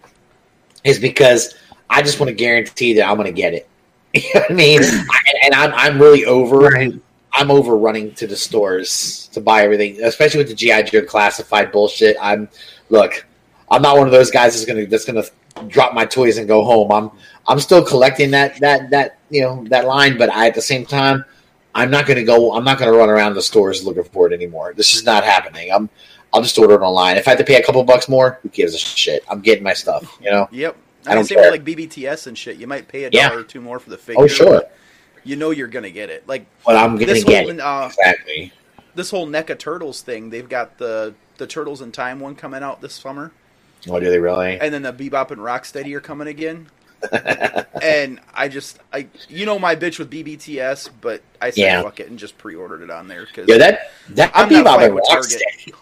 is 0.84 1.00
because 1.00 1.56
I 1.90 2.02
just 2.02 2.20
want 2.20 2.28
to 2.28 2.34
guarantee 2.34 2.92
that 2.96 3.08
I'm 3.08 3.16
going 3.16 3.28
to 3.28 3.32
get 3.32 3.54
it. 3.54 3.70
You 4.14 4.24
know 4.34 4.42
what 4.42 4.52
I 4.52 4.54
mean? 4.54 4.82
I, 4.84 5.20
and 5.46 5.54
I'm 5.54 5.74
I'm 5.74 6.02
really 6.02 6.26
over. 6.26 6.58
Right. 6.58 6.94
I'm 7.32 7.50
over 7.50 7.78
running 7.78 8.14
to 8.16 8.28
the 8.28 8.36
stores 8.36 9.30
to 9.32 9.40
buy 9.40 9.64
everything, 9.64 10.04
especially 10.04 10.40
with 10.40 10.50
the 10.50 10.56
GI 10.56 10.84
Joe 10.84 11.06
classified 11.06 11.72
bullshit. 11.72 12.18
I'm 12.22 12.50
look, 12.90 13.26
I'm 13.70 13.82
not 13.82 13.96
one 13.96 14.06
of 14.06 14.12
those 14.12 14.32
guys 14.32 14.52
that's 14.52 14.66
gonna 14.66 14.86
that's 14.86 15.06
gonna 15.06 15.24
drop 15.70 15.94
my 15.94 16.04
toys 16.04 16.40
and 16.40 16.46
go 16.46 16.66
home. 16.66 16.92
I'm 16.92 17.10
I'm 17.48 17.62
still 17.62 17.86
collecting 17.86 18.32
that 18.32 18.60
that 18.60 18.90
that 18.90 19.20
you 19.30 19.44
know 19.44 19.64
that 19.70 19.86
line, 19.86 20.18
but 20.18 20.30
I, 20.30 20.48
at 20.48 20.56
the 20.56 20.62
same 20.62 20.86
time, 20.86 21.24
I'm 21.74 21.90
not 21.90 22.06
gonna 22.06 22.24
go. 22.24 22.54
I'm 22.54 22.64
not 22.64 22.78
gonna 22.80 22.92
run 22.92 23.10
around 23.10 23.34
the 23.36 23.42
stores 23.42 23.86
looking 23.86 24.04
for 24.04 24.28
it 24.28 24.34
anymore. 24.34 24.74
This 24.76 24.94
is 24.94 25.04
not 25.06 25.24
happening. 25.24 25.72
I'm 25.72 25.90
I'll 26.34 26.42
just 26.42 26.58
order 26.58 26.76
it 26.76 26.82
online. 26.82 27.18
If 27.18 27.28
I 27.28 27.32
have 27.32 27.40
to 27.40 27.46
pay 27.46 27.56
a 27.56 27.64
couple 27.64 27.84
bucks 27.84 28.08
more, 28.10 28.40
who 28.42 28.50
gives 28.50 28.74
a 28.74 28.78
shit? 28.78 29.24
I'm 29.30 29.42
getting 29.42 29.64
my 29.64 29.74
stuff. 29.74 30.18
You 30.22 30.32
know. 30.32 30.48
Yep. 30.52 30.76
I 31.08 31.16
don't 31.16 31.26
same 31.26 31.38
care. 31.40 31.52
with 31.52 31.66
like 31.66 31.78
BBTS 31.78 32.28
and 32.28 32.38
shit. 32.38 32.58
You 32.58 32.68
might 32.68 32.88
pay 32.88 33.06
a 33.06 33.10
Yeah. 33.12 33.30
dollar 33.30 33.42
or 33.42 33.44
two 33.44 33.60
more 33.62 33.80
for 33.80 33.90
the 33.90 33.98
figure. 33.98 34.22
Oh 34.24 34.28
sure, 34.28 34.64
You 35.24 35.36
know 35.36 35.50
you're 35.52 35.68
gonna 35.68 35.90
get 35.90 36.10
it. 36.10 36.28
Like 36.28 36.46
but 36.66 36.76
I'm 36.76 36.94
gonna 36.96 37.08
this 37.08 37.24
get 37.24 37.44
whole 37.46 37.52
it 37.52 37.60
uh, 37.60 37.86
exactly. 37.90 38.54
this 38.96 39.10
whole 39.10 39.28
NECA 39.28 39.58
Turtles 39.58 40.02
thing. 40.02 40.30
They've 40.30 40.48
got 40.48 40.78
the 40.78 41.14
the 41.38 41.48
Turtles 41.48 41.82
in 41.82 41.92
Time 41.92 42.20
one 42.20 42.36
coming 42.36 42.62
out 42.62 42.82
this 42.82 42.94
summer, 42.94 43.32
Oh, 43.90 44.00
do 44.00 44.10
they 44.12 44.20
really? 44.20 44.60
and 44.60 44.72
then 44.74 44.84
the 44.84 44.94
Bebop 44.94 45.32
and 45.32 45.42
Rocksteady 45.42 45.92
are 45.96 46.00
coming 46.02 46.28
again. 46.28 46.68
And 47.82 48.20
I 48.34 48.48
just 48.48 48.80
I 48.94 49.08
you 49.30 49.46
know 49.46 49.58
my 49.60 49.76
bitch 49.76 50.00
with 50.00 50.12
BBTS, 50.12 50.90
but 51.02 51.22
I 51.42 51.50
said 51.50 51.62
Yeah. 51.62 51.82
fuck 51.84 52.00
it 52.00 52.10
and 52.10 52.18
just 52.20 52.38
pre-ordered 52.38 52.82
it 52.82 52.90
on 52.92 53.08
there 53.08 53.26
because 53.26 53.48
Yeah, 53.48 53.58
that 53.58 53.92
that 54.10 54.32
I'm 54.34 54.50
Bebop 54.50 54.64
not 54.64 54.84
and 54.84 54.96
with 54.96 55.04
Rocksteady. 55.10 55.74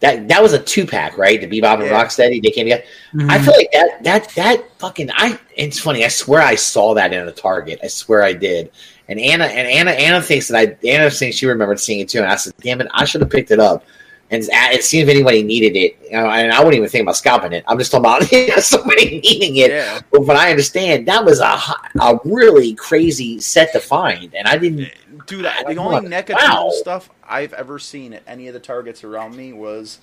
That 0.00 0.28
that 0.28 0.42
was 0.42 0.52
a 0.52 0.58
two 0.58 0.86
pack, 0.86 1.18
right? 1.18 1.40
The 1.40 1.46
Bebop 1.46 1.74
and 1.80 1.84
Yeah. 1.86 2.02
Rocksteady. 2.04 2.42
They 2.42 2.50
came 2.50 2.66
together. 2.66 2.84
Mhm. 3.14 3.30
I 3.30 3.38
feel 3.38 3.54
like 3.54 3.70
that 3.72 4.02
that 4.04 4.28
that 4.36 4.64
fucking 4.78 5.10
I. 5.14 5.38
It's 5.56 5.78
funny. 5.78 6.04
I 6.04 6.08
swear 6.08 6.40
I 6.40 6.54
saw 6.54 6.94
that 6.94 7.12
in 7.12 7.26
a 7.26 7.32
Target. 7.32 7.80
I 7.82 7.88
swear 7.88 8.22
I 8.22 8.32
did. 8.32 8.70
And 9.08 9.20
Anna 9.20 9.44
and 9.44 9.66
Anna 9.66 9.90
Anna 9.90 10.22
thinks 10.22 10.48
that 10.48 10.56
I 10.58 10.88
Anna 10.88 11.10
thinks 11.10 11.36
she 11.36 11.46
remembered 11.46 11.80
seeing 11.80 12.00
it 12.00 12.08
too. 12.08 12.20
And 12.20 12.28
I 12.28 12.36
said, 12.36 12.54
"Damn 12.62 12.80
it, 12.80 12.86
I 12.92 13.04
should 13.04 13.20
have 13.20 13.30
picked 13.30 13.50
it 13.50 13.58
up." 13.60 13.84
And 14.32 14.44
it 14.52 14.84
seemed 14.84 15.08
if 15.08 15.14
anybody 15.16 15.42
needed 15.42 15.76
it, 15.76 15.98
and 16.12 16.52
I 16.52 16.58
wouldn't 16.60 16.76
even 16.76 16.88
think 16.88 17.02
about 17.02 17.16
scalping 17.16 17.52
it. 17.52 17.64
I'm 17.66 17.78
just 17.78 17.90
talking 17.90 18.04
about 18.04 18.30
you 18.32 18.46
know, 18.46 18.56
somebody 18.58 19.20
needing 19.20 19.56
it. 19.56 19.70
yeah. 19.72 20.00
But 20.12 20.22
what 20.24 20.36
I 20.36 20.50
understand, 20.50 21.08
that 21.08 21.24
was 21.24 21.40
a 21.40 21.58
a 22.00 22.18
really 22.24 22.74
crazy 22.74 23.40
set 23.40 23.72
to 23.72 23.80
find, 23.80 24.32
and 24.34 24.46
I 24.46 24.56
didn't. 24.56 24.92
Dude, 25.26 25.46
I, 25.46 25.64
the 25.74 25.80
Wow. 25.80 25.96
only 25.96 26.08
NECA 26.08 26.34
Wow. 26.34 26.38
Turtle 26.46 26.70
stuff 26.72 27.10
I've 27.28 27.52
ever 27.54 27.78
seen 27.80 28.12
at 28.14 28.22
any 28.26 28.46
of 28.46 28.54
the 28.54 28.60
Targets 28.60 29.02
around 29.04 29.36
me 29.36 29.52
was 29.52 29.98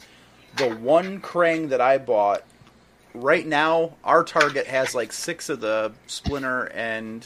the 0.57 0.75
one 0.75 1.21
Krang 1.21 1.69
that 1.69 1.79
I 1.81 1.97
bought. 1.97 2.43
Right 3.13 3.47
now, 3.47 3.93
our 4.03 4.23
Target 4.23 4.67
has 4.67 4.93
like 4.93 5.11
six 5.13 5.49
of 5.49 5.61
the 5.61 5.93
Splinter 6.07 6.65
and 6.73 7.25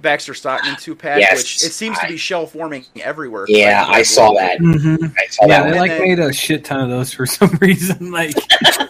Baxter 0.00 0.34
Stockman 0.34 0.76
two 0.76 0.94
pack, 0.94 1.20
Yes, 1.20 1.36
which 1.38 1.56
it 1.64 1.72
seems 1.72 1.98
to 2.00 2.06
be 2.06 2.16
shelf 2.16 2.54
warming 2.54 2.84
everywhere. 2.96 3.46
Yeah, 3.48 3.84
I 3.88 4.02
saw 4.02 4.32
that. 4.34 4.58
Mhm. 4.58 5.14
I 5.18 5.26
saw 5.28 5.46
Yeah, 5.46 5.62
that. 5.64 5.72
they 5.72 5.80
like 5.80 5.90
then- 5.92 6.02
made 6.02 6.18
a 6.18 6.32
shit 6.32 6.64
ton 6.64 6.80
of 6.80 6.90
those 6.90 7.12
for 7.12 7.26
some 7.38 7.50
reason. 7.60 8.10
Like, 8.12 8.34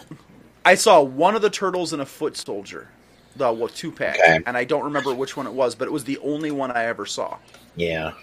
I 0.65 0.75
saw 0.75 1.01
one 1.01 1.35
of 1.35 1.41
the 1.41 1.49
turtles 1.49 1.93
and 1.93 2.01
a 2.01 2.05
foot 2.05 2.35
soldier, 2.37 2.87
the 3.35 3.51
well, 3.53 3.67
two 3.67 3.91
pack, 3.91 4.15
Okay. 4.19 4.39
and 4.45 4.57
I 4.57 4.63
don't 4.63 4.83
remember 4.83 5.13
which 5.13 5.37
one 5.37 5.45
it 5.47 5.53
was, 5.53 5.75
but 5.75 5.87
it 5.87 5.91
was 5.91 6.03
the 6.03 6.17
only 6.19 6.51
one 6.51 6.71
I 6.71 6.85
ever 6.85 7.05
saw. 7.05 7.37
Yeah. 7.75 8.13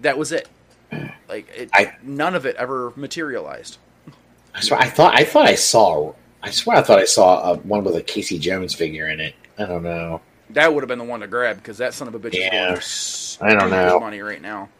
That 0.00 0.16
was 0.18 0.32
it. 0.32 0.48
Like 1.28 1.48
it, 1.54 1.70
I- 1.72 1.94
none 2.02 2.34
of 2.34 2.46
it 2.46 2.56
ever 2.56 2.92
materialized. 2.96 3.78
I 4.54 4.60
swear, 4.60 4.80
I 4.80 4.88
thought 4.88 5.14
I 5.14 5.24
thought 5.24 5.46
I 5.46 5.54
saw. 5.54 6.14
I 6.42 6.50
swear, 6.50 6.76
I 6.78 6.82
thought 6.82 6.98
I 6.98 7.04
saw 7.04 7.52
a, 7.52 7.56
one 7.58 7.84
with 7.84 7.96
a 7.96 8.02
Casey 8.02 8.38
Jones 8.38 8.72
figure 8.74 9.08
in 9.08 9.20
it. 9.20 9.34
I 9.58 9.66
don't 9.66 9.82
know. 9.82 10.20
That 10.56 10.72
would 10.72 10.82
have 10.82 10.88
been 10.88 10.98
the 10.98 11.04
one 11.04 11.20
to 11.20 11.26
grab 11.26 11.58
because 11.58 11.76
that 11.78 11.92
son 11.92 12.08
of 12.08 12.14
a 12.14 12.18
bitch 12.18 12.28
is 12.34 12.36
Yeah. 12.38 12.50
going 12.68 12.80
for 12.80 13.44
I 13.44 13.50
don't 13.50 13.68
stupid 13.68 13.70
know. 13.70 14.00
money 14.00 14.20
right 14.20 14.40
now. 14.40 14.70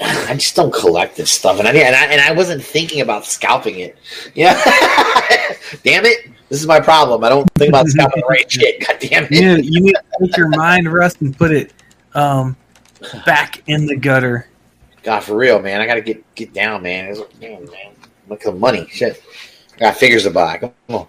I 0.00 0.32
just 0.32 0.56
don't 0.56 0.72
collect 0.72 1.16
this 1.16 1.30
stuff, 1.30 1.58
and 1.58 1.68
I 1.68 1.72
and 1.72 1.94
I, 1.94 2.04
and 2.06 2.20
I 2.22 2.32
wasn't 2.32 2.62
thinking 2.64 3.02
about 3.02 3.26
scalping 3.26 3.80
it. 3.80 3.98
Yeah, 4.34 4.54
damn 5.82 6.06
it, 6.06 6.30
this 6.48 6.60
is 6.62 6.66
my 6.66 6.80
problem. 6.80 7.24
I 7.24 7.28
don't 7.28 7.46
think 7.56 7.68
about 7.68 7.88
scalping 7.88 8.22
the 8.22 8.26
right 8.26 8.50
shit. 8.50 8.86
God 8.86 8.96
damn 9.00 9.24
it. 9.24 9.32
you, 9.32 9.56
you 9.56 9.80
need 9.82 9.92
to 9.96 10.02
take 10.18 10.34
your 10.38 10.48
mind, 10.48 10.90
Russ, 10.90 11.14
and 11.20 11.36
put 11.36 11.50
it 11.52 11.74
um, 12.14 12.56
back 13.26 13.62
in 13.66 13.84
the 13.84 13.96
gutter. 13.96 14.48
God, 15.02 15.20
for 15.20 15.36
real, 15.36 15.60
man. 15.60 15.82
I 15.82 15.86
gotta 15.86 16.00
get 16.00 16.24
get 16.36 16.54
down, 16.54 16.82
man. 16.82 17.08
It's, 17.10 17.20
damn, 17.38 17.66
man. 17.66 17.92
Look 18.28 18.46
at 18.46 18.52
the 18.54 18.58
money. 18.58 18.86
Shit. 18.90 19.22
I 19.74 19.78
got 19.78 19.96
figures 19.98 20.22
to 20.22 20.30
buy. 20.30 20.56
Come 20.56 20.72
on. 20.88 21.06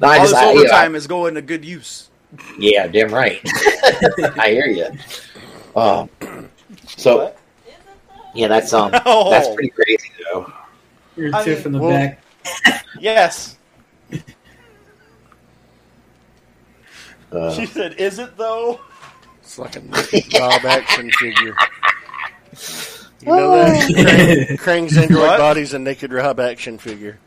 No, 0.00 0.08
I 0.08 0.18
All 0.18 0.24
just 0.24 0.32
this 0.32 0.34
I, 0.34 0.48
you 0.50 0.54
know, 0.54 0.60
overtime 0.60 0.94
is 0.94 1.06
going 1.06 1.34
to 1.34 1.42
good 1.42 1.64
use. 1.64 2.08
Yeah, 2.58 2.86
damn 2.86 3.12
right. 3.12 3.40
I 4.38 4.50
hear 4.50 4.66
you. 4.66 4.86
Um, 5.74 6.08
so 6.96 7.34
yeah, 8.34 8.48
that's 8.48 8.72
um, 8.72 8.90
Oh. 9.06 9.30
that's 9.30 9.48
pretty 9.54 9.70
crazy 9.70 10.10
though. 10.32 10.52
Your 11.16 11.34
I 11.34 11.42
tiff 11.44 11.58
mean, 11.60 11.66
in 11.66 11.72
the 11.72 11.78
well- 11.80 11.90
back. 11.90 12.22
Yes. 12.98 13.56
Uh, 17.32 17.52
She 17.54 17.66
said, 17.66 17.94
"Is 17.94 18.18
it 18.18 18.36
though?" 18.36 18.80
It's 19.40 19.58
like 19.58 19.76
a 19.76 19.80
naked 19.80 20.34
Rob 20.34 20.64
action 20.64 21.10
figure. 21.12 21.54
You 23.20 23.26
know 23.26 23.50
that? 23.56 23.88
Krang, 24.58 24.58
Krang's 24.58 24.96
android 24.96 25.22
What? 25.22 25.38
body's 25.38 25.72
a 25.74 25.78
naked 25.78 26.12
Rob 26.12 26.40
action 26.40 26.78
figure. 26.78 27.18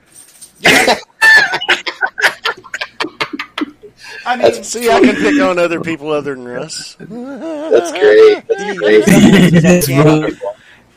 I 4.25 4.35
mean, 4.37 4.63
See, 4.63 4.89
I 4.89 4.99
can 5.01 5.15
pick 5.15 5.41
on 5.41 5.59
other 5.59 5.81
people 5.81 6.11
other 6.11 6.33
than 6.35 6.45
Russ. 6.45 6.95
that's 6.99 7.91
great. 7.91 8.43
That's 8.47 8.77
great. 8.79 9.61
That's 9.61 9.87
really- 9.89 10.37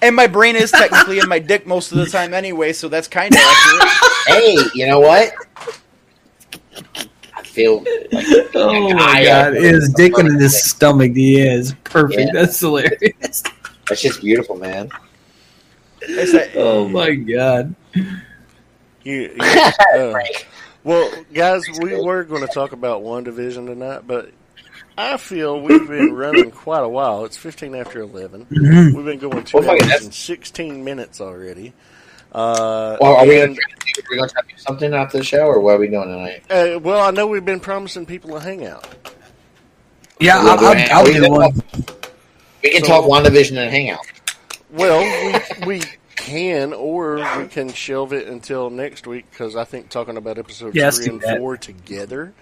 and 0.02 0.14
my 0.14 0.26
brain 0.26 0.56
is 0.56 0.70
technically 0.70 1.18
in 1.20 1.28
my 1.28 1.38
dick 1.38 1.66
most 1.66 1.90
of 1.90 1.98
the 1.98 2.06
time 2.06 2.34
anyway, 2.34 2.72
so 2.74 2.88
that's 2.88 3.08
kind 3.08 3.34
of 3.34 3.40
accurate. 3.42 3.92
hey, 4.26 4.56
you 4.74 4.86
know 4.86 5.00
what? 5.00 5.32
I 7.34 7.42
feel 7.42 7.78
like 8.12 8.50
oh 8.54 8.92
my 8.94 9.24
god, 9.24 9.54
his 9.54 9.88
dick 9.96 10.18
in 10.18 10.38
his 10.38 10.62
stomach. 10.64 11.12
Yeah, 11.14 11.52
is 11.54 11.74
perfect. 11.84 12.20
Yeah. 12.20 12.30
That's 12.32 12.60
hilarious. 12.60 13.42
that's 13.88 14.02
just 14.02 14.20
beautiful, 14.20 14.56
man. 14.56 14.90
It's 16.02 16.32
that, 16.32 16.50
Oh 16.56 16.86
my 16.88 17.14
god. 17.14 17.74
You, 17.94 18.04
you- 19.04 19.36
uh, 19.40 20.12
well, 20.86 21.10
guys, 21.34 21.64
we 21.80 22.00
were 22.00 22.22
going 22.24 22.42
to 22.46 22.52
talk 22.52 22.70
about 22.72 23.02
WandaVision 23.02 23.66
tonight, 23.66 24.02
but 24.06 24.30
I 24.96 25.16
feel 25.16 25.60
we've 25.60 25.86
been 25.88 26.12
running 26.14 26.52
quite 26.52 26.84
a 26.84 26.88
while. 26.88 27.24
It's 27.24 27.36
15 27.36 27.74
after 27.74 28.00
11. 28.00 28.46
Mhm. 28.46 28.94
We've 28.94 29.04
been 29.04 29.18
going 29.18 29.42
two 29.44 29.58
Well, 29.58 29.70
hours 29.70 30.04
and 30.04 30.14
16 30.14 30.84
minutes 30.84 31.20
already. 31.20 31.72
Uh, 32.32 32.96
Well, 33.00 33.16
are 33.16 33.26
we 33.26 33.34
going 33.36 33.54
to 33.56 33.60
we 34.10 34.16
going 34.16 34.28
to 34.28 34.34
do 34.48 34.54
something 34.58 34.94
after 34.94 35.18
the 35.18 35.24
show, 35.24 35.46
or 35.46 35.58
what 35.60 35.74
are 35.74 35.78
we 35.78 35.88
doing 35.88 36.04
tonight? 36.08 36.44
uh, 36.50 36.78
well, 36.78 37.00
I 37.06 37.10
know 37.10 37.26
we've 37.26 37.44
been 37.44 37.60
promising 37.60 38.06
people 38.06 38.36
a 38.36 38.40
hangout. 38.40 38.86
Yeah, 40.20 40.38
We'll 40.42 40.50
I'll, 40.52 40.58
do 40.58 40.66
I'll. 40.66 40.98
I'll 40.98 41.04
We 41.04 41.12
do 41.14 41.22
can 41.22 41.32
one. 41.32 41.52
talk- 41.52 42.10
We 42.62 42.70
can 42.70 42.84
So- 42.84 42.88
talk 42.88 43.04
WandaVision 43.06 43.56
and 43.58 43.70
hang 43.70 43.90
out. 43.90 44.06
Well, 44.70 45.00
we 45.60 45.66
we 45.66 45.82
can, 46.16 46.72
or 46.72 47.16
we 47.38 47.46
can 47.46 47.72
shelve 47.72 48.12
it 48.12 48.26
until 48.26 48.70
next 48.70 49.06
week 49.06 49.26
because 49.30 49.54
I 49.54 49.64
think 49.64 49.88
talking 49.90 50.16
about 50.16 50.38
episode 50.38 50.74
Yeah, 50.74 50.90
three 50.90 51.06
and 51.08 51.20
that. 51.20 51.38
four 51.38 51.56
together 51.56 52.32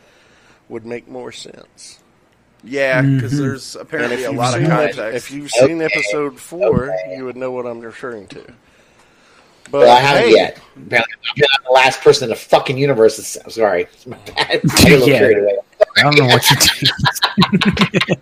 would 0.69 0.87
make 0.87 1.07
more 1.09 1.33
sense. 1.33 1.99
yeah, 2.63 3.03
because 3.03 3.35
Mhm. 3.35 3.39
there's 3.39 3.77
apparently 3.77 4.25
a 4.25 4.33
lot 4.33 4.55
of 4.55 4.61
seen 4.61 4.71
that, 4.71 4.95
context. 4.95 5.17
if 5.31 5.31
you've 5.37 5.51
seen 5.51 5.83
Okay. 5.83 5.93
episode 5.95 6.41
four, 6.41 6.85
Okay. 6.91 7.17
you 7.19 7.25
would 7.27 7.37
know 7.37 7.51
what 7.51 7.67
I'm 7.67 7.81
referring 7.81 8.27
to. 8.29 8.41
But 9.71 9.81
Well, 9.83 9.97
I 9.97 10.01
haven't 10.01 10.23
hey, 10.29 10.35
yet. 10.35 10.59
Apparently, 10.77 11.15
I'm 11.37 11.65
the 11.67 11.73
last 11.73 12.01
person 12.03 12.25
in 12.25 12.31
the 12.31 12.37
fucking 12.37 12.79
universe. 12.79 13.17
That's, 13.17 13.37
I'm 13.45 13.51
sorry. 13.51 13.83
It's 13.83 14.07
my 14.07 14.17
bad. 14.19 14.37
I 14.39 14.57
get 14.57 14.93
a 14.93 14.97
little 15.05 15.09
Yeah. 15.09 15.21
away. 15.41 15.59
I 15.99 16.03
don't 16.03 16.19
know 16.19 16.27
what 16.27 16.51
you're 16.51 16.61
doing. 17.67 18.17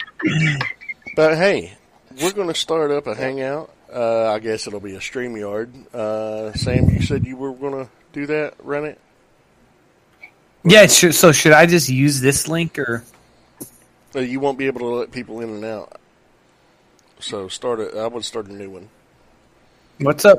But 1.14 1.36
hey, 1.36 1.74
we're 2.22 2.32
going 2.32 2.48
to 2.48 2.54
start 2.54 2.90
up 2.90 3.06
a 3.06 3.14
hangout. 3.14 3.70
Uh, 3.92 4.32
I 4.32 4.38
guess 4.38 4.66
it'll 4.66 4.80
be 4.80 4.94
a 4.94 5.00
StreamYard. 5.00 5.94
Uh, 5.94 6.52
Sam, 6.54 6.88
you 6.88 7.02
said 7.02 7.26
you 7.26 7.36
were 7.36 7.52
going 7.52 7.84
to 7.84 7.90
do 8.12 8.26
that, 8.26 8.54
run 8.62 8.86
it. 8.86 8.98
Yeah, 10.64 10.86
should, 10.86 11.14
so 11.14 11.32
should 11.32 11.52
I 11.52 11.66
just 11.66 11.88
use 11.88 12.20
this 12.20 12.48
link 12.48 12.78
or? 12.78 13.04
Uh, 14.14 14.20
you 14.20 14.40
won't 14.40 14.58
be 14.58 14.66
able 14.66 14.80
to 14.80 14.86
let 14.86 15.10
people 15.10 15.40
in 15.40 15.50
and 15.50 15.64
out. 15.64 16.00
So 17.18 17.48
start 17.48 17.80
it. 17.80 17.96
I 17.96 18.06
would 18.06 18.24
start 18.24 18.46
a 18.46 18.52
new 18.52 18.70
one. 18.70 18.88
What's 20.00 20.24
up? 20.24 20.38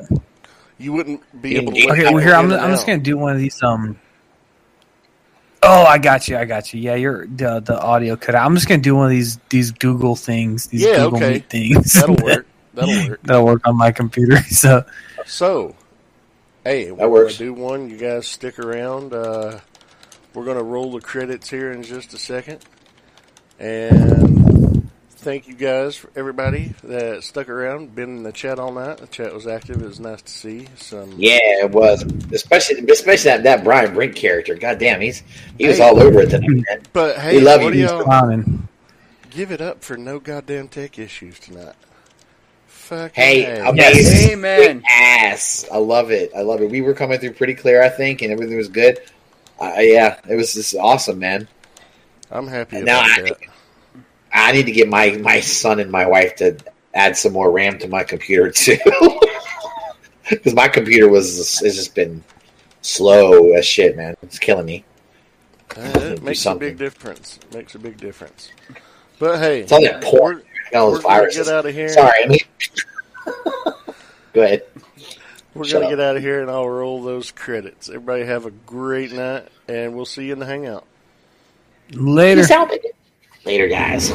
You 0.78 0.94
wouldn't 0.94 1.42
be 1.42 1.56
able 1.56 1.72
to. 1.72 1.92
Okay, 1.92 2.04
well 2.06 2.18
here 2.18 2.34
I'm, 2.34 2.52
I'm 2.52 2.72
just 2.72 2.86
gonna 2.86 3.00
do 3.00 3.18
one 3.18 3.34
of 3.34 3.40
these. 3.40 3.62
Um. 3.64 3.98
Oh, 5.62 5.84
I 5.84 5.98
got 5.98 6.28
you. 6.28 6.38
I 6.38 6.44
got 6.44 6.74
you. 6.74 6.82
Yeah, 6.82 6.96
you're 6.96 7.26
the 7.26 7.62
the 7.62 7.80
audio 7.80 8.18
cut. 8.18 8.36
out. 8.36 8.46
I'm 8.46 8.56
just 8.56 8.68
gonna 8.68 8.82
do 8.82 8.96
one 8.96 9.06
of 9.06 9.12
these 9.12 9.38
these 9.50 9.72
Google 9.72 10.16
things. 10.16 10.68
These 10.68 10.82
Yeah, 10.82 10.98
Google 10.98 11.18
okay. 11.18 11.34
Meet 11.36 11.50
things. 11.50 11.94
That'll 11.94 12.16
work. 12.16 12.48
That'll 12.74 12.90
work. 13.10 13.22
That'll 13.24 13.45
work 13.45 13.68
on 13.68 13.78
my 13.78 13.91
computer. 13.91 14.38
So 14.49 14.84
So, 15.26 15.76
hey, 16.64 16.91
we're 16.91 16.97
That 16.97 17.10
works. 17.12 17.38
gonna 17.38 17.52
do 17.52 17.54
one. 17.54 17.89
You 17.89 17.97
guys 17.97 18.28
stick 18.28 18.60
around. 18.60 19.14
Uh, 19.14 19.60
we're 20.34 20.46
gonna 20.46 20.64
roll 20.64 20.91
the 20.91 21.02
credits 21.02 21.49
here 21.49 21.72
in 21.72 21.84
just 21.84 22.14
a 22.14 22.18
second, 22.18 22.60
and 23.60 24.89
thank 25.12 25.47
you 25.47 25.54
guys, 25.54 25.96
for 25.96 26.10
everybody 26.15 26.73
that 26.84 27.23
stuck 27.23 27.47
around, 27.49 27.96
been 27.96 28.18
in 28.18 28.23
the 28.23 28.31
chat 28.31 28.60
all 28.60 28.73
night. 28.73 28.97
The 28.97 29.07
chat 29.07 29.34
was 29.34 29.47
active. 29.47 29.81
It 29.81 29.86
was 29.86 29.99
nice 29.99 30.22
to 30.23 30.31
see 30.31 30.68
some. 30.76 31.14
Yeah, 31.18 31.38
it 31.64 31.72
was. 31.72 32.04
Especially, 32.34 32.80
especially 32.91 33.30
that, 33.31 33.44
that 33.44 33.64
Brian 33.64 33.94
Brink 33.94 34.15
character. 34.15 34.56
God 34.56 34.80
damn, 34.80 34.99
he's 34.99 35.23
he 35.57 35.68
was 35.68 35.78
Hey. 35.78 35.84
all 35.89 35.99
over 35.99 36.22
it 36.22 36.30
tonight. 36.31 36.49
Man. 36.49 36.81
But 36.91 37.18
hey, 37.18 37.38
We 37.38 37.44
love 37.44 37.62
what 37.62 37.73
you. 37.73 37.88
do 37.88 38.04
y'all 38.04 38.44
give 39.30 39.52
it 39.52 39.62
up 39.62 39.84
for 39.84 39.97
no 39.97 40.20
goddamn 40.20 40.68
tech 40.68 40.97
issues 40.99 41.39
tonight? 41.39 41.76
Fucking 42.94 43.23
Hey, 43.23 43.41
hey. 43.41 43.60
amazing. 43.68 44.31
Amen. 44.34 44.84
Ass. 44.89 45.65
I 45.72 45.78
love 45.78 46.12
it. 46.12 46.31
I 46.36 46.41
love 46.41 46.62
it. 46.62 46.70
We 46.70 46.81
were 46.81 46.94
coming 46.94 47.20
through 47.20 47.34
pretty 47.34 47.55
clear, 47.55 47.81
I 47.81 47.89
think, 47.89 48.22
and 48.22 48.31
everything 48.31 48.55
was 48.57 48.68
good. 48.68 48.99
Uh, 49.60 49.73
yeah, 49.80 50.20
it 50.30 50.36
was 50.36 50.54
just 50.54 50.76
awesome, 50.76 51.18
man. 51.20 51.47
I'm 52.31 52.47
happy 52.47 52.81
Now 52.81 52.99
about 52.99 53.20
I- 53.20 53.22
that. 53.23 53.38
I 54.36 54.52
need 54.52 54.65
to 54.65 54.72
get 54.72 54.89
my 54.89 55.12
my 55.18 55.39
son 55.41 55.80
and 55.80 55.91
my 55.91 56.07
wife 56.07 56.36
to 56.38 56.57
add 56.96 57.15
some 57.18 57.34
more 57.34 57.52
RAM 57.52 57.78
to 57.80 57.88
my 57.88 58.04
computer 58.04 58.49
too, 58.52 58.78
because 60.30 60.54
my 60.55 60.68
computer 60.68 61.07
was 61.07 61.60
has 61.60 61.76
just 61.76 61.94
been 61.94 62.23
slow 62.81 63.52
as 63.54 63.65
shit, 63.65 63.96
man. 63.96 64.15
It's 64.23 64.39
killing 64.39 64.65
me. 64.65 64.86
Uh, 65.78 65.81
it 65.81 66.15
Do 66.18 66.22
makes 66.23 66.46
a 66.47 66.55
big 66.55 66.78
difference. 66.78 67.39
Makes 67.54 67.76
a 67.76 67.80
big 67.80 67.97
difference. 67.97 68.49
But 69.20 69.38
hey, 69.39 69.62
It's 69.62 69.72
all 69.72 69.81
that 69.84 70.02
porn. 70.04 70.41
We're, 70.73 70.79
All 70.79 70.91
those 70.91 71.02
gonna 71.03 71.15
viruses. 71.15 71.47
get 71.47 71.55
out 71.55 71.65
of 71.65 71.73
here. 71.73 71.89
Sorry, 71.89 72.23
I 72.23 72.27
mean. 72.27 72.39
Go 74.34 74.41
ahead. 74.41 74.63
We're 75.53 75.65
Shut 75.65 75.73
gonna 75.81 75.85
up. 75.85 75.91
get 75.91 75.99
out 75.99 76.18
of 76.18 76.23
here, 76.23 76.41
and 76.41 76.49
I'll 76.49 76.68
roll 76.68 77.03
those 77.03 77.31
credits. 77.31 77.87
Everybody 77.89 78.26
have 78.26 78.45
a 78.45 78.52
great 78.52 79.11
night, 79.11 79.47
and 79.68 79.93
we'll 79.95 80.05
see 80.05 80.26
you 80.26 80.34
in 80.34 80.39
the 80.39 80.45
hangout. 80.47 80.85
Later. 81.91 82.41
Peace 82.41 82.52
out. 82.52 82.71
Later, 83.45 83.68
guys. 83.68 84.11